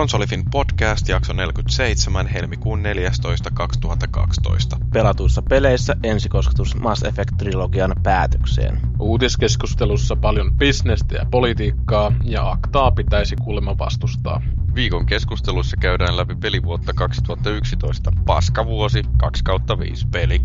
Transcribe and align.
Konsolifin 0.00 0.44
podcast 0.50 1.08
jakso 1.08 1.32
47 1.32 2.26
helmikuun 2.26 2.82
14. 2.82 3.50
2012. 3.54 4.76
Pelatuissa 4.92 5.42
peleissä 5.42 5.96
ensikosketus 6.02 6.76
Mass 6.76 7.02
Effect-trilogian 7.02 8.00
päätökseen. 8.02 8.80
Uutiskeskustelussa 8.98 10.16
paljon 10.16 10.52
bisnestä 10.56 11.14
ja 11.16 11.26
politiikkaa, 11.30 12.12
ja 12.24 12.50
aktaa 12.50 12.90
pitäisi 12.90 13.36
kuulemma 13.36 13.78
vastustaa. 13.78 14.42
Viikon 14.74 15.06
keskustelussa 15.06 15.76
käydään 15.76 16.16
läpi 16.16 16.34
pelivuotta 16.34 16.92
2011. 16.92 18.12
Paskavuosi 18.26 19.02
2 19.18 19.44
kautta 19.44 19.78
5 19.78 20.06
peli 20.12 20.40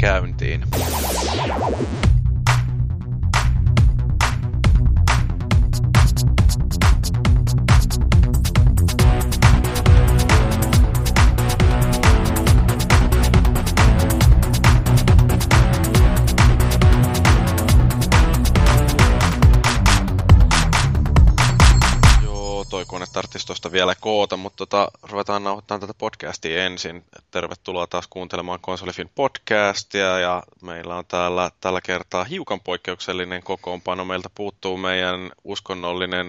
vielä 23.75 23.95
koota, 23.99 24.37
mutta 24.37 24.57
tota, 24.57 24.87
ruvetaan 25.03 25.43
nauhoittamaan 25.43 25.81
tätä 25.81 25.93
podcastia 25.97 26.65
ensin. 26.65 27.05
Tervetuloa 27.31 27.87
taas 27.87 28.07
kuuntelemaan 28.07 28.59
Konsolifin 28.61 29.09
podcastia 29.15 30.19
ja 30.19 30.43
meillä 30.61 30.95
on 30.95 31.05
täällä 31.07 31.51
tällä 31.61 31.81
kertaa 31.81 32.23
hiukan 32.23 32.59
poikkeuksellinen 32.59 33.43
kokoonpano. 33.43 34.05
Meiltä 34.05 34.29
puuttuu 34.35 34.77
meidän 34.77 35.31
uskonnollinen 35.43 36.27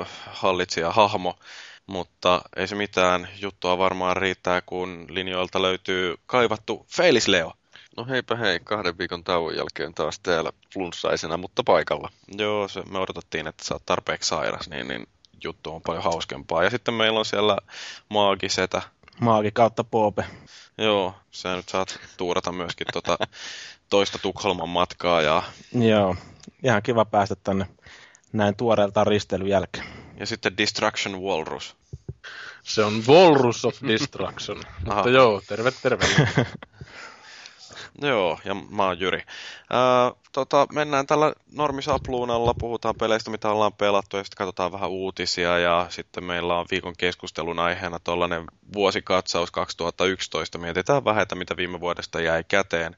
äh, 0.00 0.08
hallitsija 0.26 0.92
hahmo, 0.92 1.38
mutta 1.86 2.42
ei 2.56 2.68
se 2.68 2.74
mitään. 2.74 3.28
Juttua 3.40 3.78
varmaan 3.78 4.16
riittää, 4.16 4.60
kun 4.60 5.06
linjoilta 5.08 5.62
löytyy 5.62 6.14
kaivattu 6.26 6.86
Felis 6.96 7.28
Leo. 7.28 7.52
No 7.96 8.06
heipä 8.06 8.36
hei, 8.36 8.60
kahden 8.64 8.98
viikon 8.98 9.24
tauon 9.24 9.56
jälkeen 9.56 9.94
taas 9.94 10.18
täällä 10.18 10.52
flunssaisena, 10.72 11.36
mutta 11.36 11.64
paikalla. 11.64 12.10
Joo, 12.38 12.68
se, 12.68 12.82
me 12.90 12.98
odotettiin, 12.98 13.46
että 13.46 13.64
sä 13.64 13.74
oot 13.74 13.86
tarpeeksi 13.86 14.28
sairas, 14.28 14.68
niin, 14.68 14.88
niin 14.88 15.06
juttu 15.44 15.74
on 15.74 15.82
paljon 15.82 16.04
hauskempaa. 16.04 16.64
Ja 16.64 16.70
sitten 16.70 16.94
meillä 16.94 17.18
on 17.18 17.24
siellä 17.24 17.58
maagisetä. 18.08 18.82
Maagi 19.20 19.50
kautta 19.50 19.84
Poope. 19.84 20.24
Joo, 20.78 21.14
sä 21.30 21.56
nyt 21.56 21.68
saat 21.68 22.00
tuurata 22.16 22.52
myöskin 22.52 22.86
tota 22.92 23.18
toista 23.90 24.18
Tukholman 24.18 24.68
matkaa. 24.68 25.22
Ja, 25.22 25.42
Joo, 25.72 26.16
ihan 26.62 26.82
kiva 26.82 27.04
päästä 27.04 27.36
tänne 27.44 27.66
näin 28.32 28.56
tuoreeltaan 28.56 29.06
risteilyn 29.06 29.48
jälkeen. 29.48 29.86
ja 30.20 30.26
sitten 30.26 30.56
Distraction 30.58 31.22
Walrus. 31.22 31.76
Se 32.62 32.84
on 32.84 33.02
Walrus 33.08 33.64
of 33.64 33.76
Destruction. 33.88 34.58
Aha. 34.86 34.94
Mutta 34.94 35.10
joo, 35.10 35.42
terve 35.48 35.70
terve. 35.82 36.04
Joo, 38.02 38.38
ja 38.44 38.54
mä 38.54 38.84
oon 38.84 39.00
Jyri. 39.00 39.22
Ää, 39.70 40.12
tota, 40.32 40.66
mennään 40.72 41.06
tällä 41.06 41.32
normisapluunalla, 41.52 42.54
puhutaan 42.54 42.94
peleistä, 42.96 43.30
mitä 43.30 43.50
ollaan 43.50 43.72
pelattu, 43.72 44.16
ja 44.16 44.24
sitten 44.24 44.36
katsotaan 44.36 44.72
vähän 44.72 44.90
uutisia, 44.90 45.58
ja 45.58 45.86
sitten 45.90 46.24
meillä 46.24 46.58
on 46.58 46.66
viikon 46.70 46.94
keskustelun 46.98 47.58
aiheena 47.58 47.98
tuollainen 47.98 48.44
vuosikatsaus 48.72 49.50
2011. 49.50 50.58
Mietitään 50.58 51.04
vähän, 51.04 51.22
että 51.22 51.34
mitä 51.34 51.56
viime 51.56 51.80
vuodesta 51.80 52.20
jäi 52.20 52.44
käteen. 52.48 52.96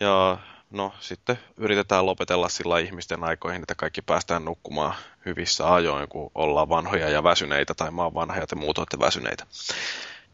Ja 0.00 0.38
no, 0.70 0.92
sitten 1.00 1.38
yritetään 1.56 2.06
lopetella 2.06 2.48
sillä 2.48 2.78
ihmisten 2.78 3.24
aikoihin, 3.24 3.62
että 3.62 3.74
kaikki 3.74 4.02
päästään 4.02 4.44
nukkumaan 4.44 4.94
hyvissä 5.26 5.74
ajoin, 5.74 6.08
kun 6.08 6.30
ollaan 6.34 6.68
vanhoja 6.68 7.08
ja 7.08 7.22
väsyneitä, 7.22 7.74
tai 7.74 7.90
mä 7.90 8.02
oon 8.02 8.14
vanha 8.14 8.36
ja 8.36 8.46
te 8.46 8.56
muut 8.56 8.78
olette 8.78 8.98
väsyneitä. 8.98 9.46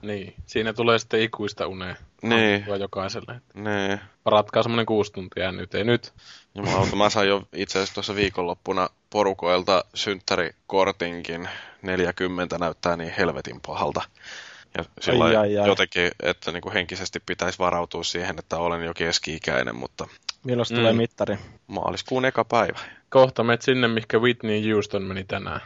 Niin, 0.06 0.34
siinä 0.47 0.72
tulee 0.72 0.98
sitten 0.98 1.20
ikuista 1.20 1.66
unea. 1.66 1.94
Niin. 2.22 2.64
jokaiselle. 2.80 3.41
Nee. 3.55 4.00
Varatkaa 4.24 4.62
semmonen 4.62 4.86
kuusi 4.86 5.12
tuntia 5.12 5.52
nyt, 5.52 5.74
ei 5.74 5.84
nyt. 5.84 6.12
Jumalauta, 6.55 6.96
mä 6.96 7.11
sain 7.11 7.28
jo 7.28 7.42
itse 7.52 7.78
asiassa 7.78 7.95
tuossa 7.95 8.14
viikonloppuna 8.14 8.89
porukoilta 9.11 9.84
synttärikortinkin 9.95 11.48
40 11.83 12.58
näyttää 12.58 12.96
niin 12.96 13.12
helvetin 13.18 13.61
pahalta. 13.67 14.02
Ja 14.78 14.84
sillä 15.01 15.24
Ai, 15.24 15.36
ai, 15.36 15.46
ai, 15.56 15.58
ai. 15.58 15.68
jotenkin, 15.68 16.11
että 16.23 16.52
niin 16.52 16.61
kuin 16.62 16.73
henkisesti 16.73 17.20
pitäisi 17.27 17.58
varautua 17.58 18.02
siihen, 18.05 18.36
että 18.39 18.57
olen 18.58 18.84
jo 18.84 18.95
keski-ikäinen, 18.95 19.77
mutta 19.77 20.07
Milloin 20.45 20.67
Mm. 20.70 20.77
tulee 20.77 20.92
mittari? 20.92 21.39
maaliskuun 21.67 22.24
eka 22.24 22.45
päivä. 22.45 22.78
Kohta 23.08 23.45
menet 23.45 23.62
sinne, 23.62 23.89
mikä 23.89 24.18
Whitney 24.18 24.73
Houston 24.73 25.02
meni 25.02 25.24
tänään. 25.24 25.61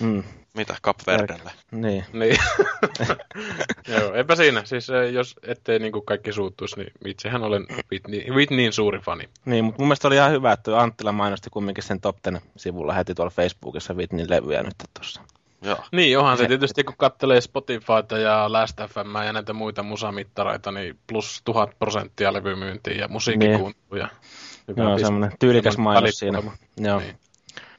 Mm, 0.00 0.22
Mitä, 0.54 0.76
Kapverdelle? 0.82 1.50
niin. 1.70 2.04
Niin. 2.12 2.36
joo, 3.98 4.14
eipä 4.14 4.36
siinä. 4.36 4.64
Siis 4.64 4.90
eh, 4.90 5.12
jos 5.12 5.36
ettei 5.42 5.78
niinku 5.78 6.00
kaikki 6.00 6.32
suuttuisi, 6.32 6.76
niin 6.76 6.92
itsehän 7.04 7.42
olen 7.42 7.66
Whitney, 7.92 8.34
Whitneyin 8.34 8.72
suuri 8.72 8.98
fani. 8.98 9.28
Niin, 9.44 9.64
mutta 9.64 9.82
mun 9.82 9.88
mielestä 9.88 10.08
oli 10.08 10.16
ihan 10.16 10.30
hyvä, 10.30 10.52
että 10.52 10.80
Anttila 10.80 11.12
mainosti 11.12 11.50
kumminkin 11.50 11.84
sen 11.84 12.00
Top 12.00 12.16
Ten 12.22 12.40
sivulla 12.56 12.94
heti 12.94 13.14
tuolla 13.14 13.30
Facebookissa 13.30 13.94
Whitneyn 13.94 14.30
levyjä 14.30 14.62
nyt 14.62 14.74
tuossa. 14.94 15.20
Joo. 15.62 15.78
Niin, 15.92 16.18
onhan 16.18 16.38
se 16.38 16.46
tietysti, 16.46 16.84
kun 16.84 16.94
kattelee 16.98 17.40
Spotifyta 17.40 18.18
ja 18.18 18.52
Last 18.52 18.76
FM 18.76 19.24
ja 19.26 19.32
näitä 19.32 19.52
muita 19.52 19.82
musamittareita, 19.82 20.72
niin 20.72 20.98
plus 21.06 21.40
tuhat 21.44 21.70
prosenttia 21.78 22.32
levymyyntiä 22.32 22.94
ja 22.94 23.08
musiikkikuuntelua. 23.08 23.98
Ja 23.98 24.08
hyvä 24.68 24.82
Joo, 24.82 24.98
semmoinen 24.98 25.32
tyylikäs 25.38 25.78
mainos 25.78 26.14
siinä. 26.14 26.42
Joo. 26.76 27.00
Niin. 27.00 27.16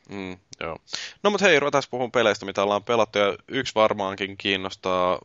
Mm, 0.09 0.37
joo. 0.59 0.77
No 1.23 1.29
mutta 1.29 1.45
hei, 1.45 1.59
ruvetaan 1.59 1.83
puhumaan 1.91 2.11
peleistä, 2.11 2.45
mitä 2.45 2.63
ollaan 2.63 2.83
pelattu. 2.83 3.19
Ja 3.19 3.35
yksi 3.47 3.75
varmaankin 3.75 4.37
kiinnostaa 4.37 5.19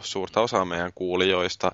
suurta 0.00 0.40
osaa 0.40 0.64
meidän 0.64 0.92
kuulijoista. 0.94 1.72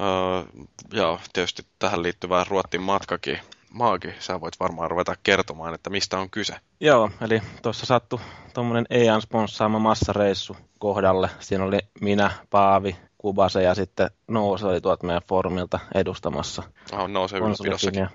Öö, 0.00 0.62
ja 0.92 1.18
tietysti 1.32 1.66
tähän 1.78 2.02
liittyvä 2.02 2.44
Ruottin 2.48 2.82
matkakin. 2.82 3.38
Maagi, 3.72 4.14
sä 4.18 4.40
voit 4.40 4.60
varmaan 4.60 4.90
ruveta 4.90 5.14
kertomaan, 5.22 5.74
että 5.74 5.90
mistä 5.90 6.18
on 6.18 6.30
kyse. 6.30 6.56
Joo, 6.80 7.10
eli 7.20 7.40
tuossa 7.62 7.86
sattui 7.86 8.18
tuommoinen 8.54 8.86
EAN 8.90 9.22
sponssaama 9.22 9.78
massareissu 9.78 10.56
kohdalle. 10.78 11.30
Siinä 11.40 11.64
oli 11.64 11.78
minä, 12.00 12.30
Paavi, 12.50 12.96
Kubase 13.18 13.62
ja 13.62 13.74
sitten 13.74 14.10
Nouse 14.28 14.66
oli 14.66 14.80
tuolta 14.80 15.06
meidän 15.06 15.22
foorumilta 15.28 15.78
edustamassa 15.94 16.62
Oh, 16.92 17.08
nousee 17.08 17.38
ylläpidossakin. 17.38 18.08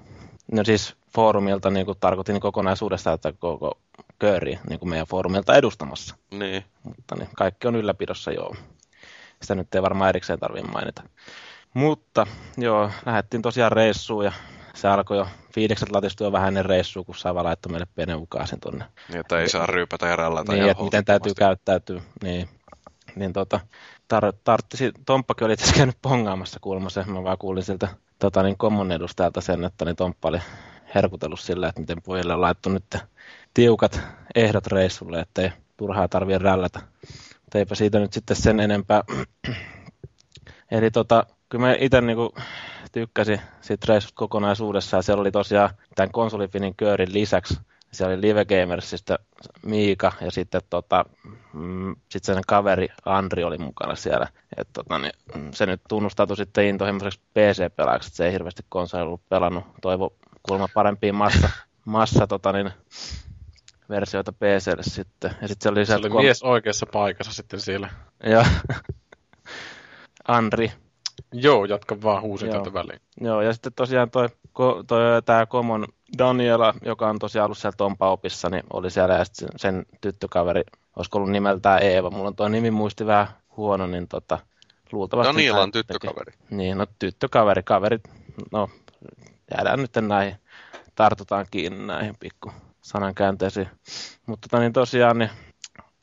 No 0.51 0.63
siis 0.63 0.95
foorumilta 1.15 1.69
niin 1.69 1.85
kuin 1.85 1.97
tarkoitin 1.99 2.33
niin 2.33 2.41
kokonaisuudessaan, 2.41 3.15
että 3.15 3.33
koko 3.39 3.79
kööri 4.19 4.59
niin 4.69 4.79
kuin 4.79 4.89
meidän 4.89 5.07
foorumilta 5.07 5.55
edustamassa. 5.55 6.15
Niin. 6.31 6.63
Mutta 6.83 7.15
niin, 7.15 7.29
kaikki 7.35 7.67
on 7.67 7.75
ylläpidossa, 7.75 8.31
joo. 8.31 8.55
Sitä 9.41 9.55
nyt 9.55 9.75
ei 9.75 9.81
varmaan 9.81 10.09
erikseen 10.09 10.39
tarvitse 10.39 10.71
mainita. 10.71 11.03
Mutta 11.73 12.27
joo, 12.57 12.91
lähdettiin 13.05 13.41
tosiaan 13.41 13.71
reissuun 13.71 14.25
ja 14.25 14.31
se 14.73 14.87
alkoi 14.87 15.17
jo 15.17 15.27
fiilikset 15.53 15.91
latistua 15.91 16.31
vähän 16.31 16.47
ennen 16.47 16.65
reissua, 16.65 17.03
kun 17.03 17.15
Sava 17.15 17.43
laittoi 17.43 17.71
meille 17.71 17.87
pienen 17.95 18.17
ukaasin 18.17 18.59
tuonne. 18.59 18.85
Niin, 19.09 19.19
että 19.19 19.39
ei 19.39 19.49
saa 19.49 19.65
ryypätä 19.65 20.07
ja 20.07 20.15
rällätä. 20.15 20.51
Niin, 20.51 20.65
ja 20.65 20.71
että 20.71 20.83
miten 20.83 21.05
täytyy 21.05 21.33
käyttäytyä. 21.33 22.01
Niin, 22.23 22.49
niin 23.15 23.33
tota, 23.33 23.59
tar- 24.13 24.37
tarttisi, 24.43 24.91
Tomppakin 25.05 25.45
oli 25.45 25.57
tässä 25.57 25.75
käynyt 25.75 25.97
pongaamassa 26.01 26.59
kuulemma 26.61 26.89
se. 26.89 27.03
Mä 27.03 27.23
vaan 27.23 27.37
kuulin 27.37 27.63
siltä 27.63 27.87
tota, 28.19 28.43
niin 28.43 28.57
common 28.57 28.91
edustajalta 28.91 29.41
sen, 29.41 29.63
että 29.63 29.85
niin 29.85 29.95
Tomppa 29.95 30.29
oli 30.29 30.39
herkutellut 30.95 31.39
sillä, 31.39 31.67
että 31.67 31.81
miten 31.81 32.01
pojille 32.01 32.33
on 32.33 32.41
laittu 32.41 32.69
nyt 32.69 32.97
tiukat 33.53 34.01
ehdot 34.35 34.67
reissulle, 34.67 35.19
ettei 35.19 35.51
turhaa 35.77 36.07
tarvitse 36.07 36.37
rällätä. 36.37 36.79
Mutta 37.41 37.57
eipä 37.57 37.75
siitä 37.75 37.99
nyt 37.99 38.13
sitten 38.13 38.35
sen 38.35 38.59
enempää. 38.59 39.03
Eli 40.71 40.91
tota, 40.91 41.25
kyllä 41.49 41.65
mä 41.67 41.75
itse 41.79 42.01
niinku 42.01 42.33
tykkäsin 42.91 43.41
siitä 43.61 43.85
reissusta 43.89 44.15
kokonaisuudessaan. 44.15 45.03
Siellä 45.03 45.21
oli 45.21 45.31
tosiaan 45.31 45.69
tämän 45.95 46.11
konsolifinin 46.11 46.75
köörin 46.75 47.13
lisäksi, 47.13 47.59
siellä 47.97 48.13
oli 48.13 48.21
Live 48.21 48.45
Gamersista 48.45 49.19
Miika 49.65 50.11
ja 50.21 50.31
sitten 50.31 50.61
tota, 50.69 51.05
mm, 51.53 51.95
sit 52.09 52.23
sen 52.23 52.41
kaveri 52.47 52.87
Andri 53.05 53.43
oli 53.43 53.57
mukana 53.57 53.95
siellä. 53.95 54.27
Et 54.57 54.67
tota, 54.73 54.99
niin, 54.99 55.11
mm, 55.35 55.51
se 55.53 55.65
nyt 55.65 55.81
tunnustautui 55.89 56.37
sitten 56.37 56.65
intohimoiseksi 56.65 57.19
PC-pelaajaksi, 57.33 58.07
että 58.07 58.17
se 58.17 58.25
ei 58.25 58.31
hirveästi 58.31 58.63
konsoli 58.69 59.03
ollut 59.03 59.29
pelannut. 59.29 59.63
Toivo 59.81 60.13
kuulemma 60.43 60.67
parempia 60.73 61.13
massa, 61.13 61.49
massa 61.85 62.27
tota, 62.27 62.51
niin, 62.51 62.71
versioita 63.89 64.31
PClle 64.31 64.83
sitten. 64.83 65.31
Ja 65.41 65.47
sitten 65.47 65.63
se 65.63 65.69
oli 65.69 65.85
Se 65.85 65.95
oli 65.95 66.09
kom- 66.09 66.21
mies 66.23 66.43
oikeassa 66.43 66.85
paikassa 66.93 67.33
sitten 67.33 67.59
siellä. 67.59 67.89
Ja 68.23 68.45
Andri, 70.27 70.71
Joo, 71.33 71.65
jatka 71.65 72.01
vaan 72.01 72.21
huusin 72.21 72.47
Joo. 72.47 72.55
tältä 72.55 72.73
väliin. 72.73 73.01
Joo, 73.21 73.41
ja 73.41 73.53
sitten 73.53 73.73
tosiaan 73.73 74.09
toi, 74.09 74.29
toi 74.87 75.21
tämä 75.25 75.45
Komon 75.45 75.87
Daniela, 76.17 76.73
joka 76.85 77.09
on 77.09 77.19
tosiaan 77.19 77.45
ollut 77.45 77.57
siellä 77.57 77.75
Tompa-opissa, 77.77 78.49
niin 78.49 78.63
oli 78.73 78.91
siellä 78.91 79.15
ja 79.15 79.25
sitten 79.25 79.49
sen 79.55 79.85
tyttökaveri, 80.01 80.61
olisiko 80.95 81.17
ollut 81.17 81.31
nimeltään 81.31 81.83
Eeva, 81.83 82.09
mulla 82.09 82.27
on 82.27 82.35
tuo 82.35 82.47
nimi 82.47 82.71
muisti 82.71 83.05
vähän 83.05 83.27
huono, 83.57 83.87
niin 83.87 84.07
tota, 84.07 84.39
luultavasti... 84.91 85.33
Daniela 85.33 85.61
on 85.61 85.71
tyttökaveri. 85.71 86.31
teki. 86.31 86.55
Niin, 86.55 86.77
no 86.77 86.85
tyttökaveri, 86.99 87.63
kaverit, 87.63 88.03
no 88.51 88.69
jäädään 89.55 89.79
nyt 89.79 90.07
näihin, 90.07 90.35
tartutaan 90.95 91.45
kiinni 91.51 91.85
näihin 91.85 92.15
pikku 92.19 92.51
sanankäänteisiin. 92.81 93.67
Mutta 94.25 94.49
tota, 94.49 94.61
niin 94.61 94.73
tosiaan 94.73 95.17
niin 95.17 95.29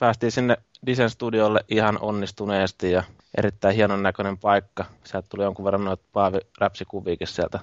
päästiin 0.00 0.32
sinne 0.32 0.56
Disen 0.86 1.10
studiolle 1.10 1.60
ihan 1.68 1.98
onnistuneesti 2.00 2.90
ja 2.90 3.02
erittäin 3.38 3.74
hienon 3.74 4.02
näköinen 4.02 4.38
paikka. 4.38 4.84
Sieltä 5.04 5.28
tuli 5.28 5.42
jonkun 5.42 5.64
verran 5.64 5.84
noita 5.84 6.04
Paavi 6.12 6.38
räpsikuviikin 6.58 7.26
sieltä. 7.26 7.60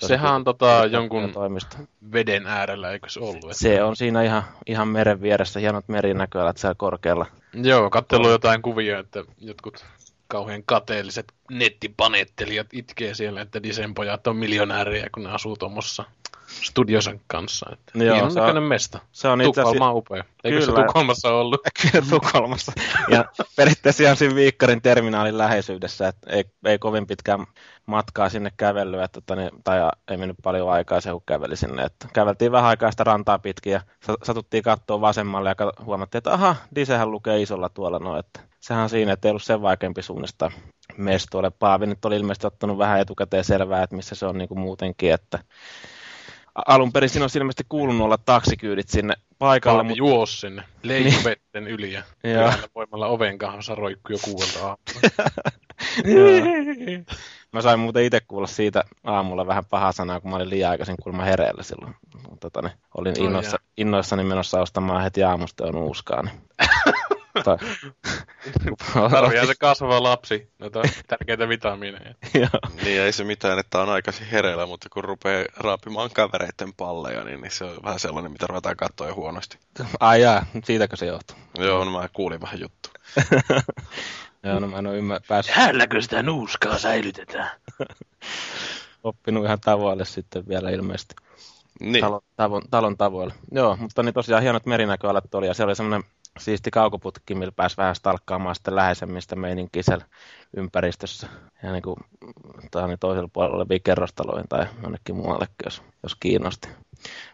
Sehän 0.00 0.34
on 0.34 0.44
tota, 0.44 0.86
jonkun 0.90 1.32
toimista. 1.32 1.78
veden 2.12 2.46
äärellä, 2.46 2.90
eikö 2.90 3.08
se 3.08 3.20
ollut? 3.20 3.44
Että... 3.44 3.54
Se 3.54 3.82
on 3.82 3.96
siinä 3.96 4.22
ihan, 4.22 4.42
ihan 4.66 4.88
meren 4.88 5.22
vieressä, 5.22 5.60
hienot 5.60 5.88
merinäköalat 5.88 6.58
siellä 6.58 6.74
korkealla. 6.74 7.26
Joo, 7.52 7.90
katselu 7.90 8.30
jotain 8.30 8.62
kuvia, 8.62 8.98
että 8.98 9.24
jotkut 9.38 9.84
kauhean 10.28 10.62
kateelliset 10.66 11.32
nettipanettelijat 11.50 12.66
itkee 12.72 13.14
siellä, 13.14 13.40
että 13.40 13.62
Disen 13.62 13.94
pojat 13.94 14.26
on 14.26 14.36
miljonäärejä, 14.36 15.08
kun 15.14 15.22
ne 15.22 15.30
asuu 15.30 15.56
tuommoissa 15.56 16.04
studiosa 16.62 17.10
kanssa. 17.26 17.70
Että 17.72 18.04
Joo, 18.04 18.30
se 18.30 18.40
on, 18.40 18.62
mesta. 18.62 18.98
Se 19.12 19.28
on 19.28 19.38
Tukholma 19.40 19.90
on 19.90 19.96
upea. 19.96 20.24
Eikö 20.44 20.58
Kyllä. 20.58 20.80
se 20.80 20.86
Tukholmassa 20.86 21.28
ollut? 21.28 21.60
Kyllä 21.82 22.06
Tukholmassa. 22.10 22.72
Ja 23.08 23.24
periaatteessa 23.56 24.02
ihan 24.02 24.16
siinä 24.16 24.34
Viikkarin 24.34 24.82
terminaalin 24.82 25.38
läheisyydessä, 25.38 26.08
että 26.08 26.30
ei, 26.30 26.44
ei 26.64 26.78
kovin 26.78 27.06
pitkään 27.06 27.46
matkaa 27.86 28.28
sinne 28.28 28.52
kävellyt, 28.56 29.00
että, 29.00 29.20
tota, 29.20 29.36
niin, 29.36 29.50
tai 29.64 29.78
ei 30.10 30.16
mennyt 30.16 30.36
paljon 30.42 30.70
aikaa 30.70 31.00
se, 31.00 31.10
kun 31.10 31.22
käveli 31.26 31.56
sinne. 31.56 31.82
Että 31.82 32.08
käveltiin 32.12 32.52
vähän 32.52 32.68
aikaa 32.70 32.90
sitä 32.90 33.04
rantaa 33.04 33.38
pitkin 33.38 33.72
ja 33.72 33.80
satuttiin 34.22 34.62
katsoa 34.62 35.00
vasemmalle 35.00 35.48
ja 35.48 35.72
huomattiin, 35.84 36.18
että 36.18 36.32
aha, 36.32 36.56
Disehän 36.74 37.10
lukee 37.10 37.42
isolla 37.42 37.68
tuolla 37.68 37.98
no, 37.98 38.18
että 38.18 38.40
sehän 38.60 38.82
on 38.82 38.88
siinä, 38.88 39.12
että 39.12 39.28
ei 39.28 39.30
ollut 39.30 39.42
sen 39.42 39.62
vaikeampi 39.62 40.02
suunnistaa 40.02 40.50
mestoille. 40.96 41.50
Paavi 41.50 41.86
nyt 41.86 42.04
oli 42.04 42.16
ilmeisesti 42.16 42.46
ottanut 42.46 42.78
vähän 42.78 43.00
etukäteen 43.00 43.44
selvää, 43.44 43.82
että 43.82 43.96
missä 43.96 44.14
se 44.14 44.26
on 44.26 44.38
niin 44.38 44.48
kuin 44.48 44.58
muutenkin, 44.58 45.12
että 45.12 45.38
alun 46.66 46.92
perin 46.92 47.08
siinä 47.08 47.24
on 47.24 47.30
ilmeisesti 47.36 47.64
kuulunut 47.68 48.04
olla 48.04 48.18
taksikyydit 48.18 48.88
sinne 48.88 49.14
paikalle. 49.38 49.82
Mutta... 49.82 49.98
juos 49.98 50.40
sinne 50.40 50.62
leijuvetten 50.82 51.68
yli 51.68 51.92
ja 51.92 52.02
voimalla 52.74 53.06
oven 53.06 53.38
kanssa 53.38 53.74
roikkui 53.74 54.14
jo 54.14 54.18
kuuelta 54.22 54.58
aamulla. 54.58 55.30
Mä 57.52 57.60
sain 57.60 57.80
muuten 57.80 58.04
itse 58.04 58.20
kuulla 58.20 58.46
siitä 58.46 58.84
aamulla 59.04 59.46
vähän 59.46 59.64
pahaa 59.64 59.92
sanaa, 59.92 60.20
kun 60.20 60.30
mä 60.30 60.36
olin 60.36 60.50
liian 60.50 60.70
aikaisin 60.70 60.96
kuulemma 61.02 61.24
hereillä 61.24 61.62
silloin. 61.62 61.94
Tota, 62.40 62.62
niin, 62.62 62.72
olin 62.94 63.22
innoissa, 63.22 63.58
innoissani 63.76 64.24
menossa 64.24 64.60
ostamaan 64.60 65.02
heti 65.02 65.22
aamusta 65.22 65.66
jo 65.66 65.72
nuuskaa. 65.72 66.22
Niin. 66.22 66.40
Tarvii 69.10 69.46
se 69.46 69.54
kasvava 69.60 70.02
lapsi 70.02 70.50
noita 70.58 70.82
tärkeitä 71.06 71.48
vitamiineja. 71.48 72.14
niin 72.84 73.00
ei 73.00 73.12
se 73.12 73.24
mitään, 73.24 73.58
että 73.58 73.80
on 73.80 73.88
aikaisin 73.88 74.26
hereillä, 74.26 74.66
mutta 74.66 74.88
kun 74.88 75.04
rupeaa 75.04 75.44
raapimaan 75.56 76.10
kavereiden 76.14 76.72
palleja, 76.76 77.24
niin, 77.24 77.40
niin 77.40 77.50
se 77.50 77.64
on 77.64 77.76
vähän 77.84 78.00
sellainen, 78.00 78.32
mitä 78.32 78.46
ruvetaan 78.46 78.76
katsoa 78.76 79.08
jo 79.08 79.14
huonosti. 79.14 79.58
Ai 80.00 80.22
jaa, 80.22 80.46
siitäkö 80.64 80.96
se 80.96 81.06
johtuu? 81.06 81.36
Joo, 81.58 81.84
no 81.84 81.90
mä 81.90 82.08
kuulin 82.12 82.40
vähän 82.40 82.60
juttu. 82.60 82.90
Joo, 84.44 84.60
no 84.60 84.66
mä 84.66 84.78
en 84.78 84.86
ole 84.86 84.96
ymmär... 84.96 85.20
päässyt... 85.28 85.56
Sitä 86.00 86.22
nuuskaa 86.22 86.78
säilytetään? 86.78 87.50
Oppinut 89.04 89.44
ihan 89.44 89.60
tavoille 89.60 90.04
sitten 90.04 90.48
vielä 90.48 90.70
ilmeisesti. 90.70 91.14
Niin. 91.80 92.00
Talon, 92.00 92.20
tavon, 92.36 92.62
talon 92.70 92.96
tavoilla. 92.96 93.34
Joo, 93.52 93.76
mutta 93.76 94.02
niin 94.02 94.14
tosiaan 94.14 94.42
hienot 94.42 94.66
merinäköalat 94.66 95.34
oli 95.34 95.46
ja 95.46 95.54
se 95.54 95.64
oli 95.64 95.76
semmoinen 95.76 96.10
siisti 96.38 96.70
kaukoputki, 96.70 97.34
millä 97.34 97.52
pääsi 97.52 97.76
vähän 97.76 97.94
stalkkaamaan 97.94 98.54
sitten 98.54 98.76
läheisemmistä 98.76 99.36
meininkiä 99.36 99.82
siellä 99.82 100.04
ympäristössä. 100.56 101.28
Ja 101.62 101.72
niin 101.72 101.82
kuin, 101.82 101.96
niin 102.86 102.98
toisella 103.00 103.30
puolella 103.32 103.56
olevia 103.56 103.78
kerrostaloihin 103.84 104.48
tai 104.48 104.66
jonnekin 104.82 105.16
muuallekin, 105.16 105.54
jos, 105.64 105.82
jos 106.02 106.14
kiinnosti. 106.14 106.68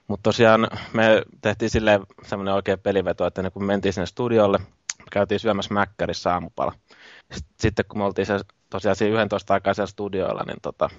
Mutta 0.08 0.22
tosiaan 0.22 0.69
me 0.93 1.22
tehtiin 1.40 1.70
silleen 1.70 2.00
semmoinen 2.26 2.54
oikea 2.54 2.78
peliveto, 2.78 3.26
että 3.26 3.50
kun 3.50 3.64
mentiin 3.64 3.93
sinne 3.93 4.06
studiolle, 4.06 4.58
käytiin 5.12 5.40
syömässä 5.40 5.75
Mäkkärissä 5.75 6.32
aamupala. 6.32 6.72
Sitten 7.60 7.84
kun 7.88 7.98
me 7.98 8.05
oltiin 8.05 8.26
se, 8.26 8.40
tosiaan 8.70 8.96
siinä 8.96 9.22
11 9.22 9.55
aikaa 9.55 9.75
siellä 9.75 9.90
studioilla, 9.90 10.43
niin 10.46 10.58
tota, 10.62 10.90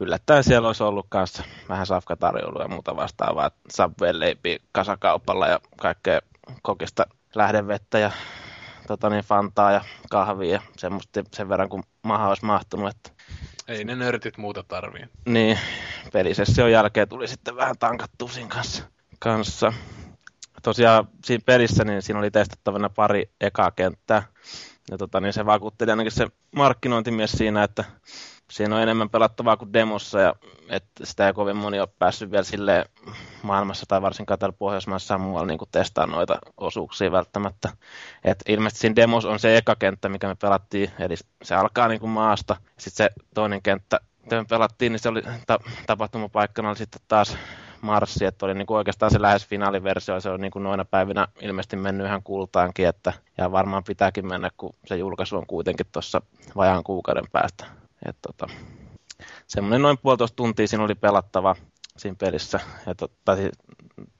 yllättäen 0.00 0.44
siellä 0.44 0.68
olisi 0.68 0.82
ollut 0.82 1.06
myös 1.14 1.42
vähän 1.68 1.86
safkatarjoulua 1.86 2.62
ja 2.62 2.68
muuta 2.68 2.96
vastaavaa. 2.96 3.50
Subway 3.72 4.20
leipi 4.20 4.62
kasakaupalla 4.72 5.48
ja 5.48 5.60
kaikkea 5.80 6.20
kokista 6.62 7.06
lähdevettä 7.34 7.98
ja 7.98 8.10
tota 8.86 9.10
niin, 9.10 9.24
fantaa 9.24 9.72
ja 9.72 9.84
kahvia 10.10 10.52
ja 10.52 10.60
semmoista 10.76 11.22
sen 11.32 11.48
verran 11.48 11.68
kuin 11.68 11.82
maha 12.02 12.28
olisi 12.28 12.44
mahtunut. 12.44 12.90
Että... 12.90 13.10
Ei 13.68 13.84
ne 13.84 13.96
nörtit 13.96 14.38
muuta 14.38 14.62
tarvii. 14.62 15.04
Niin, 15.26 15.58
pelisession 16.12 16.72
jälkeen 16.72 17.08
tuli 17.08 17.28
sitten 17.28 17.56
vähän 17.56 17.78
tankattu 17.78 18.28
siinä 18.28 18.48
kanssa. 18.48 18.84
kanssa. 19.18 19.72
Tosiaan 20.62 21.08
siinä 21.24 21.42
pelissä 21.46 21.84
niin 21.84 22.02
siinä 22.02 22.18
oli 22.18 22.30
testattavana 22.30 22.88
pari 22.88 23.30
ekaa 23.40 23.70
kenttää. 23.70 24.22
Ja 24.90 24.98
tota, 24.98 25.20
niin 25.20 25.32
se 25.32 25.46
vakuutteli 25.46 25.90
ainakin 25.90 26.12
se 26.12 26.26
markkinointimies 26.56 27.32
siinä, 27.32 27.62
että 27.62 27.84
siinä 28.50 28.76
on 28.76 28.82
enemmän 28.82 29.10
pelattavaa 29.10 29.56
kuin 29.56 29.72
demossa 29.72 30.20
ja 30.20 30.34
että 30.68 31.06
sitä 31.06 31.26
ei 31.26 31.32
kovin 31.32 31.56
moni 31.56 31.80
ole 31.80 31.88
päässyt 31.98 32.30
vielä 32.30 32.44
sille 32.44 32.84
maailmassa 33.42 33.86
tai 33.88 34.02
varsinkaan 34.02 34.38
täällä 34.38 34.56
Pohjoismaissa 34.58 35.18
muualla 35.18 35.46
niin 35.46 35.58
testaa 35.72 36.06
noita 36.06 36.38
osuuksia 36.56 37.12
välttämättä. 37.12 37.68
Et 38.24 38.42
ilmeisesti 38.48 38.80
siinä 38.80 38.96
demos 38.96 39.24
on 39.24 39.38
se 39.38 39.56
eka 39.56 39.76
kenttä, 39.76 40.08
mikä 40.08 40.28
me 40.28 40.34
pelattiin, 40.34 40.90
eli 40.98 41.14
se 41.42 41.54
alkaa 41.54 41.88
niin 41.88 42.00
kuin 42.00 42.10
maasta. 42.10 42.56
Sitten 42.78 43.04
se 43.06 43.10
toinen 43.34 43.62
kenttä, 43.62 44.00
mitä 44.22 44.36
me 44.36 44.44
pelattiin, 44.48 44.92
niin 44.92 45.00
se 45.00 45.08
oli 45.08 45.22
ta- 45.46 45.60
tapahtumapaikkana 45.86 46.68
oli 46.68 46.76
sitten 46.76 47.02
taas 47.08 47.36
Marssi, 47.80 48.24
että 48.24 48.46
oli 48.46 48.54
niin 48.54 48.66
kuin 48.66 48.78
oikeastaan 48.78 49.12
se 49.12 49.22
lähes 49.22 49.46
finaaliversio, 49.46 50.20
se 50.20 50.30
on 50.30 50.40
niin 50.40 50.50
kuin 50.50 50.62
noina 50.62 50.84
päivinä 50.84 51.28
ilmeisesti 51.40 51.76
mennyt 51.76 52.06
ihan 52.06 52.22
kultaankin, 52.22 52.88
että, 52.88 53.12
ja 53.38 53.52
varmaan 53.52 53.84
pitääkin 53.84 54.26
mennä, 54.26 54.50
kun 54.56 54.70
se 54.86 54.96
julkaisu 54.96 55.36
on 55.36 55.46
kuitenkin 55.46 55.86
tuossa 55.92 56.22
vajaan 56.56 56.84
kuukauden 56.84 57.24
päästä. 57.32 57.83
Et 58.04 58.16
tota, 58.22 58.46
semmoinen 59.46 59.82
noin 59.82 59.98
puolitoista 59.98 60.36
tuntia 60.36 60.68
siinä 60.68 60.84
oli 60.84 60.94
pelattava 60.94 61.56
siinä 61.96 62.16
pelissä, 62.20 62.60
ja 62.86 62.94
to, 62.94 63.08
tai, 63.24 63.50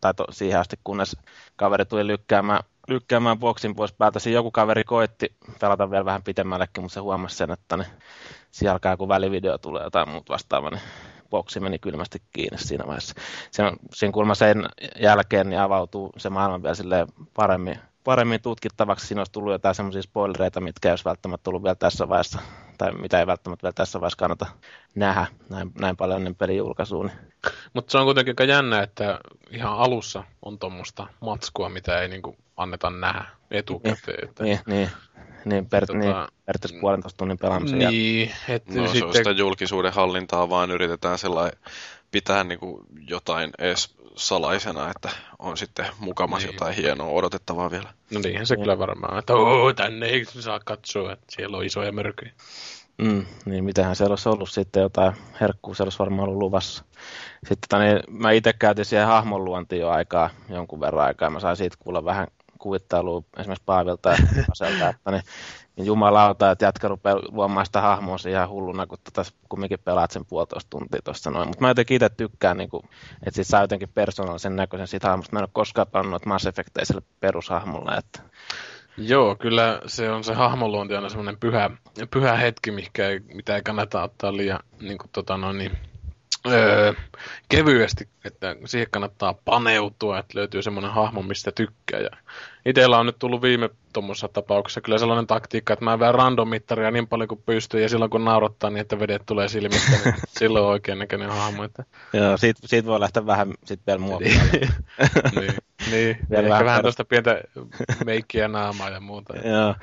tai 0.01 0.15
to, 0.15 0.27
siihen 0.31 0.61
asti, 0.61 0.77
kunnes 0.85 1.17
kaveri 1.57 1.85
tuli 1.85 2.07
lykkäämään, 2.07 2.61
lykkäämään 2.89 3.39
boksin 3.39 3.75
pois 3.75 3.93
päältä. 3.93 4.19
Siinä 4.19 4.35
joku 4.35 4.51
kaveri 4.51 4.85
koitti 4.85 5.37
pelata 5.61 5.91
vielä 5.91 6.05
vähän 6.05 6.23
pitemmällekin, 6.23 6.83
mutta 6.83 6.95
se 6.95 7.01
huomasi 7.01 7.37
sen, 7.37 7.51
että 7.51 7.77
ne, 7.77 7.87
siellä 8.51 8.73
alkaa 8.73 8.97
kun 8.97 9.09
välivideo 9.09 9.59
tulee 9.59 9.85
jotain 9.85 10.09
muuta 10.09 10.33
vastaavaa, 10.33 10.71
niin 10.71 10.83
boksi 11.31 11.61
meni 11.61 11.79
kylmästi 11.79 12.23
kiinni 12.33 12.59
siinä 12.59 12.85
vaiheessa. 12.87 13.15
Siinä, 13.51 13.73
siinä 13.95 14.13
kulma 14.13 14.35
sen 14.35 14.69
jälkeen 15.01 15.51
niin 15.51 15.61
avautuu 15.61 16.13
se 16.17 16.31
maailma 16.31 16.63
vielä 16.63 17.07
paremmin, 17.35 17.79
paremmin 18.05 18.43
tutkittavaksi. 18.43 19.07
Siinä 19.07 19.21
olisi 19.21 19.33
tullut 19.33 19.53
jotain 19.53 19.75
semmoisia 19.75 20.03
spoilereita, 20.03 20.61
mitkä 20.61 20.89
ei 20.89 20.93
olisi 20.93 21.05
välttämättä 21.05 21.45
tullut 21.45 21.63
vielä 21.63 21.75
tässä 21.75 22.09
vaiheessa, 22.09 22.39
tai 22.79 22.93
mitä 22.93 23.21
ei 23.21 23.27
välttämättä 23.27 23.63
vielä 23.63 23.73
tässä 23.73 24.01
vaiheessa 24.01 24.19
kannata 24.19 24.47
nähdä 24.95 25.27
näin, 25.51 25.73
näin 25.81 25.97
paljon 25.97 26.19
ennen 26.19 26.35
pelin 26.35 26.57
julkaisuun. 26.57 27.11
Mutta 27.73 27.93
se 27.93 27.99
on 27.99 28.05
kuitenkin 28.05 28.33
aika 28.33 28.45
jännä, 28.45 28.83
että 28.83 29.21
ihan 29.51 29.79
alussa 29.79 30.25
on 30.43 30.59
tuommoista 30.59 31.07
matskua, 31.21 31.69
mitä 31.69 32.01
ei 32.01 32.09
niinku 32.09 32.37
anneta 32.57 32.91
nähdä 32.91 33.25
etukäteen. 33.51 33.99
Niin, 34.07 34.29
että... 34.29 34.45
niin, 34.45 34.61
niin. 34.67 34.91
Niin, 35.45 35.67
per, 35.67 35.87
tota, 35.87 35.99
niin 35.99 36.15
periaatteessa 36.47 36.81
puolentoista 36.81 37.19
tunnin 37.19 37.39
pelaamisen 37.39 37.79
Niin, 37.79 38.31
että 38.49 38.75
no, 38.75 38.83
sitten... 38.83 38.99
se 38.99 39.05
on 39.05 39.15
sitä 39.15 39.31
julkisuuden 39.31 39.93
hallintaa, 39.93 40.49
vaan 40.49 40.71
yritetään 40.71 41.19
sellainen 41.19 41.59
pitää 42.15 42.45
niin 42.45 42.59
kuin 42.59 42.81
jotain 43.09 43.51
edes 43.59 43.95
salaisena, 44.17 44.91
että 44.91 45.11
on 45.39 45.57
sitten 45.57 45.87
mukamas 45.99 46.43
niin. 46.43 46.53
jotain 46.53 46.75
hienoa 46.75 47.09
odotettavaa 47.09 47.71
vielä. 47.71 47.93
No 48.11 48.21
niinhän 48.21 48.47
se 48.47 48.55
niin. 48.55 48.63
kyllä 48.63 48.79
varmaan, 48.79 49.19
että 49.19 49.35
Oo, 49.35 49.73
tänne 49.73 50.07
ei 50.07 50.25
saa 50.25 50.61
katsoa, 50.65 51.13
että 51.13 51.27
siellä 51.29 51.57
on 51.57 51.65
isoja 51.65 51.93
mörköjä. 51.93 52.33
Mm, 52.99 53.27
niin 53.45 53.65
mitähän 53.65 53.97
siellä 53.97 54.13
olisi 54.13 54.29
ollut 54.29 54.51
sitten 54.51 54.81
jotain 54.81 55.13
herkkuu, 55.41 55.75
siellä 55.75 55.87
olisi 55.87 55.99
varmaan 55.99 56.29
ollut 56.29 56.43
luvassa. 56.43 56.85
Sitten 57.49 57.81
niin, 57.81 58.01
mä 58.09 58.31
itse 58.31 58.53
käytin 58.53 58.85
siihen 58.85 59.07
hahmonluontiin 59.07 59.81
jo 59.81 59.91
aikaa, 59.91 60.31
jonkun 60.49 60.81
verran 60.81 61.07
aikaa, 61.07 61.31
mä 61.31 61.41
sain 61.41 61.57
siitä 61.57 61.77
kuulla 61.79 62.05
vähän 62.05 62.27
kuvittelua 62.59 63.23
esimerkiksi 63.39 63.65
Paavilta 63.67 64.09
ja 64.11 64.17
Aselta, 64.53 64.89
että 64.89 65.11
niin, 65.11 65.23
niin 65.77 65.87
jumalauta, 65.87 66.51
että 66.51 66.65
jätkä 66.65 66.89
rupeaa 66.89 67.21
luomaan 67.33 67.67
sitä 67.67 67.81
hahmoa 67.81 68.17
ihan 68.31 68.49
hulluna, 68.49 68.87
kun 68.87 68.99
tota, 69.05 69.31
kumminkin 69.49 69.79
pelaat 69.85 70.11
sen 70.11 70.25
puolitoista 70.25 70.71
tuntia 70.71 71.01
tuossa 71.05 71.31
noin. 71.31 71.49
Mutta 71.49 71.61
mä 71.61 71.69
jotenkin 71.69 71.95
itse 71.95 72.09
tykkään, 72.09 72.57
niin 72.57 72.71
kuin, 72.71 72.83
että 73.27 73.37
sit 73.37 73.47
saa 73.47 73.61
jotenkin 73.61 73.89
persoonallisen 73.95 74.57
näköisen 74.57 74.87
siitä 74.87 75.09
hahmosta. 75.09 75.33
Mä 75.33 75.39
en 75.39 75.43
ole 75.43 75.51
koskaan 75.53 75.87
pannut 75.93 76.27
Mass 76.27 76.47
Effecteiselle 76.47 77.03
perushahmolle, 77.21 77.97
että 77.97 78.21
Joo, 78.97 79.37
kyllä 79.37 79.81
se 79.87 80.11
on 80.11 80.25
se 80.25 80.35
hahmoluonti 80.35 80.95
aina 80.95 81.09
semmoinen 81.09 81.37
pyhä, 81.41 81.71
pyhä 82.11 82.37
hetki, 82.37 82.71
mikä 82.71 83.09
ei, 83.09 83.21
mitä 83.21 83.57
ei 83.57 83.63
kannata 83.63 84.03
ottaa 84.03 84.37
liian 84.37 84.61
niin 84.81 84.99
kuin, 84.99 85.11
tota 85.13 85.37
noin, 85.37 85.59
niin, 85.59 85.79
öö, 86.47 86.93
kevyesti, 87.49 88.09
että 88.25 88.57
siihen 88.65 88.89
kannattaa 88.91 89.35
paneutua, 89.45 90.19
että 90.19 90.39
löytyy 90.39 90.63
semmoinen 90.63 90.93
hahmo, 90.93 91.23
mistä 91.23 91.53
tykkää. 91.53 92.01
Ja 92.01 92.11
itellä 92.67 92.99
on 92.99 93.07
nyt 93.07 93.19
tullut 93.19 93.43
viime 93.43 93.71
tuommoisessa 93.93 94.29
tapauksessa 94.29 94.81
kyllä 94.81 94.99
sellainen 94.99 95.27
taktiikka, 95.27 95.73
että 95.73 95.85
mä 95.85 95.99
vähän 95.99 96.15
random-mittaria 96.15 96.91
niin 96.91 97.07
paljon 97.07 97.29
kuin 97.29 97.43
pystyy, 97.47 97.83
ja 97.83 97.89
silloin 97.89 98.11
kun 98.11 98.25
naurattaa 98.25 98.71
niin, 98.71 98.81
että 98.81 98.99
vedet 98.99 99.23
tulee 99.27 99.49
silmistä, 99.49 99.91
niin 100.05 100.15
silloin 100.39 100.65
on 100.65 100.71
oikein 100.71 100.99
näköinen 100.99 101.31
hahmo. 101.31 101.65
Että... 101.65 101.85
Joo, 102.13 102.37
siitä, 102.37 102.61
siitä 102.65 102.89
voi 102.89 103.01
lähteä 103.01 103.27
vähän 103.27 103.55
sitten 103.65 103.87
vielä 103.87 104.01
muokkaamaan. 104.01 104.49
niin, 105.41 105.55
niin. 105.91 106.17
Vielä 106.31 106.49
vähän, 106.49 106.67
vähän 106.67 106.83
tuosta 106.83 107.05
pientä 107.05 107.41
meikkiä 108.05 108.49
naamaa 108.49 108.91
ja 108.91 109.01
muuta. 109.01 109.35
Joo, 109.37 109.75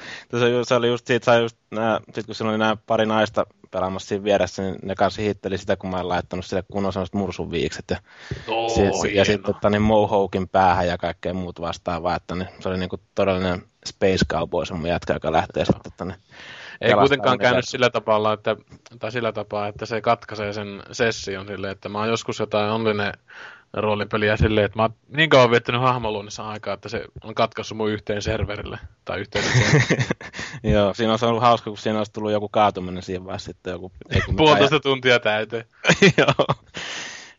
se 0.63 0.75
oli 0.75 0.87
just 0.87 1.07
siitä, 1.07 1.25
sai 1.25 1.41
just 1.41 1.57
nää, 1.71 1.99
sit 2.13 2.25
kun 2.25 2.35
siinä 2.35 2.49
oli 2.49 2.57
nämä 2.57 2.77
pari 2.85 3.05
naista 3.05 3.45
pelaamassa 3.71 4.07
siinä 4.07 4.23
vieressä, 4.23 4.61
niin 4.63 4.75
ne 4.83 4.95
kanssa 4.95 5.21
hitteli 5.21 5.57
sitä, 5.57 5.75
kun 5.75 5.89
mä 5.89 5.99
en 5.99 6.09
laittanut 6.09 6.45
sille 6.45 6.63
kunnon 6.71 6.93
semmoiset 6.93 7.15
mursuviikset. 7.15 7.85
Ja, 7.89 7.97
oh, 8.47 8.71
sit, 9.01 9.13
ja 9.13 9.25
sitten 9.25 9.53
tota, 9.53 9.69
niin 9.69 9.81
Mohawkin 9.81 10.49
päähän 10.49 10.87
ja 10.87 10.97
kaikkea 10.97 11.33
muut 11.33 11.61
vastaavaa, 11.61 12.15
että 12.15 12.35
niin, 12.35 12.49
se 12.59 12.69
oli 12.69 12.77
niinku 12.77 12.99
todellinen 13.15 13.61
Space 13.85 14.25
Cowboy, 14.29 14.65
se 14.65 14.73
mun 14.73 14.89
jätkä, 14.89 15.13
joka 15.13 15.31
lähtee 15.31 15.65
sitten 15.65 15.91
tänne 15.97 16.15
ei 16.81 16.93
kuitenkaan 16.93 17.37
käynyt 17.37 17.67
sillä 17.67 17.89
tavalla, 17.89 18.33
että, 18.33 18.55
tai 18.99 19.11
sillä 19.11 19.31
tapaa, 19.31 19.67
että 19.67 19.85
se 19.85 20.01
katkaisee 20.01 20.53
sen 20.53 20.83
session 20.91 21.47
silleen, 21.47 21.71
että 21.71 21.89
mä 21.89 21.97
oon 21.97 22.09
joskus 22.09 22.39
jotain 22.39 22.71
onninen 22.71 23.13
roolipeliä 23.73 24.37
silleen, 24.37 24.65
että 24.65 24.79
mä 24.79 24.83
oon 24.83 24.93
niin 25.07 25.29
kauan 25.29 25.51
viettänyt 25.51 25.81
hahmoluunnissa 25.81 26.49
aikaa, 26.49 26.73
että 26.73 26.89
se 26.89 27.05
on 27.23 27.35
katkaissut 27.35 27.77
mun 27.77 27.91
yhteen 27.91 28.21
serverille 28.21 28.79
tai 29.05 29.19
yhteen 29.19 29.45
Joo, 30.73 30.93
siinä 30.93 31.11
olisi 31.11 31.25
ollut 31.25 31.41
hauska, 31.41 31.69
kun 31.69 31.77
siinä 31.77 31.97
olisi 31.97 32.13
tullut 32.13 32.31
joku 32.31 32.49
kaatuminen 32.49 33.03
siihen 33.03 33.25
vaiheessa 33.25 33.45
sitten 33.45 33.71
joku... 33.71 33.91
Puolitoista 34.37 34.79
tuntia 34.79 35.19
täyteen. 35.19 35.65
Joo. 36.17 36.55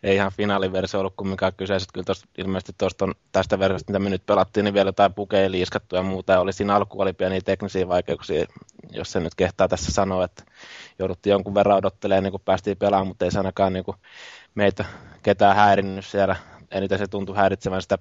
Ei 0.02 0.14
ihan 0.14 0.32
finaaliversio 0.36 1.00
ollut 1.00 1.14
kumminkaan 1.16 1.52
kyseessä. 1.56 1.88
Kyllä 1.94 2.04
tosta, 2.04 2.28
ilmeisesti 2.38 2.72
tosta 2.78 3.04
on, 3.04 3.14
tästä 3.32 3.58
versiosta, 3.58 3.92
mitä 3.92 3.98
me 3.98 4.10
nyt 4.10 4.26
pelattiin, 4.26 4.64
niin 4.64 4.74
vielä 4.74 4.88
jotain 4.88 5.14
pukeja 5.14 5.50
liiskattu 5.50 5.96
ja 5.96 6.02
muuta. 6.02 6.32
Ja 6.32 6.40
oli 6.40 6.52
siinä 6.52 6.74
alku 6.74 7.00
oli 7.00 7.12
pieniä 7.12 7.40
teknisiä 7.40 7.88
vaikeuksia, 7.88 8.46
jos 8.90 9.12
se 9.12 9.20
nyt 9.20 9.34
kehtaa 9.34 9.68
tässä 9.68 9.92
sanoa, 9.92 10.24
että 10.24 10.44
jouduttiin 10.98 11.30
jonkun 11.30 11.54
verran 11.54 11.76
odottelemaan, 11.76 12.22
niin 12.24 12.30
kuin 12.30 12.42
päästiin 12.44 12.76
pelaamaan, 12.76 13.06
mutta 13.06 13.24
ei 13.24 13.30
se 13.30 13.38
ainakaan 13.38 13.72
niin 13.72 13.84
kuin 13.84 13.96
meitä 14.54 14.84
ketään 15.22 15.56
häirinnyt 15.56 16.06
siellä. 16.06 16.36
Eniten 16.70 16.98
se 16.98 17.06
tuntui 17.06 17.36
häiritsevän 17.36 17.82
sitä 17.82 17.98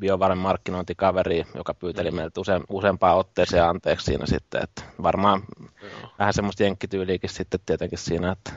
BioVaren 0.00 0.38
markkinointikaveria, 0.38 1.46
joka 1.54 1.74
pyyteli 1.74 2.10
meiltä 2.10 2.40
use, 2.40 2.60
useampaa 2.68 3.14
otteeseen 3.14 3.64
anteeksi 3.64 4.04
siinä 4.04 4.26
sitten, 4.26 4.62
että 4.62 4.82
varmaan 5.02 5.42
Joo. 5.82 6.10
vähän 6.18 6.34
semmoista 6.34 6.62
jenkkityyliäkin 6.62 7.30
sitten 7.30 7.60
tietenkin 7.66 7.98
siinä, 7.98 8.32
että 8.32 8.52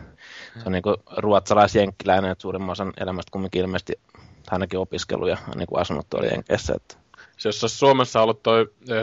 se 0.54 0.64
on 0.66 0.72
niin 0.72 0.84
ruotsalais-jenkkiläinen, 1.18 2.32
että 2.32 2.42
suurimman 2.42 2.72
osan 2.72 2.94
elämästä 2.98 3.32
kumminkin 3.32 3.62
ilmeisesti 3.62 3.94
ainakin 4.52 4.80
opiskelu 4.80 5.28
ja 5.28 5.38
niin 5.56 5.68
kuin 5.68 5.82
asunut 5.82 6.10
tuolla 6.10 6.28
Jenkeissä. 6.28 6.74
Että... 6.76 7.07
Se, 7.38 7.50
jos 7.50 7.64
olisi 7.64 7.78
Suomessa 7.78 8.22
ollut 8.22 8.44
tuo 8.44 8.54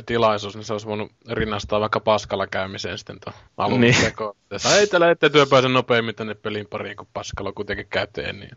tilaisuus, 0.06 0.56
niin 0.56 0.64
se 0.64 0.72
olisi 0.72 0.86
voinut 0.86 1.12
rinnastaa 1.30 1.80
vaikka 1.80 2.00
paskalla 2.00 2.46
käymiseen 2.46 2.98
sitten 2.98 3.16
tuon 3.24 3.36
alun 3.56 3.80
niin. 3.80 4.04
tekoon. 4.04 4.36
ei 4.76 4.86
täällä 4.86 5.10
ette 5.10 5.30
työ 5.30 5.46
pääse 5.46 5.68
nopeammin 5.68 6.14
tänne 6.14 6.34
pelin 6.34 6.66
pariin, 6.70 6.96
kun 6.96 7.06
paskalla 7.12 7.52
kuitenkin 7.52 7.86
käyteen. 7.90 8.40
Niin... 8.40 8.50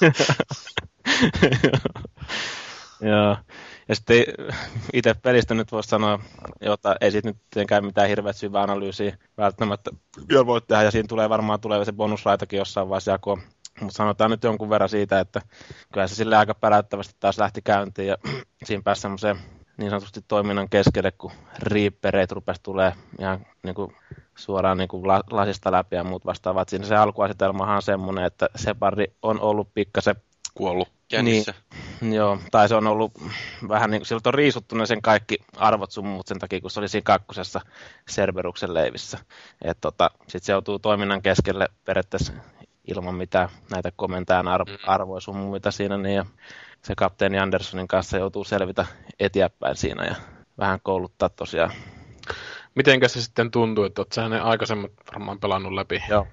Joo. 3.00 3.36
Ja 3.88 3.94
sitten 3.94 4.24
itse 4.92 5.14
pelistä 5.14 5.54
nyt 5.54 5.72
voisi 5.72 5.88
sanoa, 5.88 6.18
jota 6.60 6.96
ei 7.00 7.10
siitä 7.10 7.28
nyt 7.28 7.36
tietenkään 7.50 7.84
mitään 7.84 8.08
hirveät 8.08 8.36
syvää 8.36 8.62
analyysiä 8.62 9.16
välttämättä 9.38 9.90
vielä 10.28 10.46
voi 10.46 10.60
tehdä, 10.60 10.82
ja 10.82 10.90
siinä 10.90 11.08
tulee 11.08 11.28
varmaan 11.28 11.60
tulee 11.60 11.84
se 11.84 11.92
bonusraitakin 11.92 12.58
jossain 12.58 12.88
vaiheessa 12.88 13.10
jakoon. 13.10 13.42
Mutta 13.80 13.96
sanotaan 13.96 14.30
nyt 14.30 14.44
jonkun 14.44 14.70
verran 14.70 14.88
siitä, 14.88 15.20
että 15.20 15.40
kyllä 15.92 16.06
se 16.06 16.14
sille 16.14 16.36
aika 16.36 16.54
päräyttävästi 16.54 17.14
taas 17.20 17.38
lähti 17.38 17.62
käyntiin, 17.62 18.08
ja 18.08 18.16
siinä 18.64 18.82
pääsi 18.82 19.00
semmoiseen 19.00 19.36
niin 19.76 19.90
sanotusti 19.90 20.20
toiminnan 20.28 20.68
keskelle, 20.68 21.12
kun 21.12 21.32
riippereet 21.58 22.32
rupesi 22.32 22.62
tulee 22.62 22.92
ihan 23.18 23.46
niin 23.62 23.74
kuin 23.74 23.96
suoraan 24.34 24.78
niin 24.78 24.88
kuin 24.88 25.06
lasista 25.30 25.72
läpi 25.72 25.96
ja 25.96 26.04
muut 26.04 26.26
vastaavat. 26.26 26.68
Siinä 26.68 26.86
se 26.86 26.96
alkuasetelmahan 26.96 27.76
on 27.76 27.82
semmoinen, 27.82 28.24
että 28.24 28.48
se 28.56 28.74
pari 28.74 29.06
on 29.22 29.40
ollut 29.40 29.74
pikkasen 29.74 30.16
kuollut. 30.54 30.88
Niin, 31.22 31.44
joo, 32.14 32.38
tai 32.50 32.68
se 32.68 32.74
on 32.74 32.86
ollut 32.86 33.12
vähän 33.68 33.90
niin 33.90 34.00
kuin, 34.00 34.06
siltä 34.06 34.28
on 34.28 34.34
riisuttu 34.34 34.74
ne 34.74 34.86
sen 34.86 35.02
kaikki 35.02 35.38
arvot 35.56 35.90
sun 35.90 36.06
muut 36.06 36.26
sen 36.26 36.38
takia, 36.38 36.60
kun 36.60 36.70
se 36.70 36.80
oli 36.80 36.88
siinä 36.88 37.04
kakkosessa 37.04 37.60
Cerberuksen 38.10 38.74
leivissä. 38.74 39.18
Tota, 39.80 40.10
sitten 40.20 40.40
se 40.42 40.52
joutuu 40.52 40.78
toiminnan 40.78 41.22
keskelle 41.22 41.68
periaatteessa 41.84 42.32
ilman 42.88 43.14
mitään 43.14 43.48
näitä 43.70 43.92
komentajan 43.96 44.48
arvo, 44.48 44.70
mm. 44.70 44.78
arvoja 44.86 45.20
sun 45.20 45.36
muita 45.36 45.70
siinä, 45.70 45.98
niin 45.98 46.16
ja 46.16 46.24
se 46.82 46.94
kapteeni 46.96 47.38
Andersonin 47.38 47.88
kanssa 47.88 48.18
joutuu 48.18 48.44
selvitä 48.44 48.86
eteenpäin 49.20 49.76
siinä 49.76 50.04
ja 50.04 50.14
vähän 50.58 50.78
kouluttaa 50.82 51.28
tosiaan. 51.28 51.72
Mitenkä 52.74 53.08
se 53.08 53.22
sitten 53.22 53.50
tuntuu, 53.50 53.84
että 53.84 54.00
olet 54.00 54.12
sä 54.12 54.44
aikaisemmin 54.44 54.90
varmaan 55.12 55.40
pelannut 55.40 55.72
läpi? 55.72 56.02
Joo, 56.08 56.26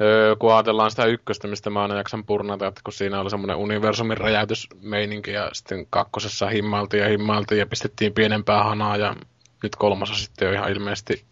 Öö, 0.00 0.36
kun 0.36 0.54
ajatellaan 0.54 0.90
sitä 0.90 1.04
ykköstä, 1.04 1.48
mistä 1.48 1.70
mä 1.70 1.82
aina 1.82 1.96
jaksan 1.96 2.24
purnata, 2.24 2.66
että 2.66 2.80
kun 2.84 2.92
siinä 2.92 3.20
oli 3.20 3.30
semmoinen 3.30 3.56
universumin 3.56 4.16
räjäytysmeininki 4.16 5.30
ja 5.30 5.50
sitten 5.52 5.86
kakkosessa 5.90 6.48
himmailtiin 6.48 7.02
ja 7.02 7.08
himmailtiin 7.08 7.58
ja 7.58 7.66
pistettiin 7.66 8.12
pienempää 8.12 8.64
hanaa 8.64 8.96
ja 8.96 9.16
nyt 9.62 9.76
kolmassa 9.76 10.14
sitten 10.14 10.48
on 10.48 10.54
ihan 10.54 10.72
ilmeisesti 10.72 11.24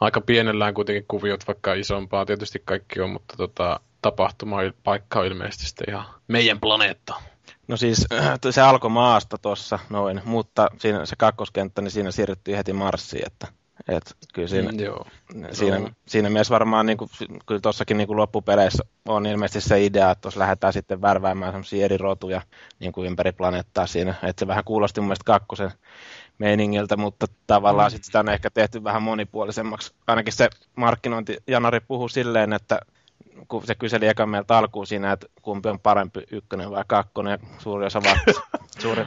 aika 0.00 0.20
pienellään 0.20 0.74
kuitenkin 0.74 1.04
kuviot, 1.08 1.46
vaikka 1.46 1.74
isompaa 1.74 2.26
tietysti 2.26 2.62
kaikki 2.64 3.00
on, 3.00 3.10
mutta 3.10 3.36
tota, 3.36 3.80
tapahtuma 4.02 4.56
paikka 4.84 5.20
on 5.20 5.26
ilmeisesti 5.26 5.66
sitten 5.66 5.90
ihan 5.90 6.04
meidän 6.28 6.60
planeetta. 6.60 7.14
No 7.68 7.76
siis 7.76 8.06
se 8.50 8.60
alkoi 8.60 8.90
maasta 8.90 9.38
tuossa 9.38 9.78
noin, 9.90 10.20
mutta 10.24 10.68
siinä 10.78 11.06
se 11.06 11.16
kakkoskenttä, 11.16 11.82
niin 11.82 11.90
siinä 11.90 12.10
siirryttiin 12.10 12.56
heti 12.56 12.72
Marsiin, 12.72 13.26
että 13.26 13.48
et 13.88 14.16
kyllä 14.34 14.48
siinä, 14.48 14.72
mm, 14.72 14.80
joo. 14.80 15.06
siinä, 15.52 15.76
joo. 15.76 15.90
siinä 16.06 16.30
mielessä 16.30 16.52
varmaan 16.52 16.86
niin 16.86 16.98
kuin, 16.98 17.10
kyllä 17.46 17.60
tuossakin 17.60 17.96
niin 17.96 18.06
kuin 18.06 18.16
loppupeleissä 18.16 18.84
on 19.08 19.26
ilmeisesti 19.26 19.68
se 19.68 19.84
idea, 19.84 20.10
että 20.10 20.22
tuossa 20.22 20.40
lähdetään 20.40 20.72
sitten 20.72 21.02
värväämään 21.02 21.52
sellaisia 21.52 21.84
eri 21.84 21.96
rotuja 21.96 22.42
niin 22.78 22.92
kuin 22.92 23.06
ympäri 23.06 23.32
planeettaa 23.32 23.86
siinä. 23.86 24.14
Että 24.22 24.40
se 24.40 24.46
vähän 24.46 24.64
kuulosti 24.64 25.00
mun 25.00 25.08
mielestä 25.08 25.24
kakkosen 25.24 25.70
meiningiltä, 26.38 26.96
mutta 26.96 27.26
tavallaan 27.46 27.90
mm. 27.90 27.90
sitten 27.90 28.06
sitä 28.06 28.20
on 28.20 28.28
ehkä 28.28 28.50
tehty 28.50 28.84
vähän 28.84 29.02
monipuolisemmaksi. 29.02 29.92
Ainakin 30.06 30.32
se 30.32 30.50
markkinointi, 30.76 31.36
Janari 31.46 31.80
puhuu 31.80 32.08
silleen, 32.08 32.52
että 32.52 32.80
kun 33.48 33.66
se 33.66 33.74
kyseli 33.74 34.06
eka 34.06 34.26
meiltä 34.26 34.58
alkuun 34.58 34.86
siinä, 34.86 35.12
että 35.12 35.26
kumpi 35.42 35.68
on 35.68 35.80
parempi, 35.80 36.20
ykkönen 36.30 36.70
vai 36.70 36.84
kakkonen, 36.86 37.38
suuri 37.58 37.86
osa 37.86 38.02
vastasi. 38.02 38.40
suuri, 38.82 39.04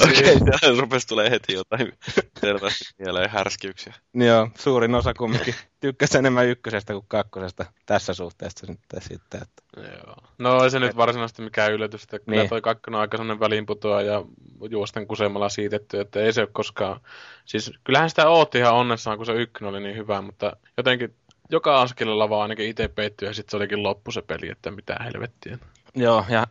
Okei, 0.00 0.34
okay, 0.34 0.76
rupesi 0.80 1.08
tulee 1.08 1.30
heti 1.30 1.52
jotain 1.52 1.92
selvästi 2.40 2.84
mieleen 2.98 3.30
härskiyksiä. 3.30 3.94
Joo, 4.14 4.48
suurin 4.58 4.94
osa 4.94 5.14
kumminkin 5.14 5.54
tykkäsi 5.80 6.18
enemmän 6.18 6.46
ykkösestä 6.46 6.92
kuin 6.92 7.04
kakkosesta 7.08 7.64
tässä 7.86 8.14
suhteessa 8.14 8.66
sitten. 8.66 9.02
sitten 9.02 9.42
että. 9.42 9.62
Joo. 9.96 10.16
No 10.38 10.64
ei 10.64 10.70
se 10.70 10.78
nyt 10.78 10.96
varsinaisesti 10.96 11.42
mikään 11.42 11.72
yllätys, 11.72 12.02
että 12.02 12.18
kyllä 12.18 12.38
niin. 12.38 12.48
toi 12.48 12.60
kakkonen 12.60 12.96
on 12.96 13.00
aika 13.00 13.16
sellainen 13.16 13.40
väliinputoa 13.40 14.02
ja 14.02 14.24
juosten 14.70 15.06
kusemalla 15.06 15.48
siitetty, 15.48 16.00
että 16.00 16.20
ei 16.20 16.32
se 16.32 16.40
ole 16.40 16.48
koskaan... 16.52 17.00
Siis 17.44 17.72
kyllähän 17.84 18.10
sitä 18.10 18.28
ootti 18.28 18.58
ihan 18.58 18.74
onnessaan, 18.74 19.16
kun 19.16 19.26
se 19.26 19.32
ykkönen 19.32 19.70
oli 19.70 19.80
niin 19.80 19.96
hyvä, 19.96 20.22
mutta 20.22 20.56
jotenkin 20.76 21.14
joka 21.50 21.80
askelella 21.80 22.28
vaan 22.28 22.42
ainakin 22.42 22.68
itse 22.68 22.88
peittyi 22.88 23.28
ja 23.28 23.34
sitten 23.34 23.50
se 23.50 23.56
olikin 23.56 23.82
loppu 23.82 24.12
se 24.12 24.22
peli, 24.22 24.50
että 24.50 24.70
mitä 24.70 24.96
helvettiä. 25.04 25.58
Joo, 25.94 26.24
ja 26.28 26.46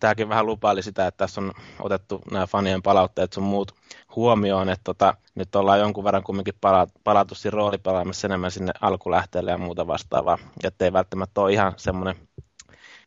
tämäkin 0.00 0.28
vähän 0.28 0.46
lupaili 0.46 0.82
sitä, 0.82 1.06
että 1.06 1.18
tässä 1.18 1.40
on 1.40 1.52
otettu 1.80 2.20
nämä 2.30 2.46
fanien 2.46 2.82
palautteet 2.82 3.32
sun 3.32 3.44
muut 3.44 3.74
huomioon, 4.16 4.68
että 4.68 4.84
tota, 4.84 5.14
nyt 5.34 5.56
ollaan 5.56 5.78
jonkun 5.80 6.04
verran 6.04 6.22
kumminkin 6.22 6.54
pala- 6.60 6.86
palautu 7.04 7.34
siinä 7.34 7.56
roolipelaamassa 7.56 8.26
enemmän 8.26 8.50
sinne 8.50 8.72
alkulähteelle 8.80 9.50
ja 9.50 9.58
muuta 9.58 9.86
vastaavaa, 9.86 10.38
että 10.64 10.84
ei 10.84 10.92
välttämättä 10.92 11.40
ole 11.40 11.52
ihan 11.52 11.72
semmoinen 11.76 12.28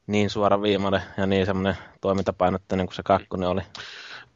niin 0.07 0.29
suora 0.29 0.61
viimainen 0.61 1.01
ja 1.17 1.25
niin 1.25 1.45
semmoinen 1.45 1.77
toimintapainotteinen 2.01 2.85
kuin 2.87 2.95
se 2.95 3.03
kakkonen 3.03 3.49
oli. 3.49 3.61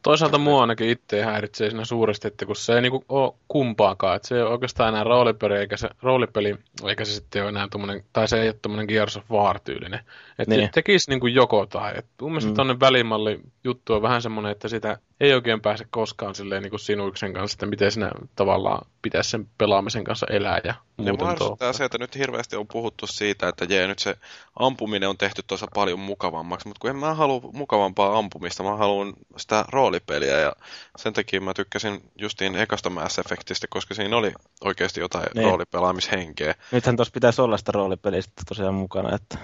Toisaalta 0.02 0.38
mua 0.38 0.60
ainakin 0.60 0.88
itse 0.88 1.22
häiritsee 1.22 1.70
siinä 1.70 1.84
suuresti, 1.84 2.28
että 2.28 2.46
kun 2.46 2.56
se 2.56 2.74
ei 2.74 2.82
niinku 2.82 3.04
ole 3.08 3.34
kumpaakaan, 3.48 4.16
että 4.16 4.28
se 4.28 4.36
ei 4.36 4.42
ole 4.42 4.50
oikeastaan 4.50 4.88
enää 4.88 5.04
roolipeli, 5.04 5.54
eikä 5.54 5.76
se, 5.76 5.88
roolipeli, 6.02 6.56
eikä 6.88 7.04
se 7.04 7.12
sitten 7.12 7.42
ole 7.42 7.48
enää 7.48 7.68
tommonen, 7.70 8.04
tai 8.12 8.28
se 8.28 8.42
ei 8.42 8.48
ole 8.48 8.56
tommonen 8.62 8.86
Gears 8.88 9.16
of 9.16 9.30
War-tyylinen. 9.30 10.00
Että 10.38 10.54
niin. 10.54 10.66
se 10.66 10.70
tekisi 10.74 11.10
niinku 11.10 11.26
joko 11.26 11.66
tai. 11.66 11.92
Et 11.96 12.06
mun 12.20 12.30
mielestä 12.30 12.50
mm. 12.50 12.56
tonne 12.56 12.80
välimalli 12.80 13.40
juttu 13.64 13.94
on 13.94 14.02
vähän 14.02 14.22
semmoinen, 14.22 14.52
että 14.52 14.68
sitä 14.68 14.98
ei 15.20 15.34
oikein 15.34 15.60
pääse 15.60 15.86
koskaan 15.90 16.34
silleen 16.34 16.62
niin 16.62 16.70
kuin 16.70 16.80
sinuksen 16.80 17.32
kanssa, 17.32 17.56
että 17.56 17.66
miten 17.66 17.92
sinä 17.92 18.10
tavallaan 18.36 18.86
pitäisi 19.02 19.30
sen 19.30 19.48
pelaamisen 19.58 20.04
kanssa 20.04 20.26
elää 20.30 20.60
ja 20.64 20.74
muuten 20.96 21.28
ja 21.60 21.72
se, 21.72 21.84
että 21.84 21.98
nyt 21.98 22.14
hirveästi 22.14 22.56
on 22.56 22.66
puhuttu 22.66 23.06
siitä, 23.06 23.48
että 23.48 23.64
jee, 23.64 23.86
nyt 23.86 23.98
se 23.98 24.16
ampuminen 24.58 25.08
on 25.08 25.18
tehty 25.18 25.42
tuossa 25.46 25.66
paljon 25.74 25.98
mukavammaksi, 25.98 26.68
mutta 26.68 26.80
kun 26.80 26.90
en 26.90 26.96
mä 26.96 27.14
halua 27.14 27.40
mukavampaa 27.52 28.18
ampumista, 28.18 28.62
mä 28.62 28.76
haluan 28.76 29.14
sitä 29.36 29.64
roolipeliä 29.68 30.40
ja 30.40 30.52
sen 30.96 31.12
takia 31.12 31.40
mä 31.40 31.54
tykkäsin 31.54 32.02
justiin 32.18 32.56
ekasta 32.56 32.90
Mass 32.90 33.18
Effectistä, 33.18 33.66
koska 33.70 33.94
siinä 33.94 34.16
oli 34.16 34.32
oikeasti 34.64 35.00
jotain 35.00 35.26
niin. 35.34 35.44
roolipelaamishenkeä. 35.44 36.54
Nythän 36.72 36.96
tuossa 36.96 37.12
pitäisi 37.12 37.42
olla 37.42 37.56
sitä 37.56 37.72
roolipelistä 37.72 38.42
tosiaan 38.48 38.74
mukana, 38.74 39.14
että... 39.14 39.38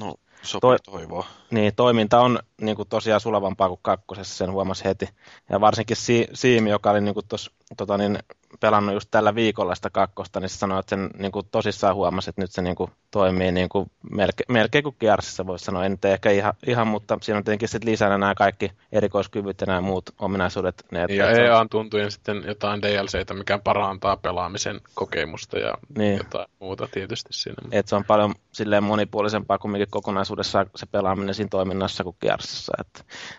No, 0.00 0.14
Sopii 0.46 0.76
to- 0.84 0.90
toivoa. 0.90 1.26
Niin, 1.50 1.74
toiminta 1.74 2.20
on 2.20 2.38
niin 2.60 2.76
kuin 2.76 2.88
tosiaan 2.88 3.20
sulavampaa 3.20 3.68
kuin 3.68 3.80
kakkosessa, 3.82 4.36
sen 4.36 4.52
huomasi 4.52 4.84
heti. 4.84 5.08
Ja 5.50 5.60
varsinkin 5.60 5.96
si- 5.96 6.28
Siimi, 6.32 6.70
joka 6.70 6.90
oli 6.90 7.00
niin 7.00 7.14
kuin 7.14 7.26
tos, 7.28 7.50
tota 7.76 7.98
niin, 7.98 8.18
pelannut 8.60 8.94
just 8.94 9.08
tällä 9.10 9.34
viikolla 9.34 9.74
sitä 9.74 9.90
kakkosta, 9.90 10.40
niin 10.40 10.48
se 10.48 10.58
sanoi, 10.58 10.80
että 10.80 10.90
sen 10.90 11.10
niin 11.18 11.32
kuin 11.32 11.46
tosissaan 11.50 11.94
huomasi, 11.94 12.30
että 12.30 12.42
nyt 12.42 12.52
se 12.52 12.62
niin 12.62 12.76
kuin 12.76 12.90
toimii 13.10 13.52
niin 13.52 13.68
kuin 13.68 13.90
melke, 14.10 14.44
melkein 14.48 14.84
kuin 14.84 14.96
Gearsissa 15.00 15.46
voisi 15.46 15.64
sanoa. 15.64 15.84
En 15.84 15.90
nyt 15.90 16.04
ehkä 16.04 16.30
ihan, 16.30 16.54
ihan, 16.66 16.86
mutta 16.86 17.18
siinä 17.22 17.38
on 17.38 17.44
tietenkin 17.44 17.68
sitten 17.68 17.90
lisänä 17.90 18.18
nämä 18.18 18.34
kaikki 18.34 18.72
erikoiskyvyt 18.92 19.60
ja 19.60 19.66
nämä 19.66 19.80
muut 19.80 20.10
ominaisuudet. 20.18 20.84
Ne, 20.90 21.06
ja 21.08 21.30
EA 21.30 21.66
tuntujen 21.70 22.10
sitten 22.10 22.42
jotain 22.46 22.82
DLCtä, 22.82 23.34
mikä 23.34 23.58
parantaa 23.58 24.16
pelaamisen 24.16 24.80
kokemusta 24.94 25.58
ja 25.58 25.74
niin. 25.98 26.16
jotain 26.16 26.46
muuta 26.58 26.88
tietysti 26.92 27.32
siinä. 27.32 27.56
Et 27.72 27.88
se 27.88 27.96
on 27.96 28.04
paljon 28.04 28.34
silleen 28.52 28.84
monipuolisempaa 28.84 29.58
kumminkin 29.58 29.90
kokonaisuudessaan 29.90 30.66
se 30.76 30.86
pelaaminen 30.86 31.34
siinä 31.34 31.48
toiminnassa 31.48 32.04
kuin 32.04 32.16
Gearsissa. 32.20 32.72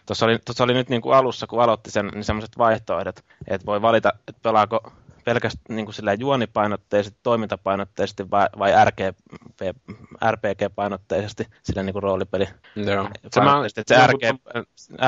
Tuossa 0.05 0.25
oli, 0.25 0.39
oli 0.59 0.73
nyt 0.73 0.89
niin 0.89 1.01
kuin 1.01 1.15
alussa, 1.15 1.47
kun 1.47 1.63
aloitti 1.63 1.91
sen, 1.91 2.07
niin 2.07 2.23
sellaiset 2.23 2.57
vaihtoehdot, 2.57 3.19
että 3.47 3.65
voi 3.65 3.81
valita, 3.81 4.13
että 4.27 4.41
pelaako 4.43 4.91
pelkästään 5.27 5.75
niin 5.75 5.85
kuin 5.85 6.19
juonipainotteisesti, 6.19 7.19
toimintapainotteisesti 7.23 8.31
vai, 8.31 8.47
vai 8.59 8.85
RGP, 8.85 9.77
RPG-painotteisesti 10.31 11.45
sillä 11.63 11.83
niin 11.83 11.93
kuin 11.93 12.03
roolipeli. 12.03 12.47
Joo. 12.75 13.09
Se, 13.31 13.41
mä, 13.41 13.61
se, 13.87 14.07
RG, 14.07 14.21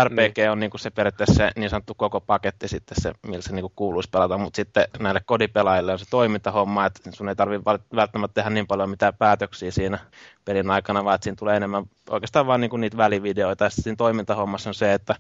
RPG 0.04 0.38
niin. 0.38 0.52
on 0.52 0.60
niin 0.60 0.70
kuin 0.70 0.82
se 0.82 0.90
periaatteessa 0.90 1.36
se 1.36 1.52
niin 1.56 1.70
sanottu 1.70 1.94
koko 1.94 2.22
paketti 2.22 2.68
sitten 2.68 3.02
se, 3.02 3.12
millä 3.28 3.42
se 3.42 3.54
niin 3.54 3.64
kuin 3.64 3.74
kuuluisi 3.76 4.10
pelata, 4.10 4.38
mutta 4.38 4.56
sitten 4.56 4.88
näille 5.00 5.22
kodipelaajille 5.26 5.92
on 5.92 6.00
se 6.00 6.06
toimintahomma, 6.10 6.86
että 6.86 7.12
sun 7.12 7.30
ei 7.30 7.36
tarvitse 7.36 7.66
välttämättä 7.96 8.34
tehdä 8.34 8.50
niin 8.50 8.68
paljon 8.68 8.90
mitään 8.90 9.14
päätöksiä 9.14 9.72
siinä 9.72 10.00
pelin 10.46 10.72
aikana, 10.72 11.04
vaan 11.04 11.16
että 11.16 11.24
siinä 11.24 11.36
tulee 11.40 11.58
enemmän 11.58 11.84
oikeastaan 12.10 12.48
vain 12.48 12.62
niin 12.62 12.70
kuin 12.70 12.82
niitä 12.82 12.98
välivideoita. 12.98 13.64
Ja 13.64 13.70
siinä 13.70 13.96
toimintahommassa 13.96 14.70
on 14.70 14.74
se, 14.74 14.94
että 14.94 15.16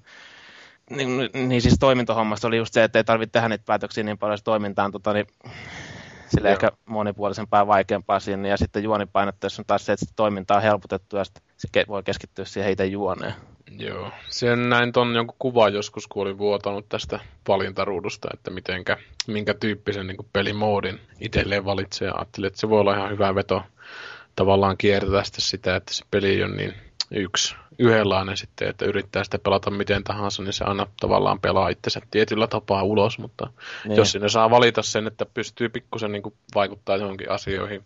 niin, 0.89 1.29
niin 1.33 1.61
siis 1.61 1.75
toimintohommasta 1.79 2.47
oli 2.47 2.57
just 2.57 2.73
se, 2.73 2.83
että 2.83 2.99
ei 2.99 3.03
tarvitse 3.03 3.31
tehdä 3.31 3.49
niitä 3.49 3.63
päätöksiä 3.65 4.03
niin 4.03 4.17
paljon, 4.17 4.37
se 4.37 4.43
toiminta 4.43 4.83
on 4.83 4.91
tota, 4.91 5.13
niin, 5.13 5.27
sille 6.27 6.51
ehkä 6.51 6.71
monipuolisempaa 6.85 7.59
ja 7.59 7.67
vaikeampaa 7.67 8.19
siinä. 8.19 8.47
Ja 8.47 8.57
sitten 8.57 8.83
juonipainotteessa 8.83 9.61
on 9.61 9.65
taas 9.65 9.85
se, 9.85 9.93
että 9.93 10.05
toiminta 10.15 10.55
on 10.55 10.61
helpotettu 10.61 11.17
ja 11.17 11.23
sitten 11.23 11.43
se 11.57 11.85
voi 11.87 12.03
keskittyä 12.03 12.45
siihen 12.45 12.71
itse 12.71 12.85
juoneen. 12.85 13.33
Joo, 13.77 14.11
sen 14.29 14.69
näin 14.69 14.91
ton 14.91 15.15
jonkun 15.15 15.35
kuva 15.39 15.69
joskus, 15.69 16.07
kun 16.07 16.21
olin 16.21 16.37
vuotanut 16.37 16.89
tästä 16.89 17.19
valintaruudusta, 17.47 18.29
että 18.33 18.51
mitenkä, 18.51 18.97
minkä 19.27 19.53
tyyppisen 19.53 20.07
niin 20.07 20.17
pelimoodin 20.33 20.99
itselleen 21.19 21.65
valitsee. 21.65 22.07
Ja 22.07 22.15
ajattelin, 22.15 22.47
että 22.47 22.59
se 22.59 22.69
voi 22.69 22.79
olla 22.79 22.95
ihan 22.95 23.11
hyvä 23.11 23.35
veto 23.35 23.63
tavallaan 24.35 24.77
kiertää 24.77 25.23
sitä, 25.25 25.75
että 25.75 25.93
se 25.93 26.05
peli 26.11 26.43
on 26.43 26.57
niin 26.57 26.73
yksi 27.11 27.55
yhdenlainen 27.79 28.37
sitten, 28.37 28.67
että 28.67 28.85
yrittää 28.85 29.23
sitä 29.23 29.39
pelata 29.39 29.69
miten 29.69 30.03
tahansa, 30.03 30.43
niin 30.43 30.53
se 30.53 30.63
aina 30.63 30.87
tavallaan 30.99 31.39
pelaa 31.39 31.69
itsensä 31.69 32.01
tietyllä 32.11 32.47
tapaa 32.47 32.83
ulos, 32.83 33.19
mutta 33.19 33.49
niin. 33.85 33.97
jos 33.97 34.11
sinne 34.11 34.29
saa 34.29 34.49
valita 34.49 34.81
sen, 34.81 35.07
että 35.07 35.25
pystyy 35.25 35.69
pikkusen 35.69 36.11
niin 36.11 36.23
vaikuttaa 36.55 36.97
johonkin 36.97 37.31
asioihin. 37.31 37.85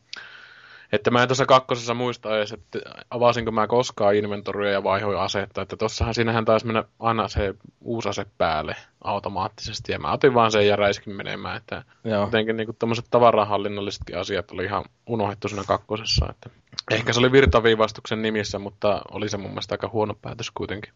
Että 0.93 1.11
mä 1.11 1.21
en 1.21 1.27
tuossa 1.27 1.45
kakkosessa 1.45 1.93
muista 1.93 2.37
edes, 2.37 2.51
että 2.51 2.79
avasinko 3.09 3.51
mä 3.51 3.67
koskaan 3.67 4.15
inventoria 4.15 4.71
ja 4.71 4.83
vaihoin 4.83 5.17
asetta, 5.17 5.61
että 5.61 5.77
tossahan 5.77 6.13
siinähän 6.13 6.45
taisi 6.45 6.65
mennä 6.65 6.83
aina 6.99 7.27
se 7.27 7.53
uusi 7.81 8.09
ase 8.09 8.25
päälle 8.37 8.75
automaattisesti, 9.03 9.91
ja 9.91 9.99
mä 9.99 10.11
otin 10.11 10.33
vaan 10.33 10.51
sen 10.51 10.67
ja 10.67 10.75
räiskin 10.75 11.15
menemään, 11.15 11.57
että 11.57 11.83
Joo. 12.03 12.21
jotenkin 12.21 12.57
niin 12.57 12.75
tuommoiset 12.79 13.05
tavarahallinnollisetkin 13.09 14.17
asiat 14.17 14.51
oli 14.51 14.63
ihan 14.63 14.85
unohdettu 15.07 15.47
siinä 15.47 15.63
kakkosessa, 15.67 16.25
että 16.29 16.49
Ehkä 16.91 17.13
se 17.13 17.19
oli 17.19 17.31
virtaviivastuksen 17.31 18.21
nimissä, 18.21 18.59
mutta 18.59 19.01
oli 19.11 19.29
se 19.29 19.37
mun 19.37 19.51
mielestä 19.51 19.73
aika 19.73 19.89
huono 19.93 20.13
päätös 20.21 20.51
kuitenkin. 20.51 20.93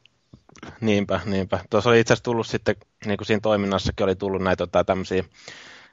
Niinpä, 0.81 1.19
niinpä. 1.25 1.59
Tuossa 1.69 1.89
oli 1.89 1.99
itse 1.99 2.13
asiassa 2.13 2.23
tullut 2.23 2.47
sitten, 2.47 2.75
niin 3.05 3.17
kuin 3.17 3.25
siinä 3.25 3.39
toiminnassakin 3.39 4.03
oli 4.03 4.15
tullut 4.15 4.41
näitä 4.41 4.57
tota, 4.57 4.83
tämmöisiä 4.83 5.23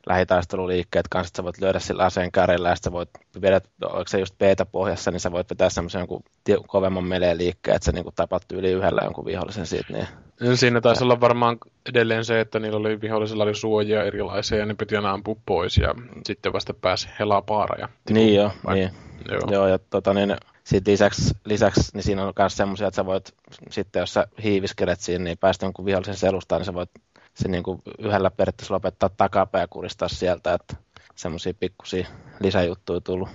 lähitaisteluliikkeet 0.07 1.09
kanssa, 1.09 1.29
että 1.29 1.37
sä 1.37 1.45
voit 1.45 1.61
lyödä 1.61 1.79
sillä 1.79 2.05
aseen 2.05 2.33
kärjellä 2.33 2.69
ja 2.69 2.77
sä 2.77 2.93
voit 2.93 3.11
vedät, 3.43 3.65
oliko 3.85 4.09
se 4.09 4.19
just 4.19 4.39
beta 4.39 4.67
pohjassa, 4.67 5.11
niin 5.11 5.21
sä 5.21 5.33
voit 5.33 5.51
vetää 5.51 5.71
semmoisen 5.71 5.99
jonkun 5.99 6.23
kovemman 6.67 7.05
meleen 7.05 7.39
liikkeen, 7.39 7.77
että 7.77 7.87
sä 7.87 7.93
niin 7.93 8.05
tapat 8.17 8.43
yli 8.53 8.71
yhdellä 8.71 9.01
jonkun 9.05 9.25
vihollisen 9.25 9.67
siitä. 9.67 9.93
Niin... 9.93 10.57
Siinä 10.57 10.81
taisi 10.81 11.05
olla 11.05 11.21
varmaan 11.21 11.59
edelleen 11.89 12.25
se, 12.25 12.41
että 12.41 12.59
niillä 12.59 12.79
oli 12.79 13.01
vihollisilla 13.01 13.45
oli 13.45 13.55
suojia 13.55 14.05
erilaisia 14.05 14.59
ja 14.59 14.67
ne 14.67 14.75
piti 14.75 14.97
aina 14.97 15.13
ampua 15.13 15.37
pois 15.47 15.77
ja 15.77 15.95
sitten 16.25 16.53
vasta 16.53 16.75
pääsi 16.75 17.09
helaa 17.19 17.43
paara. 17.43 17.81
Ja 17.81 17.89
niin 18.11 18.35
joo, 18.35 18.51
niin. 18.75 18.91
Joo. 19.31 19.41
Joo, 19.51 19.67
ja 19.67 19.79
tota, 19.79 20.15
niin, 20.15 20.37
sitten 20.65 20.93
lisäksi, 20.93 21.35
lisäksi 21.45 21.91
niin 21.95 22.03
siinä 22.03 22.27
on 22.27 22.33
myös 22.39 22.57
semmoisia, 22.57 22.89
että 22.89 22.97
sä 22.97 23.07
voit 23.07 23.35
sitten, 23.71 24.01
jos 24.01 24.15
sä 24.15 24.27
hiiviskelet 24.43 25.01
siinä, 25.01 25.25
niin 25.25 25.39
päästä 25.39 25.67
jonkun 25.67 25.85
vihollisen 25.85 26.17
selustaan, 26.17 26.61
niin 26.61 26.67
sä 26.67 26.75
voit 26.75 26.91
se 27.35 27.49
niin 27.49 27.63
kuin 27.63 27.83
yhdellä 27.99 28.31
periaatteessa 28.31 28.75
lopettaa 28.75 29.09
takapää 29.09 29.61
ja 29.61 29.69
kuristaa 29.69 30.09
sieltä, 30.09 30.55
että 30.55 30.77
semmoisia 31.15 31.55
pikkusia 31.55 32.07
lisäjuttuja 32.41 33.01
tullut, 33.01 33.29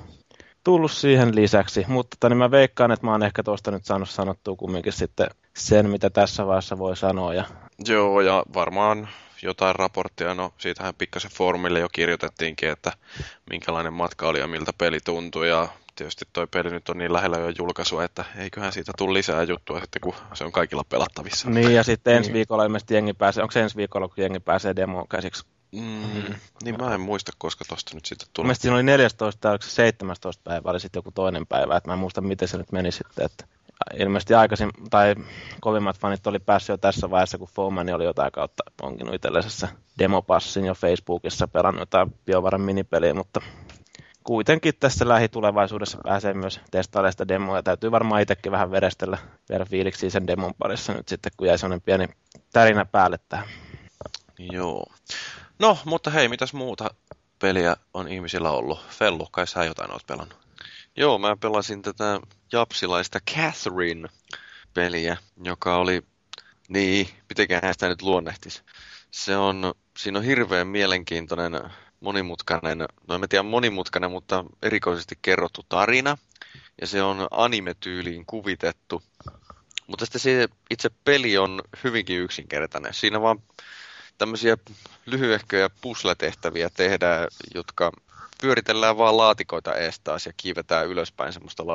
tullut 0.64 0.92
siihen 0.92 1.36
lisäksi. 1.36 1.86
Mutta 1.88 2.18
tota, 2.20 2.30
niin 2.30 2.38
mä 2.38 2.52
veikkaan, 2.52 2.92
että 2.92 3.06
mä 3.06 3.12
oon 3.12 3.24
ehkä 3.24 3.44
tuosta 3.44 3.72
nyt 3.72 3.86
saanut 3.86 4.10
sanottua 4.10 4.56
kumminkin 4.56 4.94
sitten 4.94 5.28
sen, 5.58 5.90
mitä 5.90 6.10
tässä 6.10 6.48
vaiheessa 6.48 6.78
voi 6.78 6.98
sanoa. 6.98 7.34
Ja... 7.34 7.46
Joo, 7.88 8.22
ja 8.22 8.44
varmaan 8.54 9.10
jotain 9.42 9.76
raporttia, 9.76 10.34
no 10.34 10.54
siitähän 10.58 10.94
pikkasen 10.98 11.32
foorumille 11.32 11.80
jo 11.80 11.90
kirjoitettiinkin, 11.92 12.70
että 12.70 12.92
minkälainen 13.50 13.94
matka 13.94 14.28
oli 14.28 14.40
ja 14.40 14.48
miltä 14.48 14.72
peli 14.78 15.00
tuntui, 15.06 15.50
ja 15.50 15.68
tietysti 16.00 16.26
toi 16.34 16.48
peli 16.48 16.70
nyt 16.70 16.90
on 16.90 16.98
niin 16.98 17.14
lähellä 17.14 17.38
jo 17.38 17.50
julkaisua, 17.58 18.04
että 18.04 18.26
eiköhän 18.38 18.72
siitä 18.72 18.92
tule 18.98 19.14
lisää 19.14 19.44
juttua 19.44 19.82
sitten, 19.82 20.02
kun 20.02 20.14
se 20.34 20.44
on 20.44 20.52
kaikilla 20.52 20.84
pelattavissa. 20.90 21.50
Niin, 21.50 21.74
ja 21.76 21.84
sitten 21.84 22.16
ensi 22.16 22.30
niin. 22.30 22.34
viikolla 22.34 22.64
ilmeisesti 22.64 22.94
jengi 22.94 23.14
pääsee, 23.14 23.44
onko 23.44 23.52
se 23.52 23.62
ensi 23.62 23.76
viikolla, 23.76 24.08
kun 24.08 24.16
jengi 24.18 24.40
pääsee 24.40 24.76
demoon 24.76 25.08
käsiksi? 25.08 25.46
Mm, 25.72 26.36
niin 26.64 26.76
mä 26.78 26.94
en 26.94 27.02
muista, 27.02 27.32
koska 27.38 27.66
tosta 27.68 27.96
nyt 27.96 28.06
sitten 28.06 28.28
tulee. 28.34 28.46
Mielestäni 28.46 28.62
siinä 28.62 28.76
oli 28.76 28.84
14 28.84 29.42
tai 29.42 29.58
17 29.62 30.42
päivä, 30.44 30.70
oli 30.70 30.80
sitten 30.80 31.00
joku 31.00 31.12
toinen 31.12 31.48
päivä, 31.48 31.78
että 31.78 31.90
mä 31.90 31.94
en 31.94 32.00
muista, 32.00 32.22
miten 32.22 32.48
se 32.48 32.58
nyt 32.58 32.72
meni 32.72 32.92
sitten, 32.92 33.26
että 33.26 33.46
ilmeisesti 33.98 34.34
aikaisin, 34.34 34.70
tai 34.90 35.16
kovimmat 35.62 36.00
fanit 36.00 36.28
oli 36.28 36.40
päässyt 36.40 36.70
jo 36.70 36.78
tässä 36.78 37.10
vaiheessa, 37.10 37.38
kun 37.38 37.48
Foman 37.56 37.90
oli 37.90 38.04
jotain 38.04 38.32
kautta 38.32 38.64
onkinut 38.82 39.16
itsellisessä 39.16 39.68
demopassin 40.00 40.66
jo 40.66 40.74
Facebookissa 40.74 41.48
pelannut 41.48 41.82
jotain 41.82 42.14
BioVaran 42.26 42.62
minipeliä, 42.62 43.14
mutta 43.14 43.42
kuitenkin 44.30 44.74
tässä 44.80 45.08
lähitulevaisuudessa 45.08 45.98
pääsee 46.04 46.34
myös 46.34 46.60
testailemaan 46.72 47.14
sitä 47.14 47.28
demoa. 47.28 47.64
Täytyy 47.64 47.92
varmaan 47.92 48.22
itsekin 48.22 48.52
vähän 48.52 48.72
verestellä 48.72 49.18
vielä 49.50 49.66
fiiliksi 49.66 50.10
sen 50.10 50.28
demon 50.28 50.54
parissa 50.54 50.94
nyt 50.94 51.08
sitten, 51.08 51.32
kun 51.38 51.48
jäi 51.48 51.58
sellainen 51.58 51.82
pieni 51.82 52.06
tärinä 52.54 52.86
päälle 52.86 53.20
tähän. 53.30 53.48
Joo. 54.40 54.86
No, 55.60 55.78
mutta 55.86 56.10
hei, 56.10 56.28
mitäs 56.28 56.54
muuta 56.54 56.90
peliä 57.40 57.76
on 57.94 58.08
ihmisillä 58.08 58.52
ollut? 58.52 58.86
Fellu, 58.90 59.28
kai 59.32 59.48
sä 59.48 59.64
jotain 59.64 59.92
oot 59.92 60.08
pelannut? 60.08 60.38
Joo, 60.96 61.18
mä 61.18 61.38
pelasin 61.38 61.82
tätä 61.82 62.20
japsilaista 62.52 63.20
Catherine-peliä, 63.32 65.18
joka 65.44 65.78
oli, 65.78 66.02
niin, 66.68 67.10
mitenköhän 67.30 67.74
sitä 67.74 67.88
nyt 67.88 68.02
luonnehtis. 68.02 68.64
Se 69.12 69.38
on, 69.38 69.74
siinä 69.98 70.20
on 70.20 70.26
hirveän 70.26 70.68
mielenkiintoinen 70.68 71.62
monimutkainen, 72.00 72.78
no 73.08 73.16
en 73.16 73.30
tiedä 73.30 73.44
monimutkainen, 73.44 74.12
mutta 74.12 74.46
erikoisesti 74.62 75.16
kerrottu 75.22 75.66
tarina. 75.70 76.18
Ja 76.82 76.88
se 76.88 77.02
on 77.02 77.28
anime-tyyliin 77.32 78.26
kuvitettu. 78.26 79.04
Mutta 79.88 80.06
sitten 80.06 80.22
se 80.22 80.48
itse 80.70 80.90
peli 81.06 81.38
on 81.38 81.62
hyvinkin 81.84 82.20
yksinkertainen. 82.20 82.94
Siinä 82.94 83.22
vaan 83.22 83.40
tämmöisiä 84.18 84.58
lyhyehköjä 85.06 85.70
pusletehtäviä 85.82 86.70
tehdään, 86.70 87.28
jotka 87.56 87.92
pyöritellään 88.42 88.98
vaan 88.98 89.18
laatikoita 89.18 89.76
ees 89.76 90.02
ja 90.26 90.34
kiivetään 90.38 90.88
ylöspäin 90.88 91.34
semmoista 91.34 91.68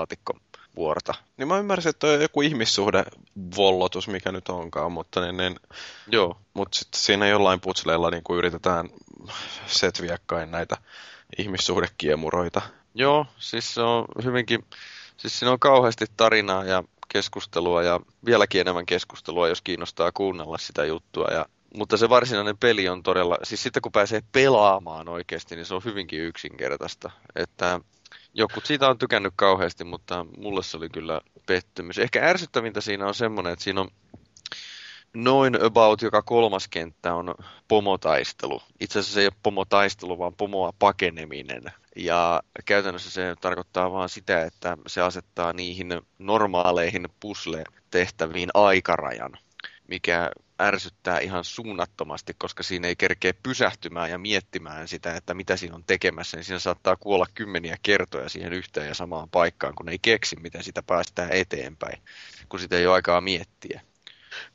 laatikkovuorta. 0.74 1.14
Niin 1.36 1.48
mä 1.48 1.58
ymmärsin, 1.58 1.90
että 1.90 2.06
on 2.06 2.22
joku 2.22 2.42
ihmissuhde 2.42 3.04
vollotus, 3.56 4.08
mikä 4.08 4.32
nyt 4.32 4.48
onkaan, 4.48 4.92
mutta 4.92 5.20
niin, 5.20 5.36
niin, 5.36 5.56
joo, 6.06 6.36
mutta 6.54 6.78
sitten 6.78 7.00
siinä 7.00 7.26
jollain 7.26 7.60
putsleilla 7.60 8.10
niin 8.10 8.22
kuin 8.24 8.38
yritetään 8.38 8.88
setviäkkain 9.66 10.50
näitä 10.50 10.76
ihmissuhdekiemuroita. 11.38 12.62
Joo, 12.94 13.26
siis 13.38 13.74
se 13.74 13.82
on 13.82 14.04
hyvinkin, 14.24 14.64
siis 15.16 15.38
siinä 15.38 15.52
on 15.52 15.58
kauheasti 15.58 16.06
tarinaa 16.16 16.64
ja 16.64 16.84
keskustelua 17.08 17.82
ja 17.82 18.00
vieläkin 18.24 18.60
enemmän 18.60 18.86
keskustelua, 18.86 19.48
jos 19.48 19.62
kiinnostaa 19.62 20.12
kuunnella 20.12 20.58
sitä 20.58 20.84
juttua. 20.84 21.28
Ja 21.30 21.46
mutta 21.76 21.96
se 21.96 22.08
varsinainen 22.08 22.58
peli 22.58 22.88
on 22.88 23.02
todella, 23.02 23.38
siis 23.42 23.62
sitten 23.62 23.82
kun 23.82 23.92
pääsee 23.92 24.22
pelaamaan 24.32 25.08
oikeasti, 25.08 25.56
niin 25.56 25.66
se 25.66 25.74
on 25.74 25.84
hyvinkin 25.84 26.20
yksinkertaista. 26.20 27.10
Että 27.36 27.80
Jokut 28.34 28.66
siitä 28.66 28.88
on 28.88 28.98
tykännyt 28.98 29.32
kauheasti, 29.36 29.84
mutta 29.84 30.26
mulle 30.38 30.62
se 30.62 30.76
oli 30.76 30.88
kyllä 30.88 31.20
pettymys. 31.46 31.98
Ehkä 31.98 32.28
ärsyttävintä 32.28 32.80
siinä 32.80 33.06
on 33.06 33.14
semmoinen, 33.14 33.52
että 33.52 33.62
siinä 33.62 33.80
on 33.80 33.88
noin 35.14 35.64
about 35.64 36.02
joka 36.02 36.22
kolmas 36.22 36.68
kenttä 36.68 37.14
on 37.14 37.34
pomotaistelu. 37.68 38.62
Itse 38.80 38.98
asiassa 38.98 39.14
se 39.14 39.20
ei 39.20 39.26
ole 39.26 39.34
pomotaistelu, 39.42 40.18
vaan 40.18 40.34
pomoa 40.34 40.72
pakeneminen. 40.78 41.62
Ja 41.96 42.42
käytännössä 42.64 43.10
se 43.10 43.34
tarkoittaa 43.40 43.92
vaan 43.92 44.08
sitä, 44.08 44.44
että 44.44 44.76
se 44.86 45.00
asettaa 45.00 45.52
niihin 45.52 46.02
normaaleihin 46.18 47.08
pusle-tehtäviin 47.20 48.50
aikarajan, 48.54 49.38
mikä 49.88 50.30
ärsyttää 50.62 51.18
ihan 51.18 51.44
suunnattomasti, 51.44 52.34
koska 52.38 52.62
siinä 52.62 52.88
ei 52.88 52.96
kerkeä 52.96 53.32
pysähtymään 53.42 54.10
ja 54.10 54.18
miettimään 54.18 54.88
sitä, 54.88 55.16
että 55.16 55.34
mitä 55.34 55.56
siinä 55.56 55.74
on 55.74 55.84
tekemässä, 55.84 56.36
niin 56.36 56.44
siinä 56.44 56.58
saattaa 56.58 56.96
kuolla 56.96 57.26
kymmeniä 57.34 57.76
kertoja 57.82 58.28
siihen 58.28 58.52
yhteen 58.52 58.88
ja 58.88 58.94
samaan 58.94 59.30
paikkaan, 59.30 59.74
kun 59.74 59.88
ei 59.88 59.98
keksi, 60.02 60.36
miten 60.36 60.64
sitä 60.64 60.82
päästään 60.82 61.32
eteenpäin, 61.32 62.02
kun 62.48 62.60
sitä 62.60 62.76
ei 62.76 62.86
ole 62.86 62.94
aikaa 62.94 63.20
miettiä. 63.20 63.80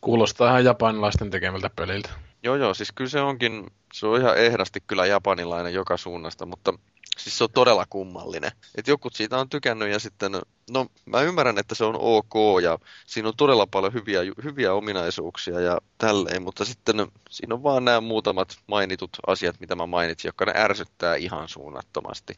Kuulostaa 0.01 0.49
ihan 0.49 0.65
japanilaisten 0.65 1.29
tekemältä 1.29 1.69
peliltä. 1.75 2.09
Joo, 2.43 2.55
joo, 2.55 2.73
siis 2.73 2.91
kyllä 2.91 3.09
se 3.09 3.21
onkin, 3.21 3.67
se 3.93 4.07
on 4.07 4.21
ihan 4.21 4.37
ehdasti 4.37 4.83
kyllä 4.87 5.05
japanilainen 5.05 5.73
joka 5.73 5.97
suunnasta, 5.97 6.45
mutta 6.45 6.73
Siis 7.19 7.37
se 7.37 7.43
on 7.43 7.49
todella 7.53 7.85
kummallinen. 7.89 8.51
Et 8.75 8.87
jokut 8.87 9.13
siitä 9.13 9.37
on 9.37 9.49
tykännyt 9.49 9.89
ja 9.89 9.99
sitten, 9.99 10.31
no 10.71 10.85
mä 11.05 11.21
ymmärrän, 11.21 11.57
että 11.57 11.75
se 11.75 11.83
on 11.83 11.95
ok 11.99 12.61
ja 12.63 12.77
siinä 13.05 13.27
on 13.29 13.37
todella 13.37 13.67
paljon 13.67 13.93
hyviä, 13.93 14.19
hyviä 14.43 14.73
ominaisuuksia 14.73 15.59
ja 15.59 15.77
tälleen, 15.97 16.43
mutta 16.43 16.65
sitten 16.65 17.07
siinä 17.29 17.55
on 17.55 17.63
vaan 17.63 17.85
nämä 17.85 18.01
muutamat 18.01 18.57
mainitut 18.67 19.09
asiat, 19.27 19.59
mitä 19.59 19.75
mä 19.75 19.85
mainitsin, 19.85 20.29
jotka 20.29 20.45
ne 20.45 20.53
ärsyttää 20.55 21.15
ihan 21.15 21.49
suunnattomasti. 21.49 22.35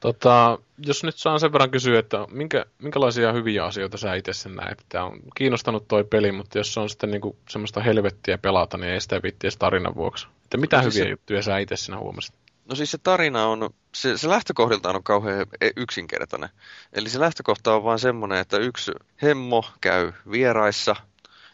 Tota, 0.00 0.58
jos 0.86 1.04
nyt 1.04 1.16
saan 1.16 1.40
sen 1.40 1.52
verran 1.52 1.70
kysyä, 1.70 1.98
että 1.98 2.26
minkä, 2.30 2.66
minkälaisia 2.78 3.32
hyviä 3.32 3.64
asioita 3.64 3.98
sä 3.98 4.14
itse 4.14 4.32
sen 4.32 4.54
näet? 4.54 4.84
Tämä 4.88 5.04
on 5.04 5.20
kiinnostanut 5.36 5.88
toi 5.88 6.04
peli, 6.04 6.32
mutta 6.32 6.58
jos 6.58 6.74
se 6.74 6.80
on 6.80 6.90
sitten 6.90 7.10
niinku 7.10 7.36
semmoista 7.48 7.80
helvettiä 7.80 8.38
pelata, 8.38 8.76
niin 8.76 8.92
ei 8.92 9.00
sitä 9.00 9.22
viittiä 9.22 9.50
tarinan 9.58 9.94
vuoksi. 9.94 10.26
Että 10.44 10.56
mitä 10.56 10.76
no, 10.76 10.82
siis 10.82 10.94
hyviä 10.94 11.04
se... 11.04 11.10
juttuja 11.10 11.42
sä 11.42 11.58
itse 11.58 11.76
sinä 11.76 11.98
huomasit? 11.98 12.34
No 12.68 12.74
siis 12.74 12.90
se 12.90 12.98
tarina 12.98 13.46
on, 13.46 13.70
se, 13.94 14.18
se 14.18 14.28
lähtökohdiltaan 14.28 14.96
on 14.96 15.02
kauhean 15.02 15.46
e, 15.60 15.70
yksinkertainen. 15.76 16.48
Eli 16.92 17.08
se 17.08 17.20
lähtökohta 17.20 17.74
on 17.74 17.84
vaan 17.84 17.98
semmoinen, 17.98 18.38
että 18.38 18.58
yksi 18.58 18.92
hemmo 19.22 19.64
käy 19.80 20.12
vieraissa 20.30 20.96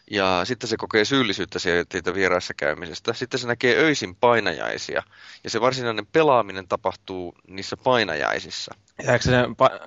ja 0.09 0.41
sitten 0.43 0.69
se 0.69 0.77
kokee 0.77 1.05
syyllisyyttä 1.05 1.59
siitä 1.59 2.13
vieraissa 2.13 2.53
käymisestä. 2.53 3.13
Sitten 3.13 3.39
se 3.39 3.47
näkee 3.47 3.77
öisin 3.77 4.15
painajaisia 4.15 5.03
ja 5.43 5.49
se 5.49 5.61
varsinainen 5.61 6.07
pelaaminen 6.07 6.67
tapahtuu 6.67 7.35
niissä 7.47 7.77
painajaisissa. 7.77 8.75
Jääkö 9.03 9.23
se, 9.23 9.31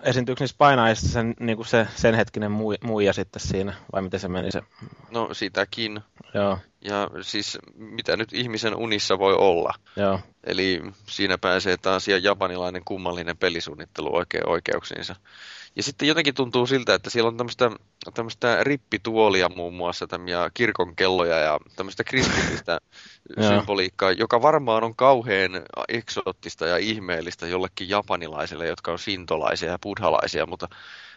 esiintyykö 0.03 0.43
niissä 0.43 0.57
painajaisissa 0.59 1.13
sen, 1.13 1.35
niin 1.41 1.57
kuin 1.57 1.67
se, 1.67 1.87
sen 1.95 2.15
hetkinen 2.15 2.53
muija 2.83 3.13
sitten 3.13 3.43
siinä, 3.43 3.75
vai 3.93 4.03
miten 4.03 4.21
se 4.21 4.29
meni 4.29 4.53
se? 4.53 4.63
No 5.11 5.35
sitäkin. 5.35 6.01
Joo. 6.35 6.59
Ja 6.81 7.11
siis 7.21 7.59
mitä 7.75 8.17
nyt 8.17 8.33
ihmisen 8.33 8.77
unissa 8.77 9.19
voi 9.19 9.35
olla. 9.35 9.75
Joo. 9.97 10.21
Eli 10.45 10.83
siinä 11.07 11.39
pääsee 11.39 11.77
taas 11.77 12.09
japanilainen 12.09 12.83
kummallinen 12.85 13.37
pelisuunnittelu 13.37 14.17
oikein 14.17 14.49
oikeuksiinsa. 14.49 15.17
Ja 15.77 15.83
sitten 15.83 16.09
jotenkin 16.09 16.35
tuntuu 16.35 16.67
siltä, 16.67 16.95
että 16.95 17.11
siellä 17.11 17.29
on 17.29 17.37
tämmöistä, 17.37 17.71
tämmöistä 18.15 18.65
rippituolia 18.65 19.49
muun 19.49 19.75
muassa 19.75 20.07
ja 20.27 20.51
kirkon 20.55 20.97
kelloja 20.97 21.39
ja 21.39 21.59
tämmöistä 21.77 22.05
kristillistä 22.05 22.81
symboliikkaa, 23.49 24.13
joka 24.13 24.43
varmaan 24.43 24.85
on 24.85 24.97
kauhean 24.97 25.51
eksoottista 25.89 26.67
ja 26.67 26.77
ihmeellistä 26.77 27.47
jollekin 27.47 27.89
japanilaisille, 27.89 28.67
jotka 28.67 28.93
on 28.93 28.99
sintolaisia 28.99 29.71
ja 29.71 29.79
buddhalaisia, 29.79 30.47
mutta, 30.47 30.69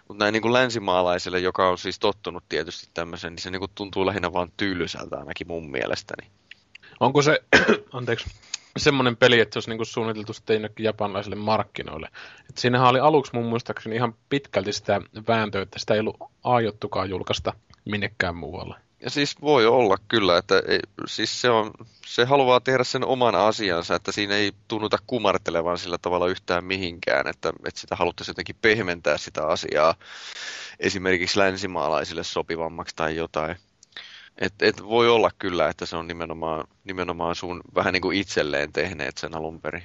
mutta 0.08 0.24
näin 0.24 0.34
niin 0.34 0.42
kuin 0.42 0.54
länsimaalaiselle, 0.54 1.40
joka 1.40 1.70
on 1.70 1.78
siis 1.78 2.00
tottunut 2.00 2.44
tietysti 2.50 2.88
tämmöisen, 2.94 3.34
niin 3.34 3.42
se 3.42 3.52
niin 3.52 3.60
kuin 3.60 3.72
tuntuu 3.76 4.06
lähinnä 4.06 4.34
vaan 4.34 4.52
tyylysältä 4.58 5.18
ainakin 5.18 5.48
mun 5.48 5.72
mielestäni. 5.72 6.30
Onko 7.00 7.22
se, 7.22 7.40
anteeksi, 7.94 8.30
semmoinen 8.78 9.18
peli, 9.18 9.40
että 9.40 9.54
se 9.54 9.58
olisi 9.58 9.70
niinku 9.70 9.86
suunniteltu 9.86 10.34
sitten 10.34 10.54
jonnekin 10.54 10.84
japanilaisille 10.84 11.36
markkinoille. 11.36 12.10
Et 12.50 12.58
siinähän 12.58 12.90
oli 12.90 13.00
aluksi 13.00 13.32
mun 13.34 13.46
muistaakseni 13.46 13.96
ihan 13.96 14.16
pitkälti 14.30 14.74
sitä 14.74 15.02
vääntöä, 15.28 15.62
että 15.62 15.80
sitä 15.80 15.94
ei 15.94 16.00
ollut 16.00 16.18
aiottukaan 16.44 17.10
julkaista 17.10 17.54
minnekään 17.86 18.36
muualle. 18.36 18.76
Ja 19.02 19.10
siis 19.10 19.42
voi 19.42 19.66
olla 19.66 19.98
kyllä, 20.08 20.38
että 20.38 20.62
ei, 20.68 20.80
siis 21.08 21.42
se, 21.42 21.50
on, 21.50 21.72
se 22.06 22.26
haluaa 22.26 22.60
tehdä 22.60 22.84
sen 22.84 23.06
oman 23.06 23.36
asiansa, 23.36 23.96
että 23.96 24.12
siinä 24.12 24.36
ei 24.36 24.52
tunnuta 24.68 24.98
kumartelevan 25.08 25.78
sillä 25.78 25.98
tavalla 25.98 26.28
yhtään 26.28 26.64
mihinkään, 26.64 27.28
että, 27.28 27.54
että 27.68 27.80
sitä 27.80 27.96
haluttaisiin 27.96 28.32
jotenkin 28.34 28.56
pehmentää 28.62 29.18
sitä 29.18 29.48
asiaa 29.48 29.96
esimerkiksi 30.80 31.40
länsimaalaisille 31.40 32.24
sopivammaksi 32.24 32.96
tai 32.96 33.16
jotain. 33.16 33.56
Et, 34.38 34.54
et 34.62 34.84
voi 34.84 35.10
olla 35.10 35.30
kyllä, 35.40 35.70
että 35.70 35.86
se 35.86 35.96
on 35.96 36.08
nimenomaan, 36.08 36.68
nimenomaan 36.84 37.36
sun 37.36 37.62
vähän 37.76 37.94
niin 37.94 38.02
kuin 38.02 38.18
itselleen 38.18 38.74
tehneet 38.74 39.18
sen 39.18 39.36
alun 39.36 39.62
perin. 39.62 39.84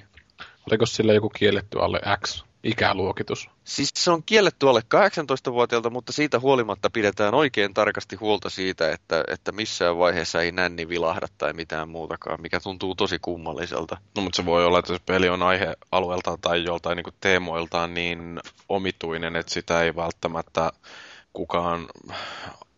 Oliko 0.70 0.86
sillä 0.86 1.12
joku 1.12 1.28
kielletty 1.28 1.78
alle 1.80 2.00
X 2.26 2.44
ikäluokitus? 2.64 3.50
Siis 3.64 3.90
se 3.96 4.10
on 4.10 4.22
kielletty 4.22 4.68
alle 4.68 4.80
18-vuotiaalta, 4.80 5.90
mutta 5.90 6.12
siitä 6.12 6.40
huolimatta 6.40 6.90
pidetään 6.90 7.34
oikein 7.34 7.74
tarkasti 7.74 8.16
huolta 8.16 8.50
siitä, 8.50 8.92
että, 8.92 9.24
että 9.28 9.52
missään 9.52 9.98
vaiheessa 9.98 10.42
ei 10.42 10.52
nänni 10.52 10.88
vilahda 10.88 11.26
tai 11.38 11.52
mitään 11.52 11.88
muutakaan, 11.88 12.42
mikä 12.42 12.60
tuntuu 12.60 12.94
tosi 12.94 13.18
kummalliselta. 13.18 13.96
No 14.16 14.22
mutta 14.22 14.36
se 14.36 14.46
voi 14.46 14.66
olla, 14.66 14.78
että 14.78 14.92
se 14.92 15.00
peli 15.06 15.28
on 15.28 15.42
aihealueeltaan 15.42 16.38
tai 16.40 16.64
joltain 16.64 16.96
niin 16.96 17.14
teemoiltaan 17.20 17.94
niin 17.94 18.40
omituinen, 18.68 19.36
että 19.36 19.52
sitä 19.52 19.82
ei 19.82 19.96
välttämättä 19.96 20.70
kukaan 21.32 21.86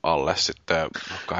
alle 0.02 0.36
sitten 0.36 0.88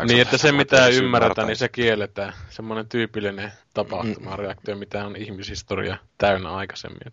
Niin, 0.09 0.21
että 0.21 0.39
se 0.39 0.53
mitä 0.53 0.87
ymmärretään, 0.87 1.49
niin 1.49 1.57
se 1.57 1.69
kielletään. 1.69 2.33
Semmoinen 2.51 2.89
tyypillinen 2.89 3.53
tapahtuma, 3.75 4.37
mm. 4.37 4.79
mitä 4.79 5.07
on 5.07 5.17
ihmishistoria 5.17 5.97
täynnä 6.19 6.51
aikaisemmin. 6.51 7.13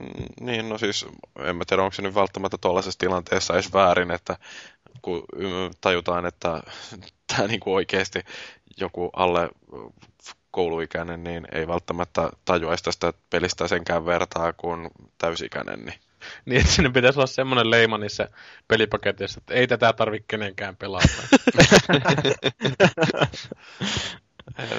Mm, 0.00 0.46
niin, 0.46 0.68
no 0.68 0.78
siis 0.78 1.06
en 1.38 1.56
mä 1.56 1.64
tiedä, 1.64 1.82
onko 1.82 1.94
se 1.94 2.02
nyt 2.02 2.14
välttämättä 2.14 2.58
tuollaisessa 2.60 2.98
tilanteessa 2.98 3.54
edes 3.54 3.72
väärin, 3.72 4.10
että 4.10 4.36
kun 5.02 5.24
tajutaan, 5.80 6.26
että 6.26 6.62
tämä 7.36 7.48
niinku 7.48 7.74
oikeasti 7.74 8.20
joku 8.80 9.10
alle 9.12 9.48
kouluikäinen, 10.50 11.24
niin 11.24 11.46
ei 11.52 11.68
välttämättä 11.68 12.30
tajuaisi 12.44 12.84
tästä 12.84 13.12
pelistä 13.30 13.68
senkään 13.68 14.06
vertaa 14.06 14.52
kuin 14.52 14.90
täysikäinen. 15.18 15.84
Niin 15.84 15.98
niin, 16.46 16.60
että 16.60 16.72
sinne 16.72 16.90
pitäisi 16.90 17.18
olla 17.18 17.26
semmoinen 17.26 17.70
leima 17.70 17.98
niissä 17.98 18.28
pelipaketissa, 18.68 19.40
että 19.40 19.54
ei 19.54 19.66
tätä 19.66 19.92
tarvitse 19.92 20.24
kenenkään 20.28 20.76
pelata. 20.76 21.08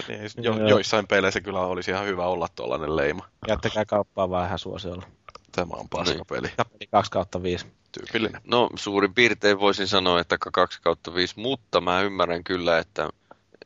niin, 0.08 0.30
jo, 0.38 0.68
joissain 0.68 1.08
peleissä 1.08 1.42
kyllä 1.42 1.60
olisi 1.60 1.92
ihan 1.92 2.06
hyvä 2.06 2.26
olla 2.26 2.48
tuollainen 2.56 2.96
leima. 2.96 3.30
Jättäkää 3.48 3.86
kauppaa 3.86 4.30
vähän 4.30 4.60
suosiolla. 4.60 5.04
Tämä 5.52 5.74
on 5.74 5.90
paska 5.90 6.26
peli. 6.26 6.48
Peli 6.58 6.88
2 6.92 7.12
kautta 7.12 7.44
5. 7.44 7.66
Tyypillinen. 7.92 8.42
No 8.46 8.70
suurin 8.76 9.14
piirtein 9.14 9.60
voisin 9.60 9.88
sanoa, 9.88 10.20
että 10.20 10.38
2 10.54 10.82
kautta 10.82 11.14
5, 11.14 11.40
mutta 11.40 11.82
mä 11.82 12.02
ymmärrän 12.02 12.44
kyllä, 12.44 12.80
että 12.80 13.10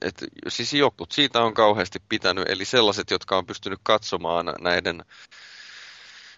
et, 0.02 0.24
siis 0.48 0.74
jokut 0.74 1.12
siitä 1.12 1.42
on 1.42 1.54
kauheasti 1.54 2.00
pitänyt, 2.10 2.50
eli 2.50 2.66
sellaiset, 2.66 3.12
jotka 3.12 3.38
on 3.38 3.46
pystynyt 3.46 3.80
katsomaan 3.84 4.54
näiden 4.60 5.04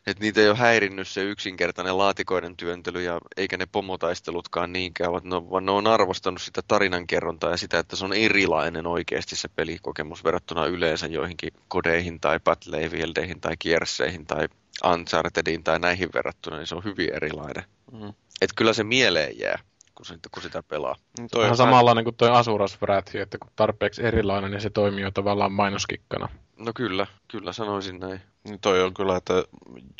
että 0.07 0.23
niitä 0.23 0.41
ei 0.41 0.49
ole 0.49 0.57
häirinnyt 0.57 1.07
se 1.07 1.23
yksinkertainen 1.23 1.97
laatikoiden 1.97 2.57
työntely 2.57 3.03
ja 3.03 3.19
eikä 3.37 3.57
ne 3.57 3.65
pomotaistelutkaan 3.65 4.73
niinkään, 4.73 5.11
vaan 5.11 5.21
ne, 5.25 5.35
on, 5.35 5.51
vaan 5.51 5.65
ne 5.65 5.71
on 5.71 5.87
arvostanut 5.87 6.41
sitä 6.41 6.61
tarinankerrontaa 6.67 7.51
ja 7.51 7.57
sitä, 7.57 7.79
että 7.79 7.95
se 7.95 8.05
on 8.05 8.13
erilainen 8.13 8.87
oikeasti 8.87 9.35
se 9.35 9.47
pelikokemus 9.47 10.23
verrattuna 10.23 10.65
yleensä 10.65 11.07
joihinkin 11.07 11.53
kodeihin 11.67 12.19
tai 12.19 12.39
Battlefieldihin 12.39 13.41
tai 13.41 13.57
Kierseihin 13.59 14.25
tai 14.25 14.47
Unchartediin 14.85 15.63
tai 15.63 15.79
näihin 15.79 16.09
verrattuna, 16.13 16.57
niin 16.57 16.67
se 16.67 16.75
on 16.75 16.83
hyvin 16.83 17.13
erilainen. 17.13 17.63
Mm. 17.91 18.13
Että 18.41 18.53
kyllä 18.55 18.73
se 18.73 18.83
mieleen 18.83 19.39
jää 19.39 19.59
kun, 19.95 20.05
sitä, 20.05 20.29
kun 20.31 20.43
sitä 20.43 20.63
pelaa. 20.63 20.95
Niin 21.17 21.27
toi 21.31 21.49
on 21.49 21.57
samanlainen 21.57 22.03
kuin 22.03 22.15
tuo 22.15 22.31
Asuras 22.31 22.81
Wrath, 22.81 23.15
että 23.15 23.37
kun 23.37 23.51
tarpeeksi 23.55 24.03
erilainen, 24.05 24.51
niin 24.51 24.61
se 24.61 24.69
toimii 24.69 25.03
jo 25.03 25.11
tavallaan 25.11 25.51
mainoskikkana. 25.51 26.29
No 26.65 26.71
kyllä, 26.75 27.07
kyllä 27.27 27.53
sanoisin 27.53 27.99
näin. 27.99 28.21
Niin 28.43 28.59
toi 28.59 28.83
on 28.83 28.93
kyllä, 28.93 29.17
että 29.17 29.33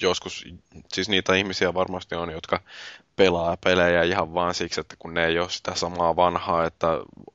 joskus, 0.02 0.46
siis 0.94 1.10
niitä 1.10 1.36
ihmisiä 1.36 1.74
varmasti 1.74 2.16
on, 2.16 2.32
jotka 2.32 2.62
pelaa 3.16 3.58
pelejä 3.64 4.04
ihan 4.04 4.34
vaan 4.34 4.54
siksi, 4.54 4.82
että 4.82 4.96
kun 5.00 5.14
ne 5.14 5.26
ei 5.26 5.40
ole 5.40 5.50
sitä 5.50 5.76
samaa 5.76 6.16
vanhaa, 6.16 6.66
että 6.66 6.88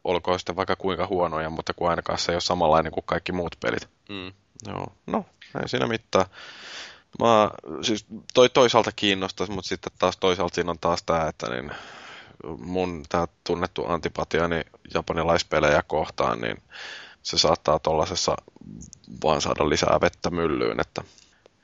olkoon 0.05 0.39
sitten 0.39 0.57
vaikka 0.57 0.77
kuinka 0.77 1.07
huonoja, 1.07 1.51
mutta 1.51 1.75
kun 1.75 1.91
ainakaan 1.91 2.19
se 2.19 2.33
ei 2.33 2.37
ole 2.37 2.41
samanlainen 2.41 2.93
kuin 2.93 3.05
kaikki 3.07 3.33
muut 3.33 3.57
pelit. 3.61 3.89
Mm. 4.09 4.33
Joo, 4.67 4.93
no, 5.07 5.25
ei 5.63 5.69
siinä 5.69 5.87
mitään. 5.87 6.27
Mä, 7.21 7.51
siis 7.83 8.07
toi 8.35 8.49
toisaalta 8.49 8.93
kiinnostaisi, 8.93 9.53
mutta 9.53 9.69
sitten 9.69 9.93
taas 9.99 10.17
toisaalta 10.17 10.55
siinä 10.55 10.71
on 10.71 10.79
taas 10.79 11.03
tämä, 11.03 11.29
että 11.29 11.51
niin 11.51 11.71
mun 12.59 13.05
tämä 13.09 13.27
tunnettu 13.45 13.87
antipatiani 13.89 14.63
japanilaispelejä 14.95 15.83
kohtaan, 15.87 16.41
niin 16.41 16.63
se 17.27 17.39
saattaa 17.39 17.79
tuollaisessa 17.79 18.37
vaan 19.25 19.41
saada 19.41 19.69
lisää 19.69 19.99
vettä 20.01 20.31
myllyyn, 20.31 20.81
että 20.81 21.03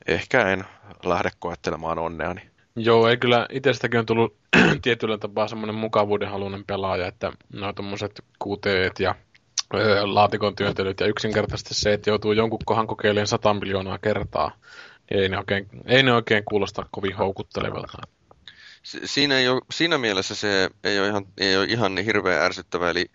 ehkä 0.07 0.49
en 0.49 0.65
lähde 1.05 1.31
koettelemaan 1.39 1.99
onneani. 1.99 2.41
Joo, 2.77 3.09
ei 3.09 3.17
kyllä 3.17 3.47
itsestäkin 3.51 4.01
on 4.01 4.07
tullut 4.07 4.37
tietyllä 4.83 5.19
tapaa 5.19 5.49
semmoinen 5.49 5.75
mukavuudenhaluinen 5.75 6.65
pelaaja, 6.65 7.07
että 7.07 7.33
nämä 7.53 7.73
tommoset 7.73 8.25
QT 8.45 9.01
ja 9.01 9.15
laatikon 10.03 10.57
työntelyt 10.57 11.01
ja 11.01 11.07
yksinkertaisesti 11.07 11.75
se, 11.75 11.93
että 11.93 12.11
joutuu 12.11 12.33
jonkun 12.33 12.59
kohan 12.65 12.87
kokeilemaan 12.87 13.27
100 13.27 13.55
miljoonaa 13.55 13.99
kertaa, 13.99 14.57
niin 15.11 15.23
ei 15.23 15.29
ne 15.29 15.39
oikein, 15.39 15.69
ei 15.87 16.03
ne 16.03 16.13
oikein 16.13 16.45
kuulosta 16.45 16.87
kovin 16.91 17.17
houkuttelevalta. 17.17 17.99
Siinä, 18.83 19.39
ei 19.39 19.49
ole, 19.49 19.61
siinä 19.71 19.99
mielessä 19.99 20.35
se 20.35 20.71
ei 20.85 21.01
ole 21.01 21.09
ihan, 21.09 21.27
ei 21.39 21.57
ole 21.57 21.65
ihan 21.65 21.95
niin 21.95 22.05
hirveän 22.05 22.43
ärsyttävä, 22.43 22.91
eli 22.91 23.07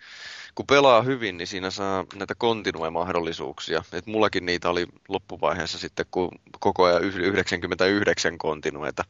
kun 0.57 0.67
pelaa 0.67 1.01
hyvin, 1.01 1.37
niin 1.37 1.47
siinä 1.47 1.71
saa 1.71 2.05
näitä 2.15 2.35
kontinue-mahdollisuuksia. 2.35 3.83
Et 3.93 4.05
mullakin 4.05 4.45
niitä 4.45 4.69
oli 4.69 4.85
loppuvaiheessa 5.07 5.77
sitten, 5.77 6.05
kun 6.11 6.31
koko 6.59 6.83
ajan 6.83 7.03
99 7.03 8.37
kontinueta. 8.37 9.03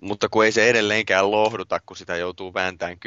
Mutta 0.00 0.28
kun 0.28 0.44
ei 0.44 0.52
se 0.52 0.68
edelleenkään 0.68 1.30
lohduta, 1.30 1.80
kun 1.86 1.96
sitä 1.96 2.16
joutuu 2.16 2.54
vääntämään 2.54 2.98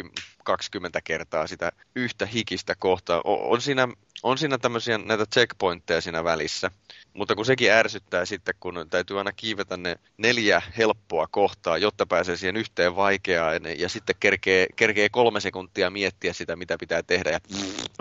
20 0.44 1.02
kertaa 1.02 1.48
sitä 1.48 1.72
yhtä 1.96 2.26
hikistä 2.26 2.76
kohtaa. 2.80 3.22
On 3.24 3.62
siinä, 3.62 3.88
on 4.24 4.38
siinä 4.38 4.58
tämmöisiä 4.58 4.98
näitä 4.98 5.26
checkpointteja 5.26 6.02
siinä 6.02 6.24
välissä. 6.24 6.72
Mutta 7.16 7.36
kun 7.36 7.46
sekin 7.46 7.72
ärsyttää 7.72 8.26
sitten, 8.26 8.56
kun 8.60 8.88
täytyy 8.90 9.18
aina 9.18 9.32
kiivetä 9.32 9.78
ne 9.78 9.96
neljä 10.18 10.62
helppoa 10.78 11.28
kohtaa, 11.32 11.78
jotta 11.78 12.06
pääsee 12.06 12.38
siihen 12.38 12.58
yhteen 12.58 12.96
vaikeaan, 12.96 13.62
ja 13.78 13.90
sitten 13.90 14.16
kerkee, 14.20 14.68
kerkee 14.76 15.10
kolme 15.10 15.40
sekuntia 15.40 15.90
miettiä 15.90 16.34
sitä, 16.34 16.56
mitä 16.56 16.78
pitää 16.80 17.04
tehdä, 17.04 17.30
ja 17.30 17.40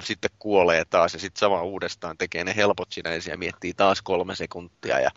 sitten 0.02 0.30
kuolee 0.38 0.84
taas, 0.84 1.14
ja 1.14 1.20
sitten 1.20 1.40
sama 1.40 1.62
uudestaan 1.62 2.18
tekee 2.18 2.44
ne 2.44 2.56
helpot 2.56 2.92
siinä 2.92 3.10
ensin, 3.10 3.30
ja 3.30 3.38
miettii 3.38 3.74
taas 3.74 4.02
kolme 4.02 4.34
sekuntia, 4.34 5.00
ja 5.00 5.10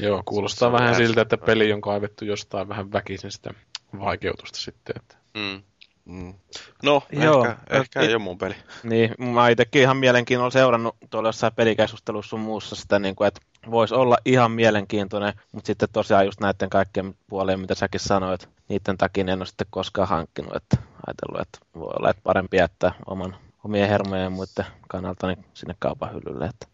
Joo, 0.00 0.22
kuulostaa 0.24 0.72
vähän 0.72 0.94
siltä, 0.94 1.20
että 1.20 1.36
peli 1.36 1.72
on 1.72 1.80
kaivettu 1.80 2.24
jostain 2.24 2.68
vähän 2.68 2.92
väkisin 2.92 3.30
sitä 3.30 3.50
vaikeutusta 3.98 4.58
sitten. 4.58 4.94
Että. 4.96 5.16
Mm. 5.34 5.62
Mm. 6.08 6.34
No, 6.82 7.02
Joo, 7.12 7.46
ehkä, 7.46 7.58
ehkä 7.70 8.00
ei 8.00 8.14
ole 8.14 8.18
mun 8.18 8.38
peli. 8.38 8.54
Niin, 8.82 9.14
mä 9.18 9.48
itsekin 9.48 9.82
ihan 9.82 9.96
mielenkiinnolla 9.96 10.50
seurannut 10.50 10.96
tuolla 11.10 11.28
jossain 11.28 11.52
pelikeskustelussa 11.52 12.30
sun 12.30 12.40
muussa 12.40 12.76
sitä, 12.76 12.98
niin 12.98 13.16
kuin, 13.16 13.28
että 13.28 13.40
voisi 13.70 13.94
olla 13.94 14.18
ihan 14.24 14.50
mielenkiintoinen, 14.50 15.32
mutta 15.52 15.66
sitten 15.66 15.88
tosiaan 15.92 16.24
just 16.24 16.40
näiden 16.40 16.70
kaikkien 16.70 17.14
puoleen, 17.26 17.60
mitä 17.60 17.74
säkin 17.74 18.00
sanoit, 18.00 18.48
niiden 18.68 18.98
takia 18.98 19.24
en 19.28 19.38
ole 19.38 19.46
sitten 19.46 19.66
koskaan 19.70 20.08
hankkinut, 20.08 20.56
että 20.56 20.76
ajatellut, 21.06 21.40
että 21.40 21.58
voi 21.74 21.92
olla, 21.98 22.10
että 22.10 22.22
parempi 22.22 22.56
jättää 22.56 22.92
oman 23.06 23.36
omien 23.68 23.88
hermojen 23.88 24.24
ja 24.24 24.30
muiden 24.30 24.66
kannalta 24.88 25.26
niin 25.26 25.44
sinne 25.54 25.74
kaupan 25.78 26.14
hyllylle. 26.14 26.46
Että, 26.46 26.66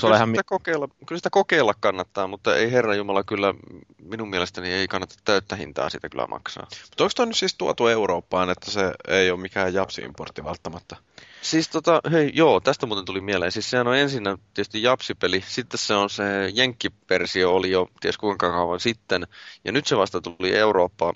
kyllä, 0.00 0.16
ihan... 0.16 0.28
sitä 0.28 0.42
kokeilla, 0.46 0.88
kyllä 1.06 1.18
sitä 1.18 1.30
kokeilla 1.30 1.74
kannattaa, 1.80 2.26
mutta 2.26 2.56
ei 2.56 2.72
Herra 2.72 2.94
Jumala 2.94 3.24
kyllä 3.24 3.54
minun 4.02 4.30
mielestäni 4.30 4.72
ei 4.72 4.88
kannata 4.88 5.14
täyttä 5.24 5.56
hintaa 5.56 5.90
sitä 5.90 6.08
kyllä 6.08 6.26
maksaa. 6.26 6.66
Mutta 6.90 7.04
onko 7.04 7.12
toi 7.16 7.26
nyt 7.26 7.36
siis 7.36 7.54
tuotu 7.54 7.86
Eurooppaan, 7.86 8.50
että 8.50 8.70
se 8.70 8.92
ei 9.08 9.30
ole 9.30 9.40
mikään 9.40 9.74
Japsi-importti 9.74 10.44
välttämättä? 10.44 10.96
Siis 11.42 11.68
tota, 11.68 12.00
hei, 12.12 12.30
joo, 12.34 12.60
tästä 12.60 12.86
muuten 12.86 13.04
tuli 13.04 13.20
mieleen. 13.20 13.52
Siis 13.52 13.70
sehän 13.70 13.86
on 13.86 13.96
ensin 13.96 14.24
tietysti 14.54 14.82
Japsipeli, 14.82 15.44
sitten 15.46 15.78
se 15.78 15.94
on 15.94 16.10
se 16.10 16.48
Jenkki-versio 16.54 17.54
oli 17.54 17.70
jo 17.70 17.88
ties 18.00 18.18
kuinka 18.18 18.50
kauan 18.50 18.80
sitten, 18.80 19.26
ja 19.64 19.72
nyt 19.72 19.86
se 19.86 19.96
vasta 19.96 20.20
tuli 20.20 20.56
Eurooppaan 20.56 21.14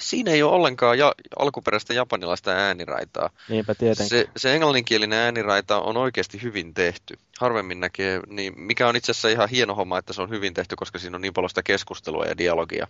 siinä 0.00 0.30
ei 0.30 0.42
ole 0.42 0.52
ollenkaan 0.52 0.98
ja, 0.98 1.14
alkuperäistä 1.38 1.94
japanilaista 1.94 2.50
ääniraitaa. 2.50 3.30
Niinpä 3.48 3.74
tietenkin. 3.74 4.08
Se, 4.08 4.28
se 4.36 4.54
englanninkielinen 4.54 5.18
ääniraita 5.18 5.80
on 5.80 5.96
oikeasti 5.96 6.42
hyvin 6.42 6.74
tehty. 6.74 7.18
Harvemmin 7.40 7.80
näkee, 7.80 8.20
niin 8.26 8.60
mikä 8.60 8.88
on 8.88 8.96
itse 8.96 9.12
asiassa 9.12 9.28
ihan 9.28 9.48
hieno 9.48 9.74
homma, 9.74 9.98
että 9.98 10.12
se 10.12 10.22
on 10.22 10.30
hyvin 10.30 10.54
tehty, 10.54 10.76
koska 10.76 10.98
siinä 10.98 11.16
on 11.16 11.20
niin 11.20 11.34
paljon 11.34 11.50
sitä 11.50 11.62
keskustelua 11.62 12.24
ja 12.24 12.38
dialogia. 12.38 12.86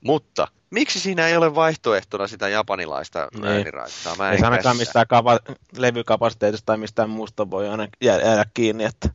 Mutta 0.00 0.48
miksi 0.70 1.00
siinä 1.00 1.26
ei 1.26 1.36
ole 1.36 1.54
vaihtoehtona 1.54 2.26
sitä 2.26 2.48
japanilaista 2.48 3.28
niin. 3.34 3.44
ääniraitaa? 3.44 4.16
Mä 4.18 4.32
ei 4.32 4.42
ainakaan 4.42 4.76
mistään 4.76 5.06
kapa- 5.06 5.54
levykapasiteetista 5.76 6.66
tai 6.66 6.76
mistään 6.76 7.10
muusta 7.10 7.50
voi 7.50 7.68
aina 7.68 7.88
jäädä 8.00 8.44
kiinni, 8.54 8.84
että 8.84 9.08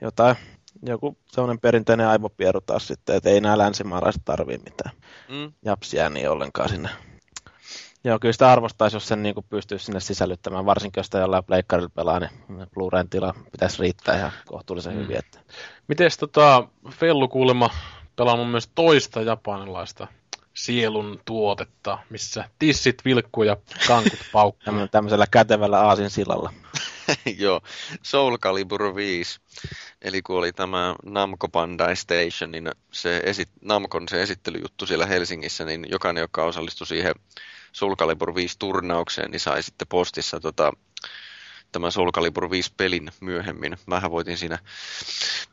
jotain 0.00 0.36
joku 0.82 1.16
sellainen 1.26 1.60
perinteinen 1.60 2.08
aivopieru 2.08 2.60
taas 2.60 2.86
sitten, 2.86 3.16
että 3.16 3.30
ei 3.30 3.40
nämä 3.40 3.58
länsimaalaiset 3.58 4.22
tarvii 4.24 4.58
mitään 4.58 4.96
mm. 5.28 5.52
japsia 5.64 6.10
niin 6.10 6.30
ollenkaan 6.30 6.68
sinne. 6.68 6.88
Joo, 8.04 8.18
kyllä 8.18 8.32
sitä 8.32 8.52
arvostaisi, 8.52 8.96
jos 8.96 9.08
sen 9.08 9.22
niin 9.22 9.34
kuin 9.34 9.46
pystyisi 9.48 9.84
sinne 9.84 10.00
sisällyttämään, 10.00 10.66
varsinkin 10.66 10.98
jos 10.98 11.06
sitä 11.06 11.18
jollain 11.18 11.44
pleikkarilla 11.44 11.90
pelaa, 11.94 12.20
niin 12.20 12.30
Blu-rayn 12.48 13.08
tila 13.10 13.34
pitäisi 13.52 13.82
riittää 13.82 14.18
ihan 14.18 14.32
kohtuullisen 14.46 14.94
mm. 14.94 14.98
hyvin. 15.00 15.16
Että. 15.16 15.38
Mites 15.88 16.16
tota, 16.16 16.68
Fellu 16.90 17.28
kuulemma 17.28 17.70
pelaa 18.16 18.36
mun 18.36 18.46
mielestä 18.46 18.72
toista 18.74 19.22
japanilaista 19.22 20.06
sielun 20.54 21.20
tuotetta, 21.24 21.98
missä 22.10 22.44
tissit 22.58 23.04
vilkkuu 23.04 23.44
ja 23.44 23.56
kankut 23.86 24.20
paukkuu. 24.32 24.74
Tämmöisellä 24.90 25.26
kätevällä 25.30 25.80
aasin 25.80 26.10
silalla. 26.10 26.52
Joo, 27.38 27.60
Soul 28.02 28.38
Calibur 28.38 28.94
5. 28.94 29.40
Eli 30.02 30.22
kun 30.22 30.38
oli 30.38 30.52
tämä 30.52 30.94
Namco 31.04 31.48
Bandai 31.48 31.96
Station, 31.96 32.50
niin 32.50 32.70
se 32.92 33.22
esit, 33.24 33.48
Namcon 33.60 34.08
se 34.08 34.22
esittelyjuttu 34.22 34.86
siellä 34.86 35.06
Helsingissä, 35.06 35.64
niin 35.64 35.86
jokainen, 35.90 36.20
joka 36.20 36.44
osallistui 36.44 36.86
siihen 36.86 37.14
Soul 37.72 37.96
Calibur 37.96 38.34
5 38.34 38.58
turnaukseen, 38.58 39.30
niin 39.30 39.40
sai 39.40 39.62
sitten 39.62 39.88
postissa 39.88 40.40
tota, 40.40 40.72
tämä 41.72 41.90
Soul 41.90 42.10
Calibur 42.10 42.50
5 42.50 42.72
pelin 42.76 43.10
myöhemmin. 43.20 43.76
Mähän 43.86 44.10
voitin 44.10 44.38
siinä 44.38 44.58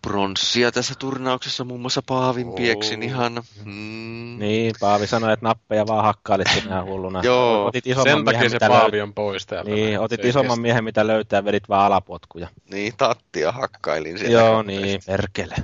pronssia 0.01 0.71
tässä 0.71 0.93
turnauksessa, 0.99 1.63
muun 1.63 1.81
muassa 1.81 2.01
Paavin 2.01 2.53
pieksin 2.53 3.03
ihan. 3.03 3.43
Mm. 3.65 4.35
Niin, 4.39 4.75
Paavi 4.79 5.07
sanoi, 5.07 5.33
että 5.33 5.45
nappeja 5.45 5.87
vaan 5.87 6.05
hakkailit 6.05 6.47
sinä 6.53 6.83
hulluna. 6.83 7.21
Joo, 7.29 7.65
otit 7.65 7.87
isomman 7.87 8.17
sen 8.17 8.25
takia 8.25 8.39
miehen, 8.39 8.51
se 8.51 8.67
Paavi 8.67 8.91
löy... 8.91 9.01
on 9.01 9.13
pois 9.13 9.45
täältä. 9.45 9.71
Niin, 9.71 9.99
otit 9.99 10.25
isomman 10.25 10.49
kestä. 10.49 10.61
miehen, 10.61 10.83
mitä 10.83 11.07
löytää, 11.07 11.45
vedit 11.45 11.69
vaan 11.69 11.85
alapotkuja. 11.85 12.47
Niin, 12.71 12.93
tattia 12.97 13.51
hakkailin 13.51 14.19
siellä. 14.19 14.39
Joo, 14.39 14.61
niin, 14.61 15.01
perkele. 15.05 15.55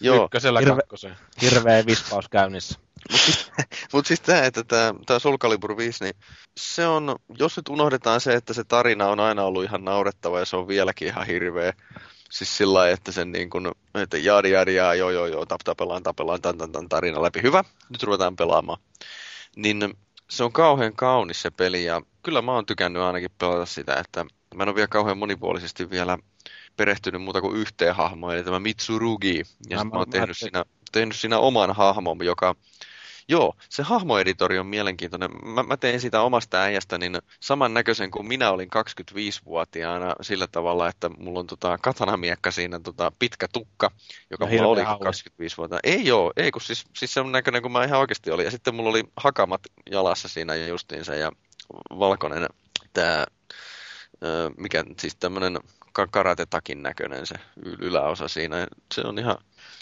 Joo. 0.00 0.24
Ykkösellä 0.24 0.60
Hirve, 0.60 0.82
Hirveä 1.42 1.86
vispaus 1.86 2.28
käynnissä. 2.28 2.78
Mutta 3.12 3.24
siis, 3.26 3.50
mut 3.92 4.06
siis 4.06 4.20
tämä, 4.26 4.42
että 4.42 4.64
tämä 5.06 5.18
Soul 5.18 5.38
Calibur 5.38 5.76
5, 5.76 6.04
niin 6.04 6.14
se 6.60 6.86
on, 6.86 7.16
jos 7.38 7.56
nyt 7.56 7.68
unohdetaan 7.68 8.20
se, 8.20 8.34
että 8.34 8.52
se 8.52 8.64
tarina 8.64 9.08
on 9.08 9.20
aina 9.20 9.42
ollut 9.42 9.64
ihan 9.64 9.84
naurettava 9.84 10.38
ja 10.38 10.44
se 10.44 10.56
on 10.56 10.68
vieläkin 10.68 11.08
ihan 11.08 11.26
hirveä. 11.26 11.72
Siis 12.30 12.56
sillä 12.56 12.74
lailla, 12.74 12.94
että 12.94 13.12
sen 13.12 13.32
niin 13.32 13.50
kuin, 13.50 13.68
että 13.94 14.18
jaadi 14.18 14.50
jaadi 14.50 14.74
jaa, 14.74 14.94
joo 14.94 15.10
joo 15.10 15.26
joo, 15.26 15.46
tap, 15.46 15.60
tapellaan, 15.64 16.02
tapellaan, 16.02 16.42
tan, 16.42 16.58
tan, 16.58 16.72
tan, 16.72 16.88
tarina 16.88 17.22
läpi. 17.22 17.42
Hyvä, 17.42 17.64
nyt 17.90 18.02
ruvetaan 18.02 18.36
pelaamaan. 18.36 18.80
Niin 19.56 19.94
se 20.30 20.44
on 20.44 20.52
kauhean 20.52 20.92
kaunis 20.96 21.42
se 21.42 21.50
peli 21.50 21.84
ja 21.84 22.02
kyllä 22.22 22.42
mä 22.42 22.52
oon 22.52 22.66
tykännyt 22.66 23.02
ainakin 23.02 23.30
pelata 23.38 23.66
sitä, 23.66 23.94
että 23.94 24.24
mä 24.54 24.62
en 24.62 24.68
ole 24.68 24.74
vielä 24.74 24.88
kauhean 24.88 25.18
monipuolisesti 25.18 25.90
vielä 25.90 26.18
perehtynyt 26.76 27.22
muuta 27.22 27.40
kuin 27.40 27.56
yhteen 27.56 27.94
hahmoon, 27.94 28.34
eli 28.34 28.44
tämä 28.44 28.60
Mitsurugi. 28.60 29.42
Ja 29.70 29.76
mä, 29.76 29.84
mä 29.84 29.90
oon 29.98 30.10
tehnyt, 30.10 30.36
siinä, 30.36 30.64
tehnyt 30.92 31.16
siinä 31.16 31.38
oman 31.38 31.74
hahmon, 31.74 32.24
joka 32.24 32.54
Joo, 33.30 33.54
se 33.68 33.82
hahmoeditori 33.82 34.58
on 34.58 34.66
mielenkiintoinen. 34.66 35.30
Mä, 35.44 35.62
mä 35.62 35.76
tein 35.76 36.00
sitä 36.00 36.20
omasta 36.20 36.60
äijästä 36.60 36.98
niin 36.98 37.18
samannäköisen 37.40 38.10
kuin 38.10 38.28
minä 38.28 38.50
olin 38.50 38.68
25-vuotiaana 38.76 40.14
sillä 40.20 40.46
tavalla, 40.46 40.88
että 40.88 41.08
mulla 41.08 41.40
on 41.40 41.46
tota 41.46 41.78
katanamiekka 41.78 42.50
siinä 42.50 42.80
tota 42.80 43.12
pitkä 43.18 43.48
tukka, 43.52 43.90
joka 44.30 44.44
ja 44.44 44.50
mulla 44.50 44.68
oli 44.68 44.82
25-vuotiaana. 44.82 45.80
Ei 45.82 46.06
joo, 46.06 46.32
ei 46.36 46.50
kun 46.50 46.62
siis, 46.62 46.86
siis 46.96 47.14
se 47.14 47.20
on 47.20 47.32
näköinen 47.32 47.62
kuin 47.62 47.72
mä 47.72 47.84
ihan 47.84 48.00
oikeasti 48.00 48.30
olin. 48.30 48.44
Ja 48.44 48.50
sitten 48.50 48.74
mulla 48.74 48.90
oli 48.90 49.04
hakamat 49.16 49.60
jalassa 49.90 50.28
siinä 50.28 50.56
justiinsa 50.56 51.14
ja 51.14 51.32
valkoinen 51.98 52.46
tämä, 52.92 53.26
mikä 54.56 54.84
siis 54.98 55.16
tämmöinen 55.16 55.58
karatetakin 55.92 56.82
näköinen 56.82 57.26
se 57.26 57.34
yläosa 57.78 58.28
siinä. 58.28 58.66
Se 58.94 59.00
on 59.00 59.18
ihan 59.18 59.38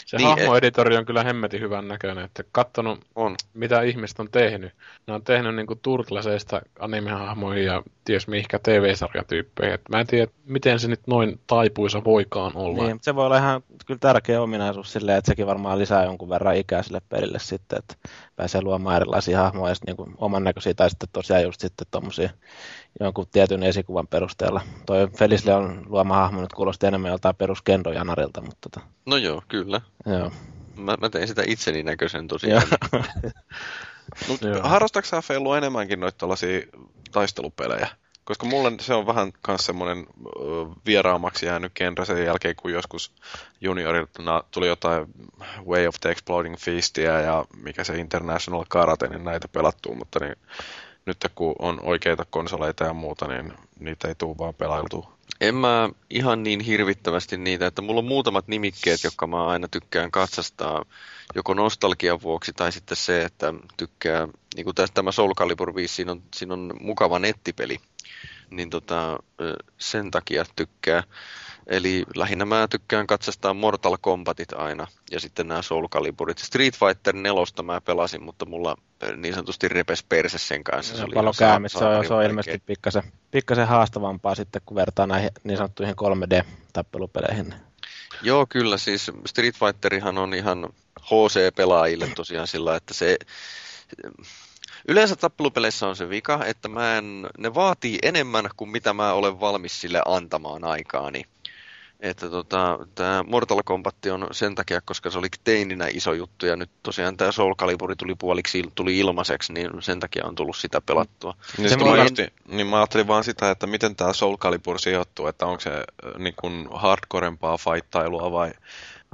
se 0.07 0.17
niin, 0.17 0.27
hahmoeditori 0.27 0.97
on 0.97 1.05
kyllä 1.05 1.23
hemmetin 1.23 1.61
hyvän 1.61 1.87
näköinen, 1.87 2.25
että 2.25 2.43
katsonut 2.51 2.99
on. 3.15 3.35
mitä 3.53 3.81
ihmiset 3.81 4.19
on 4.19 4.31
tehnyt. 4.31 4.73
Ne 5.07 5.13
on 5.13 5.23
tehnyt 5.23 5.55
niinku 5.55 5.75
Turtleseista 5.75 6.61
animehahmoihin 6.79 7.65
ja 7.65 7.83
ties 8.05 8.27
mihinkä 8.27 8.59
TV-sarjatyyppeihin. 8.59 9.73
Et 9.73 9.81
mä 9.89 9.99
en 9.99 10.07
tiedä, 10.07 10.31
miten 10.45 10.79
se 10.79 10.87
nyt 10.87 11.07
noin 11.07 11.39
taipuisa 11.47 12.03
voikaan 12.03 12.51
olla. 12.55 12.83
Niin, 12.83 12.99
se 13.01 13.15
voi 13.15 13.25
olla 13.25 13.37
ihan 13.37 13.63
kyllä 13.85 13.99
tärkeä 13.99 14.41
ominaisuus 14.41 14.93
silleen, 14.93 15.17
että 15.17 15.31
sekin 15.31 15.47
varmaan 15.47 15.79
lisää 15.79 16.03
jonkun 16.03 16.29
verran 16.29 16.55
ikää 16.55 16.83
sille 16.83 17.01
pelille 17.09 17.39
sitten, 17.39 17.79
että 17.79 18.09
pääsee 18.35 18.61
luomaan 18.61 18.95
erilaisia 18.95 19.39
hahmoja 19.39 19.71
ja 19.71 19.75
sitten 19.75 19.95
niin 19.95 20.15
oman 20.17 20.43
näköisiä 20.43 20.73
tai 20.73 20.89
sitten 20.89 21.09
tosiaan 21.13 21.43
just 21.43 21.61
sitten 21.61 21.87
tommosia 21.91 22.29
jonkun 22.99 23.27
tietyn 23.31 23.63
esikuvan 23.63 24.07
perusteella. 24.07 24.61
Toi 24.85 25.07
Felisle 25.17 25.53
on 25.53 25.85
luoma 25.89 26.15
hahmo 26.15 26.41
nyt 26.41 26.53
kuulosti 26.53 26.87
enemmän 26.87 27.11
joltain 27.11 27.35
perus 27.35 27.63
Janarilta, 27.93 28.41
mutta 28.41 28.69
tota... 28.69 28.87
No 29.05 29.17
joo, 29.17 29.43
kyllä. 29.47 29.81
Joo. 30.05 30.31
Mä, 30.75 30.97
mä 31.01 31.09
tein 31.09 31.27
sitä 31.27 31.43
itseni 31.47 31.83
näköisen 31.83 32.27
tosiaan. 32.27 32.63
Mut 34.27 34.39
harrastatko 34.61 35.09
sä 35.09 35.21
Fellu 35.21 35.53
enemmänkin 35.53 35.99
noita 35.99 36.17
tällaisia 36.17 36.61
taistelupelejä? 37.11 37.87
Koska 38.23 38.45
mulle 38.45 38.71
se 38.79 38.93
on 38.93 39.07
vähän 39.07 39.31
myös 39.47 39.65
semmoinen 39.65 40.07
vieraamaksi 40.85 41.45
jäänyt 41.45 41.71
genre 41.75 42.05
sen 42.05 42.25
jälkeen, 42.25 42.55
kun 42.55 42.73
joskus 42.73 43.11
juniorilta 43.61 44.43
tuli 44.51 44.67
jotain 44.67 45.05
Way 45.67 45.87
of 45.87 45.95
the 46.01 46.09
Exploding 46.09 46.57
Fistia 46.57 47.19
ja 47.19 47.45
mikä 47.63 47.83
se 47.83 47.97
International 47.97 48.65
Karate, 48.69 49.07
niin 49.07 49.23
näitä 49.23 49.47
pelattuu, 49.47 49.95
mutta 49.95 50.19
niin, 50.19 50.35
nyt 51.07 51.31
kun 51.35 51.55
on 51.59 51.79
oikeita 51.83 52.25
konsoleita 52.29 52.83
ja 52.83 52.93
muuta, 52.93 53.27
niin 53.27 53.53
niitä 53.79 54.07
ei 54.07 54.15
tule 54.15 54.37
vaan 54.37 54.53
pelailtua. 54.53 55.17
En 55.41 55.55
mä 55.55 55.89
ihan 56.09 56.43
niin 56.43 56.59
hirvittävästi 56.59 57.37
niitä, 57.37 57.67
että 57.67 57.81
mulla 57.81 57.99
on 57.99 58.05
muutamat 58.05 58.47
nimikkeet, 58.47 59.03
jotka 59.03 59.27
mä 59.27 59.47
aina 59.47 59.67
tykkään 59.67 60.11
katsastaa 60.11 60.85
joko 61.35 61.53
nostalgian 61.53 62.21
vuoksi 62.21 62.53
tai 62.53 62.71
sitten 62.71 62.97
se, 62.97 63.23
että 63.23 63.53
tykkää, 63.77 64.27
niin 64.55 64.63
kuin 64.63 64.75
tämä 64.93 65.11
Soul 65.11 65.33
Calibur 65.33 65.75
5, 65.75 65.95
siinä 65.95 66.11
on, 66.11 66.23
siinä 66.35 66.53
on 66.53 66.73
mukava 66.81 67.19
nettipeli, 67.19 67.79
niin 68.49 68.69
tota, 68.69 69.19
sen 69.77 70.11
takia 70.11 70.45
tykkää. 70.55 71.03
Eli 71.67 72.05
lähinnä 72.15 72.45
mä 72.45 72.67
tykkään 72.69 73.07
katsastaa 73.07 73.53
Mortal 73.53 73.97
Kombatit 74.01 74.53
aina 74.53 74.87
ja 75.11 75.19
sitten 75.19 75.47
nämä 75.47 75.61
Soul 75.61 75.87
Caliburit. 75.87 76.37
Street 76.37 76.75
Fighter 76.77 77.15
4 77.15 77.63
mä 77.63 77.81
pelasin, 77.81 78.23
mutta 78.23 78.45
mulla 78.45 78.75
niin 79.15 79.33
sanotusti 79.33 79.67
repes 79.67 80.03
perse 80.03 80.37
sen 80.37 80.63
kanssa. 80.63 80.93
Se, 80.93 80.97
se 80.97 81.03
oli 81.03 81.13
se 81.69 81.85
on, 81.85 82.05
se 82.07 82.13
on 82.13 82.23
ilmeisesti 82.23 82.63
pikkasen, 82.65 83.03
pikkasen 83.31 83.67
haastavampaa 83.67 84.35
sitten, 84.35 84.61
kun 84.65 84.75
vertaa 84.75 85.07
näihin 85.07 85.29
niin 85.43 85.57
sanottuihin 85.57 85.95
3D-tappelupeleihin. 85.95 87.53
Joo, 88.21 88.45
kyllä. 88.49 88.77
Siis 88.77 89.11
Street 89.25 89.55
Fighterihan 89.55 90.17
on 90.17 90.33
ihan 90.33 90.69
HC-pelaajille 91.01 92.07
tosiaan 92.15 92.47
sillä, 92.47 92.75
että 92.75 92.93
se... 92.93 93.17
Yleensä 94.87 95.15
tappelupeleissä 95.15 95.87
on 95.87 95.95
se 95.95 96.09
vika, 96.09 96.45
että 96.45 96.67
mä 96.67 96.97
en, 96.97 97.27
ne 97.37 97.53
vaatii 97.53 97.99
enemmän 98.03 98.49
kuin 98.57 98.69
mitä 98.69 98.93
mä 98.93 99.13
olen 99.13 99.39
valmis 99.39 99.81
sille 99.81 100.01
antamaan 100.05 100.63
aikaani. 100.63 101.23
Että 101.99 102.29
tota, 102.29 102.79
tämä 102.95 103.23
Mortal 103.27 103.61
Kombat 103.65 103.95
on 104.13 104.27
sen 104.31 104.55
takia, 104.55 104.81
koska 104.81 105.09
se 105.09 105.17
oli 105.17 105.27
teininä 105.43 105.87
iso 105.91 106.13
juttu 106.13 106.45
ja 106.45 106.55
nyt 106.55 106.69
tosiaan 106.83 107.17
tämä 107.17 107.31
Soul 107.31 107.55
Calibur 107.55 107.95
tuli 107.95 108.15
puoliksi 108.15 108.63
tuli 108.75 108.99
ilmaiseksi, 108.99 109.53
niin 109.53 109.69
sen 109.79 109.99
takia 109.99 110.25
on 110.25 110.35
tullut 110.35 110.57
sitä 110.57 110.81
pelattua. 110.81 111.33
Niin, 111.57 111.69
se 111.69 111.77
mä, 111.77 112.03
justi, 112.03 112.27
niin 112.47 112.67
mä 112.67 112.77
ajattelin 112.77 113.07
vaan 113.07 113.23
sitä, 113.23 113.51
että 113.51 113.67
miten 113.67 113.95
tämä 113.95 114.13
Soul 114.13 114.37
Calibur 114.37 114.79
sijoittuu, 114.79 115.27
että 115.27 115.45
onko 115.45 115.59
se 115.59 115.69
äh, 115.69 115.83
niin 116.17 116.33
kuin 116.39 116.67
hardcorempaa 116.73 117.57
fighttailua 117.57 118.31
vai 118.31 118.51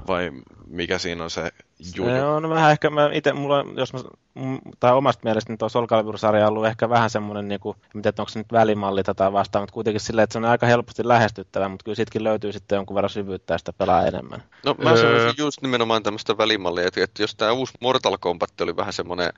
vai 0.08 0.32
mikä 0.68 0.98
siinä 0.98 1.24
on 1.24 1.30
se 1.30 1.52
juju? 1.96 2.10
Se 2.10 2.24
on 2.24 2.50
vähän 2.50 2.72
ehkä, 2.72 2.90
mä 2.90 3.10
ite, 3.14 3.34
mulla, 3.34 3.66
jos 3.76 3.94
mä, 3.94 4.00
tai 4.80 4.94
omasta 4.94 5.22
mielestäni 5.24 5.58
tuo 5.58 5.70
Soul 5.70 5.88
Calibur-sarja 5.88 6.46
on 6.46 6.50
ollut 6.50 6.66
ehkä 6.66 6.90
vähän 6.90 7.10
semmoinen, 7.10 7.48
niin 7.48 7.60
kuin, 7.60 7.78
miten 7.94 8.14
onko 8.20 8.30
se 8.30 8.40
nyt 8.40 8.52
välimalli 8.52 9.04
tätä 9.04 9.34
vastaan, 9.34 9.64
mutta 9.64 9.74
kuitenkin 9.74 10.02
silleen, 10.02 10.24
että 10.24 10.34
se 10.34 10.40
on 10.40 10.46
aika 10.46 10.66
helposti 10.66 11.08
lähestyttävä, 11.08 11.70
mutta 11.70 11.84
kyllä 11.84 11.96
siitäkin 11.96 12.24
löytyy 12.24 12.52
sitten 12.54 12.76
jonkun 12.76 12.96
verran 12.96 13.10
syvyyttä 13.10 13.54
ja 13.54 13.58
sitä 13.58 13.74
pelaa 13.74 14.08
enemmän. 14.08 14.44
No 14.66 14.76
mä 14.84 14.90
öö. 14.90 14.98
sanoisin 14.98 15.44
just 15.44 15.62
nimenomaan 15.62 16.04
tämmöistä 16.04 16.38
välimallia, 16.38 16.88
että, 16.88 17.04
että 17.04 17.24
jos 17.24 17.36
tämä 17.36 17.52
uusi 17.52 17.74
Mortal 17.80 18.18
Kombat 18.20 18.62
oli 18.62 18.76
vähän 18.76 18.94
semmoinen 18.94 19.34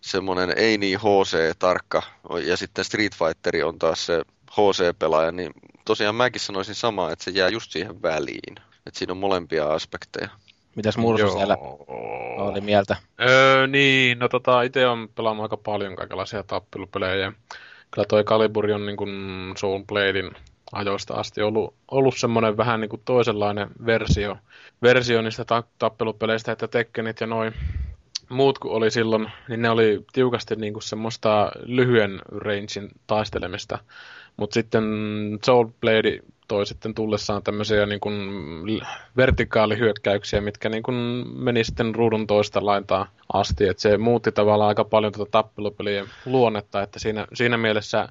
semmoinen 0.00 0.52
ei 0.56 0.78
niin 0.78 0.98
HC-tarkka, 0.98 2.02
ja 2.44 2.56
sitten 2.56 2.84
Street 2.84 3.12
Fighter 3.16 3.64
on 3.64 3.78
taas 3.78 4.06
se 4.06 4.22
HC-pelaaja, 4.50 5.32
niin 5.32 5.52
tosiaan 5.84 6.14
mäkin 6.14 6.40
sanoisin 6.40 6.74
samaa, 6.74 7.12
että 7.12 7.24
se 7.24 7.30
jää 7.30 7.48
just 7.48 7.72
siihen 7.72 8.02
väliin. 8.02 8.67
Että 8.88 8.98
siinä 8.98 9.12
on 9.12 9.16
molempia 9.16 9.66
aspekteja. 9.66 10.28
Mitäs 10.74 10.96
Mursu 10.96 11.26
Joo. 11.26 11.36
siellä 11.36 11.56
oli 12.38 12.60
mieltä? 12.60 12.96
Öö, 13.20 13.66
niin, 13.66 14.18
no 14.18 14.28
tota, 14.28 14.62
itse 14.62 14.86
on 14.86 15.08
pelannut 15.14 15.42
aika 15.42 15.56
paljon 15.56 15.96
kaikenlaisia 15.96 16.42
tappelupelejä. 16.42 17.32
Kyllä 17.90 18.06
toi 18.06 18.24
Calibur 18.24 18.70
on 18.70 18.86
niin 18.86 18.96
kuin 18.96 19.10
Soul 19.56 19.82
Bladein 19.84 20.30
ajoista 20.72 21.14
asti 21.14 21.42
ollut, 21.42 21.74
ollut 21.90 22.16
semmoinen 22.16 22.56
vähän 22.56 22.80
niin 22.80 22.88
kuin 22.88 23.02
toisenlainen 23.04 23.68
versio, 23.86 24.36
versio 24.82 25.22
niistä 25.22 25.44
ta- 25.44 25.62
tappelupeleistä, 25.78 26.52
että 26.52 26.68
Tekkenit 26.68 27.20
ja 27.20 27.26
noin 27.26 27.54
muut 28.28 28.58
kuin 28.58 28.74
oli 28.74 28.90
silloin, 28.90 29.30
niin 29.48 29.62
ne 29.62 29.70
oli 29.70 30.04
tiukasti 30.12 30.56
niin 30.56 30.72
kuin 30.72 30.82
semmoista 30.82 31.52
lyhyen 31.62 32.20
rangein 32.28 32.88
taistelemista. 33.06 33.78
Mutta 34.36 34.54
sitten 34.54 34.84
Soul 35.44 35.66
Blade 35.80 36.20
toi 36.48 36.66
sitten 36.66 36.94
tullessaan 36.94 37.42
tämmöisiä 37.42 37.86
niin 37.86 38.00
kuin 38.00 38.14
vertikaalihyökkäyksiä, 39.16 40.40
mitkä 40.40 40.68
niin 40.68 40.82
kuin 40.82 40.96
meni 41.34 41.64
sitten 41.64 41.94
ruudun 41.94 42.26
toista 42.26 42.66
laintaan 42.66 43.06
asti. 43.32 43.68
Et 43.68 43.78
se 43.78 43.98
muutti 43.98 44.32
tavallaan 44.32 44.68
aika 44.68 44.84
paljon 44.84 45.12
tuota 45.12 45.30
tappelupelien 45.30 46.06
luonnetta, 46.26 46.82
että 46.82 46.98
siinä, 46.98 47.26
siinä 47.34 47.56
mielessä 47.56 48.08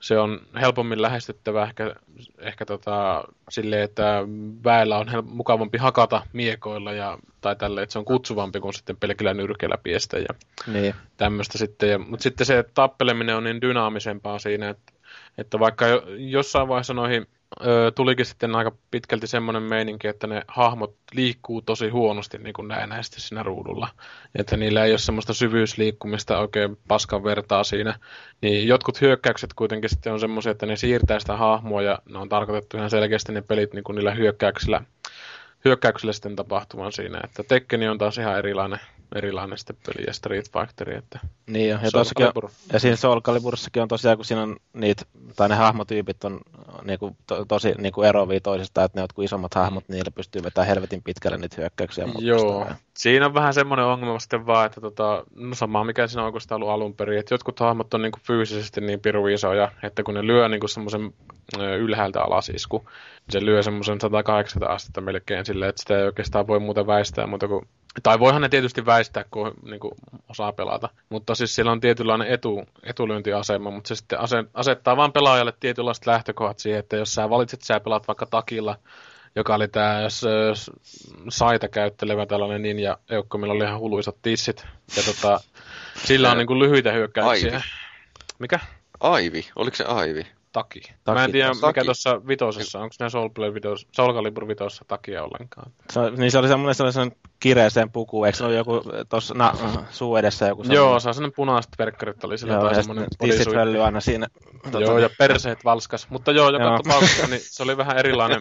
se 0.00 0.18
on 0.18 0.40
helpommin 0.60 1.02
lähestyttävä 1.02 1.62
ehkä, 1.62 1.94
ehkä 2.38 2.66
tota, 2.66 3.24
silleen, 3.48 3.82
että 3.82 4.22
väellä 4.64 4.98
on 4.98 5.06
mukavampi 5.24 5.78
hakata 5.78 6.22
miekoilla 6.32 6.92
ja, 6.92 7.18
tai 7.40 7.56
tälle, 7.56 7.82
että 7.82 7.92
se 7.92 7.98
on 7.98 8.04
kutsuvampi 8.04 8.60
kuin 8.60 8.74
sitten 8.74 8.96
pelkillä 8.96 9.34
nyrkeillä 9.34 9.78
piestä 9.82 10.18
ja 10.18 10.28
niin. 10.66 10.94
tämmöistä 11.16 11.58
sitten. 11.58 11.90
Ja, 11.90 11.98
mutta 11.98 12.22
sitten 12.22 12.46
se 12.46 12.64
tappeleminen 12.74 13.36
on 13.36 13.44
niin 13.44 13.60
dynaamisempaa 13.60 14.38
siinä, 14.38 14.68
että, 14.68 14.92
että 15.38 15.58
vaikka 15.58 15.86
jo, 15.86 16.02
jossain 16.16 16.68
vaiheessa 16.68 16.94
noihin 16.94 17.26
ö, 17.60 17.92
tulikin 17.94 18.26
sitten 18.26 18.54
aika 18.54 18.72
pitkälti 18.90 19.26
semmoinen 19.26 19.62
meininki, 19.62 20.08
että 20.08 20.26
ne 20.26 20.42
hahmot 20.48 20.96
liikkuu 21.12 21.62
tosi 21.62 21.88
huonosti 21.88 22.38
niin 22.38 22.52
kuin 22.52 22.68
näennäisesti 22.68 23.20
siinä 23.20 23.42
ruudulla. 23.42 23.88
Että 24.34 24.56
niillä 24.56 24.84
ei 24.84 24.92
ole 24.92 24.98
semmoista 24.98 25.34
syvyysliikkumista 25.34 26.38
oikein 26.38 26.78
paskan 26.88 27.24
vertaa 27.24 27.64
siinä. 27.64 27.98
Niin 28.40 28.68
jotkut 28.68 29.00
hyökkäykset 29.00 29.54
kuitenkin 29.54 29.90
sitten 29.90 30.12
on 30.12 30.20
semmoisia, 30.20 30.52
että 30.52 30.66
ne 30.66 30.76
siirtää 30.76 31.18
sitä 31.20 31.36
hahmoa 31.36 31.82
ja 31.82 31.98
ne 32.10 32.18
on 32.18 32.28
tarkoitettu 32.28 32.76
ihan 32.76 32.90
selkeästi 32.90 33.32
ne 33.32 33.42
pelit 33.42 33.74
niin 33.74 33.84
kuin 33.84 33.96
niillä 33.96 34.14
hyökkäyksillä, 34.14 34.82
hyökkäyksillä 35.64 36.12
sitten 36.12 36.36
tapahtuvan 36.36 36.92
siinä. 36.92 37.20
Että 37.24 37.42
Tekkeni 37.42 37.88
on 37.88 37.98
taas 37.98 38.18
ihan 38.18 38.38
erilainen 38.38 38.80
erilainen 39.14 39.58
sitten 39.58 39.76
peli 39.86 40.06
ja 40.06 40.12
Street 40.12 40.50
Fighter. 40.52 40.90
Että 40.90 41.18
niin 41.46 41.68
jo, 41.68 41.78
ja, 41.82 41.90
tossakin 41.90 42.26
on, 42.26 42.50
ja 42.72 42.78
siinä 42.78 42.96
Soul 42.96 43.20
Caliburissakin 43.20 43.82
on 43.82 43.88
tosiaan, 43.88 44.16
kun 44.16 44.24
siinä 44.24 44.42
on 44.42 44.56
niitä, 44.72 45.02
tai 45.36 45.48
ne 45.48 45.54
hahmotyypit 45.54 46.24
on 46.24 46.40
niinku, 46.84 47.16
to, 47.26 47.44
tosi 47.44 47.72
niinku 47.78 48.02
eroavia 48.02 48.40
toisistaan, 48.40 48.84
että 48.84 48.98
ne 48.98 49.02
jotkut 49.02 49.24
isommat 49.24 49.54
hahmot, 49.54 49.88
niillä 49.88 50.10
pystyy 50.10 50.42
vetämään 50.42 50.68
helvetin 50.68 51.02
pitkälle 51.02 51.38
niitä 51.38 51.56
hyökkäyksiä. 51.58 52.04
Joo, 52.18 52.66
siinä 52.98 53.26
on 53.26 53.34
vähän 53.34 53.54
semmoinen 53.54 53.86
ongelma 53.86 54.18
sitten 54.18 54.46
vaan, 54.46 54.66
että 54.66 54.80
tota, 54.80 55.24
no 55.34 55.54
sama 55.54 55.84
mikä 55.84 56.06
siinä 56.06 56.22
on 56.22 56.26
oikeastaan 56.26 56.62
ollut 56.62 56.74
alun 56.74 56.94
perin, 56.94 57.18
että 57.18 57.34
jotkut 57.34 57.60
hahmot 57.60 57.94
on 57.94 58.02
niinku 58.02 58.18
fyysisesti 58.22 58.80
niin 58.80 59.00
piru 59.00 59.26
isoja, 59.26 59.72
että 59.82 60.02
kun 60.02 60.14
ne 60.14 60.26
lyö 60.26 60.48
niinku 60.48 60.68
semmoisen 60.68 61.14
ylhäältä 61.78 62.22
alas 62.22 62.48
isku, 62.48 62.78
niin 62.78 63.30
se 63.30 63.44
lyö 63.44 63.62
semmoisen 63.62 64.00
180 64.00 64.74
astetta 64.74 65.00
melkein 65.00 65.46
silleen, 65.46 65.68
että 65.68 65.80
sitä 65.80 65.98
ei 65.98 66.04
oikeastaan 66.04 66.46
voi 66.46 66.60
muuten 66.60 66.86
väistää 66.86 67.26
muuta 67.26 67.48
kuin 67.48 67.68
tai 68.02 68.18
voihan 68.18 68.42
ne 68.42 68.48
tietysti 68.48 68.86
väistää, 68.86 69.24
kun 69.30 69.54
niin 69.62 69.80
kuin, 69.80 69.94
osaa 70.28 70.52
pelata. 70.52 70.88
Mutta 71.08 71.34
siis 71.34 71.54
siellä 71.54 71.72
on 71.72 71.80
tietynlainen 71.80 72.28
etu, 72.28 72.64
etulyöntiasema, 72.82 73.70
mutta 73.70 73.88
se 73.88 73.94
sitten 73.94 74.18
asettaa 74.54 74.96
vaan 74.96 75.12
pelaajalle 75.12 75.52
tietynlaiset 75.60 76.06
lähtökohdat 76.06 76.58
siihen, 76.58 76.80
että 76.80 76.96
jos 76.96 77.14
sä 77.14 77.30
valitset, 77.30 77.62
sä 77.62 77.80
pelaat 77.80 78.08
vaikka 78.08 78.26
takilla, 78.26 78.76
joka 79.36 79.54
oli 79.54 79.68
tämä 79.68 80.00
saita 81.28 81.68
käyttelevä 81.68 82.26
tällainen 82.26 82.62
ninja 82.62 82.98
eukko, 83.10 83.38
millä 83.38 83.54
oli 83.54 83.64
ihan 83.64 83.80
huluisat 83.80 84.16
tissit. 84.22 84.66
Ja 84.96 85.02
tota, 85.02 85.40
sillä 86.04 86.30
on 86.30 86.38
niin 86.38 86.46
kuin 86.46 86.58
lyhyitä 86.58 86.92
hyökkäyksiä. 86.92 87.52
Aivi. 87.52 87.64
Mikä? 88.38 88.58
Aivi, 89.00 89.46
oliko 89.56 89.76
se 89.76 89.84
Aivi? 89.84 90.26
taki. 90.54 90.80
taki. 91.04 91.18
Mä 91.18 91.24
en 91.24 91.32
tiedä, 91.32 91.48
taki. 91.48 91.66
mikä 91.66 91.84
tuossa 91.84 92.26
vitosessa, 92.28 92.78
onko 92.80 92.94
ne 93.00 93.10
Soul, 93.10 93.54
vitos, 93.54 93.88
Soul 93.92 94.14
Calibur 94.14 94.48
vitossa 94.48 94.84
takia 94.88 95.24
ollenkaan. 95.24 95.72
Se, 95.90 96.00
niin 96.10 96.30
se 96.30 96.38
oli 96.38 96.48
semmoinen 96.48 96.74
sellaisen 96.74 97.12
kireeseen 97.44 97.90
puku, 97.90 98.24
eikö 98.24 98.38
se 98.38 98.44
ole 98.44 98.54
joku 98.54 98.82
tuossa 99.08 99.34
na, 99.34 99.52
suu 99.90 100.16
edessä 100.16 100.46
joku 100.46 100.62
semmoinen? 100.62 100.76
Joo, 100.76 101.00
se 101.00 101.08
on 101.08 101.14
semmoinen 101.14 101.36
punaiset 101.36 101.72
verkkarit 101.78 102.24
oli 102.24 102.38
sillä 102.38 102.60
tai 102.60 102.74
semmoinen 102.74 103.06
tissit 103.18 103.48
aina 103.84 104.00
siinä. 104.00 104.26
Tuota, 104.62 104.80
joo, 104.80 104.98
ja 104.98 105.10
perseet 105.18 105.64
valskas. 105.64 106.06
Mutta 106.10 106.32
joo, 106.32 106.50
joka 106.50 106.64
joo. 106.64 106.78
tapauksessa 106.82 107.26
niin 107.26 107.40
se 107.44 107.62
oli 107.62 107.76
vähän 107.76 107.98
erilainen, 107.98 108.40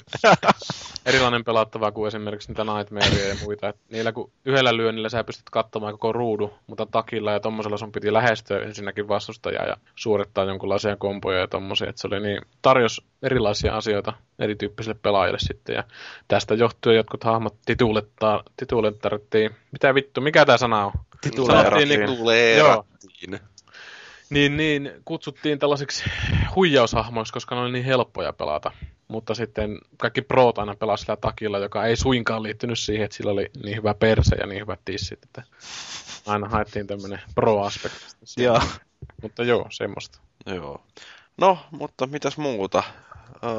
erilainen 1.05 1.43
pelattava 1.43 1.91
kuin 1.91 2.07
esimerkiksi 2.07 2.49
niitä 2.49 2.63
Nightmareja 2.63 3.27
ja 3.27 3.35
muita. 3.43 3.69
Et 3.69 3.75
niillä 3.89 4.11
kun 4.11 4.31
yhdellä 4.45 4.77
lyönnillä 4.77 5.09
sä 5.09 5.23
pystyt 5.23 5.49
katsomaan 5.49 5.93
koko 5.93 6.11
ruudu, 6.11 6.53
mutta 6.67 6.85
takilla 6.85 7.31
ja 7.31 7.39
tommosella 7.39 7.77
sun 7.77 7.91
piti 7.91 8.13
lähestyä 8.13 8.59
ensinnäkin 8.59 9.07
vastustajaa 9.07 9.65
ja 9.65 9.77
suorittaa 9.95 10.45
jonkunlaisia 10.45 10.95
kompoja 10.95 11.39
ja 11.39 11.47
tommosia. 11.47 11.89
Et 11.89 11.97
se 11.97 12.07
oli 12.07 12.19
niin, 12.19 12.41
tarjos 12.61 13.01
erilaisia 13.23 13.77
asioita 13.77 14.13
erityyppisille 14.39 14.99
pelaajille 15.01 15.39
sitten. 15.39 15.75
Ja 15.75 15.83
tästä 16.27 16.53
johtuen 16.53 16.95
jotkut 16.95 17.23
hahmot 17.23 17.55
tituulettaa, 17.65 18.43
tituulettarttiin. 18.93 19.55
Mitä 19.71 19.95
vittu, 19.95 20.21
mikä 20.21 20.45
tämä 20.45 20.57
sana 20.57 20.85
on? 20.85 20.91
Tituulettarttiin. 21.21 21.99
Tituuleerattiin. 21.99 23.39
Niin, 24.29 24.57
niin, 24.57 24.91
kutsuttiin 25.05 25.59
tällaisiksi 25.59 26.03
huijaushahmoiksi, 26.55 27.33
koska 27.33 27.55
ne 27.55 27.61
oli 27.61 27.71
niin 27.71 27.85
helppoja 27.85 28.33
pelata. 28.33 28.71
Mutta 29.07 29.35
sitten 29.35 29.77
kaikki 29.97 30.21
proot 30.21 30.57
aina 30.57 30.75
pelasivat 30.75 31.05
sillä 31.05 31.17
takilla, 31.17 31.59
joka 31.59 31.85
ei 31.85 31.95
suinkaan 31.95 32.43
liittynyt 32.43 32.79
siihen, 32.79 33.05
että 33.05 33.17
sillä 33.17 33.31
oli 33.31 33.51
niin 33.63 33.77
hyvä 33.77 33.93
perse 33.93 34.35
ja 34.35 34.47
niin 34.47 34.61
hyvät 34.61 34.79
tissit. 34.85 35.23
Että 35.23 35.43
aina 36.25 36.49
haettiin 36.49 36.87
tämmöinen 36.87 37.21
pro-aspekti. 37.35 38.05
Joo. 38.37 38.61
Mutta 39.21 39.43
joo, 39.43 39.67
semmoista. 39.69 40.19
Joo. 40.45 40.81
No, 41.37 41.57
mutta 41.71 42.07
mitäs 42.07 42.37
muuta? 42.37 42.83
Öö, 43.43 43.51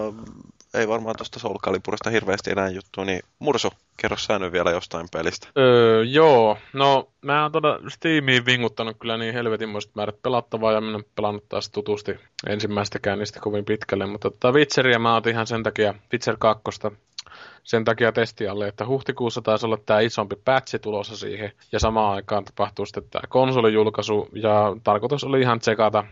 ei 0.75 0.89
varmaan 0.89 1.17
tuosta 1.17 1.39
Soul 1.39 1.59
Caliburista 1.59 2.11
hirveästi 2.11 2.51
enää 2.51 2.69
juttu, 2.69 3.05
niin 3.05 3.21
Mursu, 3.39 3.71
kerro 3.97 4.17
sä 4.17 4.39
nyt 4.39 4.53
vielä 4.53 4.71
jostain 4.71 5.07
pelistä. 5.13 5.49
Öö, 5.59 6.05
joo, 6.05 6.59
no 6.73 7.09
mä 7.23 7.43
oon 7.43 7.53
tuota 7.53 7.81
Steamiin 7.89 8.47
vinguttanut 8.47 8.97
kyllä 9.01 9.17
niin 9.17 9.35
helvetinmoiset 9.35 9.95
määrät 9.95 10.23
pelattavaa 10.23 10.73
ja 10.73 10.81
minä 10.81 11.01
pelannut 11.15 11.49
taas 11.49 11.71
tutusti 11.71 12.19
ensimmäistäkään 12.47 13.19
niistä 13.19 13.41
kovin 13.41 13.65
pitkälle, 13.65 14.07
mutta 14.07 14.31
tota 14.31 14.53
Witcheria 14.53 14.99
mä 14.99 15.17
otin 15.17 15.33
ihan 15.33 15.47
sen 15.47 15.63
takia, 15.63 15.95
Witcher 16.13 16.37
2 16.39 16.63
sen 17.65 17.85
takia 17.85 18.13
testialle, 18.13 18.69
että 18.69 18.87
huhtikuussa 18.87 19.43
taisi 19.43 19.67
olla 19.67 19.79
tämä 19.87 20.01
isompi 20.01 20.37
patchi 20.45 20.79
tulossa 20.79 21.17
siihen, 21.17 21.53
ja 21.73 21.79
samaan 21.79 22.15
aikaan 22.15 22.45
tapahtuu 22.45 22.87
sitten 22.87 23.05
tämä 23.11 23.23
konsolijulkaisu, 23.29 24.29
ja 24.33 24.77
tarkoitus 24.85 25.25
oli 25.25 25.41
ihan 25.41 25.59
tsekata 25.59 26.05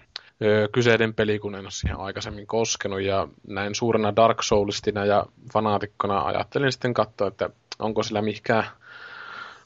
kyseinen 0.72 1.14
peli, 1.14 1.39
kun 1.39 1.55
en 1.55 1.61
ole 1.61 1.70
siihen 1.70 2.01
aikaisemmin 2.01 2.47
koskenut, 2.47 3.01
ja 3.01 3.28
näin 3.49 3.74
suurena 3.74 4.16
Dark 4.16 4.43
Soulstina 4.43 5.05
ja 5.05 5.26
fanaatikkona 5.53 6.20
ajattelin 6.20 6.72
sitten 6.72 6.95
katsoa, 6.95 7.28
että 7.28 7.51
onko 7.78 8.03
sillä 8.03 8.22
mikään 8.22 8.64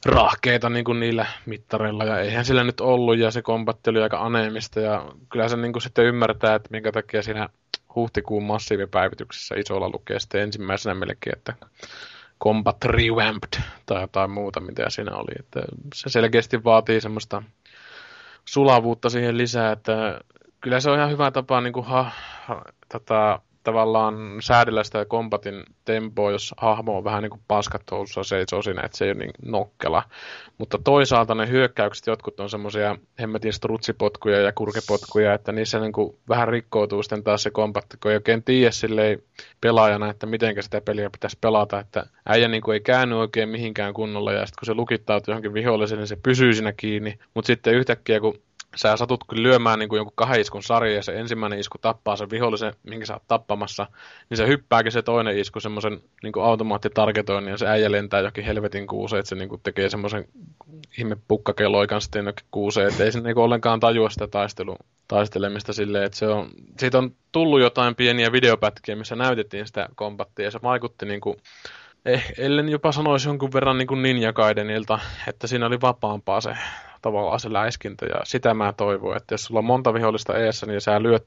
rahkeita 0.07 0.71
niin 0.71 0.85
kuin 0.85 1.01
niillä 1.01 1.27
mittareilla, 1.47 2.05
ja 2.05 2.19
eihän 2.19 2.45
sillä 2.45 2.65
nyt 2.65 2.81
ollut, 2.81 3.19
ja 3.19 3.31
se 3.31 3.43
kombatti 3.43 3.91
oli 3.91 4.03
aika 4.03 4.19
aneemista, 4.19 4.81
ja 4.81 5.07
kyllä 5.33 5.49
se 5.49 5.57
niin 5.57 5.73
kuin 5.73 5.83
sitten 5.83 6.05
ymmärtää, 6.05 6.55
että 6.55 6.69
minkä 6.71 6.93
takia 6.93 7.23
siinä 7.23 7.49
huhtikuun 7.95 8.43
massiivipäivityksessä 8.43 9.55
isolla 9.55 9.91
lukee 9.93 10.21
sitten 10.21 10.41
ensimmäisenä 10.41 10.95
melkein, 10.95 11.39
että 11.39 11.53
Combat 12.45 12.85
Revamped 12.85 13.63
tai 13.87 14.01
jotain 14.01 14.31
muuta, 14.31 14.61
mitä 14.61 14.91
siinä 14.91 15.17
oli. 15.17 15.35
Että 15.39 15.61
se 15.95 16.09
selkeästi 16.09 16.65
vaatii 16.65 17.01
semmoista 17.01 17.43
sulavuutta 18.45 19.11
siihen 19.11 19.39
lisää, 19.39 19.73
että 19.73 20.21
kyllä 20.61 20.81
se 20.81 20.91
on 20.91 20.99
ihan 20.99 21.11
hyvä 21.11 21.31
tapa 21.31 21.61
niin 21.61 21.73
kuin 21.73 21.87
ha, 21.87 22.11
ha, 22.47 22.63
tota, 22.93 23.41
tavallaan 23.67 24.15
säädellä 24.41 24.85
sitä 24.85 25.05
kombatin 25.05 25.65
tempoa, 25.85 26.31
jos 26.31 26.55
hahmo 26.57 26.99
on 26.99 27.05
vähän 27.05 27.23
niin 27.23 27.31
kuin 27.31 27.41
paskat 27.49 27.83
housussa 27.91 28.25
seisoo 28.25 28.63
siinä, 28.63 28.83
että 28.85 28.99
se 28.99 29.05
ei 29.05 29.11
ole 29.11 29.19
niin 29.19 29.31
nokkela. 29.45 30.03
Mutta 30.59 30.79
toisaalta 30.85 31.35
ne 31.35 31.49
hyökkäykset, 31.49 32.07
jotkut 32.07 32.41
on 32.41 32.51
semmoisia 32.51 32.97
hemmetin 33.21 33.53
strutsipotkuja 33.53 34.41
ja 34.41 34.53
kurkepotkuja, 34.53 35.35
että 35.35 35.53
niissä 35.53 35.81
niin 35.81 35.93
kuin 35.93 36.19
vähän 36.29 36.49
rikkoutuu 36.49 37.03
sitten 37.03 37.23
taas 37.23 37.43
se 37.43 37.51
kombatti, 37.51 37.97
kun 38.03 38.11
ei 38.11 38.17
oikein 38.17 38.43
tiedä 38.43 38.71
silleen 38.71 39.23
pelaajana, 39.61 40.11
että 40.11 40.27
miten 40.27 40.63
sitä 40.63 40.81
peliä 40.81 41.11
pitäisi 41.11 41.39
pelata, 41.41 41.81
että 41.81 42.07
äijä 42.27 42.49
niin 42.49 42.63
kuin 42.63 42.75
ei 42.75 42.81
käänny 42.81 43.21
oikein 43.21 43.49
mihinkään 43.49 43.95
kunnolla 43.95 44.33
ja 44.33 44.47
sitten 44.47 44.59
kun 44.61 44.67
se 44.67 44.75
lukittautuu 44.75 45.33
johonkin 45.33 45.55
viholliseen, 45.55 45.99
niin 45.99 46.09
se 46.09 46.17
pysyy 46.23 46.55
siinä 46.55 46.73
kiinni, 46.73 47.19
mutta 47.35 47.47
sitten 47.47 47.75
yhtäkkiä 47.75 48.21
kun 48.21 48.39
sä 48.77 48.97
satut 48.97 49.25
kyllä 49.29 49.43
lyömään 49.43 49.79
niin 49.79 49.89
kuin 49.89 49.97
jonkun 49.97 50.13
kahden 50.17 50.41
iskun 50.41 50.63
sarja 50.63 50.95
ja 50.95 51.03
se 51.03 51.19
ensimmäinen 51.19 51.59
isku 51.59 51.79
tappaa 51.79 52.17
sen 52.17 52.31
vihollisen, 52.31 52.75
minkä 52.83 53.07
sä 53.07 53.15
oot 53.15 53.23
tappamassa, 53.29 53.87
niin 54.31 54.37
se 54.37 54.47
hyppääkin 54.47 54.93
se 54.93 55.03
toinen 55.03 55.39
isku 55.39 55.61
semmoisen 55.61 56.01
niin 56.23 56.33
automaattitargetoinnin 56.43 57.51
ja 57.51 57.59
se 57.59 57.67
äijä 57.67 57.93
lentää 57.93 58.21
jokin 58.21 58.45
helvetin 58.45 58.87
kuuseen, 58.87 59.21
että 59.21 59.29
se 59.29 59.35
niin 59.35 59.49
kuin 59.49 59.61
tekee 59.65 59.91
semmoisen 59.91 60.29
ihme 60.99 61.17
pukkakeloikan 61.29 62.01
sitten 62.01 62.27
jokin 62.27 62.47
kuuseen, 62.51 62.89
että 62.89 63.05
ei 63.05 63.13
se 63.13 63.21
niin 63.21 63.39
ollenkaan 63.39 63.81
tajua 63.81 64.11
sitä 64.11 64.27
taistelu, 64.27 64.77
taistelemista 65.09 65.73
silleen, 65.73 66.05
että 66.05 66.19
se 66.19 66.27
on, 66.27 66.51
siitä 66.79 66.99
on 66.99 67.11
tullut 67.33 67.61
jotain 67.61 67.95
pieniä 67.95 68.33
videopätkiä, 68.33 68.97
missä 68.97 69.17
näytettiin 69.17 69.67
sitä 69.67 69.89
kombattia 69.95 70.45
ja 70.45 70.51
se 70.51 70.59
vaikutti 70.63 71.07
niin 71.07 71.21
kuin 71.21 71.37
eh, 72.05 72.33
ellen 72.39 72.69
jopa 72.69 72.93
sanoisi 72.93 73.29
jonkun 73.29 73.53
verran 73.53 73.79
niin 73.79 73.89
kuin 73.89 74.03
Ninja 74.03 74.33
Gaidenilta, 74.33 74.99
että 75.29 75.47
siinä 75.47 75.67
oli 75.67 75.81
vapaampaa 75.81 76.41
se 76.41 76.57
tavallaan 77.07 77.41
se 77.41 77.53
läiskintä, 77.53 78.07
ja 78.07 78.21
sitä 78.25 78.55
mä 78.55 78.73
toivon, 78.73 79.17
että 79.17 79.35
jos 79.35 79.45
sulla 79.45 79.59
on 79.59 79.65
monta 79.65 79.95
vihollista 79.95 80.39
eessä, 80.39 80.67
niin 80.67 80.81
sä 80.81 81.03
lyöt 81.03 81.27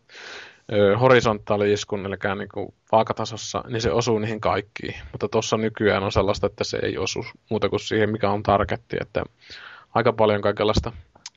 horisontaaliiskun, 1.00 2.06
eli 2.06 2.16
niin 2.38 2.50
kuin 2.54 2.74
vaakatasossa, 2.92 3.64
niin 3.68 3.82
se 3.82 3.92
osuu 3.92 4.20
niihin 4.20 4.42
kaikkiin. 4.42 4.96
Mutta 5.12 5.28
tuossa 5.28 5.58
nykyään 5.58 6.04
on 6.04 6.12
sellaista, 6.12 6.48
että 6.48 6.64
se 6.64 6.80
ei 6.84 6.98
osu 6.98 7.26
muuta 7.50 7.70
kuin 7.70 7.80
siihen, 7.80 8.10
mikä 8.10 8.30
on 8.30 8.44
targetti, 8.44 8.98
että 9.02 9.24
aika 9.94 10.14
paljon 10.14 10.42
kaikenlaista 10.42 10.92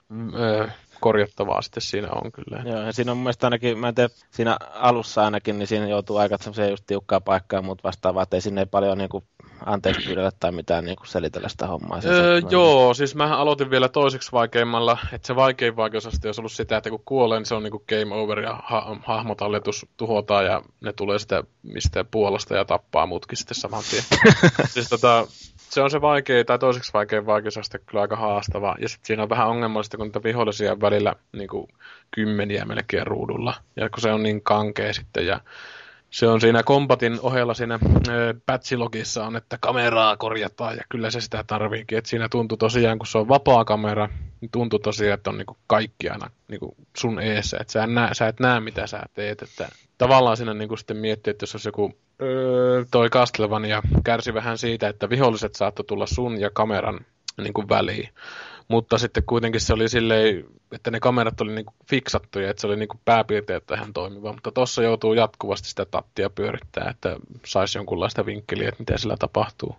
mm, 0.09 0.35
ö, 0.35 0.69
korjattavaa 1.03 1.63
sitten 1.63 1.83
siinä 1.83 2.09
on 2.11 2.33
kyllä. 2.33 2.63
Joo, 2.65 2.83
ja 2.83 2.93
siinä 2.93 3.11
on 3.13 3.17
mun 3.17 3.25
mielestä 3.25 3.47
ainakin, 3.47 3.79
mä 3.79 3.89
en 3.89 3.95
tiedä, 3.95 4.09
siinä 4.31 4.57
alussa 4.75 5.25
ainakin, 5.25 5.59
niin 5.59 5.67
siinä 5.67 5.89
joutuu 5.89 6.17
aika 6.17 6.39
semmoiseen 6.39 6.71
just 6.71 6.85
tiukkaa 6.87 7.21
paikkaa 7.21 7.59
ja 7.59 7.63
muut 7.63 7.85
vastaavaa, 7.85 8.23
että 8.23 8.37
ei 8.37 8.41
sinne 8.41 8.61
ei 8.61 8.67
paljon 8.67 8.99
niin 8.99 9.11
kuin 9.11 9.25
anteeksi 9.67 10.07
pyydellä 10.07 10.31
tai 10.41 10.53
mitään 10.53 10.85
niin 10.85 10.97
kuin 10.97 11.07
selitellä 11.07 11.49
sitä 11.49 11.67
hommaa. 11.67 12.01
öö, 12.05 12.41
joo, 12.51 12.95
siis 12.95 13.15
mä 13.15 13.37
aloitin 13.37 13.71
vielä 13.71 13.89
toiseksi 13.89 14.33
vaikeimmalla, 14.33 14.99
että 15.13 15.27
se 15.27 15.37
vaikein 15.37 15.77
vaikeusaste 15.77 16.29
olisi 16.29 16.41
ollut 16.41 16.53
sitä, 16.53 16.77
että 16.77 16.91
kun 16.91 17.03
kuolee, 17.05 17.39
niin 17.39 17.47
se 17.47 17.55
on 17.55 17.63
niin 17.63 17.71
kuin 17.71 17.85
game 17.89 18.15
over 18.15 18.41
ja 18.41 18.61
ha- 18.65 18.97
hahmotalletus 19.05 19.87
tuhotaan 19.97 20.45
ja 20.45 20.63
ne 20.81 20.93
tulee 20.93 21.19
sitä 21.19 21.45
mistä 21.63 22.05
puolesta 22.05 22.57
ja 22.57 22.65
tappaa 22.65 23.07
muutkin 23.07 23.39
sitten 23.39 23.55
saman 23.55 23.83
tien. 23.91 24.05
siis 24.75 24.89
tota, 24.89 25.27
se 25.73 25.83
on 25.83 25.91
se 25.91 26.01
vaikea, 26.01 26.45
tai 26.45 26.59
toiseksi 26.59 26.93
vaikein 26.93 27.27
vaikeusaste 27.27 27.79
kyllä 27.79 28.03
aika 28.03 28.17
haastava. 28.17 28.77
Ja 28.79 28.89
sitten 28.89 29.07
siinä 29.07 29.23
on 29.23 29.29
vähän 29.29 29.49
ongelmallista, 29.49 29.97
kun 29.97 30.07
niitä 30.07 30.23
vihollisia 30.23 30.81
välillä 30.81 31.15
niin 31.33 31.49
kuin 31.49 31.69
kymmeniä 32.11 32.65
melkein 32.65 33.07
ruudulla. 33.07 33.55
Ja 33.77 33.91
kun 33.91 34.01
se 34.01 34.13
on 34.13 34.23
niin 34.23 34.43
kankea 34.43 34.93
sitten 34.93 35.27
ja 35.27 35.41
se 36.11 36.29
on 36.29 36.41
siinä 36.41 36.63
kompatin 36.63 37.19
ohella 37.23 37.55
siinä 37.55 37.79
patchilogissa 38.47 39.27
on, 39.27 39.37
että 39.37 39.59
kameraa 39.61 40.17
korjataan 40.17 40.77
ja 40.77 40.83
kyllä 40.89 41.11
se 41.11 41.21
sitä 41.21 41.45
tarviikin. 41.47 41.99
Et 41.99 42.07
siinä 42.07 42.29
tuntuu 42.29 42.57
tosiaan, 42.57 42.99
kun 42.99 43.07
se 43.07 43.19
on 43.19 43.29
vapaa 43.29 43.65
kamera, 43.65 44.09
niin 44.43 44.51
tuntuu 44.51 44.79
tosiaan, 44.79 45.15
että 45.15 45.31
on 45.31 45.39
niinku 45.39 45.57
kaikki 45.67 46.09
aina 46.09 46.31
niinku 46.49 46.77
sun 46.97 47.21
eessä. 47.21 47.59
Että 47.61 47.73
sä, 47.73 47.87
näe, 47.87 48.15
sä 48.15 48.29
et 48.29 48.41
näe, 48.41 48.61
mitä 48.61 48.87
sä 48.87 49.03
teet. 49.15 49.43
Että 49.43 49.69
tavallaan 49.99 50.37
siinä 50.37 50.55
niinku 50.55 50.77
sitten 50.77 50.97
miettii, 50.97 51.31
että 51.31 51.43
jos 51.43 51.55
olisi 51.55 51.69
joku 51.69 51.95
öö, 52.23 52.85
toi 52.91 53.11
Castlevania 53.11 53.83
kärsi 54.05 54.35
vähän 54.35 54.59
siitä, 54.59 54.89
että 54.89 55.11
viholliset 55.11 55.55
saattoi 55.55 55.85
tulla 55.85 56.07
sun 56.07 56.41
ja 56.41 56.51
kameran 56.51 57.01
niinku 57.43 57.69
väliin. 57.69 58.09
Mutta 58.73 58.99
sitten 58.99 59.23
kuitenkin 59.27 59.61
se 59.61 59.73
oli 59.73 59.89
silleen, 59.89 60.45
että 60.73 60.91
ne 60.91 61.01
kamerat 61.01 61.41
oli 61.41 61.53
niinku 61.53 61.75
fiksattuja, 61.91 62.51
että 62.51 62.61
se 62.61 62.67
oli 62.67 62.77
niinku 62.77 63.01
pääpiirteet 63.05 63.67
tähän 63.67 63.93
toimiva. 63.93 64.33
Mutta 64.33 64.53
tuossa 64.53 64.83
joutuu 64.83 65.15
jatkuvasti 65.15 65.69
sitä 65.69 65.85
tattia 65.85 66.31
pyörittää, 66.31 66.91
että 66.91 67.17
saisi 67.47 67.79
jonkunlaista 67.79 68.27
vinkkeliä, 68.27 68.69
että 68.69 68.81
miten 68.83 68.99
sillä 68.99 69.17
tapahtuu. 69.17 69.77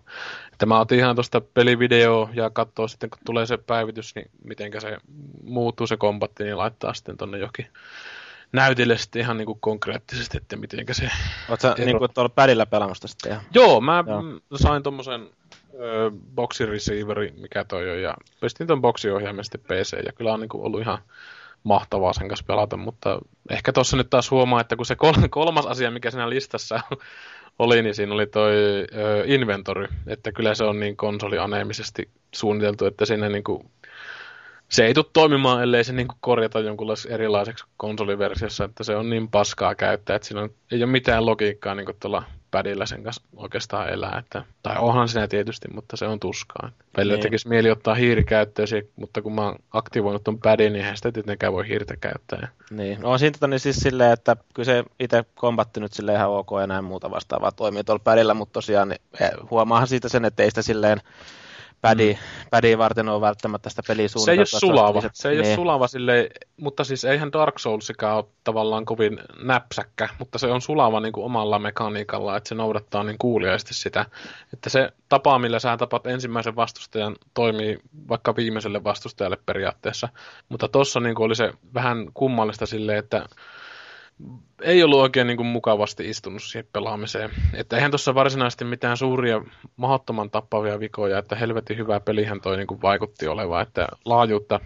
Että 0.52 0.66
mä 0.66 0.80
otin 0.80 0.98
ihan 0.98 1.16
tuosta 1.16 1.40
pelivideo 1.40 2.30
ja 2.34 2.50
katsoa 2.50 2.88
sitten, 2.88 3.10
kun 3.10 3.18
tulee 3.26 3.46
se 3.46 3.56
päivitys, 3.56 4.14
niin 4.14 4.30
miten 4.44 4.72
se 4.80 4.98
muuttuu 5.42 5.86
se 5.86 5.96
kombatti, 5.96 6.44
niin 6.44 6.58
laittaa 6.58 6.94
sitten 6.94 7.16
tonne 7.16 7.38
jokin 7.38 7.66
näytille 8.52 8.98
sitten 8.98 9.22
ihan 9.22 9.36
niinku 9.36 9.54
konkreettisesti, 9.54 10.36
että 10.36 10.56
miten 10.56 10.84
se... 10.92 11.10
Oletko 11.48 11.62
sä 11.62 11.74
ero... 11.78 11.84
niinku 11.84 12.08
tuolla 12.08 12.28
pädillä 12.28 12.66
pelaamasta 12.66 13.08
sitten? 13.08 13.40
Joo, 13.54 13.80
mä 13.80 14.04
Joo. 14.06 14.58
sain 14.58 14.82
tuommoisen 14.82 15.30
boxi-receiveri, 16.34 17.32
mikä 17.36 17.64
toi 17.64 17.90
on, 17.90 18.02
ja 18.02 18.14
pistin 18.40 18.66
ton 18.66 18.80
boxiohjaimen 18.80 19.44
sitten 19.44 19.60
PC, 19.60 20.06
ja 20.06 20.12
kyllä 20.12 20.32
on 20.32 20.40
niin 20.40 20.48
kuin 20.48 20.64
ollut 20.66 20.80
ihan 20.80 20.98
mahtavaa 21.64 22.12
sen 22.12 22.28
kanssa 22.28 22.44
pelata, 22.48 22.76
mutta 22.76 23.18
ehkä 23.50 23.72
tuossa 23.72 23.96
nyt 23.96 24.10
taas 24.10 24.30
huomaa, 24.30 24.60
että 24.60 24.76
kun 24.76 24.86
se 24.86 24.96
kolmas 25.30 25.66
asia, 25.66 25.90
mikä 25.90 26.10
siinä 26.10 26.30
listassa 26.30 26.80
oli, 27.58 27.82
niin 27.82 27.94
siinä 27.94 28.14
oli 28.14 28.26
toi 28.26 28.54
ö, 28.94 29.24
inventory, 29.26 29.86
että 30.06 30.32
kyllä 30.32 30.54
se 30.54 30.64
on 30.64 30.80
niin 30.80 30.96
konsolianeemisesti 30.96 32.08
suunniteltu, 32.34 32.86
että 32.86 33.06
siinä 33.06 33.28
niin 33.28 33.44
se 34.68 34.86
ei 34.86 34.94
tule 34.94 35.06
toimimaan, 35.12 35.62
ellei 35.62 35.84
se 35.84 35.92
niin 35.92 36.08
kuin 36.08 36.18
korjata 36.20 36.60
jonkunlaiseksi 36.60 37.14
erilaiseksi 37.14 37.64
konsoliversiossa, 37.76 38.64
että 38.64 38.84
se 38.84 38.96
on 38.96 39.10
niin 39.10 39.28
paskaa 39.28 39.74
käyttää, 39.74 40.16
että 40.16 40.28
siinä 40.28 40.42
on, 40.42 40.50
ei 40.72 40.82
ole 40.82 40.90
mitään 40.90 41.26
logiikkaa 41.26 41.74
niin 41.74 41.86
kuin 41.86 41.96
tuolla 42.00 42.22
padilla 42.54 42.86
sen 42.86 43.02
kanssa 43.02 43.22
oikeastaan 43.36 43.88
elää. 43.88 44.18
Että, 44.18 44.44
tai 44.62 44.76
onhan 44.78 45.08
siinä 45.08 45.28
tietysti, 45.28 45.68
mutta 45.74 45.96
se 45.96 46.06
on 46.06 46.20
tuskaa. 46.20 46.70
Välillä 46.96 47.14
niin. 47.14 47.22
tekisi 47.22 47.48
mieli 47.48 47.70
ottaa 47.70 47.94
hiiri 47.94 48.24
käyttöön, 48.24 48.68
mutta 48.96 49.22
kun 49.22 49.34
mä 49.34 49.42
oon 49.42 49.56
aktivoinut 49.70 50.24
ton 50.24 50.38
padin, 50.38 50.72
niin 50.72 50.80
eihän 50.80 50.96
sitä 50.96 51.12
tietenkään 51.12 51.52
voi 51.52 51.68
hiirtä 51.68 51.96
käyttää. 51.96 52.48
Niin, 52.70 53.00
no 53.00 53.10
on 53.10 53.18
siinä 53.18 53.32
tota, 53.32 53.46
niin 53.46 53.60
siis 53.60 53.76
silleen, 53.76 54.12
että 54.12 54.36
kyllä 54.54 54.64
se 54.66 54.84
itse 55.00 55.24
kombatti 55.34 55.80
nyt 55.80 55.92
silleen 55.92 56.16
ihan 56.16 56.30
ok 56.30 56.50
ja 56.60 56.66
näin 56.66 56.84
muuta 56.84 57.10
vastaavaa 57.10 57.52
toimii 57.52 57.84
tuolla 57.84 58.02
padilla, 58.04 58.34
mutta 58.34 58.52
tosiaan 58.52 58.88
niin, 58.88 59.00
eh, 59.20 59.30
huomaahan 59.50 59.88
siitä 59.88 60.08
sen, 60.08 60.24
että 60.24 60.42
ei 60.42 60.50
sitä 60.50 60.62
silleen 60.62 61.00
pädi, 61.84 62.12
mm. 62.12 62.48
pädi 62.50 62.78
varten 62.78 63.08
on 63.08 63.20
välttämättä 63.20 63.70
sitä 63.70 63.82
peliä 63.88 64.08
Se 64.08 64.32
ei 64.32 64.38
ole 64.38 64.46
sulava, 64.46 65.02
se 65.12 65.28
ei 65.28 65.36
niin. 65.36 65.46
ole 65.46 65.54
sulava 65.54 65.86
silleen, 65.86 66.30
mutta 66.56 66.84
siis 66.84 67.04
eihän 67.04 67.32
Dark 67.32 67.58
Soulsikaan 67.58 68.16
ole 68.16 68.24
tavallaan 68.44 68.84
kovin 68.84 69.20
näpsäkkä, 69.42 70.08
mutta 70.18 70.38
se 70.38 70.46
on 70.46 70.60
sulava 70.60 71.00
niin 71.00 71.12
kuin 71.12 71.24
omalla 71.24 71.58
mekaniikalla, 71.58 72.36
että 72.36 72.48
se 72.48 72.54
noudattaa 72.54 73.02
niin 73.02 73.18
kuuliaisesti 73.18 73.74
sitä, 73.74 74.06
että 74.52 74.70
se 74.70 74.92
tapa, 75.08 75.38
millä 75.38 75.58
sä 75.58 75.76
tapat 75.76 76.06
ensimmäisen 76.06 76.56
vastustajan, 76.56 77.16
toimii 77.34 77.78
vaikka 78.08 78.36
viimeiselle 78.36 78.84
vastustajalle 78.84 79.38
periaatteessa, 79.46 80.08
mutta 80.48 80.68
tossa 80.68 81.00
niin 81.00 81.20
oli 81.20 81.36
se 81.36 81.52
vähän 81.74 82.06
kummallista 82.14 82.66
silleen, 82.66 82.98
että 82.98 83.26
ei 84.62 84.82
ollut 84.82 85.00
oikein 85.00 85.26
niin 85.26 85.36
kuin 85.36 85.46
mukavasti 85.46 86.10
istunut 86.10 86.42
siihen 86.42 86.68
pelaamiseen. 86.72 87.30
Että 87.54 87.76
eihän 87.76 87.90
tuossa 87.90 88.14
varsinaisesti 88.14 88.64
mitään 88.64 88.96
suuria, 88.96 89.42
mahdottoman 89.76 90.30
tappavia 90.30 90.80
vikoja, 90.80 91.18
että 91.18 91.36
helvetin 91.36 91.76
hyvä 91.76 92.00
pelihän 92.00 92.40
toi 92.40 92.56
niin 92.56 92.66
kuin 92.66 92.82
vaikutti 92.82 93.28
olevan, 93.28 93.62
että 93.62 93.88
laajuutta, 94.04 94.60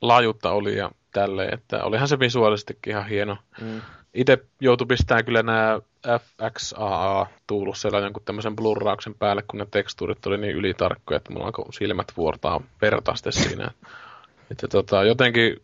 laajuutta 0.00 0.50
oli 0.50 0.76
ja 0.76 0.90
tälleen, 1.12 1.54
että 1.54 1.84
olihan 1.84 2.08
se 2.08 2.18
visuaalisestikin 2.18 2.90
ihan 2.90 3.06
hieno. 3.06 3.36
Mm. 3.60 3.80
itse 4.14 4.38
joutui 4.60 4.86
pistämään 4.86 5.24
kyllä 5.24 5.42
nämä 5.42 5.80
FXAA-tuulus 6.18 7.82
siellä 7.82 7.98
jonkun 7.98 8.22
tämmöisen 8.24 8.56
blurrauksen 8.56 9.14
päälle, 9.14 9.42
kun 9.42 9.58
ne 9.58 9.66
tekstuurit 9.70 10.26
oli 10.26 10.38
niin 10.38 10.56
ylitarkkoja, 10.56 11.16
että 11.16 11.32
mulla 11.32 11.46
alkoi 11.46 11.72
silmät 11.72 12.12
vuortaa 12.16 12.60
vertaasti 12.82 13.32
siinä. 13.32 13.70
Että 14.50 14.68
tota, 14.68 15.04
jotenkin 15.04 15.56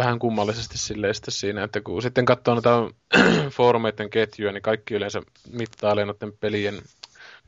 vähän 0.00 0.18
kummallisesti 0.18 0.78
silleen 0.78 1.14
sitten 1.14 1.32
siinä, 1.32 1.64
että 1.64 1.80
kun 1.80 2.02
sitten 2.02 2.24
katsoo 2.24 2.54
noita 2.54 2.90
foorumeiden 3.56 4.10
ketjuja, 4.10 4.52
niin 4.52 4.62
kaikki 4.62 4.94
yleensä 4.94 5.22
mittailee 5.52 6.04
noiden 6.04 6.32
pelien 6.40 6.74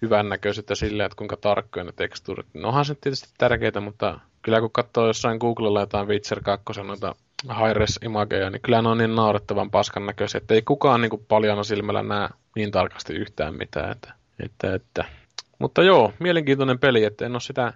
hyvännäköisyyttä 0.03 0.75
silleen, 0.75 1.07
että 1.07 1.17
kuinka 1.17 1.37
tarkkoja 1.37 1.85
ne 1.85 1.93
tekstuurit. 1.97 2.47
No 2.55 2.69
onhan 2.69 2.85
se 2.85 2.95
tietysti 2.95 3.29
tärkeitä, 3.39 3.81
mutta 3.81 4.21
kyllä 4.43 4.61
kun 4.61 4.73
katsoo 4.73 5.07
jossain 5.07 5.39
Googlella 5.39 5.81
jotain 5.81 6.09
Witcher 6.09 6.41
2 6.41 6.65
noita 6.85 7.15
high-res 7.49 7.99
imageja, 8.05 8.51
niin 8.51 8.63
kyllä 8.63 8.83
ne 8.83 8.89
on 8.89 8.99
niin 8.99 9.15
naurettavan 9.15 9.71
paskan 9.71 10.07
näköisiä, 10.07 10.39
että 10.39 10.55
ei 10.55 10.63
kukaan 10.63 11.01
niin 11.01 11.11
kuin 11.11 11.25
paljana 11.29 11.65
silmällä 11.65 12.03
näe 12.03 12.29
niin 12.57 12.71
tarkasti 12.71 13.15
yhtään 13.15 13.55
mitään. 13.59 13.91
Että, 13.91 14.15
että, 14.45 14.75
että. 14.75 15.05
Mutta 15.59 15.83
joo, 15.83 16.13
mielenkiintoinen 16.19 16.79
peli, 16.79 17.05
että 17.05 17.27
en 17.27 17.33
ole 17.33 17.41
sitä 17.41 17.73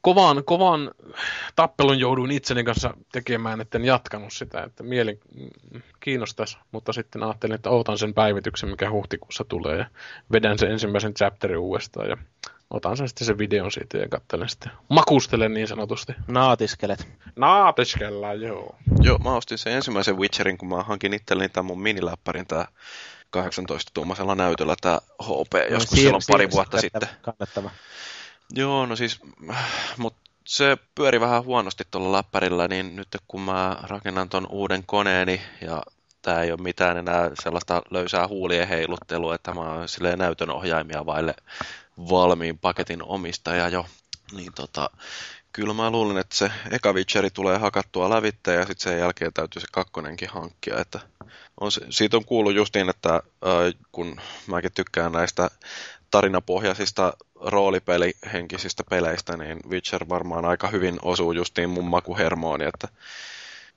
kovan, 0.00 0.44
kovan 0.44 0.90
tappelun 1.56 2.00
jouduin 2.00 2.30
itseni 2.30 2.64
kanssa 2.64 2.94
tekemään, 3.12 3.60
etten 3.60 3.84
jatkanut 3.84 4.32
sitä, 4.32 4.62
että 4.62 4.82
mieli 4.82 5.20
kiinnostaisi, 6.00 6.58
mutta 6.72 6.92
sitten 6.92 7.22
ajattelin, 7.22 7.54
että 7.54 7.70
otan 7.70 7.98
sen 7.98 8.14
päivityksen, 8.14 8.68
mikä 8.68 8.90
huhtikuussa 8.90 9.44
tulee 9.44 9.78
ja 9.78 9.86
vedän 10.32 10.58
sen 10.58 10.70
ensimmäisen 10.70 11.14
chapterin 11.14 11.58
uudestaan 11.58 12.08
ja 12.08 12.16
otan 12.70 12.96
sen 12.96 13.08
sitten 13.08 13.26
sen 13.26 13.38
videon 13.38 13.72
siitä 13.72 13.98
ja 13.98 14.08
katselen 14.08 14.48
sitten. 14.48 14.72
Makustelen 14.88 15.54
niin 15.54 15.68
sanotusti. 15.68 16.12
Naatiskelet. 16.28 17.08
Naatiskellaan, 17.36 18.40
joo. 18.40 18.76
Joo, 19.00 19.18
mä 19.18 19.36
ostin 19.36 19.58
sen 19.58 19.72
ensimmäisen 19.72 20.18
Witcherin, 20.18 20.58
kun 20.58 20.68
mä 20.68 20.82
hankin 20.82 21.14
itselleni 21.14 21.48
tämän 21.48 21.66
mun 21.66 21.82
miniläppärin, 21.82 22.46
tää 22.46 22.68
18-tuumaisella 23.36 24.34
näytöllä 24.34 24.74
tämä 24.80 24.98
HP, 25.22 25.54
no, 25.54 25.60
joskus 25.70 25.98
siir- 25.98 26.02
silloin 26.02 26.22
pari 26.28 26.50
vuotta 26.50 26.80
sitten. 26.80 27.08
Kannattava. 27.22 27.70
Joo, 28.54 28.86
no 28.86 28.96
siis, 28.96 29.20
mutta 29.96 30.20
se 30.46 30.78
pyöri 30.94 31.20
vähän 31.20 31.44
huonosti 31.44 31.84
tuolla 31.90 32.16
läppärillä, 32.16 32.68
niin 32.68 32.96
nyt 32.96 33.08
kun 33.28 33.40
mä 33.40 33.76
rakennan 33.82 34.28
ton 34.28 34.46
uuden 34.50 34.82
koneeni 34.86 35.40
ja 35.60 35.82
tämä 36.22 36.42
ei 36.42 36.52
ole 36.52 36.62
mitään 36.62 36.96
enää 36.96 37.30
sellaista 37.42 37.82
löysää 37.90 38.28
huulien 38.28 38.68
heiluttelua, 38.68 39.34
että 39.34 39.54
mä 39.54 39.60
oon 39.60 39.88
silleen 39.88 40.18
näytön 40.18 40.50
ohjaimia 40.50 41.06
vaille 41.06 41.34
valmiin 42.10 42.58
paketin 42.58 43.02
omistaja 43.02 43.68
jo, 43.68 43.86
niin 44.32 44.52
tota, 44.52 44.90
kyllä 45.52 45.74
mä 45.74 45.90
luulen, 45.90 46.18
että 46.18 46.36
se 46.36 46.50
eka 46.70 46.92
Witcheri 46.92 47.30
tulee 47.30 47.58
hakattua 47.58 48.10
lävitteen 48.10 48.60
ja 48.60 48.66
sitten 48.66 48.90
sen 48.90 48.98
jälkeen 48.98 49.32
täytyy 49.32 49.60
se 49.60 49.66
kakkonenkin 49.72 50.28
hankkia, 50.28 50.78
että 50.78 51.00
on, 51.60 51.70
siitä 51.90 52.16
on 52.16 52.24
kuullut 52.24 52.54
justiin, 52.54 52.88
että 52.88 53.14
äh, 53.14 53.22
kun 53.92 54.20
mäkin 54.46 54.72
tykkään 54.74 55.12
näistä 55.12 55.50
tarinapohjaisista 56.10 57.12
roolipelihenkisistä 57.40 58.82
peleistä, 58.90 59.36
niin 59.36 59.58
Witcher 59.68 60.08
varmaan 60.08 60.44
aika 60.44 60.68
hyvin 60.68 60.98
osuu 61.02 61.32
justiin 61.32 61.70
mun 61.70 61.84
makuhermooni, 61.84 62.64
että 62.64 62.88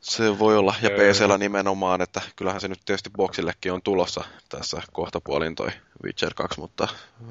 se 0.03 0.39
voi 0.39 0.57
olla, 0.57 0.75
ja 0.81 0.89
PCllä 0.89 1.37
nimenomaan, 1.37 2.01
että 2.01 2.21
kyllähän 2.35 2.61
se 2.61 2.67
nyt 2.67 2.79
tietysti 2.85 3.09
boksillekin 3.17 3.73
on 3.73 3.81
tulossa 3.81 4.23
tässä 4.49 4.81
kohta 4.91 5.21
puolin 5.23 5.55
toi 5.55 5.67
Witcher 6.03 6.33
2, 6.33 6.59
mutta 6.59 6.87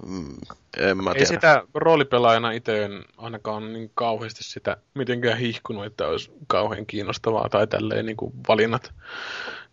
mm, 0.07 0.36
en 0.76 0.96
mä 0.96 1.11
tiedä. 1.11 1.18
Ei 1.18 1.26
sitä 1.26 1.62
roolipelaajana 1.74 2.50
itse 2.50 2.84
en 2.84 3.05
ainakaan 3.16 3.72
niin 3.72 3.90
kauheasti 3.94 4.44
sitä 4.44 4.76
mitenkään 4.94 5.38
hihkunut, 5.38 5.86
että 5.86 6.07
olisi 6.07 6.30
kauhean 6.46 6.86
kiinnostavaa 6.86 7.48
tai 7.48 7.66
tälleen 7.66 8.07
niin 8.07 8.16
kuin 8.16 8.32
valinnat 8.48 8.92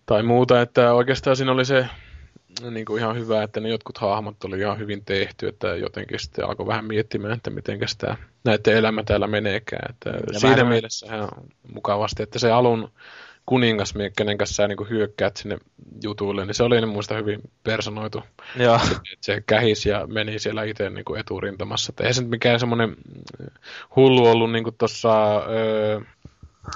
tai 0.05 0.23
muuta, 0.23 0.61
että 0.61 0.93
oikeastaan 0.93 1.35
siinä 1.35 1.51
oli 1.51 1.65
se 1.65 1.85
niin 2.71 2.85
kuin 2.85 2.99
ihan 2.99 3.15
hyvä, 3.15 3.43
että 3.43 3.59
ne 3.59 3.69
jotkut 3.69 3.97
hahmot 3.97 4.43
oli 4.43 4.59
ihan 4.59 4.79
hyvin 4.79 5.05
tehty, 5.05 5.47
että 5.47 5.67
jotenkin 5.67 6.19
sitten 6.19 6.45
alkoi 6.45 6.67
vähän 6.67 6.85
miettimään, 6.85 7.33
että 7.33 7.49
miten 7.49 7.79
sitä 7.85 8.17
näiden 8.43 8.77
elämä 8.77 9.03
täällä 9.03 9.27
meneekään. 9.27 9.89
Että 9.89 10.09
ja 10.33 10.39
siinä 10.39 10.63
mielessä 10.63 11.15
ihan 11.15 11.29
mukavasti, 11.73 12.23
että 12.23 12.39
se 12.39 12.51
alun 12.51 12.91
kuningas, 13.45 13.93
kenen 14.15 14.37
kanssa 14.37 14.55
sä 14.55 14.67
niin 14.67 14.89
hyökkäät 14.89 15.37
sinne 15.37 15.57
jutuille, 16.03 16.45
niin 16.45 16.55
se 16.55 16.63
oli 16.63 16.81
niin 16.81 16.89
muista 16.89 17.15
hyvin 17.15 17.41
personoitu. 17.63 18.23
Joo. 18.55 18.79
Se, 18.79 18.95
se 19.21 19.43
kähis 19.47 19.85
ja 19.85 20.07
meni 20.07 20.39
siellä 20.39 20.63
itse 20.63 20.89
niin 20.89 21.05
kuin 21.05 21.19
eturintamassa. 21.19 21.91
Että 21.91 22.03
ei 22.03 22.13
se 22.13 22.21
nyt 22.21 22.29
mikään 22.29 22.59
semmoinen 22.59 22.95
hullu 23.95 24.27
ollut 24.27 24.51
niin 24.51 24.65
tuossa, 24.77 25.43
öö, 25.49 26.01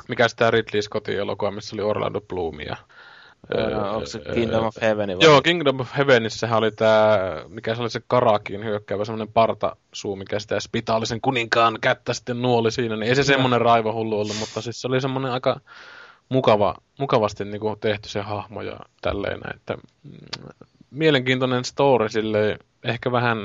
mikä 0.08 0.28
sitä 0.28 0.52
Ridley 0.52 0.82
Scottin 0.82 1.18
elokuva, 1.18 1.52
missä 1.52 1.76
oli 1.76 1.82
Orlando 1.82 2.22
Bloom 2.22 2.60
ja 2.60 2.78
Öö, 3.56 3.78
onko 3.78 4.06
se 4.06 4.20
Kingdom 4.34 4.66
of 4.66 4.76
Heaven? 4.82 5.10
Vai? 5.10 5.18
Joo, 5.20 5.42
Kingdom 5.42 5.80
of 5.80 5.90
Heavenissähän 5.98 6.58
oli 6.58 6.72
tämä, 6.72 7.20
mikä 7.48 7.76
se 7.76 7.82
oli 7.82 7.90
se 7.90 8.02
Karakin 8.08 8.64
hyökkäävä 8.64 9.06
semmoinen 9.06 9.34
partasuu, 9.34 10.16
mikä 10.16 10.40
sitä 10.40 10.60
spitaalisen 10.60 11.22
kuninkaan 11.22 11.78
kättä 11.82 12.14
sitten 12.14 12.42
nuoli 12.42 12.72
siinä, 12.72 12.96
niin 12.96 13.10
ei 13.10 13.16
se 13.16 13.24
semmoinen 13.24 13.62
raivohullu 13.62 14.20
ollut, 14.20 14.40
mutta 14.40 14.62
siis 14.62 14.82
se 14.82 14.88
oli 14.88 15.02
semmoinen 15.02 15.32
aika 15.32 15.60
mukava, 16.30 16.76
mukavasti 17.00 17.46
niin 17.46 17.62
kuin 17.62 17.80
tehty 17.80 18.10
se 18.10 18.22
hahmo 18.22 18.62
ja 18.62 18.80
tälleen, 19.02 19.40
että 19.56 19.74
mm, 20.04 20.12
mielenkiintoinen 20.92 21.66
story 21.66 22.10
sille 22.10 22.60
ehkä 22.84 23.12
vähän 23.12 23.38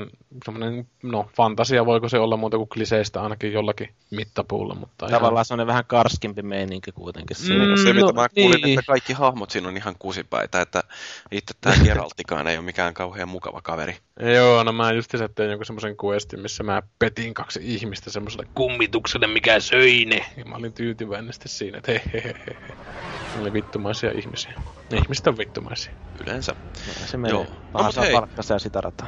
semmoinen, 0.45 0.87
no 1.03 1.29
fantasia 1.37 1.85
voiko 1.85 2.09
se 2.09 2.19
olla 2.19 2.37
muuta 2.37 2.57
kuin 2.57 2.69
kliseistä 2.69 3.21
ainakin 3.21 3.53
jollakin 3.53 3.89
mittapuulla, 4.11 4.75
mutta 4.75 5.07
Tavallaan 5.07 5.33
ihan... 5.33 5.45
semmoinen 5.45 5.67
vähän 5.67 5.85
karskimpi 5.85 6.41
meininki 6.41 6.91
kuitenkin. 6.91 7.37
Mm, 7.37 7.83
se, 7.83 7.93
mitä 7.93 8.05
no, 8.05 8.13
mä 8.13 8.29
kuulin, 8.29 8.61
niin. 8.61 8.79
että 8.79 8.87
kaikki 8.87 9.13
hahmot 9.13 9.51
siinä 9.51 9.67
on 9.67 9.77
ihan 9.77 9.95
kusipäitä, 9.99 10.61
että 10.61 10.83
itse 11.31 11.53
tämä 11.61 11.75
Geraltikaan 11.83 12.47
ei 12.47 12.57
ole 12.57 12.65
mikään 12.65 12.93
kauhean 12.93 13.29
mukava 13.29 13.61
kaveri. 13.61 13.97
Joo, 14.35 14.63
no 14.63 14.71
mä 14.71 14.91
just 14.91 15.11
tein 15.35 15.49
jonkun 15.49 15.65
semmoisen 15.65 15.95
questin, 16.05 16.39
missä 16.39 16.63
mä 16.63 16.81
petin 16.99 17.33
kaksi 17.33 17.59
ihmistä 17.63 18.09
semmoiselle 18.09 18.47
kummitukselle, 18.55 19.27
mikä 19.27 19.59
söi 19.59 20.05
ne. 20.05 20.25
Ja 20.37 20.45
mä 20.45 20.55
olin 20.55 20.73
tyytyväinen 20.73 21.33
sitten 21.33 21.49
siinä, 21.49 21.77
että 21.77 21.91
hehehehe. 21.91 22.57
Ne 23.35 23.41
oli 23.41 23.53
vittumaisia 23.53 24.11
ihmisiä. 24.11 24.53
Ne 24.91 24.97
ihmiset 24.97 25.27
on 25.27 25.37
vittumaisia. 25.37 25.91
Yleensä. 26.23 26.51
No, 26.87 26.93
se 27.05 27.17
menee. 27.17 27.31
Joo. 27.31 27.45
no, 27.73 27.91
saa 27.91 28.05
palkkansa 28.13 28.53
ja 28.53 28.59
sitä 28.59 28.81
rataa 28.81 29.07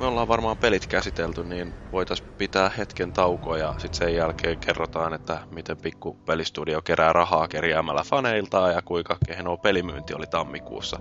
me 0.00 0.06
ollaan 0.06 0.28
varmaan 0.28 0.56
pelit 0.56 0.86
käsitelty, 0.86 1.44
niin 1.44 1.74
voitaisiin 1.92 2.28
pitää 2.38 2.70
hetken 2.78 3.12
taukoa 3.12 3.58
ja 3.58 3.74
sitten 3.78 3.98
sen 3.98 4.14
jälkeen 4.14 4.58
kerrotaan, 4.58 5.14
että 5.14 5.38
miten 5.50 5.76
pikku 5.76 6.14
pelistudio 6.26 6.82
kerää 6.82 7.12
rahaa 7.12 7.48
kerjäämällä 7.48 8.02
faneiltaan 8.02 8.72
ja 8.72 8.82
kuinka 8.82 9.16
kehnoa 9.26 9.56
pelimyynti 9.56 10.14
oli 10.14 10.26
tammikuussa. 10.26 10.98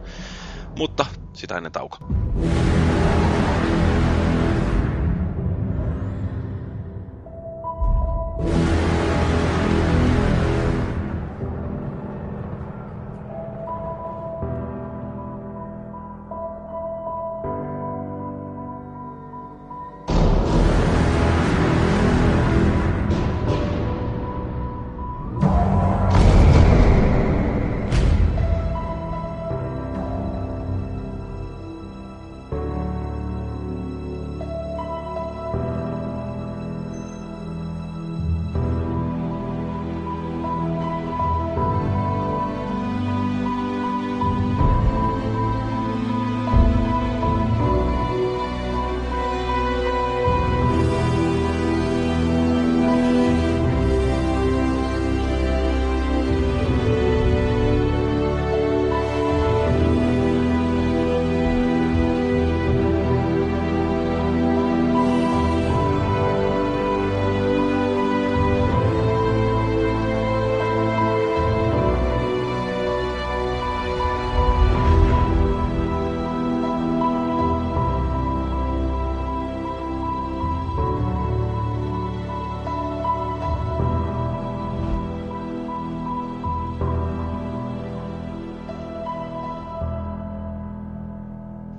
Mutta 0.77 1.05
sitä 1.33 1.57
ennen 1.57 1.71
tauko. 1.71 1.97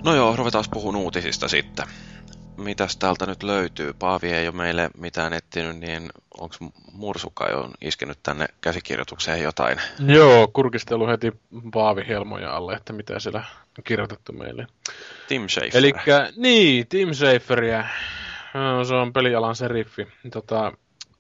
No 0.07 0.15
joo, 0.15 0.37
ruvetaan 0.37 0.65
puhun 0.71 0.97
uutisista 0.97 1.49
sitten. 1.49 1.87
Mitäs 2.57 2.97
täältä 2.97 3.27
nyt 3.27 3.43
löytyy? 3.43 3.93
Paavi 3.93 4.33
ei 4.33 4.49
ole 4.49 4.57
meille 4.57 4.91
mitään 4.99 5.33
etsinyt, 5.33 5.77
niin 5.79 6.11
onko 6.41 6.55
Mursuka 6.93 7.49
jo 7.51 7.71
iskenyt 7.81 8.19
tänne 8.23 8.47
käsikirjoitukseen 8.61 9.43
jotain? 9.43 9.79
Joo, 10.07 10.49
kurkistelu 10.49 11.07
heti 11.07 11.33
Paavi-helmoja 11.73 12.57
alle, 12.57 12.73
että 12.75 12.93
mitä 12.93 13.19
siellä 13.19 13.45
on 13.79 13.85
kirjoitettu 13.85 14.33
meille. 14.33 14.67
Tim 15.29 15.49
Schafer. 15.49 15.77
Eli 15.79 15.93
niin, 16.37 16.87
Tim 16.87 17.13
Schaferia. 17.13 17.85
Se 18.89 18.95
on 18.95 19.13
pelialan 19.13 19.57
seriffi. 19.57 20.09
Tota, 20.33 20.73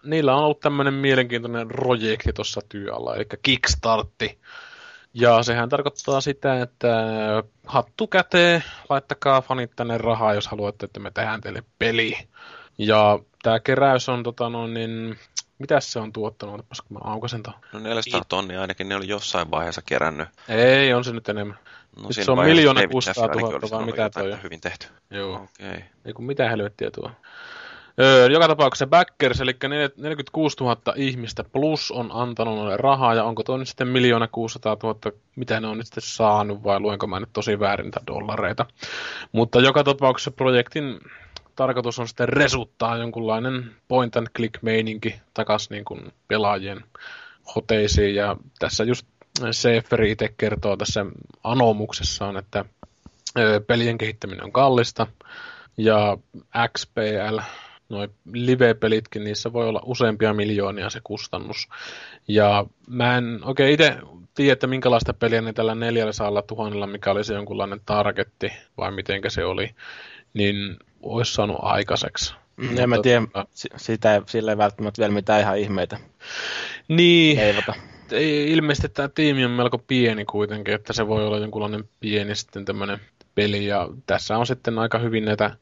niillä 0.05 0.37
on 0.37 0.45
ollut 0.45 0.61
tämmöinen 0.61 0.95
mielenkiintoinen 0.95 1.68
projekti 1.68 2.32
tuossa 2.32 2.61
työalla, 2.68 3.16
eli 3.16 3.24
Kickstartti. 3.43 4.39
Ja 5.20 5.42
sehän 5.42 5.68
tarkoittaa 5.68 6.20
sitä, 6.20 6.62
että 6.62 6.88
hattu 7.66 8.06
käteen, 8.06 8.64
laittakaa 8.88 9.42
fanit 9.42 9.70
tänne 9.76 9.98
rahaa, 9.98 10.34
jos 10.34 10.48
haluatte, 10.48 10.86
että 10.86 11.00
me 11.00 11.10
tehdään 11.10 11.40
teille 11.40 11.62
peli. 11.78 12.18
Ja 12.78 13.18
tämä 13.42 13.60
keräys 13.60 14.08
on, 14.08 14.22
tota 14.22 14.48
noin, 14.48 14.74
niin, 14.74 15.18
mitä 15.58 15.80
se 15.80 15.98
on 15.98 16.12
tuottanut? 16.12 16.54
Otapas, 16.54 16.80
kun 16.80 16.96
mä 16.96 17.10
aukasen 17.10 17.42
ton. 17.42 17.54
No 17.72 17.78
400 17.78 18.22
tonnia 18.28 18.60
ainakin 18.60 18.88
ne 18.88 18.96
oli 18.96 19.08
jossain 19.08 19.50
vaiheessa 19.50 19.82
kerännyt. 19.82 20.28
Ei, 20.48 20.92
on 20.94 21.04
se 21.04 21.12
nyt 21.12 21.28
enemmän. 21.28 21.58
No, 21.96 22.02
nyt 22.02 22.24
se 22.24 22.30
on 22.30 22.44
miljoona 22.44 22.88
600 22.88 23.26
000 23.26 23.60
vai 23.70 23.84
mitä 23.84 24.10
toi 24.10 24.32
on? 24.32 24.42
Hyvin 24.42 24.60
tehty. 24.60 24.86
Joo. 25.10 25.34
Okay. 25.34 25.80
Ei 26.04 26.12
kun 26.12 26.24
mitä 26.24 26.48
helvettiä 26.50 26.90
tuo. 26.90 27.10
Öö, 28.01 28.26
joka 28.26 28.49
tapauksessa 28.49 28.86
backers, 28.86 29.40
eli 29.40 29.57
46 29.97 30.57
000 30.61 30.80
ihmistä 30.97 31.44
plus 31.44 31.90
on 31.90 32.11
antanut 32.12 32.57
noille 32.57 32.76
rahaa, 32.76 33.14
ja 33.14 33.24
onko 33.24 33.42
tuo 33.42 33.57
nyt 33.57 33.68
sitten 33.68 33.88
miljoona 33.88 34.28
600 34.28 34.76
000, 34.82 34.99
mitä 35.36 35.61
ne 35.61 35.66
on 35.66 35.78
nyt 35.78 35.86
sitten 35.86 36.03
saanut, 36.03 36.64
vai 36.64 36.80
luenko 36.80 37.07
mä 37.07 37.20
nyt 37.20 37.28
tosi 37.32 37.61
väärin 37.61 37.92
dollareita. 38.07 38.66
Mutta 39.32 39.61
joka 39.61 39.84
tapauksessa 39.84 40.30
projektin 40.30 41.01
tarkoitus 41.57 41.99
on 41.99 42.09
sitten 42.09 42.28
resuttaa 42.28 42.97
jonkunlainen 42.97 43.70
point 43.88 44.16
and 44.16 44.26
click 44.36 44.62
meininki 44.62 45.20
takas 45.34 45.70
niin 45.70 45.84
kuin 45.84 46.12
pelaajien 46.28 46.84
hoteisiin, 47.55 48.14
ja 48.14 48.36
tässä 48.59 48.84
just 48.84 49.07
Seferi 49.51 50.11
itse 50.11 50.34
kertoo 50.38 50.76
tässä 50.76 51.07
anomuksessaan, 51.44 52.36
että 52.36 52.64
pelien 53.66 53.99
kehittäminen 53.99 54.44
on 54.44 54.53
kallista, 54.53 55.07
ja 55.76 56.18
XPL, 56.78 57.38
noin 57.89 58.11
live-pelitkin, 58.32 59.24
niissä 59.24 59.53
voi 59.53 59.68
olla 59.68 59.82
useampia 59.84 60.34
miljoonia 60.34 60.91
se 60.91 61.01
kustannus. 61.05 61.68
Ja 62.28 62.66
mä 62.89 63.18
en 63.18 63.41
oikein 63.43 63.72
itse 63.72 63.97
tiedä, 64.34 64.53
että 64.53 64.66
minkälaista 64.66 65.14
peliä 65.14 65.41
ne 65.41 65.53
tällä 65.53 65.74
400 65.74 66.43
tuhannella, 66.43 66.87
mikä 66.87 67.11
oli 67.11 67.24
se 67.24 67.34
jonkunlainen 67.34 67.80
targetti, 67.87 68.53
vai 68.76 68.91
mitenkä 68.91 69.30
se 69.30 69.45
oli, 69.45 69.70
niin 70.34 70.76
olisi 71.03 71.34
saanut 71.34 71.57
aikaiseksi. 71.61 72.34
Mm, 72.57 72.78
en 72.78 72.89
mä 72.89 73.03
tiedä, 73.03 73.22
sitä, 73.76 74.22
sillä 74.26 74.53
ei 74.53 74.59
välttämättä 74.59 75.01
vielä 75.01 75.14
mitään 75.14 75.41
ihan 75.41 75.59
ihmeitä. 75.59 75.99
Niin, 76.89 77.39
Eivota. 77.39 77.74
ilmeisesti 78.47 78.89
tämä 78.89 79.09
tiimi 79.09 79.45
on 79.45 79.51
melko 79.51 79.78
pieni 79.78 80.24
kuitenkin, 80.24 80.74
että 80.74 80.93
se 80.93 81.09
voi 81.09 81.26
olla 81.26 81.39
jonkunlainen 81.39 81.89
pieni 82.01 82.34
sitten 82.34 82.64
tämmöinen 82.64 83.01
peli, 83.34 83.66
ja 83.66 83.89
tässä 84.07 84.39
on 84.39 84.47
sitten 84.47 84.78
aika 84.78 84.99
hyvin 84.99 85.24
näitä 85.24 85.57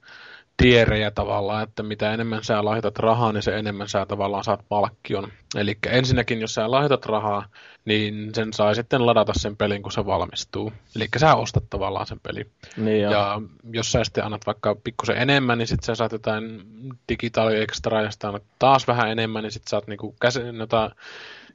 tierejä 0.56 1.10
tavallaan, 1.10 1.62
että 1.62 1.82
mitä 1.82 2.14
enemmän 2.14 2.44
sä 2.44 2.64
lahjoitat 2.64 2.98
rahaa, 2.98 3.32
niin 3.32 3.42
se 3.42 3.58
enemmän 3.58 3.88
sä 3.88 4.06
tavallaan 4.06 4.44
saat 4.44 4.64
palkkion. 4.68 5.32
Eli 5.56 5.78
ensinnäkin, 5.86 6.40
jos 6.40 6.54
sä 6.54 6.70
lahjoitat 6.70 7.06
rahaa, 7.06 7.46
niin 7.84 8.34
sen 8.34 8.52
saa 8.52 8.74
sitten 8.74 9.06
ladata 9.06 9.32
sen 9.36 9.56
pelin, 9.56 9.82
kun 9.82 9.92
se 9.92 10.06
valmistuu. 10.06 10.72
Eli 10.96 11.08
sä 11.16 11.34
ostat 11.34 11.64
tavallaan 11.70 12.06
sen 12.06 12.20
pelin. 12.20 12.50
Niin 12.76 13.02
ja 13.02 13.40
jos 13.72 13.92
sä 13.92 14.04
sitten 14.04 14.24
annat 14.24 14.46
vaikka 14.46 14.74
pikkusen 14.84 15.16
enemmän, 15.16 15.58
niin 15.58 15.68
sitten 15.68 15.84
sä 15.86 15.94
saat 15.94 16.12
jotain 16.12 16.62
digitaali 17.08 17.60
extra, 17.60 18.02
ja 18.02 18.10
sitten 18.10 18.28
annat 18.28 18.44
taas 18.58 18.86
vähän 18.86 19.10
enemmän, 19.10 19.42
niin 19.42 19.52
sitten 19.52 19.70
saat 19.70 19.86
niinku 19.86 20.14
käsin, 20.20 20.56
jota, 20.56 20.90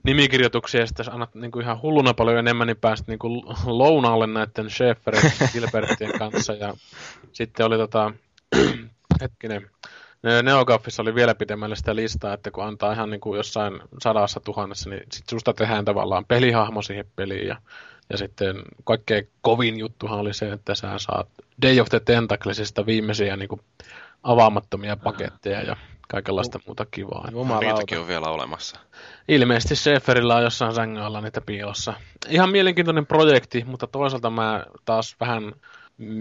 nimikirjoituksia, 0.03 0.81
ja 0.81 0.87
sitten 0.87 1.03
jos 1.03 1.13
annat 1.13 1.35
niinku 1.35 1.59
ihan 1.59 1.81
hulluna 1.81 2.13
paljon 2.13 2.37
enemmän, 2.37 2.67
niin 2.67 2.77
pääst 2.77 3.07
niinku 3.07 3.27
lounaalle 3.65 4.27
näiden 4.27 4.69
Schäferin 4.69 5.31
Gilbertien 5.53 6.19
kanssa. 6.19 6.53
Ja 6.53 6.73
sitten 7.31 7.65
oli 7.65 7.77
tota, 7.77 8.13
hetkinen, 9.21 9.69
Neogaffissa 10.43 11.01
oli 11.01 11.15
vielä 11.15 11.35
pidemmälle 11.35 11.75
sitä 11.75 11.95
listaa, 11.95 12.33
että 12.33 12.51
kun 12.51 12.65
antaa 12.65 12.93
ihan 12.93 13.09
niin 13.09 13.21
kuin 13.21 13.37
jossain 13.37 13.81
sadassa 14.01 14.39
tuhannessa, 14.39 14.89
niin 14.89 15.03
sit 15.11 15.29
susta 15.29 15.53
tehdään 15.53 15.85
tavallaan 15.85 16.25
pelihahmo 16.25 16.81
siihen 16.81 17.05
peliin. 17.15 17.47
Ja, 17.47 17.55
ja 18.09 18.17
sitten 18.17 18.55
kaikkein 18.83 19.29
kovin 19.41 19.79
juttuhan 19.79 20.19
oli 20.19 20.33
se, 20.33 20.51
että 20.51 20.75
sä 20.75 20.97
saat 20.97 21.27
Day 21.61 21.79
of 21.79 21.89
the 21.89 21.99
Tentaclesista 21.99 22.85
viimeisiä 22.85 23.35
niin 23.35 23.49
kuin 23.49 23.61
avaamattomia 24.23 24.97
paketteja 24.97 25.61
ja 25.61 25.75
kaikenlaista 26.07 26.59
muuta 26.65 26.85
kivaa. 26.91 27.27
Jumalauta. 27.31 27.67
Niitäkin 27.67 27.99
on 27.99 28.07
vielä 28.07 28.27
olemassa. 28.27 28.79
Ilmeisesti 29.27 29.75
Seferillä 29.75 30.35
on 30.35 30.43
jossain 30.43 30.75
sängyn 30.75 31.03
alla 31.03 31.21
niitä 31.21 31.41
piilossa. 31.41 31.93
Ihan 32.29 32.49
mielenkiintoinen 32.49 33.05
projekti, 33.05 33.63
mutta 33.67 33.87
toisaalta 33.87 34.29
mä 34.29 34.65
taas 34.85 35.15
vähän 35.19 35.53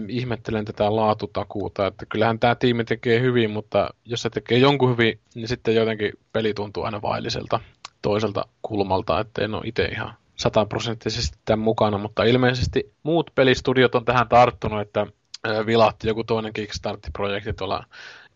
ihmettelen 0.07 0.65
tätä 0.65 0.95
laatutakuuta, 0.95 1.87
että 1.87 2.05
kyllähän 2.05 2.39
tämä 2.39 2.55
tiimi 2.55 2.83
tekee 2.83 3.21
hyvin, 3.21 3.51
mutta 3.51 3.89
jos 4.05 4.21
se 4.21 4.29
tekee 4.29 4.57
jonkun 4.57 4.91
hyvin, 4.91 5.19
niin 5.35 5.47
sitten 5.47 5.75
jotenkin 5.75 6.13
peli 6.33 6.53
tuntuu 6.53 6.83
aina 6.83 7.01
vailliselta 7.01 7.59
toiselta 8.01 8.45
kulmalta, 8.61 9.19
että 9.19 9.43
en 9.43 9.53
ole 9.53 9.61
itse 9.65 9.85
ihan 9.85 10.13
sataprosenttisesti 10.35 11.37
tämän 11.45 11.59
mukana, 11.59 11.97
mutta 11.97 12.23
ilmeisesti 12.23 12.93
muut 13.03 13.31
pelistudiot 13.35 13.95
on 13.95 14.05
tähän 14.05 14.29
tarttunut, 14.29 14.81
että 14.81 15.07
vilahti 15.65 16.07
joku 16.07 16.23
toinen 16.23 16.53
Kickstarter-projekti 16.53 17.53
tuolla 17.53 17.85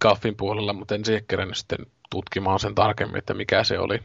Gaffin 0.02 0.36
puolella, 0.36 0.74
mutta 0.74 0.96
en 0.96 1.06
siihen 1.06 1.26
kerennyt 1.28 1.58
sitten 1.58 1.86
tutkimaan 2.14 2.60
sen 2.60 2.76
tarkemmin, 2.76 3.18
että 3.18 3.34
mikä 3.34 3.64
se 3.64 3.80
oli. 3.80 4.00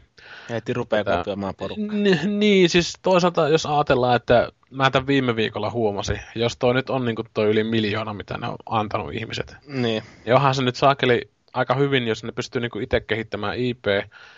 Heti 0.49 0.73
rupeaa 0.73 1.03
kotoamaan 1.03 1.55
porukkaa. 1.55 1.97
N- 1.97 2.39
niin, 2.39 2.69
siis 2.69 2.93
toisaalta 3.01 3.49
jos 3.49 3.65
ajatellaan, 3.65 4.15
että 4.15 4.49
mä 4.71 4.91
tämän 4.91 5.07
viime 5.07 5.35
viikolla 5.35 5.69
huomasin, 5.71 6.19
jos 6.35 6.57
toi 6.57 6.73
nyt 6.73 6.89
on 6.89 7.05
niin 7.05 7.15
toi 7.33 7.49
yli 7.49 7.63
miljoona, 7.63 8.13
mitä 8.13 8.37
ne 8.37 8.47
on 8.47 8.55
antanut 8.65 9.13
ihmiset. 9.13 9.55
Niin. 9.67 10.03
Ja 10.25 10.35
onhan 10.35 10.55
se 10.55 10.63
nyt 10.63 10.75
saakeli 10.75 11.29
aika 11.53 11.75
hyvin, 11.75 12.07
jos 12.07 12.23
ne 12.23 12.31
pystyy 12.31 12.61
niin 12.61 12.83
itse 12.83 12.99
kehittämään 12.99 13.57
IP, 13.57 13.85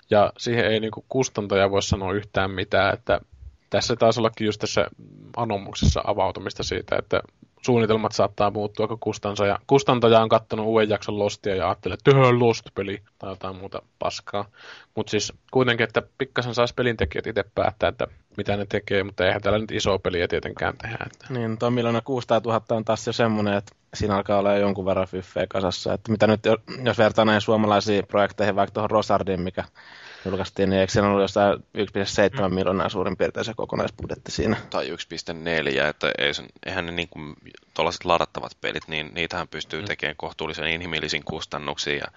ja 0.10 0.34
siihen 0.38 0.66
ei 0.66 0.80
niin 0.80 0.92
kustantaja 1.10 1.72
voi 1.72 1.84
sanoa 1.84 2.14
yhtään 2.14 2.52
mitään, 2.52 2.94
että 2.94 3.22
tässä 3.70 3.96
taisi 3.96 4.20
ollakin 4.20 4.46
just 4.46 4.62
tässä 4.62 4.88
anomuksessa 5.38 6.02
avautumista 6.04 6.64
siitä, 6.64 6.96
että 6.96 7.22
suunnitelmat 7.62 8.12
saattaa 8.12 8.52
muuttua, 8.52 8.88
kun 8.88 9.00
kustantaja, 9.00 9.60
kustantaja 9.68 10.22
on 10.22 10.30
kattonut 10.30 10.66
uuden 10.66 10.90
jakson 10.90 11.20
Lostia 11.20 11.56
ja 11.56 11.68
ajattelee, 11.68 11.94
että 11.94 12.12
tehdään 12.12 12.40
Lost-peli 12.40 13.02
tai 13.20 13.30
jotain 13.30 13.56
muuta 13.56 13.82
paskaa. 14.00 14.46
Mutta 14.96 15.12
siis 15.12 15.34
kuitenkin, 15.52 15.84
että 15.84 16.02
pikkasen 16.18 16.56
saisi 16.56 16.74
pelintekijät 16.74 17.28
itse 17.28 17.44
päättää, 17.56 17.90
että 17.90 18.08
mitä 18.38 18.58
ne 18.58 18.66
tekee, 18.66 19.04
mutta 19.04 19.26
eihän 19.26 19.42
täällä 19.42 19.60
nyt 19.60 19.72
iso 19.72 20.00
peliä 20.00 20.28
tietenkään 20.28 20.78
tehdä. 20.78 20.98
Että. 21.06 21.26
Niin, 21.30 21.58
tuo 21.58 21.70
miljoona 21.70 22.02
600 22.02 22.42
000 22.46 22.62
on 22.70 22.86
taas 22.86 23.08
jo 23.08 23.14
semmoinen, 23.14 23.54
että 23.54 23.76
siinä 23.94 24.16
alkaa 24.16 24.40
olla 24.40 24.58
jonkun 24.58 24.86
verran 24.86 25.08
fyffeä 25.08 25.46
kasassa. 25.50 25.94
Että 25.94 26.12
mitä 26.12 26.28
nyt, 26.28 26.40
jos 26.84 26.98
vertaa 26.98 27.26
näihin 27.26 27.42
suomalaisiin 27.42 28.08
projekteihin, 28.08 28.56
vaikka 28.56 28.74
tuohon 28.74 28.92
Rosardiin, 28.92 29.42
mikä 29.42 29.64
julkaistiin, 30.26 30.70
niin 30.70 30.80
eikö 30.80 30.94
siinä 30.94 31.08
ollut 31.08 31.22
jossain 31.22 31.60
1,7 31.78 32.50
mm. 32.50 32.56
miljoonaa 32.56 32.90
suurin 32.90 33.18
piirtein 33.18 33.46
se 33.46 33.54
kokonaisbudjetti 33.54 34.32
siinä? 34.32 34.58
Tai 34.70 34.90
1,4, 34.90 35.86
että 35.90 36.12
ei 36.18 36.34
sen, 36.34 36.46
eihän 36.66 36.86
ne 36.86 36.92
niin 36.92 37.10
kuin, 37.10 37.36
tuollaiset 37.74 38.06
ladattavat 38.06 38.58
pelit, 38.62 38.88
niin 38.88 39.12
niitähän 39.14 39.48
pystyy 39.48 39.82
mm. 39.82 39.88
tekemään 39.88 40.16
kohtuullisen 40.18 40.68
inhimillisin 40.68 41.24
kustannuksia 41.26 41.96
ja 41.96 42.08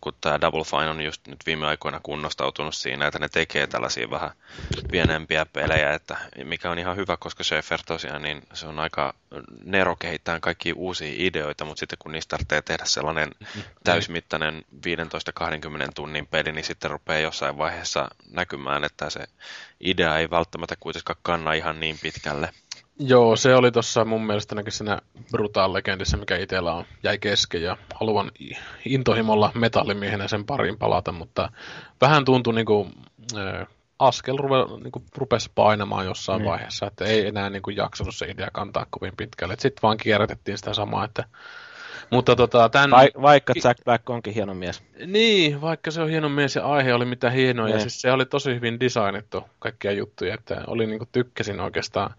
kun 0.00 0.12
tämä 0.20 0.40
Double 0.40 0.64
Fine 0.64 0.88
on 0.88 1.00
just 1.00 1.26
nyt 1.26 1.46
viime 1.46 1.66
aikoina 1.66 2.00
kunnostautunut 2.02 2.74
siinä, 2.74 3.06
että 3.06 3.18
ne 3.18 3.28
tekee 3.28 3.66
tällaisia 3.66 4.10
vähän 4.10 4.30
pienempiä 4.90 5.46
pelejä, 5.46 5.94
että 5.94 6.16
mikä 6.44 6.70
on 6.70 6.78
ihan 6.78 6.96
hyvä, 6.96 7.16
koska 7.16 7.44
Schaefer 7.44 7.80
tosiaan, 7.86 8.22
niin 8.22 8.42
se 8.52 8.66
on 8.66 8.78
aika 8.78 9.14
nero 9.64 9.96
kehittää 9.96 10.40
kaikki 10.40 10.72
uusia 10.72 11.12
ideoita, 11.16 11.64
mutta 11.64 11.80
sitten 11.80 11.98
kun 11.98 12.12
niistä 12.12 12.30
tarvitsee 12.30 12.62
tehdä 12.62 12.84
sellainen 12.84 13.30
täysmittainen 13.84 14.64
15-20 14.74 14.80
tunnin 15.94 16.26
peli, 16.26 16.52
niin 16.52 16.64
sitten 16.64 16.90
rupeaa 16.90 17.20
jossain 17.20 17.58
vaiheessa 17.58 18.08
näkymään, 18.30 18.84
että 18.84 19.10
se 19.10 19.20
idea 19.80 20.18
ei 20.18 20.30
välttämättä 20.30 20.76
kuitenkaan 20.80 21.18
kanna 21.22 21.52
ihan 21.52 21.80
niin 21.80 21.98
pitkälle. 22.02 22.50
Joo, 22.98 23.36
se 23.36 23.54
oli 23.54 23.72
tuossa 23.72 24.04
mun 24.04 24.26
mielestä 24.26 24.56
siinä 24.68 24.98
Brutal 25.30 25.72
Legendissä, 25.72 26.16
mikä 26.16 26.36
itsellä 26.36 26.72
on, 26.72 26.84
jäi 27.02 27.18
kesken 27.18 27.62
ja 27.62 27.76
haluan 27.94 28.30
intohimolla 28.84 29.52
metallimiehenä 29.54 30.28
sen 30.28 30.44
parin 30.44 30.78
palata, 30.78 31.12
mutta 31.12 31.52
vähän 32.00 32.24
tuntui 32.24 32.54
niinku, 32.54 32.88
äh, 33.36 33.66
askel 33.98 34.36
ruve, 34.36 34.80
niinku, 34.82 35.02
rupesi 35.16 35.50
painamaan 35.54 36.06
jossain 36.06 36.42
mm. 36.42 36.46
vaiheessa, 36.46 36.86
että 36.86 37.04
ei 37.04 37.26
enää 37.26 37.50
niinku, 37.50 37.70
jaksanut 37.70 38.16
se 38.16 38.26
idea 38.26 38.48
kantaa 38.52 38.86
kovin 38.90 39.16
pitkälle. 39.16 39.54
Sitten 39.58 39.82
vaan 39.82 39.96
kierrätettiin 39.96 40.58
sitä 40.58 40.74
samaa, 40.74 41.04
että 41.04 41.24
mutta 42.10 42.36
tota, 42.36 42.68
tämän... 42.68 42.90
Va- 42.90 43.22
vaikka 43.22 43.52
Jack 43.64 43.84
Black 43.84 44.10
onkin 44.10 44.34
hieno 44.34 44.54
mies. 44.54 44.82
Niin, 45.06 45.60
vaikka 45.60 45.90
se 45.90 46.02
on 46.02 46.08
hieno 46.08 46.28
mies 46.28 46.56
ja 46.56 46.66
aihe 46.66 46.94
oli 46.94 47.04
mitä 47.04 47.30
hienoa. 47.30 47.68
Ja 47.68 47.74
niin. 47.74 47.82
siis 47.82 48.00
se 48.00 48.12
oli 48.12 48.26
tosi 48.26 48.54
hyvin 48.54 48.80
designettu 48.80 49.44
kaikkia 49.58 49.92
juttuja, 49.92 50.34
että 50.34 50.62
oli 50.66 50.86
niinku 50.86 51.06
tykkäsin 51.12 51.60
oikeastaan 51.60 52.14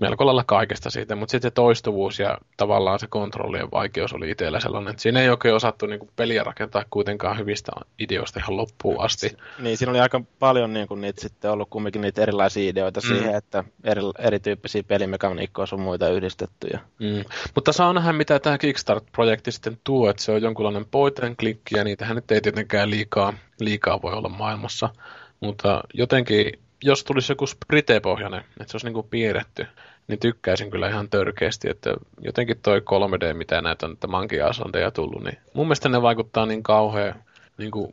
melko 0.00 0.26
lailla 0.26 0.44
kaikesta 0.44 0.90
siitä, 0.90 1.16
mutta 1.16 1.30
sitten 1.30 1.50
se 1.50 1.54
toistuvuus 1.54 2.18
ja 2.18 2.38
tavallaan 2.56 2.98
se 2.98 3.06
kontrollien 3.06 3.70
vaikeus 3.70 4.12
oli 4.12 4.30
itsellä 4.30 4.60
sellainen, 4.60 4.90
että 4.90 5.02
siinä 5.02 5.20
ei 5.20 5.30
oikein 5.30 5.54
osattu 5.54 5.86
niin 5.86 5.98
kuin 5.98 6.10
peliä 6.16 6.44
rakentaa 6.44 6.84
kuitenkaan 6.90 7.38
hyvistä 7.38 7.72
ideoista 7.98 8.40
ihan 8.40 8.56
loppuun 8.56 9.00
asti. 9.00 9.36
Niin, 9.58 9.76
siinä 9.76 9.90
oli 9.90 10.00
aika 10.00 10.20
paljon 10.38 10.72
niin 10.72 10.88
kuin 10.88 11.00
niitä 11.00 11.20
sitten 11.20 11.50
ollut 11.50 11.70
kumminkin 11.70 12.02
niitä 12.02 12.22
erilaisia 12.22 12.70
ideoita 12.70 13.00
mm. 13.00 13.08
siihen, 13.08 13.34
että 13.34 13.64
eri, 13.84 14.02
erityyppisiä 14.18 14.82
pelimekaniikkoja 14.82 15.66
sun 15.66 15.80
muita 15.80 16.08
yhdistettyjä. 16.08 16.80
Mm. 16.98 17.24
Mutta 17.54 17.72
saa 17.72 17.92
nähdä, 17.92 18.12
mitä 18.12 18.38
tämä 18.38 18.58
Kickstart-projekti 18.58 19.52
sitten 19.52 19.78
tuo, 19.84 20.10
että 20.10 20.22
se 20.22 20.32
on 20.32 20.42
jonkunlainen 20.42 20.86
point 20.90 21.18
and 21.18 21.36
click, 21.36 21.60
ja 21.70 21.84
niitähän 21.84 22.16
nyt 22.16 22.30
ei 22.30 22.40
tietenkään 22.40 22.90
liikaa, 22.90 23.34
liikaa 23.60 24.02
voi 24.02 24.12
olla 24.12 24.28
maailmassa. 24.28 24.88
Mutta 25.40 25.82
jotenkin 25.94 26.58
jos 26.82 27.04
tulisi 27.04 27.32
joku 27.32 27.46
sprite-pohjainen, 27.46 28.40
että 28.40 28.64
se 28.66 28.76
olisi 28.76 28.86
niinku 28.86 29.02
piirretty, 29.02 29.66
niin 30.08 30.18
tykkäisin 30.18 30.70
kyllä 30.70 30.88
ihan 30.88 31.10
törkeästi, 31.10 31.70
että 31.70 31.94
jotenkin 32.20 32.60
toi 32.62 32.80
3D, 32.80 33.34
mitä 33.34 33.62
näitä 33.62 33.86
on, 33.86 33.92
että 33.92 34.06
mankiasandeja 34.06 34.90
tullut, 34.90 35.24
niin 35.24 35.38
mun 35.54 35.66
mielestä 35.66 35.88
ne 35.88 36.02
vaikuttaa 36.02 36.46
niin 36.46 36.62
kauhean 36.62 37.14
niin 37.58 37.70
kuin, 37.70 37.92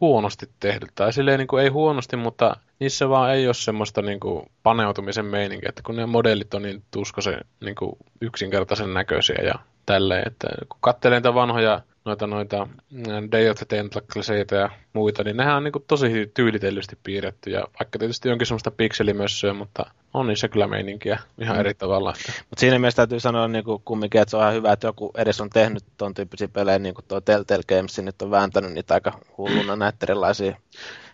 huonosti 0.00 0.46
tehdyt. 0.60 0.90
Tai 0.94 1.12
silleen 1.12 1.38
niin 1.38 1.48
kuin, 1.48 1.62
ei 1.62 1.68
huonosti, 1.68 2.16
mutta 2.16 2.56
niissä 2.78 3.08
vaan 3.08 3.34
ei 3.34 3.46
ole 3.46 3.54
semmoista 3.54 4.02
niin 4.02 4.20
kuin, 4.20 4.50
paneutumisen 4.62 5.24
meininkiä, 5.24 5.68
että 5.68 5.82
kun 5.86 5.96
ne 5.96 6.06
modellit 6.06 6.54
on 6.54 6.62
niin 6.62 6.82
tuskoisen 6.90 7.40
niin 7.60 7.74
kuin, 7.74 7.92
yksinkertaisen 8.20 8.94
näköisiä 8.94 9.38
ja 9.44 9.54
tälleen, 9.86 10.22
että 10.26 10.48
kun 10.68 10.78
katselen 10.80 11.16
niitä 11.16 11.34
vanhoja 11.34 11.80
noita, 12.04 12.26
noita 12.26 12.68
mm, 12.90 13.30
Day 13.32 13.48
of 13.48 13.56
the 13.56 13.66
Tentacleseita 13.68 14.54
ja 14.54 14.70
muita, 14.96 15.24
niin 15.24 15.36
nehän 15.36 15.56
on 15.56 15.64
niin 15.64 15.72
kuin 15.72 15.84
tosi 15.86 16.30
tyylitellysti 16.34 16.98
piirretty. 17.02 17.50
Ja 17.50 17.66
vaikka 17.78 17.98
tietysti 17.98 18.30
onkin 18.30 18.46
semmoista 18.46 18.70
pikselimössöä, 18.70 19.52
mutta 19.52 19.90
on 20.14 20.26
niissä 20.26 20.48
kyllä 20.48 20.66
meininkiä 20.66 21.18
ihan 21.38 21.56
mm. 21.56 21.60
eri 21.60 21.74
tavalla. 21.74 22.14
Mutta 22.26 22.60
siinä 22.60 22.78
mielessä 22.78 22.96
täytyy 22.96 23.20
sanoa 23.20 23.48
niin 23.48 23.64
kuin 23.64 23.82
kumminkin, 23.84 24.20
että 24.20 24.30
se 24.30 24.36
on 24.36 24.42
ihan 24.42 24.54
hyvä, 24.54 24.72
että 24.72 24.86
joku 24.86 25.10
edes 25.18 25.40
on 25.40 25.50
tehnyt 25.50 25.84
tuon 25.96 26.14
tyyppisiä 26.14 26.48
pelejä, 26.48 26.78
niin 26.78 26.94
kuin 26.94 27.04
tuo 27.08 27.20
Telltale 27.20 27.62
Games 27.68 27.98
nyt 27.98 28.22
on 28.22 28.30
vääntänyt 28.30 28.72
niitä 28.72 28.94
aika 28.94 29.18
hulluna 29.38 29.76
näitä 29.76 29.98
erilaisia 30.02 30.56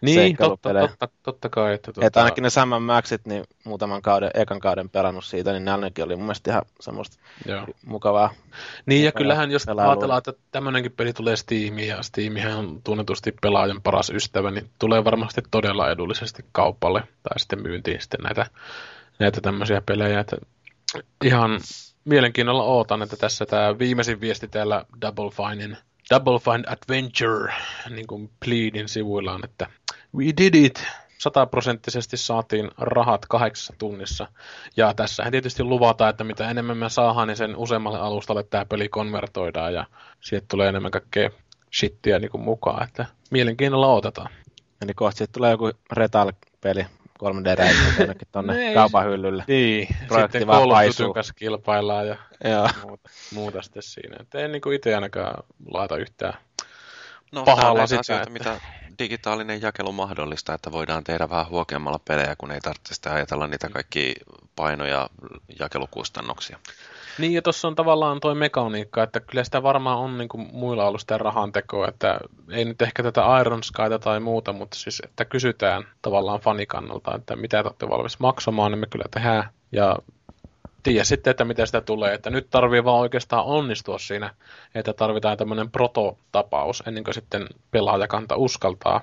niin, 0.02 0.36
totta, 0.36 0.68
totta, 0.74 1.08
totta 1.22 1.48
kai. 1.48 1.74
Että, 1.74 1.92
tuota... 1.92 2.06
että 2.06 2.20
ainakin 2.20 2.42
ne 2.42 2.50
Sam 2.50 2.82
Maxit, 2.82 3.26
niin 3.26 3.44
muutaman 3.64 4.02
kauden, 4.02 4.30
ekan 4.34 4.60
kauden 4.60 4.90
pelannut 4.90 5.24
siitä, 5.24 5.52
niin 5.52 5.64
ne 5.64 5.70
ainakin 5.72 6.04
oli 6.04 6.16
mun 6.16 6.24
mielestä 6.24 6.50
ihan 6.50 6.62
semmoista 6.80 7.16
Joo. 7.46 7.66
mukavaa. 7.86 8.34
Niin, 8.86 9.04
ja 9.04 9.12
kyllähän 9.12 9.50
jos 9.50 9.68
ajatellaan, 9.68 10.18
että 10.18 10.32
tämmöinenkin 10.50 10.92
peli 10.92 11.12
tulee 11.12 11.36
Steamiin, 11.36 11.88
ja 11.88 12.02
Steamihän 12.02 12.58
on 12.58 12.80
tunnetusti 12.84 13.34
pelaajan 13.72 13.82
paras 13.82 14.10
ystävä, 14.10 14.50
niin 14.50 14.70
tulee 14.78 15.04
varmasti 15.04 15.42
todella 15.50 15.90
edullisesti 15.90 16.44
kaupalle, 16.52 17.00
tai 17.00 17.38
sitten 17.38 17.62
myyntiin 17.62 18.00
sitten 18.00 18.20
näitä, 18.20 18.46
näitä 19.18 19.40
tämmöisiä 19.40 19.82
pelejä, 19.86 20.20
että 20.20 20.36
ihan 21.24 21.60
mielenkiinnolla 22.04 22.62
ootan, 22.62 23.02
että 23.02 23.16
tässä 23.16 23.46
tämä 23.46 23.78
viimeisin 23.78 24.20
viesti 24.20 24.48
täällä 24.48 24.84
Double 25.00 25.30
Finein 25.30 25.76
Double 26.10 26.38
Fine 26.38 26.64
Adventure, 26.66 27.54
niin 27.90 28.06
kuin 28.06 28.30
Pleadin 28.44 28.88
sivuilla 28.88 29.32
on, 29.32 29.44
että 29.44 29.66
we 30.14 30.24
did 30.24 30.54
it, 30.54 30.84
sataprosenttisesti 31.18 32.16
saatiin 32.16 32.70
rahat 32.78 33.26
kahdeksassa 33.26 33.74
tunnissa. 33.78 34.26
Ja 34.76 34.94
tässä 34.94 35.30
tietysti 35.30 35.64
luvataan, 35.64 36.10
että 36.10 36.24
mitä 36.24 36.50
enemmän 36.50 36.76
me 36.76 36.88
saadaan, 36.88 37.28
niin 37.28 37.36
sen 37.36 37.56
useammalle 37.56 37.98
alustalle 37.98 38.42
tämä 38.42 38.64
peli 38.64 38.88
konvertoidaan 38.88 39.74
ja 39.74 39.86
sieltä 40.20 40.46
tulee 40.50 40.68
enemmän 40.68 40.90
kaikkea 40.90 41.30
shittiä 41.74 42.18
niin 42.18 42.30
kuin 42.30 42.42
mukaan, 42.42 42.88
että 42.88 43.06
mielenkiinnolla 43.30 43.88
otetaan. 43.88 44.30
Eli 44.82 44.94
kohta 44.94 45.18
sitten 45.18 45.34
tulee 45.34 45.50
joku 45.50 45.70
Retal-peli 45.92 46.86
3D-räiskintä 47.22 47.98
jonnekin 47.98 48.28
tuonne 48.32 48.74
kaupan 48.74 49.06
hyllylle. 49.10 49.44
Niin, 49.48 49.88
Projekti 50.08 50.38
sitten 50.38 50.56
koulutuksen 50.56 51.12
kanssa 51.12 51.34
kilpaillaan 51.34 52.06
ja. 52.06 52.16
Muuta, 52.86 53.10
muuta 53.34 53.62
sitten 53.62 53.82
siinä. 53.82 54.16
Et 54.20 54.34
en 54.34 54.52
niin 54.52 54.72
itse 54.74 54.94
ainakaan 54.94 55.44
laita 55.70 55.96
yhtään 55.96 56.34
no, 57.32 57.44
pahalla 57.44 57.86
sitä. 57.86 58.00
Asioita, 58.00 58.22
että... 58.22 58.32
mitä 58.32 58.60
digitaalinen 58.98 59.62
jakelu 59.62 59.92
mahdollistaa, 59.92 60.54
että 60.54 60.72
voidaan 60.72 61.04
tehdä 61.04 61.30
vähän 61.30 61.48
huokeammalla 61.48 62.00
pelejä, 62.08 62.36
kun 62.38 62.52
ei 62.52 62.60
tarvitse 62.60 62.94
sitten 62.94 63.12
ajatella 63.12 63.46
niitä 63.46 63.68
kaikki 63.68 64.14
painoja 64.56 65.10
jakelukustannuksia. 65.58 66.58
Niin, 67.18 67.32
ja 67.32 67.42
tuossa 67.42 67.68
on 67.68 67.74
tavallaan 67.74 68.20
tuo 68.20 68.34
mekaniikka, 68.34 69.02
että 69.02 69.20
kyllä 69.20 69.44
sitä 69.44 69.62
varmaan 69.62 69.98
on 69.98 70.18
niin 70.18 70.28
kuin 70.28 70.48
muilla 70.52 70.84
ollut 70.84 71.00
sitä 71.00 71.18
rahantekoa, 71.18 71.88
että 71.88 72.20
ei 72.50 72.64
nyt 72.64 72.82
ehkä 72.82 73.02
tätä 73.02 73.40
Iron 73.40 73.62
Skyta 73.62 73.98
tai 73.98 74.20
muuta, 74.20 74.52
mutta 74.52 74.76
siis, 74.76 75.02
että 75.04 75.24
kysytään 75.24 75.84
tavallaan 76.02 76.40
fanikannalta, 76.40 77.14
että 77.14 77.36
mitä 77.36 77.62
te 77.62 77.68
olette 77.68 77.88
valmis 77.88 78.20
maksamaan, 78.20 78.72
niin 78.72 78.78
me 78.78 78.86
kyllä 78.86 79.04
tehdään. 79.10 79.48
Ja 79.72 79.96
tiedä 80.82 81.04
sitten, 81.04 81.30
että 81.30 81.44
miten 81.44 81.66
sitä 81.66 81.80
tulee. 81.80 82.14
Että 82.14 82.30
nyt 82.30 82.50
tarvii 82.50 82.84
vaan 82.84 83.00
oikeastaan 83.00 83.44
onnistua 83.44 83.98
siinä, 83.98 84.34
että 84.74 84.92
tarvitaan 84.92 85.36
tämmöinen 85.36 85.70
prototapaus 85.70 86.82
ennen 86.86 87.04
kuin 87.04 87.14
sitten 87.14 87.46
pelaajakanta 87.70 88.36
uskaltaa 88.36 89.00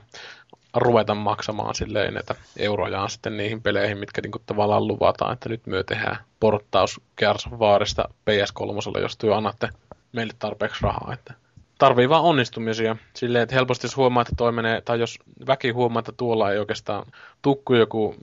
ruveta 0.76 1.15
maksamaan 1.15 1.76
silleen, 1.76 2.17
että 2.17 2.36
eurojaan 2.57 3.09
sitten 3.09 3.38
niihin 3.38 3.61
peleihin, 3.61 3.97
mitkä 3.97 4.22
niinku 4.22 4.39
tavallaan 4.45 4.88
luvataan, 4.88 5.34
että 5.34 5.49
nyt 5.49 5.67
myö 5.67 5.84
tehdään 5.84 6.17
porttaus 6.39 7.01
Gears 7.17 7.47
of 7.47 7.59
Warista 7.59 8.09
PS3, 8.30 9.01
jos 9.01 9.17
työ 9.17 9.36
annatte 9.36 9.70
meille 10.11 10.34
tarpeeksi 10.39 10.80
rahaa. 10.82 11.13
Että 11.13 11.34
tarvii 11.78 12.09
vaan 12.09 12.24
onnistumisia 12.24 12.95
silleen, 13.13 13.43
että 13.43 13.55
helposti 13.55 13.86
jos 13.88 13.97
huomaa, 13.97 14.22
että 14.22 14.34
toi 14.38 14.51
menee, 14.51 14.82
tai 14.82 14.99
jos 14.99 15.20
väki 15.47 15.70
huomaa, 15.70 15.99
että 15.99 16.11
tuolla 16.17 16.51
ei 16.51 16.59
oikeastaan 16.59 17.05
tukku 17.41 17.74
joku 17.74 18.15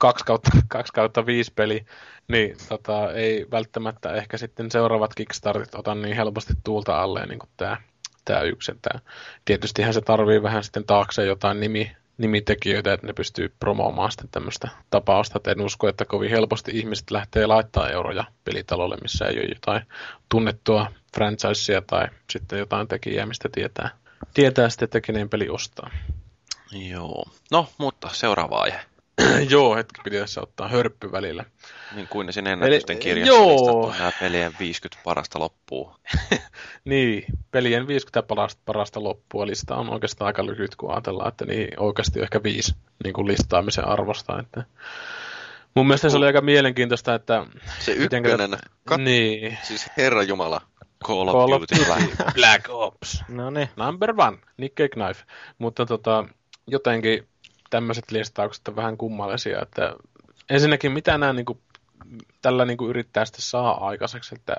2 0.00 0.24
kautta, 0.24 0.50
2 0.68 0.92
kautta 0.92 1.26
5 1.26 1.52
peli, 1.56 1.86
niin 2.28 2.56
tota, 2.68 3.12
ei 3.12 3.46
välttämättä 3.50 4.12
ehkä 4.12 4.36
sitten 4.36 4.70
seuraavat 4.70 5.14
Kickstartit 5.14 5.74
ota 5.74 5.94
niin 5.94 6.16
helposti 6.16 6.52
tuulta 6.64 7.02
alle 7.02 7.26
niin 7.26 7.38
kuin 7.38 7.50
tämä 7.56 7.76
tämä 8.24 8.40
yksi. 8.40 8.72
Että 8.72 9.00
tietystihän 9.44 9.94
se 9.94 10.00
tarvii 10.00 10.42
vähän 10.42 10.64
sitten 10.64 10.84
taakse 10.84 11.24
jotain 11.24 11.60
nimi, 11.60 11.96
nimitekijöitä, 12.18 12.92
että 12.92 13.06
ne 13.06 13.12
pystyy 13.12 13.54
promoomaan 13.60 14.10
sitten 14.10 14.28
tämmöistä 14.30 14.68
tapausta. 14.90 15.38
Että 15.38 15.50
en 15.50 15.60
usko, 15.60 15.88
että 15.88 16.04
kovin 16.04 16.30
helposti 16.30 16.70
ihmiset 16.74 17.10
lähtee 17.10 17.46
laittaa 17.46 17.90
euroja 17.90 18.24
pelitalolle, 18.44 18.96
missä 19.02 19.26
ei 19.26 19.38
ole 19.38 19.48
jotain 19.54 19.82
tunnettua 20.28 20.86
franchisea 21.14 21.82
tai 21.82 22.08
sitten 22.30 22.58
jotain 22.58 22.88
tekijää, 22.88 23.26
mistä 23.26 23.48
tietää, 23.52 23.90
tietää 24.34 24.68
sitten, 24.68 24.86
että 24.86 25.00
kenen 25.00 25.28
peli 25.28 25.48
ostaa. 25.48 25.90
Joo. 26.72 27.24
No, 27.50 27.68
mutta 27.78 28.08
seuraava 28.12 28.58
aihe. 28.58 28.80
Joo, 29.50 29.76
hetki 29.76 30.00
piti 30.04 30.18
tässä 30.18 30.40
ottaa 30.40 30.68
hörppy 30.68 31.12
välillä. 31.12 31.44
Niin 31.94 32.08
kuin 32.08 32.32
sinne 32.32 32.52
ennätysten 32.52 32.98
kirjassa 32.98 33.34
joo. 33.34 33.94
nämä 33.98 34.12
pelien 34.20 34.52
50 34.58 35.04
parasta 35.04 35.38
loppua. 35.38 35.98
niin, 36.84 37.24
pelien 37.50 37.86
50 37.86 38.28
parasta, 38.28 38.62
parasta 38.64 39.02
loppua 39.02 39.46
lista 39.46 39.76
on 39.76 39.90
oikeastaan 39.90 40.26
aika 40.26 40.46
lyhyt, 40.46 40.76
kun 40.76 40.90
ajatellaan, 40.90 41.28
että 41.28 41.44
niin 41.44 41.68
oikeasti 41.80 42.20
ehkä 42.20 42.42
viisi 42.42 42.74
niin 43.04 43.14
kuin 43.14 43.28
listaamisen 43.28 43.88
arvosta. 43.88 44.40
Että... 44.40 44.64
Mun 45.74 45.86
mielestä 45.86 46.10
se 46.10 46.16
oli 46.16 46.26
aika 46.26 46.40
mielenkiintoista, 46.40 47.14
että... 47.14 47.46
Se 47.78 47.92
ykkönen, 47.92 48.50
tätä... 48.50 48.58
kat... 48.84 49.00
niin. 49.00 49.58
siis 49.62 49.90
Herra 49.96 50.22
Jumala, 50.22 50.60
Call 51.04 51.28
of 51.28 51.50
Duty 51.60 51.84
Black. 51.84 52.34
Black 52.34 52.64
Ops. 52.68 53.22
No 53.28 53.50
niin. 53.50 53.68
Number 53.76 54.14
one, 54.16 54.38
Nick 54.56 54.74
Knife. 54.92 55.24
Mutta 55.58 55.86
tota, 55.86 56.24
jotenkin 56.66 57.28
tämmöiset 57.70 58.10
listaukset 58.10 58.68
on 58.68 58.76
vähän 58.76 58.96
kummallisia, 58.96 59.62
että 59.62 59.94
ensinnäkin 60.50 60.92
mitä 60.92 61.18
nämä 61.18 61.32
niin 61.32 61.46
kuin, 61.46 61.58
tällä 62.42 62.64
niin 62.64 62.76
kuin 62.76 62.90
yrittää 62.90 63.24
sitten 63.24 63.42
saa 63.42 63.86
aikaiseksi, 63.86 64.34
että 64.34 64.56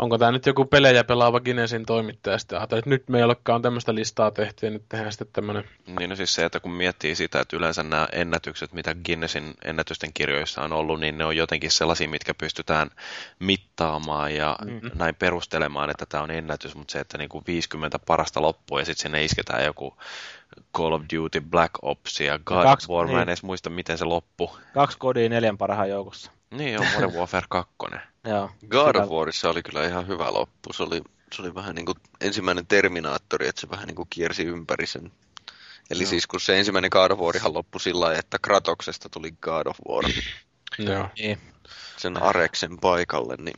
onko 0.00 0.18
tämä 0.18 0.32
nyt 0.32 0.46
joku 0.46 0.64
pelejä 0.64 1.04
pelaava 1.04 1.40
Guinnessin 1.40 1.86
toimittaja 1.86 2.38
sitten 2.38 2.62
että 2.62 2.76
nyt 2.86 3.08
me 3.08 3.18
ei 3.18 3.24
olekaan 3.24 3.62
tämmöistä 3.62 3.94
listaa 3.94 4.30
tehty 4.30 4.66
ja 4.66 4.70
nyt 4.70 4.84
tehdään 4.88 5.12
sitten 5.12 5.28
tämmöinen. 5.32 5.64
Niin 5.98 6.10
no 6.10 6.16
siis 6.16 6.34
se, 6.34 6.44
että 6.44 6.60
kun 6.60 6.72
miettii 6.72 7.14
sitä, 7.14 7.40
että 7.40 7.56
yleensä 7.56 7.82
nämä 7.82 8.08
ennätykset, 8.12 8.72
mitä 8.72 8.94
Guinnessin 9.06 9.54
ennätysten 9.64 10.12
kirjoissa 10.12 10.62
on 10.62 10.72
ollut, 10.72 11.00
niin 11.00 11.18
ne 11.18 11.24
on 11.24 11.36
jotenkin 11.36 11.70
sellaisia, 11.70 12.08
mitkä 12.08 12.34
pystytään 12.34 12.90
mittaamaan 13.38 14.34
ja 14.34 14.56
mm-hmm. 14.64 14.90
näin 14.94 15.14
perustelemaan, 15.14 15.90
että 15.90 16.06
tämä 16.06 16.24
on 16.24 16.30
ennätys, 16.30 16.74
mutta 16.74 16.92
se, 16.92 17.00
että 17.00 17.18
niin 17.18 17.28
kuin 17.28 17.44
50 17.46 17.98
parasta 17.98 18.42
loppua 18.42 18.78
ja 18.78 18.84
sitten 18.84 19.02
sinne 19.02 19.24
isketään 19.24 19.64
joku 19.64 19.96
Call 20.76 20.92
of 20.92 21.02
Duty, 21.16 21.40
Black 21.40 21.72
Ops 21.82 22.20
ja 22.20 22.38
God 22.38 22.62
kaksi, 22.62 22.86
of 22.88 22.96
War, 22.96 23.06
niin. 23.06 23.16
mä 23.16 23.22
en 23.22 23.28
edes 23.28 23.42
muista 23.42 23.70
miten 23.70 23.98
se 23.98 24.04
loppu. 24.04 24.56
Kaksi 24.74 24.98
kodia 24.98 25.28
neljän 25.28 25.58
parhaan 25.58 25.88
joukossa. 25.88 26.30
Niin 26.50 26.80
on 26.80 26.86
Modern 26.94 27.14
Warfare 27.14 27.46
2. 27.48 27.74
Joo. 28.24 28.50
God 28.68 28.96
of 28.96 29.10
Warissa 29.10 29.50
oli 29.50 29.62
kyllä 29.62 29.86
ihan 29.86 30.08
hyvä 30.08 30.32
loppu. 30.32 30.72
Se 30.72 30.82
oli, 30.82 31.02
se 31.32 31.42
oli 31.42 31.54
vähän 31.54 31.74
niin 31.74 31.86
kuin 31.86 31.98
ensimmäinen 32.20 32.66
Terminaattori, 32.66 33.48
että 33.48 33.60
se 33.60 33.70
vähän 33.70 33.86
niin 33.86 33.96
kuin 33.96 34.08
kiersi 34.10 34.44
ympäri 34.44 34.86
sen. 34.86 35.12
Eli 35.90 36.02
Joo. 36.02 36.10
siis 36.10 36.26
kun 36.26 36.40
se 36.40 36.58
ensimmäinen 36.58 36.90
God 36.92 37.10
of 37.10 37.18
War 37.18 37.34
loppui 37.44 37.80
sillä 37.80 38.00
lailla, 38.00 38.18
että 38.18 38.38
Kratoksesta 38.42 39.08
tuli 39.08 39.32
God 39.32 39.66
of 39.66 39.78
War. 39.88 40.04
Joo. 40.78 41.08
Niin. 41.18 41.38
Sen 41.96 42.22
Areksen 42.22 42.78
paikalle, 42.78 43.36
niin 43.38 43.56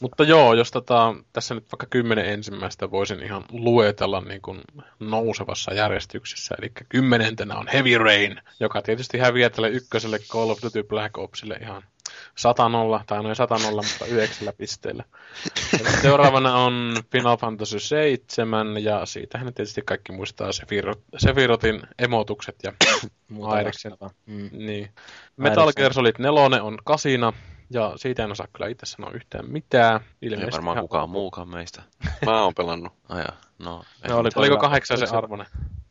Mutta 0.00 0.24
joo, 0.24 0.54
jos 0.54 0.70
tota, 0.70 1.14
tässä 1.32 1.54
nyt 1.54 1.72
vaikka 1.72 1.86
kymmenen 1.90 2.26
ensimmäistä 2.26 2.90
voisin 2.90 3.22
ihan 3.22 3.44
luetella 3.50 4.20
niin 4.20 4.42
kuin 4.42 4.60
nousevassa 5.00 5.74
järjestyksessä. 5.74 6.54
Eli 6.58 6.72
kymmenentenä 6.88 7.58
on 7.58 7.68
Heavy 7.68 7.98
Rain, 7.98 8.40
joka 8.60 8.82
tietysti 8.82 9.18
häviää 9.18 9.50
tälle 9.50 9.68
ykköselle 9.68 10.18
Call 10.18 10.50
of 10.50 10.58
Duty 10.62 10.82
Black 10.82 11.18
Opsille 11.18 11.54
ihan 11.54 11.82
100 12.36 12.68
nolla, 12.68 13.04
tai 13.06 13.22
noin 13.22 13.36
100 13.36 13.58
nolla, 13.58 13.82
mutta 13.82 14.04
yhdeksällä 14.04 14.52
pisteellä. 14.52 15.04
seuraavana 16.02 16.56
on 16.56 17.02
Final 17.12 17.36
Fantasy 17.36 17.78
7, 17.78 18.84
ja 18.84 19.06
siitähän 19.06 19.54
tietysti 19.54 19.82
kaikki 19.82 20.12
muistaa 20.12 20.52
Sephiroth, 20.52 21.02
Sephirotin 21.18 21.82
emotukset 21.98 22.56
ja 22.62 22.72
Aireksen. 23.46 23.92
Mm. 24.26 24.50
Niin. 24.52 24.90
Metal 25.36 25.72
Gear 25.76 25.92
Solid 25.92 26.14
4 26.18 26.62
on 26.62 26.78
kasina, 26.84 27.32
ja 27.70 27.92
siitä 27.96 28.24
en 28.24 28.32
osaa 28.32 28.46
kyllä 28.52 28.68
itse 28.68 28.86
sanoa 28.86 29.10
yhtään 29.10 29.50
mitään. 29.50 30.00
Ilmeisesti 30.22 30.46
ei 30.46 30.52
varmaan 30.52 30.74
ihan... 30.74 30.84
kukaan 30.84 31.10
muukaan 31.10 31.48
meistä. 31.48 31.82
Mä 32.26 32.42
oon 32.42 32.54
pelannut. 32.54 32.92
Oh, 33.08 33.16
no, 33.58 33.82
no 34.08 34.18
oli, 34.18 34.28
oliko 34.36 34.56
kahdeksan 34.56 34.98
se 34.98 35.16
arvone? 35.16 35.46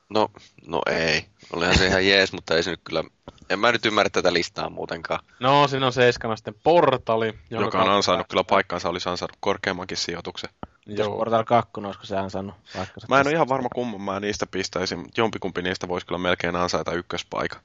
No, 0.10 0.28
no 0.68 0.82
ei. 0.91 1.26
Olihan 1.53 1.78
se 1.78 1.88
ihan 1.88 2.08
jees, 2.08 2.34
mutta 2.34 2.55
ei 2.55 2.64
se 2.64 2.72
nyt 2.72 2.82
kyllä... 2.84 3.03
En 3.49 3.60
mä 3.60 3.72
nyt 3.72 3.86
ymmärrä 3.86 4.10
tätä 4.10 4.34
listaa 4.34 4.70
muutenkaan. 4.70 5.20
No, 5.39 5.68
siinä 5.68 5.86
on 5.86 5.93
seiskana 5.93 6.36
sitten 6.36 6.55
Portali. 6.64 7.34
Joka 7.49 7.82
on 7.84 7.89
ansainnut 7.89 8.28
kyllä 8.30 8.43
paikkansa, 8.43 8.89
olisi 8.89 9.10
ansainnut 9.10 9.38
korkeammankin 9.39 9.97
sijoituksen. 9.97 10.49
Jos 10.86 11.08
Portal 11.08 11.43
2, 11.43 11.72
olisiko 11.78 12.05
se 12.05 12.18
ansainnut 12.18 12.55
paikkansa? 12.74 13.08
Mä 13.10 13.20
en 13.20 13.28
ole 13.28 13.34
ihan 13.34 13.49
varma 13.49 13.70
kumman 13.76 14.01
mä 14.01 14.20
niistä 14.20 14.45
pistäisin. 14.45 15.05
Jompikumpi 15.18 15.62
niistä 15.62 15.88
voisi 15.88 16.08
kyllä 16.08 16.20
melkein 16.20 16.55
ansaita 16.55 16.91
ykköspaikan. 16.91 17.62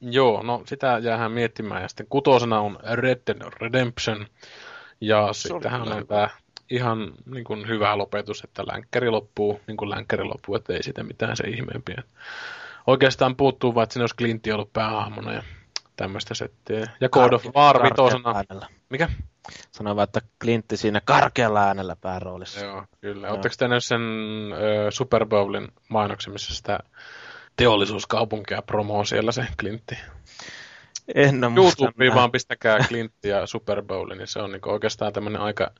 Joo, 0.00 0.42
no 0.42 0.62
sitä 0.66 0.98
jäähän 0.98 1.32
miettimään. 1.32 1.82
Ja 1.82 1.88
sitten 1.88 2.06
kutosena 2.10 2.60
on 2.60 2.78
Red 2.92 3.20
Dead 3.26 3.52
Redemption. 3.60 4.26
Ja 5.00 5.32
sittenhän 5.32 5.92
on 5.92 6.06
tämä 6.06 6.28
ihan 6.70 7.12
niin 7.26 7.44
kuin 7.44 7.68
hyvä 7.68 7.98
lopetus, 7.98 8.44
että 8.44 8.64
länkkäri 8.66 9.10
loppuu, 9.10 9.60
niin 9.66 9.76
kuin 9.76 9.90
länkkäri 9.90 10.24
loppuu, 10.24 10.54
että 10.54 10.72
ei 10.72 10.82
sitä 10.82 11.02
mitään 11.02 11.36
se 11.36 11.44
ihmeempiä. 11.44 12.02
Oikeastaan 12.86 13.36
puuttuu 13.36 13.74
vaan, 13.74 13.82
että 13.82 13.92
siinä 13.92 14.02
olisi 14.02 14.16
Clintti 14.16 14.52
ollut 14.52 14.72
päähahmona 14.72 15.32
ja 15.32 15.42
tämmöistä 15.96 16.34
settiä. 16.34 16.86
Ja 17.00 17.08
God 17.08 17.32
of 17.32 17.46
War 17.56 17.82
vitosena. 17.82 18.44
Mikä? 18.88 19.08
Sanoi 19.70 19.96
vaan, 19.96 20.04
että 20.04 20.20
Clintti 20.42 20.76
siinä 20.76 21.00
karkealla 21.04 21.62
äänellä 21.62 21.96
pääroolissa. 21.96 22.64
Joo, 22.64 22.84
kyllä. 23.00 23.26
Joo. 23.26 23.32
Oletteko 23.34 23.54
te 23.58 23.80
sen 23.80 24.02
ö, 24.52 24.90
Super 24.90 25.26
Bowlin 25.26 25.68
mainoksen, 25.88 26.32
missä 26.32 26.54
sitä 26.54 26.78
teollisuuskaupunkia 27.56 28.62
promoo 28.62 29.04
siellä 29.04 29.32
se 29.32 29.46
Clintti? 29.60 29.98
En 31.14 31.44
ole 31.44 31.52
YouTubeen 31.56 32.14
vaan 32.14 32.30
pistäkää 32.30 32.78
Clintti 32.78 33.28
ja 33.28 33.46
Super 33.46 33.82
Bowl, 33.82 34.08
niin 34.08 34.26
se 34.26 34.38
on 34.38 34.52
niin 34.52 34.68
oikeastaan 34.68 35.12
tämmöinen 35.12 35.40
aika 35.40 35.70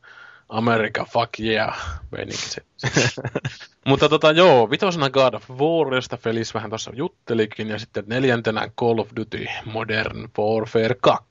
America, 0.50 1.04
fuck 1.04 1.40
yeah, 1.40 1.76
meininki 2.10 2.60
Mutta 3.86 4.08
tota 4.08 4.32
joo, 4.32 4.70
vitosena 4.70 5.10
God 5.10 5.34
of 5.34 5.50
War, 5.50 5.94
josta 5.94 6.16
Felis 6.16 6.54
vähän 6.54 6.70
tuossa 6.70 6.90
juttelikin, 6.94 7.68
ja 7.68 7.78
sitten 7.78 8.04
neljäntenä 8.06 8.68
Call 8.80 8.98
of 8.98 9.08
Duty 9.16 9.46
Modern 9.64 10.28
Warfare 10.38 10.94
2. 11.00 11.24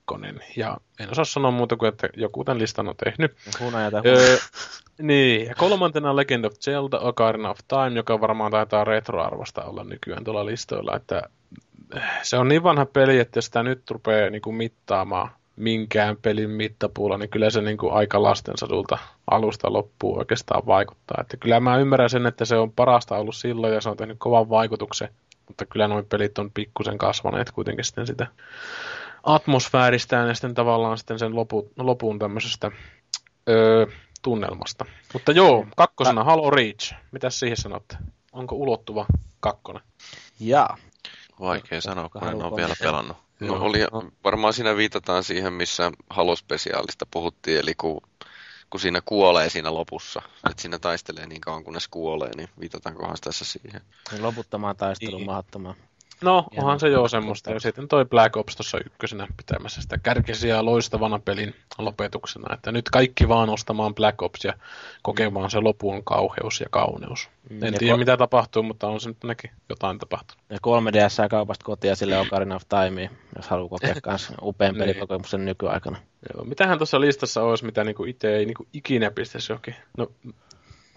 Ja 0.57 0.77
en 0.99 1.11
osaa 1.11 1.25
sanoa 1.25 1.51
muuta 1.51 1.77
kuin, 1.77 1.89
että 1.89 2.09
joku 2.17 2.43
tämän 2.43 2.59
listan 2.59 2.87
on 2.87 2.95
tehnyt. 3.05 3.35
Hunajata 3.59 4.01
öö, 4.05 4.37
Niin, 5.01 5.47
ja 5.47 5.55
kolmantena 5.55 6.15
Legend 6.15 6.45
of 6.45 6.53
Zelda 6.53 6.99
Ocarina 6.99 7.49
of 7.49 7.59
Time, 7.67 7.95
joka 7.95 8.21
varmaan 8.21 8.51
taitaa 8.51 8.83
retroarvosta 8.83 9.63
olla 9.63 9.83
nykyään 9.83 10.23
tuolla 10.23 10.45
listoilla, 10.45 10.95
että 10.95 11.21
se 12.21 12.37
on 12.37 12.47
niin 12.47 12.63
vanha 12.63 12.85
peli, 12.85 13.19
että 13.19 13.41
sitä 13.41 13.63
nyt 13.63 13.91
rupeaa 13.91 14.29
niin 14.29 14.41
kuin 14.41 14.55
mittaamaan 14.55 15.29
minkään 15.59 16.17
pelin 16.17 16.49
mittapuulla, 16.49 17.17
niin 17.17 17.29
kyllä 17.29 17.49
se 17.49 17.61
niin 17.61 17.77
kuin 17.77 17.93
aika 17.93 18.23
lastensadulta 18.23 18.97
alusta 19.31 19.73
loppuun 19.73 20.19
oikeastaan 20.19 20.65
vaikuttaa. 20.65 21.17
Että 21.21 21.37
kyllä 21.37 21.59
mä 21.59 21.77
ymmärrän 21.77 22.09
sen, 22.09 22.25
että 22.25 22.45
se 22.45 22.55
on 22.55 22.71
parasta 22.71 23.17
ollut 23.17 23.35
silloin 23.35 23.73
ja 23.73 23.81
se 23.81 23.89
on 23.89 23.97
tehnyt 23.97 24.17
kovan 24.19 24.49
vaikutuksen, 24.49 25.09
mutta 25.47 25.65
kyllä 25.65 25.87
nuo 25.87 26.03
pelit 26.03 26.37
on 26.37 26.51
pikkusen 26.51 26.97
kasvaneet 26.97 27.51
kuitenkin 27.51 27.85
sitten 27.85 28.07
sitä 28.07 28.27
atmosfääristään 29.23 30.27
ja 30.27 30.33
sitten 30.33 30.53
tavallaan 30.53 30.97
sitten 30.97 31.19
sen 31.19 31.35
lopu, 31.35 31.71
lopun 31.77 32.19
tämmöisestä 32.19 32.71
öö, 33.49 33.85
tunnelmasta. 34.21 34.85
Mutta 35.13 35.31
joo, 35.31 35.67
kakkosena 35.75 36.23
Halo 36.23 36.49
Reach. 36.49 36.93
Mitäs 37.11 37.39
siihen 37.39 37.57
sanotte? 37.57 37.97
Onko 38.31 38.55
ulottuva 38.55 39.05
kakkonen? 39.39 39.81
Jaa. 40.39 40.77
Vaikea 41.39 41.81
sanoa, 41.81 42.09
kun 42.09 42.27
en 42.27 42.43
ole 42.43 42.55
vielä 42.55 42.73
pelannut. 42.81 43.28
No, 43.39 43.53
oli, 43.53 43.79
varmaan 44.23 44.53
siinä 44.53 44.77
viitataan 44.77 45.23
siihen, 45.23 45.53
missä 45.53 45.91
Halo-spesiaalista 46.09 47.05
puhuttiin, 47.11 47.59
eli 47.59 47.75
kun, 47.75 48.01
kun 48.69 48.79
siinä 48.79 49.01
kuolee 49.05 49.49
siinä 49.49 49.73
lopussa, 49.73 50.21
että 50.49 50.61
siinä 50.61 50.79
taistelee 50.79 51.27
niin 51.27 51.41
kauan 51.41 51.63
kunnes 51.63 51.87
kuolee, 51.87 52.31
niin 52.35 52.49
viitataankohan 52.59 53.17
tässä 53.23 53.45
siihen. 53.45 53.81
Niin 54.11 54.23
loputtamaan 54.23 54.75
taistelun 54.75 55.17
niin. 55.17 55.25
mahdottomaan. 55.25 55.75
No, 56.21 56.45
onhan 56.57 56.79
se 56.79 56.89
joo 56.89 57.07
semmoista. 57.07 57.51
Ja 57.51 57.59
sitten 57.59 57.87
toi 57.87 58.05
Black 58.05 58.37
Ops 58.37 58.55
tuossa 58.55 58.77
ykkösenä 58.85 59.27
pitämässä 59.37 59.81
sitä 59.81 59.97
kärkisiä 59.97 60.65
loistavana 60.65 61.19
pelin 61.19 61.55
lopetuksena. 61.77 62.53
Että 62.53 62.71
nyt 62.71 62.89
kaikki 62.89 63.27
vaan 63.27 63.49
ostamaan 63.49 63.95
Black 63.95 64.21
Ops 64.21 64.43
ja 64.43 64.53
kokemaan 65.01 65.51
se 65.51 65.59
lopun 65.59 66.03
kauheus 66.03 66.61
ja 66.61 66.67
kauneus. 66.69 67.29
Mm. 67.49 67.63
En 67.63 67.73
ja 67.73 67.79
tiedä 67.79 67.95
ko- 67.95 67.97
mitä 67.97 68.17
tapahtuu, 68.17 68.63
mutta 68.63 68.87
on 68.87 68.99
se 68.99 69.09
nyt 69.09 69.23
ainakin 69.23 69.51
jotain 69.69 69.99
tapahtunut. 69.99 70.43
Ja 70.49 70.57
3DS 70.57 71.29
kaupasta 71.29 71.65
kotia 71.65 71.95
sille 71.95 72.19
Ocarina 72.19 72.55
of 72.55 72.63
Time, 72.69 73.09
jos 73.35 73.47
haluaa 73.47 73.69
kokea 73.69 73.95
myös 74.07 74.33
upean 74.41 74.73
niin. 74.73 74.79
pelikokemuksen 74.79 75.45
nykyaikana. 75.45 75.97
Joo, 76.33 76.43
mitähän 76.45 76.77
tuossa 76.77 77.01
listassa 77.01 77.43
olisi, 77.43 77.65
mitä 77.65 77.83
niinku 77.83 78.05
itse 78.05 78.35
ei 78.35 78.45
niinku 78.45 78.67
ikinä 78.73 79.11
pistäisi 79.11 79.51
johonkin. 79.51 79.75
No, 79.97 80.11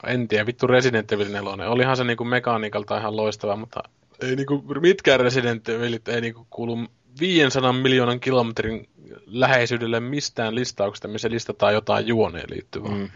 en 0.06 0.28
tiedä, 0.28 0.46
vittu 0.46 0.66
Resident 0.66 1.12
Evil 1.12 1.32
4. 1.32 1.68
Olihan 1.68 1.96
se 1.96 2.04
niinku 2.04 2.24
mekaniikalta 2.24 2.98
ihan 2.98 3.16
loistava, 3.16 3.56
mutta 3.56 3.82
ei 4.22 4.36
niinku, 4.36 4.64
mitkään 4.80 5.20
Resident 5.20 5.68
Evilit 5.68 6.08
ei 6.08 6.20
niinku 6.20 6.46
kuulu 6.50 6.78
500 7.20 7.72
miljoonan 7.72 8.20
kilometrin 8.20 8.88
läheisyydelle 9.26 10.00
mistään 10.00 10.54
listauksesta, 10.54 11.08
missä 11.08 11.30
listataan 11.30 11.74
jotain 11.74 12.06
juoneen 12.06 12.50
liittyvää. 12.50 12.94
Mm. 12.94 13.08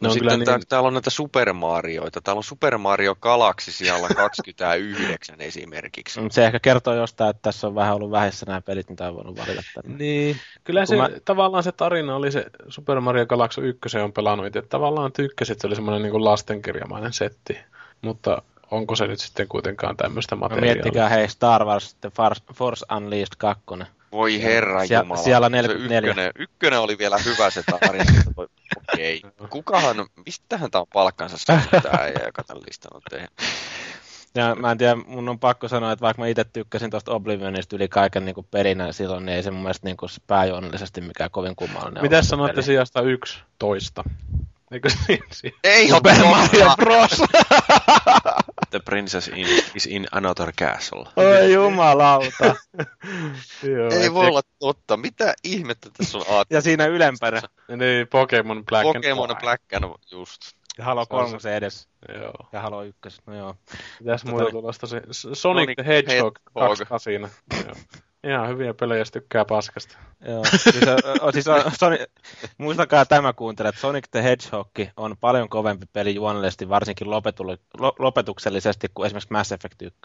no 0.00 0.10
sitten 0.10 0.38
niin... 0.38 0.60
täällä 0.68 0.86
on 0.86 0.94
näitä 0.94 1.10
Super 1.10 1.52
Marioita. 1.52 2.20
Täällä 2.20 2.38
on 2.38 2.44
Super 2.44 2.78
Mario 2.78 3.14
Galaxy 3.14 3.72
siellä 3.72 4.08
29 4.16 5.40
esimerkiksi. 5.40 6.20
Se 6.30 6.46
ehkä 6.46 6.60
kertoo 6.60 6.94
jostain, 6.94 7.30
että 7.30 7.42
tässä 7.42 7.66
on 7.66 7.74
vähän 7.74 7.94
ollut 7.94 8.10
vähessä 8.10 8.46
nämä 8.46 8.60
pelit, 8.60 8.90
mitä 8.90 9.08
on 9.08 9.14
voinut 9.14 9.36
valita 9.36 9.62
tänne. 9.74 9.98
Niin, 9.98 10.36
kyllä 10.64 10.86
se, 10.86 10.96
mä... 10.96 11.10
tavallaan 11.24 11.62
se 11.62 11.72
tarina 11.72 12.16
oli 12.16 12.32
se 12.32 12.46
Super 12.68 13.00
Mario 13.00 13.26
Galaxy 13.26 13.68
1 13.68 13.98
on 13.98 14.12
pelannut 14.12 14.46
että 14.46 14.62
tavallaan 14.62 15.12
tykkäsit, 15.12 15.60
se 15.60 15.66
oli 15.66 15.74
semmoinen 15.74 16.02
niin 16.02 16.24
lastenkirjamainen 16.24 17.12
setti. 17.12 17.58
Mutta 18.02 18.42
onko 18.74 18.96
se 18.96 19.06
nyt 19.06 19.20
sitten 19.20 19.48
kuitenkaan 19.48 19.96
tämmöistä 19.96 20.34
no 20.34 20.40
materiaalia. 20.40 20.74
No 20.74 20.74
miettikää 20.74 21.08
hei 21.08 21.28
Star 21.28 21.64
Wars 21.64 21.94
The 21.94 22.10
Force 22.54 22.86
Unleashed 22.96 23.34
2. 23.38 23.64
Voi 24.12 24.42
herra 24.42 24.86
Sie- 24.86 24.98
jumala. 24.98 25.22
Siellä 25.22 25.48
44. 25.48 26.10
Ykkönen, 26.10 26.32
ykkönen 26.38 26.80
oli 26.80 26.98
vielä 26.98 27.18
hyvä 27.18 27.50
se 27.50 27.62
tarina. 27.62 28.04
Okei. 28.36 29.22
Okay. 29.24 29.48
Kukahan, 29.54 30.06
mistähän 30.26 30.70
tämä 30.70 30.80
on 30.80 30.86
palkkansa 30.92 31.36
tämä 31.46 31.62
äijä, 32.02 32.20
joka 32.24 32.44
tämän 32.44 32.62
listan 32.66 32.90
on 32.94 33.02
tehnyt? 33.10 33.30
Ja 34.34 34.54
mä 34.54 34.70
en 34.70 34.78
tiedä, 34.78 34.94
mun 34.94 35.28
on 35.28 35.38
pakko 35.38 35.68
sanoa, 35.68 35.92
että 35.92 36.02
vaikka 36.02 36.22
mä 36.22 36.28
itse 36.28 36.44
tykkäsin 36.44 36.90
tuosta 36.90 37.12
Oblivionista 37.12 37.76
yli 37.76 37.88
kaiken 37.88 38.24
niin 38.24 38.46
perinä 38.50 38.92
silloin, 38.92 39.26
niin 39.26 39.36
ei 39.36 39.42
se 39.42 39.50
mun 39.50 39.62
mielestä 39.62 39.86
niin 39.86 39.96
pääjuonnollisesti 40.26 41.00
mikään 41.00 41.30
kovin 41.30 41.56
kummallinen 41.56 42.02
Mitä 42.02 42.22
sanoitte 42.22 42.62
sijasta 42.62 43.00
yksi 43.00 43.38
toista? 43.58 44.04
Eikö 44.70 44.88
siinä? 44.90 45.56
Ei 45.64 45.88
Super 45.88 46.24
Mario 46.24 46.74
Bros. 46.76 47.22
The 48.74 48.80
princess 48.80 49.28
in, 49.28 49.46
is 49.74 49.86
in 49.86 50.06
another 50.12 50.52
castle. 50.52 51.04
Oi 51.16 51.52
jumalauta. 51.52 52.44
Joo, 53.76 53.90
Ei 54.00 54.12
voi 54.12 54.26
olla 54.26 54.42
totta. 54.58 54.96
Mitä 54.96 55.34
ihmettä 55.44 55.90
tässä 55.96 56.18
on 56.18 56.24
aattu? 56.28 56.54
Ja 56.54 56.60
siinä 56.60 56.86
ylempänä. 56.86 57.42
Niin, 57.68 58.08
Pokemon 58.08 58.64
Black 58.64 58.82
Pokemon 58.82 59.30
and 59.30 59.40
Black 59.40 59.62
and 59.74 59.84
just. 60.10 60.40
Ja 60.78 60.84
Halo 60.84 61.06
3 61.06 61.40
se 61.40 61.56
edes. 61.56 61.88
Joo. 62.14 62.48
Ja 62.52 62.60
Halo 62.60 62.82
1, 62.82 62.98
no 63.26 63.36
joo. 63.36 63.56
Mitäs 64.00 64.24
muuta 64.24 64.50
tulosta 64.50 64.86
se? 64.86 65.02
Sonic, 65.10 65.38
Sonic 65.38 65.74
the 65.76 65.86
Hedgehog 65.86 66.38
2 66.54 66.84
kasina. 66.84 67.28
Joo. 67.64 67.74
Ihan 68.24 68.48
hyviä 68.48 68.74
pelejä, 68.74 68.98
jos 68.98 69.10
tykkää 69.10 69.44
paskasta. 69.44 69.98
Joo, 70.28 70.44
siis, 70.44 70.84
on, 71.20 71.32
siis 71.32 71.48
on, 71.48 71.62
Sonic, 71.78 72.00
muistakaa 72.58 73.06
tämä 73.06 73.32
kuuntele, 73.32 73.68
että 73.68 73.80
Sonic 73.80 74.04
the 74.10 74.22
Hedgehog 74.22 74.68
on 74.96 75.16
paljon 75.20 75.48
kovempi 75.48 75.86
peli 75.92 76.14
juonellisesti, 76.14 76.68
varsinkin 76.68 77.06
lopetuksellisesti 77.98 78.90
kuin 78.94 79.06
esimerkiksi 79.06 79.32
Mass 79.32 79.52
Effect 79.52 79.82
1. 79.82 80.00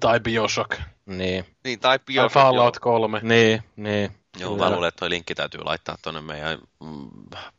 Tai 0.00 0.20
Bioshock. 0.20 0.80
Niin. 1.06 1.44
Niin, 1.64 1.80
tai 1.80 1.98
Bioshock. 1.98 2.32
Tai 2.32 2.42
Fallout 2.42 2.78
3. 2.78 3.20
Niin, 3.22 3.62
niin. 3.76 4.21
Joo, 4.38 4.56
mä 4.56 4.70
luulen, 4.70 4.88
että 4.88 4.98
toi 4.98 5.10
linkki 5.10 5.34
täytyy 5.34 5.60
laittaa 5.64 5.98
tuonne 6.02 6.20
meidän 6.20 6.58
mm, 6.80 7.08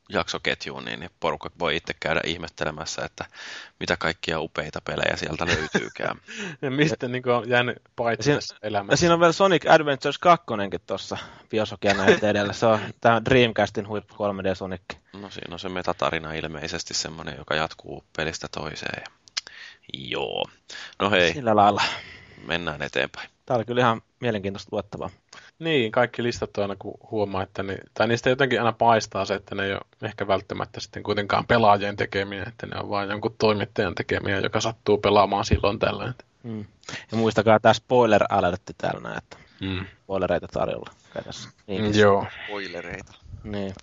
jaksoketjuun, 0.10 0.86
niin 0.86 1.10
porukka 1.20 1.50
voi 1.60 1.76
itse 1.76 1.94
käydä 2.00 2.22
ihmettelemässä, 2.26 3.06
että 3.06 3.26
mitä 3.80 3.98
kaikkia 3.98 4.40
upeita 4.40 4.82
pelejä 4.82 5.16
sieltä 5.18 5.46
löytyykään. 5.46 6.18
ja 6.62 6.72
mistä 6.72 7.08
niin 7.08 7.30
on 7.30 7.50
jäänyt 7.50 7.78
paitsi 7.96 8.24
siinä, 8.24 8.60
elämässä. 8.62 9.00
Siinä 9.00 9.14
on 9.14 9.20
vielä 9.20 9.34
Sonic 9.34 9.70
Adventures 9.70 10.18
2 10.18 10.46
tuossa 10.88 11.18
Bioshockia 11.50 11.94
näyttää 11.94 12.30
edellä. 12.30 12.54
Se 12.54 12.66
on 12.66 12.80
tämä 13.02 13.22
Dreamcastin 13.26 13.88
huippu 13.88 14.14
3D 14.14 14.56
Sonic. 14.56 14.82
No 15.14 15.30
siinä 15.30 15.54
on 15.54 15.60
se 15.60 15.70
metatarina 15.70 16.34
ilmeisesti 16.34 16.94
semmoinen, 16.94 17.36
joka 17.38 17.56
jatkuu 17.56 18.04
pelistä 18.18 18.48
toiseen. 18.48 19.04
Joo. 19.94 20.46
No 21.00 21.10
hei. 21.10 21.34
Sillä 21.34 21.56
lailla. 21.56 21.84
Mennään 22.46 22.82
eteenpäin. 22.82 23.30
Tämä 23.46 23.58
oli 23.58 23.66
kyllä 23.66 23.82
ihan 23.82 24.02
mielenkiintoista 24.20 24.70
luettavaa. 24.72 25.10
Niin, 25.60 25.92
kaikki 25.92 26.24
listat 26.24 26.58
on 26.58 26.62
aina 26.62 26.76
kun 26.80 26.94
huomaa, 27.12 27.44
että 27.44 27.64
ne, 27.64 27.78
tai 27.94 28.08
niistä 28.08 28.30
jotenkin 28.30 28.60
aina 28.60 28.72
paistaa 28.74 29.26
se, 29.26 29.34
että 29.36 29.56
ne 29.56 29.66
ei 29.66 29.72
ole 29.74 29.82
ehkä 30.04 30.28
välttämättä 30.28 30.80
sitten 30.80 31.04
kuitenkaan 31.04 31.48
pelaajien 31.48 31.96
tekemiä, 31.96 32.44
että 32.48 32.68
ne 32.68 32.80
on 32.80 32.90
vain 32.90 33.10
jonkun 33.10 33.36
toimittajan 33.38 33.96
tekemiä, 33.96 34.40
joka 34.40 34.62
sattuu 34.62 34.98
pelaamaan 34.98 35.46
silloin 35.46 35.80
tällöin. 35.80 36.14
Mm. 36.44 36.66
Ja 37.12 37.18
muistakaa 37.18 37.60
tämä 37.60 37.74
spoiler 37.74 38.24
alertti 38.30 38.74
täällä 38.78 39.02
näin, 39.02 39.18
että 39.18 39.38
Mm. 39.62 39.86
spoilereita 40.04 40.48
tarjolla. 40.48 40.92
Tässä. 41.24 41.50
Niin, 41.68 42.00
Joo. 42.00 42.26
Spoilereita. 42.46 43.14
niin. 43.44 43.74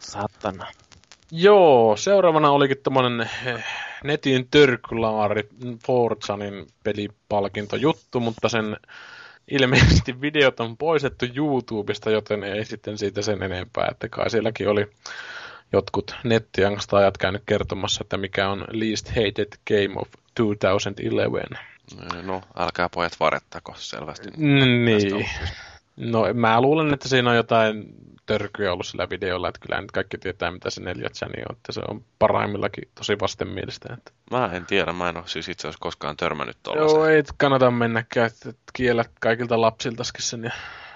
Satana. 0.00 0.66
Joo, 1.30 1.96
seuraavana 1.96 2.50
olikin 2.50 2.76
tämmönen 2.82 3.20
eh, 3.46 3.64
netin 4.04 4.48
törkylaari 4.50 5.48
Forzanin 5.86 6.66
pelipalkintojuttu, 6.84 8.20
mutta 8.20 8.48
sen 8.48 8.76
ilmeisesti 9.50 10.20
videot 10.20 10.60
on 10.60 10.76
poistettu 10.76 11.26
YouTubesta, 11.36 12.10
joten 12.10 12.44
ei 12.44 12.64
sitten 12.64 12.98
siitä 12.98 13.22
sen 13.22 13.42
enempää, 13.42 13.88
että 13.90 14.08
kai 14.08 14.30
sielläkin 14.30 14.68
oli 14.68 14.86
jotkut 15.72 16.16
nettiangstaajat 16.24 17.18
käynyt 17.18 17.42
kertomassa, 17.46 18.04
että 18.04 18.16
mikä 18.16 18.48
on 18.48 18.64
least 18.70 19.08
hated 19.08 19.48
game 19.68 20.00
of 20.00 20.08
2011. 20.34 21.58
No, 22.22 22.42
älkää 22.56 22.88
pojat 22.88 23.20
varettako 23.20 23.74
selvästi. 23.76 24.30
Niin. 24.36 25.26
No 25.96 26.34
mä 26.34 26.60
luulen, 26.60 26.94
että 26.94 27.08
siinä 27.08 27.30
on 27.30 27.36
jotain 27.36 27.84
törkyä 28.26 28.72
ollut 28.72 28.86
sillä 28.86 29.10
videolla, 29.10 29.48
että 29.48 29.60
kyllä 29.60 29.80
nyt 29.80 29.90
kaikki 29.90 30.18
tietää, 30.18 30.50
mitä 30.50 30.70
se 30.70 30.82
4 30.82 31.08
chani 31.08 31.42
on, 31.48 31.56
että 31.56 31.72
se 31.72 31.80
on 31.88 32.04
parhaimmillakin 32.18 32.88
tosi 32.94 33.16
vastenmielistä. 33.20 33.94
Että... 33.94 34.12
Mä 34.30 34.50
en 34.52 34.66
tiedä, 34.66 34.92
mä 34.92 35.08
en 35.08 35.16
ole 35.16 35.24
siis 35.26 35.48
itse 35.48 35.68
asiassa 35.68 35.82
koskaan 35.82 36.16
törmännyt 36.16 36.56
Joo, 36.66 36.74
tuollaiseen. 36.74 37.16
ei 37.16 37.22
kannata 37.36 37.70
mennäkään, 37.70 38.26
että 38.26 38.52
kiellät 38.72 39.10
kaikilta 39.20 39.60
lapsiltaskin 39.60 40.22
sen, 40.22 40.44
ja 40.44 40.50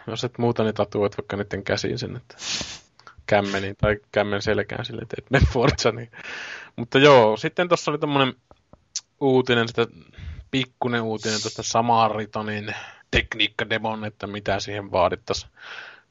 jos 0.06 0.24
et 0.24 0.38
muuta, 0.38 0.64
niin 0.64 0.74
tatuoit 0.74 1.18
vaikka 1.18 1.36
niiden 1.36 1.64
käsiin 1.64 1.98
sen, 1.98 2.16
että 2.16 2.36
kämmeniin 3.26 3.76
tai 3.80 3.96
kämmen 4.12 4.42
selkään 4.42 4.84
sille, 4.84 5.02
että 5.02 5.16
et 5.18 5.30
mene 5.30 5.46
Forza, 5.52 5.92
niin. 5.92 6.10
Mutta 6.76 6.98
joo, 6.98 7.36
sitten 7.36 7.68
tuossa 7.68 7.90
oli 7.90 7.98
tämmönen 7.98 8.34
uutinen, 9.20 9.68
sitä 9.68 9.86
pikkunen 10.50 11.02
uutinen 11.02 11.42
tuosta 11.42 11.62
Samaritonin 11.62 12.74
tekniikkademon, 13.10 14.04
että 14.04 14.26
mitä 14.26 14.60
siihen 14.60 14.92
vaadittaisiin 14.92 15.52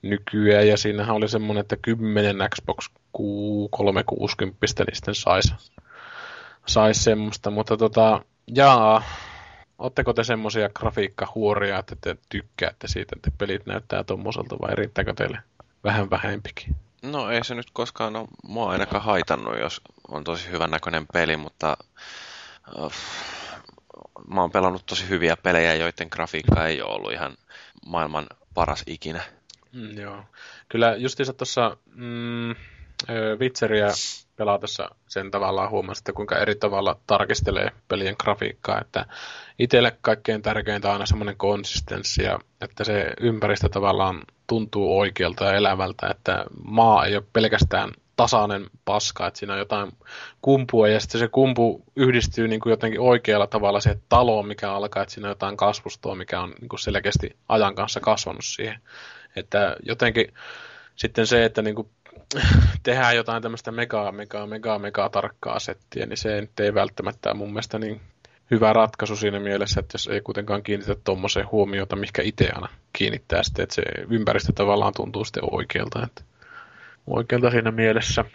nykyään, 0.02 0.68
ja 0.68 0.78
siinähän 0.78 1.16
oli 1.16 1.30
semmoinen, 1.30 1.62
että 1.62 1.78
10 1.82 2.36
Xbox 2.56 2.90
360 3.72 4.58
niin 4.78 4.96
sitten 4.96 5.16
saisi 5.16 5.54
sais 6.68 7.04
semmoista, 7.04 7.52
mutta 7.52 7.78
tota, 7.78 8.22
jaa, 8.56 9.04
Oletteko 9.78 10.14
te 10.14 10.24
semmoisia 10.24 10.70
grafiikkahuoria, 10.70 11.80
että 11.80 11.96
te 12.02 12.18
tykkäätte 12.30 12.88
siitä, 12.88 13.16
että 13.16 13.32
pelit 13.38 13.66
näyttää 13.66 14.04
tommoselta 14.04 14.56
vai 14.62 14.76
riittääkö 14.76 15.14
teille 15.14 15.40
vähän 15.84 16.10
vähempikin? 16.10 16.76
No 17.02 17.30
ei 17.30 17.44
se 17.44 17.56
nyt 17.56 17.72
koskaan 17.74 18.16
ole 18.16 18.28
mua 18.44 18.70
ainakaan 18.70 19.04
haitannut, 19.04 19.60
jos 19.60 19.82
on 20.08 20.24
tosi 20.24 20.52
hyvän 20.52 20.72
näköinen 20.72 21.06
peli, 21.14 21.38
mutta 21.38 21.78
uh, 22.78 22.92
mä 24.28 24.42
oon 24.42 24.52
pelannut 24.52 24.86
tosi 24.86 25.10
hyviä 25.10 25.38
pelejä, 25.38 25.76
joiden 25.76 26.08
grafiikka 26.12 26.66
ei 26.66 26.82
ole 26.82 26.94
ollut 26.94 27.12
ihan 27.12 27.38
maailman 27.86 28.28
paras 28.54 28.84
ikinä. 28.88 29.22
Mm, 29.72 29.98
joo. 29.98 30.24
Kyllä 30.70 30.96
justiinsa 30.96 31.34
tuossa 31.34 31.78
mm, 31.96 32.56
Witcheria 33.40 33.88
pelatessa 34.36 34.90
sen 35.08 35.32
tavallaan 35.32 35.70
huomasi, 35.70 36.00
että 36.00 36.14
kuinka 36.14 36.38
eri 36.38 36.56
tavalla 36.56 37.00
tarkistelee 37.08 37.72
pelien 37.88 38.16
grafiikkaa, 38.20 38.82
että 38.82 39.06
itselle 39.60 39.98
kaikkein 40.02 40.42
tärkeintä 40.42 40.88
on 40.88 40.94
aina 40.94 41.06
semmoinen 41.06 41.38
konsistenssi 41.38 42.24
ja 42.24 42.40
että 42.62 42.84
se 42.84 43.14
ympäristö 43.22 43.70
tavallaan 43.70 44.22
tuntuu 44.48 45.00
oikealta 45.00 45.46
ja 45.46 45.54
elävältä, 45.54 46.08
että 46.08 46.46
maa 46.64 47.06
ei 47.06 47.16
ole 47.16 47.24
pelkästään 47.34 47.92
tasainen 48.18 48.66
paska, 48.86 49.28
että 49.28 49.40
siinä 49.40 49.54
on 49.54 49.60
jotain 49.60 49.92
kumpua 50.42 50.88
ja 50.88 51.00
sitten 51.00 51.20
se 51.20 51.28
kumpu 51.28 51.84
yhdistyy 51.96 52.48
niin 52.48 52.60
kuin 52.60 52.72
jotenkin 52.72 53.00
oikealla 53.00 53.48
tavalla 53.48 53.80
siihen 53.80 54.02
taloon, 54.10 54.48
mikä 54.48 54.72
alkaa, 54.72 55.04
että 55.04 55.14
siinä 55.14 55.28
on 55.28 55.32
jotain 55.32 55.58
kasvustoa, 55.58 56.16
mikä 56.16 56.42
on 56.42 56.54
niin 56.62 56.70
kuin 56.70 56.80
selkeästi 56.80 57.38
ajan 57.50 57.76
kanssa 57.76 58.00
kasvanut 58.00 58.46
siihen. 58.46 58.80
Että 59.36 59.76
jotenkin 59.84 60.34
sitten 60.96 61.28
se, 61.28 61.46
että 61.46 61.62
niin 61.62 61.76
kuin 61.76 61.90
tehdään 62.84 63.16
jotain 63.16 63.44
tämmöistä 63.44 63.72
mega, 63.72 64.12
mega, 64.12 64.48
mega, 64.48 64.80
mega 64.80 65.10
tarkkaa 65.10 65.60
settiä, 65.60 66.06
niin 66.06 66.18
se 66.18 66.42
nyt 66.42 66.60
ei 66.60 66.74
välttämättä 66.74 67.34
mun 67.34 67.50
mielestä 67.50 67.80
niin 67.80 68.02
hyvä 68.52 68.74
ratkaisu 68.74 69.16
siinä 69.16 69.40
mielessä, 69.40 69.80
että 69.80 69.96
jos 69.96 70.08
ei 70.08 70.22
kuitenkaan 70.22 70.64
kiinnitä 70.64 70.96
tuommoiseen 71.04 71.52
huomiota, 71.52 71.96
mikä 71.96 72.22
itse 72.22 72.50
aina 72.56 72.68
kiinnittää 72.94 73.44
sitten, 73.44 73.64
että 73.64 73.76
se 73.76 73.82
ympäristö 74.10 74.54
tavallaan 74.54 74.94
tuntuu 74.96 75.26
sitten 75.26 75.44
oikealta, 75.52 76.04
että 76.04 76.24
oikealta 77.08 77.52
siinä 77.52 77.72
mielessä. 77.72 78.26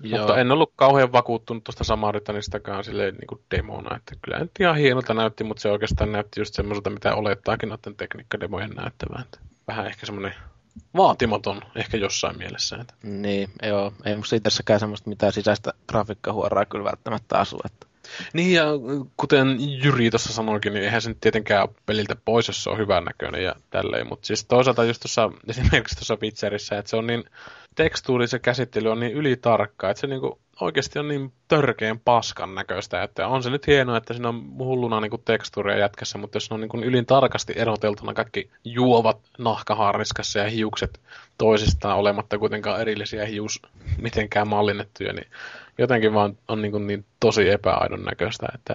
Joo. 0.00 0.18
Mutta 0.18 0.40
en 0.40 0.52
ollut 0.52 0.72
kauhean 0.76 1.12
vakuuttunut 1.12 1.64
tuosta 1.64 1.84
Samaritanistakaan 1.84 2.84
silleen 2.84 3.14
niin 3.14 3.26
kuin 3.26 3.40
demona, 3.50 3.96
että 3.96 4.14
kyllä 4.22 4.38
nyt 4.38 4.50
ihan 4.60 4.76
hienolta 4.76 5.14
näytti, 5.14 5.44
mutta 5.44 5.60
se 5.60 5.70
oikeastaan 5.70 6.12
näytti 6.12 6.40
just 6.40 6.54
semmoiselta, 6.54 6.90
mitä 6.90 7.14
olettaakin 7.14 7.68
noiden 7.68 7.96
tekniikkademojen 7.96 8.70
näyttävän. 8.70 9.22
Että 9.22 9.38
vähän 9.68 9.86
ehkä 9.86 10.06
semmoinen 10.06 10.34
vaatimaton 10.96 11.62
ehkä 11.74 11.96
jossain 11.96 12.38
mielessä. 12.38 12.76
Että. 12.80 12.94
Niin, 13.02 13.50
joo. 13.62 13.92
Ei 14.04 14.16
musta 14.16 14.36
itsessäkään 14.36 14.80
semmoista 14.80 15.10
mitään 15.10 15.32
sisäistä 15.32 15.72
grafiikkahuoraa 15.88 16.64
kyllä 16.64 16.84
välttämättä 16.84 17.38
asu. 17.38 17.58
Että. 17.64 17.86
Niin 18.32 18.52
ja 18.52 18.64
kuten 19.16 19.56
Jyri 19.58 20.10
tuossa 20.10 20.32
sanoikin, 20.32 20.74
niin 20.74 20.84
eihän 20.84 21.02
se 21.02 21.08
nyt 21.08 21.20
tietenkään 21.20 21.62
ole 21.62 21.76
peliltä 21.86 22.16
pois, 22.24 22.48
jos 22.48 22.64
se 22.64 22.70
on 22.70 22.78
hyvän 22.78 23.04
näköinen 23.04 23.42
ja 23.42 23.54
tälleen. 23.70 24.08
Mutta 24.08 24.26
siis 24.26 24.44
toisaalta 24.44 24.84
just 24.84 25.02
tuossa 25.02 25.30
esimerkiksi 25.48 25.96
tuossa 25.96 26.18
Witcherissä, 26.22 26.78
että 26.78 26.90
se 26.90 26.96
on 26.96 27.06
niin 27.06 27.24
tekstuuri, 27.74 28.28
se 28.28 28.38
käsittely 28.38 28.88
on 28.88 29.00
niin 29.00 29.12
ylitarkka, 29.12 29.90
että 29.90 30.00
se 30.00 30.06
niinku 30.06 30.38
oikeasti 30.60 30.98
on 30.98 31.08
niin 31.08 31.32
törkeän 31.48 31.98
paskan 31.98 32.54
näköistä, 32.54 33.02
että 33.02 33.28
on 33.28 33.42
se 33.42 33.50
nyt 33.50 33.66
hienoa, 33.66 33.96
että 33.96 34.14
siinä 34.14 34.28
on 34.28 34.58
hulluna 34.58 35.00
niinku 35.00 35.18
tekstuuria 35.18 35.78
jätkässä, 35.78 36.18
mutta 36.18 36.36
jos 36.36 36.52
on 36.52 36.60
niinku 36.60 36.78
ylin 36.78 37.06
tarkasti 37.06 37.52
eroteltuna 37.56 38.14
kaikki 38.14 38.50
juovat 38.64 39.18
nahkaharniskassa 39.38 40.38
ja 40.38 40.50
hiukset 40.50 41.00
toisistaan 41.38 41.98
olematta 41.98 42.38
kuitenkaan 42.38 42.80
erillisiä 42.80 43.26
hius 43.26 43.62
mitenkään 43.98 44.48
mallinnettuja, 44.48 45.12
niin 45.12 45.26
jotenkin 45.78 46.14
vaan 46.14 46.38
on 46.48 46.62
niin, 46.62 46.86
niin 46.86 47.04
tosi 47.20 47.50
epäaidon 47.50 48.04
näköistä, 48.04 48.46
että 48.54 48.74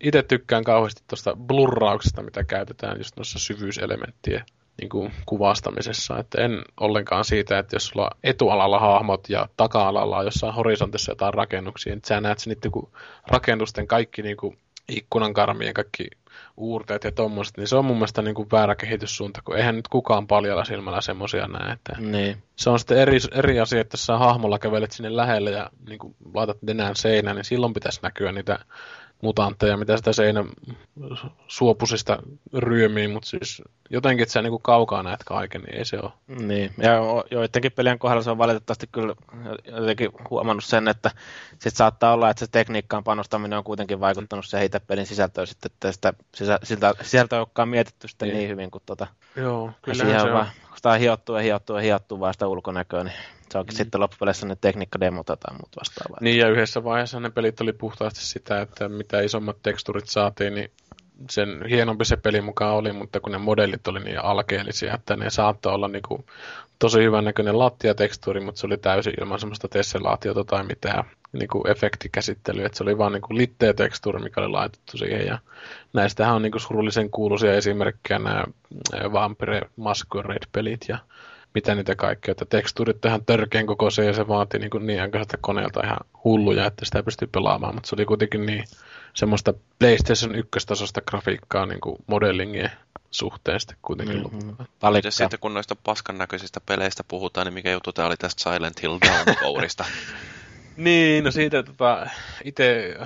itse 0.00 0.22
tykkään 0.22 0.64
kauheasti 0.64 1.02
tuosta 1.08 1.36
blurrauksesta, 1.36 2.22
mitä 2.22 2.44
käytetään 2.44 2.98
just 2.98 3.16
noissa 3.16 3.38
syvyyselementtien 3.38 4.44
niin 4.80 4.88
kuin 4.88 5.12
kuvastamisessa, 5.26 6.18
että 6.18 6.44
en 6.44 6.62
ollenkaan 6.80 7.24
siitä, 7.24 7.58
että 7.58 7.76
jos 7.76 7.86
sulla 7.86 8.10
etualalla 8.24 8.78
hahmot 8.78 9.28
ja 9.28 9.48
taka-alalla 9.56 10.18
on 10.18 10.24
jossain 10.24 10.54
horisontissa 10.54 11.12
jotain 11.12 11.34
rakennuksia, 11.34 11.94
niin 11.94 12.02
sä 12.06 12.20
näet 12.20 12.38
sen 12.38 12.56
niiden 12.64 12.90
rakennusten 13.26 13.86
kaikki 13.86 14.22
niin 14.22 14.36
kuin 14.36 14.58
ikkunankarmien 14.88 15.74
kaikki 15.74 16.06
uurteet 16.56 17.04
ja 17.04 17.12
tommoset, 17.12 17.56
niin 17.56 17.68
se 17.68 17.76
on 17.76 17.84
mun 17.84 17.96
mielestä 17.96 18.22
niin 18.22 18.34
kuin 18.34 18.48
väärä 18.52 18.74
kehityssuunta, 18.74 19.40
kun 19.44 19.56
eihän 19.56 19.76
nyt 19.76 19.88
kukaan 19.88 20.26
paljalla 20.26 20.64
silmällä 20.64 21.00
semmosia 21.00 21.46
näe. 21.46 21.72
Että 21.72 21.96
Niin. 21.98 22.42
se 22.56 22.70
on 22.70 22.78
sitten 22.78 22.98
eri, 22.98 23.18
eri 23.32 23.60
asia, 23.60 23.80
että 23.80 23.94
jos 23.94 24.06
sä 24.06 24.18
hahmolla 24.18 24.58
kävelet 24.58 24.92
sinne 24.92 25.16
lähelle 25.16 25.50
ja 25.50 25.70
niin 25.88 25.98
kuin 25.98 26.16
laitat 26.34 26.62
nenään 26.62 26.96
seinään, 26.96 27.36
niin 27.36 27.44
silloin 27.44 27.74
pitäisi 27.74 28.00
näkyä 28.02 28.32
niitä 28.32 28.58
mutantteja, 29.22 29.76
mitä 29.76 29.96
sitä 29.96 30.12
seinä 30.12 30.44
suopusista 31.48 32.18
ryömii, 32.52 33.08
mutta 33.08 33.28
siis 33.28 33.62
jotenkin, 33.90 34.22
että 34.22 34.32
sä 34.32 34.42
niin 34.42 34.62
kaukaa 34.62 35.02
näet 35.02 35.24
kaiken, 35.24 35.60
niin 35.60 35.76
ei 35.76 35.84
se 35.84 35.98
ole. 36.02 36.12
Niin, 36.28 36.70
ja 36.78 36.94
joidenkin 37.30 37.72
pelien 37.72 37.98
kohdalla 37.98 38.22
se 38.22 38.30
on 38.30 38.38
valitettavasti 38.38 38.86
kyllä 38.92 39.14
jotenkin 39.64 40.10
huomannut 40.30 40.64
sen, 40.64 40.88
että 40.88 41.10
sit 41.58 41.76
saattaa 41.76 42.12
olla, 42.12 42.30
että 42.30 42.44
se 42.44 42.50
tekniikkaan 42.50 43.04
panostaminen 43.04 43.58
on 43.58 43.64
kuitenkin 43.64 44.00
vaikuttanut 44.00 44.44
siihen 44.44 44.66
itse 44.66 44.80
pelin 44.80 45.06
sisältöön, 45.06 45.46
sitten, 45.46 45.70
että 45.74 45.92
sitä 45.92 46.12
sisä, 46.34 46.58
siltä, 46.62 46.94
sisältöä 47.02 47.36
ei 47.36 47.40
olekaan 47.40 47.68
mietitty 47.68 48.08
sitten 48.08 48.28
niin, 48.28 48.38
niin 48.38 48.48
hyvin 48.48 48.70
kuin 48.70 48.82
tota, 48.86 49.06
Joo, 49.36 49.70
kyllä 49.82 50.04
se 50.04 50.22
on 50.22 50.32
vaan, 50.32 50.46
kun 50.68 50.76
sitä 50.76 50.90
on 50.90 50.98
hiottua 50.98 51.38
ja 51.38 51.42
hiottua 51.42 51.78
ja 51.78 51.82
hiottua 51.82 52.20
vaan 52.20 52.34
sitä 52.34 52.46
ulkonäköä, 52.46 53.04
niin 53.04 53.14
se 53.52 53.58
onkin 53.58 53.74
Mm. 53.74 53.76
sitten 53.76 54.00
loppupeleissä 54.00 54.46
ne 54.46 54.56
tekniikkademo 54.60 55.24
tai 55.24 55.36
muuta 55.52 55.80
vastaavaa. 55.80 56.18
Niin 56.20 56.38
ja 56.38 56.48
yhdessä 56.48 56.84
vaiheessa 56.84 57.20
ne 57.20 57.30
pelit 57.30 57.60
oli 57.60 57.72
puhtaasti 57.72 58.20
sitä, 58.20 58.60
että 58.60 58.88
mitä 58.88 59.20
isommat 59.20 59.56
teksturit 59.62 60.08
saatiin, 60.08 60.54
niin 60.54 60.70
sen 61.30 61.64
hienompi 61.70 62.04
se 62.04 62.16
peli 62.16 62.40
mukaan 62.40 62.74
oli, 62.74 62.92
mutta 62.92 63.20
kun 63.20 63.32
ne 63.32 63.38
modellit 63.38 63.88
oli 63.88 64.00
niin 64.00 64.24
alkeellisia, 64.24 64.94
että 64.94 65.16
ne 65.16 65.30
saattoi 65.30 65.74
olla 65.74 65.88
niinku 65.88 66.24
tosi 66.78 67.02
hyvän 67.02 67.24
näköinen 67.24 67.58
lattiatekstuuri, 67.58 68.40
mutta 68.40 68.60
se 68.60 68.66
oli 68.66 68.76
täysin 68.76 69.14
ilman 69.20 69.40
semmoista 69.40 69.68
tessellaatiota 69.68 70.44
tai 70.44 70.64
mitään 70.64 71.04
niinku 71.32 71.64
efektikäsittelyä, 71.68 72.66
että 72.66 72.78
se 72.78 72.84
oli 72.84 72.98
vaan 72.98 73.12
niinku 73.12 73.34
litteä 73.34 73.74
tekstuuri, 73.74 74.22
mikä 74.22 74.40
oli 74.40 74.48
laitettu 74.48 74.98
siihen 74.98 75.26
ja 75.26 75.38
näistähän 75.92 76.34
on 76.34 76.42
niinku 76.42 76.58
surullisen 76.58 77.10
kuuluisia 77.10 77.54
esimerkkejä 77.54 78.18
nämä 78.18 78.44
Vampire 79.12 79.60
Masquerade-pelit 79.76 80.80
ja 80.88 80.98
mitä 81.54 81.74
niitä 81.74 81.94
kaikkea, 81.94 82.32
että 82.32 82.44
tekstuurit 82.44 83.04
ihan 83.04 83.24
törkeän 83.24 83.66
kokoisia 83.66 84.04
ja 84.04 84.12
se 84.12 84.28
vaati 84.28 84.58
niin, 84.58 84.70
kuin 84.70 84.86
niin 84.86 85.02
aikaiselta 85.02 85.38
koneelta 85.40 85.84
ihan 85.84 85.98
hulluja, 86.24 86.66
että 86.66 86.84
sitä 86.84 87.02
pystyy 87.02 87.28
pelaamaan, 87.32 87.74
mutta 87.74 87.88
se 87.88 87.94
oli 87.94 88.04
kuitenkin 88.04 88.46
niin 88.46 88.64
semmoista 89.14 89.54
PlayStation 89.78 90.34
1-tasosta 90.34 91.02
grafiikkaa 91.06 91.66
niin 91.66 91.80
kuin 91.80 91.96
modellingien 92.06 92.70
suhteen 93.10 93.60
sitten 93.60 93.76
kuitenkin 93.82 94.22
mm-hmm. 94.22 94.66
Ja 95.04 95.10
sitten 95.10 95.40
kun 95.40 95.54
noista 95.54 95.76
paskan 95.76 96.18
näköisistä 96.18 96.60
peleistä 96.66 97.04
puhutaan, 97.08 97.46
niin 97.46 97.54
mikä 97.54 97.70
juttu 97.72 97.92
tämä 97.92 98.08
oli 98.08 98.16
tästä 98.16 98.42
Silent 98.42 98.82
Hill 98.82 98.98
Downpourista? 99.08 99.84
niin, 100.76 101.24
no 101.24 101.30
siitä 101.30 101.62
tota, 101.62 102.06
itse, 102.44 102.96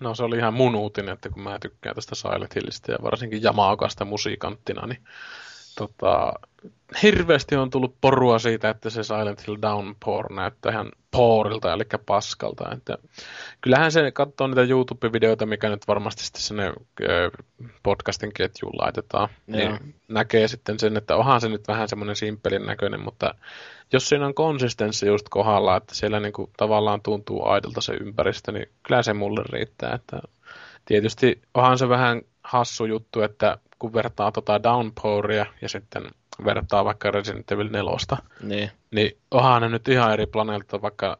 no 0.00 0.14
se 0.14 0.22
oli 0.22 0.36
ihan 0.36 0.54
mun 0.54 0.74
uutinen, 0.74 1.14
että 1.14 1.28
kun 1.28 1.42
mä 1.42 1.58
tykkään 1.58 1.94
tästä 1.94 2.14
Silent 2.14 2.54
Hillistä 2.54 2.92
ja 2.92 2.98
varsinkin 3.02 3.44
Yamaokasta 3.44 4.04
musiikanttina, 4.04 4.86
niin 4.86 5.02
tota, 5.78 6.32
hirveästi 7.02 7.56
on 7.56 7.70
tullut 7.70 7.96
porua 8.00 8.38
siitä, 8.38 8.70
että 8.70 8.90
se 8.90 9.02
Silent 9.02 9.46
Hill 9.46 9.56
Downpour 9.62 10.32
näyttää 10.32 10.72
ihan 10.72 10.92
poorilta, 11.10 11.72
eli 11.72 11.82
paskalta. 12.06 12.72
Että 12.72 12.98
kyllähän 13.60 13.92
se 13.92 14.10
katsoo 14.10 14.46
niitä 14.46 14.62
YouTube-videoita, 14.62 15.46
mikä 15.46 15.68
nyt 15.68 15.88
varmasti 15.88 16.24
sitten 16.24 16.42
sinne 16.42 16.72
podcastin 17.82 18.32
ketjuun 18.32 18.74
laitetaan, 18.78 19.28
niin 19.46 19.94
näkee 20.08 20.48
sitten 20.48 20.78
sen, 20.78 20.96
että 20.96 21.16
onhan 21.16 21.40
se 21.40 21.48
nyt 21.48 21.68
vähän 21.68 21.88
semmoinen 21.88 22.16
simppelin 22.16 22.66
näköinen, 22.66 23.00
mutta 23.00 23.34
jos 23.92 24.08
siinä 24.08 24.26
on 24.26 24.34
konsistenssi 24.34 25.06
just 25.06 25.28
kohdalla, 25.28 25.76
että 25.76 25.94
siellä 25.94 26.20
niinku 26.20 26.50
tavallaan 26.56 27.00
tuntuu 27.02 27.46
aidolta 27.46 27.80
se 27.80 27.92
ympäristö, 27.92 28.52
niin 28.52 28.68
kyllä 28.82 29.02
se 29.02 29.12
mulle 29.12 29.42
riittää. 29.48 29.94
Että 29.94 30.20
tietysti 30.84 31.42
onhan 31.54 31.78
se 31.78 31.88
vähän 31.88 32.22
hassu 32.44 32.84
juttu, 32.84 33.20
että 33.22 33.58
kun 33.78 33.92
vertaa 33.92 34.32
tota 34.32 34.62
Downpouria 34.62 35.46
ja 35.62 35.68
sitten 35.68 36.02
vertaa 36.44 36.84
vaikka 36.84 37.10
Resident 37.10 37.52
Evil 37.52 37.68
4, 37.70 37.90
niin. 38.42 38.70
niin 38.90 39.16
onhan 39.30 39.62
ne 39.62 39.68
nyt 39.68 39.88
ihan 39.88 40.12
eri 40.12 40.26
planeelta, 40.26 40.82
vaikka 40.82 41.18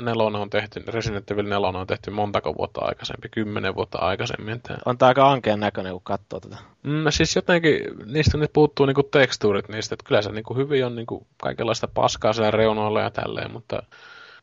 nelonen 0.00 0.40
on 0.40 0.50
tehty, 0.50 0.84
Resident 0.86 1.30
Evil 1.30 1.48
4 1.48 1.68
on 1.68 1.86
tehty 1.86 2.10
montako 2.10 2.54
vuotta 2.58 2.80
aikaisempi, 2.80 3.28
kymmenen 3.28 3.74
vuotta 3.74 3.98
aikaisemmin. 3.98 4.60
On 4.86 4.98
tämä 4.98 5.08
aika 5.08 5.30
ankeen 5.30 5.60
näköinen, 5.60 5.92
kun 5.92 6.02
katsoo 6.04 6.40
tätä. 6.40 6.56
Mm, 6.82 7.04
no 7.04 7.10
siis 7.10 7.36
jotenkin, 7.36 7.80
niistä 8.06 8.38
nyt 8.38 8.52
puuttuu 8.52 8.86
niinku 8.86 9.02
tekstuurit 9.02 9.68
niistä, 9.68 9.94
että 9.94 10.04
kyllä 10.08 10.22
se 10.22 10.32
niinku 10.32 10.54
hyvin 10.54 10.86
on 10.86 10.96
niinku 10.96 11.26
kaikenlaista 11.42 11.88
paskaa 11.88 12.32
siellä 12.32 12.50
reunoilla 12.50 13.00
ja 13.00 13.10
tälleen, 13.10 13.52
mutta 13.52 13.82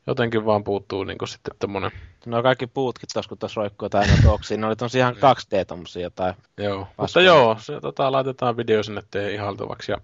jotenkin 0.08 0.46
vaan 0.46 0.64
puuttuu 0.64 1.04
niin 1.04 1.18
kuin 1.18 1.30
sitten 1.30 1.56
tämmönen... 1.60 1.92
No 2.26 2.44
kaikki 2.44 2.68
puutkin 2.68 3.10
tuossa, 3.14 3.30
kun 3.30 3.38
tuossa 3.38 3.62
roikkuu 3.62 3.90
tai 3.90 4.06
oksia, 4.28 4.58
ne 4.58 4.68
oli 4.68 4.76
tosiaan 4.76 5.16
ihan 5.18 5.36
2D 5.36 5.46
niin. 5.52 5.68
tommosia 5.68 6.10
tai... 6.10 6.34
Joo, 6.58 6.88
mutta 6.98 7.22
joo, 7.22 7.58
se 7.60 7.82
tota, 7.82 8.12
laitetaan 8.12 8.58
video 8.58 8.84
sinne 8.84 9.02
teidän 9.12 9.34
ihaltavaksi 9.34 9.92
ja 9.92 9.98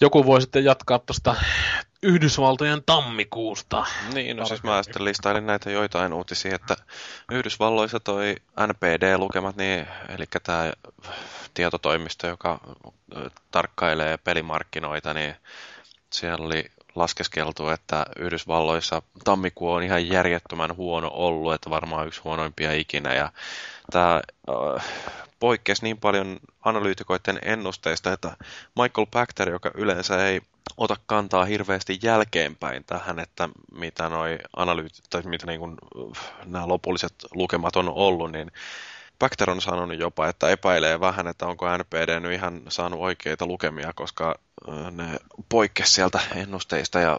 joku 0.00 0.26
voi 0.26 0.40
sitten 0.40 0.64
jatkaa 0.64 0.98
tuosta 0.98 1.34
Yhdysvaltojen 2.02 2.82
tammikuusta. 2.86 3.86
Niin, 4.14 4.36
no 4.36 4.46
siis 4.46 4.62
mä 4.62 4.82
sitten 4.82 5.04
listailin 5.04 5.46
näitä 5.46 5.70
joitain 5.70 6.12
uutisia, 6.12 6.54
että 6.54 6.76
Yhdysvalloissa 7.32 8.00
toi 8.00 8.36
NPD-lukemat, 8.66 9.56
niin, 9.56 9.86
eli 10.08 10.24
tämä 10.42 10.72
tietotoimisto, 11.54 12.26
joka 12.26 12.60
tarkkailee 13.50 14.16
pelimarkkinoita, 14.16 15.14
niin 15.14 15.36
siellä 16.12 16.46
oli 16.46 16.64
laskeskeltu, 16.96 17.68
että 17.68 18.06
Yhdysvalloissa 18.18 19.02
tammikuu 19.24 19.72
on 19.72 19.82
ihan 19.82 20.08
järjettömän 20.08 20.76
huono 20.76 21.10
ollut, 21.12 21.54
että 21.54 21.70
varmaan 21.70 22.06
yksi 22.06 22.20
huonoimpia 22.24 22.72
ikinä. 22.72 23.14
Ja 23.14 23.32
tämä 23.92 24.22
äh, 24.50 24.84
poikkesi 25.40 25.82
niin 25.82 25.98
paljon 25.98 26.40
analyytikoiden 26.64 27.38
ennusteista, 27.42 28.12
että 28.12 28.36
Michael 28.82 29.06
Pachter, 29.10 29.50
joka 29.50 29.70
yleensä 29.74 30.26
ei 30.26 30.40
ota 30.76 30.96
kantaa 31.06 31.44
hirveästi 31.44 31.98
jälkeenpäin 32.02 32.84
tähän, 32.84 33.18
että 33.18 33.48
mitä 33.72 34.08
noi 34.08 34.38
analyyt, 34.56 34.92
tai 35.10 35.22
mitä 35.22 35.46
niin 35.46 35.60
kuin, 35.60 35.76
nämä 36.44 36.68
lopulliset 36.68 37.14
lukemat 37.34 37.76
on 37.76 37.88
ollut, 37.88 38.32
niin 38.32 38.52
Pachter 39.18 39.50
on 39.50 39.60
sanonut 39.60 39.98
jopa, 39.98 40.28
että 40.28 40.48
epäilee 40.48 41.00
vähän, 41.00 41.26
että 41.26 41.46
onko 41.46 41.76
NPD 41.78 42.20
nyt 42.20 42.32
ihan 42.32 42.62
saanut 42.68 43.00
oikeita 43.00 43.46
lukemia, 43.46 43.92
koska 43.92 44.38
ne 44.90 45.18
poikkesi 45.48 45.92
sieltä 45.92 46.20
ennusteista 46.34 47.00
ja 47.00 47.18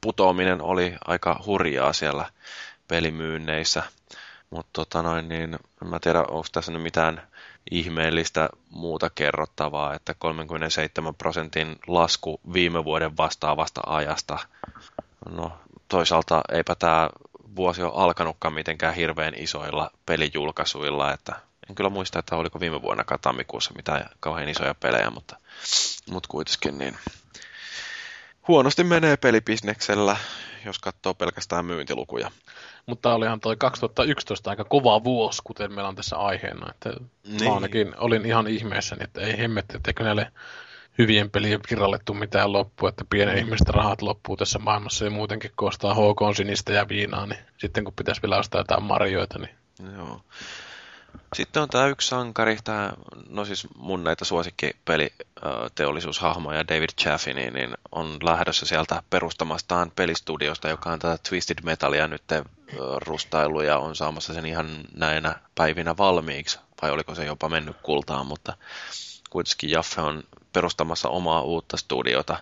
putoaminen 0.00 0.62
oli 0.62 0.94
aika 1.04 1.42
hurjaa 1.46 1.92
siellä 1.92 2.30
pelimyynneissä. 2.88 3.82
Mutta 4.50 4.70
tota 4.72 5.02
noin, 5.02 5.28
niin 5.28 5.58
en 5.82 5.88
mä 5.88 5.98
tiedä, 5.98 6.20
onko 6.20 6.46
tässä 6.52 6.72
nyt 6.72 6.82
mitään 6.82 7.22
ihmeellistä 7.70 8.48
muuta 8.70 9.10
kerrottavaa, 9.10 9.94
että 9.94 10.14
37 10.14 11.14
prosentin 11.14 11.78
lasku 11.86 12.40
viime 12.52 12.84
vuoden 12.84 13.16
vastaavasta 13.16 13.80
ajasta. 13.86 14.38
No 15.30 15.52
toisaalta 15.88 16.40
eipä 16.52 16.74
tämä 16.74 17.10
vuosi 17.56 17.82
ole 17.82 17.92
alkanutkaan 17.94 18.54
mitenkään 18.54 18.94
hirveän 18.94 19.34
isoilla 19.36 19.90
pelijulkaisuilla, 20.06 21.12
että 21.12 21.36
en 21.72 21.76
kyllä 21.76 21.90
muista, 21.90 22.18
että 22.18 22.36
oliko 22.36 22.60
viime 22.60 22.82
vuonna 22.82 23.04
tammikuussa 23.22 23.74
mitään 23.76 24.10
kauhean 24.20 24.48
isoja 24.48 24.74
pelejä, 24.74 25.10
mutta, 25.10 25.36
mutta 26.10 26.28
kuitenkin 26.28 26.78
niin 26.78 26.96
huonosti 28.48 28.84
menee 28.84 29.16
pelibisneksellä, 29.16 30.16
jos 30.64 30.78
katsoo 30.78 31.14
pelkästään 31.14 31.64
myyntilukuja. 31.64 32.30
Mutta 32.86 33.14
olihan 33.14 33.40
toi 33.40 33.56
2011 33.56 34.50
aika 34.50 34.64
kova 34.64 35.04
vuosi, 35.04 35.42
kuten 35.44 35.72
meillä 35.72 35.88
on 35.88 35.96
tässä 35.96 36.16
aiheena. 36.16 36.70
Että 36.70 36.90
niin. 37.24 37.52
ainakin 37.52 37.94
olin 37.98 38.26
ihan 38.26 38.46
ihmeessäni, 38.46 39.04
että 39.04 39.20
ei 39.20 39.38
hemmetti, 39.38 39.76
että 39.76 40.04
näille 40.04 40.32
hyvien 40.98 41.30
pelien 41.30 41.60
kirralle 41.68 41.98
tule 42.04 42.18
mitään 42.18 42.52
loppua, 42.52 42.88
että 42.88 43.04
pienen 43.10 43.34
mm. 43.34 43.38
ihmisten 43.38 43.74
rahat 43.74 44.02
loppuu 44.02 44.36
tässä 44.36 44.58
maailmassa 44.58 45.04
ja 45.04 45.10
muutenkin 45.10 45.50
koostaa 45.54 45.94
HK 45.94 46.36
sinistä 46.36 46.72
ja 46.72 46.88
viinaa, 46.88 47.26
niin 47.26 47.40
sitten 47.58 47.84
kun 47.84 47.94
pitäisi 47.94 48.22
vielä 48.22 48.38
ostaa 48.38 48.60
jotain 48.60 48.82
marjoita, 48.82 49.38
niin... 49.38 49.56
Joo. 49.96 50.20
Sitten 51.36 51.62
on 51.62 51.68
tämä 51.68 51.86
yksi 51.86 52.08
sankari, 52.08 52.58
tämä, 52.64 52.92
no 53.28 53.44
siis 53.44 53.66
mun 53.76 54.04
näitä 54.04 54.24
suosikkipeliteollisuushahmoja, 54.24 56.68
David 56.68 56.88
Chaffin, 57.00 57.36
niin, 57.36 57.74
on 57.92 58.18
lähdössä 58.22 58.66
sieltä 58.66 59.02
perustamastaan 59.10 59.92
pelistudiosta, 59.96 60.68
joka 60.68 60.90
on 60.90 60.98
tätä 60.98 61.18
Twisted 61.28 61.58
Metalia 61.62 62.08
nyt 62.08 62.22
rustailu 63.06 63.60
ja 63.60 63.78
on 63.78 63.96
saamassa 63.96 64.34
sen 64.34 64.46
ihan 64.46 64.80
näinä 64.94 65.34
päivinä 65.54 65.96
valmiiksi, 65.96 66.58
vai 66.82 66.90
oliko 66.90 67.14
se 67.14 67.24
jopa 67.24 67.48
mennyt 67.48 67.76
kultaan, 67.82 68.26
mutta 68.26 68.56
kuitenkin 69.30 69.70
Jaffe 69.70 70.00
on 70.00 70.22
perustamassa 70.52 71.08
omaa 71.08 71.40
uutta 71.40 71.76
studiota. 71.76 72.38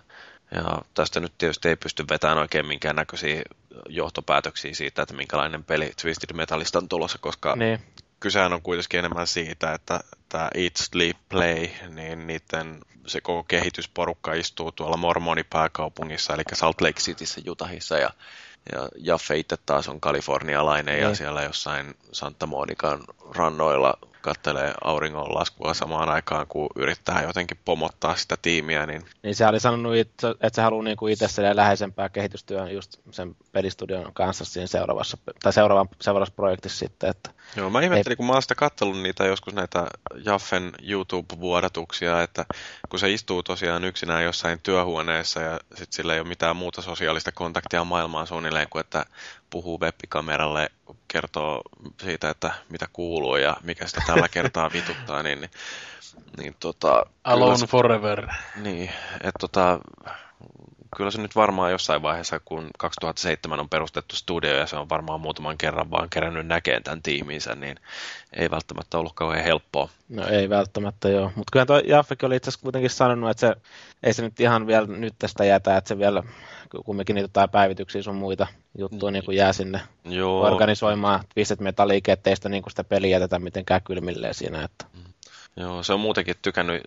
Ja 0.55 0.81
tästä 0.93 1.19
nyt 1.19 1.33
tietysti 1.37 1.69
ei 1.69 1.75
pysty 1.75 2.05
vetämään 2.09 2.37
oikein 2.37 2.65
minkään 2.65 2.95
näköisiä 2.95 3.41
johtopäätöksiä 3.89 4.73
siitä, 4.73 5.01
että 5.01 5.13
minkälainen 5.13 5.63
peli 5.63 5.91
Twisted 6.01 6.33
Metalista 6.33 6.79
on 6.79 6.89
tulossa, 6.89 7.17
koska 7.17 7.55
niin. 7.55 7.79
Kysehän 8.21 8.53
on 8.53 8.61
kuitenkin 8.61 8.99
enemmän 8.99 9.27
siitä, 9.27 9.73
että 9.73 9.99
tämä 10.29 10.49
Eat, 10.55 10.75
Sleep, 10.75 11.17
Play, 11.29 11.67
niin 11.89 12.27
niiden 12.27 12.81
se 13.07 13.21
koko 13.21 13.43
kehitysporukka 13.43 14.33
istuu 14.33 14.71
tuolla 14.71 14.97
mormonipääkaupungissa, 14.97 16.33
eli 16.33 16.43
Salt 16.53 16.81
Lake 16.81 16.99
Cityssä 16.99 17.41
Jutahissa, 17.45 17.97
ja, 17.97 18.09
ja 18.71 18.89
Jaffe 18.95 19.37
itse 19.37 19.57
taas 19.65 19.87
on 19.87 20.01
kalifornialainen, 20.01 20.99
ja 20.99 21.15
siellä 21.15 21.41
jossain 21.41 21.95
Santa 22.11 22.45
Monican 22.45 23.03
rannoilla 23.35 23.93
kattelee 24.21 24.73
auringonlaskua 24.83 25.73
samaan 25.73 26.09
aikaan, 26.09 26.47
kun 26.47 26.69
yrittää 26.75 27.23
jotenkin 27.23 27.59
pomottaa 27.65 28.15
sitä 28.15 28.37
tiimiä. 28.41 28.85
Niin, 28.85 29.05
niin 29.23 29.35
se 29.35 29.47
oli 29.47 29.59
sanonut, 29.59 29.95
että 29.95 30.35
se 30.51 30.61
haluaa 30.61 30.83
niinku 30.83 31.07
itse 31.07 31.25
läheisempää 31.53 32.09
kehitystyön 32.09 32.73
just 32.73 32.97
sen 33.11 33.35
pelistudion 33.51 34.13
kanssa 34.13 34.45
siinä 34.45 34.67
seuraavassa, 34.67 35.17
tai 35.43 35.53
seuraavan, 35.53 35.89
seuraavassa 36.01 36.35
projektissa 36.35 36.79
sitten. 36.79 37.09
Että 37.09 37.29
Joo, 37.55 37.69
mä 37.69 37.81
ihmettelin, 37.81 38.13
ei... 38.13 38.15
kun 38.15 38.25
mä 38.25 38.33
oon 38.33 38.41
sitä 38.41 38.55
kattellut 38.55 39.01
niitä 39.01 39.25
joskus 39.25 39.53
näitä 39.53 39.87
Jaffen 40.25 40.71
YouTube-vuodatuksia, 40.81 42.21
että 42.21 42.45
kun 42.89 42.99
se 42.99 43.11
istuu 43.11 43.43
tosiaan 43.43 43.83
yksinään 43.83 44.23
jossain 44.23 44.59
työhuoneessa 44.63 45.41
ja 45.41 45.59
sitten 45.69 45.95
sillä 45.95 46.13
ei 46.13 46.19
ole 46.19 46.27
mitään 46.27 46.55
muuta 46.55 46.81
sosiaalista 46.81 47.31
kontaktia 47.31 47.83
maailmaan 47.83 48.27
suunnilleen 48.27 48.67
kuin 48.69 48.79
että 48.79 49.05
puhuu 49.51 49.79
webbikameralle, 49.79 50.69
kertoo 51.07 51.61
siitä, 52.03 52.29
että 52.29 52.51
mitä 52.69 52.87
kuuluu 52.93 53.35
ja 53.35 53.57
mikä 53.63 53.87
sitä 53.87 54.01
tällä 54.07 54.27
kertaa 54.29 54.71
vituttaa, 54.73 55.23
niin, 55.23 55.41
niin, 55.41 55.51
niin 56.37 56.55
tota... 56.59 57.05
Alone 57.23 57.57
se, 57.57 57.67
forever. 57.67 58.27
Niin, 58.55 58.89
että 59.13 59.39
tota, 59.39 59.79
kyllä 60.97 61.11
se 61.11 61.21
nyt 61.21 61.35
varmaan 61.35 61.71
jossain 61.71 62.01
vaiheessa, 62.01 62.39
kun 62.39 62.69
2007 62.77 63.59
on 63.59 63.69
perustettu 63.69 64.15
studio 64.15 64.55
ja 64.55 64.67
se 64.67 64.75
on 64.75 64.89
varmaan 64.89 65.21
muutaman 65.21 65.57
kerran 65.57 65.91
vaan 65.91 66.09
kerännyt 66.09 66.47
näkeen 66.47 66.83
tämän 66.83 67.01
tiiminsä, 67.01 67.55
niin 67.55 67.77
ei 68.33 68.51
välttämättä 68.51 68.97
ollut 68.97 69.13
kauhean 69.13 69.43
helppoa. 69.43 69.89
No 70.09 70.27
ei 70.27 70.49
välttämättä 70.49 71.09
joo, 71.09 71.31
mutta 71.35 71.51
kyllä 71.51 71.65
tuo 71.65 71.77
Jaffekin 71.77 72.27
oli 72.27 72.35
itse 72.35 72.49
asiassa 72.49 72.63
kuitenkin 72.63 72.89
sanonut, 72.89 73.29
että 73.29 73.47
se, 73.47 73.55
ei 74.03 74.13
se 74.13 74.21
nyt 74.21 74.39
ihan 74.39 74.67
vielä 74.67 74.87
nyt 74.87 75.13
tästä 75.19 75.45
jätä, 75.45 75.77
että 75.77 75.87
se 75.87 75.97
vielä 75.97 76.23
kumminkin 76.85 77.13
niitä 77.13 77.25
jotain 77.25 77.49
päivityksiä 77.49 78.01
sun 78.01 78.15
muita 78.15 78.47
juttuja 78.77 79.11
niin 79.11 79.25
kuin 79.25 79.37
jää 79.37 79.53
sinne 79.53 79.81
Joo. 80.05 80.41
organisoimaan 80.41 81.23
Twisted 81.33 81.57
Metallic, 81.59 82.09
ettei 82.09 82.35
sitä, 82.35 82.49
niin 82.49 82.63
kuin 82.63 82.71
sitä 82.71 82.83
peliä 82.83 83.11
jätetä 83.11 83.39
mitenkään 83.39 83.81
kylmilleen 83.81 84.33
siinä. 84.33 84.63
Että. 84.63 84.85
Mm. 84.93 85.10
Joo, 85.55 85.83
se 85.83 85.93
on 85.93 85.99
muutenkin 85.99 86.35
tykännyt 86.41 86.81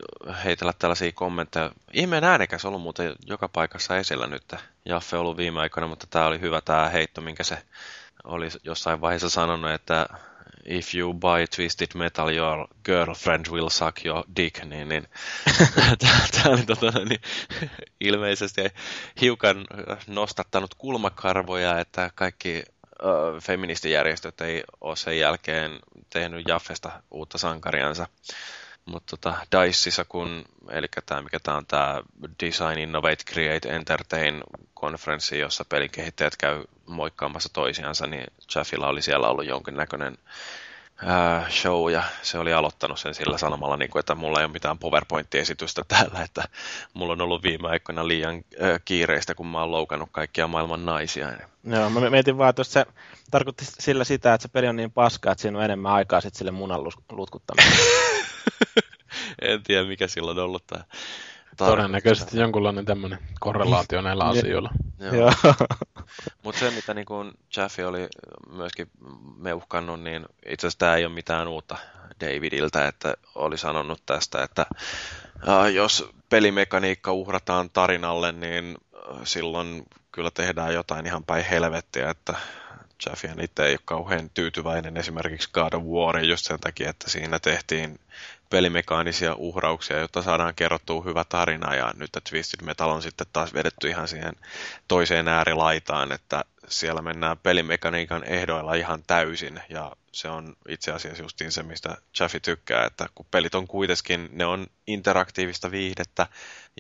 heitellä 0.45 0.73
tällaisia 0.79 1.13
kommentteja. 1.13 1.71
Ihmeen 1.93 2.25
äänekäs 2.25 2.65
ollut 2.65 2.83
muuten 2.83 3.15
joka 3.27 3.49
paikassa 3.49 3.97
esillä 3.97 4.27
nyt. 4.27 4.55
Jaffe 4.85 5.17
on 5.17 5.21
ollut 5.21 5.37
viime 5.37 5.61
aikoina, 5.61 5.87
mutta 5.87 6.07
tämä 6.11 6.27
oli 6.27 6.41
hyvä 6.41 6.61
tämä 6.61 6.89
heitto, 6.89 7.21
minkä 7.21 7.43
se 7.43 7.59
oli 8.25 8.49
jossain 8.65 9.01
vaiheessa 9.01 9.31
sanonut, 9.31 9.71
että 9.71 10.07
if 10.65 10.95
you 10.95 11.15
buy 11.15 11.47
twisted 11.57 11.89
metal, 11.95 12.29
your 12.29 12.69
girlfriend 12.85 13.47
will 13.51 13.69
suck 13.69 14.05
your 14.05 14.25
dick, 14.37 14.65
niin, 14.65 14.89
niin 14.89 15.09
tämä 16.33 16.55
oli 16.55 16.63
tota, 16.63 17.05
niin, 17.05 17.21
ilmeisesti 18.01 18.63
hiukan 19.21 19.65
nostattanut 20.07 20.75
kulmakarvoja, 20.75 21.81
että 21.81 22.11
kaikki 22.15 22.63
feministijärjestöt 23.41 24.41
ei 24.41 24.65
ole 24.81 24.97
sen 24.97 25.19
jälkeen 25.19 25.81
tehnyt 26.11 26.49
Jaffesta 26.49 27.03
uutta 27.11 27.39
sankariansa. 27.39 28.07
Mutta 28.85 29.17
tota, 29.17 29.37
DICEissa, 29.53 30.05
kun, 30.05 30.45
eli 30.71 30.87
tämä 31.07 31.23
mikä 31.23 31.39
tämä 31.41 31.57
on 31.57 31.67
tämä 31.67 32.03
Design, 32.45 32.79
Innovate, 32.79 33.25
Create, 33.33 33.69
Entertain 33.69 34.43
konferenssi, 34.75 35.39
jossa 35.39 35.65
pelikehittäjät 35.65 36.37
käy 36.37 36.65
moikkaamassa 36.87 37.49
toisiansa, 37.53 38.07
niin 38.07 38.27
Chaffilla 38.51 38.89
oli 38.89 39.03
siellä 39.03 39.29
ollut 39.29 39.47
jonkinnäköinen 39.47 40.19
ää, 41.03 41.47
show 41.51 41.93
ja 41.93 42.03
se 42.23 42.39
oli 42.39 42.53
aloittanut 42.53 42.99
sen 42.99 43.15
sillä 43.15 43.39
sanomalla, 43.39 43.77
niin 43.77 43.91
kuin, 43.91 44.01
että 44.01 44.15
mulla 44.15 44.39
ei 44.39 44.45
ole 44.45 44.53
mitään 44.53 44.79
PowerPoint-esitystä 44.79 45.83
täällä, 45.89 46.23
että 46.23 46.45
mulla 46.95 47.13
on 47.13 47.21
ollut 47.21 47.43
viime 47.43 47.69
aikoina 47.69 48.09
liian 48.09 48.35
ää, 48.35 48.79
kiireistä, 48.85 49.35
kun 49.35 49.47
mä 49.47 49.61
oon 49.61 49.71
loukannut 49.71 50.09
kaikkia 50.13 50.47
maailman 50.47 50.87
naisia. 50.87 51.33
Joo, 51.65 51.91
mä 51.91 52.11
mietin 52.11 52.39
vaan, 52.39 52.51
että 52.51 52.61
jos 52.61 52.73
se 52.73 52.87
tarkoitti 53.31 53.65
sillä 53.79 54.05
sitä, 54.05 54.35
että 54.35 54.43
se 54.43 54.49
peli 54.49 54.69
on 54.69 54.77
niin 54.77 54.93
paska, 54.93 55.33
että 55.33 55.43
siinä 55.43 55.59
on 55.59 55.65
enemmän 55.65 55.93
aikaa 55.93 56.21
sitten 56.21 56.39
sille 56.39 56.51
munan 56.51 56.81
lutkuttamiseen. 57.13 57.79
en 59.43 59.63
tiedä, 59.63 59.85
mikä 59.85 60.09
silloin 60.09 60.39
on 60.39 60.45
ollut 60.45 60.67
tämä 60.67 60.85
Todennäköisesti 61.57 62.39
jonkunlainen 62.39 62.85
tämmöinen 62.85 63.19
korrelaatio 63.41 64.01
näillä 64.03 64.25
asioilla. 64.35 64.71
Joo. 65.13 65.33
Mutta 66.45 66.59
se, 66.59 66.71
mitä 66.71 66.95
niin 66.95 67.07
kun 67.07 67.33
Jaffe 67.57 67.87
oli 67.87 68.09
myöskin 68.53 68.91
meuhkannut, 69.37 70.01
niin 70.01 70.27
itse 70.47 70.67
asiassa 70.67 70.79
tämä 70.79 70.97
ei 70.97 71.05
ole 71.05 71.15
mitään 71.15 71.49
uutta 71.49 71.77
Davidiltä, 72.21 72.89
että 72.89 73.15
oli 73.35 73.59
sanonut 73.59 74.03
tästä, 74.07 74.43
että 74.43 74.67
äh, 75.49 75.73
jos 75.73 76.11
pelimekaniikka 76.29 77.13
uhrataan 77.13 77.71
tarinalle, 77.71 78.33
niin 78.33 78.75
silloin 79.25 79.83
kyllä 80.13 80.31
tehdään 80.31 80.75
jotain 80.75 81.07
ihan 81.07 81.25
päin 81.25 81.45
helvettiä, 81.45 82.11
että 82.11 82.35
Jaffian 83.07 83.41
itse 83.41 83.67
ei 83.67 83.73
ole 83.73 83.81
kauhean 83.85 84.31
tyytyväinen 84.31 84.97
esimerkiksi 84.97 85.49
God 85.53 85.73
of 85.73 85.83
War 85.83 86.25
just 86.25 86.47
sen 86.47 86.61
takia, 86.61 86.91
että 86.91 87.11
siinä 87.11 87.39
tehtiin 87.39 88.01
pelimekaanisia 88.51 89.35
uhrauksia, 89.35 89.99
jotta 89.99 90.23
saadaan 90.23 90.55
kerrottua 90.55 91.03
hyvä 91.03 91.25
tarina 91.29 91.75
ja 91.75 91.93
nyt 91.97 92.11
Twisted 92.31 92.65
Metal 92.65 92.91
on 92.91 93.03
sitten 93.03 93.27
taas 93.33 93.55
vedetty 93.55 93.89
ihan 93.89 94.09
siihen 94.09 94.35
toiseen 94.89 95.29
äärilaitaan, 95.29 96.13
että 96.13 96.45
siellä 96.69 97.03
mennään 97.03 97.39
pelimekaniikan 97.39 98.25
ehdoilla 98.25 98.75
ihan 98.75 99.03
täysin 99.07 99.61
ja 99.69 99.93
se 100.13 100.29
on 100.29 100.57
itse 100.69 100.93
asiassa 100.93 101.23
justiin 101.23 101.53
se, 101.53 101.63
mistä 101.63 101.97
Jaffi 102.21 102.41
tykkää, 102.41 102.87
että 102.87 103.07
kun 103.15 103.27
pelit 103.31 103.55
on 103.55 103.67
kuitenkin, 103.67 104.29
ne 104.33 104.47
on 104.47 104.67
interaktiivista 104.87 105.71
viihdettä 105.71 106.27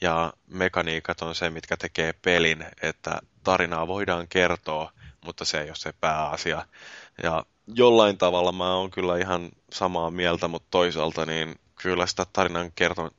ja 0.02 0.32
mekaniikat 0.46 1.22
on 1.22 1.34
se, 1.34 1.50
mitkä 1.50 1.76
tekee 1.76 2.12
pelin, 2.12 2.64
että 2.82 3.20
tarinaa 3.44 3.86
voidaan 3.86 4.28
kertoa, 4.28 4.92
mutta 5.24 5.44
se 5.44 5.60
ei 5.60 5.68
ole 5.68 5.76
se 5.76 5.92
pääasia. 6.00 6.66
Ja 7.22 7.44
jollain 7.74 8.18
tavalla 8.18 8.52
mä 8.52 8.74
oon 8.74 8.90
kyllä 8.90 9.18
ihan 9.18 9.50
samaa 9.72 10.10
mieltä, 10.10 10.48
mutta 10.48 10.68
toisaalta 10.70 11.26
niin 11.26 11.54
kyllä 11.82 12.06
sitä 12.06 12.26
tarinan 12.32 12.72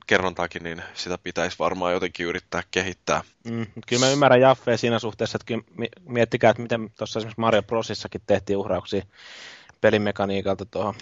kerrontaakin, 0.06 0.62
niin 0.62 0.82
sitä 0.94 1.18
pitäisi 1.18 1.58
varmaan 1.58 1.92
jotenkin 1.92 2.26
yrittää 2.26 2.62
kehittää. 2.70 3.22
Mm, 3.44 3.66
kyllä 3.86 4.06
mä 4.06 4.12
ymmärrän 4.12 4.40
Jaffea 4.40 4.76
siinä 4.76 4.98
suhteessa, 4.98 5.38
että 5.40 5.88
miettikää, 6.08 6.50
että 6.50 6.62
miten 6.62 6.90
tuossa 6.98 7.18
esimerkiksi 7.18 7.40
Mario 7.40 7.62
Brosissakin 7.62 8.20
tehtiin 8.26 8.56
uhrauksia 8.56 9.02
pelimekaniikalta 9.80 10.64
tuohon 10.64 10.94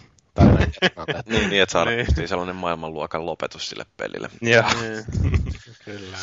niin, 1.26 1.50
niin, 1.50 1.62
että 1.62 1.72
saadaan 1.72 1.96
niin. 1.96 2.28
sellainen 2.28 2.56
maailmanluokan 2.56 3.26
lopetus 3.26 3.68
sille 3.68 3.86
pelille. 3.96 4.30
Joo. 4.40 4.64
Niin. 4.80 5.04
Kyllä. 5.84 6.18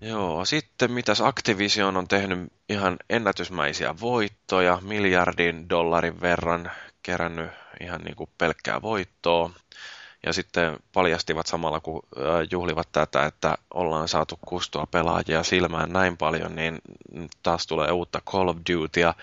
Joo, 0.00 0.44
sitten 0.44 0.92
mitäs 0.92 1.20
Activision 1.20 1.96
on 1.96 2.08
tehnyt 2.08 2.52
ihan 2.68 2.96
ennätysmäisiä 3.10 3.94
voittoja, 4.00 4.78
miljardin 4.82 5.68
dollarin 5.68 6.20
verran 6.20 6.70
kerännyt 7.02 7.50
ihan 7.80 8.00
niin 8.00 8.16
kuin 8.16 8.30
pelkkää 8.38 8.82
voittoa. 8.82 9.50
Ja 10.26 10.32
sitten 10.32 10.76
paljastivat 10.92 11.46
samalla, 11.46 11.80
kun 11.80 12.02
juhlivat 12.50 12.88
tätä, 12.92 13.24
että 13.26 13.58
ollaan 13.74 14.08
saatu 14.08 14.38
kustua 14.46 14.86
pelaajia 14.86 15.42
silmään 15.42 15.92
näin 15.92 16.16
paljon, 16.16 16.54
niin 16.54 16.78
taas 17.42 17.66
tulee 17.66 17.90
uutta 17.90 18.20
Call 18.30 18.48
of 18.48 18.56
Dutya. 18.72 19.14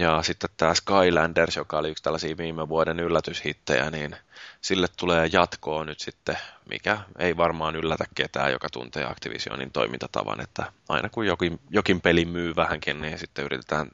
Ja 0.00 0.22
sitten 0.22 0.50
tämä 0.56 0.74
Skylanders, 0.74 1.56
joka 1.56 1.78
oli 1.78 1.90
yksi 1.90 2.02
tällaisia 2.02 2.36
viime 2.36 2.68
vuoden 2.68 3.00
yllätyshittejä, 3.00 3.90
niin 3.90 4.16
sille 4.60 4.86
tulee 4.96 5.28
jatkoa 5.32 5.84
nyt 5.84 6.00
sitten, 6.00 6.36
mikä 6.68 6.98
ei 7.18 7.36
varmaan 7.36 7.76
yllätä 7.76 8.04
ketään, 8.14 8.52
joka 8.52 8.68
tuntee 8.72 9.04
Activisionin 9.04 9.70
toimintatavan, 9.70 10.40
että 10.40 10.72
aina 10.88 11.08
kun 11.08 11.26
jokin, 11.26 11.60
jokin 11.70 12.00
peli 12.00 12.24
myy 12.24 12.56
vähänkin, 12.56 13.00
niin 13.00 13.18
sitten 13.18 13.44
yritetään 13.44 13.90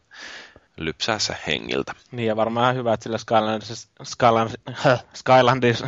lypsää 0.77 1.19
se 1.19 1.37
hengiltä. 1.47 1.93
Niin 2.11 2.27
ja 2.27 2.37
varmaan 2.37 2.77
hyvä, 2.77 2.95
että 2.95 3.05
sillä 3.05 3.19
Skylanders, 3.19 3.89
Skylanders, 4.03 4.57
Skylanders, 5.15 5.85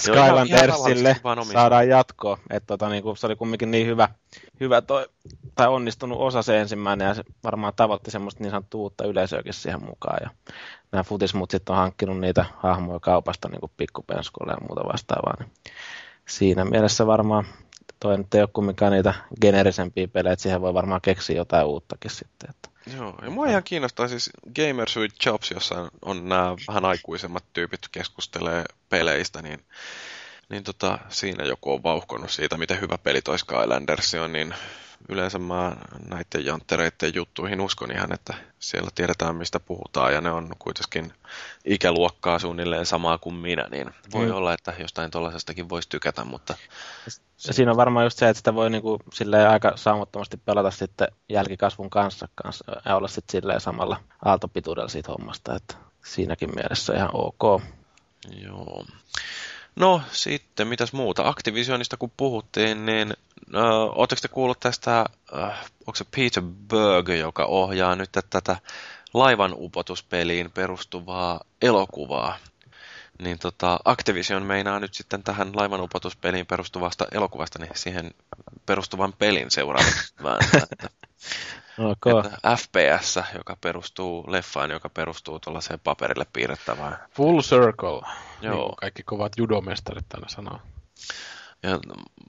Skylandersille 0.00 1.16
saadaan 1.52 1.88
jatkoa. 1.88 2.38
Että 2.50 2.66
tota, 2.66 2.88
niin 2.88 3.02
kuin, 3.02 3.16
se 3.16 3.26
oli 3.26 3.36
kumminkin 3.36 3.70
niin 3.70 3.86
hyvä, 3.86 4.08
hyvä 4.60 4.82
toi, 4.82 5.06
tai 5.54 5.68
onnistunut 5.68 6.20
osa 6.20 6.42
se 6.42 6.60
ensimmäinen, 6.60 7.08
ja 7.08 7.14
se 7.14 7.22
varmaan 7.44 7.72
tavoitti 7.76 8.10
semmoista 8.10 8.42
niin 8.42 8.50
sanottua 8.50 8.80
uutta 8.80 9.06
yleisöäkin 9.06 9.54
siihen 9.54 9.84
mukaan. 9.84 10.18
Ja 10.22 10.30
nämä 10.92 11.02
futismutsit 11.02 11.68
on 11.68 11.76
hankkinut 11.76 12.20
niitä 12.20 12.44
hahmoja 12.56 13.00
kaupasta 13.00 13.48
niin 13.48 13.70
pikkupenskuille 13.76 14.52
ja 14.52 14.66
muuta 14.68 14.92
vastaavaa. 14.92 15.34
Niin 15.38 15.52
siinä 16.28 16.64
mielessä 16.64 17.06
varmaan 17.06 17.44
toi 18.00 18.18
nyt 18.18 18.34
ei 18.34 18.40
ole 18.40 18.48
kumminkaan 18.52 18.92
niitä 18.92 19.14
generisempiä 19.40 20.08
pelejä, 20.08 20.32
että 20.32 20.42
siihen 20.42 20.60
voi 20.60 20.74
varmaan 20.74 21.00
keksiä 21.00 21.36
jotain 21.36 21.66
uuttakin 21.66 22.10
sitten. 22.10 22.50
Että 22.50 22.68
Joo, 22.96 23.14
ja 23.22 23.30
mua 23.30 23.46
ihan 23.46 23.62
kiinnostaa 23.64 24.08
siis 24.08 24.30
Gamers 24.56 24.96
with 24.96 25.26
Jobs, 25.26 25.50
jossa 25.50 25.90
on 26.02 26.28
nämä 26.28 26.56
vähän 26.68 26.84
aikuisemmat 26.84 27.44
tyypit 27.52 27.80
keskustelee 27.92 28.64
peleistä, 28.88 29.42
niin, 29.42 29.64
niin 30.54 30.64
tota, 30.64 30.98
siinä 31.08 31.44
joku 31.44 31.72
on 31.72 31.82
vauhkonut 31.82 32.30
siitä, 32.30 32.56
miten 32.56 32.80
hyvä 32.80 32.98
peli 32.98 33.22
toi 33.22 33.38
Skylanders 33.38 34.14
on, 34.14 34.32
niin 34.32 34.54
yleensä 35.08 35.38
mä 35.38 35.76
näiden 36.08 36.44
janttereiden 36.44 37.14
juttuihin 37.14 37.60
uskon 37.60 37.90
ihan, 37.90 38.12
että 38.12 38.34
siellä 38.58 38.90
tiedetään 38.94 39.36
mistä 39.36 39.60
puhutaan 39.60 40.14
ja 40.14 40.20
ne 40.20 40.30
on 40.30 40.50
kuitenkin 40.58 41.12
ikäluokkaa 41.64 42.38
suunnilleen 42.38 42.86
samaa 42.86 43.18
kuin 43.18 43.34
minä, 43.34 43.68
niin 43.70 43.90
voi 44.12 44.26
mm. 44.26 44.34
olla, 44.34 44.52
että 44.52 44.72
jostain 44.78 45.10
tuollaisestakin 45.10 45.68
voisi 45.68 45.88
tykätä, 45.88 46.24
mutta... 46.24 46.54
Ja 47.46 47.52
siinä 47.52 47.70
on 47.70 47.76
varmaan 47.76 48.06
just 48.06 48.18
se, 48.18 48.28
että 48.28 48.38
sitä 48.38 48.54
voi 48.54 48.70
niinku 48.70 49.00
aika 49.50 49.72
saumattomasti 49.76 50.36
pelata 50.36 50.70
sitten 50.70 51.08
jälkikasvun 51.28 51.90
kanssa, 51.90 52.28
kanssa 52.34 52.64
ja 52.84 52.96
olla 52.96 53.08
sitten 53.08 53.32
silleen 53.32 53.60
samalla 53.60 54.00
aaltopituudella 54.24 54.88
siitä 54.88 55.12
hommasta, 55.12 55.56
että 55.56 55.74
siinäkin 56.04 56.50
mielessä 56.54 56.94
ihan 56.94 57.10
ok. 57.12 57.62
Joo. 58.42 58.84
No 59.76 60.02
sitten, 60.12 60.68
mitäs 60.68 60.92
muuta? 60.92 61.28
Activisionista 61.28 61.96
kun 61.96 62.12
puhuttiin, 62.16 62.86
niin 62.86 63.14
äh, 63.54 63.62
ootteko 63.94 64.20
te 64.20 64.28
kuullut 64.28 64.60
tästä, 64.60 65.00
äh, 65.36 65.64
onko 65.80 65.94
se 65.94 66.04
Peter 66.16 66.42
Berg, 66.42 67.08
joka 67.08 67.44
ohjaa 67.44 67.96
nyt 67.96 68.10
tätä 68.30 68.56
laivan 69.14 69.54
upotuspeliin 69.56 70.50
perustuvaa 70.50 71.40
elokuvaa? 71.62 72.38
Niin 73.22 73.38
tota, 73.38 73.80
Activision 73.84 74.42
meinaa 74.42 74.80
nyt 74.80 74.94
sitten 74.94 75.22
tähän 75.22 75.50
laivan 75.54 75.80
upotuspeliin 75.80 76.46
perustuvasta 76.46 77.06
elokuvasta, 77.12 77.58
niin 77.58 77.70
siihen 77.74 78.10
perustuvan 78.66 79.12
pelin 79.12 79.50
seuraavaksi 79.50 80.14
Okay. 81.78 82.18
Että 82.18 82.56
FPS, 82.56 83.18
joka 83.38 83.56
perustuu 83.60 84.24
leffaan, 84.28 84.70
joka 84.70 84.88
perustuu 84.88 85.40
tuollaiseen 85.40 85.80
paperille 85.84 86.26
piirrettävään. 86.32 86.98
Full 87.10 87.40
circle. 87.40 88.00
Joo. 88.40 88.66
Niin 88.66 88.76
kaikki 88.76 89.02
kovat 89.02 89.32
judomestarit 89.36 90.08
tänne 90.08 90.28
sanoo. 90.28 90.58
Ja 91.62 91.78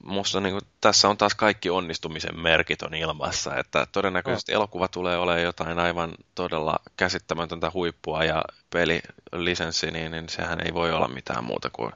musta 0.04 0.40
niin 0.40 0.54
kuin, 0.54 0.62
tässä 0.82 1.10
on 1.10 1.18
taas 1.18 1.36
kaikki 1.36 1.70
onnistumisen 1.70 2.40
merkit 2.40 2.82
on 2.82 2.94
ilmassa, 2.94 3.56
että 3.56 3.88
todennäköisesti 3.92 4.52
oh. 4.52 4.56
elokuva 4.56 4.88
tulee 4.88 5.18
olemaan 5.18 5.44
jotain 5.44 5.80
aivan 5.80 6.12
todella 6.36 6.80
käsittämätöntä 6.98 7.72
huippua 7.74 8.24
ja 8.24 8.44
pelilisenssi, 8.70 9.92
niin, 9.92 10.12
niin 10.12 10.30
sehän 10.30 10.60
ei 10.66 10.74
voi 10.74 10.92
olla 10.92 11.08
mitään 11.08 11.44
muuta 11.44 11.70
kuin 11.70 11.92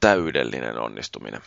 täydellinen 0.00 0.78
onnistuminen 0.78 1.40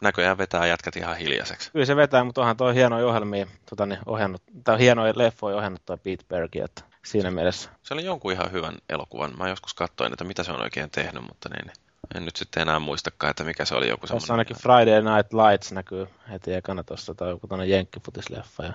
näköjään 0.00 0.38
vetää 0.38 0.66
jätkät 0.66 0.96
ihan 0.96 1.16
hiljaiseksi. 1.16 1.72
Kyllä 1.72 1.86
se 1.86 1.96
vetää, 1.96 2.24
mutta 2.24 2.40
onhan 2.40 2.56
tuo 2.56 2.72
hienoja 2.72 3.06
ohjelmia, 3.06 3.46
tota, 3.70 3.86
niin 3.86 4.00
ohjannut, 4.06 4.42
tai 4.64 4.78
hienoja 4.78 5.12
leffoja 5.16 5.56
ohjannut 5.56 5.82
tuo 5.86 5.96
Pete 5.96 6.24
Berg, 6.28 6.56
että 6.56 6.82
siinä 7.04 7.30
mielessä. 7.30 7.70
Se 7.82 7.94
oli 7.94 8.04
jonkun 8.04 8.32
ihan 8.32 8.52
hyvän 8.52 8.74
elokuvan. 8.88 9.38
Mä 9.38 9.48
joskus 9.48 9.74
katsoin, 9.74 10.12
että 10.12 10.24
mitä 10.24 10.42
se 10.42 10.52
on 10.52 10.62
oikein 10.62 10.90
tehnyt, 10.90 11.22
mutta 11.22 11.48
niin, 11.48 11.72
en 12.14 12.24
nyt 12.24 12.36
sitten 12.36 12.60
enää 12.60 12.78
muistakaan, 12.78 13.30
että 13.30 13.44
mikä 13.44 13.64
se 13.64 13.74
oli 13.74 13.88
joku 13.88 14.06
semmoinen. 14.06 14.30
ainakin 14.30 14.56
Friday 14.56 15.02
Night 15.02 15.32
Lights 15.32 15.72
näkyy 15.72 16.08
heti 16.30 16.54
ekana 16.54 16.82
tuossa, 16.82 17.14
tai 17.14 17.28
joku 17.28 17.46
tuonne 17.46 17.66
jenkkifutisleffa. 17.66 18.64
Ja... 18.64 18.72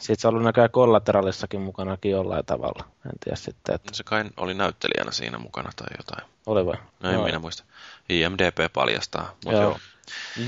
Sitten 0.00 0.16
se 0.18 0.28
on 0.28 0.34
ollut 0.34 0.44
näköjään 0.44 0.70
kollateralissakin 0.70 1.60
mukanakin 1.60 2.10
jollain 2.10 2.46
tavalla. 2.46 2.84
En 3.06 3.12
tiedä 3.24 3.36
sitten, 3.36 3.74
että... 3.74 3.94
Se 3.94 4.04
kai 4.04 4.24
oli 4.36 4.54
näyttelijänä 4.54 5.12
siinä 5.12 5.38
mukana 5.38 5.70
tai 5.76 5.88
jotain. 5.98 6.30
Oli 6.46 6.66
vai? 6.66 6.76
No 7.00 7.10
en 7.10 7.20
minä 7.20 7.38
muista. 7.38 7.64
IMDP 8.08 8.72
paljastaa, 8.72 9.36
mutta 9.44 9.60
joo. 9.60 9.62
joo. 9.62 9.78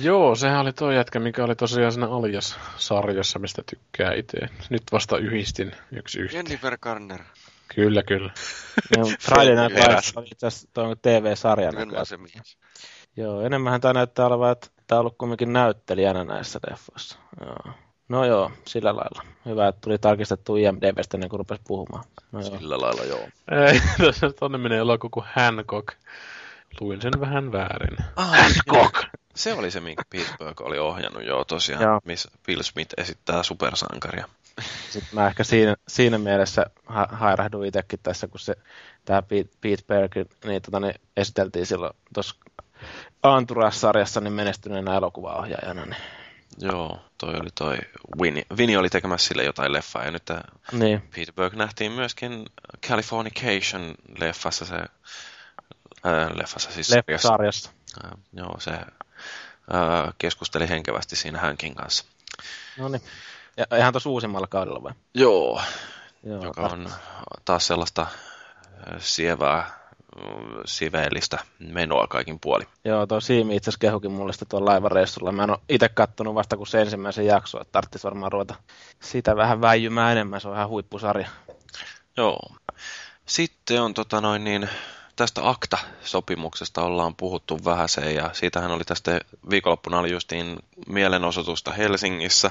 Joo, 0.03 0.35
sehän 0.35 0.61
oli 0.61 0.73
tuo 0.73 0.93
jätkä, 0.93 1.20
mikä 1.20 1.45
oli 1.45 1.55
tosiaan 1.57 1.93
siinä 1.93 2.09
Alias-sarjassa, 2.09 3.39
mistä 3.39 3.62
tykkää 3.70 4.12
itse. 4.15 4.39
Nyt 4.70 4.83
vasta 4.93 5.19
yhdistin 5.19 5.73
yksi 5.93 6.20
yhteen. 6.20 6.39
Jennifer 6.47 6.78
Garner. 6.78 7.20
Kyllä, 7.74 8.03
kyllä. 8.03 8.31
Friday 9.20 9.69
Night 9.69 9.89
Lights 9.89 10.12
oli 10.16 10.27
itse 10.33 10.47
asiassa 10.47 10.69
TV-sarja. 11.03 11.70
se 12.05 12.16
mies. 12.16 12.57
Joo, 13.16 13.41
enemmän 13.41 13.81
tämä 13.81 13.93
näyttää 13.93 14.27
olevan, 14.27 14.53
että 14.53 14.69
tämä 14.87 14.99
on 14.99 15.01
ollut 15.01 15.19
kumminkin 15.19 15.53
näyttelijänä 15.53 16.24
näissä 16.24 16.59
leffoissa. 16.70 17.19
Joo. 17.41 17.74
No 18.09 18.24
joo, 18.24 18.51
sillä 18.66 18.97
lailla. 18.97 19.23
Hyvä, 19.47 19.69
että 19.69 19.81
tuli 19.81 19.99
tarkistettu 19.99 20.57
IMDBstä 20.57 21.16
ennen 21.16 21.31
kuin 21.31 21.39
rupesi 21.39 21.62
puhumaan. 21.66 22.05
No 22.33 22.41
joo. 22.41 22.59
Sillä 22.59 22.78
lailla 22.78 23.05
joo. 23.05 23.28
Ei, 23.51 23.81
tonne 24.41 24.59
menee 24.59 24.78
elokuva 24.78 25.11
kuin 25.11 25.27
Hancock. 25.35 25.89
Luin 26.81 27.03
sen 27.03 27.12
vähän 27.20 27.53
väärin. 27.53 27.97
Ah, 28.16 28.31
Hancock! 28.31 28.95
Se 29.36 29.52
oli 29.52 29.70
se, 29.70 29.80
minkä 29.80 30.02
Pittsburgh 30.10 30.62
oli 30.62 30.78
ohjannut, 30.78 31.24
joo 31.24 31.44
tosiaan, 31.44 31.82
joo. 31.82 32.00
missä 32.04 32.30
Bill 32.46 32.62
Smith 32.62 32.94
esittää 32.96 33.42
supersankaria. 33.42 34.28
Sitten 34.90 35.14
mä 35.14 35.26
ehkä 35.26 35.44
siinä, 35.44 35.76
siinä 35.88 36.18
mielessä 36.18 36.66
ha- 36.86 37.08
hairahduin 37.12 37.68
itsekin 37.68 38.00
tässä, 38.02 38.28
kun 38.28 38.40
se, 38.40 38.54
tämä 39.04 39.22
Pete, 39.22 39.50
Pete 39.60 39.82
Berg, 39.86 40.12
niin, 40.44 40.62
tota, 40.62 40.80
niin 40.80 40.94
esiteltiin 41.16 41.66
silloin 41.66 41.94
tuossa 42.14 42.36
Anturas-sarjassa 43.22 44.20
niin 44.20 44.32
menestyneenä 44.32 44.96
elokuvaohjaajana. 44.96 45.84
Niin. 45.84 45.96
Joo, 46.58 47.00
toi 47.18 47.34
oli 47.34 47.50
toi 47.54 47.76
Winnie. 48.20 48.46
Winnie 48.56 48.78
oli 48.78 48.90
tekemässä 48.90 49.28
sille 49.28 49.44
jotain 49.44 49.72
leffaa 49.72 50.04
ja 50.04 50.10
nyt 50.10 50.22
niin. 50.72 51.02
Peter 51.14 51.34
Berg 51.34 51.54
nähtiin 51.54 51.92
myöskin 51.92 52.46
Californication-leffassa 52.86 54.64
se 54.64 54.76
äh, 56.06 56.30
leffassa 56.34 56.70
siis 56.70 56.90
Leffasarjassa. 56.90 57.70
Äh, 58.04 58.10
joo, 58.32 58.56
se 58.58 58.70
keskusteli 60.18 60.68
henkevästi 60.68 61.16
siinä 61.16 61.38
hänkin 61.38 61.74
kanssa. 61.74 62.05
No 62.78 62.88
niin. 62.88 63.02
Ja 63.56 63.76
ihan 63.76 63.93
tuossa 63.93 64.10
uusimmalla 64.10 64.47
kaudella 64.47 64.82
vai? 64.82 64.93
Joo, 65.14 65.62
Joo 66.22 66.44
joka 66.44 66.62
on 66.62 66.90
taas 67.44 67.66
sellaista 67.66 68.06
sievää, 68.98 69.70
siveellistä 70.64 71.38
menoa 71.59 72.06
kaikin 72.06 72.40
puoli. 72.40 72.64
Joo, 72.84 73.06
tuo 73.06 73.20
Siimi 73.20 73.56
itse 73.56 73.70
asiassa 73.70 73.80
kehukin 73.80 74.10
mulle 74.10 74.32
sitä 74.32 74.44
tuolla 74.44 74.70
laivareissulla. 74.70 75.32
Mä 75.32 75.44
en 75.44 75.51
ole 75.51 75.59
itse 75.68 75.88
kattonut 75.88 76.34
vasta 76.34 76.56
kuin 76.56 76.66
se 76.66 76.80
ensimmäisen 76.80 77.26
jakso, 77.26 77.60
että 77.60 77.72
tarvitsisi 77.72 78.05
varmaan 78.05 78.32
ruveta 78.32 78.55
sitä 79.01 79.36
vähän 79.36 79.60
väijymään 79.60 80.12
enemmän. 80.12 80.40
Se 80.40 80.48
on 80.48 80.55
ihan 80.55 80.68
huippusarja. 80.68 81.28
Joo. 82.16 82.38
Sitten 83.26 83.82
on 83.82 83.94
tota 83.94 84.20
noin 84.20 84.44
niin, 84.44 84.68
tästä 85.16 85.48
akta-sopimuksesta 85.48 86.82
ollaan 86.82 87.16
puhuttu 87.16 87.64
vähän 87.64 87.88
se, 87.88 88.12
ja 88.12 88.30
siitähän 88.32 88.70
oli 88.70 88.84
tästä 88.84 89.20
viikonloppuna 89.51 89.98
oli 89.98 90.10
justiin 90.10 90.56
mielenosoitusta 90.88 91.72
Helsingissä. 91.72 92.51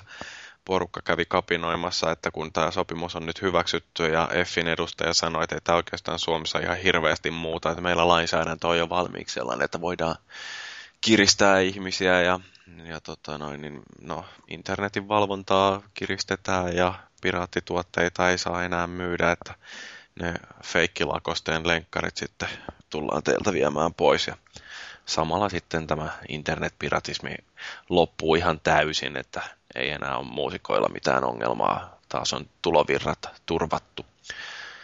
Porukka 0.66 1.02
kävi 1.02 1.26
kapinoimassa, 1.26 2.12
että 2.12 2.32
kun 2.32 2.54
tämä 2.54 2.72
sopimus 2.72 3.16
on 3.16 3.26
nyt 3.26 3.42
hyväksytty 3.42 4.08
ja 4.08 4.30
EFFin 4.32 4.68
edustaja 4.68 5.14
sanoi, 5.14 5.44
että 5.44 5.56
ei 5.56 5.62
tämä 5.62 5.76
oikeastaan 5.76 6.20
Suomessa 6.20 6.60
ihan 6.60 6.78
hirveästi 6.78 7.32
muuta, 7.32 7.70
että 7.70 7.82
meillä 7.82 8.08
lainsäädäntö 8.08 8.68
on 8.68 8.78
jo 8.78 8.90
valmiiksi 8.90 9.34
sellainen, 9.34 9.66
että 9.66 9.82
voidaan 9.82 10.16
kiristää 11.02 11.60
ihmisiä 11.60 12.22
ja, 12.22 12.40
ja 12.84 13.02
tota 13.02 13.38
noin, 13.38 13.62
niin, 13.62 13.82
no, 14.02 14.26
internetin 14.48 15.08
valvontaa 15.08 15.82
kiristetään 15.94 16.76
ja 16.76 16.94
piraattituotteita 17.22 18.30
ei 18.30 18.38
saa 18.38 18.64
enää 18.64 18.88
myydä, 18.88 19.32
että 19.32 19.54
ne 20.20 20.34
feikkilakosteen 20.64 21.68
lenkkarit 21.68 22.18
sitten 22.18 22.50
tullaan 22.90 23.24
teiltä 23.24 23.54
viemään 23.54 23.94
pois. 23.94 24.28
Ja 24.28 24.36
samalla 25.06 25.50
sitten 25.50 25.88
tämä 25.88 26.10
internetpiratismi 26.30 27.36
loppuu 27.90 28.36
ihan 28.36 28.60
täysin, 28.60 29.18
että 29.18 29.42
ei 29.76 29.90
enää 29.90 30.18
ole 30.18 30.26
muusikoilla 30.26 30.90
mitään 30.90 31.24
ongelmaa. 31.24 32.00
Taas 32.10 32.34
on 32.34 32.46
tulovirrat 32.62 33.30
turvattu. 33.46 34.06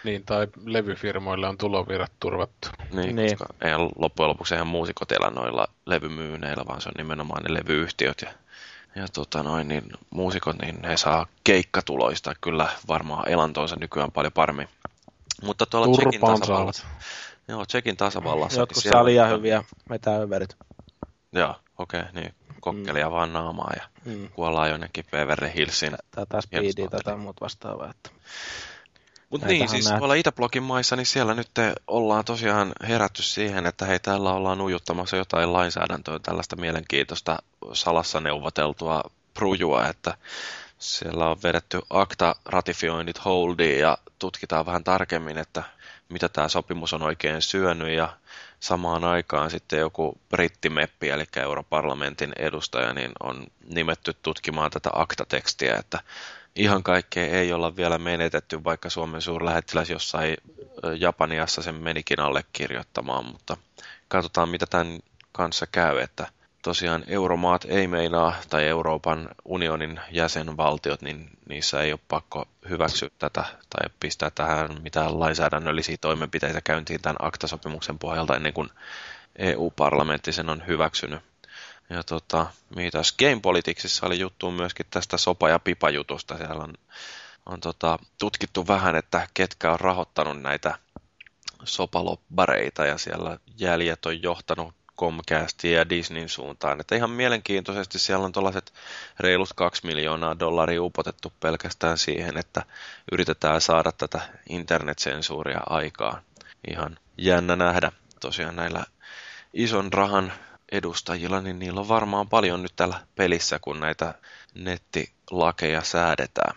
Niin, 0.03 0.25
tai 0.25 0.47
levyfirmoille 0.65 1.47
on 1.47 1.57
tulovirrat 1.57 2.11
turvattu. 2.19 2.67
Niin, 2.93 3.15
niin. 3.15 3.37
koska 3.37 3.53
ei 3.61 3.73
loppujen 3.95 4.29
lopuksi 4.29 4.55
ihan 4.55 4.67
muusikot 4.67 5.11
elä 5.11 5.29
noilla 5.29 5.67
levymyyneillä, 5.85 6.63
vaan 6.67 6.81
se 6.81 6.89
on 6.89 6.93
nimenomaan 6.97 7.43
ne 7.43 7.53
levyyhtiöt. 7.53 8.21
Ja, 8.21 8.31
ja 8.95 9.07
tota 9.13 9.43
noin, 9.43 9.67
niin 9.67 9.83
muusikot, 10.09 10.61
niin 10.61 10.83
he 10.83 10.97
saa 10.97 11.27
keikkatuloista 11.43 12.33
kyllä 12.41 12.69
varmaan 12.87 13.29
elantoonsa 13.29 13.75
nykyään 13.79 14.11
paljon 14.11 14.33
paremmin. 14.33 14.67
Mutta 15.41 15.65
tuolla 15.65 15.97
Tsekin 15.97 16.21
tasavallassa, 16.21 16.87
joo, 17.47 17.65
Tsekin 17.65 17.97
tasavallassa. 17.97 18.59
Jotkut 18.59 18.83
saa 18.83 19.05
liian 19.05 19.29
hyviä 19.29 19.63
vetää 19.89 20.17
överit. 20.17 20.57
Joo, 21.31 21.55
okei, 21.77 21.99
okay, 21.99 22.11
niin 22.13 22.35
kokkelia 22.59 23.05
mm. 23.05 23.11
vaan 23.11 23.33
naamaa 23.33 23.71
ja 23.75 23.83
mm. 24.05 24.29
kuollaan 24.29 24.69
jonnekin 24.69 25.05
Beverly 25.11 25.51
Hillsin. 25.55 25.97
Tätä 26.11 26.41
speedia, 26.41 26.87
tätä 26.87 27.15
muut 27.15 27.41
vastaavaa. 27.41 27.89
Että... 27.89 28.09
Mutta 29.29 29.47
niin, 29.47 29.69
siis 29.69 29.85
näet... 29.85 29.97
tuolla 29.97 30.13
Itäblogin 30.13 30.63
maissa, 30.63 30.95
niin 30.95 31.05
siellä 31.05 31.33
nyt 31.33 31.49
ollaan 31.87 32.25
tosiaan 32.25 32.71
herätty 32.87 33.23
siihen, 33.23 33.65
että 33.65 33.85
hei, 33.85 33.99
täällä 33.99 34.33
ollaan 34.33 34.61
ujuttamassa 34.61 35.17
jotain 35.17 35.53
lainsäädäntöä, 35.53 36.19
tällaista 36.19 36.55
mielenkiintoista 36.55 37.37
salassa 37.73 38.19
neuvoteltua 38.19 39.03
prujua, 39.33 39.87
että 39.87 40.17
siellä 40.81 41.29
on 41.29 41.37
vedetty 41.43 41.81
akta-ratifioinnit 41.89 43.25
holdiin 43.25 43.79
ja 43.79 43.97
tutkitaan 44.19 44.65
vähän 44.65 44.83
tarkemmin, 44.83 45.37
että 45.37 45.63
mitä 46.09 46.29
tämä 46.29 46.47
sopimus 46.47 46.93
on 46.93 47.01
oikein 47.01 47.41
syönyt 47.41 47.89
ja 47.89 48.17
samaan 48.59 49.03
aikaan 49.03 49.51
sitten 49.51 49.79
joku 49.79 50.17
brittimeppi, 50.29 51.09
eli 51.09 51.23
europarlamentin 51.35 52.33
edustaja, 52.39 52.93
niin 52.93 53.11
on 53.23 53.47
nimetty 53.67 54.13
tutkimaan 54.13 54.71
tätä 54.71 54.89
aktatekstiä, 54.93 55.75
että 55.75 55.99
ihan 56.55 56.83
kaikkea 56.83 57.25
ei 57.27 57.53
olla 57.53 57.75
vielä 57.75 57.97
menetetty, 57.97 58.63
vaikka 58.63 58.89
Suomen 58.89 59.21
suurlähettiläs 59.21 59.89
jossain 59.89 60.37
Japaniassa 60.99 61.61
sen 61.61 61.75
menikin 61.75 62.19
allekirjoittamaan, 62.19 63.25
mutta 63.25 63.57
katsotaan 64.07 64.49
mitä 64.49 64.65
tämän 64.65 64.99
kanssa 65.31 65.67
käy, 65.67 65.99
että 65.99 66.27
tosiaan 66.61 67.03
euromaat 67.07 67.65
ei 67.69 67.87
meinaa, 67.87 68.33
tai 68.49 68.67
Euroopan 68.67 69.29
unionin 69.45 69.99
jäsenvaltiot, 70.11 71.01
niin 71.01 71.29
niissä 71.49 71.81
ei 71.81 71.91
ole 71.91 71.99
pakko 72.07 72.45
hyväksyä 72.69 73.09
tätä 73.19 73.43
tai 73.69 73.89
pistää 73.99 74.29
tähän 74.29 74.81
mitään 74.81 75.19
lainsäädännöllisiä 75.19 75.97
toimenpiteitä 76.01 76.61
käyntiin 76.61 77.01
tämän 77.01 77.15
aktasopimuksen 77.19 77.99
pohjalta 77.99 78.35
ennen 78.35 78.53
kuin 78.53 78.69
EU-parlamentti 79.35 80.31
sen 80.33 80.49
on 80.49 80.63
hyväksynyt. 80.67 81.19
Ja 81.89 82.03
tota, 82.03 82.47
mitäs 82.75 83.15
Game 83.17 83.39
Politicsissa 83.41 84.05
oli 84.05 84.19
juttu 84.19 84.51
myöskin 84.51 84.85
tästä 84.89 85.17
sopa- 85.17 85.49
ja 85.49 85.59
pipa-jutusta. 85.59 86.37
Siellä 86.37 86.63
on, 86.63 86.73
on 87.45 87.59
tota, 87.59 87.99
tutkittu 88.19 88.67
vähän, 88.67 88.95
että 88.95 89.27
ketkä 89.33 89.71
on 89.71 89.79
rahoittanut 89.79 90.41
näitä 90.41 90.77
sopalobbareita 91.63 92.85
ja 92.85 92.97
siellä 92.97 93.37
jäljet 93.57 94.05
on 94.05 94.23
johtanut 94.23 94.73
Comcastin 95.01 95.73
ja 95.73 95.89
Disneyn 95.89 96.29
suuntaan. 96.29 96.79
Että 96.79 96.95
ihan 96.95 97.09
mielenkiintoisesti 97.09 97.99
siellä 97.99 98.25
on 98.25 98.31
tuollaiset 98.31 98.73
reilut 99.19 99.53
kaksi 99.55 99.85
miljoonaa 99.85 100.39
dollaria 100.39 100.83
upotettu 100.83 101.33
pelkästään 101.39 101.97
siihen, 101.97 102.37
että 102.37 102.63
yritetään 103.11 103.61
saada 103.61 103.91
tätä 103.91 104.21
internetsensuuria 104.49 105.59
aikaan. 105.69 106.21
Ihan 106.71 106.97
jännä 107.17 107.55
nähdä 107.55 107.91
tosiaan 108.19 108.55
näillä 108.55 108.83
ison 109.53 109.93
rahan 109.93 110.33
edustajilla, 110.71 111.41
niin 111.41 111.59
niillä 111.59 111.79
on 111.79 111.87
varmaan 111.87 112.29
paljon 112.29 112.63
nyt 112.63 112.73
tällä 112.75 112.99
pelissä, 113.15 113.59
kun 113.59 113.79
näitä 113.79 114.13
nettilakeja 114.55 115.81
säädetään. 115.81 116.55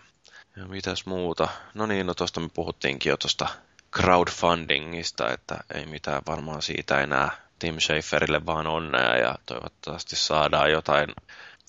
Ja 0.55 0.65
mitäs 0.65 1.05
muuta? 1.05 1.47
No 1.73 1.85
niin, 1.85 2.07
no 2.07 2.13
tuosta 2.13 2.39
me 2.39 2.49
puhuttiinkin 2.53 3.09
jo 3.09 3.17
tuosta 3.17 3.47
crowdfundingista, 3.95 5.33
että 5.33 5.57
ei 5.73 5.85
mitään 5.85 6.21
varmaan 6.27 6.61
siitä 6.61 7.01
enää 7.01 7.44
Tim 7.59 7.79
Schaferille 7.79 8.45
vaan 8.45 8.67
onnea 8.67 9.17
ja 9.17 9.35
toivottavasti 9.45 10.15
saadaan 10.15 10.71
jotain 10.71 11.07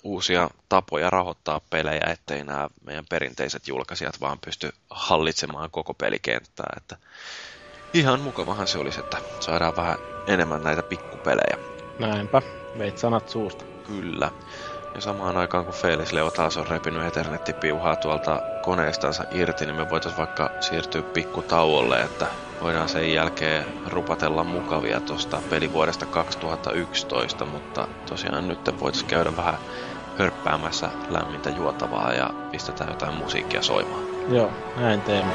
uusia 0.04 0.50
tapoja 0.68 1.10
rahoittaa 1.10 1.60
pelejä, 1.70 2.06
ettei 2.06 2.44
nämä 2.44 2.68
meidän 2.84 3.04
perinteiset 3.08 3.68
julkaisijat 3.68 4.20
vaan 4.20 4.38
pysty 4.44 4.72
hallitsemaan 4.90 5.70
koko 5.70 5.94
pelikenttää. 5.94 6.72
Että 6.76 6.96
ihan 7.94 8.20
mukavahan 8.20 8.66
se 8.66 8.78
olisi, 8.78 9.00
että 9.00 9.16
saadaan 9.40 9.76
vähän 9.76 9.98
enemmän 10.26 10.62
näitä 10.62 10.82
pikkupelejä. 10.82 11.58
Näinpä, 11.98 12.42
veit 12.78 12.98
sanat 12.98 13.28
suusta. 13.28 13.64
Kyllä. 13.86 14.30
Ja 14.94 15.00
samaan 15.00 15.36
aikaan 15.36 15.64
kun 15.64 15.74
Felix 15.74 16.12
Leo 16.12 16.30
taas 16.30 16.56
on 16.56 16.66
repinyt 16.66 17.06
Eternettipiuhaa 17.06 17.96
tuolta 17.96 18.42
koneestansa 18.62 19.24
irti, 19.30 19.66
niin 19.66 19.76
me 19.76 19.90
voitaisiin 19.90 20.18
vaikka 20.18 20.50
siirtyä 20.60 21.02
pikkutauolle, 21.02 22.02
että 22.02 22.26
voidaan 22.60 22.88
sen 22.88 23.12
jälkeen 23.12 23.64
rupatella 23.86 24.44
mukavia 24.44 25.00
tuosta 25.00 25.42
pelivuodesta 25.50 26.06
2011, 26.06 27.46
mutta 27.46 27.88
tosiaan 28.08 28.48
nyt 28.48 28.80
voitaisiin 28.80 29.10
käydä 29.10 29.36
vähän 29.36 29.58
hörppäämässä 30.18 30.90
lämmintä 31.08 31.50
juotavaa 31.50 32.12
ja 32.12 32.30
pistetään 32.50 32.90
jotain 32.90 33.14
musiikkia 33.14 33.62
soimaan. 33.62 34.04
Joo, 34.28 34.50
näin 34.76 35.02
teemme. 35.02 35.32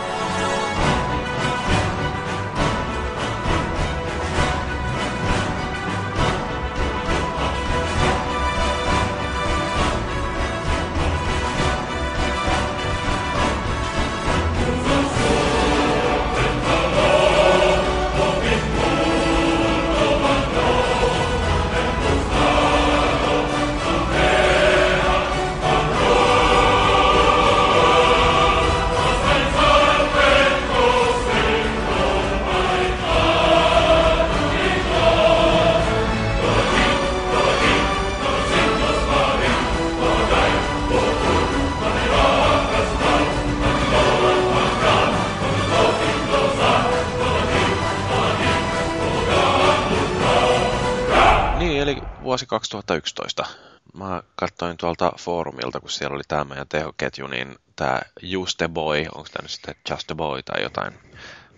2011. 52.62 53.46
Mä 53.94 54.24
katsoin 54.36 54.78
tuolta 54.78 55.12
foorumilta, 55.18 55.80
kun 55.80 55.90
siellä 55.90 56.16
oli 56.16 56.24
tämä 56.28 56.44
meidän 56.44 56.68
tehoketju, 56.68 57.28
niin 57.28 57.56
tämä 57.76 58.02
Just 58.22 58.58
the 58.58 58.68
Boy, 58.68 59.06
onko 59.16 59.30
tämä 59.34 59.42
nyt 59.44 59.52
sitten 59.52 59.76
Just 59.90 60.08
the 60.08 60.16
Boy 60.16 60.44
tai 60.44 60.64
jotain 60.64 60.94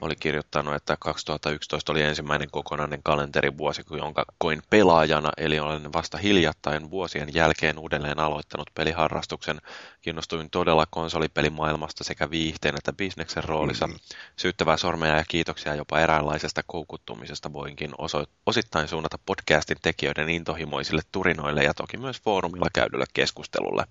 oli 0.03 0.15
kirjoittanut, 0.15 0.75
että 0.75 0.97
2011 0.99 1.91
oli 1.91 2.01
ensimmäinen 2.01 2.51
kokonainen 2.51 3.03
kalenterivuosi, 3.03 3.83
jonka 3.97 4.25
koin 4.37 4.61
pelaajana, 4.69 5.31
eli 5.37 5.59
olen 5.59 5.93
vasta 5.93 6.17
hiljattain 6.17 6.91
vuosien 6.91 7.33
jälkeen 7.33 7.79
uudelleen 7.79 8.19
aloittanut 8.19 8.69
peliharrastuksen. 8.75 9.61
Kiinnostuin 10.01 10.49
todella 10.49 10.85
konsolipelimaailmasta 10.89 12.03
sekä 12.03 12.29
viihteen 12.29 12.75
että 12.75 12.93
bisneksen 12.93 13.43
roolissa. 13.43 13.87
Mm-hmm. 13.87 13.99
Syyttävää 14.35 14.77
sormea 14.77 15.17
ja 15.17 15.23
kiitoksia 15.27 15.75
jopa 15.75 15.99
eräänlaisesta 15.99 16.61
koukuttumisesta 16.67 17.53
voinkin 17.53 17.91
oso- 17.97 18.25
osittain 18.45 18.87
suunnata 18.87 19.17
podcastin 19.25 19.77
tekijöiden 19.81 20.29
intohimoisille 20.29 21.01
turinoille 21.11 21.63
ja 21.63 21.73
toki 21.73 21.97
myös 21.97 22.21
foorumilla 22.21 22.67
käydylle 22.73 23.05
keskustelulle 23.13 23.83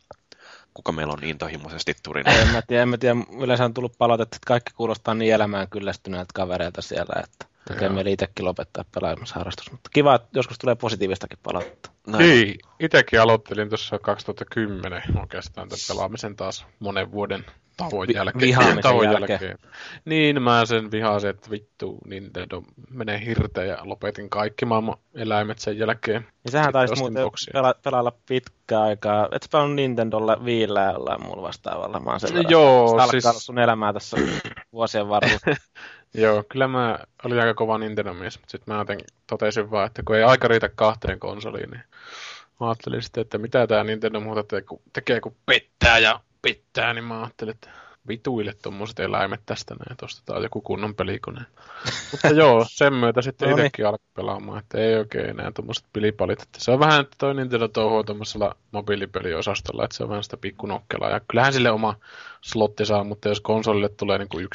kuka 0.75 0.93
meillä 0.93 1.13
on 1.13 1.25
intohimoisesti 1.25 1.95
Turin. 2.03 2.29
En 2.29 2.49
mä 2.49 2.63
tiedä, 2.63 2.83
en 2.83 2.89
mä 2.89 2.99
tiedä. 2.99 3.17
Yleensä 3.41 3.65
on 3.65 3.75
tullut 3.75 3.99
palautetta, 3.99 4.37
että 4.37 4.47
kaikki 4.47 4.73
kuulostaa 4.77 5.15
niin 5.15 5.35
elämään 5.35 5.69
kyllästyneiltä 5.69 6.31
kavereilta 6.35 6.83
siellä, 6.83 7.23
että 7.25 7.52
tekee 7.69 7.89
mieli 7.89 8.13
itsekin 8.13 8.45
lopettaa 8.45 8.85
pelaamassa 8.95 9.35
harrastus. 9.35 9.73
Mutta 9.73 9.91
kiva, 9.93 10.15
että 10.15 10.29
joskus 10.33 10.59
tulee 10.59 10.75
positiivistakin 10.75 11.39
palautetta. 11.43 11.91
Näin. 12.07 12.29
Niin, 12.29 12.59
itsekin 12.81 13.21
aloittelin 13.21 13.69
tuossa 13.69 13.99
2010 13.99 15.03
oikeastaan 15.21 15.69
tämän 15.69 15.85
pelaamisen 15.89 16.37
taas 16.37 16.67
monen 16.79 17.13
vuoden 17.13 17.45
tauon 17.77 18.07
jälkeen. 18.15 18.41
Vihaamisen 18.41 18.83
tauon 18.83 19.05
jälkeen. 19.05 19.29
jälkeen. 19.31 19.59
Niin, 20.05 20.43
mä 20.43 20.67
sen 20.67 20.91
vihasin, 20.91 21.31
että 21.31 21.51
vittu 21.51 21.99
Nintendo 22.07 22.63
menee 22.91 23.25
hirteen 23.27 23.69
ja 23.69 23.79
lopetin 23.83 24.31
kaikki 24.31 24.65
maailman 24.65 24.97
eläimet 25.15 25.59
sen 25.59 25.79
jälkeen. 25.79 26.27
Ja 26.45 26.51
sähän 26.51 26.73
taisi 26.73 26.97
muuten 26.97 27.25
pela- 27.25 27.81
pelailla 27.85 28.13
pitkään 28.29 28.83
aikaa. 28.83 29.29
Et 29.33 29.43
sä 29.43 29.49
pelannut 29.53 29.77
Nintendolla 29.77 30.45
viillä 30.45 30.81
ja 30.81 30.93
jollain 30.93 31.23
muulla 31.23 31.43
vastaavalla. 31.43 32.01
Mä 32.01 32.11
oon 32.11 32.21
sen 32.21 32.35
verran 32.35 32.51
Joo, 32.51 33.07
siis... 33.11 33.25
sun 33.37 33.59
elämää 33.59 33.93
tässä 33.93 34.17
vuosien 34.73 35.09
varrella. 35.09 35.39
Joo, 36.15 36.45
kyllä 36.49 36.69
mä 36.69 36.99
olin 37.25 37.41
aika 37.41 37.55
kova 37.55 37.79
Nintendo-mies, 37.79 38.39
mutta 38.39 38.51
sitten 38.51 38.75
mä 38.75 38.81
jotenkin 38.81 39.07
totesin 39.27 39.71
vaan, 39.71 39.87
että 39.87 40.03
kun 40.07 40.17
ei 40.17 40.23
aika 40.23 40.49
riitä 40.49 40.69
kahteen 40.69 41.19
konsoliin, 41.19 41.71
niin 41.71 41.83
mä 42.61 42.67
ajattelin 42.67 43.03
sitten, 43.03 43.21
että 43.21 43.39
mitä 43.39 43.67
tämä 43.67 43.85
Nintendo 43.85 44.21
muuta 44.21 44.45
tekee, 44.93 45.21
kun 45.21 45.37
pettää 45.47 45.99
ja 45.99 46.21
pettää, 46.43 46.95
niin 46.95 47.05
mä 47.05 47.21
ajattelin, 47.21 47.55
että 47.55 47.71
vituille 48.09 48.55
tuommoiset 48.63 49.01
eläimet 49.01 49.41
tästä 49.47 49.75
näin, 49.75 49.97
on 50.31 50.43
joku 50.43 50.61
kunnon 50.61 50.95
pelikone. 50.95 51.41
Mutta 52.13 52.29
joo, 52.29 52.67
sen 52.69 52.95
myötä 52.95 53.23
sitten 53.23 53.51
no 53.51 53.57
niin. 53.57 53.67
itsekin 53.67 53.87
alkoi 53.87 54.07
pelaamaan, 54.15 54.59
että 54.59 54.79
ei 54.79 54.97
oikein 54.97 55.31
enää 55.31 55.53
tuommoiset 55.53 55.85
pilipalit. 55.93 56.43
Että 56.43 56.59
se 56.61 56.71
on 56.71 56.79
vähän, 56.79 57.01
että 57.01 57.17
toi 57.19 57.35
Nintendo 57.35 57.69
touhuu 57.69 58.05
tuommoisella 58.05 58.57
mobiilipeliosastolla, 58.73 59.85
että 59.85 59.97
se 59.97 60.03
on 60.03 60.09
vähän 60.09 60.25
sitä 60.25 60.37
pikkunokkelaa. 60.37 61.11
Ja 61.11 61.21
kyllähän 61.21 61.53
sille 61.53 61.71
oma 61.71 61.97
slotti 62.41 62.87
saa, 62.87 63.05
mutta 63.05 63.29
jos 63.29 63.41
konsolille 63.41 63.89
tulee 63.89 64.19
niin 64.19 64.29
kuin 64.29 64.45
1-5 64.45 64.49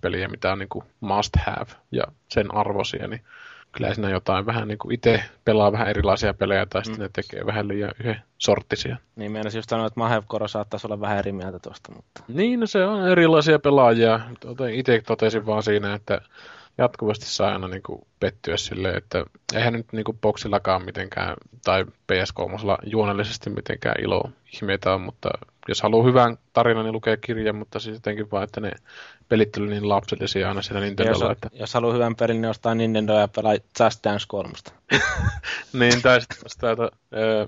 peliä, 0.00 0.28
mitä 0.28 0.52
on 0.52 0.58
niin 0.58 0.68
kuin 0.68 0.84
must 1.00 1.36
have 1.46 1.72
ja 1.92 2.04
sen 2.28 2.54
arvosia, 2.54 3.08
niin 3.08 3.24
kyllä 3.72 3.94
siinä 3.94 4.10
jotain 4.10 4.46
vähän 4.46 4.68
niin 4.68 4.78
kuin 4.78 4.94
itse 4.94 5.22
pelaa 5.44 5.72
vähän 5.72 5.88
erilaisia 5.88 6.34
pelejä 6.34 6.66
tai 6.66 6.84
sitten 6.84 7.00
mm. 7.00 7.02
ne 7.02 7.10
tekee 7.12 7.46
vähän 7.46 7.68
liian 7.68 7.90
yhden 8.00 8.22
sorttisia. 8.38 8.96
Niin 9.16 9.32
meinasin 9.32 9.58
just 9.58 9.70
sanoa, 9.70 9.86
että 9.86 10.00
Mahevkoro 10.00 10.48
saattaisi 10.48 10.86
olla 10.86 11.00
vähän 11.00 11.18
eri 11.18 11.32
mieltä 11.32 11.58
tuosta. 11.58 11.92
Mutta... 11.92 12.22
Niin, 12.28 12.60
no 12.60 12.66
se 12.66 12.84
on 12.84 13.08
erilaisia 13.08 13.58
pelaajia. 13.58 14.20
Itse 14.72 15.02
totesin 15.06 15.46
vaan 15.46 15.62
siinä, 15.62 15.94
että 15.94 16.20
jatkuvasti 16.78 17.26
saa 17.26 17.52
aina 17.52 17.68
niin 17.68 17.82
kuin 17.82 18.06
pettyä 18.20 18.56
silleen, 18.56 18.96
että 18.96 19.24
eihän 19.54 19.72
nyt 19.72 19.92
niin 19.92 20.04
kuin 20.04 20.18
boksillakaan 20.18 20.84
mitenkään 20.84 21.36
tai 21.64 21.84
PS3 21.84 22.76
juonellisesti 22.86 23.50
mitenkään 23.50 24.04
ilo 24.04 24.30
ihmeitä 24.54 24.94
on, 24.94 25.00
mutta 25.00 25.30
jos 25.70 25.82
haluaa 25.82 26.06
hyvän 26.06 26.38
tarinan, 26.52 26.84
niin 26.84 26.92
lukee 26.92 27.16
kirjan, 27.16 27.56
mutta 27.56 27.80
siis 27.80 27.94
jotenkin 27.94 28.30
vaan, 28.30 28.44
että 28.44 28.60
ne 28.60 28.72
pelit 29.28 29.56
oli 29.56 29.68
niin 29.68 29.88
lapsellisia 29.88 30.48
aina 30.48 30.62
siellä 30.62 30.80
Nintendolla. 30.80 31.24
Jos, 31.24 31.32
että... 31.32 31.50
jos 31.52 31.74
haluaa 31.74 31.94
hyvän 31.94 32.16
pelin, 32.16 32.40
niin 32.40 32.50
ostaa 32.50 32.74
Nintendo 32.74 33.18
ja 33.18 33.28
pelaa 33.28 33.54
Just 33.54 34.04
Dance 34.04 34.24
3. 34.28 34.52
niin, 35.72 36.02
tai 36.02 36.20
sitten 36.20 36.38
ostaa, 36.46 36.72
että, 36.72 36.90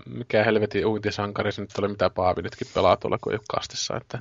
mikä 0.06 0.44
helvetin 0.44 0.86
uutisankari 0.86 1.52
se 1.52 1.60
nyt 1.60 1.78
oli, 1.78 1.88
mitä 1.88 2.10
Paavi 2.10 2.42
nytkin 2.42 2.68
pelaa 2.74 2.96
tuolla, 2.96 3.18
kun 3.18 3.32
ei 3.32 3.36
ole 3.36 3.44
kastissa, 3.50 3.96
että 3.96 4.18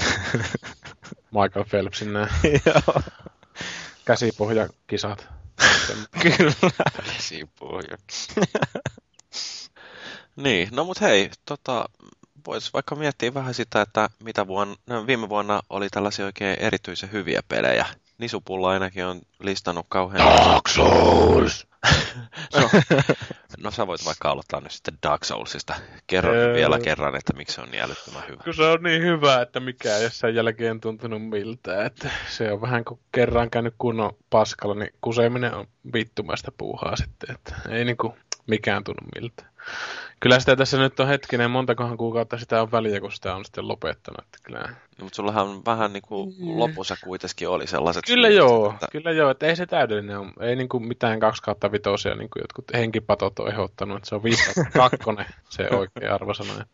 Michael 1.35 1.65
Phelpsin 1.69 2.13
nämä 2.13 2.27
käsipohjakisat. 4.05 5.27
Kyllä. 6.21 6.53
Käsipohja. 7.05 7.97
niin, 10.35 10.69
no 10.71 10.85
mut 10.85 11.01
hei, 11.01 11.29
tota, 11.45 11.85
voisi 12.45 12.73
vaikka 12.73 12.95
miettiä 12.95 13.33
vähän 13.33 13.53
sitä, 13.53 13.81
että 13.81 14.09
mitä 14.23 14.47
vuonna, 14.47 14.75
no 14.87 15.07
viime 15.07 15.29
vuonna 15.29 15.61
oli 15.69 15.89
tällaisia 15.89 16.25
oikein 16.25 16.59
erityisen 16.59 17.11
hyviä 17.11 17.41
pelejä. 17.47 17.85
Nisupulla 18.17 18.69
ainakin 18.69 19.05
on 19.05 19.21
listannut 19.39 19.85
kauhean... 19.89 20.27
Dark 20.27 20.67
Souls! 20.67 21.67
no, 22.55 22.69
no 23.57 23.71
sä 23.71 23.87
voit 23.87 24.05
vaikka 24.05 24.29
aloittaa 24.29 24.61
nyt 24.61 24.71
sitten 24.71 24.97
Dark 25.03 25.23
Soulsista. 25.23 25.75
Kerro 26.07 26.33
öö... 26.33 26.53
vielä 26.53 26.79
kerran, 26.79 27.15
että 27.15 27.33
miksi 27.33 27.55
se 27.55 27.61
on 27.61 27.69
niin 27.71 27.83
älyttömän 27.83 28.23
hyvä. 28.27 28.43
Kun 28.43 28.53
se 28.53 28.63
on 28.63 28.83
niin 28.83 29.01
hyvä, 29.01 29.41
että 29.41 29.59
mikä 29.59 29.97
ei 29.97 30.09
sen 30.09 30.35
jälkeen 30.35 30.81
tuntunut 30.81 31.29
miltä. 31.29 31.85
Että 31.85 32.09
se 32.29 32.51
on 32.51 32.61
vähän 32.61 32.85
kuin 32.85 32.99
kerran 33.11 33.49
käynyt 33.49 33.75
kunnon 33.77 34.17
paskalla, 34.29 34.75
niin 34.75 34.93
kuseminen 35.01 35.55
on 35.55 35.67
vittumaista 35.93 36.51
puuhaa 36.57 36.95
sitten. 36.95 37.35
Että 37.35 37.55
ei 37.69 37.85
niinku 37.85 38.15
mikään 38.47 38.83
tunnu 38.83 39.07
miltä. 39.15 39.43
Kyllä 40.21 40.39
sitä 40.39 40.55
tässä 40.55 40.77
nyt 40.77 40.99
on 40.99 41.07
hetkinen, 41.07 41.51
montakohan 41.51 41.97
kuukautta 41.97 42.37
sitä 42.37 42.61
on 42.61 42.71
väliä, 42.71 43.01
kun 43.01 43.11
sitä 43.11 43.35
on 43.35 43.45
sitten 43.45 43.67
lopettanut. 43.67 44.25
Että 44.25 44.37
kyllä. 44.43 44.59
No, 44.61 45.03
mutta 45.03 45.15
sullahan 45.15 45.65
vähän 45.65 45.93
niin 45.93 46.03
kuin 46.07 46.33
mm. 46.39 46.59
lopussa 46.59 46.95
kuitenkin 47.03 47.49
oli 47.49 47.67
sellaiset... 47.67 48.03
Kyllä 48.07 48.27
syyt, 48.27 48.37
joo, 48.37 48.71
että... 48.73 48.87
kyllä 48.91 49.11
joo, 49.11 49.29
että 49.29 49.45
ei 49.45 49.55
se 49.55 49.65
täydellinen 49.65 50.19
ole. 50.19 50.31
Ei 50.39 50.55
niin 50.55 50.69
kuin 50.69 50.87
mitään 50.87 51.19
2 51.19 51.41
kautta 51.41 51.71
vitosia, 51.71 52.15
niin 52.15 52.29
kuin 52.29 52.41
jotkut 52.43 52.65
henkipatot 52.73 53.39
on 53.39 53.47
ehdottanut, 53.47 53.97
että 53.97 54.09
se 54.09 54.15
on 54.15 54.23
5 54.23 54.43
kakkonen 54.77 55.25
se 55.49 55.69
oikea 55.71 56.15
arvosana. 56.15 56.65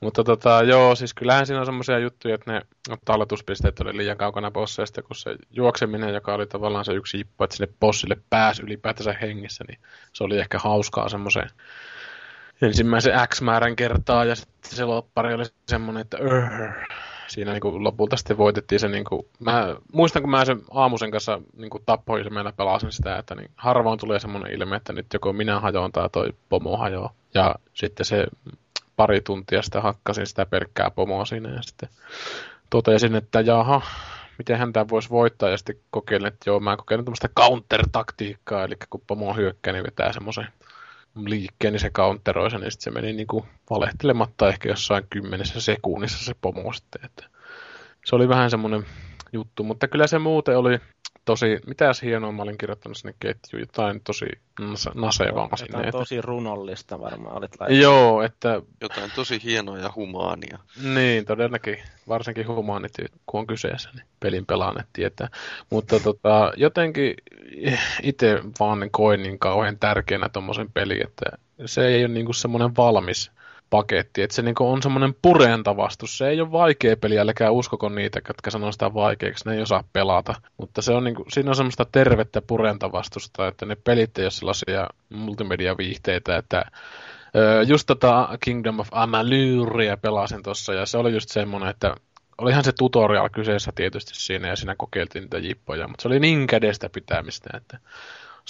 Mutta 0.00 0.24
tota, 0.24 0.62
joo, 0.62 0.94
siis 0.94 1.14
kyllähän 1.14 1.46
siinä 1.46 1.60
on 1.60 1.66
semmoisia 1.66 1.98
juttuja, 1.98 2.34
että 2.34 2.52
ne 2.52 2.62
talletuspisteet 3.04 3.80
oli 3.80 3.96
liian 3.96 4.16
kaukana 4.16 4.50
bosseista, 4.50 5.02
kun 5.02 5.16
se 5.16 5.36
juokseminen, 5.50 6.14
joka 6.14 6.34
oli 6.34 6.46
tavallaan 6.46 6.84
se 6.84 6.92
yksi 6.92 7.18
jippo, 7.18 7.44
että 7.44 7.56
sinne 7.56 7.72
bossille 7.80 8.16
pääsi 8.30 8.62
ylipäätänsä 8.62 9.14
hengissä, 9.20 9.64
niin 9.68 9.78
se 10.12 10.24
oli 10.24 10.38
ehkä 10.38 10.58
hauskaa 10.58 11.08
semmoiseen 11.08 11.50
ensimmäisen 12.62 13.12
X 13.28 13.40
määrän 13.40 13.76
kertaa 13.76 14.24
ja 14.24 14.34
sitten 14.34 14.76
se 14.76 14.84
loppari 14.84 15.34
oli 15.34 15.44
semmoinen, 15.68 16.00
että 16.00 16.16
öö, 16.20 16.68
siinä 17.30 17.52
niin 17.52 17.60
kuin 17.60 17.84
lopulta 17.84 18.16
sitten 18.16 18.38
voitettiin 18.38 18.80
se, 18.80 18.88
niin 18.88 19.04
kuin, 19.04 19.26
mä 19.38 19.76
muistan 19.92 20.22
kun 20.22 20.30
mä 20.30 20.44
sen 20.44 20.62
aamuisen 20.70 21.10
kanssa 21.10 21.40
niin 21.56 21.70
kuin 21.70 21.82
tappoin 21.86 22.24
ja 22.24 22.30
meillä 22.30 22.52
pelasin 22.52 22.92
sitä, 22.92 23.18
että 23.18 23.34
niin 23.34 23.50
harvoin 23.56 23.98
tulee 23.98 24.20
semmoinen 24.20 24.52
ilme, 24.52 24.76
että 24.76 24.92
nyt 24.92 25.06
joko 25.12 25.32
minä 25.32 25.60
hajoan 25.60 25.92
tai 25.92 26.08
toi 26.12 26.34
pomo 26.48 26.76
hajoaa. 26.76 27.12
Ja 27.34 27.54
sitten 27.74 28.06
se 28.06 28.26
pari 28.96 29.20
tuntia 29.20 29.62
sitä 29.62 29.80
hakkasin 29.80 30.26
sitä 30.26 30.46
pelkkää 30.46 30.90
pomoa 30.90 31.24
siinä 31.24 31.48
ja 31.48 31.62
sitten 31.62 31.88
totesin, 32.70 33.14
että 33.14 33.40
jaha, 33.40 33.82
miten 34.38 34.58
hän 34.58 34.72
tämä 34.72 34.88
voisi 34.88 35.10
voittaa 35.10 35.48
ja 35.48 35.56
sitten 35.56 35.76
kokeilin, 35.90 36.28
että 36.28 36.50
joo, 36.50 36.60
mä 36.60 36.76
kokeilin 36.76 37.04
tämmöistä 37.04 37.28
counter-taktiikkaa, 37.40 38.64
eli 38.64 38.74
kun 38.90 39.02
pomo 39.06 39.34
hyökkää, 39.34 39.72
niin 39.72 39.84
vetää 39.84 40.12
semmoisen 40.12 40.46
liikkeen, 41.28 41.72
niin 41.72 41.80
se 41.80 41.90
counteroi 41.90 42.50
sen, 42.50 42.60
niin 42.60 42.70
se 42.78 42.90
meni 42.90 43.12
niin 43.12 43.26
kuin 43.26 43.44
valehtelematta 43.70 44.48
ehkä 44.48 44.68
jossain 44.68 45.04
kymmenessä 45.10 45.60
sekunnissa 45.60 46.24
se 46.24 46.34
pomo 46.40 46.72
sitten, 46.72 47.04
että 47.04 47.24
se 48.04 48.16
oli 48.16 48.28
vähän 48.28 48.50
semmoinen 48.50 48.84
juttu, 49.32 49.64
mutta 49.64 49.88
kyllä 49.88 50.06
se 50.06 50.18
muuten 50.18 50.58
oli 50.58 50.78
tosi, 51.24 51.58
mitäs 51.66 52.02
hienoa 52.02 52.32
mä 52.32 52.42
olin 52.42 52.58
kirjoittanut 52.58 52.96
sinne 52.96 53.14
ketjuun, 53.20 53.60
jotain 53.60 54.00
tosi 54.00 54.26
nasevaa 54.94 55.56
sinne. 55.56 55.78
Jotain 55.78 55.92
tosi 55.92 56.20
runollista 56.20 57.00
varmaan 57.00 57.36
olit 57.36 57.50
laittanut. 57.60 57.82
Joo, 57.82 58.22
että... 58.22 58.62
Jotain 58.80 59.10
tosi 59.14 59.40
hienoa 59.44 59.78
ja 59.78 59.92
humaania. 59.96 60.58
Niin, 60.82 61.24
todellakin. 61.24 61.78
Varsinkin 62.08 62.48
humaanit, 62.48 62.92
kun 63.26 63.40
on 63.40 63.46
kyseessä, 63.46 63.90
niin 63.94 64.06
pelin 64.20 64.46
pelaaneet 64.46 64.88
tietää. 64.92 65.28
Mutta 65.70 66.00
tota, 66.00 66.52
jotenkin 66.56 67.14
itse 68.02 68.42
vaan 68.60 68.90
koin 68.90 69.22
niin 69.22 69.38
kauhean 69.38 69.78
tärkeänä 69.78 70.28
tuommoisen 70.28 70.72
pelin, 70.72 71.06
että 71.06 71.38
se 71.66 71.86
ei 71.86 72.04
ole 72.04 72.14
niinku 72.14 72.32
semmoinen 72.32 72.76
valmis 72.76 73.30
paketti. 73.70 74.22
Että 74.22 74.36
se 74.36 74.42
niinku 74.42 74.72
on 74.72 74.82
semmoinen 74.82 75.14
purentavastus. 75.22 76.18
Se 76.18 76.28
ei 76.28 76.40
ole 76.40 76.52
vaikea 76.52 76.96
peli, 76.96 77.18
älkää 77.18 77.50
uskoko 77.50 77.88
niitä, 77.88 78.20
jotka 78.28 78.50
sanoo 78.50 78.72
sitä 78.72 78.94
vaikeaksi. 78.94 79.48
Ne 79.48 79.54
ei 79.54 79.62
osaa 79.62 79.84
pelata. 79.92 80.34
Mutta 80.56 80.82
se 80.82 80.92
on 80.92 81.04
niinku, 81.04 81.24
siinä 81.28 81.50
on 81.50 81.56
semmoista 81.56 81.86
tervettä 81.92 82.42
purentavastusta, 82.42 83.48
että 83.48 83.66
ne 83.66 83.76
pelit 83.84 84.18
ei 84.18 84.24
ole 84.24 84.30
sellaisia 84.30 84.86
multimedia-viihteitä, 85.14 86.36
että 86.36 86.64
just 87.66 87.86
tota 87.86 88.28
Kingdom 88.44 88.78
of 88.78 88.88
Amaluria 88.92 89.96
pelasin 89.96 90.42
tuossa, 90.42 90.74
ja 90.74 90.86
se 90.86 90.98
oli 90.98 91.12
just 91.12 91.28
semmoinen, 91.28 91.70
että 91.70 91.94
olihan 92.38 92.64
se 92.64 92.72
tutorial 92.78 93.28
kyseessä 93.28 93.72
tietysti 93.74 94.14
siinä, 94.14 94.48
ja 94.48 94.56
siinä 94.56 94.74
kokeiltiin 94.78 95.22
niitä 95.22 95.38
jippoja, 95.38 95.88
mutta 95.88 96.02
se 96.02 96.08
oli 96.08 96.20
niin 96.20 96.46
kädestä 96.46 96.88
pitämistä, 96.88 97.50
että 97.56 97.78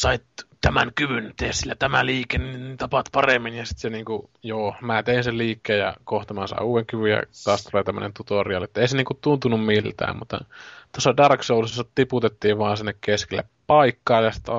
sait 0.00 0.22
tämän 0.60 0.92
kyvyn, 0.94 1.34
tee 1.36 1.52
sillä 1.52 1.74
tämä 1.74 2.06
liike, 2.06 2.38
niin 2.38 2.76
tapaat 2.76 3.06
paremmin. 3.12 3.54
Ja 3.54 3.66
sitten 3.66 3.80
se 3.80 3.90
niinku, 3.90 4.30
joo, 4.42 4.74
mä 4.80 5.02
tein 5.02 5.24
sen 5.24 5.38
liikkeen 5.38 5.78
ja 5.78 5.94
kohta 6.04 6.34
mä 6.34 6.46
saan 6.46 6.64
uuden 6.64 6.86
kyvyn 6.86 7.10
ja 7.10 7.22
taas 7.44 7.64
tulee 7.64 7.84
tämmöinen 7.84 8.12
tutorial. 8.12 8.62
Että 8.62 8.80
ei 8.80 8.88
se 8.88 8.96
niinku 8.96 9.18
tuntunut 9.20 9.66
miltään, 9.66 10.18
mutta 10.18 10.44
tuossa 10.92 11.16
Dark 11.16 11.42
Soulsissa 11.42 11.84
tiputettiin 11.94 12.58
vaan 12.58 12.76
sinne 12.76 12.94
keskelle 13.00 13.44
paikkaa 13.66 14.20
ja 14.20 14.32
sitten 14.32 14.54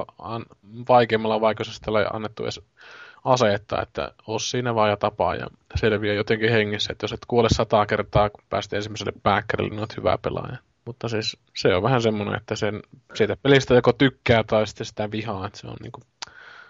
vaikeimmalla 0.89 1.41
vaikeusastella 1.41 1.99
ei 1.99 2.07
annettu 2.13 2.43
edes 2.43 2.61
aseetta, 3.23 3.81
että 3.81 4.11
os 4.27 4.51
siinä 4.51 4.75
vaan 4.75 4.89
ja 4.89 4.97
tapaa 4.97 5.35
ja 5.35 5.47
selviää 5.75 6.15
jotenkin 6.15 6.51
hengissä, 6.51 6.93
että 6.93 7.03
jos 7.03 7.13
et 7.13 7.25
kuole 7.27 7.49
sata 7.51 7.85
kertaa, 7.85 8.29
kun 8.29 8.43
päästä 8.49 8.75
ensimmäiselle 8.75 9.13
pääkkärille, 9.23 9.69
niin 9.69 9.79
olet 9.79 9.97
hyvä 9.97 10.17
pelaaja. 10.17 10.57
Mutta 10.85 11.09
siis 11.09 11.37
se 11.57 11.75
on 11.75 11.83
vähän 11.83 12.01
semmoinen, 12.01 12.35
että 12.35 12.55
sen, 12.55 12.81
siitä 13.13 13.37
pelistä 13.37 13.73
joko 13.73 13.93
tykkää 13.93 14.43
tai 14.43 14.67
sitten 14.67 14.85
sitä 14.85 15.11
vihaa, 15.11 15.47
että 15.47 15.59
se 15.59 15.67
on 15.67 15.75
niinku 15.81 16.01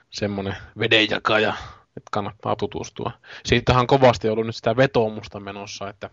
semmoinen 0.10 0.58
vedenjakaja, 0.80 1.54
että 1.98 2.10
kannattaa 2.12 2.56
tutustua. 2.56 3.12
Siitähän 3.46 3.82
on 3.82 3.88
kovasti 3.88 4.30
ollut 4.30 4.46
nyt 4.46 4.56
sitä 4.56 4.78
vetoomusta 4.78 5.40
menossa, 5.40 5.90
että 5.90 6.10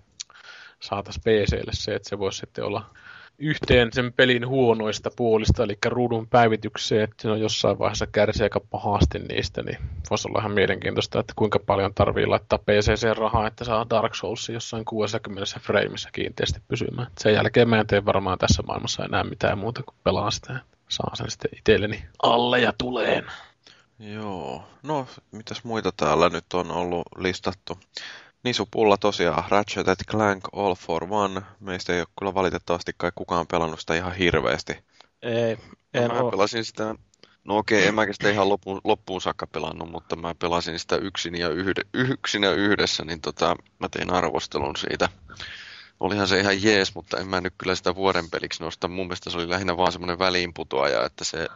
saataisiin 0.80 1.22
PClle 1.22 1.72
se, 1.72 1.94
että 1.94 2.08
se 2.08 2.18
voisi 2.18 2.38
sitten 2.38 2.64
olla 2.64 2.90
yhteen 3.38 3.92
sen 3.92 4.12
pelin 4.12 4.48
huonoista 4.48 5.10
puolista, 5.16 5.64
eli 5.64 5.78
ruudun 5.86 6.28
päivitykseen, 6.28 7.04
että 7.04 7.22
se 7.22 7.30
on 7.30 7.40
jossain 7.40 7.78
vaiheessa 7.78 8.06
kärsi 8.06 8.42
aika 8.42 8.60
pahasti 8.60 9.18
niistä, 9.18 9.62
niin 9.62 9.78
voisi 10.10 10.28
olla 10.28 10.38
ihan 10.38 10.52
mielenkiintoista, 10.52 11.20
että 11.20 11.32
kuinka 11.36 11.58
paljon 11.58 11.94
tarvii 11.94 12.26
laittaa 12.26 12.58
PCC-rahaa, 12.58 13.46
että 13.46 13.64
saa 13.64 13.90
Dark 13.90 14.14
Souls 14.14 14.48
jossain 14.48 14.84
60 14.84 15.60
frameissa 15.60 16.10
kiinteästi 16.12 16.60
pysymään. 16.68 17.10
Sen 17.18 17.34
jälkeen 17.34 17.68
mä 17.68 17.80
en 17.80 17.86
tee 17.86 18.04
varmaan 18.04 18.38
tässä 18.38 18.62
maailmassa 18.66 19.04
enää 19.04 19.24
mitään 19.24 19.58
muuta 19.58 19.82
kuin 19.82 19.96
pelaa 20.04 20.30
sitä. 20.30 20.60
Saa 20.88 21.14
sen 21.14 21.30
sitten 21.30 21.58
itselleni 21.58 22.04
alle 22.22 22.60
ja 22.60 22.72
tuleen. 22.78 23.24
Joo, 23.98 24.62
no 24.82 25.06
mitäs 25.32 25.64
muita 25.64 25.92
täällä 25.92 26.28
nyt 26.28 26.54
on 26.54 26.70
ollut 26.70 27.02
listattu? 27.16 27.78
Nisupulla 28.48 28.96
tosiaan 28.96 29.44
Ratchet 29.48 29.86
Clank 30.10 30.44
All 30.52 30.74
for 30.74 31.06
One. 31.10 31.42
Meistä 31.60 31.92
ei 31.92 32.00
ole 32.00 32.06
kyllä 32.18 32.34
valitettavasti 32.34 32.92
kai 32.96 33.12
kukaan 33.14 33.46
pelannut 33.46 33.80
sitä 33.80 33.94
ihan 33.94 34.14
hirveästi. 34.14 34.84
Ei, 35.22 35.58
en 35.94 36.08
no, 36.08 36.24
mä 36.24 36.30
pelasin 36.30 36.64
sitä, 36.64 36.94
no 37.44 37.56
okei, 37.56 37.86
en 37.86 37.94
mäkin 37.94 38.14
sitä 38.14 38.30
ihan 38.30 38.48
loppuun, 38.48 38.80
loppuun 38.84 39.20
saakka 39.20 39.46
pelannut, 39.46 39.90
mutta 39.90 40.16
mä 40.16 40.34
pelasin 40.34 40.78
sitä 40.78 40.96
yksin 40.96 41.34
ja, 41.34 41.48
yhde, 41.48 41.82
yksin 41.94 42.42
ja 42.42 42.52
yhdessä, 42.52 43.04
niin 43.04 43.20
tota, 43.20 43.56
mä 43.78 43.88
tein 43.88 44.12
arvostelun 44.12 44.76
siitä. 44.76 45.08
Olihan 46.00 46.28
se 46.28 46.40
ihan 46.40 46.62
jees, 46.62 46.94
mutta 46.94 47.18
en 47.18 47.28
mä 47.28 47.40
nyt 47.40 47.54
kyllä 47.58 47.74
sitä 47.74 47.94
vuoden 47.94 48.30
peliksi 48.30 48.62
nosta. 48.62 48.88
Mun 48.88 49.06
mielestä 49.06 49.30
se 49.30 49.38
oli 49.38 49.50
lähinnä 49.50 49.76
vaan 49.76 49.92
semmoinen 49.92 50.18
väliinputoaja, 50.18 51.04
että 51.04 51.24
se 51.24 51.46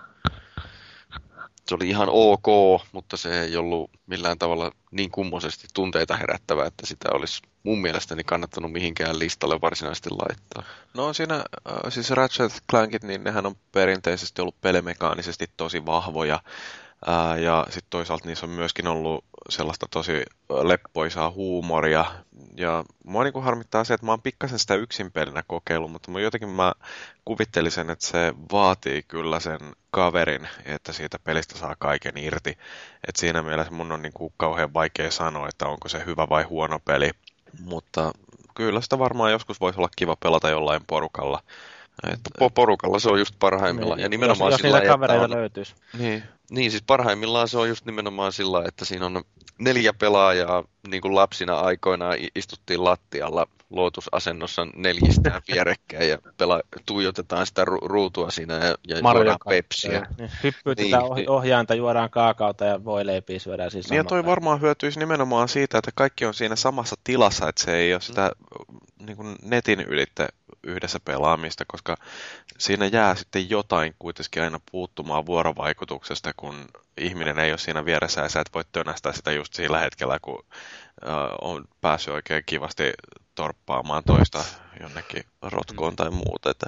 se 1.68 1.74
oli 1.74 1.88
ihan 1.88 2.08
ok, 2.10 2.46
mutta 2.92 3.16
se 3.16 3.40
ei 3.42 3.56
ollut 3.56 3.90
millään 4.06 4.38
tavalla 4.38 4.72
niin 4.90 5.10
kummosesti 5.10 5.66
tunteita 5.74 6.16
herättävää, 6.16 6.66
että 6.66 6.86
sitä 6.86 7.08
olisi 7.12 7.42
mun 7.62 7.80
mielestäni 7.80 8.24
kannattanut 8.24 8.72
mihinkään 8.72 9.18
listalle 9.18 9.60
varsinaisesti 9.60 10.10
laittaa. 10.10 10.62
No 10.94 11.12
siinä, 11.12 11.34
äh, 11.36 11.76
siis 11.88 12.10
Ratchet 12.10 12.52
Clankit, 12.70 13.02
niin 13.04 13.24
nehän 13.24 13.46
on 13.46 13.54
perinteisesti 13.72 14.42
ollut 14.42 14.60
pelimekaanisesti 14.60 15.46
tosi 15.56 15.86
vahvoja, 15.86 16.42
Ja 17.42 17.66
sitten 17.70 17.90
toisaalta 17.90 18.26
niissä 18.28 18.46
on 18.46 18.50
myöskin 18.50 18.86
ollut 18.86 19.24
sellaista 19.48 19.86
tosi 19.90 20.22
leppoisaa 20.62 21.30
huumoria. 21.30 22.04
Ja 22.56 22.84
mua 23.04 23.24
niinku 23.24 23.40
harmittaa 23.40 23.84
se, 23.84 23.94
että 23.94 24.06
mä 24.06 24.12
oon 24.12 24.22
pikkasen 24.22 24.58
sitä 24.58 24.74
yksin 24.74 25.12
pelinä 25.12 25.42
kokeillut, 25.46 25.92
mutta 25.92 26.10
mä 26.10 26.20
jotenkin 26.20 26.48
mä 26.48 26.72
kuvittelisin, 27.24 27.90
että 27.90 28.06
se 28.06 28.34
vaatii 28.52 29.02
kyllä 29.02 29.40
sen 29.40 29.58
kaverin, 29.90 30.48
että 30.64 30.92
siitä 30.92 31.18
pelistä 31.18 31.58
saa 31.58 31.76
kaiken 31.78 32.18
irti. 32.18 32.58
Et 33.08 33.16
siinä 33.16 33.42
mielessä 33.42 33.72
mun 33.72 33.92
on 33.92 34.02
niinku 34.02 34.32
kauhean 34.36 34.74
vaikea 34.74 35.10
sanoa, 35.10 35.48
että 35.48 35.66
onko 35.66 35.88
se 35.88 36.02
hyvä 36.06 36.26
vai 36.30 36.42
huono 36.42 36.78
peli. 36.84 37.10
Mutta 37.64 38.12
kyllä 38.54 38.80
sitä 38.80 38.98
varmaan 38.98 39.32
joskus 39.32 39.60
voisi 39.60 39.78
olla 39.78 39.90
kiva 39.96 40.16
pelata 40.16 40.50
jollain 40.50 40.82
porukalla. 40.86 41.42
Et, 42.12 42.20
porukalla 42.54 42.98
se 42.98 43.08
on 43.08 43.18
just 43.18 43.34
parhaimmillaan. 43.38 43.96
Niin, 43.96 44.02
ja 44.02 44.08
nimenomaan 44.08 44.52
jos, 44.52 44.62
jos 44.62 44.72
niitä 44.72 44.86
kavereita 44.86 45.24
on, 45.24 45.30
löytyisi. 45.30 45.74
Niin, 45.98 46.22
niin, 46.50 46.70
siis 46.70 46.82
parhaimmillaan 46.82 47.48
se 47.48 47.58
on 47.58 47.68
just 47.68 47.84
nimenomaan 47.84 48.32
sillä, 48.32 48.64
että 48.68 48.84
siinä 48.84 49.06
on 49.06 49.24
neljä 49.58 49.92
pelaajaa, 49.92 50.64
niin 50.88 51.02
kuin 51.02 51.14
lapsina 51.14 51.58
aikoinaan 51.58 52.16
istuttiin 52.34 52.84
lattialla 52.84 53.46
lootusasennossa 53.72 54.66
neljistä 54.76 55.42
vierekkäin 55.52 56.08
ja 56.08 56.18
pela- 56.18 56.80
tuijotetaan 56.86 57.46
sitä 57.46 57.64
ru- 57.64 57.86
ruutua 57.86 58.30
siinä 58.30 58.54
ja, 58.54 58.74
ja 58.88 58.98
juodaan 58.98 59.38
pepsiä. 59.48 60.06
Niin, 60.18 60.30
hyppyytetään 60.42 61.02
niin, 61.14 61.30
ohjainta, 61.30 61.74
juodaan 61.74 62.10
kaakaota 62.10 62.64
ja 62.64 62.84
voi 62.84 63.06
leipiä 63.06 63.38
syödään 63.38 63.70
siis 63.70 63.90
Niin 63.90 63.96
ja 63.96 64.04
toi 64.04 64.26
varmaan 64.26 64.60
hyötyisi 64.60 64.98
nimenomaan 64.98 65.48
siitä, 65.48 65.78
että 65.78 65.90
kaikki 65.94 66.24
on 66.24 66.34
siinä 66.34 66.56
samassa 66.56 66.96
tilassa, 67.04 67.48
että 67.48 67.64
se 67.64 67.76
ei 67.76 67.94
ole 67.94 68.00
sitä 68.00 68.30
mm. 68.70 69.06
niin 69.06 69.16
kuin 69.16 69.36
netin 69.42 69.80
ylitte 69.80 70.28
yhdessä 70.64 71.00
pelaamista, 71.04 71.64
koska 71.68 71.96
siinä 72.58 72.86
jää 72.86 73.14
sitten 73.14 73.50
jotain 73.50 73.94
kuitenkin 73.98 74.42
aina 74.42 74.60
puuttumaan 74.70 75.26
vuorovaikutuksesta, 75.26 76.32
kun 76.36 76.54
ihminen 76.98 77.38
ei 77.38 77.52
ole 77.52 77.58
siinä 77.58 77.84
vieressä 77.84 78.20
ja 78.20 78.28
sä 78.28 78.40
et 78.40 78.54
voi 78.54 78.64
tönästää 78.72 79.12
sitä 79.12 79.32
just 79.32 79.54
sillä 79.54 79.78
hetkellä, 79.78 80.18
kun 80.22 80.44
äh, 81.08 81.14
on 81.40 81.64
päässyt 81.80 82.14
oikein 82.14 82.42
kivasti 82.46 82.92
torppaamaan 83.42 84.04
toista 84.04 84.44
jonnekin 84.80 85.24
rotkoon 85.42 85.92
mm. 85.92 85.96
tai 85.96 86.10
muuta. 86.10 86.50
Että 86.50 86.66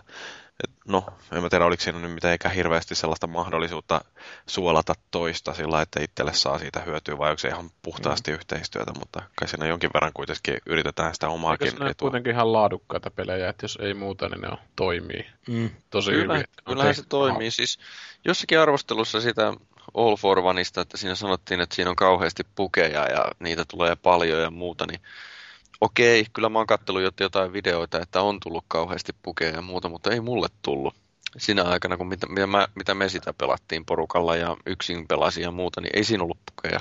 et, 0.65 0.71
no, 0.89 1.07
en 1.33 1.43
mä 1.43 1.49
tiedä, 1.49 1.65
oliko 1.65 1.83
siinä 1.83 1.99
nyt 1.99 2.15
mitenkään 2.15 2.55
hirveästi 2.55 2.95
sellaista 2.95 3.27
mahdollisuutta 3.27 4.01
suolata 4.47 4.95
toista 5.11 5.55
sillä, 5.55 5.83
että 5.83 6.01
itselle 6.03 6.33
saa 6.33 6.59
siitä 6.59 6.81
hyötyä, 6.81 7.19
vai 7.19 7.31
onko 7.31 7.39
se 7.39 7.49
ihan 7.49 7.71
puhtaasti 7.83 8.31
mm. 8.31 8.35
yhteistyötä, 8.35 8.93
mutta 8.99 9.23
kai 9.37 9.49
siinä 9.49 9.67
jonkin 9.67 9.91
verran 9.95 10.13
kuitenkin 10.15 10.59
yritetään 10.67 11.15
sitä 11.15 11.29
omaakin 11.29 11.67
Eikö 11.67 11.77
etua. 11.77 12.07
kuitenkin 12.09 12.33
ihan 12.33 12.53
laadukkaita 12.53 13.11
pelejä, 13.11 13.49
että 13.49 13.65
jos 13.65 13.79
ei 13.83 13.95
muuta, 13.95 14.29
niin 14.29 14.41
ne 14.41 14.49
on, 14.49 14.59
toimii 14.77 15.27
mm. 15.49 15.71
tosi 15.91 16.11
Kyllä, 16.11 16.35
hyvin. 16.35 16.47
Kyllähän 16.65 16.91
okay. 16.91 16.95
se 16.95 17.09
toimii. 17.09 17.51
Siis 17.51 17.79
jossakin 18.25 18.61
arvostelussa 18.61 19.21
sitä 19.21 19.53
All 19.95 20.17
for 20.17 20.39
Oneista, 20.39 20.81
että 20.81 20.97
siinä 20.97 21.15
sanottiin, 21.15 21.61
että 21.61 21.75
siinä 21.75 21.91
on 21.91 21.97
kauheasti 21.97 22.43
pukeja 22.55 23.07
ja 23.07 23.31
niitä 23.39 23.65
tulee 23.71 23.97
paljon 23.97 24.43
ja 24.43 24.51
muuta, 24.51 24.87
niin 24.87 25.01
okei, 25.85 26.27
kyllä 26.33 26.49
mä 26.49 26.59
oon 26.59 26.67
kattellut 26.67 27.03
jotain 27.21 27.53
videoita, 27.53 28.01
että 28.01 28.23
on 28.23 28.41
tullut 28.41 28.65
kauheasti 28.69 29.13
pukeja 29.23 29.55
ja 29.55 29.63
muuta, 29.63 29.89
mutta 29.89 30.11
ei 30.11 30.21
mulle 30.21 30.49
tullut. 30.63 30.95
Sinä 31.39 31.63
aikana, 31.63 31.97
kun 31.97 32.07
mitä, 32.07 32.27
mitä, 32.27 32.47
mä, 32.47 32.69
mitä 32.75 32.95
me 32.95 33.09
sitä 33.09 33.33
pelattiin 33.33 33.85
porukalla 33.85 34.37
ja 34.37 34.57
yksin 34.67 35.09
pelasin 35.09 35.43
ja 35.43 35.51
muuta, 35.51 35.81
niin 35.81 35.91
ei 35.97 36.05
siinä 36.05 36.23
ollut 36.23 36.39
pukeja. 36.47 36.81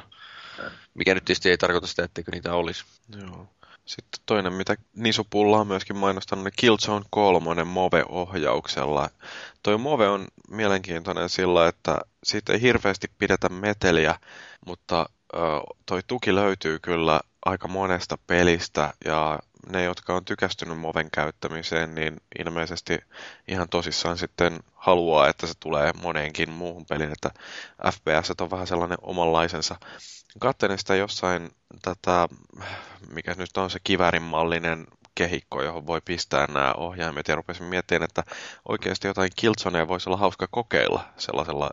Mikä 0.94 1.14
nyt 1.14 1.26
tietysti 1.26 1.50
ei 1.50 1.58
tarkoita 1.58 1.88
sitä, 1.88 2.04
etteikö 2.04 2.32
niitä 2.32 2.54
olisi. 2.54 2.86
Joo. 3.22 3.48
Sitten 3.86 4.22
toinen, 4.26 4.54
mitä 4.54 4.76
Nisupulla 4.96 5.58
on 5.58 5.68
myöskin 5.68 5.98
mainostanut, 5.98 6.46
niin 6.46 6.54
Killzone 6.56 7.06
3 7.10 7.64
Move-ohjauksella. 7.64 9.10
Toi 9.64 9.78
Move 9.78 10.10
on 10.10 10.28
mielenkiintoinen 10.50 11.30
sillä, 11.30 11.68
että 11.68 11.98
siitä 12.24 12.54
ei 12.54 12.62
hirveästi 12.62 13.08
pidetä 13.18 13.50
meteliä, 13.50 14.16
mutta 14.66 15.10
toi 15.86 16.02
tuki 16.08 16.36
löytyy 16.36 16.80
kyllä 16.80 17.20
aika 17.46 17.68
monesta 17.68 18.18
pelistä 18.28 18.94
ja 19.06 19.40
ne, 19.70 19.84
jotka 19.84 20.16
on 20.16 20.26
tykästynyt 20.26 20.80
Moven 20.80 21.12
käyttämiseen, 21.12 21.96
niin 21.96 22.22
ilmeisesti 22.40 23.00
ihan 23.48 23.70
tosissaan 23.70 24.18
sitten 24.18 24.60
haluaa, 24.76 25.28
että 25.28 25.48
se 25.48 25.54
tulee 25.60 25.92
moneenkin 26.02 26.50
muuhun 26.50 26.86
peliin, 26.86 27.12
että 27.12 27.30
FPS 27.92 28.32
on 28.42 28.52
vähän 28.52 28.68
sellainen 28.68 28.98
omanlaisensa. 29.02 29.76
Katselin 30.40 30.80
sitä 30.80 30.96
jossain 30.96 31.52
tätä, 31.82 32.28
mikä 33.10 33.36
nyt 33.38 33.58
on 33.58 33.70
se 33.70 33.80
kivärin 33.84 34.22
mallinen 34.22 34.88
kehikko, 35.16 35.64
johon 35.64 35.88
voi 35.88 36.02
pistää 36.06 36.48
nämä 36.48 36.74
ohjaimet 36.78 37.28
ja 37.28 37.36
rupesin 37.36 37.66
miettimään, 37.66 38.04
että 38.04 38.24
oikeasti 38.70 39.08
jotain 39.08 39.30
Killzonea 39.36 39.88
voisi 39.88 40.10
olla 40.10 40.18
hauska 40.18 40.48
kokeilla 40.52 41.06
sellaisella 41.18 41.70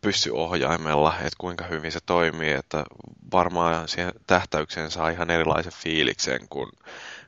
pyssyohjaimella, 0.00 1.14
että 1.14 1.36
kuinka 1.38 1.64
hyvin 1.64 1.92
se 1.92 1.98
toimii, 2.06 2.52
että 2.52 2.84
varmaan 3.32 3.88
siihen 3.88 4.12
tähtäykseen 4.26 4.90
saa 4.90 5.08
ihan 5.08 5.30
erilaisen 5.30 5.72
fiiliksen, 5.72 6.48
kun 6.50 6.72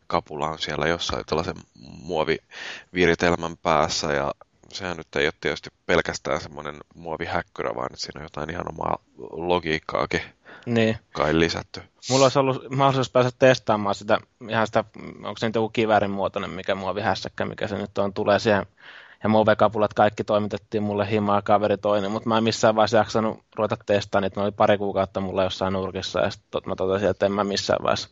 kapula 0.07 0.49
on 0.49 0.59
siellä 0.59 0.86
jossain 0.86 1.24
tällaisen 1.27 1.57
muoviviritelmän 2.03 3.57
päässä 3.57 4.12
ja 4.12 4.35
sehän 4.73 4.97
nyt 4.97 5.16
ei 5.16 5.27
ole 5.27 5.32
tietysti 5.40 5.70
pelkästään 5.86 6.40
semmoinen 6.40 6.77
muovihäkkyrä, 6.95 7.74
vaan 7.74 7.93
että 7.93 8.01
siinä 8.01 8.20
on 8.20 8.24
jotain 8.24 8.51
ihan 8.51 8.69
omaa 8.69 8.99
logiikkaakin 9.31 10.23
niin. 10.66 10.99
kai 11.12 11.39
lisätty. 11.39 11.82
Mulla 12.11 12.24
olisi 12.24 12.39
ollut 12.39 12.70
mahdollisuus 12.70 13.11
päästä 13.11 13.32
testaamaan 13.39 13.95
sitä, 13.95 14.19
ihan 14.49 14.66
sitä, 14.66 14.85
onko 15.16 15.35
se 15.39 15.47
nyt 15.47 15.55
joku 15.55 15.69
kiväärin 15.69 16.11
muotoinen, 16.11 16.51
mikä 16.51 16.74
muovihässäkkä, 16.74 17.45
mikä 17.45 17.69
se 17.69 17.78
nyt 17.78 17.99
on, 17.99 18.15
tulee 18.15 18.39
siihen 18.39 18.66
ja 19.23 19.28
Move-kapulat 19.28 19.95
kaikki 19.95 20.24
toimitettiin 20.24 20.82
mulle 20.82 21.11
himaa 21.11 21.43
kaveri 21.43 21.78
toinen, 21.78 22.11
mutta 22.11 22.28
mä 22.28 22.39
en 22.39 22.45
missään 22.45 22.74
vaiheessa 22.77 22.97
jaksanut 22.97 23.40
ruveta 23.57 23.77
testaamaan 23.86 24.23
niitä, 24.23 24.40
ne 24.40 24.45
oli 24.45 24.53
pari 24.53 24.78
kuukautta 24.78 25.20
mulla 25.20 25.45
jossain 25.45 25.73
nurkissa, 25.73 26.20
ja 26.20 26.31
sitten 26.31 26.62
mä 26.66 26.77
totesin, 26.77 27.09
että 27.09 27.27
en 27.27 27.32
mä 27.32 27.45
missään 27.45 27.82
vaiheessa 27.82 28.09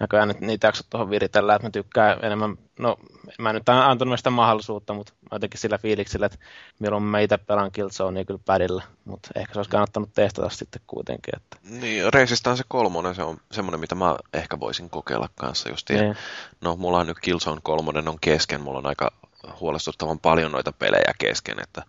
näköjään 0.00 0.28
nyt 0.28 0.40
niitä 0.40 0.66
jaksa 0.66 0.84
tuohon 0.90 1.10
viritellä, 1.10 1.54
että 1.54 1.66
mä 1.66 1.70
tykkään 1.70 2.18
enemmän, 2.22 2.56
no 2.78 2.96
mä 3.38 3.52
nyt 3.52 3.68
antanut 3.68 4.18
sitä 4.18 4.30
mahdollisuutta, 4.30 4.94
mutta 4.94 5.12
mä 5.22 5.28
jotenkin 5.32 5.60
sillä 5.60 5.78
fiiliksellä, 5.78 6.26
että 6.26 6.38
milloin 6.78 7.02
mä 7.02 7.20
itse 7.20 7.38
pelaan 7.38 7.72
Killzonea 7.72 8.24
kyllä 8.24 8.40
pädillä, 8.46 8.82
mutta 9.04 9.30
ehkä 9.34 9.52
se 9.52 9.58
olisi 9.58 9.70
kannattanut 9.70 10.10
testata 10.14 10.48
sitten 10.48 10.82
kuitenkin. 10.86 11.34
Että. 11.36 11.56
Niin, 11.80 12.12
Resistance 12.12 12.64
kolmonen, 12.68 13.14
se 13.14 13.22
on 13.22 13.36
semmoinen, 13.52 13.80
mitä 13.80 13.94
mä 13.94 14.16
ehkä 14.34 14.60
voisin 14.60 14.90
kokeilla 14.90 15.28
kanssa 15.34 15.68
just. 15.68 15.90
Niin. 15.90 16.16
No, 16.60 16.76
mulla 16.76 16.98
on 16.98 17.06
nyt 17.06 17.18
Killzone 17.20 17.60
kolmonen 17.62 18.08
on 18.08 18.18
kesken, 18.20 18.60
mulla 18.60 18.78
on 18.78 18.86
aika 18.86 19.12
huolestuttavan 19.60 20.18
paljon 20.18 20.52
noita 20.52 20.72
pelejä 20.72 21.14
kesken, 21.18 21.62
että 21.62 21.82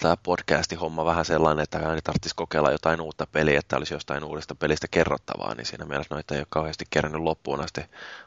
tämä 0.00 0.16
podcastin 0.22 0.78
homma 0.78 1.04
vähän 1.04 1.24
sellainen, 1.24 1.62
että 1.62 1.78
aina 1.78 2.00
tarvitsisi 2.04 2.34
kokeilla 2.36 2.70
jotain 2.70 3.00
uutta 3.00 3.26
peliä, 3.32 3.58
että 3.58 3.76
olisi 3.76 3.94
jostain 3.94 4.24
uudesta 4.24 4.54
pelistä 4.54 4.86
kerrottavaa, 4.90 5.54
niin 5.54 5.66
siinä 5.66 5.84
mielessä 5.84 6.14
noita 6.14 6.34
ei 6.34 6.40
ole 6.40 6.46
kauheasti 6.50 6.84
kerännyt 6.90 7.22
loppuun 7.22 7.60
asti 7.60 7.80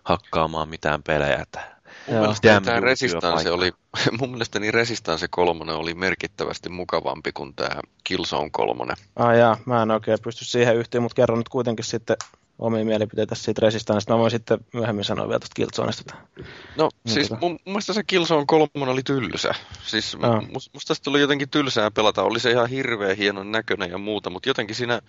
hakkaamaan 0.03 0.69
mitään 0.69 1.03
pelejä. 1.03 1.35
Että 1.35 1.61
mun 2.07 2.19
mielestä 2.19 2.61
tämä 2.61 2.79
Resistance 2.79 3.51
oli, 3.51 3.71
mun 4.19 4.29
mielestäni 4.29 4.71
Resistance 4.71 5.27
3 5.27 5.73
oli 5.73 5.93
merkittävästi 5.93 6.69
mukavampi 6.69 7.31
kuin 7.31 7.55
tämä 7.55 7.81
Killzone 8.03 8.49
3. 8.49 8.93
Ah 9.15 9.35
jaa, 9.35 9.57
mä 9.65 9.81
en 9.81 9.91
oikein 9.91 10.19
pysty 10.23 10.45
siihen 10.45 10.75
yhteen, 10.75 11.03
mutta 11.03 11.15
kerron 11.15 11.37
nyt 11.37 11.49
kuitenkin 11.49 11.85
sitten 11.85 12.17
omia 12.61 12.85
mielipiteitä 12.85 13.35
siitä 13.35 13.61
Resistancesta. 13.61 14.13
Mä 14.13 14.19
voin 14.19 14.31
sitten 14.31 14.59
myöhemmin 14.73 15.05
sanoa 15.05 15.27
vielä 15.27 15.39
tuosta 15.39 15.53
Killzoneista. 15.55 16.15
No 16.75 16.89
niin 17.03 17.13
siis 17.13 17.29
tota. 17.29 17.41
mun, 17.41 17.51
mun 17.51 17.59
mielestä 17.65 17.93
se 17.93 18.03
Killzone 18.03 18.45
3 18.47 18.69
oli 18.75 19.03
tylsä. 19.03 19.55
Siis 19.83 20.17
no. 20.17 20.41
musta 20.73 20.87
tästä 20.87 21.03
tuli 21.03 21.21
jotenkin 21.21 21.49
tylsää 21.49 21.91
pelata. 21.91 22.23
Oli 22.23 22.39
se 22.39 22.51
ihan 22.51 22.69
hirveän 22.69 23.17
hienon 23.17 23.51
näköinen 23.51 23.91
ja 23.91 23.97
muuta, 23.97 24.29
mutta 24.29 24.49
jotenkin 24.49 24.75
siinä 24.75 25.01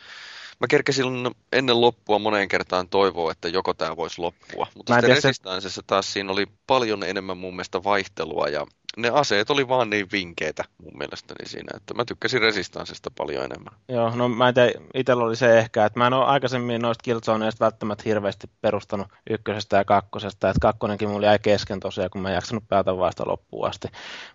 mä 0.61 0.67
kerkesin 0.69 1.07
ennen 1.53 1.81
loppua 1.81 2.19
moneen 2.19 2.49
kertaan 2.49 2.89
toivoa, 2.89 3.33
että 3.33 3.49
joko 3.49 3.75
tämä 3.75 3.97
voisi 3.97 4.21
loppua. 4.21 4.67
Mutta 4.77 4.95
sitten 4.95 5.11
Resistancessa 5.11 5.83
taas 5.87 6.13
siinä 6.13 6.33
oli 6.33 6.47
paljon 6.67 7.03
enemmän 7.03 7.39
mun 7.39 7.55
mielestä 7.55 7.85
vaihtelua 7.85 8.49
ja 8.49 8.67
ne 8.97 9.11
aseet 9.11 9.51
oli 9.51 9.69
vaan 9.69 9.91
niin 9.91 10.09
vinkeitä 10.13 10.65
mun 10.83 10.99
mielestäni 10.99 11.49
siinä, 11.49 11.77
että 11.77 11.95
mä 11.95 12.05
tykkäsin 12.05 12.41
Resistancesta 12.41 13.11
paljon 13.19 13.45
enemmän. 13.45 13.75
Joo, 13.89 14.11
no 14.15 14.29
mä 14.29 14.49
en 14.49 14.55
tiedä, 14.55 15.17
oli 15.17 15.37
se 15.37 15.59
ehkä, 15.59 15.85
että 15.85 15.99
mä 15.99 16.07
en 16.07 16.13
ole 16.13 16.25
aikaisemmin 16.25 16.83
noista 16.83 17.03
Killzoneista 17.03 17.65
välttämättä 17.65 18.05
hirveästi 18.07 18.51
perustanut 18.61 19.09
ykkösestä 19.31 19.77
ja 19.77 19.85
kakkosesta, 19.85 20.51
että 20.51 20.61
kakkonenkin 20.61 21.09
mulla 21.09 21.27
jäi 21.27 21.39
kesken 21.39 21.81
tosiaan, 21.81 22.11
kun 22.11 22.21
mä 22.21 22.29
en 22.29 22.35
jaksanut 22.35 22.69
päätä 22.69 22.97
vasta 22.97 23.25
loppuun 23.27 23.69
asti. 23.69 23.89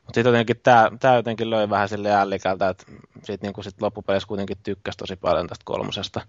Mutta 0.06 0.14
sitten 0.14 0.30
jotenkin 0.30 0.60
tämä, 0.64 1.16
jotenkin 1.16 1.50
löi 1.50 1.70
vähän 1.70 1.90
sille 1.90 2.12
ällikältä, 2.12 2.70
että 2.70 2.86
siitä 3.24 3.48
niin 3.48 3.64
sit 3.64 3.82
loppupeleissä 3.82 4.28
kuitenkin 4.28 4.58
tykkäsi 4.64 4.98
tosi 4.98 5.16
paljon 5.16 5.48
tästä 5.48 5.66
kolmosesta. 5.66 6.22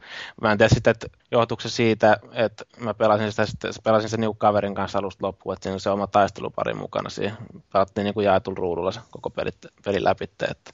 Mä 0.42 0.52
en 0.52 0.58
tiedä 0.58 0.74
sitten, 0.74 0.90
että 0.90 1.06
johtuuko 1.30 1.60
se 1.60 1.68
siitä, 1.68 2.16
että 2.32 2.64
mä 2.80 2.94
pelasin 2.94 3.32
sitä, 3.32 3.68
pelasin 3.84 4.10
sen 4.10 4.20
niin 4.20 4.36
kaverin 4.38 4.74
kanssa 4.74 4.98
alusta 4.98 5.26
loppuun, 5.26 5.52
että 5.52 5.62
siinä 5.62 5.74
on 5.74 5.80
se 5.80 5.90
oma 5.90 6.06
taistelupari 6.06 6.74
mukana 6.74 7.10
siihen. 7.10 7.36
Pelattiin 7.72 8.04
niin 8.04 8.14
kuin 8.18 8.24
jaetulla 8.24 8.58
ruudulla 8.58 8.92
se 8.92 9.00
koko 9.10 9.30
peli, 9.30 9.50
peli 9.84 10.04
läpi. 10.04 10.24
Että 10.24 10.72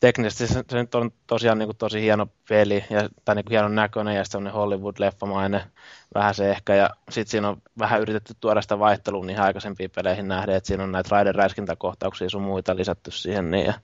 teknisesti 0.00 0.46
se, 0.46 0.64
se 0.68 0.78
nyt 0.78 0.94
on 0.94 1.10
tosiaan 1.26 1.58
niin 1.58 1.66
kuin 1.66 1.76
tosi 1.76 2.02
hieno 2.02 2.26
peli 2.48 2.84
ja, 2.90 3.08
tai 3.24 3.34
niin 3.34 3.44
kuin 3.44 3.50
hienon 3.50 3.74
näköinen 3.74 4.16
ja 4.16 4.24
semmoinen 4.24 4.54
Hollywood-leffamainen 4.54 5.60
vähän 6.14 6.34
se 6.34 6.50
ehkä. 6.50 6.74
Ja 6.74 6.90
sitten 7.10 7.30
siinä 7.30 7.48
on 7.48 7.62
vähän 7.78 8.00
yritetty 8.00 8.34
tuoda 8.40 8.62
sitä 8.62 8.78
vaihtelua 8.78 9.24
niihin 9.24 9.42
aikaisempiin 9.42 9.90
peleihin 9.90 10.28
nähden, 10.28 10.56
että 10.56 10.66
siinä 10.66 10.84
on 10.84 10.92
näitä 10.92 11.08
raideräiskintäkohtauksia 11.10 12.30
sun 12.30 12.42
muita 12.42 12.76
lisätty 12.76 13.10
siihen 13.10 13.50
niin 13.50 13.66
ja 13.66 13.74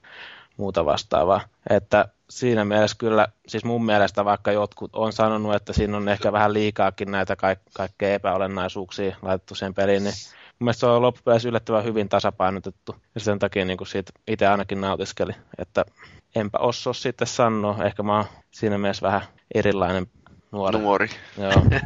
muuta 0.57 0.85
vastaavaa. 0.85 1.41
Että 1.71 2.09
siinä 2.31 2.65
mielessä 2.65 2.97
kyllä, 2.99 3.29
siis 3.49 3.65
mun 3.65 3.85
mielestä 3.85 4.25
vaikka 4.25 4.53
jotkut 4.53 4.97
on 4.97 5.13
sanonut, 5.13 5.55
että 5.55 5.73
siinä 5.73 5.97
on 5.97 6.09
ehkä 6.09 6.33
vähän 6.33 6.53
liikaakin 6.53 7.11
näitä 7.11 7.37
kaik- 7.37 7.71
kaikkea 7.75 8.15
epäolennaisuuksia 8.15 9.17
laitettu 9.23 9.55
sen 9.55 9.75
peliin, 9.75 10.05
niin 10.05 10.15
mielestä 10.65 10.81
se 10.81 10.87
on 10.87 11.03
loppupeleissä 11.03 11.49
yllättävän 11.49 11.85
hyvin 11.85 12.09
tasapainotettu. 12.09 12.97
Ja 13.15 13.21
sen 13.21 13.39
takia 13.39 13.65
niin 13.65 13.77
kuin 13.77 13.89
siitä 13.89 14.13
itse 14.29 14.47
ainakin 14.47 14.81
nautiskeli, 14.81 15.33
että 15.59 15.85
enpä 16.35 16.59
osaa 16.59 16.93
sitten 16.93 17.27
sanoa. 17.27 17.85
Ehkä 17.85 18.03
mä 18.03 18.17
oon 18.17 18.25
siinä 18.51 18.79
mielessä 18.79 19.07
vähän 19.07 19.23
erilainen 19.55 20.07
nuori. 20.53 20.79
Nuori. 20.79 21.09
Joo. 21.39 21.53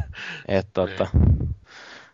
Et, 0.47 0.67
tota, 0.73 1.07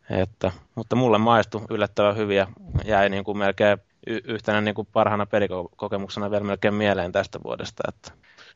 että, 0.10 0.52
mutta 0.76 0.96
mulle 0.96 1.18
maistui 1.18 1.62
yllättävän 1.70 2.18
hyviä. 2.18 2.48
Jäi 2.86 3.10
niin 3.10 3.24
kuin 3.24 3.38
melkein 3.38 3.78
yhtenä 4.08 4.62
niin 4.62 4.76
kuin 4.76 4.88
parhaana 4.94 5.26
pelikokemuksena 5.26 6.32
vielä 6.32 6.44
melkein 6.44 6.74
mieleen 6.74 7.12
tästä 7.12 7.40
vuodesta. 7.44 7.84
Että 7.88 8.12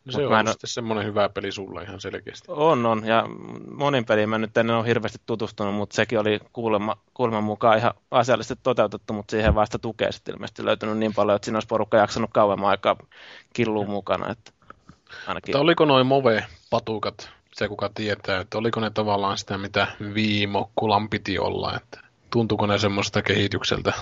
No 0.05 0.11
se 0.11 0.27
on 0.27 0.39
en... 0.39 0.47
sitten 0.47 0.69
semmoinen 0.69 1.05
hyvä 1.05 1.29
peli 1.29 1.51
sulla 1.51 1.81
ihan 1.81 2.01
selkeästi. 2.01 2.45
On, 2.47 2.85
on. 2.85 3.05
Ja 3.05 3.25
monin 3.71 4.05
peliin 4.05 4.29
mä 4.29 4.37
nyt 4.37 4.57
en 4.57 4.69
ole 4.69 4.87
hirveästi 4.87 5.19
tutustunut, 5.25 5.75
mutta 5.75 5.95
sekin 5.95 6.19
oli 6.19 6.39
kuulemma, 6.53 6.97
kuulemma 7.13 7.41
mukaan 7.41 7.77
ihan 7.77 7.93
asiallisesti 8.11 8.55
toteutettu, 8.63 9.13
mutta 9.13 9.31
siihen 9.31 9.55
vasta 9.55 9.79
tukea 9.79 10.11
sitten 10.11 10.35
ilmeisesti 10.35 10.65
löytynyt 10.65 10.97
niin 10.97 11.13
paljon, 11.13 11.35
että 11.35 11.45
siinä 11.45 11.55
olisi 11.55 11.67
porukka 11.67 11.97
jaksanut 11.97 12.29
kauemman 12.33 12.69
aikaa 12.69 12.95
killuun 13.53 13.89
mukana. 13.89 14.31
Että 14.31 14.51
ainakin... 15.27 15.51
Mutta 15.51 15.59
oliko 15.59 15.85
noin 15.85 16.07
Move-patukat, 16.07 17.29
se 17.53 17.67
kuka 17.67 17.89
tietää, 17.95 18.39
että 18.39 18.57
oliko 18.57 18.79
ne 18.79 18.89
tavallaan 18.89 19.37
sitä, 19.37 19.57
mitä 19.57 19.87
viimokkulan 20.13 21.09
piti 21.09 21.39
olla, 21.39 21.75
että 21.75 21.99
tuntuuko 22.29 22.65
ne 22.65 22.77
semmoista 22.77 23.21
kehitykseltä? 23.21 23.93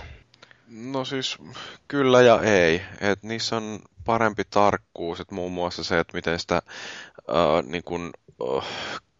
No 0.67 1.05
siis 1.05 1.37
kyllä 1.87 2.21
ja 2.21 2.41
ei. 2.41 2.81
Et 3.01 3.23
niissä 3.23 3.57
on 3.57 3.79
parempi 4.09 4.43
tarkkuus, 4.49 5.19
että 5.19 5.35
muun 5.35 5.51
muassa 5.51 5.83
se, 5.83 5.99
että 5.99 6.17
miten 6.17 6.39
sitä 6.39 6.55
äh, 6.55 7.63
niin 7.65 7.83
kun, 7.83 8.11
äh, 8.57 8.67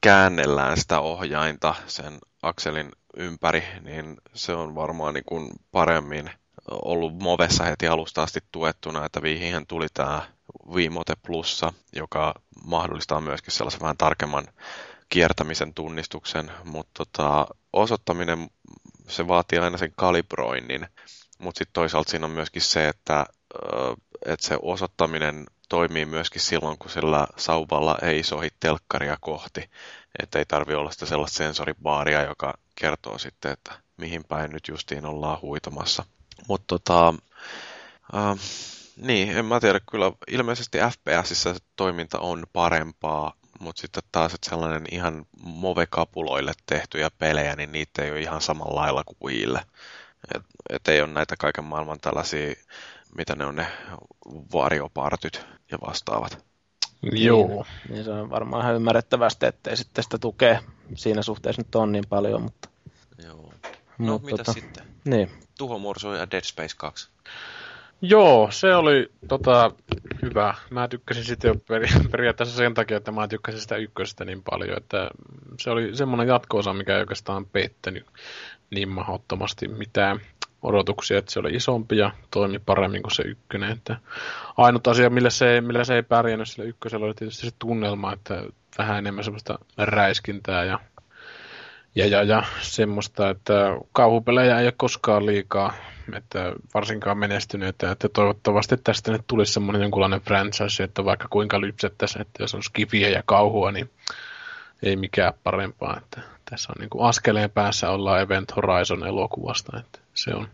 käännellään 0.02 0.78
sitä 0.78 1.00
ohjainta 1.00 1.76
sen 1.88 2.18
akselin 2.42 2.92
ympäri, 3.18 3.64
niin 3.82 4.18
se 4.34 4.54
on 4.54 4.76
varmaan 4.76 5.14
niin 5.14 5.24
kun 5.26 5.50
paremmin 5.72 6.32
ollut 6.72 7.20
Movessa 7.20 7.64
heti 7.64 7.88
alusta 7.88 8.24
asti 8.24 8.40
tuettuna, 8.52 9.06
että 9.06 9.22
viihin 9.22 9.68
tuli 9.68 9.88
tämä 9.94 10.22
Viimote 10.76 11.14
Plussa, 11.26 11.74
joka 11.96 12.34
mahdollistaa 12.66 13.22
myöskin 13.22 13.54
sellaisen 13.54 13.82
vähän 13.82 13.98
tarkemman 13.98 14.48
kiertämisen 15.10 15.74
tunnistuksen, 15.74 16.52
mutta 16.64 17.06
tota, 17.06 17.48
osoittaminen 17.74 18.50
se 19.08 19.28
vaatii 19.28 19.60
aina 19.60 19.78
sen 19.78 19.94
kalibroinnin, 19.96 20.88
mutta 21.40 21.58
sitten 21.58 21.74
toisaalta 21.74 22.12
siinä 22.12 22.26
on 22.26 22.32
myöskin 22.32 22.62
se, 22.62 22.88
että 22.88 23.26
että 24.26 24.48
se 24.48 24.58
osoittaminen 24.62 25.46
toimii 25.70 26.06
myöskin 26.06 26.42
silloin, 26.42 26.78
kun 26.78 26.92
sillä 26.92 27.28
sauvalla 27.38 27.98
ei 28.02 28.24
sohi 28.24 28.50
telkkaria 28.60 29.18
kohti. 29.22 29.70
Että 30.24 30.40
ei 30.40 30.46
tarvi 30.46 30.76
olla 30.76 30.92
sitä 30.92 31.06
sellaista 31.06 31.38
sensoribaaria, 31.38 32.22
joka 32.22 32.54
kertoo 32.76 33.18
sitten, 33.18 33.52
että 33.52 33.72
mihin 33.98 34.24
päin 34.24 34.52
nyt 34.52 34.68
justiin 34.68 35.06
ollaan 35.06 35.42
huitamassa. 35.42 36.06
Mutta 36.48 36.66
tota, 36.68 37.14
äh, 38.16 38.40
niin, 38.98 39.38
en 39.38 39.46
mä 39.46 39.60
tiedä, 39.60 39.80
kyllä 39.92 40.12
ilmeisesti 40.28 40.78
FPSissä 40.78 41.56
toiminta 41.76 42.20
on 42.20 42.44
parempaa, 42.54 43.34
mutta 43.60 43.82
sitten 43.82 44.04
taas, 44.12 44.34
että 44.34 44.50
sellainen 44.50 44.86
ihan 44.92 45.26
Move-kapuloille 45.42 46.54
tehtyjä 46.66 47.12
pelejä, 47.18 47.56
niin 47.56 47.72
niitä 47.72 48.04
ei 48.04 48.12
ole 48.12 48.20
ihan 48.20 48.42
samalla 48.42 48.82
lailla 48.82 49.04
kuin 49.04 49.18
Wiille. 49.24 49.62
Et, 50.36 50.44
et 50.70 50.88
ei 50.88 51.02
ole 51.02 51.12
näitä 51.12 51.36
kaiken 51.38 51.64
maailman 51.64 52.00
tällaisia 52.00 52.54
mitä 53.18 53.36
ne 53.36 53.46
on 53.46 53.56
ne 53.56 53.68
varjopartyt 54.54 55.46
ja 55.72 55.78
vastaavat. 55.88 56.46
Joo. 57.12 57.48
Niin, 57.48 57.66
niin 57.90 58.04
se 58.04 58.12
on 58.12 58.30
varmaan 58.30 58.64
ihan 58.64 58.76
ymmärrettävästi, 58.76 59.46
ettei 59.46 59.78
sitten 59.78 60.04
sitä 60.04 60.18
tukea 60.18 60.62
siinä 60.96 61.22
suhteessa 61.22 61.62
nyt 61.62 61.76
on 61.76 61.92
niin 61.92 62.06
paljon, 62.10 62.42
mutta... 62.42 62.70
Joo. 63.24 63.54
No, 63.98 64.12
mutta, 64.14 64.26
mitä 64.26 64.38
tota, 64.38 64.54
sitten? 64.54 64.86
Niin. 65.06 65.32
Tuhomursu 65.58 66.12
ja 66.12 66.32
Dead 66.32 66.44
Space 66.44 66.76
2. 66.78 67.10
Joo, 68.02 68.48
se 68.52 68.76
oli 68.76 69.12
tota, 69.28 69.72
hyvä. 70.22 70.54
Mä 70.70 70.88
tykkäsin 70.88 71.24
sitä 71.24 71.48
jo 71.48 71.56
peri- 71.56 72.10
periaatteessa 72.12 72.58
sen 72.58 72.74
takia, 72.74 72.98
että 72.98 73.12
mä 73.12 73.28
tykkäsin 73.28 73.62
sitä 73.62 73.76
ykkösestä 73.76 74.26
niin 74.26 74.44
paljon, 74.44 74.78
että 74.78 75.10
se 75.60 75.70
oli 75.70 75.96
semmoinen 75.96 76.28
jatkoosa, 76.28 76.74
mikä 76.74 76.96
ei 76.96 77.00
oikeastaan 77.00 77.46
pettänyt 77.46 78.06
niin 78.70 78.90
mahdottomasti 78.90 79.68
mitään 79.68 80.22
odotuksia, 80.62 81.18
että 81.18 81.32
se 81.32 81.40
oli 81.40 81.56
isompi 81.56 81.98
ja 81.98 82.12
toimi 82.32 82.60
paremmin 82.60 83.02
kuin 83.02 83.16
se 83.16 83.24
ykkönen. 83.24 83.72
Että 83.72 83.98
ainut 84.58 84.88
asia, 84.88 85.10
millä 85.10 85.30
se, 85.30 85.62
millä 85.62 85.84
se 85.84 85.96
ei 85.96 86.04
pärjännyt 86.04 86.50
sillä 86.50 86.70
ykkösellä, 86.70 87.06
oli 87.06 87.14
tietysti 87.14 87.46
se 87.46 87.54
tunnelma, 87.60 88.14
että 88.14 88.44
vähän 88.78 88.98
enemmän 88.98 89.24
semmoista 89.24 89.60
räiskintää 89.78 90.64
ja, 90.64 90.80
ja, 91.96 92.08
ja, 92.08 92.24
ja 92.24 92.44
semmoista, 92.62 93.30
että 93.30 93.78
kauhupelejä 93.94 94.60
ei 94.60 94.66
ole 94.66 94.74
koskaan 94.78 95.26
liikaa, 95.26 95.74
että 96.16 96.54
varsinkaan 96.74 97.18
menestyneitä, 97.18 97.92
että 97.92 98.10
toivottavasti 98.10 98.78
tästä 98.78 99.12
nyt 99.12 99.22
tulisi 99.28 99.54
semmoinen 99.54 99.82
jonkunlainen 99.82 100.22
franchise, 100.22 100.84
että 100.84 101.06
vaikka 101.06 101.28
kuinka 101.30 101.62
lypsettäisiin, 101.62 102.22
että 102.22 102.44
jos 102.44 102.56
on 102.56 102.64
skifiä 102.64 103.10
ja 103.10 103.24
kauhua, 103.26 103.72
niin 103.72 103.90
ei 104.84 104.96
mikään 104.96 105.34
parempaa. 105.44 105.98
Että 105.98 106.22
tässä 106.50 106.74
on 106.76 106.80
niin 106.80 106.90
kuin 106.90 107.06
askeleen 107.06 107.52
päässä 107.52 107.90
ollaan 107.90 108.22
Event 108.22 108.56
Horizon 108.56 109.08
elokuvasta, 109.08 109.80
että 109.80 110.00
se 110.24 110.36
on 110.36 110.48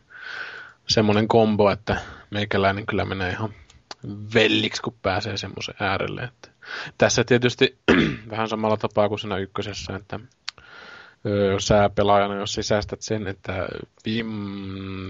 semmoinen 0.87 1.27
kombo, 1.27 1.71
että 1.71 1.97
meikäläinen 2.31 2.85
kyllä 2.85 3.05
menee 3.05 3.31
ihan 3.31 3.53
velliksi, 4.33 4.81
kun 4.81 4.95
pääsee 5.01 5.37
semmoisen 5.37 5.75
äärelle. 5.79 6.23
Että 6.23 6.49
tässä 6.97 7.23
tietysti 7.23 7.77
vähän 8.31 8.49
samalla 8.49 8.77
tapaa 8.77 9.09
kuin 9.09 9.19
siinä 9.19 9.37
ykkösessä, 9.37 9.95
että 9.95 10.19
ö, 11.25 11.55
sä 11.59 11.89
pelaajana, 11.95 12.35
jos 12.35 12.53
sisäistät 12.53 13.01
sen, 13.01 13.27
että 13.27 13.67
vim, 14.05 14.29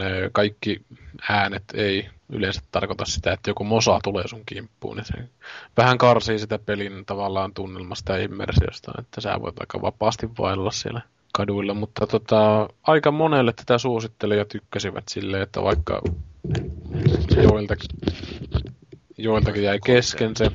ö, 0.02 0.30
kaikki 0.34 0.82
äänet 1.30 1.64
ei 1.74 2.10
yleensä 2.30 2.62
tarkoita 2.72 3.06
sitä, 3.06 3.34
että 3.34 3.50
joku 3.50 3.64
mosa 3.64 4.00
tulee 4.04 4.28
sun 4.28 4.46
kimppuun, 4.46 4.98
niin 4.98 5.06
se 5.06 5.14
vähän 5.78 5.98
karsii 5.98 6.40
sitä 6.40 6.60
pelin 6.60 7.06
tavallaan 7.06 7.54
tunnelmasta 7.54 8.18
ja 8.18 8.24
immersiosta, 8.24 8.92
että 9.00 9.22
sä 9.22 9.42
voit 9.42 9.60
aika 9.60 9.82
vapaasti 9.82 10.30
vailla 10.40 10.72
siellä 10.72 11.02
kaduilla, 11.36 11.74
mutta 11.74 12.08
tota, 12.08 12.70
aika 12.84 13.12
monelle 13.12 13.54
tätä 13.54 13.78
suosittelijat 13.78 14.48
tykkäsivät 14.48 15.04
silleen, 15.10 15.44
että 15.44 15.64
vaikka 15.64 16.02
joiltakin, 17.44 17.90
joiltakin 19.18 19.64
jäi 19.64 19.80
kesken 19.86 20.36
se, 20.36 20.52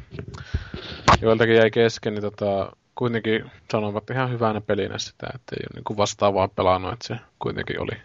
joiltakin 1.21 1.57
jäi 1.57 1.71
kesken, 1.71 2.15
niin 2.15 2.23
tota, 2.23 2.73
kuitenkin 2.95 3.51
sanovat 3.73 4.11
ihan 4.11 4.31
hyvänä 4.31 4.61
pelinä 4.61 4.99
sitä, 4.99 5.27
että 5.35 5.57
ei 5.57 5.67
ole 5.75 5.83
niin 5.89 5.97
vastaavaa 5.97 6.49
pelannut, 6.49 6.93
että 6.93 7.07
se 7.07 7.17
kuitenkin 7.39 7.81
oli 7.81 7.97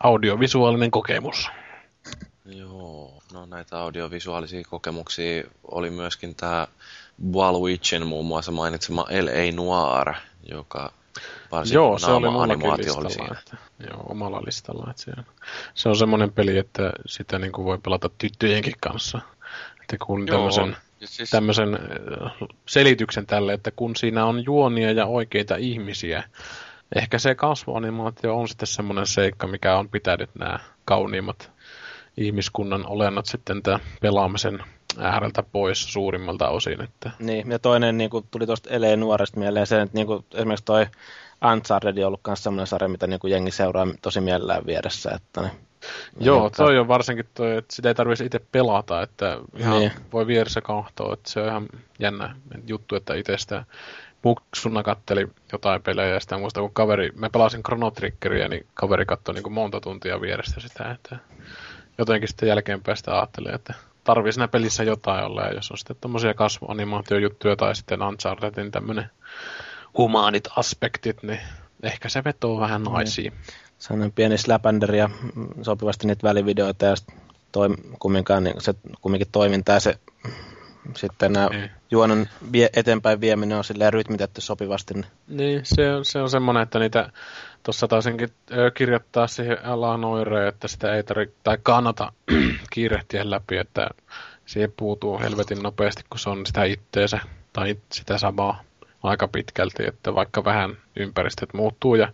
audiovisuaalinen 0.00 0.90
kokemus. 0.90 1.50
Joo, 2.44 3.22
no 3.32 3.46
näitä 3.46 3.78
audiovisuaalisia 3.78 4.62
kokemuksia 4.70 5.44
oli 5.70 5.90
myöskin 5.90 6.34
tämä 6.34 6.68
Waluigin 7.32 8.06
muun 8.06 8.26
muassa 8.26 8.52
mainitsema 8.52 9.02
L.A. 9.02 9.52
Noir, 9.52 10.14
joka 10.50 10.92
varsin 11.54 11.74
Joo, 11.74 11.98
se 11.98 12.10
oli 12.10 12.30
mullakin 12.30 12.52
animaatio 12.52 12.84
listalla. 12.84 13.00
oli 13.00 13.10
siinä. 13.10 13.36
Että, 13.38 13.56
joo, 13.90 14.02
omalla 14.08 14.42
listalla. 14.46 14.90
Että 14.90 15.02
se, 15.02 15.10
on, 15.18 15.24
se 15.74 15.88
on 15.88 15.96
semmoinen 15.96 16.32
peli, 16.32 16.58
että 16.58 16.92
sitä 17.06 17.38
niin 17.38 17.52
kuin 17.52 17.64
voi 17.64 17.78
pelata 17.78 18.10
tyttöjenkin 18.18 18.74
kanssa. 18.80 19.20
Että 19.80 19.96
kun 20.06 20.26
Joo, 20.28 20.36
tämmöisen, 20.36 20.76
siis, 21.04 21.30
tämmöisen 21.30 21.74
äh, 21.74 22.32
selityksen 22.66 23.26
tälle, 23.26 23.52
että 23.52 23.70
kun 23.70 23.96
siinä 23.96 24.26
on 24.26 24.44
juonia 24.44 24.92
ja 24.92 25.06
oikeita 25.06 25.56
ihmisiä, 25.56 26.24
ehkä 26.96 27.18
se 27.18 27.34
kasvuanimaatio 27.34 28.36
on 28.36 28.48
sitten 28.48 28.66
semmoinen 28.66 29.06
seikka, 29.06 29.46
mikä 29.46 29.76
on 29.76 29.88
pitänyt 29.88 30.30
nämä 30.38 30.58
kauniimmat 30.84 31.50
ihmiskunnan 32.16 32.86
olennot 32.86 33.26
sitten 33.26 33.62
tämän 33.62 33.80
pelaamisen 34.00 34.64
ääreltä 34.98 35.42
pois 35.42 35.92
suurimmalta 35.92 36.48
osin. 36.48 36.82
Että 36.82 37.10
Niin, 37.18 37.50
ja 37.50 37.58
toinen 37.58 37.98
niin 37.98 38.10
kuin, 38.10 38.26
tuli 38.30 38.46
tuosta 38.46 38.70
Eleen 38.70 39.00
nuoresta 39.00 39.40
mieleen 39.40 39.66
se, 39.66 39.80
että 39.80 39.98
niin 39.98 40.06
kuin, 40.06 40.24
esimerkiksi 40.34 40.64
toi 40.64 40.86
Uncharted 41.52 41.98
on 41.98 42.06
ollut 42.06 42.20
myös 42.26 42.42
sellainen 42.42 42.66
sarja, 42.66 42.88
mitä 42.88 43.06
niin 43.06 43.20
kuin 43.20 43.30
jengi 43.30 43.50
seuraa 43.50 43.86
tosi 44.02 44.20
mielellään 44.20 44.66
vieressä. 44.66 45.10
Että, 45.10 45.40
niin, 45.40 45.52
Joo, 46.20 46.46
että- 46.46 46.56
toi 46.56 46.78
on 46.78 46.88
varsinkin 46.88 47.28
toi, 47.34 47.56
että 47.56 47.76
sitä 47.76 47.88
ei 47.88 47.94
tarvitsisi 47.94 48.26
itse 48.26 48.40
pelata, 48.52 49.02
että 49.02 49.38
ihan 49.56 49.78
Niin. 49.78 49.92
voi 50.12 50.26
vieressä 50.26 50.60
kahtoa, 50.60 51.14
että 51.14 51.30
se 51.30 51.40
on 51.40 51.48
ihan 51.48 51.66
jännä 51.98 52.36
juttu, 52.66 52.96
että 52.96 53.14
itse 53.14 53.38
sitä 53.38 53.64
muksuna 54.22 54.82
katteli 54.82 55.28
jotain 55.52 55.82
pelejä 55.82 56.14
ja 56.14 56.20
sitä 56.20 56.38
muista, 56.38 56.60
kun 56.60 56.72
kaveri, 56.74 57.10
mä 57.16 57.30
pelasin 57.30 57.62
Chrono 57.62 57.90
Triggeria, 57.90 58.48
niin 58.48 58.66
kaveri 58.74 59.06
katsoi 59.06 59.34
niin 59.34 59.42
kuin 59.42 59.52
monta 59.52 59.80
tuntia 59.80 60.20
vierestä 60.20 60.60
sitä, 60.60 60.90
että 60.90 61.16
jotenkin 61.98 62.28
sitten 62.28 62.48
jälkeenpäin 62.48 62.96
sitä 62.96 63.14
ajattelin, 63.18 63.54
että 63.54 63.74
tarvii 64.04 64.32
siinä 64.32 64.48
pelissä 64.48 64.84
jotain 64.84 65.24
olla, 65.24 65.42
ja 65.42 65.52
jos 65.54 65.70
on 65.70 65.78
sitten 65.78 65.96
tommosia 66.00 66.34
kasvuanimaatiojuttuja 66.34 67.56
tai 67.56 67.74
sitten 67.76 68.02
Unchartedin 68.02 68.70
tämmönen 68.70 69.10
humaanit 69.98 70.48
aspektit, 70.56 71.22
niin 71.22 71.40
ehkä 71.82 72.08
se 72.08 72.24
vetoo 72.24 72.60
vähän 72.60 72.82
naisiin. 72.82 73.32
sellainen 73.78 74.12
pieni 74.12 74.38
släpänderi 74.38 74.98
ja 74.98 75.10
sopivasti 75.62 76.06
niitä 76.06 76.28
välivideoita 76.28 76.84
ja 76.86 76.94
toi, 77.52 77.68
kumminkaan, 77.98 78.44
niin 78.44 78.60
se 78.60 78.74
kumminkin 79.00 79.28
toiminta 79.32 79.72
ja 79.72 79.80
se 79.80 79.98
sitten 80.96 81.32
nämä 81.32 81.48
Niin. 81.48 81.70
juonon 81.90 82.26
vie, 82.52 82.68
eteenpäin 82.76 83.20
vieminen 83.20 83.58
on 83.58 83.64
silleen 83.64 83.92
rytmitetty 83.92 84.40
sopivasti. 84.40 84.94
Niin, 84.94 85.04
Niin, 85.28 85.60
se 85.64 85.94
on, 85.94 86.04
se 86.04 86.18
on 86.22 86.30
semmoinen, 86.30 86.62
että 86.62 86.78
niitä 86.78 87.10
tuossa 87.62 87.88
taisinkin 87.88 88.28
kirjoittaa 88.74 89.26
siihen 89.26 89.64
alaan 89.64 90.04
oireen, 90.04 90.48
että 90.48 90.68
sitä 90.68 90.94
ei 90.96 91.02
tarvitse 91.02 91.36
tai 91.42 91.58
kannata 91.62 92.12
kiirehtiä 92.72 93.30
läpi, 93.30 93.56
että 93.56 93.88
siihen 94.46 94.72
puutuu 94.76 95.18
helvetin 95.18 95.62
nopeasti, 95.62 96.02
kun 96.10 96.18
se 96.18 96.30
on 96.30 96.46
sitä 96.46 96.64
itteensä 96.64 97.20
tai 97.52 97.70
it- 97.70 97.82
sitä 97.92 98.18
samaa 98.18 98.62
aika 99.04 99.28
pitkälti, 99.28 99.86
että 99.86 100.14
vaikka 100.14 100.44
vähän 100.44 100.76
ympäristöt 100.96 101.54
muuttuu 101.54 101.94
ja 101.94 102.12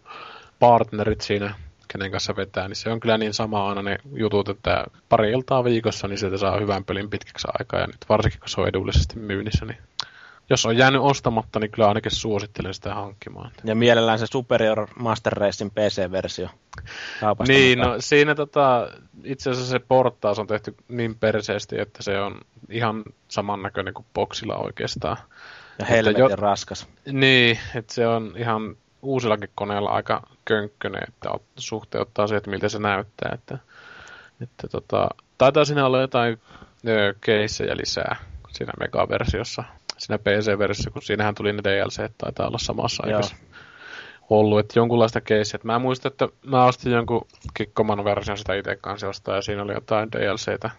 partnerit 0.59 1.21
siinä, 1.21 1.55
kenen 1.93 2.11
kanssa 2.11 2.37
vetää, 2.37 2.69
niin 2.69 2.77
se 2.77 2.91
on 2.91 3.01
kyllä 3.01 3.19
niin 3.19 3.35
sama 3.35 3.69
aina 3.69 3.83
ne 3.83 3.99
jutut, 4.15 4.49
että 4.49 4.85
pari 5.09 5.31
iltaa 5.31 5.65
viikossa, 5.65 6.09
niin 6.09 6.19
sieltä 6.19 6.37
saa 6.39 6.59
hyvän 6.61 6.85
pelin 6.85 7.11
pitkäksi 7.11 7.49
aikaa, 7.59 7.81
ja 7.81 7.87
nyt 7.87 8.05
varsinkin 8.09 8.41
kun 8.41 8.49
se 8.49 8.61
on 8.61 8.69
edullisesti 8.69 9.19
myynnissä, 9.19 9.65
niin 9.65 9.79
jos 10.51 10.67
on 10.67 10.77
jäänyt 10.77 11.01
ostamatta, 11.03 11.61
niin 11.61 11.71
kyllä 11.71 11.89
ainakin 11.89 12.17
suosittelen 12.17 12.75
sitä 12.75 12.95
hankkimaan. 12.95 13.51
ja 13.65 13.75
mielellään 13.75 14.19
se 14.19 14.27
Superior 14.27 14.87
Master 14.99 15.33
Racing 15.33 15.71
PC-versio 15.75 16.49
kaupasta 17.21 17.53
Niin, 17.53 17.79
mukaan. 17.79 17.95
no 17.95 18.01
siinä 18.01 18.35
tota, 18.35 18.89
itse 19.25 19.51
asiassa 19.51 19.71
se 19.71 19.79
portaus 19.79 20.39
on 20.39 20.47
tehty 20.47 20.75
niin 20.89 21.15
perseesti, 21.15 21.81
että 21.81 22.03
se 22.03 22.21
on 22.21 22.41
ihan 22.71 23.03
samannäköinen 23.29 23.95
kuin 23.95 24.07
boksilla 24.15 24.57
oikeastaan. 24.57 25.17
Ja 25.81 25.87
helvetin 25.87 26.21
jo- 26.21 26.37
raskas. 26.37 26.89
Niin, 27.13 27.59
että 27.75 27.95
se 27.95 28.07
on 28.07 28.33
ihan 28.37 28.77
uusillakin 29.03 29.51
koneilla 29.55 29.91
aika 29.91 30.23
könkkönen, 30.45 31.03
että 31.09 31.31
suhteuttaa 31.57 32.27
se, 32.27 32.37
että 32.37 32.51
miltä 32.51 32.69
se 32.69 32.79
näyttää. 32.79 33.31
Että, 33.35 33.59
että 34.43 34.69
tota, 34.69 35.09
taitaa 35.39 35.65
siinä 35.65 35.87
olla 35.87 36.01
jotain 36.01 36.41
ö, 36.89 37.15
keissejä 37.21 37.77
lisää 37.77 38.17
siinä 38.49 38.73
megaversiossa, 38.81 39.65
siinä 39.99 40.19
PC-versiossa, 40.19 40.91
kun 40.91 41.03
siinähän 41.03 41.35
tuli 41.35 41.53
ne 41.53 41.63
DLC, 41.65 42.11
taitaa 42.19 42.47
olla 42.47 42.59
samassa 42.59 43.07
Joo. 43.07 43.17
aikassa 43.17 43.37
ollut, 44.31 44.59
että 44.59 44.79
jonkunlaista 44.79 45.21
keissiä. 45.21 45.61
Mä 45.63 45.79
muistan, 45.79 46.13
että 46.13 46.29
mä 46.47 46.65
ostin 46.65 46.93
jonkun 46.93 47.27
kikkoman 47.55 48.05
version 48.05 48.39
sitä 48.39 48.55
itse 48.55 48.77
kanssa 48.77 49.07
jostain, 49.07 49.37
ja 49.37 49.43
siinä 49.43 49.63
oli 49.63 49.73
jotain 49.73 50.13
DLCtä. 50.13 50.71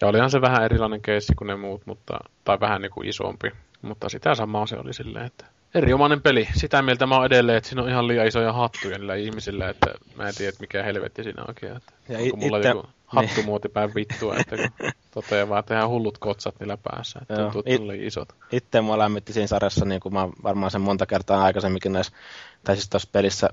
Ja 0.00 0.08
olihan 0.08 0.30
se 0.30 0.40
vähän 0.40 0.64
erilainen 0.64 1.02
keissi 1.02 1.34
kuin 1.34 1.48
ne 1.48 1.56
muut, 1.56 1.86
mutta, 1.86 2.18
tai 2.44 2.60
vähän 2.60 2.82
niin 2.82 2.92
kuin 2.92 3.08
isompi. 3.08 3.52
Mutta 3.82 4.08
sitä 4.08 4.34
samaa 4.34 4.66
se 4.66 4.76
oli 4.76 4.94
silleen, 4.94 5.26
että 5.26 5.44
erinomainen 5.74 6.22
peli. 6.22 6.48
Sitä 6.54 6.82
mieltä 6.82 7.06
mä 7.06 7.16
oon 7.16 7.26
edelleen, 7.26 7.58
että 7.58 7.68
siinä 7.68 7.82
on 7.82 7.88
ihan 7.88 8.08
liian 8.08 8.26
isoja 8.26 8.52
hattuja 8.52 8.98
niillä 8.98 9.14
ihmisillä, 9.14 9.68
että 9.68 9.86
mä 10.16 10.28
en 10.28 10.34
tiedä, 10.34 10.56
mikä 10.60 10.82
helvetti 10.82 11.22
siinä 11.24 11.44
oikein. 11.48 11.76
Että 11.76 11.92
Ja 12.08 12.18
onko 12.18 12.36
i- 12.36 12.40
mulla 12.40 12.58
itte- 12.58 12.68
joku 12.68 12.88
hattumuotipäin 13.06 13.94
vittua, 13.94 14.36
että 14.36 14.56
kun 14.56 14.90
toteaa 15.10 15.48
vaan, 15.48 15.60
että 15.60 15.76
ihan 15.76 15.88
hullut 15.88 16.18
kotsat 16.18 16.54
niillä 16.60 16.76
päässä. 16.82 17.18
Että 17.22 17.34
tuntuu, 17.34 17.62
että 17.66 17.92
It- 17.94 18.02
isot. 18.02 18.28
Itse 18.52 18.80
mua 18.80 18.98
lämmitti 18.98 19.32
siinä 19.32 19.46
sarjassa, 19.46 19.84
niin 19.84 20.00
kuin 20.00 20.12
mä 20.14 20.28
varmaan 20.42 20.70
sen 20.70 20.80
monta 20.80 21.06
kertaa 21.06 21.42
aikaisemminkin 21.44 21.92
näissä, 21.92 22.12
tai 22.64 22.76
siis 22.76 22.88
tuossa 22.90 23.08
pelissä, 23.12 23.48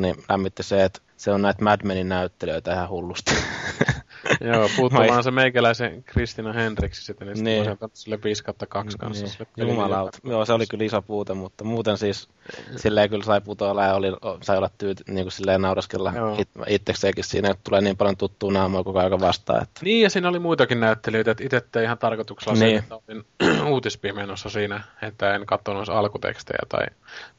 niin 0.00 0.14
lämmitti 0.28 0.62
se, 0.62 0.84
että 0.84 1.00
se 1.16 1.30
on 1.30 1.42
näitä 1.42 1.64
Mad 1.64 1.80
Menin 1.84 2.08
näyttelijöitä 2.08 2.72
ihan 2.74 2.88
hullusti. 2.88 3.34
Joo, 4.52 4.68
puuttuu 4.76 5.06
vaan 5.08 5.24
se 5.24 5.30
meikäläisen 5.30 6.04
Kristina 6.04 6.52
Henriksi 6.52 7.04
sitten, 7.04 7.28
niin, 7.28 7.44
niin. 7.44 7.66
sille 7.92 8.18
5 8.24 8.44
2 8.68 8.98
kanssa. 8.98 9.26
Niin. 9.56 9.68
Jumalauta. 9.68 10.18
Joo, 10.24 10.44
se 10.44 10.52
oli 10.52 10.66
kyllä 10.66 10.84
iso 10.84 11.02
puute, 11.02 11.34
mutta 11.34 11.64
muuten 11.64 11.98
siis 11.98 12.28
silleen 12.76 13.10
kyllä 13.10 13.24
sai 13.24 13.40
putoilla 13.40 13.84
ja 13.84 13.94
oli, 13.94 14.06
sai 14.42 14.56
olla 14.56 14.70
tyyt, 14.78 15.02
niin 15.08 15.24
kuin 15.24 15.32
silleen 15.32 15.62
nauraskella 15.62 16.12
it, 16.38 16.48
itsekseenkin 16.66 17.24
siinä, 17.24 17.50
että 17.50 17.60
tulee 17.64 17.80
niin 17.80 17.96
paljon 17.96 18.16
tuttua 18.16 18.52
naamoa 18.52 18.84
koko 18.84 18.98
ajan 18.98 19.20
vastaan. 19.20 19.62
Että... 19.62 19.80
Niin, 19.84 20.02
ja 20.02 20.10
siinä 20.10 20.28
oli 20.28 20.38
muitakin 20.38 20.80
näyttelijöitä, 20.80 21.30
että 21.30 21.44
itse 21.44 21.60
tein 21.72 21.84
ihan 21.84 21.98
tarkoituksella 21.98 22.58
niin. 22.58 22.70
sen, 22.70 22.78
että 22.78 22.94
olin 22.94 23.24
uutispimenossa 23.72 24.48
siinä, 24.48 24.80
että 25.02 25.34
en 25.34 25.46
katsonut 25.46 25.88
alkutekstejä 25.88 26.60
tai 26.68 26.86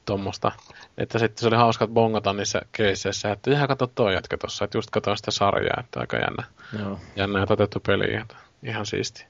tuommoista. 0.06 0.52
Että 0.98 1.20
sitten 1.20 1.42
se 1.42 1.48
oli 1.48 1.56
hauska 1.56 1.88
bongata 1.88 2.34
niissä 2.34 2.62
keisseissä, 2.72 3.32
että 3.32 3.52
ihan 3.52 3.68
katso 3.68 3.88
toi 3.88 4.14
jätkä 4.14 4.38
tossa, 4.38 4.66
että 4.66 4.78
just 4.78 4.90
katsoin 4.90 5.18
sitä 5.18 5.32
sarjaa, 5.32 5.78
että 5.80 6.00
aika 6.00 6.18
jännä. 6.18 6.44
Joo. 6.80 7.00
Jännä 7.16 7.40
ja 7.40 7.46
otettu 7.50 7.80
peli, 7.88 8.16
että 8.16 8.36
ihan 8.64 8.86
siisti. 8.86 9.26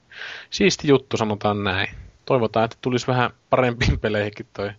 Siisti 0.50 0.88
juttu, 0.88 1.16
sanotaan 1.16 1.64
näin. 1.64 1.88
Toivotaan, 2.24 2.64
että 2.64 2.76
tulisi 2.80 3.06
vähän 3.06 3.30
parempiin 3.50 4.00
peleihinkin 4.00 4.46
toi 4.52 4.70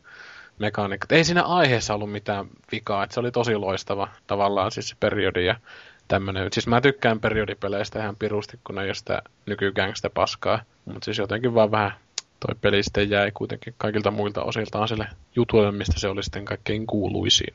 mekaniikka. 0.59 1.15
Ei 1.15 1.23
siinä 1.23 1.43
aiheessa 1.43 1.93
ollut 1.93 2.11
mitään 2.11 2.47
vikaa, 2.71 3.03
että 3.03 3.13
se 3.13 3.19
oli 3.19 3.31
tosi 3.31 3.55
loistava 3.55 4.07
tavallaan 4.27 4.71
siis 4.71 4.89
se 4.89 4.95
periodi 4.99 5.45
ja 5.45 5.55
tämmönen. 6.07 6.47
Siis 6.53 6.67
mä 6.67 6.81
tykkään 6.81 7.19
periodipeleistä 7.19 7.99
ihan 7.99 8.15
pirusti, 8.15 8.59
kun 8.63 8.75
ne 8.75 8.81
ei 8.81 8.87
ole 8.87 8.93
sitä 8.93 9.21
nykygängstä 9.45 10.09
paskaa. 10.09 10.61
Mutta 10.85 11.05
siis 11.05 11.17
jotenkin 11.17 11.53
vaan 11.53 11.71
vähän 11.71 11.91
toi 12.39 12.55
peli 12.61 12.83
sitten 12.83 13.09
jäi 13.09 13.31
kuitenkin 13.31 13.75
kaikilta 13.77 14.11
muilta 14.11 14.43
osiltaan 14.43 14.87
sille 14.87 15.07
jutuille, 15.35 15.71
mistä 15.71 15.99
se 15.99 16.07
oli 16.07 16.23
sitten 16.23 16.45
kaikkein 16.45 16.87
kuuluisin. 16.87 17.53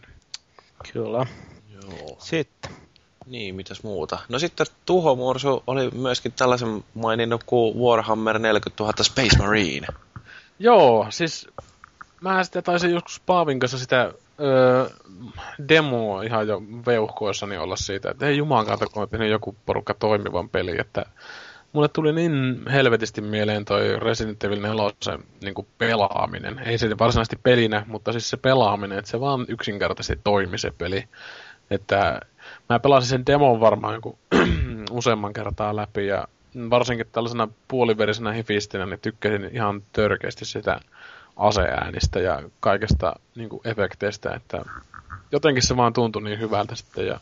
Kyllä. 0.93 1.27
Joo. 1.73 2.17
Sitten. 2.19 2.71
Niin, 3.27 3.55
mitäs 3.55 3.83
muuta? 3.83 4.19
No 4.29 4.39
sitten 4.39 4.67
Tuho 4.87 5.15
Mursu 5.15 5.63
oli 5.67 5.91
myöskin 5.91 6.33
tällaisen 6.33 6.85
maininnut 6.95 7.45
kuin 7.45 7.77
Warhammer 7.79 8.39
40 8.39 8.83
000 8.83 9.05
Space 9.05 9.39
Marine. 9.39 9.87
Joo, 10.59 11.07
siis 11.11 11.49
mä 12.25 12.45
sitten 12.45 12.63
taisin 12.63 12.91
joskus 12.91 13.23
Paavin 13.27 13.61
kanssa 13.61 13.79
sitä 13.79 14.13
öö, 14.41 14.87
demoa 15.69 16.23
ihan 16.23 16.49
jo 16.49 16.63
veuhkoissani 16.87 17.59
olla 17.59 17.77
siitä, 17.77 18.11
että 18.11 18.27
ei 18.27 18.37
juman 18.37 18.67
kautta, 18.67 18.87
kun 18.87 19.09
on 19.21 19.29
joku 19.29 19.57
porukka 19.67 19.95
toimivan 19.95 20.49
peli, 20.49 20.81
että 20.81 21.07
mulle 21.73 21.89
tuli 21.89 22.13
niin 22.13 22.63
helvetisti 22.73 23.21
mieleen 23.21 23.65
toi 23.65 24.01
Resident 24.01 24.45
Evil 24.45 24.61
4 24.61 25.19
niin 25.43 25.55
kuin 25.55 25.67
pelaaminen. 25.79 26.59
Ei 26.59 26.79
se 26.79 26.99
varsinaisesti 26.99 27.39
pelinä, 27.43 27.85
mutta 27.87 28.13
siis 28.13 28.31
se 28.31 28.37
pelaaminen, 28.37 28.99
että 28.99 29.11
se 29.11 29.21
vaan 29.21 29.45
yksinkertaisesti 29.49 30.21
toimi 30.25 30.59
se 30.59 30.71
peli. 30.79 31.05
Että 31.71 32.21
mä 32.69 32.79
pelasin 32.79 33.09
sen 33.09 33.27
demon 33.27 33.61
varmaan 33.61 33.95
joku 33.95 34.19
useamman 34.91 35.33
kertaa 35.33 35.77
läpi 35.77 36.07
ja 36.07 36.29
varsinkin 36.71 37.07
tällaisena 37.13 37.49
puoliverisenä 37.69 38.33
hifistinä, 38.33 38.87
niin 38.87 39.01
tykkäsin 39.01 39.51
ihan 39.53 39.83
törkeästi 39.93 40.45
sitä 40.45 40.81
aseäänistä 41.37 42.21
ja 42.21 42.43
kaikesta 42.61 43.13
niin 43.35 43.49
kuin 43.49 43.61
efekteistä, 43.65 44.35
että 44.35 44.65
jotenkin 45.33 45.63
se 45.63 45.77
vaan 45.77 45.93
tuntui 45.93 46.23
niin 46.23 46.41
hyvältä 46.41 46.75
sitten 46.75 47.07
ja 47.07 47.21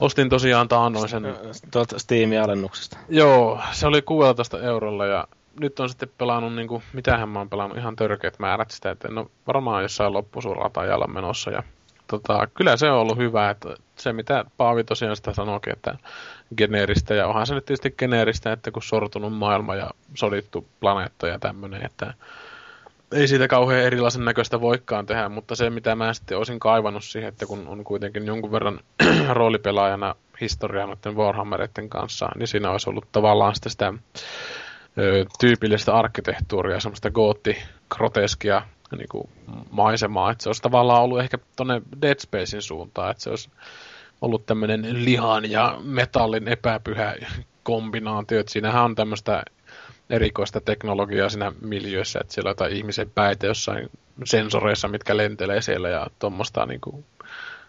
ostin 0.00 0.28
tosiaan 0.28 0.68
taannoin 0.68 1.08
sen... 1.08 1.22
Tuolta 1.70 1.98
Steam-alennuksesta. 1.98 2.98
Joo, 3.08 3.60
se 3.72 3.86
oli 3.86 4.02
16 4.02 4.60
eurolla 4.60 5.06
ja 5.06 5.28
nyt 5.60 5.80
on 5.80 5.88
sitten 5.88 6.10
pelannut, 6.18 6.54
niin 6.54 6.68
kuin, 6.68 6.82
mitähän 6.92 7.28
mä 7.28 7.38
oon 7.38 7.50
pelannut, 7.50 7.78
ihan 7.78 7.96
törkeät 7.96 8.38
määrät 8.38 8.70
sitä, 8.70 8.90
että 8.90 9.08
no 9.08 9.30
varmaan 9.46 9.82
jossain 9.82 10.12
loppusuuratajalla 10.12 11.06
menossa 11.06 11.50
ja 11.50 11.62
tota, 12.06 12.48
kyllä 12.54 12.76
se 12.76 12.90
on 12.90 12.98
ollut 12.98 13.18
hyvä, 13.18 13.50
että 13.50 13.76
se 13.96 14.12
mitä 14.12 14.44
Paavi 14.56 14.84
tosiaan 14.84 15.16
sitä 15.16 15.34
sanoikin, 15.34 15.72
että 15.72 15.98
geneeristä, 16.56 17.14
ja 17.14 17.26
onhan 17.26 17.46
se 17.46 17.54
nyt 17.54 17.64
tietysti 17.64 17.90
geneeristä, 17.90 18.52
että 18.52 18.70
kun 18.70 18.82
sortunut 18.82 19.36
maailma 19.36 19.74
ja 19.74 19.90
sodittu 20.14 20.66
planeetta 20.80 21.28
ja 21.28 21.38
tämmöinen, 21.38 21.86
että 21.86 22.14
ei 23.12 23.28
siitä 23.28 23.48
kauhean 23.48 23.80
erilaisen 23.80 24.24
näköistä 24.24 24.60
voikkaan 24.60 25.06
tehdä, 25.06 25.28
mutta 25.28 25.54
se 25.54 25.70
mitä 25.70 25.94
mä 25.94 26.12
sitten 26.12 26.38
olisin 26.38 26.60
kaivannut 26.60 27.04
siihen, 27.04 27.28
että 27.28 27.46
kun 27.46 27.68
on 27.68 27.84
kuitenkin 27.84 28.26
jonkun 28.26 28.52
verran 28.52 28.80
roolipelaajana 29.38 30.14
historiaa 30.40 30.86
noiden 30.86 31.16
Warhammeritten 31.16 31.88
kanssa, 31.88 32.28
niin 32.38 32.46
siinä 32.46 32.70
olisi 32.70 32.90
ollut 32.90 33.12
tavallaan 33.12 33.54
sitä, 33.54 33.68
sitä 33.68 33.92
ö, 34.98 35.24
tyypillistä 35.40 35.94
arkkitehtuuria, 35.94 36.80
semmoista 36.80 37.10
gootti, 37.10 37.56
groteskia 37.94 38.62
niin 38.96 39.08
kuin 39.10 39.28
maisemaa, 39.70 40.30
että 40.30 40.42
se 40.42 40.48
olisi 40.48 40.62
tavallaan 40.62 41.02
ollut 41.02 41.20
ehkä 41.20 41.38
tuonne 41.56 41.82
Dead 42.02 42.18
Spacein 42.18 42.62
suuntaan, 42.62 43.10
että 43.10 43.22
se 43.22 43.30
olisi 43.30 43.50
ollut 44.20 44.46
tämmöinen 44.46 45.04
lihan 45.04 45.50
ja 45.50 45.78
metallin 45.82 46.48
epäpyhä 46.48 47.14
kombinaatio, 47.62 48.40
että 48.40 48.52
siinähän 48.52 48.84
on 48.84 48.94
tämmöistä 48.94 49.42
erikoista 50.10 50.60
teknologiaa 50.60 51.28
siinä 51.28 51.52
miljöissä, 51.60 52.18
että 52.22 52.34
siellä 52.34 52.48
on 52.48 52.50
jotain 52.50 52.72
ihmisen 52.72 53.10
päitä 53.10 53.46
jossain 53.46 53.90
sensoreissa, 54.24 54.88
mitkä 54.88 55.16
lentelee 55.16 55.62
siellä 55.62 55.88
ja 55.88 56.06
tuommoista 56.18 56.66
niin 56.66 56.80
kuin 56.80 57.04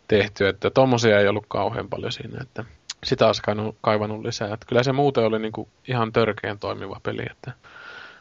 tehty, 0.07 0.47
että 0.47 0.69
tuommoisia 0.69 1.19
ei 1.19 1.27
ollut 1.27 1.45
kauhean 1.47 1.89
paljon 1.89 2.11
siinä, 2.11 2.41
että 2.41 2.65
sitä 3.03 3.27
olisi 3.27 3.41
kaivannut 3.81 4.25
lisää. 4.25 4.53
Että 4.53 4.65
kyllä 4.65 4.83
se 4.83 4.91
muuten 4.91 5.23
oli 5.23 5.39
niin 5.39 5.51
kuin 5.51 5.67
ihan 5.87 6.13
törkeän 6.13 6.59
toimiva 6.59 6.99
peli, 7.03 7.23
että 7.31 7.51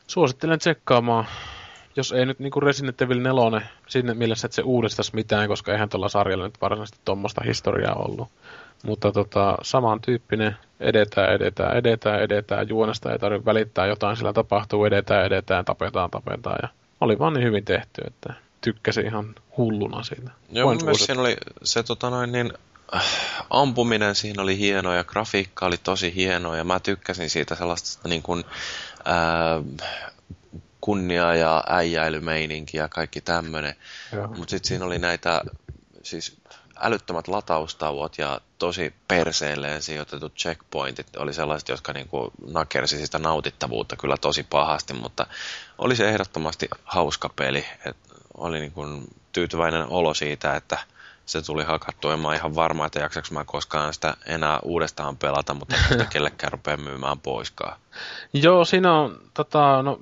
suosittelen 0.07 0.59
tsekkaamaan, 0.59 1.27
jos 1.97 2.13
ei 2.13 2.27
nyt 2.27 2.39
niin 2.39 2.51
kuin 2.51 2.63
Resident 2.63 3.03
Evil 3.03 3.21
4 3.21 3.69
sinne 3.87 4.15
mielessä, 4.15 4.47
että 4.47 4.57
se 4.57 4.63
uudistaisi 4.63 5.15
mitään, 5.15 5.49
koska 5.49 5.73
eihän 5.73 5.89
tuolla 5.89 6.09
sarjalla 6.09 6.45
nyt 6.45 6.61
varsinaisesti 6.61 7.01
tuommoista 7.05 7.45
historiaa 7.45 7.95
ollut. 7.95 8.29
Mutta 8.83 9.13
tota, 9.13 9.57
samantyyppinen 9.63 10.57
edetään, 10.81 11.33
edetään, 11.33 11.77
edetään, 11.77 12.21
edetään, 12.21 12.69
juonesta 12.69 13.13
ei 13.13 13.19
tarvitse 13.19 13.45
välittää 13.45 13.87
jotain, 13.87 14.17
sillä 14.17 14.33
tapahtuu, 14.33 14.85
edetään, 14.85 15.27
edetään, 15.27 15.65
tapetaan, 15.65 16.11
tapetaan 16.11 16.59
ja 16.63 16.69
oli 17.01 17.19
vaan 17.19 17.33
niin 17.33 17.45
hyvin 17.45 17.65
tehty, 17.65 18.03
että 18.07 18.35
tykkäsin 18.61 19.07
ihan 19.07 19.35
hulluna 19.57 20.03
siitä. 20.03 20.31
Joo, 20.51 20.75
mielestä 20.75 21.07
siinä 21.07 21.21
oli 21.21 21.37
se 21.63 21.83
tota 21.83 22.11
noin 22.11 22.33
niin, 22.33 22.53
ampuminen 23.51 24.15
siinä 24.15 24.43
oli 24.43 24.59
hieno 24.59 24.95
ja 24.95 25.05
grafiikka 25.05 25.67
oli 25.67 25.77
tosi 25.77 26.15
hieno 26.15 26.55
ja 26.55 26.65
mä 26.65 26.81
tykkäsin 26.81 27.31
siitä 27.31 27.55
sellaista 27.55 28.09
niin 28.09 28.23
kuin, 28.23 28.45
äh, 29.09 29.65
kunnia 30.81 31.35
ja 31.35 31.65
äijäilymeininki 31.69 32.77
ja 32.77 32.89
kaikki 32.89 33.21
tämmöinen. 33.21 33.75
Mutta 34.37 34.51
sitten 34.51 34.69
siinä 34.69 34.85
oli 34.85 34.99
näitä 34.99 35.43
siis 36.03 36.37
älyttömät 36.81 37.29
lataustauot 37.29 38.19
ja 38.19 38.41
tosi 38.59 38.95
perseelleen 39.09 39.83
sijoitetut 39.83 40.35
checkpointit 40.35 41.17
oli 41.17 41.33
sellaiset, 41.35 41.69
jotka 41.69 41.93
niin 41.93 42.09
kuin 42.09 42.31
nakersi 42.51 42.99
sitä 42.99 43.19
nautittavuutta 43.19 43.97
kyllä 43.97 44.17
tosi 44.17 44.43
pahasti, 44.43 44.95
mutta 44.95 45.27
oli 45.79 45.97
se 45.97 46.09
ehdottomasti 46.09 46.69
hauska 46.85 47.29
peli. 47.29 47.65
Et 47.87 47.97
oli 48.37 48.61
niin 48.61 48.73
kuin 48.73 49.05
tyytyväinen 49.33 49.87
olo 49.89 50.15
siitä, 50.15 50.57
että 50.57 50.79
se 51.29 51.43
tuli 51.43 51.65
hakattua. 51.65 52.13
En 52.13 52.19
mä 52.19 52.35
ihan 52.35 52.55
varma, 52.55 52.87
että 52.87 53.01
jaksaks 53.01 53.31
mä 53.31 53.45
koskaan 53.45 53.95
sitä 53.95 54.17
enää 54.27 54.59
uudestaan 54.63 55.17
pelata, 55.17 55.55
mutta 55.55 55.77
en 55.77 55.83
sitä 55.89 56.05
kellekään 56.13 56.53
rupea 56.53 56.77
myymään 56.77 57.21
poiskaan. 57.21 57.81
Joo, 58.33 58.65
siinä 58.65 58.95
on, 58.95 59.21
tota, 59.35 59.83
no, 59.83 60.01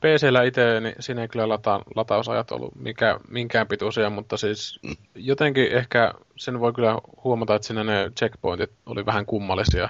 PCllä 0.00 0.42
itse, 0.42 0.80
niin 0.80 0.94
siinä 1.00 1.22
ei 1.22 1.28
kyllä 1.28 1.48
lata, 1.48 1.80
latausajat 1.96 2.52
ollut 2.52 2.74
mikä, 2.74 3.20
minkään 3.28 3.68
pituisia, 3.68 4.10
mutta 4.10 4.36
siis 4.36 4.80
jotenkin 5.14 5.72
ehkä 5.72 6.12
sen 6.36 6.60
voi 6.60 6.72
kyllä 6.72 6.98
huomata, 7.24 7.54
että 7.54 7.66
siinä 7.66 7.84
ne 7.84 8.10
checkpointit 8.18 8.70
oli 8.86 9.06
vähän 9.06 9.26
kummallisia, 9.26 9.88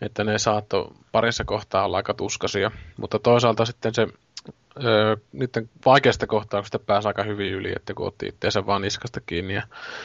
että 0.00 0.24
ne 0.24 0.38
saattoi 0.38 0.90
parissa 1.12 1.44
kohtaa 1.44 1.84
olla 1.84 1.96
aika 1.96 2.14
tuskasia, 2.14 2.70
mutta 2.96 3.18
toisaalta 3.18 3.64
sitten 3.64 3.94
se 3.94 4.08
öö, 4.84 5.16
niiden 5.32 5.70
vaikeasta 5.84 6.26
kohtauksesta 6.26 6.78
pääsi 6.78 7.08
aika 7.08 7.22
hyvin 7.22 7.52
yli, 7.52 7.72
että 7.76 7.94
kun 7.94 8.06
otti 8.06 8.26
itseensä 8.26 8.66
vaan 8.66 8.82
niskasta 8.82 9.20
kiinni. 9.20 9.54
Ja 9.54 9.62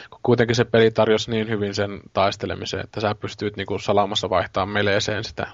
kun 0.09 0.19
kuitenkin 0.23 0.55
se 0.55 0.65
peli 0.65 0.91
tarjosi 0.91 1.31
niin 1.31 1.49
hyvin 1.49 1.75
sen 1.75 2.01
taistelemisen, 2.13 2.79
että 2.79 3.01
sä 3.01 3.15
pystyt 3.15 3.57
niinku 3.57 3.79
salamassa 3.79 4.29
vaihtamaan 4.29 4.69
meleeseen 4.69 5.23
sitä 5.23 5.47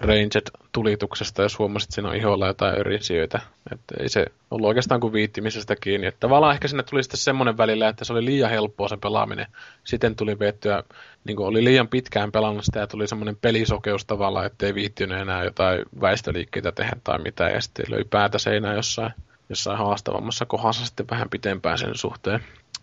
ranged-tulituksesta, 0.00 1.42
jos 1.42 1.58
huomasit, 1.58 1.86
että 1.86 1.94
siinä 1.94 2.08
on 2.08 2.16
iholla 2.16 2.46
jotain 2.46 2.74
erinsiöitä. 2.80 3.40
Että 3.72 3.94
ei 4.00 4.08
se 4.08 4.26
ollut 4.50 4.68
oikeastaan 4.68 5.00
kuin 5.00 5.12
viittimisestä 5.12 5.76
kiinni. 5.76 6.06
Että 6.06 6.20
tavallaan 6.20 6.54
ehkä 6.54 6.68
sinne 6.68 6.82
tuli 6.82 7.02
sitten 7.02 7.18
semmoinen 7.18 7.56
välillä, 7.56 7.88
että 7.88 8.04
se 8.04 8.12
oli 8.12 8.24
liian 8.24 8.50
helppoa 8.50 8.88
se 8.88 8.96
pelaaminen. 8.96 9.46
Sitten 9.84 10.16
tuli 10.16 10.38
viettyä, 10.38 10.82
niin 11.24 11.38
oli 11.38 11.64
liian 11.64 11.88
pitkään 11.88 12.32
pelannut 12.32 12.64
sitä 12.64 12.80
ja 12.80 12.86
tuli 12.86 13.08
semmoinen 13.08 13.36
pelisokeus 13.36 14.04
tavallaan, 14.04 14.46
että 14.46 14.66
ei 14.66 14.74
viittinyt 14.74 15.18
enää 15.18 15.44
jotain 15.44 15.82
väistöliikkeitä 16.00 16.72
tehdä 16.72 16.96
tai 17.04 17.18
mitään. 17.18 17.52
Ja 17.52 17.60
sitten 17.60 17.86
löi 17.88 18.04
päätä 18.04 18.38
seinää 18.38 18.74
jossain, 18.74 19.12
jossain 19.48 19.78
haastavammassa 19.78 20.46
kohdassa 20.46 20.86
sitten 20.86 21.06
vähän 21.10 21.30
pitempään 21.30 21.78
sen 21.78 21.94
suhteen. 21.94 22.40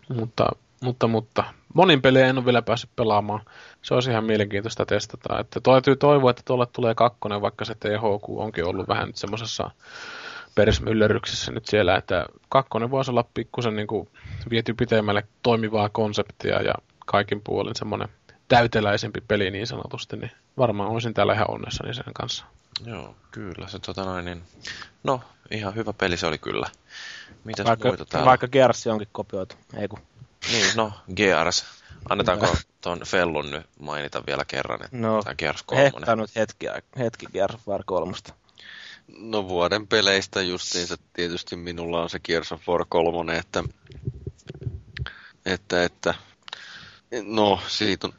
Mutta 0.08 0.46
mutta, 0.80 1.08
mutta 1.08 1.44
monin 1.74 2.02
pelejä 2.02 2.26
en 2.26 2.38
ole 2.38 2.44
vielä 2.44 2.62
päässyt 2.62 2.90
pelaamaan. 2.96 3.40
Se 3.82 3.94
olisi 3.94 4.10
ihan 4.10 4.24
mielenkiintoista 4.24 4.86
testata. 4.86 5.38
Että 5.38 5.60
täytyy 5.60 5.96
toivoa, 5.96 6.30
että 6.30 6.42
tuolle 6.44 6.66
tulee 6.66 6.94
kakkonen, 6.94 7.42
vaikka 7.42 7.64
se 7.64 7.74
THQ 7.74 8.28
onkin 8.28 8.64
ollut 8.64 8.88
vähän 8.88 9.06
nyt 9.06 9.16
semmoisessa 9.16 9.70
persmyllerryksessä 10.54 11.52
nyt 11.52 11.66
siellä, 11.66 11.96
että 11.96 12.26
kakkonen 12.48 12.90
voisi 12.90 13.10
olla 13.10 13.24
pikkusen 13.34 13.76
niin 13.76 13.86
kuin 13.86 14.08
viety 14.50 14.74
pitemmälle 14.74 15.24
toimivaa 15.42 15.88
konseptia 15.88 16.62
ja 16.62 16.74
kaikin 17.06 17.40
puolin 17.40 17.76
semmoinen 17.76 18.08
täyteläisempi 18.48 19.20
peli 19.28 19.50
niin 19.50 19.66
sanotusti, 19.66 20.16
niin 20.16 20.30
varmaan 20.58 20.90
olisin 20.90 21.14
täällä 21.14 21.34
ihan 21.34 21.50
onnessani 21.50 21.94
sen 21.94 22.14
kanssa. 22.14 22.44
Joo, 22.86 23.16
kyllä. 23.30 23.68
Se, 23.68 23.78
tota 23.78 24.04
noin, 24.04 24.24
niin... 24.24 24.42
No, 25.04 25.20
ihan 25.50 25.74
hyvä 25.74 25.92
peli 25.92 26.16
se 26.16 26.26
oli 26.26 26.38
kyllä. 26.38 26.66
Mitäs 27.44 27.66
vaikka, 27.66 27.88
muita 27.88 28.04
täällä? 28.04 28.26
Vaikka 28.26 28.48
Gears 28.48 28.86
onkin 28.86 29.08
kopioitu, 29.12 29.56
ei 29.76 29.88
kun. 29.88 29.98
Niin, 30.52 30.76
no, 30.76 30.92
Gears. 31.16 31.64
Annetaanko 32.08 32.56
tuon 32.80 33.00
Fellun 33.06 33.50
nyt 33.50 33.66
mainita 33.78 34.22
vielä 34.26 34.44
kerran, 34.44 34.84
että 34.84 34.96
no, 34.96 35.22
tämä 35.22 35.34
Gears 35.34 35.62
3. 35.62 35.90
nyt 36.16 36.36
hetki, 36.36 36.66
hetki 36.98 37.26
Gears 37.32 37.66
War 37.68 37.82
3. 37.86 38.12
No 39.08 39.48
vuoden 39.48 39.86
peleistä 39.86 40.42
justiinsa 40.42 40.96
tietysti 41.12 41.56
minulla 41.56 42.02
on 42.02 42.10
se 42.10 42.18
Gears 42.18 42.52
of 42.52 42.68
War 42.68 42.86
3, 42.88 43.38
että, 43.38 43.64
että, 45.46 45.84
että 45.84 46.14
no 47.22 47.60
siitä 47.68 48.06
on, 48.06 48.12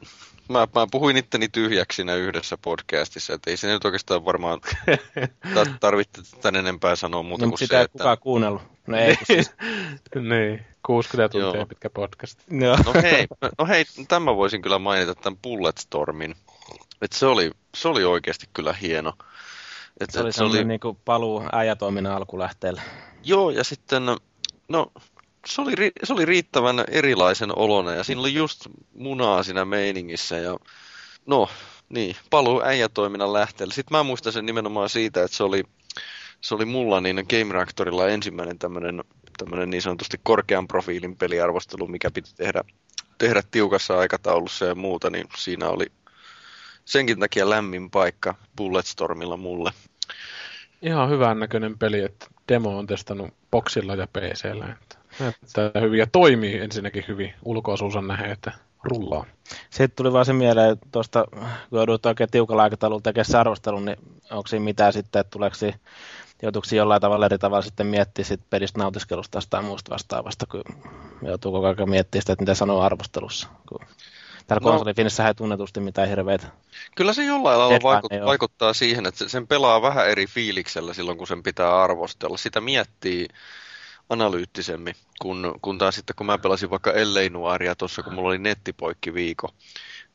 mä, 0.48 0.58
mä 0.74 0.86
puhuin 0.90 1.16
itteni 1.16 1.48
tyhjäksi 1.48 1.96
siinä 1.96 2.14
yhdessä 2.14 2.58
podcastissa, 2.62 3.34
että 3.34 3.50
ei 3.50 3.56
se 3.56 3.72
nyt 3.72 3.84
oikeastaan 3.84 4.24
varmaan 4.24 4.60
tarvitse 5.80 6.22
tämän 6.42 6.56
enempää 6.56 6.96
sanoa 6.96 7.22
muuta 7.22 7.44
no, 7.44 7.50
kuin 7.50 7.58
sitä 7.58 7.76
se, 7.76 7.82
että... 7.82 7.98
kukaan 7.98 8.18
kuunnellut. 8.18 8.62
No 8.86 8.96
ei, 8.96 9.18
siis... 9.24 9.50
niin, 10.14 10.66
60 10.86 11.32
tuntia 11.32 11.58
Joo. 11.58 11.66
pitkä 11.66 11.90
podcast. 11.90 12.40
No. 12.50 12.76
no 12.86 12.92
hei, 13.02 13.26
no 13.58 13.66
hei, 13.66 13.84
tämä 14.08 14.36
voisin 14.36 14.62
kyllä 14.62 14.78
mainita 14.78 15.14
tämän 15.14 15.38
Bulletstormin. 15.42 16.34
että 17.02 17.18
se 17.18 17.26
oli, 17.26 17.50
se 17.74 17.88
oli 17.88 18.04
oikeasti 18.04 18.46
kyllä 18.52 18.72
hieno. 18.72 19.12
Et, 20.00 20.10
se 20.10 20.20
oli 20.20 20.32
se 20.32 20.44
oli 20.44 20.64
niin 20.64 20.80
kuin 20.80 20.98
paluu 21.04 21.42
äijätoiminnan 21.52 22.12
alkulähteelle. 22.12 22.82
Joo, 23.24 23.50
ja 23.50 23.64
sitten, 23.64 24.02
no, 24.68 24.92
se 25.48 25.62
oli, 25.62 25.92
se 26.04 26.12
oli 26.12 26.24
riittävän 26.24 26.84
erilaisen 26.88 27.58
olona, 27.58 27.94
ja 27.94 28.04
siinä 28.04 28.20
oli 28.20 28.34
just 28.34 28.66
munaa 28.94 29.42
siinä 29.42 29.64
meiningissä, 29.64 30.38
ja 30.38 30.56
no, 31.26 31.48
niin, 31.88 32.16
paluu 32.30 32.62
äijätoiminnan 32.62 33.32
lähteelle. 33.32 33.74
Sitten 33.74 33.96
mä 33.96 34.02
muistan 34.02 34.32
sen 34.32 34.46
nimenomaan 34.46 34.88
siitä, 34.88 35.24
että 35.24 35.36
se 35.36 35.42
oli, 35.44 35.64
se 36.40 36.54
oli 36.54 36.64
mulla 36.64 37.00
niin 37.00 37.26
Game 37.30 37.54
Reactorilla 37.54 38.08
ensimmäinen 38.08 38.58
tämmöinen 38.58 39.04
tämmöinen 39.36 39.70
niin 39.70 39.82
sanotusti 39.82 40.20
korkean 40.22 40.68
profiilin 40.68 41.16
peliarvostelu, 41.16 41.86
mikä 41.86 42.10
piti 42.10 42.30
tehdä, 42.36 42.64
tehdä 43.18 43.42
tiukassa 43.50 43.98
aikataulussa 43.98 44.64
ja 44.64 44.74
muuta, 44.74 45.10
niin 45.10 45.28
siinä 45.36 45.68
oli 45.68 45.86
senkin 46.84 47.20
takia 47.20 47.50
lämmin 47.50 47.90
paikka 47.90 48.34
Bulletstormilla 48.56 49.36
mulle. 49.36 49.72
Ihan 50.82 51.10
hyvän 51.10 51.40
näköinen 51.40 51.78
peli, 51.78 52.00
että 52.00 52.26
demo 52.48 52.78
on 52.78 52.86
testannut 52.86 53.34
boksilla 53.50 53.94
ja 53.94 54.06
PCllä. 54.06 54.76
Että 54.82 54.95
näyttää 55.20 55.80
hyvin 55.80 55.98
ja 55.98 56.06
toimii 56.06 56.58
ensinnäkin 56.58 57.04
hyvin 57.08 57.34
ulkoasuusan 57.44 58.06
nähden, 58.06 58.30
että 58.30 58.52
rullaa. 58.82 59.26
Sitten 59.70 59.96
tuli 59.96 60.12
vaan 60.12 60.24
se 60.24 60.32
mieleen, 60.32 60.76
tuosta 60.92 61.24
kun 61.70 61.78
joudut 61.78 62.06
oikein 62.06 62.30
tiukalla 62.30 62.62
aikataululla 62.62 63.02
tekemään 63.02 63.40
arvostelun, 63.40 63.84
niin 63.84 63.96
onko 64.30 64.46
siinä 64.46 64.64
mitään 64.64 64.92
sitten, 64.92 65.20
että 65.20 65.30
tuleeko 65.30 65.56
joutuuko 66.42 66.66
jollain 66.72 67.00
tavalla 67.00 67.26
eri 67.26 67.38
tavalla 67.38 67.62
sitten 67.62 67.86
miettiä 67.86 68.24
sit 68.24 68.40
pelistä 68.50 68.78
nautiskelusta 68.78 69.40
tai 69.50 69.62
muusta 69.62 69.90
vastaavasta, 69.90 70.46
kun 70.46 70.62
joutuu 71.22 71.52
koko 71.52 71.66
ajan 71.66 71.90
miettimään 71.90 72.22
sitä, 72.22 72.32
että 72.32 72.42
mitä 72.42 72.54
sanoo 72.54 72.80
arvostelussa. 72.80 73.48
Kun 73.68 73.80
täällä 74.46 74.64
no, 74.64 74.70
konsolifinissähän 74.70 75.30
ei 75.30 75.34
tunnetusti 75.34 75.80
mitään 75.80 76.08
hirveitä. 76.08 76.46
Kyllä 76.96 77.12
se 77.12 77.24
jollain 77.24 77.58
lailla 77.58 77.82
vaikuttaa, 77.82 78.26
vaikuttaa 78.26 78.72
siihen, 78.72 79.06
että 79.06 79.28
sen 79.28 79.46
pelaa 79.46 79.82
vähän 79.82 80.08
eri 80.08 80.26
fiiliksellä 80.26 80.94
silloin, 80.94 81.18
kun 81.18 81.26
sen 81.26 81.42
pitää 81.42 81.82
arvostella. 81.82 82.36
Sitä 82.36 82.60
miettii 82.60 83.28
analyyttisemmin, 84.08 84.94
kun, 85.22 85.58
kun 85.62 85.78
taas 85.78 85.94
sitten 85.94 86.16
kun 86.16 86.26
mä 86.26 86.38
pelasin 86.38 86.70
vaikka 86.70 86.92
Ellei 86.92 87.30
tuossa, 87.78 88.02
kun 88.02 88.14
mulla 88.14 88.28
oli 88.28 88.38
nettipoikki 88.38 89.14
viikko, 89.14 89.54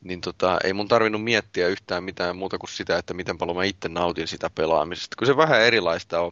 niin 0.03 0.21
tota, 0.21 0.59
ei 0.63 0.73
mun 0.73 0.87
tarvinnut 0.87 1.23
miettiä 1.23 1.67
yhtään 1.67 2.03
mitään 2.03 2.35
muuta 2.35 2.57
kuin 2.57 2.69
sitä, 2.69 2.97
että 2.97 3.13
miten 3.13 3.37
paljon 3.37 3.57
mä 3.57 3.63
itse 3.63 3.89
nautin 3.89 4.27
sitä 4.27 4.49
pelaamisesta. 4.49 5.15
Kun 5.19 5.27
se 5.27 5.37
vähän 5.37 5.61
erilaista 5.61 6.21
on, 6.21 6.31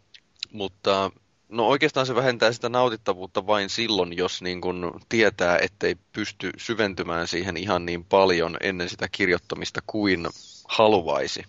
mutta 0.52 1.12
no 1.50 1.68
oikeastaan 1.68 2.06
se 2.06 2.16
vähentää 2.16 2.52
sitä 2.52 2.70
nautittavuutta 2.70 3.48
vain 3.48 3.70
silloin, 3.70 4.18
jos 4.18 4.42
niin 4.42 4.62
kun 4.62 5.02
tietää, 5.10 5.58
ettei 5.62 5.96
pysty 6.14 6.52
syventymään 6.58 7.28
siihen 7.28 7.58
ihan 7.58 7.86
niin 7.86 8.06
paljon 8.06 8.58
ennen 8.62 8.90
sitä 8.90 9.08
kirjoittamista 9.12 9.82
kuin 9.88 10.28
haluaisi. 10.68 11.44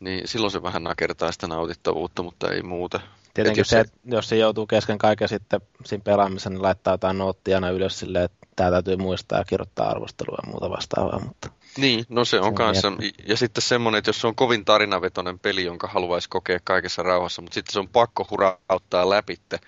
Niin 0.00 0.28
silloin 0.28 0.50
se 0.50 0.62
vähän 0.62 0.84
nakertaa 0.84 1.32
sitä 1.32 1.46
nautittavuutta, 1.46 2.22
mutta 2.22 2.52
ei 2.52 2.62
muuta. 2.62 3.00
Tietenkin 3.38 3.60
jos 3.60 3.68
se, 3.68 3.84
se, 3.84 3.90
jos 4.04 4.28
se 4.28 4.36
joutuu 4.36 4.66
kesken 4.66 4.98
kaiken 4.98 5.28
sitten 5.28 5.60
siinä 5.84 6.02
pelaamisen, 6.04 6.52
niin 6.52 6.62
laittaa 6.62 6.94
jotain 6.94 7.18
noottia 7.18 7.56
aina 7.56 7.70
ylös 7.70 7.98
silleen, 7.98 8.24
että 8.24 8.46
tämä 8.56 8.70
täytyy 8.70 8.96
muistaa 8.96 9.38
ja 9.38 9.44
kirjoittaa 9.44 9.90
arvostelua 9.90 10.38
ja 10.42 10.50
muuta 10.50 10.70
vastaavaa. 10.70 11.20
Mutta 11.20 11.50
niin, 11.76 12.04
no 12.08 12.24
se 12.24 12.40
on 12.40 12.54
kanssa. 12.54 12.92
Ja 13.26 13.36
sitten 13.36 13.62
semmoinen, 13.62 13.98
että 13.98 14.08
jos 14.08 14.20
se 14.20 14.26
on 14.26 14.34
kovin 14.34 14.64
tarinavetoinen 14.64 15.38
peli, 15.38 15.64
jonka 15.64 15.86
haluaisi 15.86 16.28
kokea 16.28 16.58
kaikessa 16.64 17.02
rauhassa, 17.02 17.42
mutta 17.42 17.54
sitten 17.54 17.72
se 17.72 17.78
on 17.78 17.88
pakko 17.88 18.26
hurauttaa 18.30 19.10
läpitte, 19.10 19.58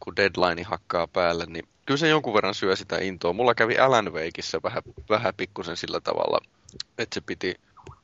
kun 0.00 0.16
deadline 0.16 0.62
hakkaa 0.62 1.06
päälle, 1.06 1.46
niin 1.46 1.68
kyllä 1.86 1.98
se 1.98 2.08
jonkun 2.08 2.34
verran 2.34 2.54
syö 2.54 2.76
sitä 2.76 2.98
intoa. 2.98 3.32
Mulla 3.32 3.54
kävi 3.54 3.78
Alan 3.78 4.12
Wakeissa 4.12 4.60
vähän, 4.62 4.82
vähän 5.08 5.34
pikkusen 5.36 5.76
sillä 5.76 6.00
tavalla, 6.00 6.38
että 6.98 7.14
se 7.14 7.20
piti 7.20 7.54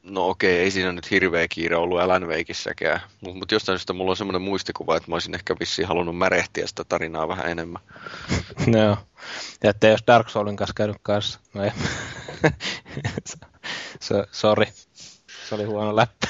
No 0.03 0.29
okei, 0.29 0.59
ei 0.59 0.71
siinä 0.71 0.93
nyt 0.93 1.11
hirveä 1.11 1.49
kiire 1.49 1.77
ollut 1.77 2.01
Alan 2.01 2.29
Wakeissäkään, 2.29 3.01
mutta 3.21 3.39
mut 3.39 3.53
jostain 3.53 3.79
syystä 3.79 3.93
mulla 3.93 4.11
on 4.11 4.17
semmoinen 4.17 4.43
muistikuva, 4.43 4.97
että 4.97 5.11
mä 5.11 5.15
olisin 5.15 5.35
ehkä 5.35 5.57
vissiin 5.61 5.89
halunnut 5.89 6.19
märehtiä 6.19 6.67
sitä 6.67 6.85
tarinaa 6.85 7.29
vähän 7.29 7.51
enemmän. 7.51 7.83
No, 8.67 8.99
ja 9.63 9.71
että 9.71 9.87
jos 9.87 10.05
Dark 10.07 10.29
Soulin 10.29 10.57
kanssa 10.57 10.75
käynyt 10.75 10.97
kanssa, 11.03 11.41
no 11.55 11.65
ei. 11.65 11.71
so, 14.01 14.27
sorry, 14.33 14.67
se 15.49 15.55
oli 15.55 15.65
huono 15.65 15.97
läppä. 15.97 16.29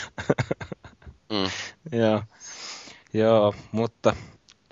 mm. 1.30 1.50
Joo. 1.98 2.22
Joo, 3.14 3.54
mutta 3.72 4.16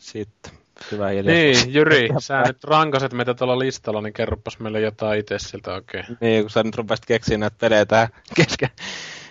sitten 0.01 0.53
hyvä. 0.91 1.09
Niin, 1.11 1.75
Jyri, 1.75 2.09
sä 2.19 2.43
nyt 2.43 2.65
rankaset 2.65 3.13
meitä 3.13 3.35
tuolla 3.35 3.59
listalla, 3.59 4.01
niin 4.01 4.13
kerropas 4.13 4.59
meille 4.59 4.81
jotain 4.81 5.21
itse 5.21 5.39
sieltä 5.39 5.75
oikein. 5.75 6.05
Okay. 6.05 6.17
Niin, 6.21 6.43
kun 6.43 6.51
sä 6.51 6.63
nyt 6.63 6.75
rupesit 6.75 7.07
keksiä 7.07 7.39
näitä 7.39 7.57
pelejä 7.61 7.87
tähän 7.87 8.09
kesken. 8.37 8.71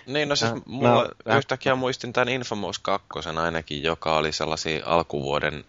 Niin, 0.06 0.28
no 0.28 0.36
siis 0.36 0.52
mulla 0.66 1.08
no, 1.24 1.36
yhtäkkiä 1.36 1.74
muistin 1.74 2.12
tämän 2.12 2.28
Infamous 2.28 2.78
2 2.78 3.08
ainakin, 3.42 3.82
joka 3.82 4.16
oli 4.16 4.32
sellaisia 4.32 4.86
alkuvuoden 4.86 5.64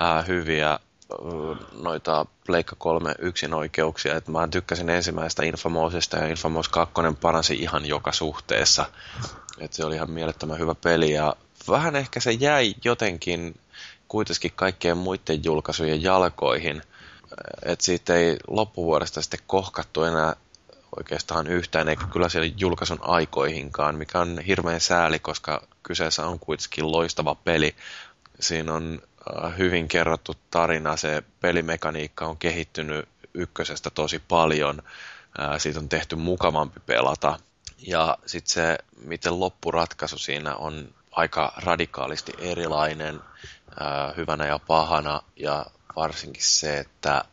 ää, 0.00 0.22
hyviä 0.22 0.78
noita 1.82 2.26
Pleikka 2.46 2.76
3 2.78 3.14
yksinoikeuksia, 3.18 4.16
että 4.16 4.30
mä 4.30 4.48
tykkäsin 4.48 4.90
ensimmäistä 4.90 5.44
Infamousista 5.44 6.16
ja 6.16 6.26
Infamous 6.26 6.68
2 6.68 6.94
paransi 7.20 7.54
ihan 7.54 7.86
joka 7.86 8.12
suhteessa. 8.12 8.86
Että 9.58 9.76
se 9.76 9.84
oli 9.84 9.94
ihan 9.94 10.10
mielettömän 10.10 10.58
hyvä 10.58 10.74
peli 10.74 11.12
ja 11.12 11.36
vähän 11.68 11.96
ehkä 11.96 12.20
se 12.20 12.32
jäi 12.32 12.74
jotenkin 12.84 13.54
kuitenkin 14.12 14.52
kaikkien 14.56 14.98
muiden 14.98 15.44
julkaisujen 15.44 16.02
jalkoihin. 16.02 16.82
Että 17.62 17.84
siitä 17.84 18.14
ei 18.14 18.36
loppuvuodesta 18.48 19.22
sitten 19.22 19.40
kohkattu 19.46 20.04
enää 20.04 20.36
oikeastaan 20.96 21.46
yhtään, 21.46 21.88
eikä 21.88 22.06
kyllä 22.12 22.28
siellä 22.28 22.52
julkaisun 22.56 22.98
aikoihinkaan, 23.02 23.94
mikä 23.94 24.20
on 24.20 24.38
hirveän 24.38 24.80
sääli, 24.80 25.18
koska 25.18 25.62
kyseessä 25.82 26.26
on 26.26 26.38
kuitenkin 26.38 26.92
loistava 26.92 27.34
peli. 27.34 27.74
Siinä 28.40 28.74
on 28.74 29.02
äh, 29.44 29.58
hyvin 29.58 29.88
kerrottu 29.88 30.34
tarina, 30.50 30.96
se 30.96 31.22
pelimekaniikka 31.40 32.26
on 32.26 32.36
kehittynyt 32.36 33.08
ykkösestä 33.34 33.90
tosi 33.90 34.22
paljon, 34.28 34.82
äh, 35.40 35.60
siitä 35.60 35.80
on 35.80 35.88
tehty 35.88 36.16
mukavampi 36.16 36.80
pelata, 36.86 37.38
ja 37.86 38.18
sitten 38.26 38.52
se, 38.54 38.78
miten 39.04 39.40
loppuratkaisu 39.40 40.18
siinä 40.18 40.54
on 40.54 40.88
aika 41.12 41.52
radikaalisti 41.56 42.32
erilainen, 42.38 43.20
ää, 43.80 44.12
hyvänä 44.16 44.46
ja 44.46 44.58
pahana 44.58 45.22
ja 45.36 45.66
varsinkin 45.96 46.44
se, 46.44 46.78
että 46.78 47.24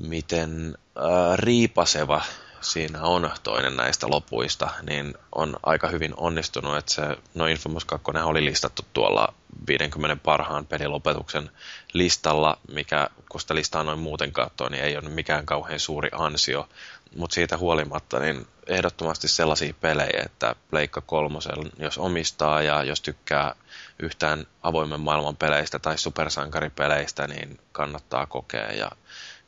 miten 0.00 0.78
ää, 0.96 1.36
riipaseva 1.36 2.22
siinä 2.60 3.02
on 3.02 3.30
toinen 3.42 3.76
näistä 3.76 4.06
lopuista, 4.10 4.70
niin 4.82 5.14
on 5.32 5.56
aika 5.62 5.88
hyvin 5.88 6.14
onnistunut, 6.16 6.76
että 6.76 6.92
se, 6.92 7.02
no 7.34 7.46
Infamous 7.46 7.84
2 7.84 8.10
oli 8.24 8.44
listattu 8.44 8.82
tuolla 8.92 9.34
50 9.68 10.16
parhaan 10.24 10.66
pelilopetuksen 10.66 11.50
listalla, 11.92 12.58
mikä 12.72 13.10
kun 13.28 13.40
sitä 13.40 13.54
listaa 13.54 13.82
noin 13.82 13.98
muuten 13.98 14.32
katsoo, 14.32 14.68
niin 14.68 14.84
ei 14.84 14.96
ole 14.96 15.08
mikään 15.08 15.46
kauhean 15.46 15.80
suuri 15.80 16.08
ansio, 16.12 16.68
mutta 17.16 17.34
siitä 17.34 17.56
huolimatta 17.56 18.18
niin 18.18 18.46
ehdottomasti 18.66 19.28
sellaisia 19.28 19.74
pelejä, 19.80 20.22
että 20.24 20.54
Pleikka 20.70 21.00
kolmosen, 21.00 21.72
jos 21.78 21.98
omistaa 21.98 22.62
ja 22.62 22.84
jos 22.84 23.00
tykkää 23.00 23.54
yhtään 23.98 24.46
avoimen 24.62 25.00
maailman 25.00 25.36
peleistä 25.36 25.78
tai 25.78 25.98
supersankaripeleistä, 25.98 27.26
niin 27.26 27.58
kannattaa 27.72 28.26
kokea. 28.26 28.72
Ja 28.72 28.90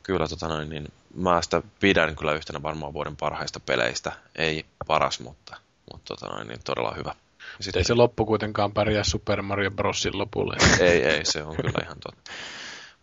kyllä 0.03 0.27
tota 0.27 0.47
noin, 0.47 0.69
niin 0.69 0.87
mä 1.15 1.41
sitä 1.41 1.61
pidän 1.79 2.15
kyllä 2.15 2.33
yhtenä 2.33 2.63
varmaan 2.63 2.93
vuoden 2.93 3.15
parhaista 3.15 3.59
peleistä. 3.59 4.11
Ei 4.35 4.65
paras, 4.87 5.19
mutta, 5.19 5.57
mutta 5.91 6.15
tota 6.15 6.33
noin, 6.33 6.47
niin 6.47 6.63
todella 6.63 6.93
hyvä. 6.97 7.15
Sitten 7.59 7.79
ei 7.79 7.83
se 7.83 7.93
loppu 7.93 8.25
kuitenkaan 8.25 8.71
pärjää 8.71 9.03
Super 9.03 9.41
Mario 9.41 9.71
Brosin 9.71 10.17
lopulle. 10.17 10.55
ei, 10.79 11.03
ei, 11.03 11.25
se 11.25 11.43
on 11.43 11.55
kyllä 11.55 11.79
ihan 11.83 11.97
totta. 11.99 12.31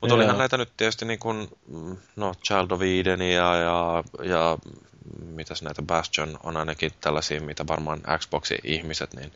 Mutta 0.01 0.15
olihan 0.15 0.39
näitä 0.39 0.57
nyt 0.57 0.73
tietysti 0.77 1.05
niin 1.05 1.19
kuin, 1.19 1.49
no, 2.17 2.35
Child 2.45 2.71
of 2.71 2.83
Edenia 2.83 3.57
ja, 3.57 4.05
ja 4.23 4.59
mitäs 5.25 5.63
näitä 5.63 5.83
Bastion 5.83 6.39
on 6.43 6.57
ainakin 6.57 6.91
tällaisia, 7.01 7.41
mitä 7.41 7.67
varmaan 7.67 8.03
Xboxin 8.19 8.59
ihmiset 8.65 9.15
niin 9.15 9.33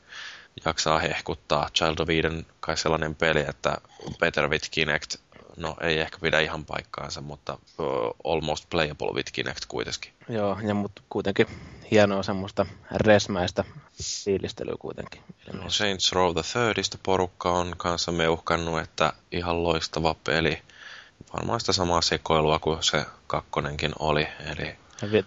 jaksaa 0.64 0.98
hehkuttaa. 0.98 1.70
Child 1.74 1.98
of 1.98 2.10
Eden 2.10 2.46
kai 2.60 2.76
sellainen 2.76 3.14
peli, 3.14 3.44
että 3.48 3.78
Better 4.18 4.48
with 4.48 4.70
Kinect, 4.70 5.14
no 5.56 5.76
ei 5.80 6.00
ehkä 6.00 6.18
pidä 6.18 6.40
ihan 6.40 6.64
paikkaansa, 6.64 7.20
mutta 7.20 7.58
uh, 7.78 8.32
almost 8.32 8.70
playable 8.70 9.12
with 9.12 9.32
Kinect 9.32 9.64
kuitenkin. 9.68 10.12
Joo, 10.28 10.58
ja 10.66 10.74
mutta 10.74 11.02
kuitenkin 11.08 11.46
hienoa 11.90 12.22
semmoista 12.22 12.66
resmäistä 12.90 13.64
fiilistelyä 14.24 14.74
kuitenkin. 14.78 15.20
No, 15.52 15.70
Saints 15.70 16.12
Row 16.12 16.34
the 16.34 16.42
Thirdistä 16.52 16.98
porukka 17.02 17.50
on 17.50 17.74
kanssa 17.76 18.12
meuhkannut, 18.12 18.80
että 18.80 19.12
ihan 19.32 19.62
loistava 19.62 20.14
peli. 20.24 20.62
Varmaan 21.32 21.60
sitä 21.60 21.72
samaa 21.72 22.02
sekoilua 22.02 22.58
kuin 22.58 22.82
se 22.82 23.04
kakkonenkin 23.26 23.92
oli, 23.98 24.28
eli 24.52 24.76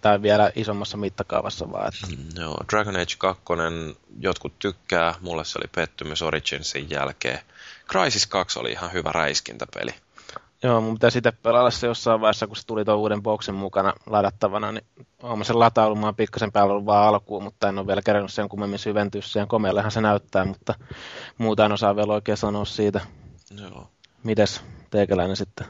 tai 0.01 0.21
vielä 0.21 0.51
isommassa 0.55 0.97
mittakaavassa 0.97 1.71
vaan. 1.71 1.87
Että... 1.87 2.07
Mm, 2.07 2.41
joo, 2.41 2.57
Dragon 2.69 2.95
Age 2.95 3.15
2, 3.17 3.43
jotkut 4.19 4.59
tykkää, 4.59 5.15
mulle 5.21 5.45
se 5.45 5.59
oli 5.59 5.69
pettymys 5.75 6.21
Originsin 6.21 6.89
jälkeen. 6.89 7.39
Crysis 7.91 8.27
2 8.27 8.59
oli 8.59 8.71
ihan 8.71 8.93
hyvä 8.93 9.11
räiskintäpeli. 9.11 9.95
Joo, 10.63 10.81
mun 10.81 10.93
pitää 10.93 11.09
sitä 11.09 11.31
pelata 11.31 11.71
se 11.71 11.87
jossain 11.87 12.21
vaiheessa, 12.21 12.47
kun 12.47 12.55
se 12.55 12.65
tuli 12.65 12.85
tuon 12.85 12.97
uuden 12.97 13.23
boksin 13.23 13.55
mukana 13.55 13.93
ladattavana, 14.05 14.71
niin 14.71 14.85
olen 15.23 15.45
sen 15.45 15.59
latailun, 15.59 15.99
mä 15.99 16.05
oon 16.05 16.15
pikkasen 16.15 16.51
päällä 16.51 16.85
vaan 16.85 17.07
alkuun, 17.07 17.43
mutta 17.43 17.69
en 17.69 17.79
ole 17.79 17.87
vielä 17.87 18.01
kerännyt 18.01 18.33
sen 18.33 18.49
kummemmin 18.49 18.79
syventyä 18.79 19.21
siihen. 19.21 19.47
Komeallehan 19.47 19.91
se 19.91 20.01
näyttää, 20.01 20.45
mutta 20.45 20.73
muuta 21.37 21.65
en 21.65 21.71
osaa 21.71 21.95
vielä 21.95 22.13
oikein 22.13 22.37
sanoa 22.37 22.65
siitä. 22.65 23.01
Joo. 23.61 23.87
Mites 24.23 24.61
teikäläinen 24.89 25.35
sitten? 25.35 25.67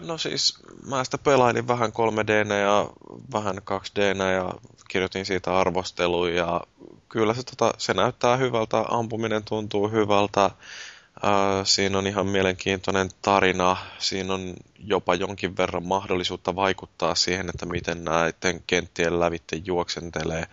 No 0.00 0.18
siis 0.18 0.58
mä 0.86 1.04
sitä 1.04 1.18
pelailin 1.18 1.68
vähän 1.68 1.92
3 1.92 2.26
d 2.26 2.60
ja 2.60 2.90
vähän 3.32 3.60
2 3.64 3.92
d 3.96 3.98
ja 4.34 4.54
kirjoitin 4.88 5.26
siitä 5.26 5.58
arvosteluja 5.58 6.34
ja 6.34 6.60
kyllä 7.08 7.34
se, 7.34 7.42
tota, 7.42 7.74
se 7.78 7.94
näyttää 7.94 8.36
hyvältä, 8.36 8.84
ampuminen 8.88 9.44
tuntuu 9.44 9.88
hyvältä, 9.88 10.50
Uh, 11.24 11.66
siinä 11.66 11.98
on 11.98 12.06
ihan 12.06 12.26
mielenkiintoinen 12.26 13.08
tarina. 13.22 13.76
Siinä 13.98 14.34
on 14.34 14.54
jopa 14.78 15.14
jonkin 15.14 15.56
verran 15.56 15.86
mahdollisuutta 15.86 16.56
vaikuttaa 16.56 17.14
siihen, 17.14 17.48
että 17.48 17.66
miten 17.66 18.04
näiden 18.04 18.62
kenttien 18.66 19.20
lävitte 19.20 19.56
juoksentelee. 19.64 20.46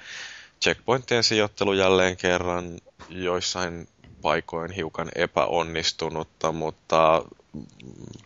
Checkpointien 0.62 1.24
sijoittelu 1.24 1.74
jälleen 1.74 2.18
kerran 2.18 2.80
joissain 3.10 3.88
paikoin 4.22 4.72
hiukan 4.72 5.10
epäonnistunutta, 5.16 6.52
mutta 6.52 7.24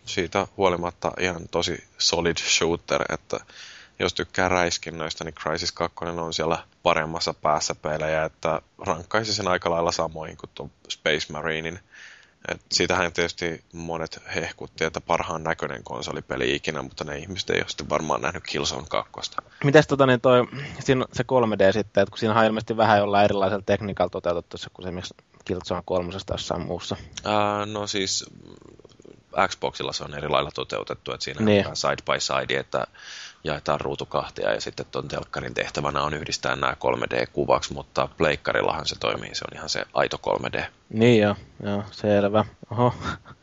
siitä 0.04 0.46
huolimatta 0.56 1.12
ihan 1.20 1.48
tosi 1.50 1.84
solid 1.98 2.36
shooter, 2.38 3.04
että 3.08 3.40
jos 3.98 4.14
tykkää 4.14 4.48
räiskinnöistä, 4.48 5.24
niin 5.24 5.34
Crisis 5.34 5.72
2 5.72 6.04
on 6.04 6.34
siellä 6.34 6.64
paremmassa 6.82 7.34
päässä 7.34 7.74
pelejä, 7.74 8.24
että 8.24 8.62
rankkaisi 8.78 9.34
sen 9.34 9.48
aika 9.48 9.70
lailla 9.70 9.92
samoin 9.92 10.36
kuin 10.36 10.50
tuon 10.54 10.70
Space 10.88 11.32
Marinein 11.32 11.80
et 12.48 12.60
siitähän 12.72 13.12
tietysti 13.12 13.64
monet 13.72 14.22
hehkutti, 14.34 14.84
että 14.84 15.00
parhaan 15.00 15.42
näköinen 15.44 15.84
konsolipeli 15.84 16.54
ikinä, 16.54 16.82
mutta 16.82 17.04
ne 17.04 17.18
ihmiset 17.18 17.50
ei 17.50 17.60
ole 17.60 17.68
sitten 17.68 17.88
varmaan 17.88 18.20
nähnyt 18.20 18.42
Killzone 18.48 18.86
2. 18.88 19.12
Mites 19.64 19.86
tota, 19.86 20.06
niin 20.06 20.20
toi, 20.20 20.46
siinä, 20.80 21.04
se 21.12 21.22
3D 21.22 21.72
sitten, 21.72 22.02
että 22.02 22.10
kun 22.10 22.18
siinä 22.18 22.38
on 22.38 22.44
ilmeisesti 22.44 22.76
vähän 22.76 22.98
jollain 22.98 23.24
erilaisella 23.24 23.62
tekniikalla 23.66 24.10
toteutettu 24.10 24.58
se, 24.58 24.70
kuin 24.72 24.86
esimerkiksi 24.86 25.14
Killzone 25.44 25.82
3 25.84 26.12
jossain 26.30 26.66
muussa? 26.66 26.96
Uh, 27.26 27.72
no 27.72 27.86
siis 27.86 28.24
Xboxilla 29.48 29.92
se 29.92 30.04
on 30.04 30.14
eri 30.14 30.28
lailla 30.28 30.50
toteutettu, 30.50 31.12
että 31.12 31.24
siinä 31.24 31.44
niin. 31.44 31.66
on 31.66 31.76
side 31.76 32.02
by 32.12 32.20
side, 32.20 32.60
että 32.60 32.86
jaetaan 33.44 33.80
ruutu 33.80 34.06
kahtia 34.06 34.52
ja 34.52 34.60
sitten 34.60 34.86
tuon 34.90 35.08
telkkarin 35.08 35.54
tehtävänä 35.54 36.02
on 36.02 36.14
yhdistää 36.14 36.56
nämä 36.56 36.72
3D-kuvaksi, 36.72 37.72
mutta 37.72 38.08
pleikkarillahan 38.16 38.86
se 38.86 38.98
toimii, 38.98 39.34
se 39.34 39.44
on 39.50 39.56
ihan 39.56 39.68
se 39.68 39.84
aito 39.94 40.20
3D. 40.26 40.64
Niin 40.88 41.22
joo, 41.22 41.36
joo 41.62 41.84
selvä. 41.90 42.44
Oho. 42.70 42.94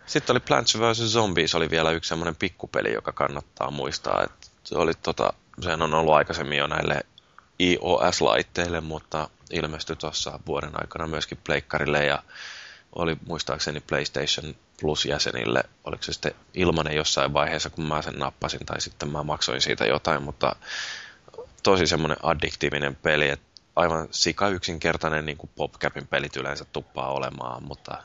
Sitten 0.05 0.33
oli 0.33 0.39
Plants 0.39 0.77
vs. 0.77 1.13
Zombies, 1.13 1.55
oli 1.55 1.69
vielä 1.69 1.91
yksi 1.91 2.07
semmoinen 2.09 2.35
pikkupeli, 2.35 2.93
joka 2.93 3.11
kannattaa 3.11 3.71
muistaa, 3.71 4.23
että 4.23 4.47
se 4.63 4.77
oli 4.77 4.93
tota, 4.93 5.33
sehän 5.61 5.81
on 5.81 5.93
ollut 5.93 6.13
aikaisemmin 6.13 6.57
jo 6.57 6.67
näille 6.67 7.01
iOS-laitteille, 7.59 8.81
mutta 8.81 9.29
ilmestyi 9.51 9.95
tuossa 9.95 10.39
vuoden 10.45 10.81
aikana 10.81 11.07
myöskin 11.07 11.37
pleikkarille 11.45 12.05
ja 12.05 12.23
oli 12.99 13.17
muistaakseni 13.27 13.81
PlayStation 13.81 14.55
Plus-jäsenille, 14.81 15.63
oliko 15.83 16.03
se 16.03 16.13
sitten 16.13 16.35
ilmanen 16.53 16.95
jossain 16.95 17.33
vaiheessa, 17.33 17.69
kun 17.69 17.87
mä 17.87 18.01
sen 18.01 18.19
nappasin, 18.19 18.65
tai 18.65 18.81
sitten 18.81 19.11
mä 19.11 19.23
maksoin 19.23 19.61
siitä 19.61 19.85
jotain, 19.85 20.23
mutta 20.23 20.55
tosi 21.63 21.87
semmoinen 21.87 22.17
addiktiivinen 22.23 22.95
peli, 22.95 23.29
että 23.29 23.45
aivan 23.75 24.07
sika 24.11 24.49
yksinkertainen 24.49 25.25
niin 25.25 25.37
kuin 25.37 25.49
PopCapin 25.55 26.07
pelit 26.07 26.35
yleensä 26.35 26.65
tuppaa 26.65 27.11
olemaan, 27.11 27.63
mutta 27.63 27.97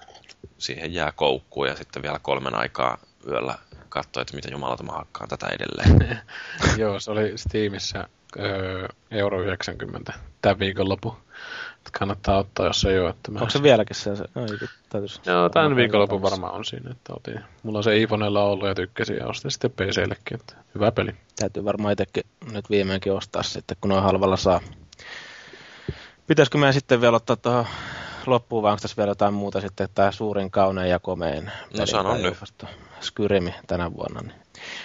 siihen 0.58 0.94
jää 0.94 1.12
koukkuun 1.12 1.68
ja 1.68 1.76
sitten 1.76 2.02
vielä 2.02 2.18
kolmen 2.18 2.54
aikaa 2.54 2.98
yöllä 3.28 3.58
katsoa, 3.88 4.20
että 4.20 4.36
mitä 4.36 4.48
jumalata 4.50 4.82
mä 4.82 4.92
hakkaan 4.92 5.28
tätä 5.28 5.46
edelleen. 5.46 6.20
Joo, 6.76 7.00
se 7.00 7.10
oli 7.10 7.38
Steamissa 7.38 8.08
öö, 8.38 8.88
euro 9.10 9.42
90 9.42 10.12
tämän 10.42 10.58
viikonloppu 10.58 11.16
kannattaa 11.92 12.38
ottaa, 12.38 12.66
jos 12.66 12.84
ei 12.84 12.98
ole. 12.98 13.10
Että 13.10 13.30
mä 13.30 13.38
Onko 13.38 13.50
se 13.50 13.62
vieläkin 13.62 13.96
se? 13.96 14.16
se 14.16 14.24
no, 14.34 14.42
täytyisi 14.88 15.20
Joo, 15.26 15.48
tämän 15.48 15.76
viikonlopun 15.76 16.22
varmaan 16.22 16.54
on 16.54 16.64
siinä. 16.64 16.90
Että 16.90 17.12
otin. 17.16 17.40
Mulla 17.62 17.78
on 17.78 17.84
se 17.84 17.96
Iphonella 17.96 18.44
ollut 18.44 18.68
ja 18.68 18.74
tykkäsin 18.74 19.16
ja 19.16 19.26
ostin 19.26 19.50
sitten 19.50 19.70
PCllekin. 19.70 20.40
Että 20.40 20.54
hyvä 20.74 20.92
peli. 20.92 21.10
Täytyy 21.36 21.64
varmaan 21.64 21.92
itsekin 21.92 22.24
nyt 22.52 22.70
viimeinkin 22.70 23.12
ostaa 23.12 23.42
sitten, 23.42 23.76
kun 23.80 23.88
noin 23.88 24.02
halvalla 24.02 24.36
saa. 24.36 24.60
Pitäisikö 26.26 26.58
meidän 26.58 26.74
sitten 26.74 27.00
vielä 27.00 27.16
ottaa 27.16 27.36
tuohon 27.36 27.66
loppuun, 28.26 28.62
vai 28.62 28.72
onko 28.72 28.80
tässä 28.80 28.96
vielä 28.96 29.10
jotain 29.10 29.34
muuta 29.34 29.60
sitten, 29.60 29.88
tämä 29.94 30.10
suurin, 30.10 30.50
kaunein 30.50 30.90
ja 30.90 30.98
komein 30.98 31.50
No 31.78 31.86
sanon 31.86 32.22
nyt. 32.22 32.36
Skyrimi 33.00 33.54
tänä 33.66 33.92
vuonna. 33.92 34.20
Niin. 34.20 34.43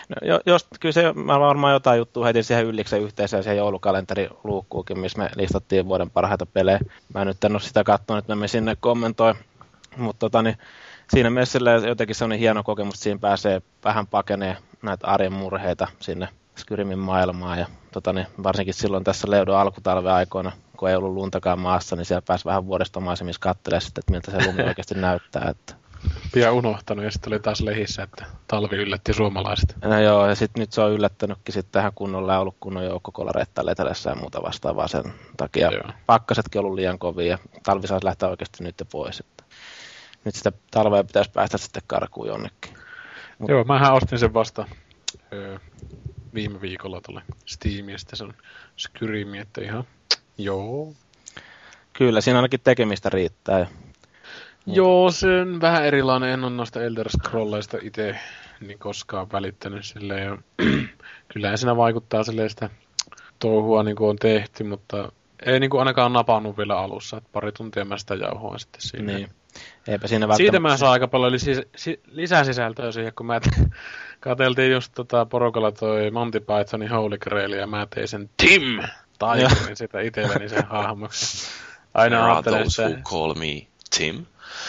No, 0.09 0.39
jos, 0.45 0.67
kyllä 0.79 0.93
se, 0.93 1.13
mä 1.13 1.39
varmaan 1.39 1.73
jotain 1.73 1.97
juttua 1.97 2.25
heti 2.25 2.43
siihen 2.43 2.65
Ylliksen 2.65 3.01
yhteiseen 3.01 3.43
siihen 3.43 3.57
joulukalenteri 3.57 4.29
luukkuukin, 4.43 4.99
missä 4.99 5.17
me 5.17 5.29
listattiin 5.35 5.85
vuoden 5.85 6.09
parhaita 6.09 6.45
pelejä. 6.45 6.79
Mä 7.13 7.25
nyt 7.25 7.43
en 7.43 7.51
ole 7.51 7.59
sitä 7.59 7.83
katsonut, 7.83 8.23
että 8.23 8.35
me 8.35 8.47
sinne 8.47 8.77
kommentoi, 8.79 9.33
mutta 9.97 10.19
tota, 10.19 10.41
niin, 10.41 10.57
siinä 11.09 11.29
mielessä 11.29 11.59
jotenkin 11.87 12.15
se 12.15 12.23
on 12.23 12.29
niin 12.29 12.39
hieno 12.39 12.63
kokemus, 12.63 12.93
että 12.93 13.03
siinä 13.03 13.19
pääsee 13.19 13.61
vähän 13.83 14.07
pakenee 14.07 14.57
näitä 14.81 15.07
arjen 15.07 15.33
murheita 15.33 15.87
sinne 15.99 16.27
Skyrimin 16.57 16.99
maailmaan 16.99 17.59
ja 17.59 17.67
tota, 17.91 18.13
niin, 18.13 18.27
varsinkin 18.43 18.73
silloin 18.73 19.03
tässä 19.03 19.31
Leudon 19.31 19.57
alkutalven 19.57 20.11
aikoina, 20.11 20.51
kun 20.77 20.89
ei 20.89 20.95
ollut 20.95 21.13
luntakaan 21.13 21.59
maassa, 21.59 21.95
niin 21.95 22.05
siellä 22.05 22.21
pääsi 22.27 22.45
vähän 22.45 22.65
vuodestomaisemissa 22.65 23.41
katselemaan 23.41 23.81
sitten, 23.81 24.01
että 24.01 24.11
miltä 24.11 24.31
se 24.31 24.47
lumi 24.47 24.63
oikeasti 24.63 24.95
näyttää. 24.95 25.49
Että 25.49 25.75
pian 26.33 26.53
unohtanut 26.53 27.05
ja 27.05 27.11
sitten 27.11 27.33
oli 27.33 27.39
taas 27.39 27.61
lehissä, 27.61 28.03
että 28.03 28.25
talvi 28.47 28.75
yllätti 28.75 29.13
suomalaiset. 29.13 29.75
No 29.83 29.99
joo, 29.99 30.27
ja 30.27 30.35
sitten 30.35 30.61
nyt 30.61 30.71
se 30.71 30.81
on 30.81 30.91
yllättänytkin 30.91 31.53
sitten 31.53 31.71
tähän 31.71 31.91
kunnolla 31.95 32.33
ja 32.33 32.39
ollut 32.39 32.57
kunnon 32.59 32.85
joukkokolareita 32.85 33.65
letelässä 33.65 34.09
ja 34.09 34.15
muuta 34.15 34.41
vastaavaa 34.41 34.87
sen 34.87 35.13
takia. 35.37 35.71
Joo. 35.71 35.83
Pakkasetkin 36.05 36.59
ollut 36.59 36.75
liian 36.75 36.99
kovia 36.99 37.27
ja 37.27 37.37
talvi 37.63 37.87
saisi 37.87 38.05
lähteä 38.05 38.29
oikeasti 38.29 38.63
nyt 38.63 38.83
pois. 38.91 39.19
Että 39.19 39.43
nyt 40.25 40.35
sitä 40.35 40.51
talvea 40.71 41.03
pitäisi 41.03 41.31
päästä 41.31 41.57
sitten 41.57 41.83
karkuun 41.87 42.27
jonnekin. 42.27 42.73
Mut... 43.39 43.49
Joo, 43.49 43.63
mähän 43.63 43.93
ostin 43.93 44.19
sen 44.19 44.33
vasta 44.33 44.65
öö, 45.33 45.57
viime 46.33 46.61
viikolla 46.61 47.01
tuolle 47.01 47.21
Steamiin 47.45 47.99
sitten 47.99 48.17
sen 48.17 48.33
Skyrimi, 48.77 49.39
että 49.39 49.61
ihan 49.61 49.83
joo. 50.37 50.93
Kyllä, 51.93 52.21
siinä 52.21 52.39
ainakin 52.39 52.59
tekemistä 52.63 53.09
riittää. 53.09 53.67
Joo, 54.73 55.11
se 55.11 55.41
on 55.41 55.61
vähän 55.61 55.85
erilainen. 55.85 56.29
En 56.29 56.43
ole 56.43 56.51
noista 56.51 56.83
Elder 56.83 57.09
Scrollista 57.09 57.77
itse 57.81 58.15
niin 58.61 58.79
koskaan 58.79 59.31
välittänyt 59.31 59.85
silleen. 59.85 60.25
Ja 60.25 60.37
kyllähän 61.33 61.57
siinä 61.57 61.77
vaikuttaa 61.77 62.23
silleen 62.23 62.49
sitä 62.49 62.69
touhua 63.39 63.83
niin 63.83 63.95
kuin 63.95 64.09
on 64.09 64.15
tehty, 64.15 64.63
mutta 64.63 65.11
ei 65.45 65.59
niin 65.59 65.69
kuin 65.69 65.79
ainakaan 65.79 66.13
napannut 66.13 66.57
vielä 66.57 66.79
alussa. 66.79 67.17
Että 67.17 67.29
pari 67.33 67.51
tuntia 67.51 67.85
mä 67.85 67.97
sitä 67.97 68.15
jauhoin 68.15 68.59
sitten 68.59 68.81
siinä. 68.81 69.13
Niin. 69.13 69.29
Eipä 69.87 70.07
siinä 70.07 70.27
välttämättä... 70.27 70.51
Siitä 70.51 70.59
mä 70.59 70.77
saan 70.77 70.91
aika 70.91 71.07
paljon 71.07 71.33
lis- 71.33 71.69
si- 71.75 72.01
lisäsisältöä 72.05 72.91
siihen, 72.91 73.13
kun 73.15 73.25
mä 73.25 73.39
t- 73.39 73.71
katseltiin 74.19 74.71
just 74.71 74.91
tota 74.95 75.25
porukalla 75.25 75.71
toi 75.71 76.11
Monty 76.11 76.39
Pythonin 76.39 76.89
Holy 76.89 77.17
Grail 77.17 77.53
ja 77.53 77.67
mä 77.67 77.87
tein 77.95 78.07
sen 78.07 78.29
Tim 78.37 78.79
taikurin 79.19 79.77
sitä 79.77 79.99
itselleni 79.99 80.49
sen 80.49 80.65
hahmoksi. 80.75 81.47
Aina 81.93 82.25
ajattelen 82.33 82.71
sitä... 82.71 82.89
call 83.03 83.33
me 83.33 83.67
Tim. 83.97 84.25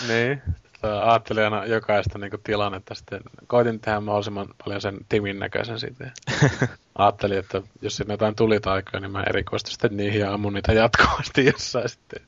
Niin, 0.09 0.43
ajattelin 0.83 1.45
aina 1.45 1.67
jokaista 1.67 2.19
niin 2.19 2.31
kuin, 2.31 2.43
tilannetta 2.45 2.95
sitten. 2.95 3.21
Koitin 3.47 3.81
tehdä 3.81 4.01
mahdollisimman 4.01 4.47
paljon 4.65 4.81
sen 4.81 4.99
Timin 5.09 5.39
näköisen 5.39 5.81
sitten. 5.81 6.13
ajattelin, 6.99 7.39
että 7.39 7.63
jos 7.83 7.97
siinä 7.97 8.15
jotain 8.15 8.37
tuli 8.37 8.61
taikoja, 8.61 9.01
niin 9.01 9.13
mä 9.13 9.23
erikoistun 9.23 9.71
sitten 9.71 9.97
niihin 9.97 10.21
ja 10.21 10.33
ammun 10.33 10.53
niitä 10.53 10.73
jatkuvasti 10.73 11.45
jossain 11.53 11.89
sitten. 11.89 12.23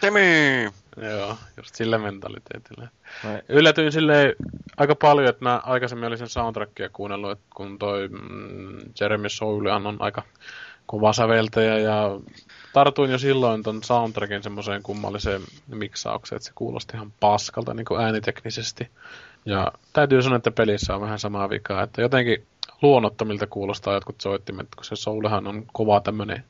Timi! 0.00 0.70
Joo, 0.96 1.36
just 1.56 1.74
sillä 1.74 1.98
mentaliteetillä. 1.98 2.88
Vai. 3.24 3.42
Yllätyin 3.48 3.92
silleen 3.92 4.34
aika 4.76 4.94
paljon, 4.94 5.28
että 5.28 5.44
mä 5.44 5.60
aikaisemmin 5.64 6.06
olin 6.06 6.18
sen 6.18 6.28
soundtrackia 6.28 6.88
kuunnellut, 6.88 7.30
että 7.30 7.44
kun 7.54 7.78
toi 7.78 8.08
mm, 8.08 8.78
Jeremy 9.00 9.28
Soule 9.28 9.72
on 9.72 9.96
aika 9.98 10.22
kova 10.86 11.12
säveltäjä 11.12 11.78
ja 11.78 12.20
tartuin 12.72 13.10
jo 13.10 13.18
silloin 13.18 13.62
ton 13.62 13.84
soundtrackin 13.84 14.42
semmoiseen 14.42 14.82
kummalliseen 14.82 15.42
miksaukseen, 15.66 16.36
että 16.36 16.46
se 16.46 16.52
kuulosti 16.54 16.96
ihan 16.96 17.12
paskalta 17.20 17.74
niin 17.74 17.84
kuin 17.84 18.00
ääniteknisesti. 18.00 18.90
Ja 19.44 19.72
täytyy 19.92 20.22
sanoa, 20.22 20.36
että 20.36 20.50
pelissä 20.50 20.94
on 20.94 21.00
vähän 21.00 21.18
samaa 21.18 21.50
vikaa, 21.50 21.82
että 21.82 22.02
jotenkin 22.02 22.46
luonnottomilta 22.82 23.46
kuulostaa 23.46 23.94
jotkut 23.94 24.20
soittimet, 24.20 24.68
kun 24.76 24.84
se 24.84 24.96
Soulhan 24.96 25.46
on 25.46 25.66
kova 25.72 26.00
tämmöinen 26.00 26.44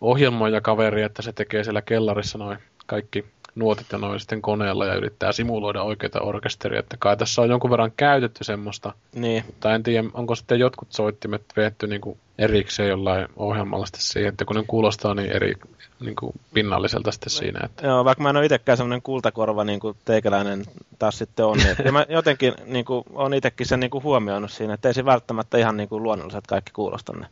ohjelmoija 0.00 0.60
kaveri, 0.60 1.02
että 1.02 1.22
se 1.22 1.32
tekee 1.32 1.64
siellä 1.64 1.82
kellarissa 1.82 2.38
noin 2.38 2.58
kaikki 2.86 3.24
nuotit 3.56 3.86
ja 3.92 3.98
noin 3.98 4.20
sitten 4.20 4.42
koneella 4.42 4.86
ja 4.86 4.94
yrittää 4.94 5.32
simuloida 5.32 5.82
oikeita 5.82 6.20
orkesteria, 6.20 6.80
että 6.80 6.96
kai 6.98 7.16
tässä 7.16 7.42
on 7.42 7.48
jonkun 7.48 7.70
verran 7.70 7.92
käytetty 7.96 8.44
semmoista. 8.44 8.92
Niin. 9.14 9.44
Mutta 9.46 9.74
en 9.74 9.82
tiedä, 9.82 10.08
onko 10.14 10.34
sitten 10.34 10.58
jotkut 10.58 10.88
soittimet 10.90 11.42
veetty 11.56 11.86
niin 11.86 12.00
kuin 12.00 12.18
erikseen 12.38 12.88
jollain 12.88 13.28
ohjelmalla 13.36 13.86
sitten 13.86 14.02
siihen, 14.02 14.28
että 14.28 14.44
kun 14.44 14.56
ne 14.56 14.64
kuulostaa 14.66 15.14
niin 15.14 15.30
eri 15.30 15.54
niin 16.00 16.16
kuin 16.16 16.32
pinnalliselta 16.54 17.12
sitten 17.12 17.30
siinä. 17.30 17.60
Että... 17.64 17.86
Joo, 17.86 18.04
vaikka 18.04 18.22
mä 18.22 18.30
en 18.30 18.36
ole 18.36 18.44
itsekään 18.44 18.76
semmoinen 18.76 19.02
kultakorva 19.02 19.64
niin 19.64 19.80
kuin 19.80 19.96
teikäläinen 20.04 20.64
taas 20.98 21.18
sitten 21.18 21.46
on, 21.46 21.58
niin 21.84 21.92
mä 21.92 22.06
jotenkin 22.08 22.54
niin 22.64 22.84
kuin, 22.84 23.04
on 23.12 23.34
itsekin 23.34 23.66
sen 23.66 23.80
niin 23.80 23.90
kuin 23.90 24.04
huomioinut 24.04 24.50
siinä, 24.50 24.74
että 24.74 24.88
ei 24.88 24.94
se 24.94 25.04
välttämättä 25.04 25.58
ihan 25.58 25.76
niin 25.76 25.88
kuin 25.88 26.02
luonnolliset 26.02 26.46
kaikki 26.46 26.72
kuulosta 26.72 27.12
ne 27.12 27.26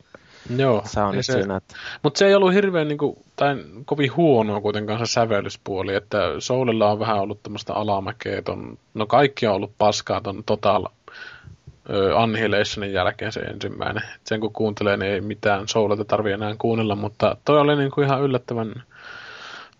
Joo, 0.56 0.82
soundit 0.86 1.26
se, 1.26 1.32
siinä. 1.32 1.56
Että... 1.56 1.74
Mutta 2.02 2.18
se 2.18 2.26
ei 2.26 2.34
ollut 2.34 2.54
hirveän 2.54 2.88
niin 2.88 2.98
kuin, 2.98 3.16
tai 3.36 3.56
kovin 3.84 4.16
huonoa 4.16 4.60
kuitenkaan 4.60 5.06
se 5.06 5.12
sävellyspuoli, 5.12 5.94
että 5.94 6.18
Soulilla 6.38 6.90
on 6.90 6.98
vähän 6.98 7.20
ollut 7.20 7.42
tämmöistä 7.42 7.74
alamäkeä, 7.74 8.42
ton, 8.42 8.78
no 8.94 9.06
kaikki 9.06 9.46
on 9.46 9.54
ollut 9.54 9.72
paskaa 9.78 10.20
ton 10.20 10.42
Total 10.46 10.86
Annihilationin 12.16 12.92
jälkeen 12.92 13.32
se 13.32 13.40
ensimmäinen. 13.40 14.02
Et 14.14 14.26
sen 14.26 14.40
kun 14.40 14.52
kuuntelee, 14.52 14.96
niin 14.96 15.12
ei 15.12 15.20
mitään 15.20 15.68
Soulilta 15.68 16.04
tarvi 16.04 16.32
enää 16.32 16.54
kuunnella, 16.58 16.96
mutta 16.96 17.36
toi 17.44 17.60
oli 17.60 17.76
niin 17.76 17.90
kuin 17.90 18.06
ihan 18.06 18.22
yllättävän 18.22 18.82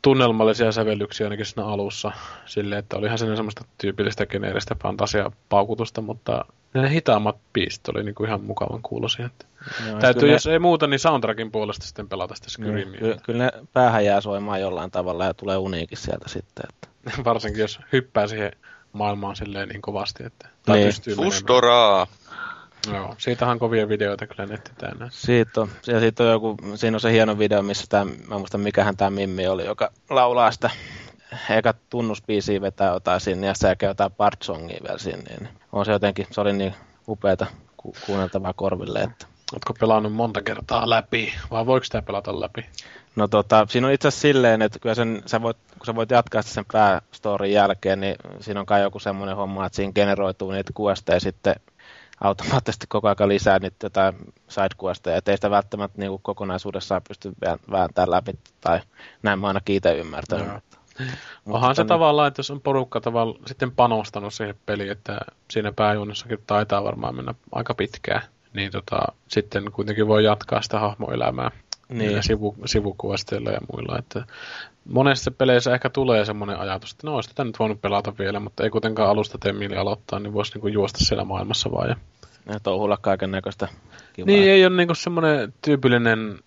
tunnelmallisia 0.02 0.72
sävellyksiä 0.72 1.26
ainakin 1.26 1.46
siinä 1.46 1.66
alussa. 1.66 2.12
Silleen, 2.46 2.78
että 2.78 2.96
olihan 2.96 3.18
siinä 3.18 3.36
semmoista 3.36 3.64
tyypillistä 3.78 4.26
geneeristä 4.26 4.76
fantasiapaukutusta, 4.82 6.00
mutta 6.00 6.44
ne 6.74 6.90
hitaammat 6.90 7.36
biisit 7.52 7.88
oli 7.88 8.04
niin 8.04 8.14
kuin 8.14 8.28
ihan 8.28 8.44
mukavan 8.44 8.82
kuulosia. 8.82 9.26
Että 9.26 9.46
Joo, 9.88 9.98
täytyy, 9.98 10.32
jos 10.32 10.46
ne... 10.46 10.52
ei 10.52 10.58
muuta, 10.58 10.86
niin 10.86 11.00
soundtrackin 11.00 11.50
puolesta 11.50 11.86
sitten 11.86 12.08
pelata 12.08 12.34
sitä 12.34 12.50
Skyrimia. 12.50 13.00
Niin, 13.00 13.16
ky- 13.16 13.20
kyllä 13.22 13.44
ne 13.44 13.50
päähän 13.72 14.04
jää 14.04 14.20
soimaan 14.20 14.60
jollain 14.60 14.90
tavalla 14.90 15.24
ja 15.24 15.34
tulee 15.34 15.56
uniikin 15.56 15.98
sieltä 15.98 16.28
sitten. 16.28 16.64
Että... 16.68 16.88
Varsinkin 17.24 17.60
jos 17.60 17.80
hyppää 17.92 18.26
siihen 18.26 18.52
maailmaan 18.92 19.36
silleen 19.36 19.68
niin 19.68 19.82
kovasti, 19.82 20.24
että 20.24 20.48
niin. 20.68 20.86
pystyy 20.86 21.16
Fustoraa! 21.16 22.06
Joo, 22.92 23.14
siitähän 23.18 23.52
on 23.52 23.58
kovia 23.58 23.88
videoita 23.88 24.26
kyllä 24.26 24.46
netti 24.46 24.70
täynnä. 24.78 25.08
Siitä 25.12 25.60
on. 25.60 25.68
Ja 25.86 26.00
siitä 26.00 26.22
on 26.22 26.30
joku, 26.30 26.56
siinä 26.74 26.96
on 26.96 27.00
se 27.00 27.12
hieno 27.12 27.38
video, 27.38 27.62
missä 27.62 27.86
tämä, 27.88 28.12
mä 28.28 28.38
muistan 28.38 28.60
mikähän 28.60 28.96
tämä 28.96 29.10
Mimmi 29.10 29.46
oli, 29.46 29.64
joka 29.64 29.90
laulaa 30.10 30.50
sitä 30.50 30.70
eka 31.50 31.74
tunnuspiisiä 31.90 32.60
vetää 32.60 32.92
jotain 32.92 33.20
sinne 33.20 33.46
ja 33.46 33.54
sekä 33.54 33.86
jotain 33.86 34.12
part 34.12 34.42
songia 34.42 34.80
vielä 34.86 34.98
sinne. 34.98 35.36
Niin 35.40 35.48
on 35.72 35.84
se 35.84 35.92
jotenkin, 35.92 36.26
se 36.30 36.40
oli 36.40 36.52
niin 36.52 36.74
upeata 37.08 37.46
ku- 37.76 37.94
kuunneltavaa 38.06 38.52
korville. 38.52 39.00
Että... 39.00 39.26
Oletko 39.52 39.74
pelannut 39.80 40.12
monta 40.12 40.42
kertaa 40.42 40.90
läpi 40.90 41.34
vai 41.50 41.66
voiko 41.66 41.84
sitä 41.84 42.02
pelata 42.02 42.40
läpi? 42.40 42.66
No 43.16 43.28
tota, 43.28 43.66
siinä 43.68 43.86
on 43.86 43.92
itse 43.92 44.08
asiassa 44.08 44.22
silleen, 44.22 44.62
että 44.62 44.78
kyllä 44.78 44.94
sen, 44.94 45.22
sä 45.26 45.42
voit, 45.42 45.56
kun 45.78 45.86
sä 45.86 45.94
voit 45.94 46.10
jatkaa 46.10 46.42
sen 46.42 46.64
päästorin 46.72 47.52
jälkeen, 47.52 48.00
niin 48.00 48.16
siinä 48.40 48.60
on 48.60 48.66
kai 48.66 48.82
joku 48.82 48.98
semmoinen 48.98 49.36
homma, 49.36 49.66
että 49.66 49.76
siinä 49.76 49.92
generoituu 49.92 50.50
niitä 50.50 50.70
kuesteja 50.74 51.20
sitten 51.20 51.54
automaattisesti 52.20 52.86
koko 52.88 53.08
ajan 53.08 53.28
lisää 53.28 53.58
niitä 53.58 53.86
jotain 53.86 54.14
sidequesteja, 54.48 55.16
ettei 55.16 55.36
sitä 55.36 55.50
välttämättä 55.50 55.98
niin 55.98 56.18
kokonaisuudessaan 56.22 57.02
pysty 57.08 57.32
vääntämään 57.70 58.10
läpi, 58.10 58.32
tai 58.60 58.80
näin 59.22 59.38
mä 59.38 59.46
ainakin 59.46 59.76
itse 59.76 59.98
ymmärtänyt. 59.98 60.46
No. 60.46 60.60
Onhan 61.46 61.76
se 61.76 61.82
niin... 61.82 61.88
tavallaan, 61.88 62.28
että 62.28 62.40
jos 62.40 62.50
on 62.50 62.60
porukka 62.60 63.00
tavallaan 63.00 63.38
sitten 63.46 63.72
panostanut 63.72 64.34
siihen 64.34 64.56
peliin, 64.66 64.92
että 64.92 65.20
siinä 65.50 65.72
pääjuonnossakin 65.72 66.38
taitaa 66.46 66.84
varmaan 66.84 67.16
mennä 67.16 67.34
aika 67.52 67.74
pitkään, 67.74 68.22
niin 68.54 68.72
tota, 68.72 68.98
sitten 69.28 69.72
kuitenkin 69.72 70.08
voi 70.08 70.24
jatkaa 70.24 70.62
sitä 70.62 70.78
hahmoelämää 70.78 71.50
niin. 71.88 72.22
sivu, 72.22 72.56
sivukuvasteilla 72.66 73.50
ja 73.50 73.60
muilla. 73.72 73.98
Että 73.98 74.24
monessa 74.84 75.30
peleissä 75.30 75.74
ehkä 75.74 75.90
tulee 75.90 76.24
semmoinen 76.24 76.58
ajatus, 76.58 76.92
että 76.92 77.06
no 77.06 77.14
olisi 77.14 77.28
tätä 77.28 77.44
nyt 77.44 77.58
voinut 77.58 77.80
pelata 77.80 78.12
vielä, 78.18 78.40
mutta 78.40 78.64
ei 78.64 78.70
kuitenkaan 78.70 79.10
alusta 79.10 79.38
tee 79.38 79.52
mieli 79.52 79.76
aloittaa, 79.76 80.18
niin 80.18 80.32
voisi 80.32 80.52
niinku 80.54 80.68
juosta 80.68 81.04
siellä 81.04 81.24
maailmassa 81.24 81.72
vaan. 81.72 81.88
Ja... 81.88 81.96
Ja 82.52 82.60
touhulla 82.60 82.98
kaiken 83.00 83.30
näköistä 83.30 83.68
kivaa. 84.12 84.26
Niin, 84.26 84.50
ei 84.50 84.66
ole 84.66 84.76
niinku 84.76 84.94
semmoinen 84.94 85.54
tyypillinen 85.62 86.38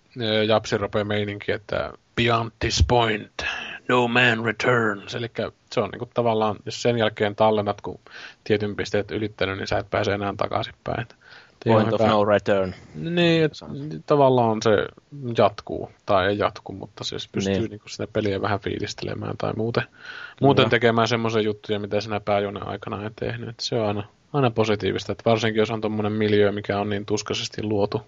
japsirope 0.46 1.04
meininki, 1.04 1.52
että 1.52 1.92
beyond 2.16 2.50
this 2.58 2.84
point, 2.88 3.32
no 3.88 4.08
man 4.08 4.44
returns. 4.44 5.14
Eli 5.14 5.30
se 5.72 5.80
on 5.80 5.90
niinku 5.90 6.10
tavallaan, 6.14 6.56
jos 6.66 6.82
sen 6.82 6.98
jälkeen 6.98 7.36
tallennat, 7.36 7.80
kun 7.80 8.00
tietyn 8.44 8.76
pisteet 8.76 9.10
ylittänyt, 9.10 9.58
niin 9.58 9.66
sä 9.66 9.78
et 9.78 9.90
pääse 9.90 10.14
enää 10.14 10.34
takaisinpäin. 10.36 11.06
Point 11.64 11.92
of 11.92 12.00
no 12.00 12.24
return. 12.24 12.74
Niin, 12.94 13.44
että 13.44 13.66
tavallaan 14.06 14.62
se 14.62 14.70
jatkuu, 15.38 15.90
tai 16.06 16.26
ei 16.26 16.38
jatku, 16.38 16.72
mutta 16.72 17.04
siis 17.04 17.28
pystyy 17.28 17.54
niin. 17.54 17.70
niinku 17.70 17.88
sitä 17.88 18.06
peliä 18.12 18.42
vähän 18.42 18.60
fiilistelemään 18.60 19.36
tai 19.38 19.52
muuten, 19.56 19.82
muuten 20.40 20.70
tekemään 20.70 21.08
semmoisia 21.08 21.42
juttuja, 21.42 21.78
mitä 21.78 22.00
sinä 22.00 22.20
pääjuonen 22.20 22.68
aikana 22.68 23.04
ei 23.04 23.10
tehnyt. 23.20 23.48
Että 23.48 23.64
se 23.64 23.76
on 23.76 23.86
aina, 23.86 24.04
aina 24.32 24.50
positiivista, 24.50 25.12
että 25.12 25.30
varsinkin 25.30 25.60
jos 25.60 25.70
on 25.70 25.80
tuommoinen 25.80 26.12
miljö, 26.12 26.52
mikä 26.52 26.80
on 26.80 26.90
niin 26.90 27.06
tuskaisesti 27.06 27.62
luotu, 27.62 28.02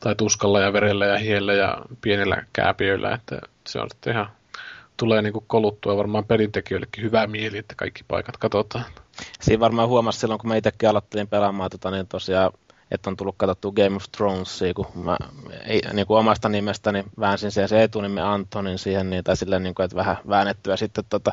tai 0.00 0.14
tuskalla 0.14 0.60
ja 0.60 0.72
verellä 0.72 1.06
ja 1.06 1.18
hiellä 1.18 1.52
ja 1.52 1.78
pienillä 2.00 2.44
kääpiöillä, 2.52 3.14
että 3.14 3.38
se 3.66 3.80
on 3.80 3.90
sitten 3.90 4.12
ihan 4.12 4.28
tulee 5.00 5.22
niin 5.22 5.32
koluttua 5.46 5.96
varmaan 5.96 6.24
pelintekijöillekin 6.24 7.04
hyvä 7.04 7.26
mieli, 7.26 7.58
että 7.58 7.74
kaikki 7.74 8.04
paikat 8.08 8.36
katsotaan. 8.36 8.84
Siinä 9.40 9.60
varmaan 9.60 9.88
huomasi 9.88 10.18
silloin, 10.18 10.40
kun 10.40 10.48
mä 10.48 10.56
itsekin 10.56 10.88
aloittelin 10.88 11.28
pelaamaan, 11.28 11.70
tota, 11.70 11.90
niin 11.90 12.06
tosiaan 12.06 12.52
että 12.90 13.10
on 13.10 13.16
tullut 13.16 13.34
katsottua 13.38 13.72
Game 13.72 13.96
of 13.96 14.04
Thronesia, 14.16 14.74
kun 14.74 14.86
mä 14.94 15.16
ei, 15.64 15.82
niin 15.92 16.06
kuin 16.06 16.18
omasta 16.18 16.48
nimestäni 16.48 17.04
väänsin 17.20 17.50
siihen 17.50 17.68
se 17.68 17.82
etunimen 17.82 18.24
Antonin 18.24 18.78
siihen, 18.78 19.10
niin, 19.10 19.24
tai 19.24 19.36
silleen, 19.36 19.62
niin 19.62 19.74
kuin, 19.74 19.84
että 19.84 19.96
vähän 19.96 20.16
väännettyä 20.28 20.76
sitten 20.76 21.04
tota, 21.08 21.32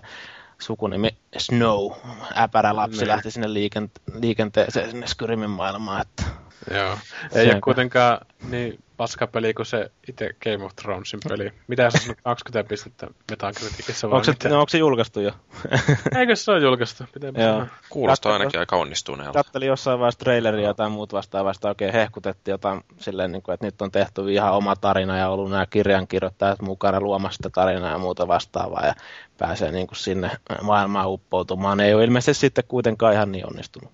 sukunimi 0.60 1.10
Snow, 1.38 1.92
äpärä 2.38 2.76
lapsi 2.76 3.00
niin. 3.00 3.08
lähti 3.08 3.32
sinne 3.32 3.48
liikente- 3.48 4.20
liikenteeseen 4.22 4.92
sinne 4.92 5.08
Skyrimin 5.08 5.50
maailmaan. 5.50 6.02
Että 6.02 6.24
Joo, 6.72 6.98
ei 7.34 7.52
ole 7.52 7.62
kuitenkaan 7.62 8.26
niin 8.50 8.80
paskapeli 8.98 9.54
kuin 9.54 9.66
se 9.66 9.92
itse 10.10 10.30
Game 10.44 10.66
of 10.66 10.76
Thronesin 10.76 11.20
peli. 11.30 11.54
Mitä 11.68 11.90
sä 11.90 11.98
sanot 11.98 12.18
20 12.24 12.70
pistettä 12.70 13.08
Metacriticissa 13.32 14.10
vai 14.10 14.18
onko 14.18 14.34
se, 14.42 14.50
no, 14.50 14.60
onko 14.60 14.70
se 14.70 14.78
julkaistu 14.78 15.20
jo? 15.20 15.32
Eikö 16.20 16.36
se 16.36 16.52
ole 16.52 16.60
julkaistu? 16.60 17.04
Joo. 17.38 17.66
Kuulostaa 17.90 18.34
ainakin 18.34 18.60
aika 18.60 18.76
onnistuneelta. 18.76 19.44
Kattelin 19.44 19.68
jossain 19.68 20.00
vaiheessa 20.00 20.20
traileria 20.20 20.74
tai 20.74 20.90
muut 20.90 21.14
vastaavasta 21.14 21.70
oikein 21.70 21.94
hehkutettiin 21.94 22.54
jotain 22.54 22.82
silleen, 23.00 23.32
niin 23.32 23.42
kuin, 23.42 23.54
että 23.54 23.66
nyt 23.66 23.82
on 23.82 23.92
tehty 23.92 24.34
ihan 24.34 24.54
oma 24.54 24.76
tarina 24.76 25.18
ja 25.18 25.30
ollut 25.30 25.52
nämä 25.52 25.66
kirjankirjoittajat 25.66 26.62
mukana 26.62 27.02
luomassa 27.02 27.38
sitä 27.38 27.50
tarinaa 27.50 27.92
ja 27.92 27.98
muuta 27.98 28.28
vastaavaa 28.28 28.86
ja 28.86 28.94
pääsee 29.38 29.72
niin 29.72 29.88
kuin 29.88 29.98
sinne 29.98 30.32
maailmaan 30.62 31.10
uppoutumaan. 31.10 31.80
Ei 31.80 31.94
ole 31.94 32.04
ilmeisesti 32.04 32.42
sitten 32.42 32.64
kuitenkaan 32.68 33.14
ihan 33.14 33.32
niin 33.32 33.48
onnistunut 33.48 33.92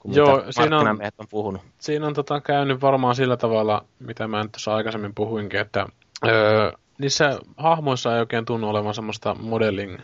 kuin 0.00 0.14
Joo, 0.14 0.36
mitä 0.36 0.52
siinä 0.52 0.78
on, 0.78 0.88
on 1.18 1.26
puhunut. 1.30 1.62
Siinä 1.78 2.06
on 2.06 2.14
tota, 2.14 2.40
käynyt 2.40 2.80
varmaan 2.80 3.14
sillä 3.14 3.36
tavalla, 3.36 3.84
mitä 3.98 4.28
mä 4.28 4.42
nyt 4.42 4.52
tuossa 4.52 4.74
aikaisemmin 4.74 5.14
puhuinkin, 5.14 5.60
että 5.60 5.86
öö, 6.26 6.72
niissä 6.98 7.38
hahmoissa 7.56 8.14
ei 8.14 8.20
oikein 8.20 8.44
tunnu 8.44 8.68
olevan 8.68 8.94
semmoista 8.94 9.34
modeling 9.34 9.98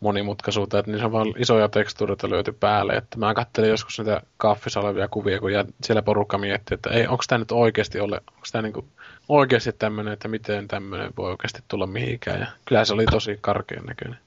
monimutkaisuutta, 0.00 0.78
että 0.78 0.90
niissä 0.90 1.06
on 1.06 1.12
vaan 1.12 1.34
isoja 1.38 1.68
tekstuureita 1.68 2.30
löyty 2.30 2.52
päälle. 2.52 2.92
Että 2.92 3.18
mä 3.18 3.34
katselin 3.34 3.70
joskus 3.70 3.98
niitä 3.98 4.22
kaffissa 4.36 4.80
olevia 4.80 5.08
kuvia, 5.08 5.40
kun 5.40 5.50
siellä 5.82 6.02
porukka 6.02 6.38
mietti, 6.38 6.74
että 6.74 6.90
ei, 6.90 7.06
onko 7.06 7.24
tämä 7.28 7.38
nyt 7.38 7.52
oikeasti 7.52 8.00
ole, 8.00 8.16
onko 8.16 8.46
tämä 8.52 8.62
niinku 8.62 8.84
oikeasti 9.28 9.72
tämmöinen, 9.72 10.12
että 10.12 10.28
miten 10.28 10.68
tämmöinen 10.68 11.10
voi 11.16 11.30
oikeasti 11.30 11.62
tulla 11.68 11.86
mihinkään. 11.86 12.40
Ja 12.40 12.46
kyllä 12.64 12.84
se 12.84 12.94
oli 12.94 13.04
tosi 13.06 13.38
karkean 13.40 13.86
näköinen. 13.86 14.18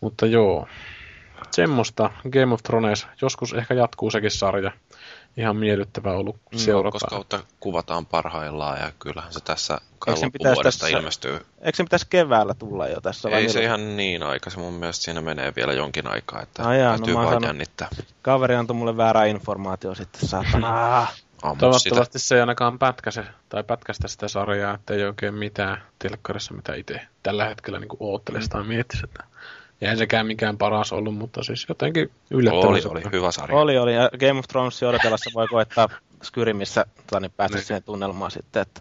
Mutta 0.00 0.26
joo, 0.26 0.68
semmoista 1.50 2.10
Game 2.30 2.54
of 2.54 2.62
Thrones. 2.62 3.06
Joskus 3.22 3.52
ehkä 3.52 3.74
jatkuu 3.74 4.10
sekin 4.10 4.30
sarja. 4.30 4.72
Ihan 5.36 5.56
miellyttävä 5.56 6.12
ollut 6.12 6.36
seurata. 6.56 6.92
koska 6.92 7.08
kautta 7.10 7.40
kuvataan 7.60 8.06
parhaillaan 8.06 8.80
ja 8.80 8.92
kyllähän 8.98 9.32
se 9.32 9.40
tässä 9.40 9.78
kai 9.98 10.14
loppuvuodesta 10.14 10.80
tässä, 10.80 10.98
ilmestyy. 10.98 11.32
Eikö 11.60 11.76
se 11.76 11.84
pitäisi 11.84 12.06
keväällä 12.10 12.54
tulla 12.54 12.88
jo 12.88 13.00
tässä? 13.00 13.28
Ei 13.28 13.48
se 13.48 13.62
ihan 13.62 13.96
niin 13.96 14.22
aikaisin. 14.22 14.60
Mun 14.60 14.72
mielestä 14.74 15.04
siinä 15.04 15.20
menee 15.20 15.52
vielä 15.56 15.72
jonkin 15.72 16.06
aikaa, 16.06 16.42
että 16.42 16.68
Ai 16.68 16.80
jaa, 16.80 16.96
täytyy 16.96 17.14
no, 17.14 17.24
vaan 17.24 17.42
jännittää. 17.42 17.88
Kaveri 18.22 18.54
antoi 18.54 18.76
mulle 18.76 18.96
väärää 18.96 19.24
informaatio 19.24 19.94
sitten, 19.94 20.28
saatana. 20.28 21.06
Toivottavasti 21.58 22.18
sitä. 22.18 22.28
se 22.28 22.34
ei 22.34 22.40
ainakaan 22.40 22.78
pätkäse, 22.78 23.24
tai 23.48 23.64
pätkästä 23.64 24.08
sitä 24.08 24.28
sarjaa, 24.28 24.74
että 24.74 24.94
ei 24.94 25.04
oikein 25.04 25.34
mitään 25.34 25.82
telkkarissa, 25.98 26.54
mitä 26.54 26.74
itse 26.74 27.00
tällä 27.22 27.44
hetkellä 27.44 27.78
niin 27.78 27.88
oottelisi 28.00 28.48
tai 28.48 28.64
miettisi. 28.64 29.04
Että 29.04 29.24
Eihän 29.84 29.98
sekään 29.98 30.26
mikään 30.26 30.58
paras 30.58 30.92
ollut, 30.92 31.14
mutta 31.14 31.42
siis 31.42 31.66
jotenkin 31.68 32.10
yllättävän. 32.30 32.68
Oli, 32.68 32.82
oli 32.84 33.02
hyvä 33.12 33.30
sarja. 33.30 33.58
Oli, 33.58 33.78
oli. 33.78 33.94
Ja 33.94 34.10
Game 34.18 34.38
of 34.38 34.44
Thrones 34.48 34.82
odotellessa 34.82 35.30
voi 35.34 35.48
koettaa 35.48 35.88
Skyrimissä 36.22 36.86
tota, 36.96 37.20
niin 37.20 37.32
päästä 37.36 37.56
niin. 37.56 37.66
siihen 37.66 37.82
tunnelmaan 37.82 38.30
sitten. 38.30 38.62
Että... 38.62 38.80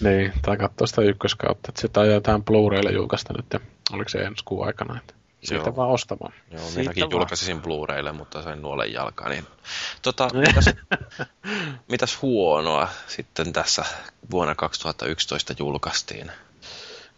Niin, 0.00 0.32
tai 0.42 0.56
katsoa 0.56 0.86
sitä 0.86 1.02
ykköskautta. 1.02 1.66
Että 1.68 1.80
sitä 1.80 2.00
ajetaan 2.00 2.44
Blu-raylle 2.44 2.92
julkaista 2.92 3.34
nyt, 3.36 3.46
ja 3.52 3.60
oliko 3.92 4.08
se 4.08 4.18
ensi 4.18 4.44
kuun 4.44 4.66
aikana. 4.66 4.98
Että 4.98 5.14
siitä 5.44 5.64
Joo. 5.64 5.76
vaan 5.76 5.90
ostamaan. 5.90 6.32
Joo, 6.50 6.62
Siitä 6.62 6.80
minäkin 6.80 7.00
vaan. 7.00 7.10
julkaisisin 7.10 7.62
Blu-raylle, 7.62 8.12
mutta 8.12 8.42
sen 8.42 8.62
nuolen 8.62 8.92
jalkaan. 8.92 9.30
Niin... 9.30 9.46
Tota, 10.02 10.28
mitäs, 10.46 10.70
mitäs 11.88 12.22
huonoa 12.22 12.88
sitten 13.06 13.52
tässä 13.52 13.84
vuonna 14.30 14.54
2011 14.54 15.54
julkaistiin? 15.58 16.32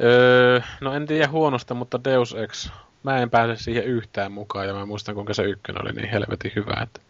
Öö, 0.03 0.61
no 0.81 0.95
en 0.95 1.07
tiedä 1.07 1.29
huonosta, 1.29 1.75
mutta 1.75 2.05
Deus 2.05 2.35
Ex. 2.35 2.71
Mä 3.03 3.19
en 3.19 3.31
pääse 3.31 3.63
siihen 3.63 3.85
yhtään 3.85 4.33
mukaan 4.33 4.69
ja 4.69 4.75
mä 4.75 4.87
muistan 4.87 5.15
kuinka 5.15 5.35
se 5.35 5.43
ykkönen 5.43 5.83
oli 5.83 5.93
niin 5.93 6.09
helvetin 6.09 6.53
hyvä. 6.57 6.81
Että 6.83 7.01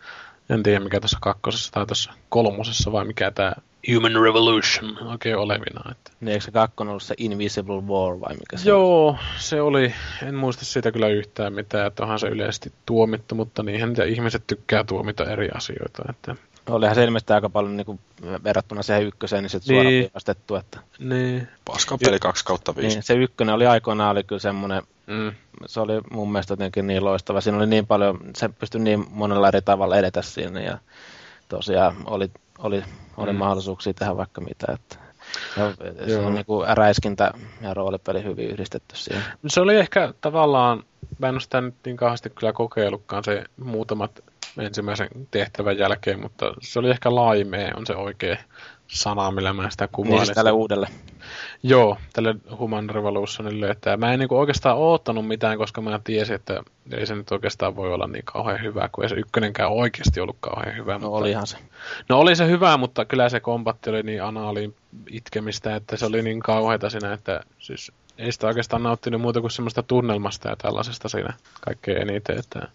en 0.51 0.62
tiedä 0.62 0.81
mikä 0.81 1.01
tuossa 1.01 1.19
kakkosessa 1.21 1.73
tai 1.73 1.87
tuossa 1.87 2.12
kolmosessa 2.29 2.93
vai 2.93 3.05
mikä 3.05 3.31
tämä 3.31 3.53
Human 3.95 4.23
Revolution 4.23 5.07
oikein 5.07 5.37
olevina. 5.37 5.91
Että. 5.91 6.12
Niin 6.21 6.33
eikö 6.33 6.45
se 6.45 6.51
kakkonen 6.51 6.91
ollut 6.91 7.03
se 7.03 7.15
Invisible 7.19 7.81
War 7.81 8.21
vai 8.21 8.35
mikä 8.35 8.57
se 8.57 8.69
Joo, 8.69 9.09
oli? 9.09 9.19
se 9.39 9.61
oli. 9.61 9.95
En 10.23 10.35
muista 10.35 10.65
siitä 10.65 10.93
kyllä 10.93 11.09
yhtään 11.09 11.53
mitään, 11.53 11.87
että 11.87 12.03
onhan 12.03 12.19
se 12.19 12.29
yleisesti 12.29 12.73
tuomittu, 12.87 13.35
mutta 13.35 13.62
niinhän 13.62 13.95
ja 13.97 14.05
ihmiset 14.05 14.43
tykkää 14.47 14.85
tuomita 14.85 15.25
eri 15.25 15.49
asioita. 15.55 16.03
Että 16.11 16.37
Olihan 16.69 16.95
se 16.95 17.05
ilmeisesti 17.05 17.33
aika 17.33 17.51
paljon 17.51 17.77
niin 17.77 17.87
kuin, 17.87 18.01
verrattuna 18.45 18.83
siihen 18.83 19.07
ykköseen, 19.07 19.43
niin 19.43 19.51
se 19.51 19.59
niin. 19.59 19.65
suorapiivastettu. 19.67 20.57
Että... 20.57 20.81
Niin. 20.99 21.49
Paska 21.65 21.99
peli 21.99 22.19
2 22.19 22.45
kautta 22.45 22.77
5. 22.77 22.89
Niin, 22.89 23.03
se 23.03 23.15
ykkönen 23.15 23.55
oli 23.55 23.67
aikoinaan 23.67 24.11
oli 24.11 24.25
kyllä 24.25 24.41
semmoinen, 24.41 24.83
mm. 25.11 25.32
se 25.66 25.81
oli 25.81 25.93
mun 26.11 26.32
mielestä 26.32 26.53
jotenkin 26.53 26.87
niin 26.87 27.05
loistava. 27.05 27.41
Siinä 27.41 27.59
oli 27.59 27.66
niin 27.66 27.87
paljon, 27.87 28.19
se 28.37 28.49
pystyi 28.49 28.81
niin 28.81 29.07
monella 29.11 29.49
eri 29.49 29.62
tavalla 29.62 29.97
edetä 29.97 30.23
siinä 30.23 30.61
ja 30.61 30.78
tosiaan 31.49 31.97
oli, 32.05 32.31
oli, 32.59 32.82
oli 33.16 33.32
mm. 33.32 33.39
mahdollisuuksia 33.39 33.95
tehdä 33.95 34.16
vaikka 34.16 34.41
mitä. 34.41 34.73
Että 34.73 34.97
ja 35.57 35.73
se 36.07 36.19
on 36.19 36.35
niin 36.35 36.47
kuin 36.47 36.77
räiskintä 36.77 37.32
ja 37.61 37.74
roolipeli 37.74 38.24
hyvin 38.24 38.51
yhdistetty 38.51 38.97
siihen. 38.97 39.24
Se 39.47 39.61
oli 39.61 39.77
ehkä 39.77 40.15
tavallaan, 40.20 40.85
mä 41.19 41.28
en 41.28 41.35
ole 41.35 41.41
sitä 41.41 41.61
nyt 41.61 41.74
niin 41.85 41.97
kauheasti 41.97 42.31
kyllä 42.31 42.53
kokeillutkaan 42.53 43.24
se 43.24 43.45
muutamat 43.65 44.20
ensimmäisen 44.59 45.09
tehtävän 45.31 45.78
jälkeen, 45.78 46.20
mutta 46.20 46.55
se 46.61 46.78
oli 46.78 46.91
ehkä 46.91 47.15
laimea, 47.15 47.73
on 47.77 47.87
se 47.87 47.97
oikea 47.97 48.37
sana, 48.91 49.31
millä 49.31 49.53
mä 49.53 49.71
sitä 49.71 49.89
kuvailin. 49.93 50.17
Niin 50.17 50.27
siis 50.27 50.35
tälle 50.35 50.53
uudelle. 50.53 50.89
Joo, 51.62 51.97
tälle 52.12 52.35
Human 52.59 52.91
Revolutionille. 52.91 53.71
Että 53.71 53.97
mä 53.97 54.12
en 54.12 54.19
niinku 54.19 54.39
oikeastaan 54.39 54.77
oottanut 54.77 55.27
mitään, 55.27 55.59
koska 55.59 55.81
mä 55.81 56.01
tiesin, 56.05 56.37
että 56.37 56.62
ei 56.93 57.07
se 57.07 57.15
nyt 57.15 57.33
oikeastaan 57.33 57.77
voi 57.77 57.93
olla 57.93 58.07
niin 58.07 58.25
kauhean 58.25 58.62
hyvä, 58.62 58.89
kun 58.93 59.05
ei 59.05 59.09
se 59.09 59.15
ykkönenkään 59.15 59.71
oikeasti 59.73 60.21
ollut 60.21 60.37
kauhean 60.41 60.77
hyvä. 60.77 60.93
No 60.93 60.99
mutta... 60.99 61.19
olihan 61.19 61.47
se. 61.47 61.57
No 62.09 62.19
oli 62.19 62.37
se 62.37 62.47
hyvä, 62.47 62.77
mutta 62.77 63.05
kyllä 63.05 63.29
se 63.29 63.41
kombatti 63.41 63.91
oli 63.91 64.03
niin 64.03 64.23
anaaliin 64.23 64.75
itkemistä, 65.11 65.77
että 65.77 65.97
se 65.97 66.07
oli 66.07 66.23
niin 66.23 66.41
kauheita 66.41 66.91
siinä, 66.91 67.12
että 67.12 67.41
siis 67.59 67.93
ei 68.19 68.33
sitä 68.33 68.47
oikeastaan 68.47 68.83
nauttinut 68.83 69.21
muuta 69.21 69.41
kuin 69.41 69.51
semmoista 69.51 69.83
tunnelmasta 69.83 70.49
ja 70.49 70.57
tällaisesta 70.57 71.09
siinä 71.09 71.35
kaikkein 71.61 72.11
eniten. 72.11 72.39
Että 72.39 72.69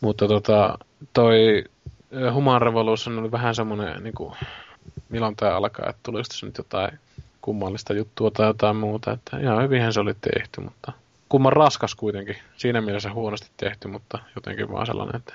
mutta 0.00 0.28
tota, 0.28 0.78
toi 1.12 1.64
Human 2.32 2.62
Revolution 2.62 3.18
oli 3.18 3.30
vähän 3.32 3.54
semmoinen, 3.54 4.02
niin 4.02 4.14
kuin, 4.14 4.34
milloin 5.08 5.36
tämä 5.36 5.56
alkaa, 5.56 5.90
että 5.90 6.00
tulisiko 6.02 6.34
se 6.34 6.46
nyt 6.46 6.58
jotain 6.58 6.98
kummallista 7.40 7.94
juttua 7.94 8.30
tai 8.30 8.46
jotain 8.46 8.76
muuta. 8.76 9.12
Että 9.12 9.38
ihan 9.38 9.62
hyvinhän 9.62 9.92
se 9.92 10.00
oli 10.00 10.14
tehty, 10.20 10.60
mutta 10.60 10.92
kumman 11.28 11.52
raskas 11.52 11.94
kuitenkin. 11.94 12.36
Siinä 12.56 12.80
mielessä 12.80 13.12
huonosti 13.12 13.50
tehty, 13.56 13.88
mutta 13.88 14.18
jotenkin 14.36 14.72
vaan 14.72 14.86
sellainen, 14.86 15.16
että 15.16 15.34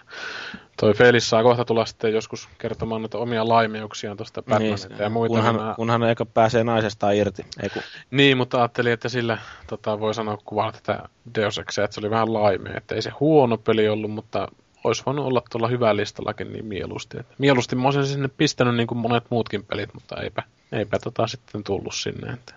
toi 0.79 0.93
Felis 0.93 1.29
saa 1.29 1.43
kohta 1.43 1.65
tulla 1.65 1.85
sitten 1.85 2.13
joskus 2.13 2.49
kertomaan 2.57 3.01
noita 3.01 3.17
omia 3.17 3.47
laimeuksiaan 3.47 4.17
tuosta 4.17 4.41
Batmanista 4.41 4.89
niin, 4.89 4.99
ja 4.99 5.09
muita. 5.09 5.35
Kunhan, 5.35 5.55
mä... 5.55 5.73
kunhan 5.75 6.03
eikä 6.03 6.25
pääsee 6.25 6.63
naisestaan 6.63 7.15
irti. 7.15 7.45
Ei 7.63 7.69
kun... 7.69 7.81
Niin, 8.11 8.37
mutta 8.37 8.57
ajattelin, 8.57 8.93
että 8.93 9.09
sillä 9.09 9.37
tota, 9.67 9.99
voi 9.99 10.13
sanoa 10.13 10.37
kuvaa 10.45 10.71
tätä 10.71 11.09
Deus 11.35 11.57
Exia, 11.57 11.83
että 11.83 11.95
se 11.95 12.01
oli 12.01 12.09
vähän 12.09 12.33
laimea. 12.33 12.77
Että 12.77 12.95
ei 12.95 13.01
se 13.01 13.09
huono 13.09 13.57
peli 13.57 13.89
ollut, 13.89 14.11
mutta 14.11 14.47
olisi 14.83 15.03
voinut 15.05 15.25
olla 15.25 15.43
tuolla 15.51 15.67
hyvä 15.67 15.95
listallakin 15.95 16.53
niin 16.53 16.65
mieluusti. 16.65 17.19
Että 17.19 17.35
mieluusti 17.37 17.75
mä 17.75 17.85
olisin 17.85 18.05
sinne 18.05 18.27
pistänyt 18.27 18.75
niin 18.75 18.87
kuin 18.87 18.97
monet 18.97 19.23
muutkin 19.29 19.65
pelit, 19.65 19.93
mutta 19.93 20.21
eipä, 20.21 20.43
eipä 20.71 20.99
tota 20.99 21.27
sitten 21.27 21.63
tullut 21.63 21.95
sinne. 21.95 22.33
Että. 22.33 22.53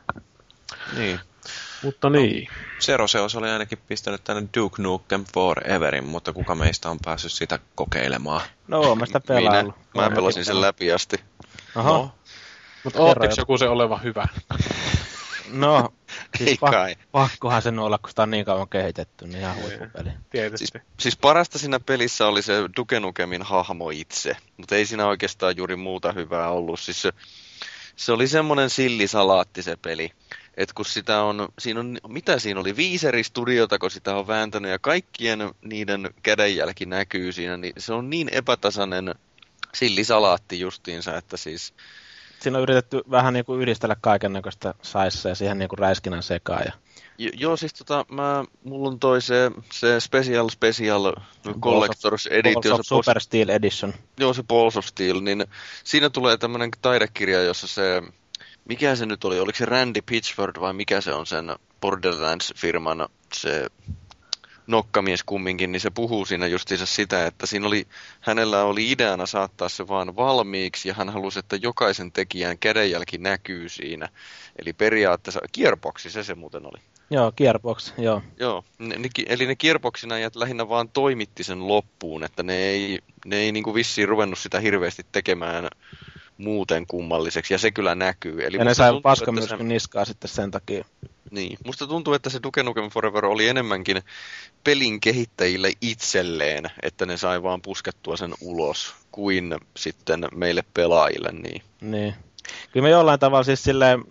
Niin. 0.97 1.21
Mutta 1.83 2.11
niin. 2.11 2.49
No, 2.99 3.07
Seos 3.09 3.37
oli 3.37 3.51
ainakin 3.51 3.79
pistänyt 3.89 4.25
tänne 4.25 4.49
Duke 4.57 4.83
Nukem 4.83 5.25
Foreverin, 5.35 6.05
mutta 6.05 6.33
kuka 6.33 6.55
meistä 6.55 6.91
on 6.91 6.99
päässyt 7.05 7.33
sitä 7.33 7.59
kokeilemaan? 7.75 8.41
No, 8.69 8.95
mä 8.95 9.07
sitä 9.07 9.21
pelaillut. 9.21 9.75
Minä, 9.95 10.09
mä 10.09 10.15
pelasin 10.15 10.45
sen 10.45 10.61
läpi 10.61 10.93
asti. 10.93 11.17
Aha. 11.75 11.91
No. 11.91 12.11
Mutta 12.85 12.99
joku 13.39 13.59
se 13.59 13.69
oleva 13.69 13.99
hyvä? 13.99 14.29
No, 15.51 15.93
siis 16.39 16.51
Ei 16.51 16.57
pak- 16.61 16.71
kai. 16.71 16.97
pakkohan 17.13 17.63
sen 17.63 17.79
olla, 17.79 17.99
kun 17.99 18.09
sitä 18.11 18.23
on 18.23 18.31
niin 18.31 18.45
kauan 18.45 18.69
kehitetty, 18.69 19.27
niin 19.27 19.41
ihan 19.41 19.57
huippupeli. 19.63 20.11
Tietysti. 20.31 20.67
Siis, 20.67 20.85
siis 21.01 21.17
parasta 21.17 21.59
siinä 21.59 21.81
pelissä 21.81 22.27
oli 22.27 22.43
se 22.43 22.55
Duke 22.77 23.01
Nukemin 23.01 23.43
hahmo 23.43 23.91
itse, 23.91 24.37
mutta 24.57 24.75
ei 24.75 24.87
siinä 24.87 25.07
oikeastaan 25.07 25.57
juuri 25.57 25.77
muuta 25.77 26.13
hyvää 26.13 26.51
ollut. 26.51 26.81
Siis 26.81 27.03
se, 27.03 27.13
se 27.97 28.13
oli 28.13 28.29
semmoinen 28.29 28.71
sillisalaatti 28.71 29.63
se 29.63 29.77
peli. 29.77 30.11
että 30.57 30.75
kun 30.75 30.85
sitä 30.85 31.23
on, 31.23 31.49
siinä 31.59 31.81
on, 31.81 31.99
mitä 32.09 32.39
siinä 32.39 32.61
oli, 32.61 32.77
viisi 32.77 33.07
eri 33.07 33.25
studiota, 33.25 33.79
kun 33.79 33.91
sitä 33.91 34.17
on 34.17 34.27
vääntänyt 34.27 34.71
ja 34.71 34.79
kaikkien 34.79 35.51
niiden 35.63 36.11
kädenjälki 36.23 36.87
näkyy 36.87 37.33
siinä, 37.33 37.57
niin 37.57 37.73
se 37.79 37.93
on 37.93 38.11
niin 38.11 38.29
epätasainen 38.33 39.15
sillisalaatti 39.75 40.61
justiinsa, 40.61 41.17
että 41.17 41.37
siis 41.37 41.75
siinä 42.41 42.59
on 42.59 42.63
yritetty 42.63 43.03
vähän 43.11 43.35
niin 43.35 43.45
kuin 43.45 43.61
yhdistellä 43.61 43.97
kaiken 44.01 44.33
näköistä 44.33 44.75
saissa 44.83 45.29
ja 45.29 45.35
siihen 45.35 45.59
niin 45.59 45.69
kuin 45.69 45.79
räiskinän 45.79 46.23
sekaan. 46.23 46.63
Ja... 46.67 46.73
Jo, 47.19 47.31
joo, 47.35 47.57
siis 47.57 47.75
tota, 47.75 48.05
mä, 48.11 48.45
mulla 48.65 48.89
on 48.89 48.99
toi 48.99 49.23
se, 49.23 49.51
se 49.73 50.01
Special 50.01 50.49
Special 50.49 51.13
Collectors 51.61 52.27
Edition. 52.27 52.63
Balls 52.63 52.81
of 52.81 52.87
Super 52.87 53.21
Steel 53.21 53.49
Edition. 53.49 53.95
Joo, 54.21 54.35
se 54.35 54.43
Balls 54.43 54.77
of 54.77 54.87
Steel, 54.87 55.21
niin 55.21 55.45
siinä 55.85 56.11
tulee 56.11 56.37
tämmönen 56.37 56.71
taidekirja, 56.83 57.43
jossa 57.43 57.67
se, 57.67 58.03
mikä 58.65 58.97
se 58.97 59.07
nyt 59.07 59.25
oli, 59.25 59.41
oliko 59.41 59.57
se 59.59 59.65
Randy 59.65 60.03
Pitchford 60.07 60.61
vai 60.61 60.73
mikä 60.73 61.01
se 61.01 61.13
on 61.13 61.27
sen 61.27 61.57
Borderlands-firman 61.81 63.09
se 63.35 63.67
nokkamies 64.67 65.25
kumminkin, 65.25 65.73
niin 65.73 65.81
se 65.81 65.91
puhuu 65.91 66.25
siinä 66.25 66.47
justiinsa 66.47 66.87
sitä, 66.87 67.27
että 67.27 67.47
siinä 67.47 67.67
oli, 67.67 67.87
hänellä 68.21 68.65
oli 68.65 68.91
ideana 68.91 69.27
saattaa 69.27 69.69
se 69.69 69.89
vaan 69.89 70.17
valmiiksi 70.17 70.89
ja 70.89 70.95
hän 70.95 71.09
halusi, 71.09 71.39
että 71.39 71.57
jokaisen 71.57 72.13
tekijän 72.13 72.59
kädenjälki 72.59 73.19
näkyy 73.19 73.69
siinä. 73.69 74.09
Eli 74.59 74.73
periaatteessa, 74.73 75.41
Gearboxi 75.55 76.11
se 76.11 76.25
se 76.25 76.35
muuten 76.35 76.67
oli. 76.67 76.83
Joo, 77.11 77.33
Gearbox, 77.33 77.93
joo. 77.99 78.23
Joo, 78.39 78.65
ne, 78.79 78.99
ne, 78.99 79.09
eli 79.27 79.47
ne 79.47 79.57
Gearboxin 79.57 80.13
ajat 80.13 80.37
lähinnä 80.37 80.69
vaan 80.69 80.89
toimitti 80.89 81.45
sen 81.45 81.69
loppuun, 81.69 82.25
että 82.25 82.43
ne 82.43 82.57
ei, 82.57 82.99
ne 83.25 83.37
ei 83.37 83.53
niinku 83.53 83.75
vissiin 83.75 84.09
ruvennut 84.09 84.39
sitä 84.39 84.61
hirveästi 84.61 85.07
tekemään 85.13 85.69
muuten 86.39 86.87
kummalliseksi, 86.87 87.55
ja 87.55 87.59
se 87.59 87.71
kyllä 87.71 87.95
näkyy. 87.95 88.47
Eli 88.47 88.57
ja 88.57 88.65
ne 88.65 88.75
sai 88.75 89.01
paska 89.03 89.33
myös 89.33 89.49
se... 89.49 89.57
niskaa 89.57 90.05
sitten 90.05 90.29
sen 90.29 90.51
takia. 90.51 90.85
Niin, 91.31 91.59
musta 91.65 91.87
tuntuu, 91.87 92.15
että 92.15 92.31
se 92.31 92.41
Duke 92.43 92.63
Nukem 92.63 92.91
Forever 92.91 93.27
oli 93.27 93.49
enemmänkin 93.49 94.03
pelin 94.65 95.01
kehittäjille 95.01 95.73
itselleen, 95.81 96.65
että 96.83 97.07
ne 97.07 97.17
sai 97.17 97.43
vaan 97.43 97.63
puskettua 97.63 98.17
sen 98.17 98.35
ulos, 98.41 98.95
kuin 99.13 99.55
sitten 99.77 100.29
meille 100.35 100.65
pelaajille. 100.75 101.33
Niin. 101.33 101.63
niin. 101.81 102.15
Kyllä 102.73 102.85
me 102.85 102.91
jollain 102.91 103.21
tavalla 103.21 103.45
siis 103.45 103.63
silleen, 103.63 104.05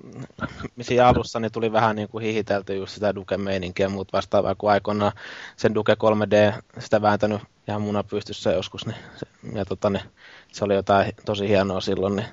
siinä 0.82 1.08
alussa 1.08 1.40
niin 1.40 1.52
tuli 1.52 1.72
vähän 1.72 1.96
niin 1.96 2.10
kuin 2.10 2.24
hihitelty 2.24 2.76
just 2.76 2.94
sitä 2.94 3.16
Duke-meininkiä 3.16 3.86
ja 3.86 3.90
muut 3.90 4.14
vastaavaa, 4.14 4.56
kun 4.56 4.72
aikoinaan 4.72 5.12
sen 5.56 5.76
Duke 5.76 5.94
3D 5.94 6.62
sitä 6.80 7.02
vääntänyt 7.02 7.42
ihan 7.68 7.82
muna 7.82 8.04
pystyssä 8.04 8.52
joskus, 8.52 8.86
niin 8.86 8.98
se, 9.16 9.28
ja 9.54 9.66
tota, 9.66 9.90
niin, 9.90 10.04
se 10.56 10.66
oli 10.66 10.74
jotain 10.76 11.14
tosi 11.26 11.48
hienoa 11.48 11.82
silloin, 11.82 12.16
niin 12.16 12.28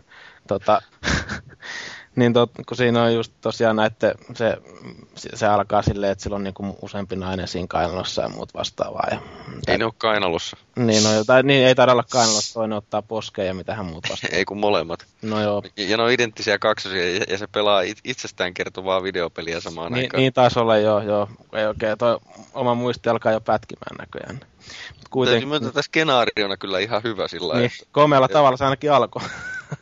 tota, 0.48 0.82
niin 2.16 2.32
tot, 2.32 2.50
kun 2.68 2.76
siinä 2.76 3.02
on 3.02 3.14
just 3.14 3.32
tosiaan 3.40 3.76
näette, 3.76 4.14
se, 4.34 4.56
se 5.34 5.46
alkaa 5.46 5.82
silleen, 5.82 6.12
että 6.12 6.22
sillä 6.22 6.36
on 6.36 6.44
niinku 6.44 6.76
useampi 6.82 7.16
nainen 7.16 7.48
siinä 7.48 7.66
kainalossa 7.68 8.22
ja 8.22 8.28
muut 8.28 8.54
vastaavaa. 8.54 9.06
Ja, 9.10 9.18
ei 9.68 9.78
ne 9.78 9.84
ole 9.84 9.92
kainalossa. 9.98 10.56
Niin, 10.76 11.04
no, 11.04 11.10
tai, 11.26 11.42
niin 11.42 11.66
ei 11.66 11.74
taida 11.74 11.92
olla 11.92 12.04
kainalossa, 12.10 12.54
toinen 12.54 12.78
ottaa 12.78 13.02
poskeen 13.02 13.48
ja 13.48 13.54
mitähän 13.54 13.86
muut 13.86 14.04
vastaavaa. 14.10 14.38
ei 14.38 14.44
kun 14.44 14.58
molemmat. 14.58 15.06
No 15.22 15.42
joo. 15.42 15.62
Ja 15.76 15.96
ne 15.96 16.02
on 16.02 16.10
identtisiä 16.10 16.58
kaksosia 16.58 17.14
ja, 17.14 17.24
ja 17.28 17.38
se 17.38 17.46
pelaa 17.46 17.82
itsestään 18.04 18.54
kertovaa 18.54 19.02
videopeliä 19.02 19.60
samaan 19.60 19.92
niin, 19.92 20.04
aikaan. 20.04 20.20
Niin 20.20 20.32
taas 20.32 20.56
olla 20.56 20.76
joo, 20.76 21.00
joo. 21.00 21.28
Ei 21.52 21.66
oikein, 21.66 21.98
toi 21.98 22.18
oma 22.54 22.74
muisti 22.74 23.08
alkaa 23.08 23.32
jo 23.32 23.40
pätkimään 23.40 23.96
näköjään. 23.98 24.51
Kuitenkin... 25.10 25.40
Täytyy 25.40 25.48
myöntää, 25.48 25.68
että 25.68 25.82
skenaariona 25.82 26.56
kyllä 26.56 26.78
ihan 26.78 27.02
hyvä 27.02 27.28
sillä 27.28 27.54
niin, 27.54 27.64
että... 27.64 27.84
komealla 27.92 28.26
että... 28.26 28.38
tavalla 28.38 28.56
se 28.56 28.64
ainakin 28.64 28.92
alkoi. 28.92 29.22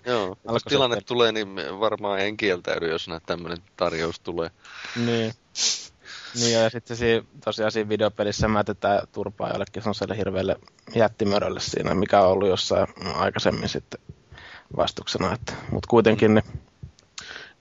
Joo, 0.07 0.37
jos 0.53 0.63
tilanne 0.65 0.97
sitten. 0.97 1.09
tulee, 1.09 1.33
niin 1.33 1.57
varmaan 1.81 2.21
en 2.21 2.37
kieltäydy, 2.37 2.91
jos 2.91 3.09
näin 3.09 3.23
tämmöinen 3.27 3.59
tarjous 3.77 4.21
tulee. 4.21 4.51
Niin. 4.97 5.33
Niin 6.35 6.53
ja 6.53 6.71
sitten 6.71 6.97
siinä, 6.97 7.27
tosiaan 7.45 7.73
siinä 7.73 7.89
videopelissä 7.89 8.49
mätetään 8.49 9.01
turpaa 9.13 9.51
jollekin 9.51 9.83
sellaiselle 9.83 10.17
hirveälle 10.17 10.57
jättimörölle 10.95 11.61
siinä, 11.61 11.95
mikä 11.95 12.21
on 12.21 12.29
ollut 12.33 12.49
jossain 12.49 12.87
aikaisemmin 13.15 13.69
sitten 13.69 14.01
vastuksena. 14.77 15.37
Mutta 15.71 15.87
kuitenkin 15.89 16.35
niin 16.35 16.45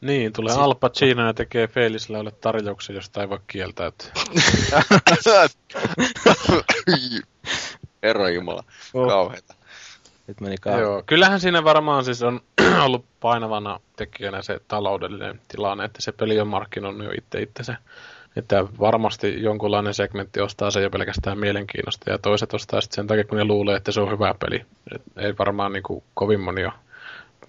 Niin, 0.01 0.33
tulee 0.33 0.53
si- 0.53 0.59
Al 0.59 0.75
Pacino 0.75 1.27
ja 1.27 1.33
tekee 1.33 1.67
Felislälle 1.67 2.31
tarjouksen, 2.31 2.95
josta 2.95 3.21
ei 3.21 3.29
voi 3.29 3.39
kieltäytyä. 3.47 4.11
Herra 8.03 8.29
Jumala, 8.29 8.63
oh. 8.93 9.07
kauheeta. 9.07 9.55
Nyt 10.27 10.41
meni 10.41 10.57
kauan. 10.57 10.79
Joo, 10.79 11.03
kyllähän 11.05 11.39
siinä 11.39 11.63
varmaan 11.63 12.05
siis 12.05 12.23
on 12.23 12.41
ollut 12.85 13.05
painavana 13.19 13.79
tekijänä 13.95 14.41
se 14.41 14.59
taloudellinen 14.67 15.41
tilanne, 15.47 15.85
että 15.85 16.01
se 16.01 16.11
peli 16.11 16.39
on 16.39 16.47
markkinoinut 16.47 17.05
jo 17.05 17.11
itse 17.17 17.41
itsensä. 17.41 17.75
Että 18.35 18.65
varmasti 18.79 19.43
jonkunlainen 19.43 19.93
segmentti 19.93 20.41
ostaa 20.41 20.71
se 20.71 20.81
jo 20.81 20.89
pelkästään 20.89 21.39
mielenkiinnosta 21.39 22.09
ja 22.09 22.17
toiset 22.17 22.53
ostaa 22.53 22.81
sitten 22.81 22.95
sen 22.95 23.07
takia, 23.07 23.23
kun 23.23 23.37
ne 23.37 23.45
luulee, 23.45 23.77
että 23.77 23.91
se 23.91 24.01
on 24.01 24.11
hyvä 24.11 24.35
peli. 24.39 24.65
Et 24.95 25.01
ei 25.17 25.37
varmaan 25.37 25.73
niin 25.73 25.83
kuin, 25.83 26.03
kovin 26.13 26.39
moni 26.39 26.61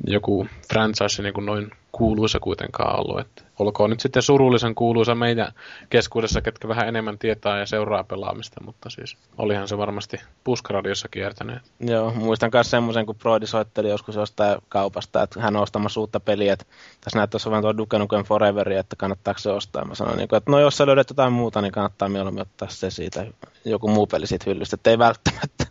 joku 0.07 0.47
franchise 0.73 1.23
niin 1.23 1.35
kuin 1.35 1.47
noin 1.47 1.71
kuuluisa 1.93 2.41
kuitenkaan 2.41 3.01
ollut. 3.01 3.21
Että 3.21 3.43
olkoon 3.59 3.91
nyt 3.91 4.01
sitten 4.01 4.23
surullisen 4.23 4.75
kuuluisa 4.75 5.15
meidän 5.15 5.53
keskuudessa, 5.91 6.41
ketkä 6.41 6.69
vähän 6.69 6.89
enemmän 6.89 7.19
tietää 7.19 7.59
ja 7.59 7.67
seuraa 7.67 8.05
pelaamista, 8.05 8.65
mutta 8.65 8.91
siis 8.91 9.17
olihan 9.39 9.69
se 9.69 9.79
varmasti 9.79 10.21
puskaradiossa 10.45 11.09
kiertänyt. 11.09 11.59
Joo, 11.81 12.13
muistan 12.13 12.51
myös 12.53 12.71
semmoisen, 12.71 13.07
kun 13.07 13.17
Broidi 13.17 13.47
soitteli 13.47 13.89
joskus 13.89 14.15
jostain 14.15 14.59
kaupasta, 14.69 15.23
että 15.23 15.41
hän 15.41 15.57
on 15.57 15.63
ostamassa 15.63 16.01
uutta 16.01 16.21
peliä, 16.21 16.53
että 16.53 16.65
tässä 17.01 17.19
näyttäisi 17.19 17.49
olevan 17.49 17.63
tuo 17.63 17.77
Duke 17.77 17.99
Nukem 17.99 18.25
Foreveri, 18.25 18.77
että 18.77 18.97
kannattaako 18.97 19.39
se 19.39 19.51
ostaa. 19.51 19.85
Mä 19.85 19.95
sanoin, 19.95 20.17
niin 20.17 20.29
että 20.37 20.51
no 20.51 20.61
jos 20.61 20.77
sä 20.77 20.87
löydät 20.87 21.11
jotain 21.11 21.33
muuta, 21.33 21.61
niin 21.61 21.73
kannattaa 21.73 22.09
mieluummin 22.09 22.43
ottaa 22.43 22.69
se 22.69 22.91
siitä, 22.91 23.27
joku 23.65 23.89
muu 23.89 24.07
peli 24.07 24.27
siitä 24.27 24.45
hyllystä, 24.47 24.75
että 24.75 24.91
ei 24.91 24.99
välttämättä. 24.99 25.67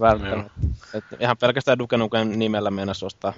Välttämättä. 0.00 0.52
Että 0.94 1.16
ihan 1.20 1.36
pelkästään 1.36 1.78
Duke 1.78 1.96
Nukem 1.96 2.28
nimellä 2.28 2.70
mennessä 2.70 3.06
ostaa 3.06 3.32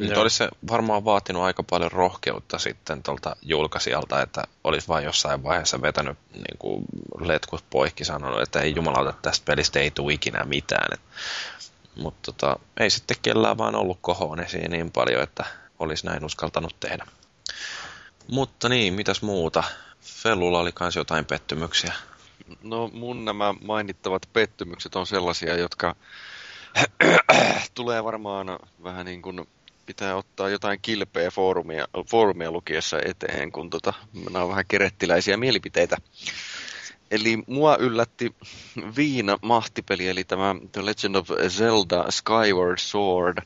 nyt 0.00 0.16
olisi 0.16 0.36
se 0.36 0.48
varmaan 0.70 1.04
vaatinut 1.04 1.42
aika 1.42 1.62
paljon 1.62 1.92
rohkeutta 1.92 2.58
sitten 2.58 3.02
tuolta 3.02 3.36
julkaisijalta, 3.42 4.22
että 4.22 4.44
olisi 4.64 4.88
vain 4.88 5.04
jossain 5.04 5.42
vaiheessa 5.42 5.82
vetänyt 5.82 6.18
niin 6.34 6.58
kuin 6.58 6.84
letkut 7.20 7.64
poikki 7.70 8.04
sanonut, 8.04 8.42
että 8.42 8.60
ei 8.60 8.74
jumalauta 8.76 9.14
tästä 9.22 9.44
pelistä 9.44 9.80
ei 9.80 9.90
tule 9.90 10.12
ikinä 10.12 10.44
mitään. 10.44 10.98
Mutta 11.96 12.32
tota, 12.32 12.58
ei 12.76 12.90
sitten 12.90 13.16
kellään 13.22 13.58
vaan 13.58 13.74
ollut 13.74 13.98
kohoon 14.00 14.40
esiin 14.40 14.70
niin 14.70 14.90
paljon, 14.90 15.22
että 15.22 15.44
olisi 15.78 16.06
näin 16.06 16.24
uskaltanut 16.24 16.76
tehdä. 16.80 17.06
Mutta 18.30 18.68
niin, 18.68 18.94
mitäs 18.94 19.22
muuta? 19.22 19.62
Fellulla 20.00 20.60
oli 20.60 20.72
kans 20.72 20.96
jotain 20.96 21.24
pettymyksiä. 21.24 21.92
No 22.62 22.90
mun 22.92 23.24
nämä 23.24 23.54
mainittavat 23.64 24.28
pettymykset 24.32 24.96
on 24.96 25.06
sellaisia, 25.06 25.56
jotka 25.56 25.96
tulee 27.74 28.04
varmaan 28.04 28.58
vähän 28.82 29.06
niin 29.06 29.22
kuin 29.22 29.48
pitää 29.86 30.16
ottaa 30.16 30.48
jotain 30.48 30.78
kilpeä 30.82 31.30
foorumia, 31.30 31.88
foorumia 32.10 32.50
lukiessa 32.50 32.98
eteen, 33.04 33.52
kun 33.52 33.70
tota, 33.70 33.92
nämä 34.24 34.44
on 34.44 34.50
vähän 34.50 34.64
kerettiläisiä 34.68 35.36
mielipiteitä. 35.36 35.96
Eli 37.10 37.38
mua 37.46 37.76
yllätti 37.76 38.34
Viina 38.96 39.38
mahtipeli, 39.42 40.08
eli 40.08 40.24
tämä 40.24 40.54
The 40.72 40.84
Legend 40.84 41.14
of 41.14 41.28
Zelda 41.48 42.04
Skyward 42.10 42.78
Sword. 42.78 43.38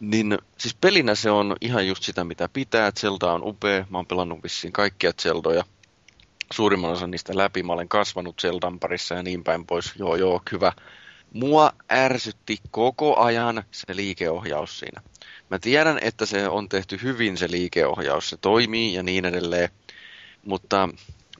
Niin 0.00 0.38
siis 0.58 0.74
pelinä 0.74 1.14
se 1.14 1.30
on 1.30 1.56
ihan 1.60 1.86
just 1.86 2.02
sitä, 2.02 2.24
mitä 2.24 2.48
pitää. 2.52 2.92
Zelda 2.92 3.32
on 3.32 3.42
upea. 3.44 3.86
Mä 3.90 3.98
oon 3.98 4.06
pelannut 4.06 4.42
vissiin 4.42 4.72
kaikkia 4.72 5.12
Zeldoja. 5.12 5.64
Suurimman 6.52 6.90
osan 6.90 7.10
niistä 7.10 7.36
läpi. 7.36 7.62
Mä 7.62 7.72
olen 7.72 7.88
kasvanut 7.88 8.40
Zeldan 8.40 8.78
parissa 8.78 9.14
ja 9.14 9.22
niin 9.22 9.44
päin 9.44 9.66
pois. 9.66 9.92
Joo, 9.98 10.16
joo, 10.16 10.42
hyvä. 10.52 10.72
Mua 11.32 11.72
ärsytti 11.92 12.58
koko 12.70 13.16
ajan 13.20 13.64
se 13.70 13.96
liikeohjaus 13.96 14.78
siinä. 14.78 15.02
Mä 15.50 15.58
tiedän, 15.58 15.98
että 16.02 16.26
se 16.26 16.48
on 16.48 16.68
tehty 16.68 16.98
hyvin 17.02 17.36
se 17.36 17.50
liikeohjaus, 17.50 18.30
se 18.30 18.36
toimii 18.36 18.94
ja 18.94 19.02
niin 19.02 19.24
edelleen, 19.24 19.68
mutta 20.44 20.88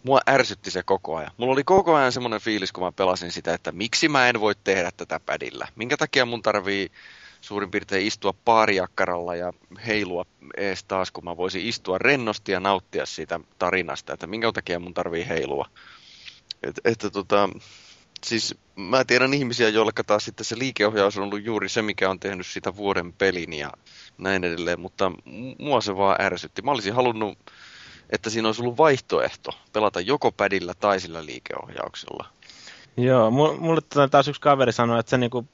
mua 0.03 0.21
ärsytti 0.29 0.71
se 0.71 0.83
koko 0.83 1.17
ajan. 1.17 1.31
Mulla 1.37 1.53
oli 1.53 1.65
koko 1.65 1.95
ajan 1.95 2.13
semmoinen 2.13 2.41
fiilis, 2.41 2.73
kun 2.73 2.85
mä 2.85 2.93
pelasin 2.93 3.33
sitä, 3.33 3.55
että 3.55 3.73
miksi 3.73 4.09
mä 4.09 4.29
en 4.29 4.41
voi 4.41 4.55
tehdä 4.65 4.91
tätä 4.97 5.21
pädillä. 5.21 5.69
Minkä 5.77 5.97
takia 5.97 6.27
mun 6.27 6.43
tarvii 6.43 6.91
suurin 7.41 7.71
piirtein 7.71 8.07
istua 8.07 8.33
paariakkaralla 8.45 9.37
ja 9.37 9.53
heilua 9.87 10.25
ees 10.57 10.85
taas, 10.85 11.11
kun 11.11 11.25
mä 11.25 11.37
voisin 11.37 11.67
istua 11.67 11.99
rennosti 11.99 12.53
ja 12.53 12.61
nauttia 12.61 13.07
siitä 13.07 13.41
tarinasta, 13.59 14.13
että 14.13 14.27
minkä 14.27 14.53
takia 14.53 14.79
mun 14.79 14.95
tarvii 14.95 15.29
heilua. 15.29 15.67
Et, 16.63 16.81
että 16.85 17.11
tota, 17.11 17.49
siis 18.27 18.55
mä 18.77 19.05
tiedän 19.05 19.35
ihmisiä, 19.35 19.69
joille 19.69 19.93
taas 20.07 20.25
sitten 20.25 20.45
se 20.47 20.59
liikeohjaus 20.59 21.17
on 21.17 21.25
ollut 21.25 21.45
juuri 21.45 21.69
se, 21.69 21.83
mikä 21.83 22.11
on 22.11 22.21
tehnyt 22.21 22.47
sitä 22.47 22.77
vuoden 22.77 23.13
pelin 23.13 23.53
ja 23.53 23.73
näin 24.19 24.45
edelleen, 24.45 24.81
mutta 24.81 25.13
mua 25.59 25.81
se 25.81 25.97
vaan 25.97 26.21
ärsytti. 26.21 26.63
Mä 26.63 26.71
olisin 26.71 26.95
halunnut, 26.95 27.39
että 28.11 28.31
siinä 28.31 28.49
olisi 28.49 28.63
ollut 28.63 28.79
vaihtoehto 28.79 29.51
pelata 29.73 30.01
joko 30.01 30.33
pädillä 30.33 30.75
tai 30.75 31.01
sillä 31.01 31.27
liikeohjauksella. 31.27 32.38
Joo, 32.99 33.31
mulle 33.31 33.81
taas 34.11 34.29
yksi 34.29 34.41
kaveri 34.41 34.73
sanoi, 34.73 35.01
että 35.01 35.11
se 35.11 35.19
niinku, 35.19 35.49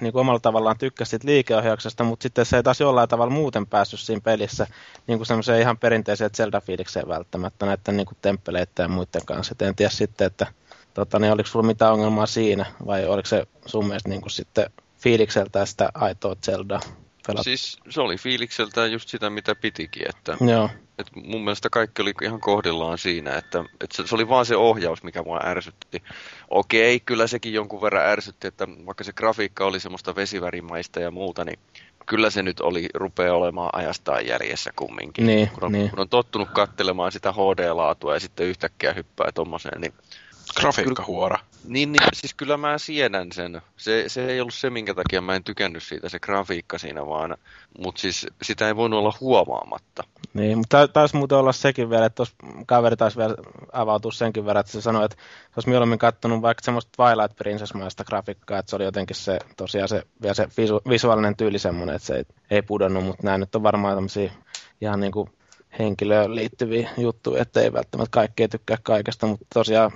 niinku 0.00 0.18
omalla 0.18 0.40
tavallaan 0.40 0.78
tykkäsi 0.78 1.18
liikeohjauksesta, 1.22 2.04
mutta 2.04 2.22
sitten 2.22 2.46
se 2.46 2.56
ei 2.56 2.62
taas 2.62 2.80
jollain 2.80 3.08
tavalla 3.08 3.32
muuten 3.32 3.66
päässyt 3.66 4.00
siinä 4.00 4.20
pelissä 4.20 4.66
niinku 5.06 5.24
semmoiseen 5.24 5.60
ihan 5.60 5.78
perinteiseen 5.78 6.30
Zelda-fiilikseen 6.36 7.08
välttämättä 7.08 7.66
näiden 7.66 7.96
niinku 7.96 8.14
temppeleiden 8.22 8.82
ja 8.82 8.88
muiden 8.88 9.26
kanssa. 9.26 9.52
Et 9.52 9.62
en 9.62 9.76
tiedä 9.76 9.90
sitten, 9.90 10.26
että 10.26 10.46
tota, 10.94 11.18
niin 11.18 11.32
oliko 11.32 11.48
sulla 11.48 11.66
mitään 11.66 11.92
ongelmaa 11.92 12.26
siinä, 12.26 12.66
vai 12.86 13.06
oliko 13.06 13.28
se 13.28 13.46
sun 13.66 13.86
mielestä 13.86 14.08
niin 14.08 14.20
kuin 14.20 14.30
sitten 14.30 14.70
fiilikseltä 14.98 15.66
sitä 15.66 15.90
aitoa 15.94 16.36
Zeldaa? 16.44 16.80
Siis 17.42 17.78
se 17.88 18.00
oli 18.00 18.16
fiilikseltään 18.16 18.92
just 18.92 19.08
sitä, 19.08 19.30
mitä 19.30 19.54
pitikin. 19.54 20.08
Että, 20.08 20.36
Joo. 20.40 20.70
Että 21.00 21.20
mun 21.24 21.44
mielestä 21.44 21.70
kaikki 21.70 22.02
oli 22.02 22.12
ihan 22.22 22.40
kohdillaan 22.40 22.98
siinä, 22.98 23.34
että, 23.36 23.64
että 23.80 23.96
se, 23.96 24.06
se 24.06 24.14
oli 24.14 24.28
vaan 24.28 24.46
se 24.46 24.56
ohjaus, 24.56 25.02
mikä 25.02 25.22
mua 25.22 25.40
ärsytti. 25.44 26.02
Okei, 26.50 27.00
kyllä 27.00 27.26
sekin 27.26 27.52
jonkun 27.52 27.82
verran 27.82 28.06
ärsytti, 28.06 28.48
että 28.48 28.68
vaikka 28.86 29.04
se 29.04 29.12
grafiikka 29.12 29.66
oli 29.66 29.80
semmoista 29.80 30.16
vesivärimaista 30.16 31.00
ja 31.00 31.10
muuta, 31.10 31.44
niin 31.44 31.58
kyllä 32.06 32.30
se 32.30 32.42
nyt 32.42 32.60
oli, 32.60 32.88
rupeaa 32.94 33.36
olemaan 33.36 33.70
ajastaan 33.72 34.26
jäljessä 34.26 34.70
kumminkin. 34.76 35.26
Niin, 35.26 35.50
kun, 35.50 35.64
on, 35.64 35.72
niin. 35.72 35.90
kun 35.90 36.00
on 36.00 36.08
tottunut 36.08 36.48
kattelemaan 36.50 37.12
sitä 37.12 37.32
HD-laatua 37.32 38.14
ja 38.14 38.20
sitten 38.20 38.46
yhtäkkiä 38.46 38.92
hyppää 38.92 39.32
tuommoiseen, 39.34 39.80
niin 39.80 39.94
Grafiikkahuora. 40.56 41.38
Niin, 41.64 41.92
niin, 41.92 42.02
siis 42.12 42.34
kyllä 42.34 42.56
mä 42.56 42.78
siedän 42.78 43.32
sen. 43.32 43.62
Se, 43.76 44.04
se 44.06 44.26
ei 44.26 44.40
ollut 44.40 44.54
se, 44.54 44.70
minkä 44.70 44.94
takia 44.94 45.20
mä 45.20 45.34
en 45.36 45.44
tykännyt 45.44 45.82
siitä, 45.82 46.08
se 46.08 46.18
grafiikka 46.18 46.78
siinä 46.78 47.06
vaan. 47.06 47.36
Mutta 47.78 48.00
siis 48.00 48.26
sitä 48.42 48.66
ei 48.68 48.76
voinut 48.76 48.98
olla 48.98 49.14
huomaamatta. 49.20 50.04
Niin, 50.34 50.58
mutta 50.58 50.88
taisi 50.88 51.16
muuten 51.16 51.38
olla 51.38 51.52
sekin 51.52 51.90
vielä, 51.90 52.06
että 52.06 52.16
tuossa 52.16 52.34
kaveri 52.66 52.96
taisi 52.96 53.18
vielä 53.18 53.34
avautua 53.72 54.12
senkin 54.12 54.46
verran, 54.46 54.60
että 54.60 54.72
se 54.72 54.80
sanoi, 54.80 55.04
että 55.04 55.16
se 55.16 55.52
olisi 55.56 55.68
mieluummin 55.68 55.98
katsonut 55.98 56.42
vaikka 56.42 56.64
semmoista 56.64 56.90
Twilight 56.96 57.36
Princess-maista 57.36 58.04
grafiikkaa, 58.04 58.58
että 58.58 58.70
se 58.70 58.76
oli 58.76 58.84
jotenkin 58.84 59.16
se, 59.16 59.38
tosiaan 59.56 59.88
se, 59.88 60.02
vielä 60.22 60.34
se 60.34 60.48
visu, 60.56 60.80
visuaalinen 60.88 61.36
tyyli 61.36 61.58
semmoinen, 61.58 61.96
että 61.96 62.06
se 62.06 62.14
ei, 62.14 62.24
ei 62.50 62.62
pudonnut, 62.62 63.04
mutta 63.04 63.22
nämä 63.22 63.38
nyt 63.38 63.54
on 63.54 63.62
varmaan 63.62 63.96
tämmöisiä 63.96 64.32
ihan 64.80 65.00
niin 65.00 65.12
kuin 65.12 65.30
henkilöön 65.78 66.34
liittyviä 66.34 66.90
juttuja, 66.96 67.42
että 67.42 67.60
ei 67.60 67.72
välttämättä 67.72 68.10
kaikki 68.10 68.42
ei 68.42 68.48
tykkää 68.48 68.78
kaikesta, 68.82 69.26
mutta 69.26 69.46
tosiaan 69.54 69.90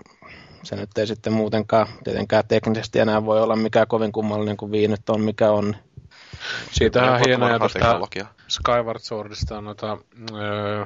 se 0.65 0.77
nyt 0.77 0.99
ei 0.99 1.07
sitten 1.07 1.33
muutenkaan 1.33 1.87
tietenkään 2.05 2.45
teknisesti 2.49 2.99
enää 2.99 3.25
voi 3.25 3.43
olla 3.43 3.57
mikään 3.57 3.87
kovin 3.87 4.13
kummallinen 4.13 4.57
kuin 4.57 4.73
viinyt 4.73 5.11
on 5.11 5.21
mikä 5.21 5.51
on. 5.51 5.77
Siitä 6.73 7.13
on 7.13 7.21
hieno 7.27 7.47
ajatus 7.47 7.75
Skyward 8.49 8.99
Swordista 8.99 9.59
on 9.59 9.65
noita 9.65 9.99
öö, 10.33 10.85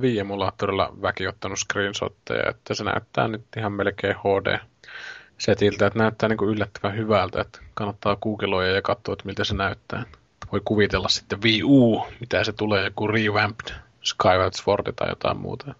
Wii-emulaattorilla 0.00 1.02
väki 1.02 1.26
ottanut 1.26 1.58
screenshotteja, 1.58 2.50
että 2.50 2.74
se 2.74 2.84
näyttää 2.84 3.28
nyt 3.28 3.44
ihan 3.56 3.72
melkein 3.72 4.14
HD 4.14 4.58
setiltä, 5.38 5.86
että 5.86 5.98
näyttää 5.98 6.28
niin 6.28 6.36
kuin 6.36 6.50
yllättävän 6.50 6.96
hyvältä, 6.96 7.40
että 7.40 7.58
kannattaa 7.74 8.16
googleoida 8.16 8.74
ja 8.74 8.82
katsoa, 8.82 9.12
että 9.12 9.24
miltä 9.24 9.44
se 9.44 9.54
näyttää. 9.54 10.04
Voi 10.52 10.60
kuvitella 10.64 11.08
sitten 11.08 11.42
Wii 11.42 11.62
U, 11.64 12.06
mitä 12.20 12.44
se 12.44 12.52
tulee, 12.52 12.84
joku 12.84 13.06
revamped 13.06 13.74
Skyward 14.02 14.52
Sword 14.54 14.92
tai 14.96 15.08
jotain 15.08 15.36
muuta. 15.36 15.74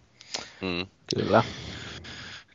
Hmm. 0.60 0.86
Kyllä. 1.16 1.42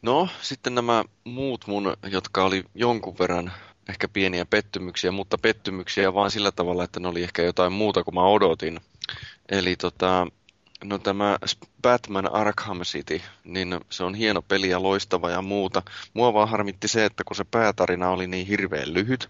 No, 0.05 0.29
sitten 0.41 0.75
nämä 0.75 1.03
muut 1.23 1.67
mun, 1.67 1.93
jotka 2.11 2.43
oli 2.43 2.63
jonkun 2.75 3.15
verran 3.19 3.51
ehkä 3.89 4.07
pieniä 4.07 4.45
pettymyksiä, 4.45 5.11
mutta 5.11 5.37
pettymyksiä 5.37 6.13
vaan 6.13 6.31
sillä 6.31 6.51
tavalla, 6.51 6.83
että 6.83 6.99
ne 6.99 7.07
oli 7.07 7.23
ehkä 7.23 7.41
jotain 7.41 7.73
muuta 7.73 8.03
kuin 8.03 8.15
mä 8.15 8.23
odotin. 8.23 8.79
Eli 9.49 9.75
tota, 9.75 10.27
no 10.83 10.97
tämä 10.97 11.37
Batman 11.81 12.33
Arkham 12.33 12.81
City, 12.81 13.21
niin 13.43 13.79
se 13.89 14.03
on 14.03 14.15
hieno 14.15 14.41
peli 14.41 14.69
ja 14.69 14.83
loistava 14.83 15.29
ja 15.29 15.41
muuta. 15.41 15.81
Mua 16.13 16.33
vaan 16.33 16.49
harmitti 16.49 16.87
se, 16.87 17.05
että 17.05 17.23
kun 17.23 17.35
se 17.35 17.43
päätarina 17.43 18.09
oli 18.09 18.27
niin 18.27 18.47
hirveän 18.47 18.93
lyhyt, 18.93 19.29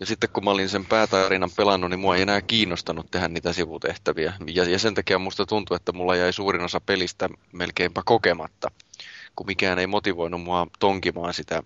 ja 0.00 0.06
sitten 0.06 0.30
kun 0.30 0.44
mä 0.44 0.50
olin 0.50 0.68
sen 0.68 0.86
päätarinan 0.86 1.50
pelannut, 1.56 1.90
niin 1.90 2.00
mua 2.00 2.16
ei 2.16 2.22
enää 2.22 2.40
kiinnostanut 2.40 3.10
tehdä 3.10 3.28
niitä 3.28 3.52
sivutehtäviä. 3.52 4.32
Ja, 4.46 4.64
ja 4.64 4.78
sen 4.78 4.94
takia 4.94 5.18
musta 5.18 5.46
tuntui, 5.46 5.76
että 5.76 5.92
mulla 5.92 6.16
jäi 6.16 6.32
suurin 6.32 6.64
osa 6.64 6.80
pelistä 6.80 7.28
melkeinpä 7.52 8.02
kokematta 8.04 8.70
kun 9.36 9.46
mikään 9.46 9.78
ei 9.78 9.86
motivoinut 9.86 10.42
mua 10.42 10.66
tonkimaan 10.78 11.34
sitä 11.34 11.62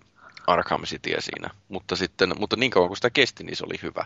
Arkham 0.47 0.83
Cityä 0.83 1.17
siinä. 1.19 1.49
Mutta, 1.69 1.95
sitten, 1.95 2.33
mutta 2.39 2.55
niin 2.55 2.71
kauan 2.71 2.89
kuin 2.89 2.97
sitä 2.97 3.09
kesti, 3.09 3.43
niin 3.43 3.55
se 3.55 3.65
oli 3.65 3.75
hyvä. 3.83 4.05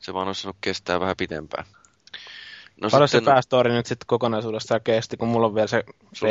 Se 0.00 0.14
vaan 0.14 0.26
olisi 0.26 0.48
kestää 0.60 1.00
vähän 1.00 1.16
pitempään. 1.16 1.64
No 2.80 2.88
Paljon 2.90 3.08
sitten... 3.08 3.24
se 3.24 3.30
päästori 3.30 3.72
nyt 3.72 3.86
sitten 3.86 4.06
kokonaisuudessaan 4.06 4.80
kesti, 4.84 5.16
kun 5.16 5.28
mulla 5.28 5.46
on 5.46 5.54
vielä 5.54 5.66
se... 5.66 5.84
Se 6.12 6.26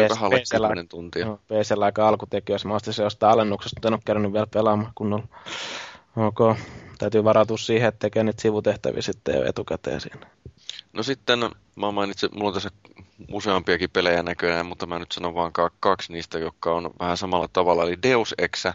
alle 0.55 0.85
tuntia. 0.89 1.25
No, 1.25 1.37
PCllä 1.47 1.85
aika 1.85 2.07
alkutekijöissä. 2.07 2.67
Mä 2.67 2.75
ostin 2.75 2.93
se 2.93 3.03
jostain 3.03 3.33
alennuksesta, 3.33 3.75
mutta 3.75 3.87
en 3.87 3.93
ole 3.93 4.01
kerännyt 4.05 4.33
vielä 4.33 4.47
pelaamaan 4.47 4.91
kunnolla. 4.95 5.27
Ok, 6.15 6.57
täytyy 6.97 7.23
varautua 7.23 7.57
siihen, 7.57 7.87
että 7.87 7.99
tekee 7.99 8.23
niitä 8.23 8.41
sivutehtäviä 8.41 9.01
sitten 9.01 9.35
jo 9.35 9.45
etukäteen 9.45 10.01
siinä. 10.01 10.27
No 10.93 11.03
sitten, 11.03 11.39
mä 11.75 11.91
mainitsin, 11.91 12.29
mulla 12.33 12.47
on 12.47 12.53
tässä 12.53 12.71
useampiakin 13.31 13.89
pelejä 13.89 14.23
näköjään, 14.23 14.65
mutta 14.65 14.85
mä 14.85 14.99
nyt 14.99 15.11
sanon 15.11 15.35
vaan 15.35 15.51
kaksi 15.79 16.13
niistä, 16.13 16.39
jotka 16.39 16.73
on 16.73 16.89
vähän 16.99 17.17
samalla 17.17 17.47
tavalla, 17.53 17.83
eli 17.83 17.97
Deus 18.03 18.35
Ex 18.37 18.65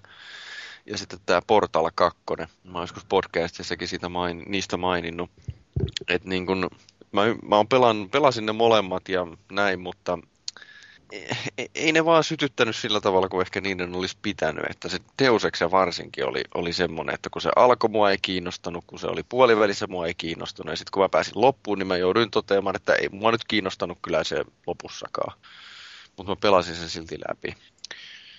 ja 0.86 0.98
sitten 0.98 1.18
tämä 1.26 1.42
Portal 1.46 1.90
2. 1.94 2.18
Mä 2.64 2.72
oon 2.72 2.82
joskus 2.82 3.04
podcastissakin 3.04 3.88
siitä 3.88 4.08
main, 4.08 4.42
niistä 4.46 4.76
maininnut, 4.76 5.30
että 6.08 6.28
niin 6.28 6.46
kun, 6.46 6.70
mä, 7.12 7.22
mä 7.48 7.56
oon 7.56 7.68
pelan, 7.68 8.08
pelasin 8.10 8.46
ne 8.46 8.52
molemmat 8.52 9.08
ja 9.08 9.26
näin, 9.52 9.80
mutta 9.80 10.18
ei 11.74 11.92
ne 11.92 12.04
vaan 12.04 12.24
sytyttänyt 12.24 12.76
sillä 12.76 13.00
tavalla, 13.00 13.28
kuin 13.28 13.40
ehkä 13.40 13.60
niiden 13.60 13.94
olisi 13.94 14.16
pitänyt. 14.22 14.64
Että 14.70 14.88
se 14.88 14.98
Deus 15.22 15.44
Ex 15.44 15.60
varsinkin 15.70 16.26
oli, 16.26 16.42
oli 16.54 16.72
semmoinen, 16.72 17.14
että 17.14 17.30
kun 17.30 17.42
se 17.42 17.50
alkoi, 17.56 17.90
mua 17.90 18.10
ei 18.10 18.18
kiinnostanut, 18.22 18.84
kun 18.86 18.98
se 18.98 19.06
oli 19.06 19.22
puolivälissä, 19.22 19.86
mua 19.86 20.06
ei 20.06 20.14
kiinnostunut. 20.14 20.72
Ja 20.72 20.76
sitten 20.76 20.90
kun 20.92 21.02
mä 21.02 21.08
pääsin 21.08 21.32
loppuun, 21.36 21.78
niin 21.78 21.86
mä 21.86 21.96
jouduin 21.96 22.30
toteamaan, 22.30 22.76
että 22.76 22.94
ei 22.94 23.08
mua 23.08 23.32
nyt 23.32 23.44
kiinnostanut 23.44 23.98
kyllä 24.02 24.24
se 24.24 24.44
lopussakaan. 24.66 25.38
Mutta 26.16 26.32
mä 26.32 26.36
pelasin 26.36 26.74
sen 26.74 26.90
silti 26.90 27.18
läpi. 27.28 27.54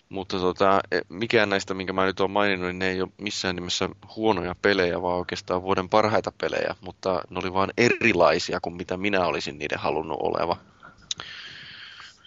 Mutta 0.09 0.39
tota, 0.39 0.81
e, 0.91 0.99
mikään 1.09 1.49
näistä, 1.49 1.73
minkä 1.73 1.93
mä 1.93 2.05
nyt 2.05 2.19
oon 2.19 2.31
maininnut, 2.31 2.67
niin 2.67 2.79
ne 2.79 2.89
ei 2.89 3.01
ole 3.01 3.09
missään 3.21 3.55
nimessä 3.55 3.89
huonoja 4.15 4.55
pelejä, 4.61 5.01
vaan 5.01 5.17
oikeastaan 5.17 5.61
vuoden 5.61 5.89
parhaita 5.89 6.31
pelejä, 6.41 6.75
mutta 6.81 7.21
ne 7.29 7.39
oli 7.39 7.53
vaan 7.53 7.73
erilaisia 7.77 8.59
kuin 8.61 8.75
mitä 8.75 8.97
minä 8.97 9.25
olisin 9.25 9.59
niiden 9.59 9.79
halunnut 9.79 10.17
oleva. 10.21 10.57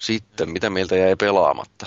Sitten, 0.03 0.51
mitä 0.51 0.71
meiltä 0.71 0.97
jäi 0.97 1.17
pelaamatta? 1.17 1.87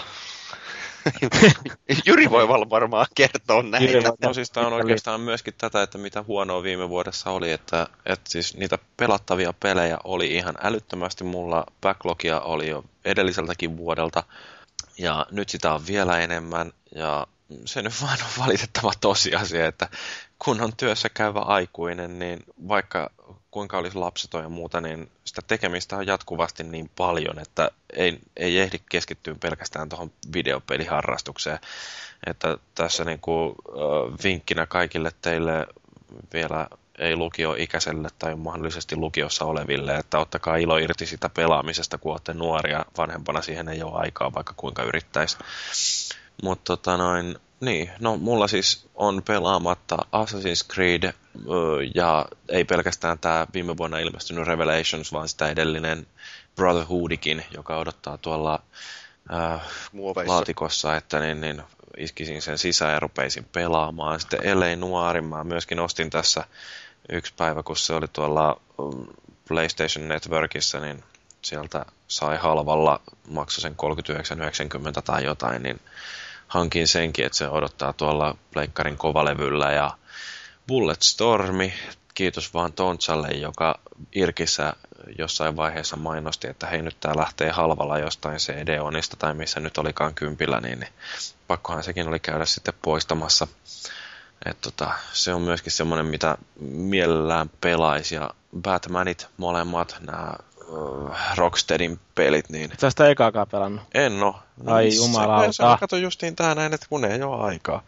Jyri 2.06 2.30
voi 2.30 2.50
varmaan 2.50 3.06
kertoa 3.16 3.64
näitä. 3.64 3.86
Jyri, 3.86 4.04
no 4.22 4.34
siis 4.34 4.52
tämä 4.52 4.68
on 4.68 4.74
oikeastaan 4.74 5.22
myöskin 5.22 5.54
tätä, 5.58 5.82
että 5.84 5.98
mitä 5.98 6.24
huonoa 6.28 6.64
viime 6.64 6.90
vuodessa 6.90 7.32
oli, 7.32 7.52
että, 7.52 7.88
että 8.06 8.30
siis 8.32 8.58
niitä 8.58 8.78
pelattavia 8.98 9.54
pelejä 9.54 9.98
oli 10.04 10.28
ihan 10.28 10.56
älyttömästi. 10.64 11.24
Mulla 11.24 11.66
backlogia 11.82 12.40
oli 12.40 12.70
jo 12.70 12.84
edelliseltäkin 13.06 13.78
vuodelta 13.78 14.24
ja 14.98 15.26
nyt 15.32 15.50
sitä 15.50 15.74
on 15.74 15.88
vielä 15.88 16.20
enemmän 16.20 16.72
ja 16.96 17.28
se 17.66 17.82
nyt 17.82 18.02
vain 18.02 18.20
on 18.22 18.46
valitettava 18.46 18.92
tosiasia, 19.02 19.68
että 19.68 19.90
kun 20.40 20.62
on 20.62 20.76
työssä 20.78 21.10
käyvä 21.10 21.40
aikuinen, 21.40 22.20
niin 22.20 22.44
vaikka 22.68 23.12
kuinka 23.52 23.78
olisi 23.78 23.98
lapseton 23.98 24.44
ja 24.44 24.50
muuta, 24.50 24.82
niin 24.82 25.12
sitä 25.26 25.42
tekemistä 25.48 25.98
on 25.98 26.08
jatkuvasti 26.08 26.64
niin 26.64 26.92
paljon, 26.96 27.40
että 27.40 27.72
ei, 27.94 28.20
ei 28.38 28.60
ehdi 28.60 28.80
keskittyä 28.90 29.36
pelkästään 29.40 29.90
tuohon 29.90 30.12
videopeliharrastukseen. 30.34 31.60
Että 32.28 32.58
tässä 32.76 33.06
niin 33.06 33.20
kuin, 33.20 33.56
vinkkinä 34.24 34.66
kaikille 34.66 35.12
teille 35.22 35.68
vielä 36.34 36.68
ei 37.00 37.16
lukioikäiselle 37.16 38.10
tai 38.20 38.36
mahdollisesti 38.36 38.96
lukiossa 38.96 39.46
oleville, 39.46 39.96
että 39.96 40.20
ottakaa 40.20 40.56
ilo 40.56 40.78
irti 40.78 41.06
sitä 41.06 41.30
pelaamisesta, 41.30 41.98
kun 41.98 42.12
olette 42.12 42.34
nuoria. 42.34 42.86
Vanhempana 42.98 43.42
siihen 43.42 43.70
ei 43.70 43.84
ole 43.84 44.00
aikaa, 44.00 44.34
vaikka 44.34 44.54
kuinka 44.58 44.84
yrittäisi. 44.84 45.38
Mutta 46.44 46.64
tota 46.64 46.98
noin, 46.98 47.36
niin, 47.66 47.92
no 48.00 48.18
mulla 48.18 48.48
siis 48.48 48.88
on 48.96 49.24
pelaamatta 49.24 49.98
Assassin's 49.98 50.74
Creed 50.74 51.14
ja 51.96 52.26
ei 52.50 52.66
pelkästään 52.66 53.20
tämä 53.20 53.48
viime 53.54 53.78
vuonna 53.78 54.00
ilmestynyt 54.00 54.48
Revelations, 54.48 55.14
vaan 55.14 55.30
sitä 55.30 55.50
edellinen 55.50 56.08
Brotherhoodikin, 56.56 57.46
joka 57.52 57.78
odottaa 57.78 58.18
tuolla 58.18 58.64
äh, 59.34 59.62
laatikossa, 60.26 60.96
että 60.96 61.20
niin, 61.20 61.42
niin 61.42 61.64
iskisin 61.98 62.42
sen 62.42 62.58
sisään 62.58 62.94
ja 62.94 63.00
rupeisin 63.00 63.46
pelaamaan. 63.52 64.20
Sitten 64.20 64.60
LA 64.60 64.76
Noirin 64.76 65.26
mä 65.26 65.44
myöskin 65.44 65.80
ostin 65.80 66.10
tässä 66.10 66.44
yksi 67.10 67.34
päivä, 67.38 67.64
kun 67.64 67.78
se 67.78 67.94
oli 67.94 68.08
tuolla 68.08 68.62
PlayStation 69.48 70.08
Networkissa, 70.08 70.80
niin 70.80 71.04
sieltä 71.42 71.86
sai 72.08 72.38
halvalla, 72.38 73.02
maksoi 73.28 73.62
sen 73.62 73.76
39,90 74.96 75.02
tai 75.02 75.24
jotain, 75.24 75.64
niin 75.64 75.80
hankin 76.56 76.88
senkin, 76.88 77.26
että 77.26 77.38
se 77.38 77.50
odottaa 77.50 77.94
tuolla 77.94 78.38
pleikkarin 78.54 78.98
kovalevyllä 78.98 79.72
ja 79.72 79.92
Bulletstormi, 80.68 81.74
kiitos 82.14 82.54
vaan 82.54 82.74
Tontsalle, 82.74 83.28
joka 83.28 83.80
Irkissä 84.16 84.74
jossain 85.18 85.56
vaiheessa 85.56 85.96
mainosti, 85.98 86.48
että 86.48 86.68
hei 86.68 86.82
nyt 86.82 87.00
tää 87.00 87.18
lähtee 87.18 87.52
halvalla 87.52 88.00
jostain 88.00 88.38
CD-onista 88.38 89.18
tai 89.18 89.34
missä 89.34 89.60
nyt 89.60 89.78
olikaan 89.78 90.16
kympillä, 90.16 90.60
niin, 90.60 90.80
niin 90.80 90.94
pakkohan 91.48 91.84
sekin 91.84 92.08
oli 92.08 92.20
käydä 92.20 92.46
sitten 92.46 92.74
poistamassa. 92.82 93.48
Et 94.46 94.62
tota, 94.62 94.92
se 95.14 95.34
on 95.34 95.42
myöskin 95.42 95.72
semmoinen, 95.72 96.06
mitä 96.06 96.38
mielellään 96.60 97.50
pelaisi. 97.62 98.16
Ja 98.16 98.30
Batmanit 98.62 99.28
molemmat, 99.38 99.96
nämä 100.08 100.34
Rocksteadin 101.38 102.00
pelit, 102.16 102.50
niin... 102.50 102.72
Sä 102.80 102.90
sitä 102.90 103.10
ekaakaan 103.10 103.48
pelannut? 103.52 103.84
En 103.94 104.24
oo. 104.24 104.40
No, 104.64 104.74
Ai 104.74 104.96
jumalauta. 104.96 105.52
Se, 105.52 105.64
se 105.64 105.80
kato 105.80 105.98
justiin 105.98 106.36
tää 106.36 106.56
näin, 106.56 106.74
että 106.74 106.88
kun 106.90 107.06
ei 107.06 107.24
ole 107.24 107.44
aikaa. 107.44 107.84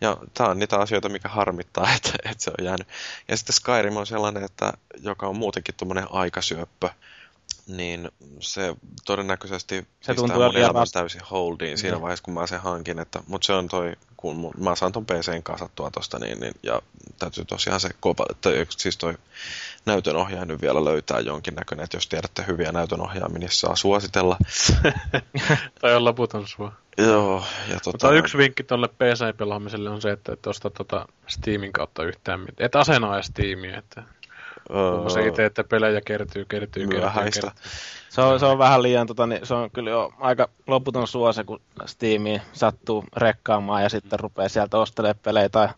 Ja 0.00 0.16
tää 0.34 0.48
on 0.48 0.58
niitä 0.58 0.78
asioita, 0.78 1.08
mikä 1.08 1.28
harmittaa, 1.28 1.92
että, 1.96 2.10
että 2.24 2.44
se 2.44 2.50
on 2.58 2.64
jäänyt. 2.64 2.88
Ja 3.28 3.36
sitten 3.36 3.54
Skyrim 3.54 3.96
on 3.96 4.06
sellainen, 4.06 4.44
että 4.44 4.72
joka 5.02 5.26
on 5.26 5.36
muutenkin 5.36 5.74
tuommoinen 5.74 6.06
aikasyöppö 6.10 6.88
niin 7.66 8.08
se 8.40 8.74
todennäköisesti 9.06 9.86
se 10.00 10.14
pistää 10.14 10.36
mun 10.36 10.56
elämän 10.56 10.86
täysin 10.92 11.20
holdiin 11.30 11.78
siinä 11.78 11.96
mm. 11.96 12.02
vaiheessa, 12.02 12.24
kun 12.24 12.34
mä 12.34 12.46
sen 12.46 12.60
hankin. 12.60 12.98
Että, 12.98 13.22
mutta 13.26 13.46
se 13.46 13.52
on 13.52 13.68
toi, 13.68 13.92
kun 14.22 14.52
mä 14.58 14.74
saan 14.74 14.92
ton 14.92 15.06
PCn 15.06 15.42
kasattua 15.42 15.90
tosta, 15.90 16.18
niin, 16.18 16.40
niin, 16.40 16.54
ja 16.62 16.82
täytyy 17.18 17.44
tosiaan 17.44 17.80
se 17.80 17.90
kova, 18.00 18.26
tai 18.40 18.66
siis 18.70 18.96
toi 18.96 19.14
näytönohjaaja 19.86 20.44
nyt 20.44 20.62
vielä 20.62 20.84
löytää 20.84 21.20
jonkinnäköinen, 21.20 21.84
että 21.84 21.96
jos 21.96 22.06
tiedätte 22.06 22.44
hyviä 22.46 22.72
näytönohjaamia, 22.72 23.38
niin 23.38 23.50
saa 23.50 23.76
suositella. 23.76 24.36
tai 25.80 25.94
on 25.94 26.04
loputon 26.04 26.48
sua. 26.48 26.72
Joo. 26.98 27.44
Ja 27.68 27.80
tota... 27.80 27.90
Mutta 27.92 28.12
yksi 28.12 28.38
vinkki 28.38 28.62
tuolle 28.62 28.88
PC-pelaamiselle 28.88 29.90
on 29.90 30.02
se, 30.02 30.10
että 30.10 30.32
et 30.32 30.46
osta 30.46 30.70
tota 30.70 31.08
Steamin 31.26 31.72
kautta 31.72 32.04
yhtään 32.04 32.40
mitään. 32.40 32.66
Et 32.66 32.76
asenaa 32.76 33.22
Steamia, 33.22 33.78
että 33.78 34.02
Se 35.14 35.26
itse, 35.26 35.44
että 35.44 35.64
pelejä 35.64 36.00
kertyy, 36.00 36.44
kertyy, 36.44 36.86
kertyy, 36.86 37.10
kertyy. 37.24 37.50
Se 38.08 38.20
on, 38.20 38.40
se 38.40 38.46
on 38.46 38.58
vähän 38.58 38.82
liian, 38.82 39.06
tota, 39.06 39.26
niin 39.26 39.46
se 39.46 39.54
on 39.54 39.70
kyllä 39.70 39.90
jo 39.90 40.12
aika 40.18 40.48
loputon 40.66 41.06
suose, 41.06 41.44
kun 41.44 41.60
Steamiin 41.86 42.42
sattuu 42.52 43.04
rekkaamaan 43.16 43.82
ja 43.82 43.88
sitten 43.88 44.20
rupeaa 44.20 44.48
sieltä 44.48 44.78
ostelemaan 44.78 45.20
pelejä 45.22 45.48
tai 45.48 45.68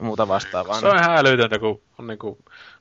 muuta 0.00 0.28
vastaavaa. 0.28 0.80
Se 0.80 0.86
on 0.86 0.98
ihan 0.98 1.16
älytöntä, 1.16 1.58
kun 1.58 1.80
on 1.98 2.06
niinku 2.06 2.38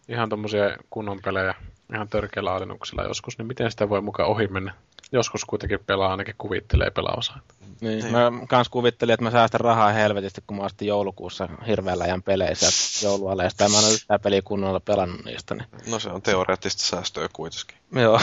ihan 0.07 0.29
tommosia 0.29 0.77
kunnon 0.89 1.19
pelejä 1.25 1.55
ihan 1.93 2.09
törkeällä 2.09 2.53
alennuksella 2.53 3.03
joskus, 3.03 3.37
niin 3.37 3.47
miten 3.47 3.71
sitä 3.71 3.89
voi 3.89 4.01
mukaan 4.01 4.29
ohi 4.29 4.47
mennä? 4.47 4.73
Joskus 5.11 5.45
kuitenkin 5.45 5.79
pelaa, 5.85 6.11
ainakin 6.11 6.35
kuvittelee 6.37 6.89
pelaavansa. 6.89 7.33
Niin, 7.81 7.99
niin. 7.99 8.11
Mä 8.11 8.31
kans 8.47 8.69
kuvittelin, 8.69 9.13
että 9.13 9.23
mä 9.23 9.31
säästän 9.31 9.61
rahaa 9.61 9.91
helvetisti, 9.91 10.43
kun 10.47 10.57
mä 10.57 10.63
ostin 10.63 10.87
joulukuussa 10.87 11.49
hirveällä 11.67 12.03
ajan 12.03 12.23
peleissä 12.23 13.05
joulualeista, 13.07 13.63
ja 13.63 13.69
mä 13.69 13.79
en 13.79 13.85
ole 13.85 13.93
yhtään 13.93 14.19
peliä 14.19 14.41
kunnolla 14.41 14.79
pelannut 14.79 15.25
niistä. 15.25 15.55
Niin. 15.55 15.67
No 15.87 15.99
se 15.99 16.09
on 16.09 16.21
teoreettista 16.21 16.83
säästöä 16.83 17.29
kuitenkin. 17.33 17.77
Joo. 17.91 18.21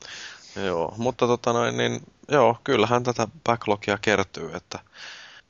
joo, 0.66 0.94
mutta 0.96 1.26
tota 1.26 1.52
noin, 1.52 1.76
niin 1.76 2.00
joo, 2.28 2.56
kyllähän 2.64 3.02
tätä 3.02 3.28
backlogia 3.44 3.98
kertyy, 3.98 4.50
että 4.54 4.78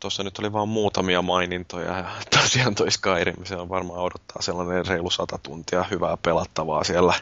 tuossa 0.01 0.23
nyt 0.23 0.39
oli 0.39 0.53
vain 0.53 0.69
muutamia 0.69 1.23
mainintoja 1.23 1.99
ja 1.99 2.11
tosiaan 2.41 2.75
toi 2.75 2.91
Skyrim, 2.91 3.45
se 3.45 3.57
on 3.57 3.69
varmaan 3.69 4.01
odottaa 4.01 4.43
sellainen 4.43 4.87
reilu 4.87 5.11
sata 5.11 5.39
tuntia 5.43 5.85
hyvää 5.91 6.17
pelattavaa 6.17 6.85
siellä 6.85 7.15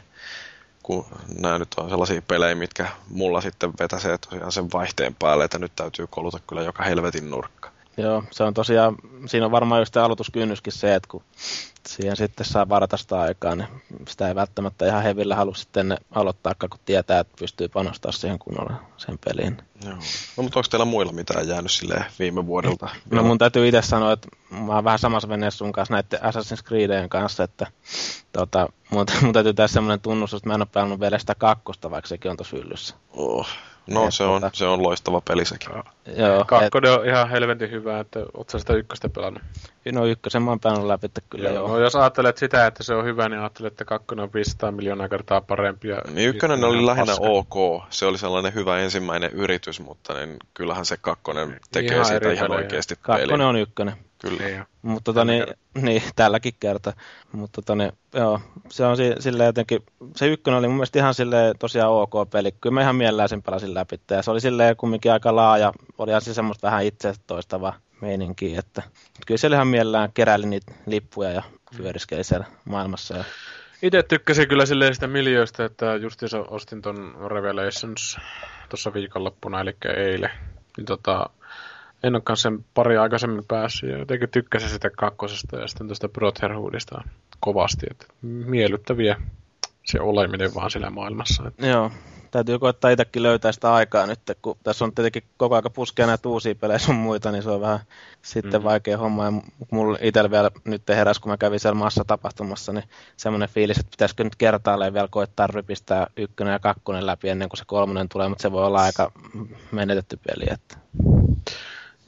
kun 0.90 1.06
nämä 1.38 1.58
nyt 1.58 1.74
on 1.76 1.90
sellaisia 1.90 2.22
pelejä, 2.22 2.54
mitkä 2.54 2.88
mulla 3.08 3.40
sitten 3.40 3.72
vetäsee 3.80 4.18
tosiaan 4.18 4.52
sen 4.52 4.72
vaihteen 4.72 5.14
päälle, 5.14 5.44
että 5.44 5.58
nyt 5.58 5.72
täytyy 5.76 6.06
koluta 6.06 6.38
kyllä 6.46 6.62
joka 6.62 6.82
helvetin 6.84 7.30
nurkka. 7.30 7.69
Joo, 8.02 8.24
se 8.30 8.44
on 8.44 8.54
tosiaan, 8.54 8.96
siinä 9.26 9.46
on 9.46 9.52
varmaan 9.52 9.80
just 9.80 9.96
aloituskynnyskin 9.96 10.72
se, 10.72 10.94
että 10.94 11.08
kun 11.10 11.22
siihen 11.88 12.16
sitten 12.16 12.46
saa 12.46 12.68
varata 12.68 12.96
sitä 12.96 13.20
aikaa, 13.20 13.54
niin 13.54 13.68
sitä 14.08 14.28
ei 14.28 14.34
välttämättä 14.34 14.86
ihan 14.86 15.02
hevillä 15.02 15.36
halua 15.36 15.54
sitten 15.54 15.98
aloittaa, 16.10 16.54
kun 16.60 16.80
tietää, 16.84 17.20
että 17.20 17.36
pystyy 17.38 17.68
panostamaan 17.68 18.12
siihen 18.12 18.38
kunnolla 18.38 18.74
sen 18.96 19.18
peliin. 19.24 19.58
Joo. 19.84 19.94
No, 20.36 20.42
mutta 20.42 20.58
onko 20.58 20.68
teillä 20.70 20.84
muilla 20.84 21.12
mitään 21.12 21.48
jäänyt 21.48 21.70
sille 21.70 22.04
viime 22.18 22.46
vuodelta? 22.46 22.88
No 23.10 23.22
mun 23.22 23.38
täytyy 23.38 23.68
itse 23.68 23.82
sanoa, 23.82 24.12
että 24.12 24.28
mä 24.50 24.74
oon 24.74 24.84
vähän 24.84 24.98
samassa 24.98 25.28
veneessä 25.28 25.58
sun 25.58 25.72
kanssa 25.72 25.94
näiden 25.94 26.20
Assassin's 26.20 26.64
Creedien 26.68 27.08
kanssa, 27.08 27.44
että 27.44 27.66
tota, 28.32 28.68
mun, 28.90 29.06
mun 29.22 29.32
täytyy 29.32 29.54
tässä 29.54 29.74
semmoinen 29.74 30.00
tunnustus, 30.00 30.38
että 30.38 30.48
mä 30.48 30.54
en 30.54 30.60
ole 30.60 30.68
pelannut 30.72 31.00
vielä 31.00 31.18
sitä 31.18 31.34
kakkosta, 31.34 31.90
vaikka 31.90 32.08
sekin 32.08 32.30
on 32.30 32.36
tossa 32.36 32.56
hyllyssä. 32.56 32.94
Oh. 33.12 33.48
No 33.86 34.10
se, 34.10 34.24
on, 34.24 34.40
tota... 34.40 34.56
se 34.56 34.64
on 34.64 34.82
loistava 34.82 35.20
peli 35.20 35.44
sekin. 35.44 35.70
Joo, 36.16 36.44
Kakkonen 36.44 36.92
et... 36.92 36.98
on 36.98 37.06
ihan 37.06 37.30
helvetin 37.30 37.70
hyvä, 37.70 38.00
että 38.00 38.20
oot 38.34 38.50
sitä 38.50 38.74
ykköstä 38.74 39.08
pelannut? 39.08 39.42
No 39.92 40.06
ykkösen 40.06 40.42
mä 40.42 40.50
oon 40.50 40.60
päänyt 40.60 40.84
läpi, 40.84 41.06
että 41.06 41.20
kyllä 41.30 41.48
joo. 41.48 41.54
joo. 41.54 41.68
No 41.68 41.78
jos 41.78 41.96
ajattelet 41.96 42.36
sitä, 42.36 42.66
että 42.66 42.82
se 42.82 42.94
on 42.94 43.04
hyvä, 43.04 43.28
niin 43.28 43.40
ajattelet, 43.40 43.72
että 43.72 43.84
kakkonen 43.84 44.22
on 44.22 44.30
500 44.34 44.72
miljoonaa 44.72 45.08
kertaa 45.08 45.40
parempi. 45.40 45.88
Ja 45.88 46.02
niin 46.12 46.28
ykkönen 46.28 46.64
oli 46.64 46.86
lähinnä 46.86 47.12
paska. 47.12 47.26
ok. 47.26 47.82
Se 47.90 48.06
oli 48.06 48.18
sellainen 48.18 48.54
hyvä 48.54 48.78
ensimmäinen 48.78 49.30
yritys, 49.30 49.80
mutta 49.80 50.14
niin 50.14 50.36
kyllähän 50.54 50.84
se 50.84 50.96
kakkonen 50.96 51.60
tekee 51.72 51.94
ihan 51.94 52.06
siitä 52.06 52.32
ihan 52.32 52.50
oikeasti 52.50 52.94
Kakkonen 53.02 53.28
peli. 53.28 53.42
on 53.42 53.56
ykkönen. 53.56 53.94
Kyllä. 54.20 54.42
Niin, 54.42 54.64
mutta 54.82 55.04
tota, 55.04 55.24
niin, 55.24 55.46
niin, 55.74 56.02
tälläkin 56.16 56.54
kertaa. 56.60 56.92
Mutta 57.32 57.62
tota, 57.62 57.74
niin, 57.74 57.92
joo, 58.14 58.40
se 58.68 58.84
on 58.84 58.96
sille 59.18 59.44
jotenkin, 59.44 59.82
se 60.16 60.26
ykkönen 60.26 60.58
oli 60.58 60.68
mun 60.68 60.76
mielestä 60.76 60.98
ihan 60.98 61.14
sille 61.14 61.54
tosiaan 61.58 61.92
ok 61.92 62.30
peli. 62.30 62.52
Kyllä 62.52 62.74
mä 62.74 62.80
ihan 62.82 62.96
mielellään 62.96 63.28
sen 63.28 63.42
pelasin 63.42 63.74
läpi. 63.74 64.00
Ja 64.10 64.22
se 64.22 64.30
oli 64.30 64.40
silleen 64.40 64.76
kumminkin 64.76 65.12
aika 65.12 65.36
laaja, 65.36 65.72
oli 65.98 66.20
se 66.20 66.34
semmoista 66.34 66.66
vähän 66.66 66.84
itse 66.84 67.14
toistava 67.26 67.74
meininki. 68.00 68.56
Että, 68.56 68.82
kyllä 69.26 69.38
siellä 69.38 69.56
ihan 69.56 69.68
mielellään 69.68 70.12
keräili 70.12 70.46
niitä 70.46 70.72
lippuja 70.86 71.30
ja 71.30 71.42
pyöriskeli 71.76 72.24
siellä 72.24 72.46
maailmassa. 72.64 73.16
Ja... 73.16 73.24
Itse 73.82 74.02
tykkäsin 74.02 74.48
kyllä 74.48 74.66
silleen 74.66 74.94
sitä 74.94 75.06
miljöistä, 75.06 75.64
että 75.64 75.94
justiinsa 75.94 76.38
ostin 76.38 76.82
ton 76.82 77.14
Revelations 77.26 78.18
tuossa 78.68 78.94
viikonloppuna, 78.94 79.60
eli 79.60 79.76
eilen. 79.96 80.30
Niin 80.76 80.84
tota, 80.84 81.30
en 82.02 82.14
olekaan 82.14 82.36
sen 82.36 82.64
pari 82.74 82.96
aikaisemmin 82.96 83.44
päässyt 83.48 83.90
ja 83.90 83.98
jotenkin 83.98 84.28
tykkäsin 84.28 84.68
sitä 84.68 84.90
kakkosesta 84.90 85.56
ja 85.56 85.68
sitten 85.68 85.86
tuosta 85.86 86.08
Brotherhoodista 86.08 87.02
kovasti. 87.40 87.86
Että 87.90 88.06
miellyttäviä 88.22 89.16
se 89.84 90.00
oleminen 90.00 90.54
vaan 90.54 90.70
siellä 90.70 90.90
maailmassa. 90.90 91.48
Että. 91.48 91.66
Joo, 91.66 91.90
täytyy 92.30 92.58
koittaa 92.58 92.90
itsekin 92.90 93.22
löytää 93.22 93.52
sitä 93.52 93.74
aikaa 93.74 94.06
nyt, 94.06 94.20
kun 94.42 94.56
tässä 94.62 94.84
on 94.84 94.94
tietenkin 94.94 95.22
koko 95.36 95.54
ajan 95.54 95.72
puskea 95.72 96.06
näitä 96.06 96.28
uusia 96.28 96.54
pelejä 96.54 96.78
sun 96.78 96.94
muita, 96.94 97.32
niin 97.32 97.42
se 97.42 97.50
on 97.50 97.60
vähän 97.60 97.80
sitten 98.22 98.60
mm. 98.60 98.64
vaikea 98.64 98.98
homma. 98.98 99.24
Ja 99.24 99.32
mulla 99.70 99.98
itsellä 100.00 100.30
vielä 100.30 100.50
nyt 100.64 100.88
heräs, 100.88 101.18
kun 101.18 101.30
mä 101.30 101.36
kävin 101.36 101.60
siellä 101.60 101.78
maassa 101.78 102.04
tapahtumassa, 102.06 102.72
niin 102.72 102.84
semmoinen 103.16 103.48
fiilis, 103.48 103.78
että 103.78 103.90
pitäisikö 103.90 104.24
nyt 104.24 104.36
kertaalleen 104.36 104.94
vielä 104.94 105.08
koittaa 105.10 105.46
rypistää 105.46 106.06
ykkönen 106.16 106.52
ja 106.52 106.58
kakkonen 106.58 107.06
läpi 107.06 107.28
ennen 107.28 107.48
kuin 107.48 107.58
se 107.58 107.64
kolmonen 107.66 108.08
tulee, 108.08 108.28
mutta 108.28 108.42
se 108.42 108.52
voi 108.52 108.66
olla 108.66 108.82
aika 108.82 109.12
menetetty 109.72 110.18
peli. 110.26 110.44
Että. 110.50 110.76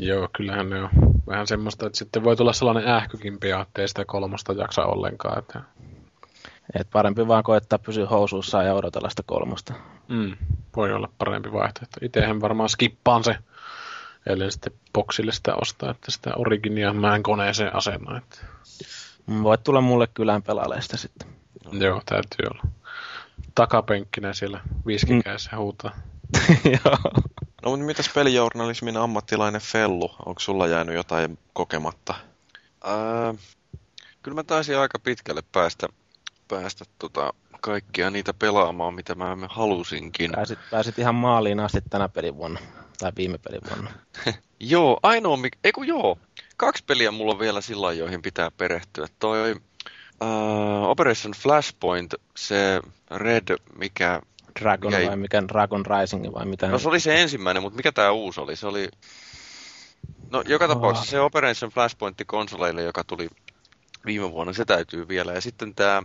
Joo, 0.03 0.29
kyllähän 0.33 0.71
ne 0.71 0.83
on 0.83 0.89
vähän 1.27 1.47
semmoista, 1.47 1.87
että 1.87 1.99
sitten 1.99 2.25
voi 2.25 2.37
tulla 2.37 2.53
sellainen 2.53 2.89
ähkykin 2.89 3.41
pian, 3.41 3.63
ettei 3.63 3.89
sitä 3.89 4.05
kolmosta 4.05 4.53
jaksa 4.53 4.85
ollenkaan. 4.85 5.39
Että... 5.39 5.61
Et 6.75 6.89
parempi 6.93 7.29
vaan 7.29 7.43
koettaa 7.43 7.79
pysyä 7.79 8.07
housuussa 8.07 8.63
ja 8.63 8.75
odotella 8.75 9.11
sitä 9.11 9.23
kolmosta. 9.27 9.75
Mm, 10.09 10.37
voi 10.77 10.93
olla 10.93 11.09
parempi 11.19 11.53
vaihtoehto. 11.53 11.99
Itsehän 12.03 12.41
varmaan 12.41 12.69
skippaan 12.69 13.25
se, 13.25 13.37
ellei 14.27 14.51
sitten 14.51 14.73
boksille 14.93 15.33
sitä 15.33 15.55
ostaa, 15.55 15.91
että 15.91 16.11
sitä 16.11 16.31
originia 16.37 16.93
mä 16.93 17.17
en 17.17 17.23
koneeseen 17.23 17.77
asenna. 17.77 18.19
Että... 18.19 18.39
Mm, 19.27 19.43
voit 19.43 19.63
tulla 19.65 19.81
mulle 19.81 20.07
kylään 20.15 20.43
pelaleista 20.43 20.97
sitten. 20.97 21.29
Joo, 21.73 22.03
täytyy 22.07 22.47
olla. 22.51 22.63
Takapenkkinen 23.55 24.35
siellä 24.35 24.61
viskikäessä 24.87 25.51
mm. 25.53 25.59
huutaa. 25.59 25.91
Joo. 26.85 26.99
No 27.63 27.71
mutta 27.71 27.87
mitäs 27.87 28.11
pelijournalismin 28.15 28.97
ammattilainen 28.97 29.61
Fellu? 29.61 30.11
Onko 30.27 30.41
sulla 30.41 30.67
jäänyt 30.67 30.95
jotain 30.95 31.39
kokematta? 31.53 32.15
Ää, 32.85 33.35
kyllä 34.23 34.35
mä 34.35 34.45
taisin 34.45 34.79
aika 34.79 34.99
pitkälle 34.99 35.43
päästä, 35.53 35.89
päästä 36.49 36.85
tota, 36.99 37.33
kaikkia 37.61 38.11
niitä 38.11 38.35
pelaamaan, 38.35 38.95
mitä 38.95 39.15
mä 39.15 39.37
halusinkin. 39.49 40.33
Pääsit, 40.33 40.59
pääsit 40.71 40.99
ihan 40.99 41.15
maaliin 41.15 41.61
asti 41.61 41.79
tänä 41.91 42.09
pelivuonna, 42.09 42.61
tai 42.99 43.13
viime 43.17 43.39
pelivuonna. 43.39 43.91
joo, 44.61 44.99
ainoa, 45.03 45.37
mikä, 45.37 45.59
ei 45.65 45.73
kun 45.73 45.87
joo, 45.87 46.19
kaksi 46.57 46.85
peliä 46.85 47.11
mulla 47.11 47.33
on 47.33 47.39
vielä 47.39 47.61
sillä 47.61 47.93
joihin 47.93 48.23
pitää 48.23 48.51
perehtyä. 48.51 49.07
Toi 49.19 49.53
uh, 49.53 50.89
Operation 50.89 51.33
Flashpoint, 51.33 52.15
se 52.37 52.81
Red, 53.11 53.57
mikä 53.79 54.21
Dragon 54.61 54.93
mikä 54.93 55.09
vai 55.09 55.17
mikä 55.17 55.43
Dragon 55.49 55.85
Rising 55.87 56.35
vai 56.35 56.47
mitä? 56.47 56.69
No 56.69 56.79
se 56.79 56.89
oli 56.89 57.01
se 57.01 57.23
ensimmäinen, 57.23 57.63
mutta 57.63 57.77
mikä 57.77 57.93
tämä 57.93 58.11
uusi 58.11 58.41
oli? 58.41 58.57
Se 58.57 58.67
oli... 58.67 58.89
No 60.31 60.43
joka 60.49 60.69
tapauksessa 60.69 61.11
se 61.11 61.21
Operation 61.21 61.71
Flashpoint 61.71 62.17
konsoleille, 62.27 62.83
joka 62.83 63.05
tuli 63.05 63.29
viime 64.07 64.33
vuonna, 64.33 64.53
se 64.53 64.65
täytyy 64.65 65.09
vielä. 65.09 65.33
Ja 65.33 65.41
sitten 65.41 65.75
tämä 65.75 66.03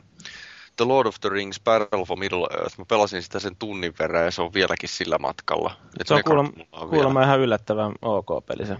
The 0.75 0.85
Lord 0.85 1.07
of 1.07 1.15
the 1.21 1.29
Rings 1.29 1.59
Battle 1.59 2.05
for 2.05 2.17
Middle 2.17 2.47
Earth, 2.51 2.79
mä 2.79 2.85
pelasin 2.87 3.23
sitä 3.23 3.39
sen 3.39 3.55
tunnin 3.55 3.93
verran 3.99 4.25
ja 4.25 4.31
se 4.31 4.41
on 4.41 4.53
vieläkin 4.53 4.89
sillä 4.89 5.17
matkalla. 5.17 5.71
Et 5.99 6.07
se 6.07 6.13
on 6.13 6.23
kuulemma, 6.25 6.51
kuulemma 6.89 7.23
ihan 7.23 7.39
yllättävän 7.39 7.91
ok 8.01 8.45
peli 8.45 8.65
se 8.65 8.77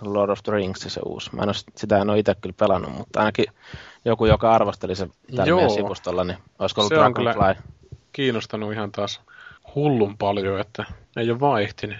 Lord 0.00 0.30
of 0.30 0.42
the 0.42 0.52
Rings 0.52 0.80
se 0.80 1.00
uusi. 1.04 1.30
Mä 1.36 1.42
en 1.42 1.48
ole, 1.48 1.56
sitä 1.76 1.98
en 1.98 2.10
ole 2.10 2.18
itse 2.18 2.34
kyllä 2.34 2.54
pelannut, 2.58 2.92
mutta 2.92 3.18
ainakin 3.20 3.46
joku, 4.04 4.26
joka 4.26 4.52
arvosteli 4.52 4.96
se 4.96 5.08
täällä 5.36 5.68
sivustolla, 5.68 6.24
niin 6.24 6.38
olisiko 6.58 6.80
ollut 6.80 6.92
Dragonfly? 6.92 7.62
Kiinnostanut 8.18 8.72
ihan 8.72 8.92
taas 8.92 9.20
hullun 9.74 10.18
paljon, 10.18 10.60
että 10.60 10.84
ei 11.16 11.30
ole 11.30 11.40
vaan 11.40 11.62
ehtinyt. 11.62 11.98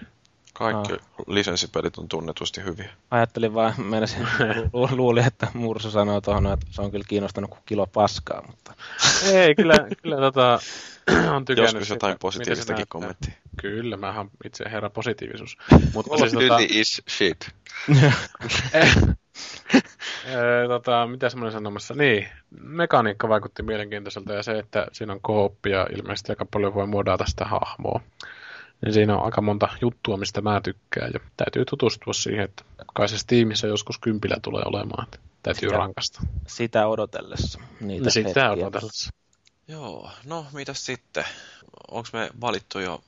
Kaikki 0.54 0.92
ah. 0.92 0.98
lisenssipelit 1.26 1.98
on 1.98 2.08
tunnetusti 2.08 2.64
hyviä. 2.64 2.90
Ajattelin 3.10 3.54
vaan, 3.54 3.74
menisin, 3.78 4.28
lu- 4.72 4.96
luulin, 4.96 5.26
että 5.26 5.46
Mursu 5.54 5.90
sanoo 5.90 6.20
tuohon, 6.20 6.52
että 6.52 6.66
se 6.70 6.82
on 6.82 6.90
kyllä 6.90 7.04
kiinnostanut 7.08 7.50
kuin 7.50 7.60
kilo 7.66 7.86
paskaa, 7.86 8.42
mutta... 8.46 8.74
Ei, 9.32 9.54
kyllä, 9.54 9.74
kyllä 10.02 10.16
tota, 10.16 10.58
on 11.36 11.44
tykännyt 11.44 11.72
Joskus 11.74 11.90
jotain 11.90 12.12
sitä, 12.12 12.20
positiivistakin 12.20 12.86
kommenttia. 12.88 13.32
Kyllä, 13.60 13.96
mähän 13.96 14.30
itse 14.44 14.64
herra 14.70 14.90
positiivisuus. 14.90 15.56
Mutta 15.94 16.16
siis, 16.18 16.32
tota... 16.32 16.58
is 16.60 17.02
shit. 17.08 17.50
tota, 20.68 21.06
mitä 21.06 21.28
semmoinen 21.28 21.52
sanomassa? 21.52 21.94
Niin, 21.94 22.28
mekaniikka 22.60 23.28
vaikutti 23.28 23.62
mielenkiintoiselta 23.62 24.34
ja 24.34 24.42
se, 24.42 24.58
että 24.58 24.86
siinä 24.92 25.12
on 25.12 25.20
kooppia 25.20 25.86
ilmeisesti 25.96 26.32
aika 26.32 26.46
paljon 26.46 26.74
voi 26.74 26.86
muodata 26.86 27.24
sitä 27.26 27.44
hahmoa. 27.44 28.00
Niin 28.84 28.92
siinä 28.92 29.16
on 29.16 29.24
aika 29.24 29.40
monta 29.40 29.68
juttua, 29.80 30.16
mistä 30.16 30.40
mä 30.40 30.60
tykkään 30.60 31.10
ja 31.14 31.20
täytyy 31.36 31.64
tutustua 31.64 32.12
siihen, 32.12 32.44
että 32.44 32.64
kai 32.94 33.08
se 33.08 33.18
Steamissa 33.18 33.66
joskus 33.66 33.98
kympillä 33.98 34.36
tulee 34.42 34.62
olemaan. 34.66 35.06
Täytyy 35.42 35.68
sitä, 35.68 35.78
rankasta. 35.78 36.20
Sitä 36.46 36.86
odotellessa. 36.86 37.60
Niitä 37.80 38.10
sitä 38.10 38.50
odotellessa. 38.50 39.10
Joo, 39.68 40.10
no 40.24 40.46
mitäs 40.52 40.86
sitten? 40.86 41.24
Onko 41.90 42.08
me 42.12 42.30
valittu 42.40 42.78
jo 42.78 43.00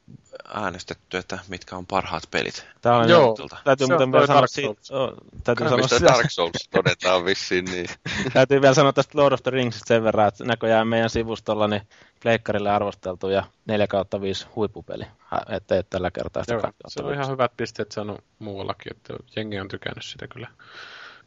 äänestetty, 0.55 1.17
että 1.17 1.39
mitkä 1.49 1.77
on 1.77 1.87
parhaat 1.87 2.23
pelit? 2.31 2.67
Tää 2.81 2.97
on 2.97 3.09
Joo, 3.09 3.37
täytyy 3.65 3.87
se 3.87 3.93
muuten 3.93 4.13
vielä 4.13 4.27
sanoa, 4.27 4.47
siitä, 4.47 4.71
oh, 4.91 5.13
täytyy 5.45 5.69
sanoa 5.69 5.89
sitä. 5.89 6.07
Dark 6.07 6.31
Souls 6.31 6.69
todetaan 6.71 7.25
vissiin 7.25 7.65
niin. 7.65 7.87
täytyy 8.33 8.61
vielä 8.63 8.75
sanoa 8.75 8.93
tästä 8.93 9.19
Lord 9.19 9.33
of 9.33 9.43
the 9.43 9.51
Ringsista 9.51 9.89
sen 9.89 10.05
verran, 10.05 10.29
että 10.29 10.45
näköjään 10.45 10.89
meidän 10.89 11.11
sivustolla 11.11 11.69
niin 11.69 11.83
pleikkarille 12.23 12.71
arvosteltu 12.71 13.29
ja 13.29 13.45
4 13.67 13.87
kautta 13.87 14.21
5 14.21 14.47
huippupeli, 14.57 15.05
että 15.49 15.79
et 15.79 15.91
tällä 15.91 16.11
kertaa 16.11 16.43
sitä 16.43 16.55
Joo, 16.55 16.73
se 16.89 17.03
on 17.03 17.15
ihan 17.15 17.29
hyvät 17.29 17.53
pisteet 17.57 17.93
saanut 17.93 18.25
muuallakin, 18.39 18.97
että 18.97 19.15
jengi 19.37 19.61
on 19.61 19.69
tykännyt 19.69 20.05
sitä 20.05 20.29
kyllä. 20.29 20.49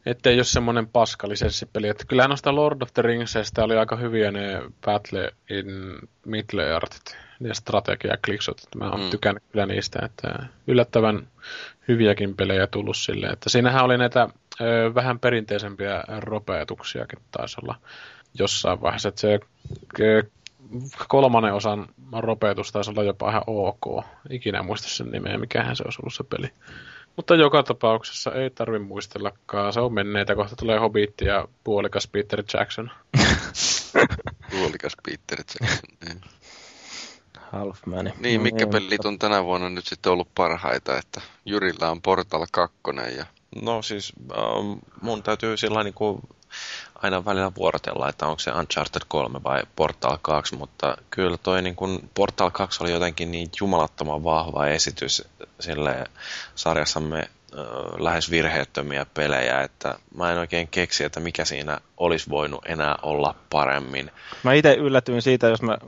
Että 0.06 0.30
ei 0.30 0.36
ole 0.36 0.44
semmoinen 0.44 0.88
paska 0.88 1.28
lisenssipeli. 1.28 1.88
Että 1.88 2.04
kyllähän 2.08 2.30
noista 2.30 2.54
Lord 2.54 2.82
of 2.82 2.94
the 2.94 3.02
Ringsista 3.02 3.64
oli 3.64 3.76
aika 3.76 3.96
hyviä 3.96 4.30
ne 4.30 4.62
Battle 4.84 5.30
in 5.50 5.98
Middle 6.26 6.68
Earth 6.68 7.16
ja 7.40 7.54
strategia 7.54 8.16
kliksut. 8.24 8.60
Mä 8.76 8.90
oon 8.90 9.00
mm. 9.00 9.10
tykännyt 9.10 9.42
kyllä 9.52 9.66
niistä, 9.66 9.98
että 10.04 10.46
yllättävän 10.66 11.28
hyviäkin 11.88 12.36
pelejä 12.36 12.66
tullut 12.66 12.96
sille. 12.96 13.26
Että 13.26 13.50
siinähän 13.50 13.84
oli 13.84 13.98
näitä 13.98 14.28
ö, 14.60 14.94
vähän 14.94 15.18
perinteisempiä 15.18 16.04
ropeetuksiakin 16.18 17.18
taisi 17.30 17.56
olla 17.62 17.74
jossain 18.38 18.80
vaiheessa. 18.80 19.08
Että 19.08 19.20
se 19.20 19.40
ö, 20.00 20.22
kolmannen 21.08 21.54
osan 21.54 21.86
ropeetus 22.12 22.72
taisi 22.72 22.90
olla 22.90 23.02
jopa 23.02 23.30
ihan 23.30 23.42
ok. 23.46 24.04
Ikinä 24.30 24.62
muista 24.62 24.88
sen 24.88 25.10
nimeä, 25.10 25.38
mikähän 25.38 25.76
se 25.76 25.84
olisi 25.84 25.98
ollut 26.02 26.14
se 26.14 26.24
peli. 26.24 26.50
Mutta 27.16 27.34
joka 27.34 27.62
tapauksessa 27.62 28.32
ei 28.32 28.50
tarvi 28.50 28.78
muistellakaan. 28.78 29.72
Se 29.72 29.80
on 29.80 29.94
menneitä. 29.94 30.34
Kohta 30.34 30.56
tulee 30.56 30.78
Hobbit 30.78 31.20
ja 31.20 31.48
puolikas 31.64 32.06
Peter 32.06 32.42
Jackson. 32.54 32.90
puolikas 34.50 34.92
Peter 35.06 35.38
Jackson, 35.38 35.96
niin. 36.06 36.20
Halfman. 37.52 38.12
Niin, 38.20 38.42
mikä 38.42 38.66
pelit 38.66 39.04
on 39.04 39.18
tänä 39.18 39.44
vuonna 39.44 39.70
nyt 39.70 39.86
sitten 39.86 40.12
ollut 40.12 40.28
parhaita, 40.34 40.98
että 40.98 41.20
Jyrillä 41.44 41.90
on 41.90 42.02
Portal 42.02 42.46
2 42.52 42.76
ja... 43.16 43.26
No 43.62 43.82
siis 43.82 44.12
ähm, 44.32 44.78
mun 45.00 45.22
täytyy 45.22 45.56
sillä 45.56 45.84
niin 45.84 45.94
kuin 45.94 46.20
aina 47.04 47.24
välillä 47.24 47.52
vuorotella, 47.56 48.08
että 48.08 48.26
onko 48.26 48.38
se 48.38 48.50
Uncharted 48.50 49.02
3 49.08 49.42
vai 49.44 49.62
Portal 49.76 50.18
2, 50.22 50.56
mutta 50.56 50.96
kyllä 51.10 51.36
toi 51.36 51.62
niin 51.62 51.76
kun 51.76 52.10
Portal 52.14 52.50
2 52.50 52.84
oli 52.84 52.92
jotenkin 52.92 53.30
niin 53.30 53.50
jumalattoman 53.60 54.24
vahva 54.24 54.66
esitys 54.66 55.28
sille 55.60 56.04
sarjassamme 56.54 57.30
lähes 57.98 58.30
virheettömiä 58.30 59.06
pelejä, 59.14 59.60
että 59.60 59.98
mä 60.16 60.32
en 60.32 60.38
oikein 60.38 60.68
keksi, 60.68 61.04
että 61.04 61.20
mikä 61.20 61.44
siinä 61.44 61.80
olisi 61.96 62.30
voinut 62.30 62.60
enää 62.66 62.96
olla 63.02 63.34
paremmin. 63.50 64.10
Mä 64.42 64.52
itse 64.52 64.74
yllätyin 64.74 65.22
siitä, 65.22 65.48
jos 65.48 65.62
mä, 65.62 65.78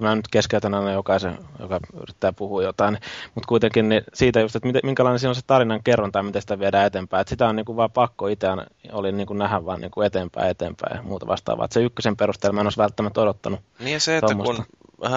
mä 0.00 0.14
nyt 0.14 0.28
keskeytän 0.28 0.74
aina 0.74 0.92
jokaisen, 0.92 1.38
joka 1.58 1.80
yrittää 2.02 2.32
puhua 2.32 2.62
jotain, 2.62 2.98
mutta 3.34 3.48
kuitenkin 3.48 3.88
niin 3.88 4.02
siitä 4.14 4.40
just, 4.40 4.56
että 4.56 4.68
minkälainen 4.82 5.18
siinä 5.18 5.30
on 5.30 5.34
se 5.34 5.42
tarinan 5.46 5.82
kerronta 5.84 6.18
ja 6.18 6.22
miten 6.22 6.42
sitä 6.42 6.58
viedään 6.58 6.86
eteenpäin. 6.86 7.20
Että 7.20 7.30
sitä 7.30 7.48
on 7.48 7.56
niin 7.56 7.66
kuin 7.66 7.76
vaan 7.76 7.90
pakko 7.90 8.26
itse 8.26 8.46
oli 8.92 9.12
niin 9.12 9.26
kuin 9.26 9.38
nähdä 9.38 9.64
vaan 9.64 9.80
niin 9.80 9.90
kuin 9.90 10.06
eteenpäin 10.06 10.50
eteenpäin 10.50 10.96
ja 10.96 11.02
muuta 11.02 11.26
vastaavaa. 11.26 11.64
Että 11.64 11.74
se 11.74 11.82
ykkösen 11.82 12.16
perusteella 12.16 12.54
mä 12.54 12.60
en 12.60 12.66
olisi 12.66 12.78
välttämättä 12.78 13.20
odottanut. 13.20 13.60
Niin 13.78 14.00
se, 14.00 14.16
että 14.16 14.34
kun 14.34 14.64
äh, 15.04 15.12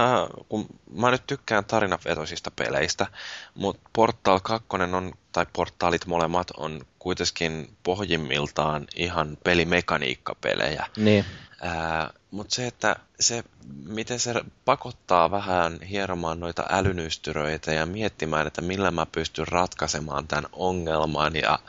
kun 0.49 0.65
mä 0.93 1.11
nyt 1.11 1.27
tykkään 1.27 1.65
tarinavetoisista 1.65 2.51
peleistä, 2.51 3.07
mutta 3.55 3.89
Portal 3.93 4.39
2 4.39 4.67
on, 4.93 5.13
tai 5.31 5.45
portaalit 5.53 6.05
molemmat 6.05 6.51
on 6.57 6.81
kuitenkin 6.99 7.77
pohjimmiltaan 7.83 8.87
ihan 8.95 9.37
pelimekaniikkapelejä. 9.43 10.85
Niin. 10.97 11.25
Äh, 11.65 12.09
mutta 12.31 12.55
se, 12.55 12.67
että 12.67 12.95
se, 13.19 13.43
miten 13.85 14.19
se 14.19 14.33
pakottaa 14.65 15.31
vähän 15.31 15.81
hieromaan 15.81 16.39
noita 16.39 16.65
älynystyröitä 16.69 17.71
ja 17.73 17.85
miettimään, 17.85 18.47
että 18.47 18.61
millä 18.61 18.91
mä 18.91 19.05
pystyn 19.05 19.47
ratkaisemaan 19.47 20.27
tämän 20.27 20.45
ongelman 20.53 21.35
ja 21.35 21.59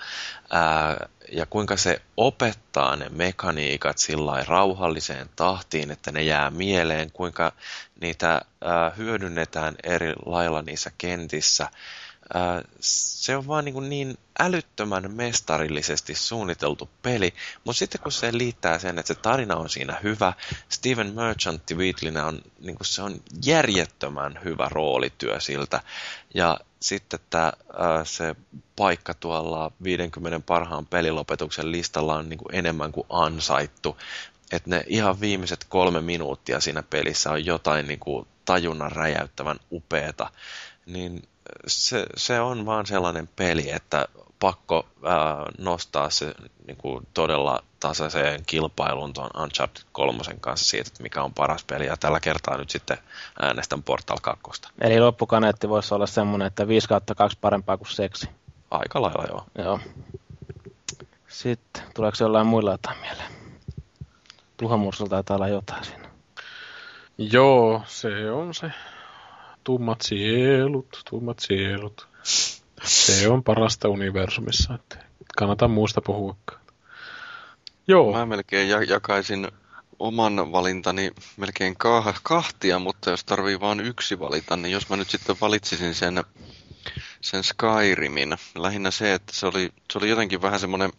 ää, 0.50 1.06
ja 1.32 1.46
kuinka 1.46 1.76
se 1.76 2.02
opettaa 2.16 2.96
ne 2.96 3.08
mekaniikat 3.08 3.98
sillä 3.98 4.44
rauhalliseen 4.48 5.30
tahtiin, 5.36 5.90
että 5.90 6.12
ne 6.12 6.22
jää 6.22 6.50
mieleen, 6.50 7.10
kuinka 7.10 7.52
niitä 8.00 8.40
ää, 8.64 8.90
hyödynnetään 8.90 9.74
eri 9.82 10.12
lailla 10.26 10.62
niissä 10.62 10.90
kentissä. 10.98 11.68
Ää, 12.34 12.62
se 12.80 13.36
on 13.36 13.46
vaan 13.46 13.64
niin, 13.64 13.88
niin 13.88 14.18
älyttömän 14.38 15.12
mestarillisesti 15.12 16.14
suunniteltu 16.14 16.90
peli, 17.02 17.34
mutta 17.64 17.78
sitten 17.78 18.00
kun 18.00 18.12
se 18.12 18.38
liittää 18.38 18.78
sen, 18.78 18.98
että 18.98 19.14
se 19.14 19.20
tarina 19.20 19.56
on 19.56 19.68
siinä 19.68 19.98
hyvä, 20.02 20.32
Steven 20.68 21.14
Merchant 21.14 21.62
Wheatleyna 21.74 22.26
on, 22.26 22.42
niin 22.60 22.76
se 22.82 23.02
on 23.02 23.20
järjettömän 23.44 24.40
hyvä 24.44 24.68
roolityö 24.70 25.40
siltä, 25.40 25.80
ja 26.34 26.60
sitten 26.80 27.20
että 27.20 27.52
se 28.04 28.36
paikka 28.76 29.14
tuolla 29.14 29.72
50 29.82 30.40
parhaan 30.46 30.86
pelilopetuksen 30.86 31.72
listalla 31.72 32.14
on 32.14 32.28
niin 32.28 32.38
kuin 32.38 32.54
enemmän 32.54 32.92
kuin 32.92 33.06
ansaittu. 33.10 33.98
Että 34.52 34.70
ne 34.70 34.84
ihan 34.86 35.20
viimeiset 35.20 35.66
kolme 35.68 36.00
minuuttia 36.00 36.60
siinä 36.60 36.82
pelissä 36.82 37.30
on 37.30 37.46
jotain 37.46 37.88
niin 37.88 38.00
kuin 38.00 38.28
tajunnan 38.44 38.92
räjäyttävän 38.92 39.60
upeeta. 39.72 40.30
Niin 40.86 41.28
se, 41.66 42.06
se 42.16 42.40
on 42.40 42.66
vaan 42.66 42.86
sellainen 42.86 43.28
peli, 43.36 43.70
että 43.70 44.08
pakko 44.38 44.86
ää, 45.04 45.46
nostaa 45.58 46.10
se 46.10 46.34
niin 46.66 46.76
kuin 46.76 47.06
todella 47.14 47.64
tasaiseen 47.80 48.42
kilpailuun 48.46 49.12
tuon 49.12 49.30
Uncharted 49.42 49.82
3 49.92 50.18
kanssa 50.40 50.66
siitä, 50.66 50.88
että 50.88 51.02
mikä 51.02 51.22
on 51.22 51.34
paras 51.34 51.64
peli, 51.64 51.86
ja 51.86 51.96
tällä 51.96 52.20
kertaa 52.20 52.56
nyt 52.56 52.70
sitten 52.70 52.98
äänestän 53.42 53.82
Portal 53.82 54.18
2. 54.22 54.62
Eli 54.80 55.00
loppukaneetti 55.00 55.68
voisi 55.68 55.94
olla 55.94 56.06
semmoinen, 56.06 56.46
että 56.46 56.68
5 56.68 56.88
kautta 56.88 57.14
2 57.14 57.38
parempaa 57.40 57.76
kuin 57.76 57.88
seksi. 57.88 58.28
Aika 58.70 59.02
lailla, 59.02 59.24
joo. 59.28 59.46
Joo. 59.58 59.80
Sitten, 61.28 61.82
tuleeko 61.94 62.16
jollain 62.20 62.46
muilla 62.46 62.72
jotain 62.72 62.98
mieleen? 62.98 63.32
Tuhamursulla 64.56 65.10
taitaa 65.10 65.36
olla 65.36 65.48
jotain 65.48 65.84
siinä. 65.84 66.10
Joo, 67.18 67.82
se 67.86 68.30
on 68.30 68.54
se. 68.54 68.72
Tummat 69.64 70.00
sielut, 70.00 71.02
tummat 71.10 71.38
sielut. 71.38 72.08
Se 72.82 73.28
on 73.28 73.44
parasta 73.44 73.88
universumissa, 73.88 74.74
että 74.74 75.04
kannata 75.36 75.68
muusta 75.68 76.00
puhua. 76.00 76.36
Joo. 77.88 78.12
Mä 78.12 78.26
melkein 78.26 78.68
jakaisin 78.88 79.48
oman 79.98 80.52
valintani 80.52 81.10
melkein 81.36 81.76
kahtia, 82.22 82.78
mutta 82.78 83.10
jos 83.10 83.24
tarvii 83.24 83.60
vain 83.60 83.80
yksi 83.80 84.18
valita, 84.18 84.56
niin 84.56 84.72
jos 84.72 84.88
mä 84.88 84.96
nyt 84.96 85.10
sitten 85.10 85.36
valitsisin 85.40 85.94
sen, 85.94 86.24
sen 87.20 87.44
Skyrimin, 87.44 88.36
lähinnä 88.54 88.90
se, 88.90 89.14
että 89.14 89.32
se 89.36 89.46
oli, 89.46 89.70
se 89.92 89.98
oli 89.98 90.08
jotenkin 90.08 90.42
vähän 90.42 90.60
semmoinen 90.60 90.90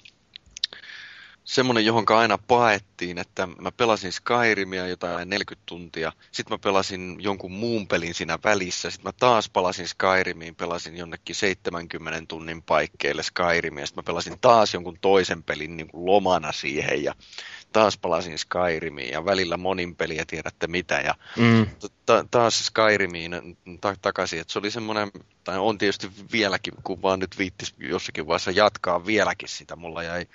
semmoinen, 1.44 1.86
johon 1.86 2.06
aina 2.10 2.38
paettiin, 2.38 3.18
että 3.18 3.48
mä 3.62 3.72
pelasin 3.72 4.12
Skyrimia 4.12 4.88
jotain 4.88 5.30
40 5.30 5.64
tuntia, 5.66 6.12
sitten 6.32 6.54
mä 6.54 6.58
pelasin 6.58 7.18
jonkun 7.20 7.52
muun 7.52 7.88
pelin 7.88 8.14
siinä 8.14 8.40
välissä, 8.44 8.90
sitten 8.90 9.08
mä 9.08 9.14
taas 9.20 9.50
palasin 9.50 9.88
Skyrimiin, 9.88 10.56
pelasin 10.56 10.98
jonnekin 10.98 11.36
70 11.36 12.24
tunnin 12.28 12.62
paikkeille 12.62 13.24
Skyrimia, 13.24 13.86
sitten 13.86 14.02
mä 14.02 14.06
pelasin 14.06 14.40
taas 14.42 14.74
jonkun 14.74 14.98
toisen 15.02 15.44
pelin 15.44 15.78
niin 15.78 15.88
kuin 15.88 16.06
lomana 16.06 16.52
siihen 16.52 17.04
ja 17.04 17.16
taas 17.74 17.98
palasin 17.98 18.38
Skyrimiin 18.40 19.12
ja 19.12 19.26
välillä 19.26 19.58
monin 19.58 19.96
peliä 19.96 20.24
tiedätte 20.28 20.68
mitä 20.68 20.96
ja 20.96 21.16
mm. 21.38 21.68
ta- 22.06 22.26
taas 22.32 22.66
Skyrimiin 22.66 23.58
ta- 23.82 23.96
takaisin, 24.02 24.40
että 24.40 24.54
se 24.54 24.60
oli 24.60 24.72
semmoinen, 24.72 25.12
tai 25.44 25.58
on 25.58 25.78
tietysti 25.78 26.12
vieläkin, 26.32 26.74
kun 26.84 27.02
vaan 27.02 27.20
nyt 27.20 27.38
viittis 27.38 27.76
jossakin 27.78 28.28
vaiheessa 28.28 28.52
jatkaa 28.52 29.06
vieläkin 29.06 29.50
sitä, 29.50 29.76
mulla 29.76 30.04
jäi 30.04 30.28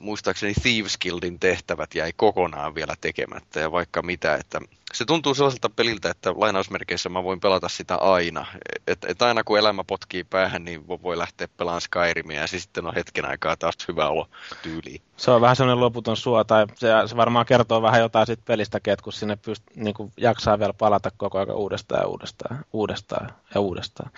muistaakseni 0.00 0.54
Thieves 0.62 0.98
Guildin 0.98 1.38
tehtävät 1.38 1.94
jäi 1.94 2.12
kokonaan 2.16 2.74
vielä 2.74 2.94
tekemättä 3.00 3.60
ja 3.60 3.72
vaikka 3.72 4.02
mitä, 4.02 4.34
että 4.34 4.60
se 4.94 5.04
tuntuu 5.04 5.34
sellaiselta 5.34 5.70
peliltä, 5.70 6.10
että 6.10 6.32
lainausmerkeissä 6.36 7.08
mä 7.08 7.24
voin 7.24 7.40
pelata 7.40 7.68
sitä 7.68 7.96
aina. 7.96 8.46
Että 8.86 9.06
et 9.10 9.22
aina 9.22 9.44
kun 9.44 9.58
elämä 9.58 9.84
potkii 9.84 10.24
päähän, 10.24 10.64
niin 10.64 10.88
voi 10.88 11.18
lähteä 11.18 11.48
pelaamaan 11.56 11.80
Skyrimia 11.80 12.40
ja 12.40 12.46
se 12.46 12.58
sitten 12.58 12.86
on 12.86 12.94
hetken 12.94 13.24
aikaa 13.24 13.56
taas 13.56 13.74
hyvä 13.88 14.08
olo 14.08 14.28
tyyliin. 14.62 15.02
Se 15.16 15.30
on 15.30 15.40
vähän 15.40 15.56
sellainen 15.56 15.80
loputon 15.80 16.16
suo, 16.16 16.44
tai 16.44 16.66
se, 16.74 16.88
se 17.06 17.16
varmaan 17.16 17.46
kertoo 17.46 17.82
vähän 17.82 18.00
jotain 18.00 18.26
siitä 18.26 18.42
pelistäkin, 18.46 18.92
että 18.92 19.04
kun 19.04 19.12
sinne 19.12 19.36
pyst, 19.36 19.62
niin 19.74 19.94
kuin 19.94 20.12
jaksaa 20.16 20.58
vielä 20.58 20.72
palata 20.72 21.10
koko 21.16 21.38
ajan 21.38 21.56
uudestaan 21.56 22.00
ja 22.00 22.06
uudestaan, 22.06 22.64
uudestaan 22.72 23.32
ja 23.54 23.60
uudestaan. 23.60 24.10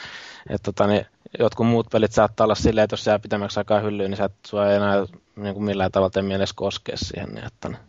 Et 0.51 0.62
tota, 0.62 0.86
niin, 0.86 1.07
jotkut 1.39 1.67
muut 1.67 1.86
pelit 1.93 2.12
saattaa 2.12 2.44
olla 2.44 2.55
silleen, 2.55 2.85
että 2.85 2.94
jos 2.94 3.07
jää 3.07 3.19
pitemmäksi 3.19 3.61
aikaa 3.61 3.81
hyllyyn, 3.81 4.11
niin 4.11 4.19
sä 4.19 4.25
et 4.25 4.33
sua 4.47 4.70
ei 4.70 4.77
enää 4.77 5.07
niin 5.36 5.55
kuin 5.55 5.65
millään 5.65 5.93
tavalla 5.93 6.11
tee 6.11 6.23
mielessä 6.23 6.55
koskea 6.57 6.97
siihen. 6.97 7.28
Niin, 7.28 7.47
että, 7.47 7.69
niin. 7.69 7.81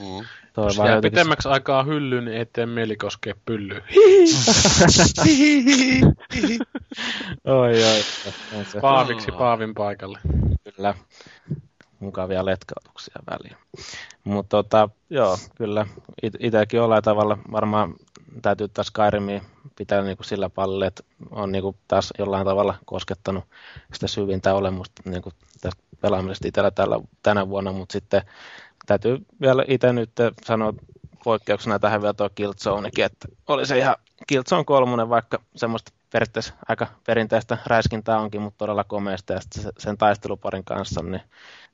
Mm. 0.00 0.26
Jos 0.56 0.76
jää 0.76 0.86
jotenkin... 0.86 1.10
pitemmäksi 1.10 1.48
aikaa 1.48 1.82
hyllyyn, 1.82 2.24
niin 2.24 2.40
ettei 2.40 2.66
mieli 2.66 2.96
koskea 2.96 3.34
pyllyyn. 3.44 3.82
oi, 7.44 7.84
oi. 7.84 8.00
Paaviksi 8.80 9.32
Paavin 9.32 9.74
paikalle. 9.74 10.18
Kyllä. 10.76 10.94
Mukavia 12.02 12.44
letkautuksia 12.44 13.14
väliin. 13.30 13.56
Mutta 14.24 14.48
tota, 14.48 14.88
joo, 15.10 15.38
kyllä. 15.54 15.86
It- 16.22 16.36
itsekin 16.40 16.78
jollain 16.78 17.02
tavalla 17.02 17.38
varmaan 17.52 17.94
täytyy 18.42 18.68
taas 18.68 18.86
Skyrimia 18.86 19.40
pitää 19.76 20.02
niinku 20.02 20.22
sillä 20.22 20.50
pallilla, 20.50 20.86
että 20.86 21.02
on 21.30 21.52
niinku 21.52 21.76
taas 21.88 22.12
jollain 22.18 22.46
tavalla 22.46 22.74
koskettanut 22.84 23.44
sitä 23.92 24.06
syvintä 24.06 24.54
olemusta 24.54 25.02
niinku 25.04 25.32
tästä 25.60 25.82
pelaamisesta 26.00 26.48
itsellä 26.48 26.70
tällä, 26.70 27.00
tänä 27.22 27.48
vuonna, 27.48 27.72
mutta 27.72 27.92
sitten 27.92 28.22
täytyy 28.86 29.18
vielä 29.40 29.64
itse 29.68 29.92
nyt 29.92 30.10
sanoa 30.44 30.74
poikkeuksena 31.24 31.78
tähän 31.78 32.02
vielä 32.02 32.14
tuo 32.14 32.30
Killzonekin, 32.34 33.04
että 33.04 33.28
oli 33.48 33.66
se 33.66 33.78
ihan 33.78 33.96
Killzone 34.26 34.64
kolmonen, 34.64 35.08
vaikka 35.08 35.42
semmoista 35.56 35.92
periaatteessa 36.12 36.54
aika 36.68 36.86
perinteistä 37.06 37.58
räiskintää 37.66 38.18
onkin, 38.18 38.42
mutta 38.42 38.58
todella 38.58 38.84
komeasta 38.84 39.32
ja 39.32 39.40
sen 39.78 39.98
taisteluparin 39.98 40.64
kanssa, 40.64 41.02
niin 41.02 41.22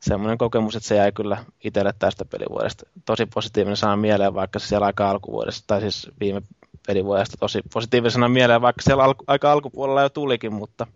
semmoinen 0.01 0.39
kokemus, 0.39 0.77
että 0.77 0.89
se 0.89 0.97
jäi 0.97 1.13
kyllä 1.13 1.45
itselle 1.65 1.95
tästä 1.99 2.25
pelivuodesta. 2.25 2.87
Tosi 3.05 3.27
positiivinen 3.27 3.77
sana 3.77 3.97
mieleen, 3.97 4.35
vaikka 4.35 4.59
siellä 4.59 4.87
aika 4.87 5.11
alkuvuodesta, 5.11 5.65
tai 5.67 5.81
siis 5.81 6.11
viime 6.21 6.43
pelivuodesta 6.87 7.37
tosi 7.41 7.61
positiivisena 7.73 8.29
mieleen, 8.29 8.63
vaikka 8.63 8.83
siellä 8.83 9.05
alku, 9.05 9.25
aika 9.27 9.53
alkupuolella 9.53 10.03
jo 10.03 10.09
tulikin, 10.09 10.53
mutta 10.53 10.87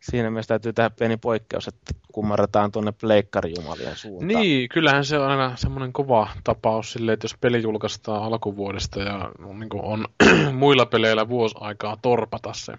siinä 0.00 0.30
mielessä 0.30 0.48
täytyy 0.48 0.72
tehdä 0.72 0.90
pieni 0.90 1.16
poikkeus, 1.16 1.68
että 1.68 1.94
kummarretaan 2.12 2.72
tuonne 2.72 2.92
pleikkarijumalien 2.92 3.96
suuntaan. 3.96 4.28
Niin, 4.28 4.68
kyllähän 4.68 5.04
se 5.04 5.18
on 5.18 5.30
aina 5.30 5.56
semmoinen 5.56 5.92
kova 5.92 6.28
tapaus 6.44 6.92
silleen, 6.92 7.14
että 7.14 7.24
jos 7.24 7.36
peli 7.40 7.62
julkaistaan 7.62 8.22
alkuvuodesta 8.22 9.00
ja 9.00 9.30
niin 9.54 9.68
on 9.72 10.04
muilla 10.60 10.86
peleillä 10.86 11.28
vuosi 11.28 11.54
aikaa 11.60 11.96
torpata 12.02 12.52
se. 12.52 12.72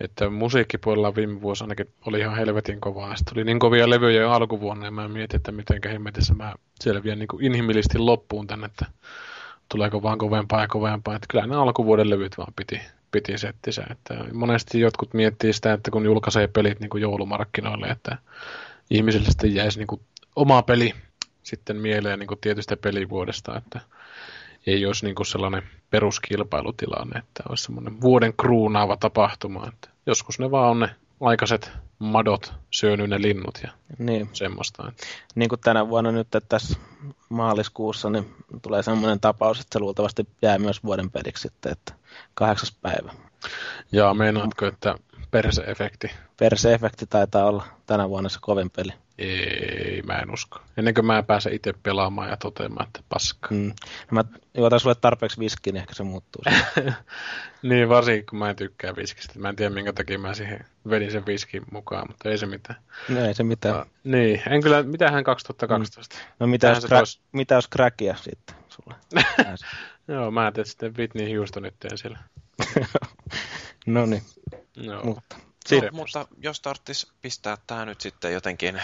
Että 0.00 0.30
musiikkipuolella 0.30 1.14
viime 1.14 1.40
vuosi 1.40 1.64
ainakin 1.64 1.86
oli 2.06 2.20
ihan 2.20 2.36
helvetin 2.36 2.80
kovaa. 2.80 3.16
Sitten 3.16 3.34
tuli 3.34 3.44
niin 3.44 3.58
kovia 3.58 3.90
levyjä 3.90 4.20
jo 4.20 4.30
alkuvuonna 4.30 4.84
ja 4.84 4.90
mä 4.90 5.08
mietin, 5.08 5.36
että 5.36 5.52
miten 5.52 5.80
hemmetissä 5.84 6.34
mä 6.34 6.54
selviän 6.80 7.18
niin 7.18 7.28
inhimillisesti 7.40 7.98
loppuun 7.98 8.46
tänne, 8.46 8.66
että 8.66 8.86
tuleeko 9.68 10.02
vaan 10.02 10.18
kovempaa 10.18 10.60
ja 10.60 10.68
kovempaa. 10.68 11.16
Että 11.16 11.26
kyllä 11.30 11.46
ne 11.46 11.56
alkuvuoden 11.56 12.10
levyt 12.10 12.38
vaan 12.38 12.52
piti, 12.56 12.80
piti 13.12 13.38
settissä. 13.38 13.82
Että 13.90 14.14
monesti 14.32 14.80
jotkut 14.80 15.14
miettii 15.14 15.52
sitä, 15.52 15.72
että 15.72 15.90
kun 15.90 16.04
julkaisee 16.04 16.48
pelit 16.48 16.80
niin 16.80 16.90
kuin 16.90 17.02
joulumarkkinoille, 17.02 17.86
että 17.86 18.18
ihmisille 18.90 19.26
sitten 19.28 19.54
jäisi 19.54 19.78
niin 19.78 19.86
kuin 19.86 20.00
oma 20.36 20.62
peli 20.62 20.94
sitten 21.42 21.76
mieleen 21.76 22.18
niin 22.18 22.28
kuin 22.28 22.40
tietystä 22.40 22.76
pelivuodesta, 22.76 23.56
että 23.56 23.80
ei 24.66 24.86
olisi 24.86 25.04
niin 25.04 25.14
kuin 25.14 25.26
sellainen 25.26 25.62
peruskilpailutilanne, 25.90 27.18
että 27.18 27.42
olisi 27.48 27.64
semmoinen 27.64 28.00
vuoden 28.00 28.34
kruunaava 28.36 28.96
tapahtuma. 28.96 29.68
Että 29.68 29.88
joskus 30.06 30.38
ne 30.38 30.50
vaan 30.50 30.70
on 30.70 30.80
ne 30.80 30.90
aikaiset 31.20 31.72
madot 32.02 32.52
syönyt 32.70 33.10
ne 33.10 33.22
linnut 33.22 33.58
ja 33.62 33.72
niin. 33.98 34.30
semmoista. 34.32 34.92
Niin 35.34 35.48
kuin 35.48 35.60
tänä 35.60 35.88
vuonna 35.88 36.12
nyt 36.12 36.34
että 36.34 36.40
tässä 36.48 36.78
maaliskuussa, 37.28 38.10
niin 38.10 38.34
tulee 38.62 38.82
semmoinen 38.82 39.20
tapaus, 39.20 39.60
että 39.60 39.72
se 39.72 39.78
luultavasti 39.78 40.26
jää 40.42 40.58
myös 40.58 40.84
vuoden 40.84 41.10
peliksi 41.10 41.42
sitten, 41.42 41.72
että 41.72 41.94
kahdeksas 42.34 42.76
päivä. 42.82 43.12
Ja 43.92 44.14
meinaatko, 44.14 44.66
että 44.66 44.94
perse-efekti? 45.30 46.10
Perse-efekti 46.36 47.06
taitaa 47.06 47.44
olla 47.44 47.64
tänä 47.86 48.08
vuonna 48.08 48.28
se 48.28 48.38
kovin 48.40 48.70
peli. 48.70 48.92
Ei, 49.18 50.02
mä 50.02 50.18
en 50.18 50.30
usko. 50.30 50.60
Ennen 50.76 50.94
kuin 50.94 51.06
mä 51.06 51.22
pääsen 51.22 51.52
itse 51.52 51.74
pelaamaan 51.82 52.28
ja 52.28 52.36
toteamaan, 52.36 52.86
että 52.86 53.00
paska. 53.08 53.48
Mm. 53.50 53.66
No 53.66 53.74
mä 54.10 54.24
juotan 54.54 54.80
sulle 54.80 54.94
tarpeeksi 54.94 55.40
viskiä, 55.40 55.72
niin 55.72 55.80
ehkä 55.80 55.94
se 55.94 56.02
muuttuu. 56.02 56.42
niin, 57.62 57.88
varsinkin 57.88 58.26
kun 58.26 58.38
mä 58.38 58.50
en 58.50 58.56
tykkää 58.56 58.96
viskistä. 58.96 59.38
Mä 59.38 59.48
en 59.48 59.56
tiedä, 59.56 59.74
minkä 59.74 59.92
takia 59.92 60.18
mä 60.18 60.34
siihen 60.34 60.64
vedin 60.90 61.12
sen 61.12 61.26
viskin 61.26 61.62
mukaan, 61.72 62.08
mutta 62.08 62.30
ei 62.30 62.38
se 62.38 62.46
mitään. 62.46 62.80
No 63.08 63.24
ei 63.24 63.34
se 63.34 63.42
mitään. 63.42 63.74
No, 63.74 63.86
niin, 64.04 64.42
en 64.50 64.62
kyllä, 64.62 64.82
mitähän 64.82 65.24
2012? 65.24 66.16
Mm. 66.16 66.22
No 66.40 66.46
mitä 66.46 66.68
jos, 66.68 66.84
cra- 66.84 67.20
mitä 67.32 67.54
jos 67.54 67.68
crackia 67.70 68.14
sitten 68.16 68.56
sulle? 68.68 68.94
Joo, 70.08 70.30
mä 70.30 70.52
teen 70.52 70.66
sitten 70.66 70.96
Whitney 70.96 71.36
Houstonin 71.36 71.72
siellä. 71.94 72.18
no 73.86 74.06
niin. 74.06 74.22
No. 74.76 75.00
Mutta 75.04 75.36
No, 75.70 75.88
mutta 75.92 76.26
jos 76.38 76.60
tarvitsisi 76.60 77.12
pistää 77.22 77.56
tämä 77.66 77.84
nyt 77.84 78.00
sitten 78.00 78.32
jotenkin 78.32 78.82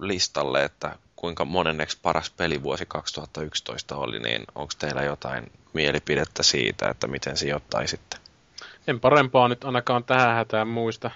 listalle, 0.00 0.64
että 0.64 0.96
kuinka 1.16 1.44
monenneksi 1.44 1.98
paras 2.02 2.30
pelivuosi 2.30 2.86
2011 2.86 3.96
oli, 3.96 4.20
niin 4.20 4.44
onko 4.54 4.72
teillä 4.78 5.02
jotain 5.02 5.52
mielipidettä 5.72 6.42
siitä, 6.42 6.88
että 6.88 7.06
miten 7.06 7.36
sijoittaisitte? 7.36 8.16
En 8.86 9.00
parempaa 9.00 9.48
nyt 9.48 9.64
ainakaan 9.64 10.04
tähän 10.04 10.34
hätään 10.34 10.68
muista. 10.68 11.10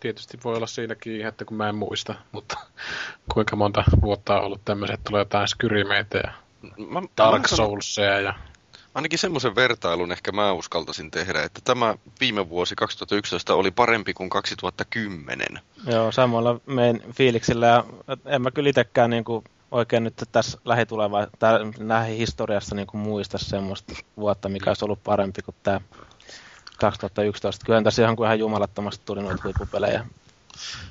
Tietysti 0.00 0.38
voi 0.44 0.56
olla 0.56 0.66
siinäkin 0.66 1.26
että 1.26 1.44
kun 1.44 1.56
mä 1.56 1.68
en 1.68 1.74
muista, 1.74 2.14
mutta 2.32 2.58
kuinka 3.34 3.56
monta 3.56 3.84
vuotta 4.02 4.38
on 4.38 4.44
ollut 4.44 4.64
tämmöiset, 4.64 5.00
tulee 5.04 5.20
jotain 5.20 5.48
Skyrimeitä 5.48 6.18
ja 6.18 6.32
mä, 6.90 7.02
Dark 7.16 7.48
Soulsia 7.48 8.20
ja 8.20 8.34
Ainakin 8.94 9.18
semmoisen 9.18 9.54
vertailun 9.54 10.12
ehkä 10.12 10.32
mä 10.32 10.52
uskaltaisin 10.52 11.10
tehdä, 11.10 11.42
että 11.42 11.60
tämä 11.64 11.94
viime 12.20 12.48
vuosi 12.48 12.74
2011 12.76 13.54
oli 13.54 13.70
parempi 13.70 14.14
kuin 14.14 14.30
2010. 14.30 15.46
Joo, 15.86 16.12
samalla 16.12 16.60
meidän 16.66 17.00
fiiliksillä 17.12 17.66
ja 17.66 17.84
en 18.26 18.42
mä 18.42 18.50
kyllä 18.50 18.68
itsekään 18.68 19.10
niin 19.10 19.24
kuin 19.24 19.44
oikein 19.70 20.04
nyt 20.04 20.14
tässä 20.32 20.58
lähituleva, 20.64 21.26
näihin 21.78 22.16
historiassa 22.16 22.74
niin 22.74 22.86
kuin 22.86 23.00
muista 23.00 23.38
semmoista 23.38 23.94
vuotta, 24.16 24.48
mikä 24.48 24.70
olisi 24.70 24.84
ollut 24.84 25.04
parempi 25.04 25.42
kuin 25.42 25.54
tämä 25.62 25.80
2011. 26.80 27.66
Kyllä 27.66 27.82
tässä 27.82 28.02
ihan 28.02 28.16
kuin 28.16 28.26
ihan 28.26 28.38
jumalattomasti 28.38 29.02
tuli 29.06 29.22
noita 29.22 29.42
huippupelejä. 29.44 30.06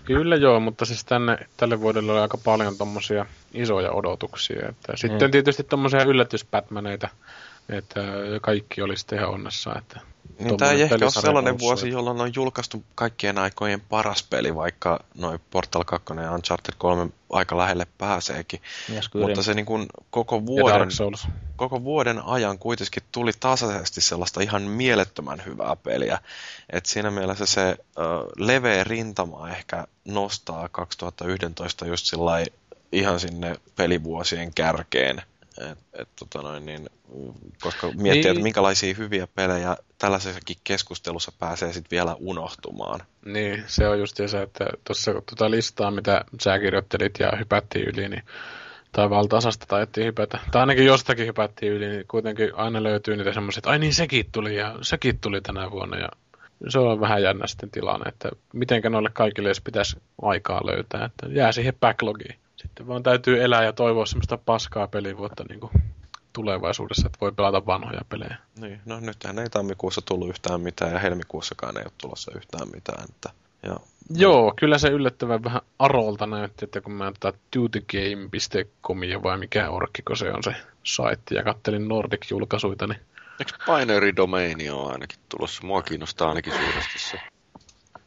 Kyllä 0.06 0.36
joo, 0.36 0.60
mutta 0.60 0.86
siis 0.86 1.06
tänne, 1.06 1.38
tälle 1.58 1.82
vuodelle 1.82 2.12
oli 2.12 2.20
aika 2.20 2.38
paljon 2.38 2.78
tommosia 2.78 3.26
isoja 3.54 3.92
odotuksia. 3.92 4.70
Että 4.70 4.98
sitten 4.98 5.28
mm. 5.28 5.32
tietysti 5.32 5.64
tommosia 5.64 6.04
yllätyspätmäneitä 6.04 7.10
että 7.70 8.02
kaikki 8.42 8.82
olisi 8.82 9.06
ihan 9.16 9.30
onnessa. 9.30 9.76
Että 9.78 10.00
niin 10.40 10.58
tämä 10.58 10.72
ei 10.72 10.82
ehkä 10.82 10.96
ole 11.02 11.12
sellainen 11.12 11.60
vuosi, 11.60 11.90
jolloin 11.90 12.22
on 12.22 12.32
julkaistu 12.36 12.84
kaikkien 12.96 13.38
aikojen 13.38 13.82
paras 13.82 14.24
peli, 14.24 14.56
vaikka 14.56 15.04
noin 15.16 15.40
Portal 15.52 15.84
2 15.84 16.14
ja 16.24 16.32
Uncharted 16.32 16.74
3 16.78 17.10
aika 17.30 17.58
lähelle 17.58 17.88
pääseekin. 17.98 18.62
Mutta 19.14 19.44
se 19.44 19.54
niin 19.54 19.66
kuin 19.66 19.86
koko, 20.10 20.46
vuoden, 20.46 20.90
koko 21.56 21.84
vuoden 21.84 22.22
ajan 22.26 22.60
kuitenkin 22.60 23.04
tuli 23.12 23.32
tasaisesti 23.40 24.02
sellaista 24.02 24.42
ihan 24.42 24.62
mielettömän 24.62 25.46
hyvää 25.46 25.76
peliä. 25.76 26.20
Et 26.70 26.86
siinä 26.86 27.12
mielessä 27.12 27.46
se 27.46 27.78
uh, 27.80 28.32
leveä 28.38 28.84
rintama 28.84 29.50
ehkä 29.50 29.88
nostaa 30.06 30.70
2011 30.70 31.86
just 31.86 32.06
ihan 32.92 33.20
sinne 33.20 33.56
pelivuosien 33.76 34.54
kärkeen. 34.54 35.22
Et, 35.60 35.80
et, 35.94 36.10
tota 36.20 36.42
noin, 36.42 36.66
niin, 36.66 36.90
koska 37.62 37.88
miettii, 37.88 38.12
niin. 38.12 38.28
että 38.28 38.44
minkälaisia 38.44 38.94
hyviä 38.94 39.28
pelejä 39.36 39.78
tällaisessakin 39.98 40.56
keskustelussa 40.64 41.32
pääsee 41.40 41.74
sitten 41.74 41.92
vielä 41.92 42.16
unohtumaan. 42.20 43.00
Niin, 43.26 43.64
se 43.68 43.88
on 43.88 44.00
just 44.00 44.18
se, 44.28 44.42
että 44.42 44.66
tuossa 44.84 45.12
tuota 45.12 45.52
listaa, 45.52 45.92
mitä 45.92 46.26
sä 46.42 46.60
kirjoittelit 46.60 47.14
ja 47.20 47.32
hypättiin 47.40 47.88
yli, 47.88 48.10
niin 48.10 48.24
tai 48.92 49.10
valtaosasta 49.10 49.66
taidettiin 49.66 50.08
hypätä. 50.08 50.40
Tai 50.52 50.60
ainakin 50.60 50.86
jostakin 50.86 51.28
hypättiin 51.28 51.72
yli, 51.72 51.90
niin 51.90 52.06
kuitenkin 52.08 52.56
aina 52.56 52.84
löytyy 52.84 53.16
niitä 53.16 53.34
semmoisia, 53.34 53.60
että 53.60 53.70
ai 53.70 53.80
niin 53.80 53.94
sekin 53.94 54.26
tuli 54.32 54.56
ja 54.56 54.76
sekin 54.82 55.20
tuli 55.20 55.42
tänä 55.42 55.72
vuonna. 55.72 55.98
Ja 55.98 56.10
se 56.68 56.80
on 56.80 57.00
vähän 57.00 57.24
jännä 57.24 57.48
sitten 57.48 57.72
tilanne, 57.72 58.10
että 58.10 58.30
mitenkä 58.54 58.90
noille 58.90 59.10
kaikille 59.14 59.50
jos 59.50 59.62
pitäisi 59.62 59.98
aikaa 60.22 60.62
löytää, 60.66 61.06
että 61.06 61.28
jää 61.30 61.52
siihen 61.52 61.74
backlogiin. 61.80 62.36
Sitten 62.62 62.88
vaan 62.88 63.04
täytyy 63.04 63.44
elää 63.44 63.64
ja 63.64 63.74
toivoa 63.74 64.06
semmoista 64.06 64.38
paskaa 64.38 64.88
pelivuotta 64.88 65.44
niin 65.50 65.60
kuin 65.60 65.72
tulevaisuudessa, 66.34 67.08
että 67.08 67.18
voi 67.22 67.32
pelata 67.32 67.66
vanhoja 67.66 68.02
pelejä. 68.10 68.38
Niin, 68.60 68.82
no 68.86 69.00
nythän 69.00 69.40
ei 69.40 69.50
tammikuussa 69.50 70.02
tullut 70.02 70.30
yhtään 70.30 70.62
mitään 70.62 70.92
ja 70.92 71.00
helmikuussakaan 71.00 71.78
ei 71.78 71.84
ole 71.84 71.92
tulossa 71.98 72.32
yhtään 72.36 72.68
mitään. 72.74 73.04
Että, 73.10 73.30
ja, 73.64 73.80
Joo, 74.16 74.46
no. 74.46 74.54
kyllä 74.56 74.78
se 74.78 74.88
yllättävän 74.88 75.44
vähän 75.44 75.62
arolta 75.80 76.26
näytti, 76.26 76.66
että 76.66 76.82
kun 76.82 76.94
mä 76.94 77.08
ottaa 77.08 77.34
dutyGame.comia 77.56 79.24
vai 79.24 79.38
mikä 79.38 79.70
orkkiko 79.70 80.16
se 80.16 80.32
on 80.32 80.44
se 80.44 80.56
saitti 80.84 81.36
ja 81.36 81.44
kattelin 81.44 81.88
Nordic-julkaisuita, 81.88 82.88
niin 82.88 83.00
Eikö 83.40 83.52
Binary 83.66 84.16
Domain 84.16 84.72
ole 84.74 84.92
ainakin 84.92 85.20
tulossa? 85.30 85.68
Mua 85.68 85.82
kiinnostaa 85.82 86.30
ainakin 86.30 86.54
suuresti 86.54 87.00
se. 87.00 87.20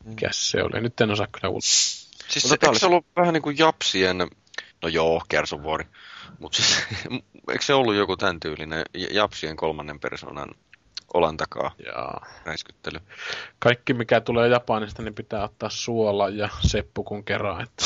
Mikäs 0.04 0.50
se 0.50 0.62
oli? 0.62 0.80
Nyt 0.80 1.00
en 1.00 1.10
osaa 1.10 1.26
kyllä 1.26 1.54
Siis 2.28 2.48
se, 2.48 2.56
eikö 2.62 2.78
se 2.78 2.86
ollut 2.86 3.06
vähän 3.16 3.34
niin 3.34 3.42
kuin 3.42 3.58
Japsien, 3.58 4.28
no 4.82 4.88
joo, 4.88 5.22
Kersovuori, 5.28 5.84
mutta 6.38 6.56
siis, 6.56 6.86
eikö 7.50 7.64
se 7.64 7.74
ollut 7.74 7.94
joku 7.94 8.16
tämän 8.16 8.40
tyylinen 8.40 8.84
Japsien 9.10 9.56
kolmannen 9.56 10.00
persoonan 10.00 10.48
olan 11.14 11.36
takaa 11.36 11.74
Jaa. 11.86 12.26
räiskyttely? 12.44 13.00
Kaikki 13.58 13.94
mikä 13.94 14.20
tulee 14.20 14.48
Japanista, 14.48 15.02
niin 15.02 15.14
pitää 15.14 15.44
ottaa 15.44 15.70
suola 15.70 16.28
ja 16.28 16.48
seppu 16.60 17.04
kun 17.04 17.24
kerran. 17.24 17.62
Että... 17.62 17.84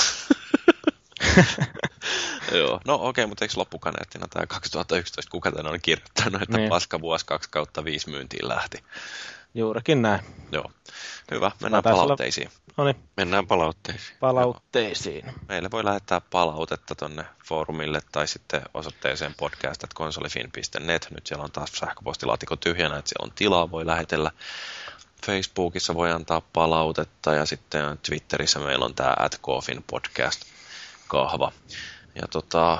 Joo, 2.58 2.80
no 2.86 2.94
okei, 2.94 3.08
okay, 3.08 3.26
mutta 3.26 3.44
eikö 3.44 3.54
loppukaneettina 3.56 4.28
tämä 4.28 4.46
2011, 4.46 5.30
kuka 5.30 5.52
tämän 5.52 5.72
on 5.72 5.80
kirjoittanut, 5.82 6.42
että 6.42 6.56
niin. 6.56 6.68
paska 6.68 7.00
vuosi 7.00 7.26
2 7.26 7.50
kautta 7.50 7.84
5 7.84 8.10
myyntiin 8.10 8.48
lähti? 8.48 8.78
Juurikin 9.56 10.02
näin. 10.02 10.20
Joo. 10.52 10.70
Hyvä, 11.30 11.50
mennään 11.62 11.82
palautteisiin. 11.82 12.48
Olla... 12.48 12.66
No 12.76 12.84
niin. 12.84 13.08
Mennään 13.16 13.46
palautteisiin. 13.46 14.16
Palautteisiin. 14.20 15.26
Joo. 15.26 15.34
Meille 15.48 15.70
voi 15.70 15.84
lähettää 15.84 16.20
palautetta 16.20 16.94
tonne 16.94 17.24
foorumille 17.44 18.00
tai 18.12 18.28
sitten 18.28 18.62
osoitteeseen 18.74 19.34
podcast.konsolifin.net. 19.34 21.08
Nyt 21.10 21.26
siellä 21.26 21.44
on 21.44 21.52
taas 21.52 21.72
sähköpostilaatikko 21.72 22.56
tyhjänä, 22.56 22.98
että 22.98 23.08
siellä 23.08 23.26
on 23.26 23.32
tilaa, 23.34 23.70
voi 23.70 23.86
lähetellä. 23.86 24.30
Facebookissa 25.26 25.94
voi 25.94 26.10
antaa 26.10 26.42
palautetta 26.52 27.34
ja 27.34 27.46
sitten 27.46 27.98
Twitterissä 27.98 28.58
meillä 28.58 28.84
on 28.84 28.94
tämä 28.94 29.16
podcast 29.90 30.40
kahva. 31.08 31.52
Ja 32.14 32.28
tota, 32.30 32.78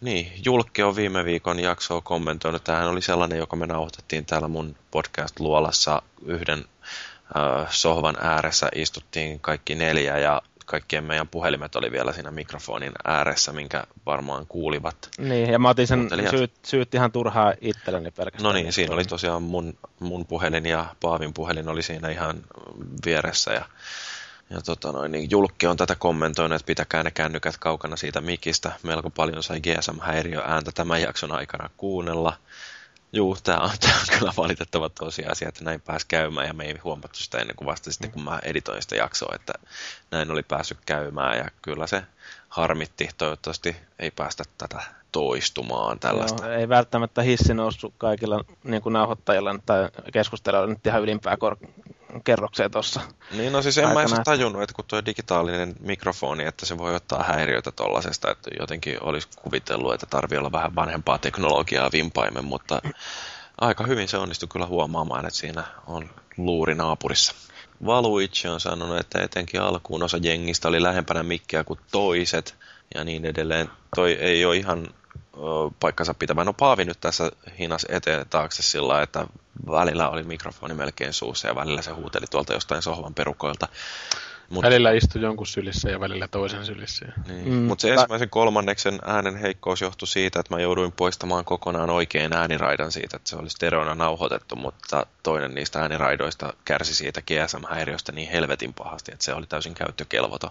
niin, 0.00 0.32
Julkki 0.44 0.82
on 0.82 0.96
viime 0.96 1.24
viikon 1.24 1.60
jaksoa 1.60 2.00
kommentoinut. 2.00 2.64
Tämähän 2.64 2.88
oli 2.88 3.02
sellainen, 3.02 3.38
joka 3.38 3.56
me 3.56 3.66
nauhoitettiin 3.66 4.26
täällä 4.26 4.48
mun 4.48 4.76
podcast-luolassa 4.90 6.02
yhden 6.26 6.64
äh, 7.36 7.66
sohvan 7.70 8.16
ääressä. 8.20 8.68
Istuttiin 8.74 9.40
kaikki 9.40 9.74
neljä 9.74 10.18
ja 10.18 10.42
kaikkien 10.68 11.04
meidän 11.04 11.28
puhelimet 11.28 11.76
oli 11.76 11.92
vielä 11.92 12.12
siinä 12.12 12.30
mikrofonin 12.30 12.92
ääressä, 13.04 13.52
minkä 13.52 13.84
varmaan 14.06 14.46
kuulivat. 14.46 15.08
Niin, 15.18 15.50
ja 15.50 15.58
mä 15.58 15.68
otin 15.68 15.86
sen 15.86 16.08
syyt, 16.30 16.52
syyt 16.62 16.94
ihan 16.94 17.12
turhaa 17.12 17.54
itselleni 17.60 18.10
pelkästään. 18.10 18.44
No 18.44 18.52
niin, 18.52 18.72
siinä 18.72 18.94
oli 18.94 19.04
tosiaan 19.04 19.42
mun, 19.42 19.78
mun 20.00 20.26
puhelin 20.26 20.66
ja 20.66 20.86
Paavin 21.00 21.34
puhelin 21.34 21.68
oli 21.68 21.82
siinä 21.82 22.08
ihan 22.08 22.44
vieressä 23.06 23.52
ja 23.52 23.64
ja 24.50 24.60
tota 24.60 24.92
noin, 24.92 25.12
niin 25.12 25.30
Julkki 25.30 25.66
on 25.66 25.76
tätä 25.76 25.94
kommentoinut, 25.94 26.56
että 26.56 26.66
pitäkää 26.66 27.02
ne 27.02 27.10
kännykät 27.10 27.56
kaukana 27.58 27.96
siitä 27.96 28.20
mikistä. 28.20 28.72
Melko 28.82 29.10
paljon 29.10 29.42
sai 29.42 29.60
GSM-häiriöääntä 29.60 30.72
tämän 30.74 31.02
jakson 31.02 31.32
aikana 31.32 31.70
kuunnella. 31.76 32.36
Juu, 33.12 33.36
tämä 33.42 33.58
on, 33.58 33.70
tämä 33.80 33.94
on 33.94 34.18
kyllä 34.18 34.32
valitettava 34.36 34.88
tosiasia, 34.88 35.48
että 35.48 35.64
näin 35.64 35.80
pääsi 35.80 36.06
käymään 36.08 36.46
ja 36.46 36.54
me 36.54 36.64
ei 36.64 36.78
huomattu 36.84 37.18
sitä 37.18 37.38
ennen 37.38 37.56
kuin 37.56 37.66
vasta 37.66 37.92
sitten, 37.92 38.10
kun 38.10 38.24
mä 38.24 38.38
editoin 38.42 38.82
sitä 38.82 38.96
jaksoa, 38.96 39.34
että 39.34 39.52
näin 40.10 40.30
oli 40.30 40.42
päässyt 40.42 40.78
käymään 40.86 41.38
ja 41.38 41.50
kyllä 41.62 41.86
se 41.86 42.02
harmitti. 42.48 43.08
Toivottavasti 43.18 43.76
ei 43.98 44.10
päästä 44.10 44.44
tätä 44.58 44.82
toistumaan 45.12 45.98
tällaista. 45.98 46.46
Joo, 46.46 46.54
ei 46.54 46.68
välttämättä 46.68 47.22
hissi 47.22 47.54
noussut 47.54 47.94
kaikilla 47.98 48.44
niin 48.64 48.82
kuin 48.82 48.92
nauhoittajilla 48.92 49.54
tai 49.66 49.88
keskustelijoilla 50.12 50.72
nyt 50.72 50.86
ihan 50.86 51.02
ylimpää 51.02 51.36
kor- 51.36 51.56
kerrokseen 52.24 52.70
tuossa. 52.70 53.00
Niin, 53.36 53.52
no 53.52 53.62
siis 53.62 53.78
en 53.78 53.88
mä 53.88 54.02
edes 54.02 54.20
tajunnut, 54.24 54.62
että 54.62 54.74
kun 54.74 54.84
tuo 54.88 55.04
digitaalinen 55.06 55.74
mikrofoni, 55.80 56.44
että 56.44 56.66
se 56.66 56.78
voi 56.78 56.94
ottaa 56.94 57.22
häiriöitä 57.22 57.72
tollasesta, 57.72 58.30
että 58.30 58.50
jotenkin 58.60 59.02
olisi 59.02 59.28
kuvitellut, 59.36 59.94
että 59.94 60.06
tarvii 60.06 60.38
olla 60.38 60.52
vähän 60.52 60.74
vanhempaa 60.74 61.18
teknologiaa 61.18 61.90
vimpaimen, 61.92 62.44
mutta 62.44 62.82
aika 63.60 63.84
hyvin 63.84 64.08
se 64.08 64.16
onnistui 64.16 64.48
kyllä 64.52 64.66
huomaamaan, 64.66 65.26
että 65.26 65.40
siinä 65.40 65.64
on 65.86 66.10
luuri 66.36 66.74
naapurissa. 66.74 67.34
Valuichi 67.86 68.48
on 68.48 68.60
sanonut, 68.60 68.98
että 68.98 69.22
etenkin 69.22 69.60
alkuun 69.60 70.02
osa 70.02 70.16
jengistä 70.16 70.68
oli 70.68 70.82
lähempänä 70.82 71.22
mikkiä 71.22 71.64
kuin 71.64 71.80
toiset 71.90 72.54
ja 72.94 73.04
niin 73.04 73.24
edelleen. 73.24 73.70
Toi 73.96 74.12
ei 74.12 74.44
ole 74.44 74.56
ihan 74.56 74.88
paikkansa 75.80 76.14
pitävä. 76.14 76.44
No 76.44 76.52
Paavi 76.52 76.84
nyt 76.84 77.00
tässä 77.00 77.32
hinas 77.58 77.86
eteen 77.88 78.26
taakse 78.28 78.62
sillä 78.62 79.02
että 79.02 79.26
välillä 79.70 80.08
oli 80.08 80.22
mikrofoni 80.22 80.74
melkein 80.74 81.12
suussa 81.12 81.48
ja 81.48 81.54
välillä 81.54 81.82
se 81.82 81.90
huuteli 81.90 82.26
tuolta 82.30 82.52
jostain 82.52 82.82
sohvan 82.82 83.14
perukoilta. 83.14 83.68
Mut, 84.50 84.64
välillä 84.64 84.90
istui 84.90 85.22
jonkun 85.22 85.46
sylissä 85.46 85.90
ja 85.90 86.00
välillä 86.00 86.28
toisen 86.28 86.66
sylissä. 86.66 87.06
Niin. 87.28 87.48
Mm, 87.48 87.54
Mutta 87.54 87.82
se 87.82 87.92
ensimmäisen 87.92 88.30
kolmanneksen 88.30 88.98
äänen 89.04 89.36
heikkous 89.36 89.80
johtui 89.80 90.08
siitä, 90.08 90.40
että 90.40 90.54
mä 90.54 90.60
jouduin 90.60 90.92
poistamaan 90.92 91.44
kokonaan 91.44 91.90
oikein 91.90 92.32
ääniraidan 92.32 92.92
siitä, 92.92 93.16
että 93.16 93.30
se 93.30 93.36
oli 93.36 93.50
stereona 93.50 93.94
nauhoitettu, 93.94 94.56
mutta 94.56 95.06
toinen 95.22 95.54
niistä 95.54 95.80
ääniraidoista 95.80 96.52
kärsi 96.64 96.94
siitä 96.94 97.22
GSM-häiriöstä 97.22 98.12
niin 98.12 98.30
helvetin 98.30 98.74
pahasti, 98.74 99.12
että 99.12 99.24
se 99.24 99.34
oli 99.34 99.46
täysin 99.46 99.74
käyttökelvoton. 99.74 100.50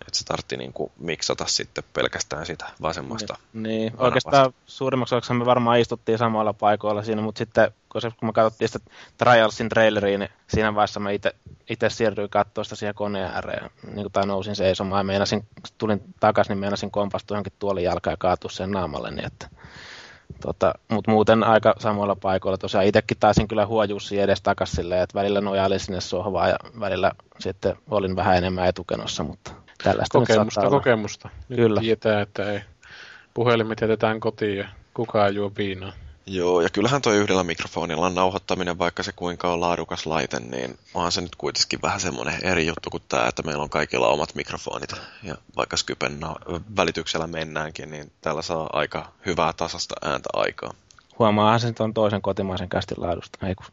Että 0.00 0.18
se 0.18 0.24
tartti 0.24 0.56
niinku 0.56 0.92
miksata 0.98 1.46
sitten 1.46 1.84
pelkästään 1.92 2.46
sitä 2.46 2.66
vasemmasta. 2.82 3.38
Niin, 3.52 3.62
niin. 3.62 3.92
oikeastaan 3.98 4.52
suurimmaksi 4.66 5.14
osaksi 5.14 5.34
me 5.34 5.44
varmaan 5.44 5.80
istuttiin 5.80 6.18
samalla 6.18 6.52
paikoilla 6.52 7.02
siinä, 7.02 7.22
mutta 7.22 7.38
sitten 7.38 7.72
kun, 7.92 8.00
se, 8.00 8.10
kun 8.10 8.28
me 8.28 8.32
katsottiin 8.32 8.68
sitä 8.68 8.90
Trialsin 9.18 9.68
traileriin, 9.68 10.20
niin 10.20 10.30
siinä 10.46 10.74
vaiheessa 10.74 11.00
mä 11.00 11.10
itse 11.70 11.90
siirryin 11.90 12.30
katsoa 12.30 12.64
sitä 12.64 12.76
siihen 12.76 12.94
koneen 12.94 13.30
ääreen, 13.34 13.70
niin 13.94 14.12
tai 14.12 14.26
nousin 14.26 14.56
seisomaan 14.56 15.00
ja 15.00 15.04
meinasin, 15.04 15.46
tulin 15.78 16.00
takaisin, 16.20 16.50
niin 16.50 16.58
meinasin 16.58 16.90
kompastua 16.90 17.34
johonkin 17.34 17.52
tuolin 17.58 17.84
jalkaan 17.84 18.12
ja 18.12 18.16
kaatua 18.16 18.50
sen 18.50 18.70
naamalle, 18.70 19.10
niin 19.10 19.26
että 19.26 19.48
Tota, 20.42 20.74
Mutta 20.90 21.10
muuten 21.10 21.44
aika 21.44 21.74
samoilla 21.78 22.16
paikoilla. 22.16 22.58
Tosiaan 22.58 22.86
itsekin 22.86 23.16
taisin 23.20 23.48
kyllä 23.48 23.66
huojussi 23.66 24.20
edes 24.20 24.42
takaisin 24.42 24.76
silleen, 24.76 25.02
että 25.02 25.18
välillä 25.18 25.40
nojailin 25.40 25.80
sinne 25.80 26.00
sohvaan 26.00 26.48
ja 26.48 26.56
välillä 26.80 27.12
sitten 27.38 27.76
olin 27.90 28.16
vähän 28.16 28.36
enemmän 28.36 28.68
etukenossa, 28.68 29.22
mutta 29.24 29.50
Tällaista 29.82 30.18
kokemusta, 30.18 30.70
kokemusta. 30.70 31.28
Nyt 31.48 31.58
Kyllä. 31.58 31.80
tietää, 31.80 32.20
että 32.20 32.52
ei 32.52 32.60
puhelimet 33.34 33.80
jätetään 33.80 34.20
kotiin 34.20 34.58
ja 34.58 34.68
kukaan 34.94 35.34
juo 35.34 35.52
viinaa. 35.56 35.92
Joo, 36.26 36.60
ja 36.60 36.68
kyllähän 36.70 37.02
tuo 37.02 37.12
yhdellä 37.12 37.44
mikrofonilla 37.44 38.10
nauhoittaminen, 38.10 38.78
vaikka 38.78 39.02
se 39.02 39.12
kuinka 39.12 39.52
on 39.52 39.60
laadukas 39.60 40.06
laite, 40.06 40.40
niin 40.40 40.78
onhan 40.94 41.12
se 41.12 41.20
nyt 41.20 41.36
kuitenkin 41.36 41.82
vähän 41.82 42.00
semmoinen 42.00 42.44
eri 42.44 42.66
juttu 42.66 42.90
kuin 42.90 43.02
tämä, 43.08 43.26
että 43.28 43.42
meillä 43.42 43.62
on 43.62 43.70
kaikilla 43.70 44.08
omat 44.08 44.34
mikrofonit. 44.34 44.90
Ja 45.22 45.34
vaikka 45.56 45.76
Skypen 45.76 46.20
välityksellä 46.76 47.26
mennäänkin, 47.26 47.90
niin 47.90 48.12
täällä 48.20 48.42
saa 48.42 48.70
aika 48.72 49.12
hyvää 49.26 49.52
tasasta 49.52 49.94
ääntä 50.02 50.28
aikaa. 50.32 50.74
Huomaahan 51.18 51.60
se 51.60 51.74
on 51.78 51.94
toisen 51.94 52.22
kotimaisen 52.22 52.68
kästin 52.68 53.00
laadusta, 53.00 53.46
ei 53.46 53.54
kun... 53.54 53.66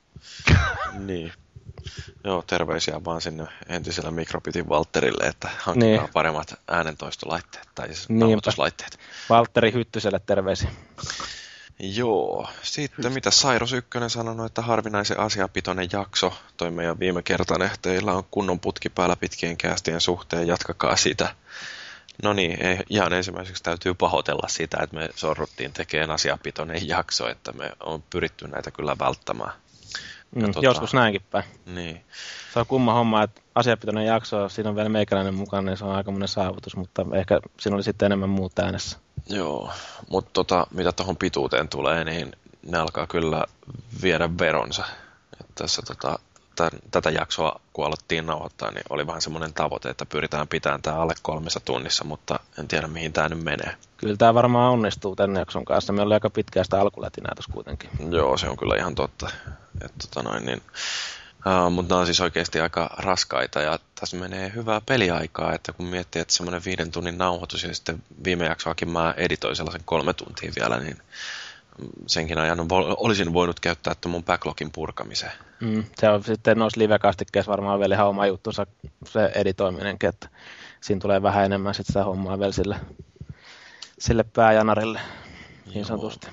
niin. 1.08 1.34
Joo, 2.24 2.43
terveisiä 2.48 3.03
vaan 3.06 3.22
sinne 3.22 3.48
entisellä 3.68 4.11
Mikrobitin 4.11 4.69
Valterille, 4.69 5.27
että 5.27 5.50
hankitaan 5.60 6.03
niin. 6.03 6.14
paremmat 6.14 6.53
äänentoistolaitteet 6.68 7.69
tai 7.76 7.88
siis 7.88 8.10
nauhoituslaitteet. 8.10 9.00
Valtteri 9.30 9.74
Hyttyselle 9.74 10.19
terveisiä. 10.26 10.69
Joo. 11.80 12.50
Sitten 12.64 13.14
mitä 13.14 13.32
Sairos 13.32 13.74
Ykkönen 13.74 14.10
sanonut, 14.10 14.45
että 14.45 14.61
harvinaisen 14.61 15.19
asiapitoinen 15.19 15.90
jakso. 15.92 16.34
Toi 16.58 16.72
meidän 16.72 17.00
viime 17.00 17.24
kertainen, 17.24 17.69
teillä 17.82 18.14
on 18.14 18.24
kunnon 18.32 18.60
putki 18.60 18.90
päällä 18.90 19.16
pitkien 19.16 19.58
käästien 19.58 20.01
suhteen, 20.01 20.48
jatkakaa 20.48 20.95
sitä. 20.95 21.35
No 22.24 22.34
niin, 22.34 22.66
ei, 22.66 22.80
ihan 22.90 23.14
ensimmäiseksi 23.14 23.64
täytyy 23.64 23.93
pahoitella 23.93 24.48
sitä, 24.48 24.77
että 24.84 24.95
me 24.95 25.10
sorruttiin 25.16 25.74
tekemään 25.74 26.11
asiapitoinen 26.11 26.88
jakso, 26.88 27.30
että 27.30 27.51
me 27.51 27.72
on 27.80 28.03
pyritty 28.10 28.48
näitä 28.48 28.72
kyllä 28.72 28.95
välttämään. 29.00 29.53
Mm, 30.35 30.51
tota, 30.51 30.66
joskus 30.66 30.93
näinkin 30.93 31.22
päin. 31.32 31.45
Niin. 31.66 32.06
Se 32.53 32.60
on 32.60 32.66
kumma 32.66 32.93
homma, 32.93 33.24
että 33.24 33.42
asiapitoinen 33.56 34.06
jakso, 34.06 34.50
siinä 34.50 34.69
on 34.69 34.76
vielä 34.76 34.90
meikäläinen 34.90 35.34
mukana, 35.34 35.61
niin 35.61 35.77
se 35.77 35.85
on 35.85 35.95
aika 35.95 36.11
monen 36.11 36.27
saavutus, 36.27 36.76
mutta 36.76 37.06
ehkä 37.14 37.40
siinä 37.60 37.76
oli 37.76 37.84
sitten 37.84 38.06
enemmän 38.06 38.30
muut 38.30 38.60
äänessä. 38.60 38.98
Joo, 39.30 39.72
mutta 40.10 40.30
tota, 40.34 40.68
mitä 40.72 40.92
tuohon 40.92 41.18
pituuteen 41.18 41.68
tulee, 41.68 42.03
niin 42.03 42.32
ne 42.68 42.77
alkaa 42.77 43.08
kyllä 43.08 43.45
viedä 44.01 44.30
veronsa. 44.40 44.85
Et 45.42 45.48
tässä 45.56 45.82
tota, 45.82 46.19
tämän, 46.56 46.72
tätä 46.92 47.10
jaksoa, 47.10 47.60
kun 47.74 47.85
alettiin 47.85 48.26
nauhoittaa, 48.26 48.72
niin 48.72 48.84
oli 48.90 49.08
vähän 49.08 49.22
semmoinen 49.22 49.53
tavoite, 49.53 49.90
että 49.90 50.06
pyritään 50.06 50.48
pitämään 50.48 50.82
tämä 50.82 50.98
alle 50.98 51.14
kolmessa 51.22 51.60
tunnissa, 51.60 52.03
mutta 52.03 52.40
en 52.60 52.68
tiedä 52.68 52.88
mihin 52.88 53.14
tämä 53.14 53.30
nyt 53.30 53.43
menee. 53.43 53.76
Kyllä 53.98 54.18
tämä 54.18 54.34
varmaan 54.34 54.72
onnistuu 54.72 55.16
tämän 55.16 55.35
jakson 55.35 55.66
kanssa. 55.66 55.93
Me 55.93 56.01
oli 56.01 56.14
aika 56.14 56.30
pitkään 56.30 56.66
sitä 56.66 56.82
alkulätinää 56.82 57.35
tuossa 57.35 57.53
kuitenkin. 57.53 57.90
Joo, 58.10 58.38
se 58.38 58.50
on 58.50 58.58
kyllä 58.58 58.76
ihan 58.76 58.95
totta. 58.95 59.30
Et, 59.85 59.91
tota 60.01 60.30
noin, 60.30 60.45
niin, 60.45 60.61
uh, 61.45 61.72
mutta 61.72 61.93
nämä 61.93 62.00
on 62.00 62.06
siis 62.06 62.22
oikeasti 62.22 62.59
aika 62.59 62.95
raskaita 62.98 63.61
ja 63.61 63.80
tässä 64.00 64.17
menee 64.17 64.51
hyvää 64.56 64.82
peliaikaa, 64.85 65.53
että 65.53 65.74
kun 65.74 65.85
miettii, 65.85 66.22
että 66.22 66.33
semmoinen 66.33 66.61
viiden 66.66 66.91
tunnin 66.91 67.17
nauhoitus 67.17 67.64
ja 67.64 67.75
sitten 67.75 68.03
viime 68.24 68.45
jaksoakin 68.45 68.90
mä 68.90 69.14
editoin 69.17 69.56
sellaisen 69.56 69.83
kolme 69.85 70.14
tuntia 70.14 70.51
vielä, 70.59 70.80
niin 70.80 70.98
senkin 72.08 72.38
ajan 72.38 72.67
olisin 72.98 73.33
voinut 73.33 73.59
käyttää 73.59 73.95
mun 74.08 74.24
backlogin 74.24 74.72
purkamiseen. 74.72 75.32
Mm, 75.59 75.83
se 75.98 76.09
on 76.09 76.24
sitten 76.24 76.58
noissa 76.58 76.82
live-kastikkeissa 76.82 77.51
varmaan 77.51 77.80
vielä 77.80 77.95
ihan 77.95 78.08
oma 78.08 78.25
juttunsa 78.25 78.67
se 79.06 79.32
editoiminenkin, 79.35 80.09
että 80.09 80.30
siinä 80.82 81.01
tulee 81.01 81.22
vähän 81.22 81.45
enemmän 81.45 81.74
sit 81.74 81.88
sitä 81.88 82.03
hommaa 82.03 82.40
vielä 82.40 82.51
sille, 82.51 82.80
sille 84.00 84.24
pääjanarille 84.24 85.01
niin 85.74 85.85
sanotusti. 85.85 86.27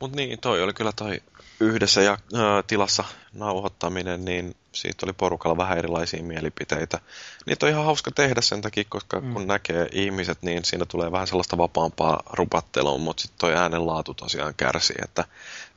Mutta 0.00 0.16
niin, 0.16 0.40
toi 0.40 0.62
oli 0.62 0.72
kyllä 0.72 0.92
toi 0.92 1.22
yhdessä 1.60 2.02
ja, 2.02 2.18
ää, 2.34 2.62
tilassa 2.62 3.04
nauhoittaminen, 3.32 4.24
niin 4.24 4.54
siitä 4.72 5.06
oli 5.06 5.12
porukalla 5.12 5.56
vähän 5.56 5.78
erilaisia 5.78 6.22
mielipiteitä. 6.22 7.00
Niitä 7.46 7.66
on 7.66 7.72
ihan 7.72 7.84
hauska 7.84 8.10
tehdä 8.10 8.40
sen 8.40 8.60
takia, 8.60 8.84
koska 8.88 9.20
mm. 9.20 9.32
kun 9.32 9.46
näkee 9.46 9.88
ihmiset, 9.92 10.42
niin 10.42 10.64
siinä 10.64 10.84
tulee 10.84 11.12
vähän 11.12 11.26
sellaista 11.26 11.58
vapaampaa 11.58 12.22
rupattelua, 12.32 12.98
mutta 12.98 13.22
sitten 13.22 13.38
toi 13.38 13.54
äänenlaatu 13.54 14.14
tosiaan 14.14 14.54
kärsii, 14.56 14.96
että 15.04 15.24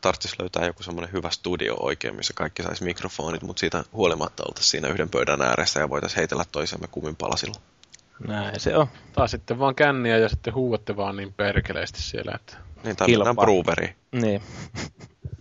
tarvitsisi 0.01 0.35
löytää 0.39 0.65
joku 0.65 0.83
semmoinen 0.83 1.13
hyvä 1.13 1.29
studio 1.29 1.75
oikein, 1.79 2.15
missä 2.15 2.33
kaikki 2.33 2.63
saisi 2.63 2.83
mikrofonit, 2.83 3.41
mutta 3.41 3.59
siitä 3.59 3.83
huolimatta 3.93 4.43
oltaisiin 4.43 4.71
siinä 4.71 4.87
yhden 4.87 5.09
pöydän 5.09 5.41
ääressä 5.41 5.79
ja 5.79 5.89
voitaisiin 5.89 6.17
heitellä 6.17 6.45
toisemme 6.51 6.87
kuminpalasilla. 6.87 7.59
Näin 8.27 8.59
se 8.59 8.77
on. 8.77 8.87
Tai 9.13 9.29
sitten 9.29 9.59
vaan 9.59 9.75
känniä 9.75 10.17
ja 10.17 10.29
sitten 10.29 10.53
huuatte 10.53 10.95
vaan 10.95 11.15
niin 11.15 11.33
perkeleesti 11.33 12.01
siellä, 12.01 12.31
että... 12.35 12.57
Niin, 12.83 12.95
tai 12.95 13.07
mennään. 13.25 13.35
Niin. 14.11 14.41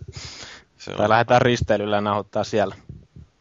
Se 0.91 0.97
tai 0.97 1.05
on... 1.05 1.09
lähdetään 1.09 1.41
risteilyllä 1.41 1.95
ja 1.95 2.01
nauhoittaa 2.01 2.43
siellä. 2.43 2.75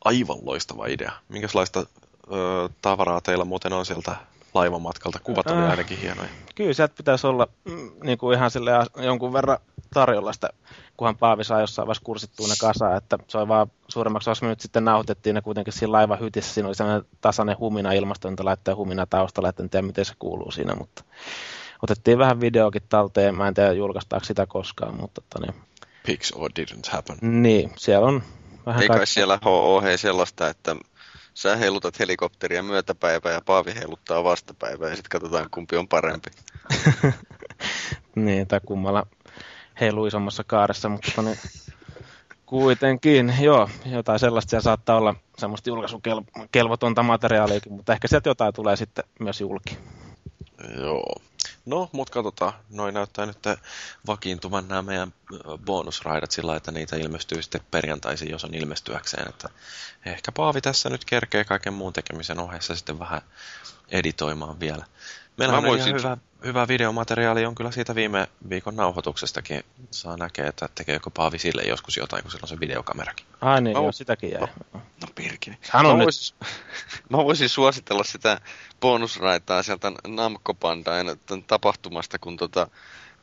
Aivan 0.04 0.38
loistava 0.42 0.86
idea. 0.86 1.12
Minkälaista 1.28 1.80
ö, 1.80 2.68
tavaraa 2.82 3.20
teillä 3.20 3.44
muuten 3.44 3.72
on 3.72 3.86
sieltä 3.86 4.16
laivamatkalta? 4.54 5.18
Kuvat 5.18 5.46
oli 5.46 5.62
äh, 5.62 5.70
ainakin 5.70 5.98
hienoja. 5.98 6.28
Kyllä 6.54 6.72
sieltä 6.72 6.94
pitäisi 6.96 7.26
olla 7.26 7.48
mm, 7.64 7.90
niin 8.02 8.18
kuin 8.18 8.36
ihan 8.36 8.50
sille 8.50 8.70
jonkun 8.96 9.32
verran 9.32 9.58
tarjolla 9.94 10.32
sitä, 10.32 10.48
kunhan 10.96 11.16
Paavi 11.16 11.44
saa 11.44 11.60
jossain 11.60 11.86
vaiheessa 11.86 12.04
kursittua 12.04 12.48
ne 12.48 12.54
kasaan, 12.60 12.96
että 12.96 13.18
se 13.28 13.38
on 13.38 13.48
vaan 13.48 13.70
suuremmaksi 13.88 14.30
osaksi 14.30 14.44
me 14.44 14.48
nyt 14.48 14.60
sitten 14.60 14.84
nauhoitettiin 14.84 15.34
ne 15.34 15.40
kuitenkin 15.40 15.72
siinä 15.72 15.92
laivan 15.92 16.20
hytissä, 16.20 16.54
siinä 16.54 16.66
oli 16.66 16.74
sellainen 16.74 17.08
tasainen 17.20 17.58
humina 17.58 17.92
ilmastointa 17.92 18.44
laittaa 18.44 18.74
humina 18.74 19.06
taustalla, 19.06 19.48
että 19.48 19.62
en 19.62 19.70
tiedä 19.70 19.86
miten 19.86 20.04
se 20.04 20.12
kuuluu 20.18 20.50
siinä, 20.50 20.74
mutta 20.74 21.04
otettiin 21.82 22.18
vähän 22.18 22.40
videokin 22.40 22.82
talteen, 22.88 23.34
mä 23.34 23.48
en 23.48 23.54
tiedä 23.54 23.72
julkaistaako 23.72 24.24
sitä 24.24 24.46
koskaan, 24.46 25.00
mutta 25.00 25.20
tota, 25.20 25.46
niin, 25.46 25.62
Pigs 26.06 26.32
or 26.32 26.50
didn't 26.60 26.90
happen. 26.90 27.42
Niin, 27.42 27.72
siellä 27.76 28.06
on 28.06 28.22
vähän 28.66 28.82
Ei 28.82 28.88
kai 28.88 29.06
siellä 29.06 29.38
ole 29.42 29.96
sellaista, 29.96 30.48
että 30.48 30.76
sä 31.34 31.56
heilutat 31.56 31.98
helikopteria 31.98 32.62
myötäpäivää 32.62 33.32
ja 33.32 33.40
Paavi 33.46 33.74
heiluttaa 33.74 34.24
vastapäivää 34.24 34.88
ja 34.88 34.96
sitten 34.96 35.20
katsotaan 35.20 35.50
kumpi 35.50 35.76
on 35.76 35.88
parempi. 35.88 36.30
niin, 38.14 38.46
tai 38.46 38.60
kummalla 38.66 39.06
heilu 39.80 40.06
isommassa 40.06 40.44
kaaressa, 40.44 40.88
mutta 40.88 41.22
niin, 41.22 41.38
kuitenkin, 42.46 43.34
joo, 43.40 43.68
jotain 43.86 44.18
sellaista 44.18 44.50
siellä 44.50 44.62
saattaa 44.62 44.96
olla 44.96 45.14
semmoista 45.38 45.70
julkaisukelvotonta 45.70 47.02
materiaaliakin, 47.02 47.72
mutta 47.72 47.92
ehkä 47.92 48.08
sieltä 48.08 48.30
jotain 48.30 48.54
tulee 48.54 48.76
sitten 48.76 49.04
myös 49.20 49.40
julki. 49.40 49.78
Joo. 50.78 51.20
No, 51.66 51.88
mutta 51.92 52.12
katsotaan. 52.12 52.52
Noin 52.70 52.94
näyttää 52.94 53.26
nyt 53.26 53.38
vakiintuvan 54.06 54.68
nämä 54.68 54.82
meidän 54.82 55.12
bonusraidat 55.64 56.30
sillä 56.30 56.56
että 56.56 56.72
niitä 56.72 56.96
ilmestyy 56.96 57.42
sitten 57.42 57.60
perjantaisin, 57.70 58.30
jos 58.30 58.44
on 58.44 58.54
ilmestyäkseen. 58.54 59.28
Että 59.28 59.48
ehkä 60.06 60.32
Paavi 60.32 60.60
tässä 60.60 60.90
nyt 60.90 61.04
kerkee 61.04 61.44
kaiken 61.44 61.74
muun 61.74 61.92
tekemisen 61.92 62.38
ohessa 62.38 62.76
sitten 62.76 62.98
vähän 62.98 63.22
editoimaan 63.88 64.60
vielä. 64.60 64.84
Meillä 65.36 65.58
on 65.58 65.64
voisin... 65.64 65.94
hyvä, 65.96 66.16
hyvä 66.44 66.68
videomateriaali 66.68 67.46
on 67.46 67.54
kyllä 67.54 67.70
siitä 67.70 67.94
viime 67.94 68.26
viikon 68.50 68.76
nauhoituksestakin. 68.76 69.64
Saa 69.90 70.16
näkeä, 70.16 70.48
että 70.48 70.68
tekeekö 70.74 71.10
Paavi 71.10 71.38
sille 71.38 71.62
joskus 71.62 71.96
jotain, 71.96 72.22
kun 72.22 72.30
sillä 72.30 72.44
on 72.44 72.48
se 72.48 72.60
videokamerakin. 72.60 73.26
Ai 73.40 73.60
niin, 73.60 73.76
mä 73.76 73.82
joo, 73.82 73.92
sitäkin 73.92 74.30
jäi. 74.30 74.40
No, 74.40 74.48
no 74.72 75.08
pirkini. 75.14 75.58
Mä, 75.74 75.82
nyt... 75.82 76.04
voisin, 76.04 76.36
mä 77.10 77.16
voisin 77.16 77.48
suositella 77.48 78.04
sitä 78.04 78.40
bonusraitaa 78.80 79.62
sieltä 79.62 79.92
Namco 80.06 80.54
Bandain 80.54 81.06
tapahtumasta, 81.46 82.18
kun 82.18 82.36
tota, 82.36 82.68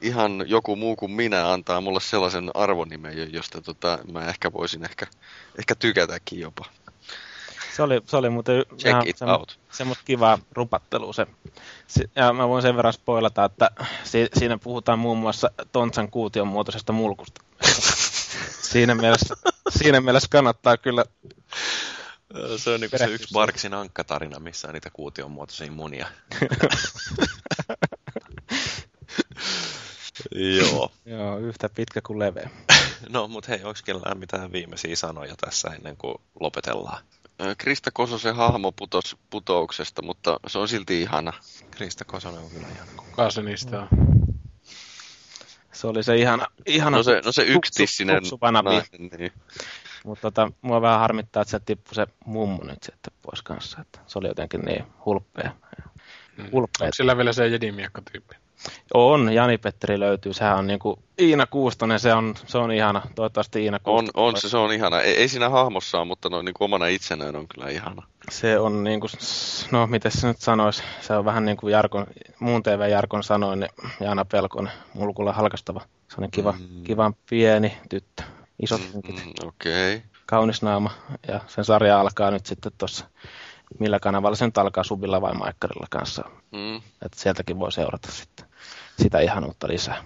ihan 0.01 0.43
joku 0.47 0.75
muu 0.75 0.95
kuin 0.95 1.11
minä 1.11 1.51
antaa 1.51 1.81
mulle 1.81 2.01
sellaisen 2.01 2.51
arvonimen, 2.53 3.33
josta 3.33 3.61
tota, 3.61 3.99
mä 4.11 4.29
ehkä 4.29 4.53
voisin 4.53 4.83
ehkä, 4.83 5.07
ehkä 5.59 5.75
tykätäkin 5.75 6.39
jopa. 6.39 6.65
Se 7.75 7.83
oli, 7.83 8.01
se 8.05 8.17
oli 8.17 8.29
muuten 8.29 8.65
Check 8.77 9.07
ihan 9.21 9.39
out. 9.39 9.59
semmoista 9.71 10.03
kivaa 10.05 10.39
rupattelu 10.51 11.13
se. 11.13 11.27
Ja 12.15 12.33
mä 12.33 12.47
voin 12.47 12.61
sen 12.61 12.75
verran 12.75 12.93
spoilata, 12.93 13.45
että 13.45 13.71
si, 14.03 14.27
siinä 14.33 14.57
puhutaan 14.57 14.99
muun 14.99 15.17
muassa 15.17 15.51
Tontsan 15.71 16.11
kuution 16.11 16.47
muotoisesta 16.47 16.93
mulkusta. 16.93 17.41
siinä, 18.71 18.95
mielessä, 18.95 19.35
siinä 19.69 20.01
mielessä 20.01 20.27
kannattaa 20.31 20.77
kyllä 20.77 21.05
se 22.57 22.69
on 22.69 22.79
niinku 22.79 22.97
se 22.97 23.05
yksi 23.05 23.33
Barksin 23.33 23.73
ankkatarina, 23.73 24.39
missä 24.39 24.67
on 24.67 24.73
niitä 24.73 24.89
kuution 24.89 25.31
muotoisia 25.31 25.71
munia. 25.71 26.07
Joo. 30.57 30.91
Joo, 31.05 31.37
yhtä 31.37 31.69
pitkä 31.69 32.01
kuin 32.01 32.19
leveä. 32.19 32.49
no, 33.09 33.27
mutta 33.27 33.51
hei, 33.51 33.63
onko 33.63 33.79
kellään 33.85 34.17
mitään 34.17 34.51
viimeisiä 34.51 34.95
sanoja 34.95 35.35
tässä 35.35 35.69
ennen 35.69 35.97
kuin 35.97 36.15
lopetellaan? 36.39 37.03
Krista 37.57 37.91
Kososen 37.93 38.35
hahmo 38.35 38.71
putos 38.71 39.17
putouksesta, 39.29 40.01
mutta 40.01 40.39
se 40.47 40.59
on 40.59 40.67
silti 40.67 41.01
ihana. 41.01 41.33
Krista 41.71 42.05
Kosonen 42.05 42.43
on 42.43 42.49
kyllä 42.49 42.67
ihana. 42.75 42.91
Kuka 42.95 43.29
se 43.29 43.41
niistä 43.41 43.79
on? 43.79 43.87
Se 45.71 45.87
oli 45.87 46.03
se 46.03 46.15
ihana, 46.15 46.47
ihana 46.65 46.97
no 46.97 47.03
se, 47.03 47.21
no 47.25 47.31
se 47.31 47.43
yksitissinen 47.43 48.21
nainen. 48.51 48.83
Niin. 49.17 49.31
Mutta 50.05 50.21
tota, 50.21 50.51
mua 50.61 50.81
vähän 50.81 50.99
harmittaa, 50.99 51.41
että 51.41 51.51
se 51.51 51.59
tippui 51.59 51.95
se 51.95 52.07
mummu 52.25 52.63
nyt 52.63 52.83
sitten 52.83 53.13
pois 53.21 53.41
kanssa. 53.41 53.81
Että 53.81 53.99
se 54.07 54.19
oli 54.19 54.27
jotenkin 54.27 54.61
niin 54.61 54.85
hulppea. 55.05 55.51
Mm. 56.37 56.49
hulppea. 56.51 56.85
Onko 56.85 56.93
sillä 56.93 57.17
vielä 57.17 57.33
se 57.33 57.47
jedimiekko-tyyppi? 57.47 58.35
On, 58.93 59.33
Jani-Petteri 59.33 59.99
löytyy. 59.99 60.33
Sehän 60.33 60.57
on 60.57 60.67
niinku 60.67 60.99
Iina 61.19 61.45
Kuustonen, 61.45 61.99
se 61.99 62.13
on, 62.13 62.35
se 62.45 62.57
on 62.57 62.71
ihana. 62.71 63.01
Toivottavasti 63.15 63.63
Iina 63.63 63.79
Kuustonen. 63.79 64.11
On, 64.15 64.33
on 64.33 64.41
se, 64.41 64.49
se 64.49 64.57
on 64.57 64.73
ihana. 64.73 65.01
Ei, 65.01 65.15
ei 65.15 65.27
siinä 65.27 65.49
hahmossa 65.49 65.97
ole, 65.97 66.07
mutta 66.07 66.29
no, 66.29 66.41
niinku 66.41 66.63
omana 66.63 66.87
itsenään 66.87 67.35
on 67.35 67.47
kyllä 67.47 67.69
ihana. 67.69 68.07
Se 68.31 68.59
on 68.59 68.83
niinku, 68.83 69.07
no 69.71 69.87
miten 69.87 70.11
se 70.11 70.27
nyt 70.27 70.41
sanoisi, 70.41 70.83
se 71.01 71.13
on 71.13 71.25
vähän 71.25 71.45
niin 71.45 71.57
kuin 71.57 71.71
Jarkon, 71.71 72.07
muun 72.39 72.63
TV-Jarkon 72.63 73.23
sanoin, 73.23 73.59
niin 73.59 73.71
Jaana 73.99 74.25
Pelkon 74.25 74.69
mulkulla 74.93 75.33
halkastava. 75.33 75.81
Se 76.15 76.21
on 76.21 76.31
kiva, 76.31 76.51
mm. 76.51 76.83
kivan 76.83 77.15
pieni 77.29 77.77
tyttö. 77.89 78.23
Isot 78.61 78.81
mm, 78.93 78.99
Okei. 79.47 79.95
Okay. 79.95 80.09
Kaunis 80.25 80.61
naama. 80.61 80.89
Ja 81.27 81.39
sen 81.47 81.65
sarja 81.65 81.99
alkaa 81.99 82.31
nyt 82.31 82.45
sitten 82.45 82.71
tuossa 82.77 83.05
millä 83.79 83.99
kanavalla 83.99 84.35
sen 84.35 84.51
alkaa 84.55 84.83
subilla 84.83 85.21
vai 85.21 85.33
maikkarilla 85.33 85.87
kanssa. 85.89 86.23
Mm. 86.51 86.75
Että 86.75 87.19
sieltäkin 87.19 87.59
voi 87.59 87.71
seurata 87.71 88.11
sitten 88.11 88.45
sitä 88.99 89.19
ihanuutta 89.19 89.67
lisää. 89.67 90.03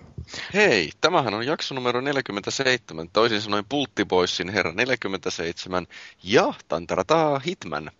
Hei, 0.53 0.91
tämähän 1.01 1.33
on 1.33 1.45
jakso 1.45 1.75
numero 1.75 2.01
47, 2.01 3.09
toisin 3.13 3.41
sanoen 3.41 3.65
Pulttiboissin 3.69 4.49
herra 4.49 4.71
47 4.71 5.87
ja 6.23 6.53
Tantarataa 6.67 7.39
Hitman. 7.39 7.91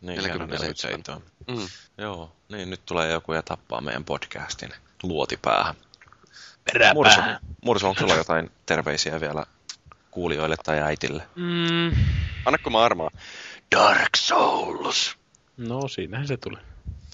Niin, 0.00 0.22
47. 0.22 1.22
Mm. 1.48 1.68
Joo, 1.98 2.32
niin 2.48 2.70
nyt 2.70 2.80
tulee 2.86 3.12
joku 3.12 3.32
ja 3.32 3.42
tappaa 3.42 3.80
meidän 3.80 4.04
podcastin 4.04 4.70
luotipäähän. 5.02 5.74
Mursu, 6.94 7.20
Mursu, 7.64 7.86
onko 7.86 8.00
sulla 8.00 8.14
jotain 8.14 8.50
terveisiä 8.66 9.20
vielä 9.20 9.44
kuulijoille 10.10 10.56
tai 10.64 10.80
äitille? 10.80 11.22
Mm. 11.34 11.92
Annakko 12.44 12.70
mä 12.70 12.80
armaa? 12.80 13.10
Dark 13.76 14.16
Souls. 14.16 15.16
No, 15.56 15.88
siinähän 15.88 16.28
se 16.28 16.36
tuli. 16.36 16.58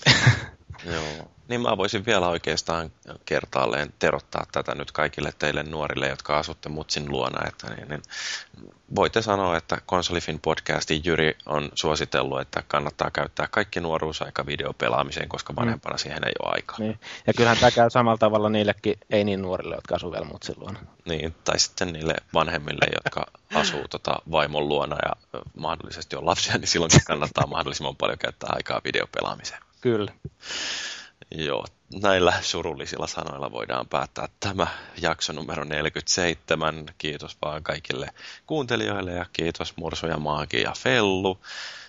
Joo. 0.84 1.30
Niin 1.48 1.60
mä 1.60 1.76
voisin 1.76 2.06
vielä 2.06 2.28
oikeastaan 2.28 2.92
kertaalleen 3.24 3.94
terottaa 3.98 4.46
tätä 4.52 4.74
nyt 4.74 4.92
kaikille 4.92 5.32
teille 5.38 5.62
nuorille, 5.62 6.08
jotka 6.08 6.38
asutte 6.38 6.68
mutsin 6.68 7.10
luona. 7.10 7.48
Että 7.48 7.74
niin, 7.74 7.88
niin 7.88 8.02
voitte 8.94 9.22
sanoa, 9.22 9.56
että 9.56 9.78
Konsolifin 9.86 10.40
podcastin 10.40 11.02
Jyri 11.04 11.36
on 11.46 11.68
suositellut, 11.74 12.40
että 12.40 12.62
kannattaa 12.68 13.10
käyttää 13.10 13.48
kaikki 13.50 13.80
nuoruusaika 13.80 14.46
videopelaamiseen, 14.46 15.28
koska 15.28 15.52
mm. 15.52 15.56
vanhempana 15.56 15.94
mm. 15.94 15.98
siihen 15.98 16.24
ei 16.24 16.32
ole 16.42 16.52
aikaa. 16.54 16.76
Niin. 16.78 17.00
Ja 17.26 17.32
kyllähän 17.32 17.58
tämä 17.58 17.70
käy 17.70 17.90
samalla 17.90 18.18
tavalla 18.18 18.48
niillekin, 18.48 18.98
ei 19.10 19.24
niin 19.24 19.42
nuorille, 19.42 19.74
jotka 19.74 19.94
asuu 19.94 20.12
vielä 20.12 20.24
mutsin 20.24 20.54
luona. 20.58 20.80
Niin, 21.04 21.34
tai 21.44 21.58
sitten 21.58 21.92
niille 21.92 22.14
vanhemmille, 22.34 22.86
jotka 22.94 23.26
asuu 23.54 23.88
tota 23.88 24.16
vaimon 24.30 24.68
luona 24.68 24.96
ja 25.04 25.40
mahdollisesti 25.56 26.16
on 26.16 26.26
lapsia, 26.26 26.58
niin 26.58 26.68
silloin 26.68 26.90
kannattaa 27.06 27.46
mahdollisimman 27.46 27.96
paljon 27.96 28.18
käyttää 28.18 28.50
aikaa 28.52 28.80
videopelaamiseen. 28.84 29.65
Kyllä. 29.86 30.12
Joo, 31.30 31.64
näillä 32.02 32.34
surullisilla 32.40 33.06
sanoilla 33.06 33.52
voidaan 33.52 33.88
päättää 33.88 34.28
tämä 34.40 34.66
jakso 35.02 35.32
numero 35.32 35.64
47. 35.64 36.86
Kiitos 36.98 37.36
vaan 37.42 37.62
kaikille 37.62 38.10
kuuntelijoille 38.46 39.12
ja 39.12 39.26
kiitos 39.32 39.76
Mursu 39.76 40.06
ja 40.06 40.18
Maagi 40.18 40.60
ja 40.62 40.72
Fellu. 40.78 41.38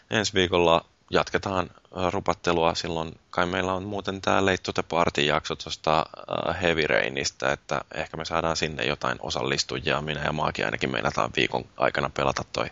Ensi 0.09 0.33
viikolla 0.33 0.85
jatketaan 1.09 1.69
rupattelua. 2.11 2.75
Silloin 2.75 3.19
kai 3.29 3.45
meillä 3.45 3.73
on 3.73 3.83
muuten 3.83 4.21
tämä 4.21 4.45
Late 4.45 4.57
to 4.73 4.83
Party 4.83 5.21
jakso 5.21 5.55
tuosta 5.55 6.05
Heavy 6.61 6.87
Rainista, 6.87 7.51
että 7.51 7.81
ehkä 7.93 8.17
me 8.17 8.25
saadaan 8.25 8.57
sinne 8.57 8.85
jotain 8.85 9.17
osallistujia. 9.19 10.01
Minä 10.01 10.23
ja 10.23 10.31
Maagi 10.31 10.63
ainakin 10.63 10.91
meinataan 10.91 11.31
viikon 11.35 11.65
aikana 11.77 12.09
pelata 12.09 12.43
toi 12.53 12.67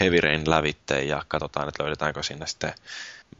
Heavy 0.00 0.20
Rain 0.20 0.50
lävitteen 0.50 1.08
ja 1.08 1.22
katsotaan, 1.28 1.68
että 1.68 1.82
löydetäänkö 1.82 2.22
sinne 2.22 2.46
sitten 2.46 2.72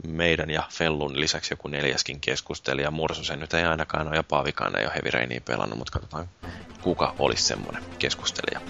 meidän 0.07 0.49
ja 0.49 0.63
Fellun 0.69 1.19
lisäksi 1.19 1.53
joku 1.53 1.67
neljäskin 1.67 2.19
keskustelija. 2.19 2.91
Mursusen 2.91 3.39
nyt 3.39 3.53
ei 3.53 3.63
ainakaan 3.63 4.07
ole 4.07 4.15
ja 4.15 4.23
Paavikaan 4.23 4.77
ei 4.77 4.85
ole 4.85 4.93
Heavy 4.93 5.09
Rainia 5.11 5.41
pelannut, 5.41 5.77
mutta 5.77 5.91
katsotaan 5.91 6.29
kuka 6.81 7.15
olisi 7.19 7.43
semmoinen 7.43 7.83
keskustelija. 7.99 8.61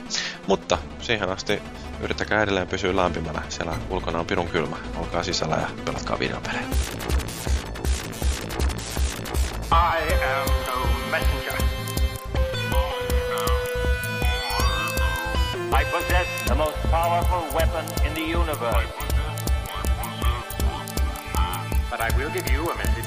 Mutta 0.48 0.78
siihen 1.02 1.30
asti 1.30 1.62
yrittäkää 2.02 2.44
edelleen 2.44 2.68
pysyä 2.68 2.96
lämpimänä. 2.96 3.42
Siellä 3.50 3.76
ulkona 3.90 4.20
on 4.20 4.26
pirun 4.26 4.50
kylmä. 4.50 4.78
Olkaa 4.96 5.24
sisällä 5.24 5.56
ja 5.56 5.68
pelatkaa 5.86 6.20
videopelejä. 6.20 6.68
I 9.72 10.14
am 10.14 11.12
messenger. 11.12 11.62
I 15.82 15.86
possess 15.92 16.30
the 16.46 16.56
most 16.56 16.78
powerful 16.92 17.42
weapon 17.54 17.86
in 18.06 18.14
the 18.14 18.36
universe. 18.36 19.15
But 21.98 22.12
I 22.12 22.18
will 22.18 22.30
give 22.30 22.52
you 22.52 22.70
a 22.70 22.76
message. 22.76 23.06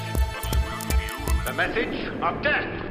The 1.44 1.52
message 1.52 2.08
of 2.23 2.42
death! 2.42 2.88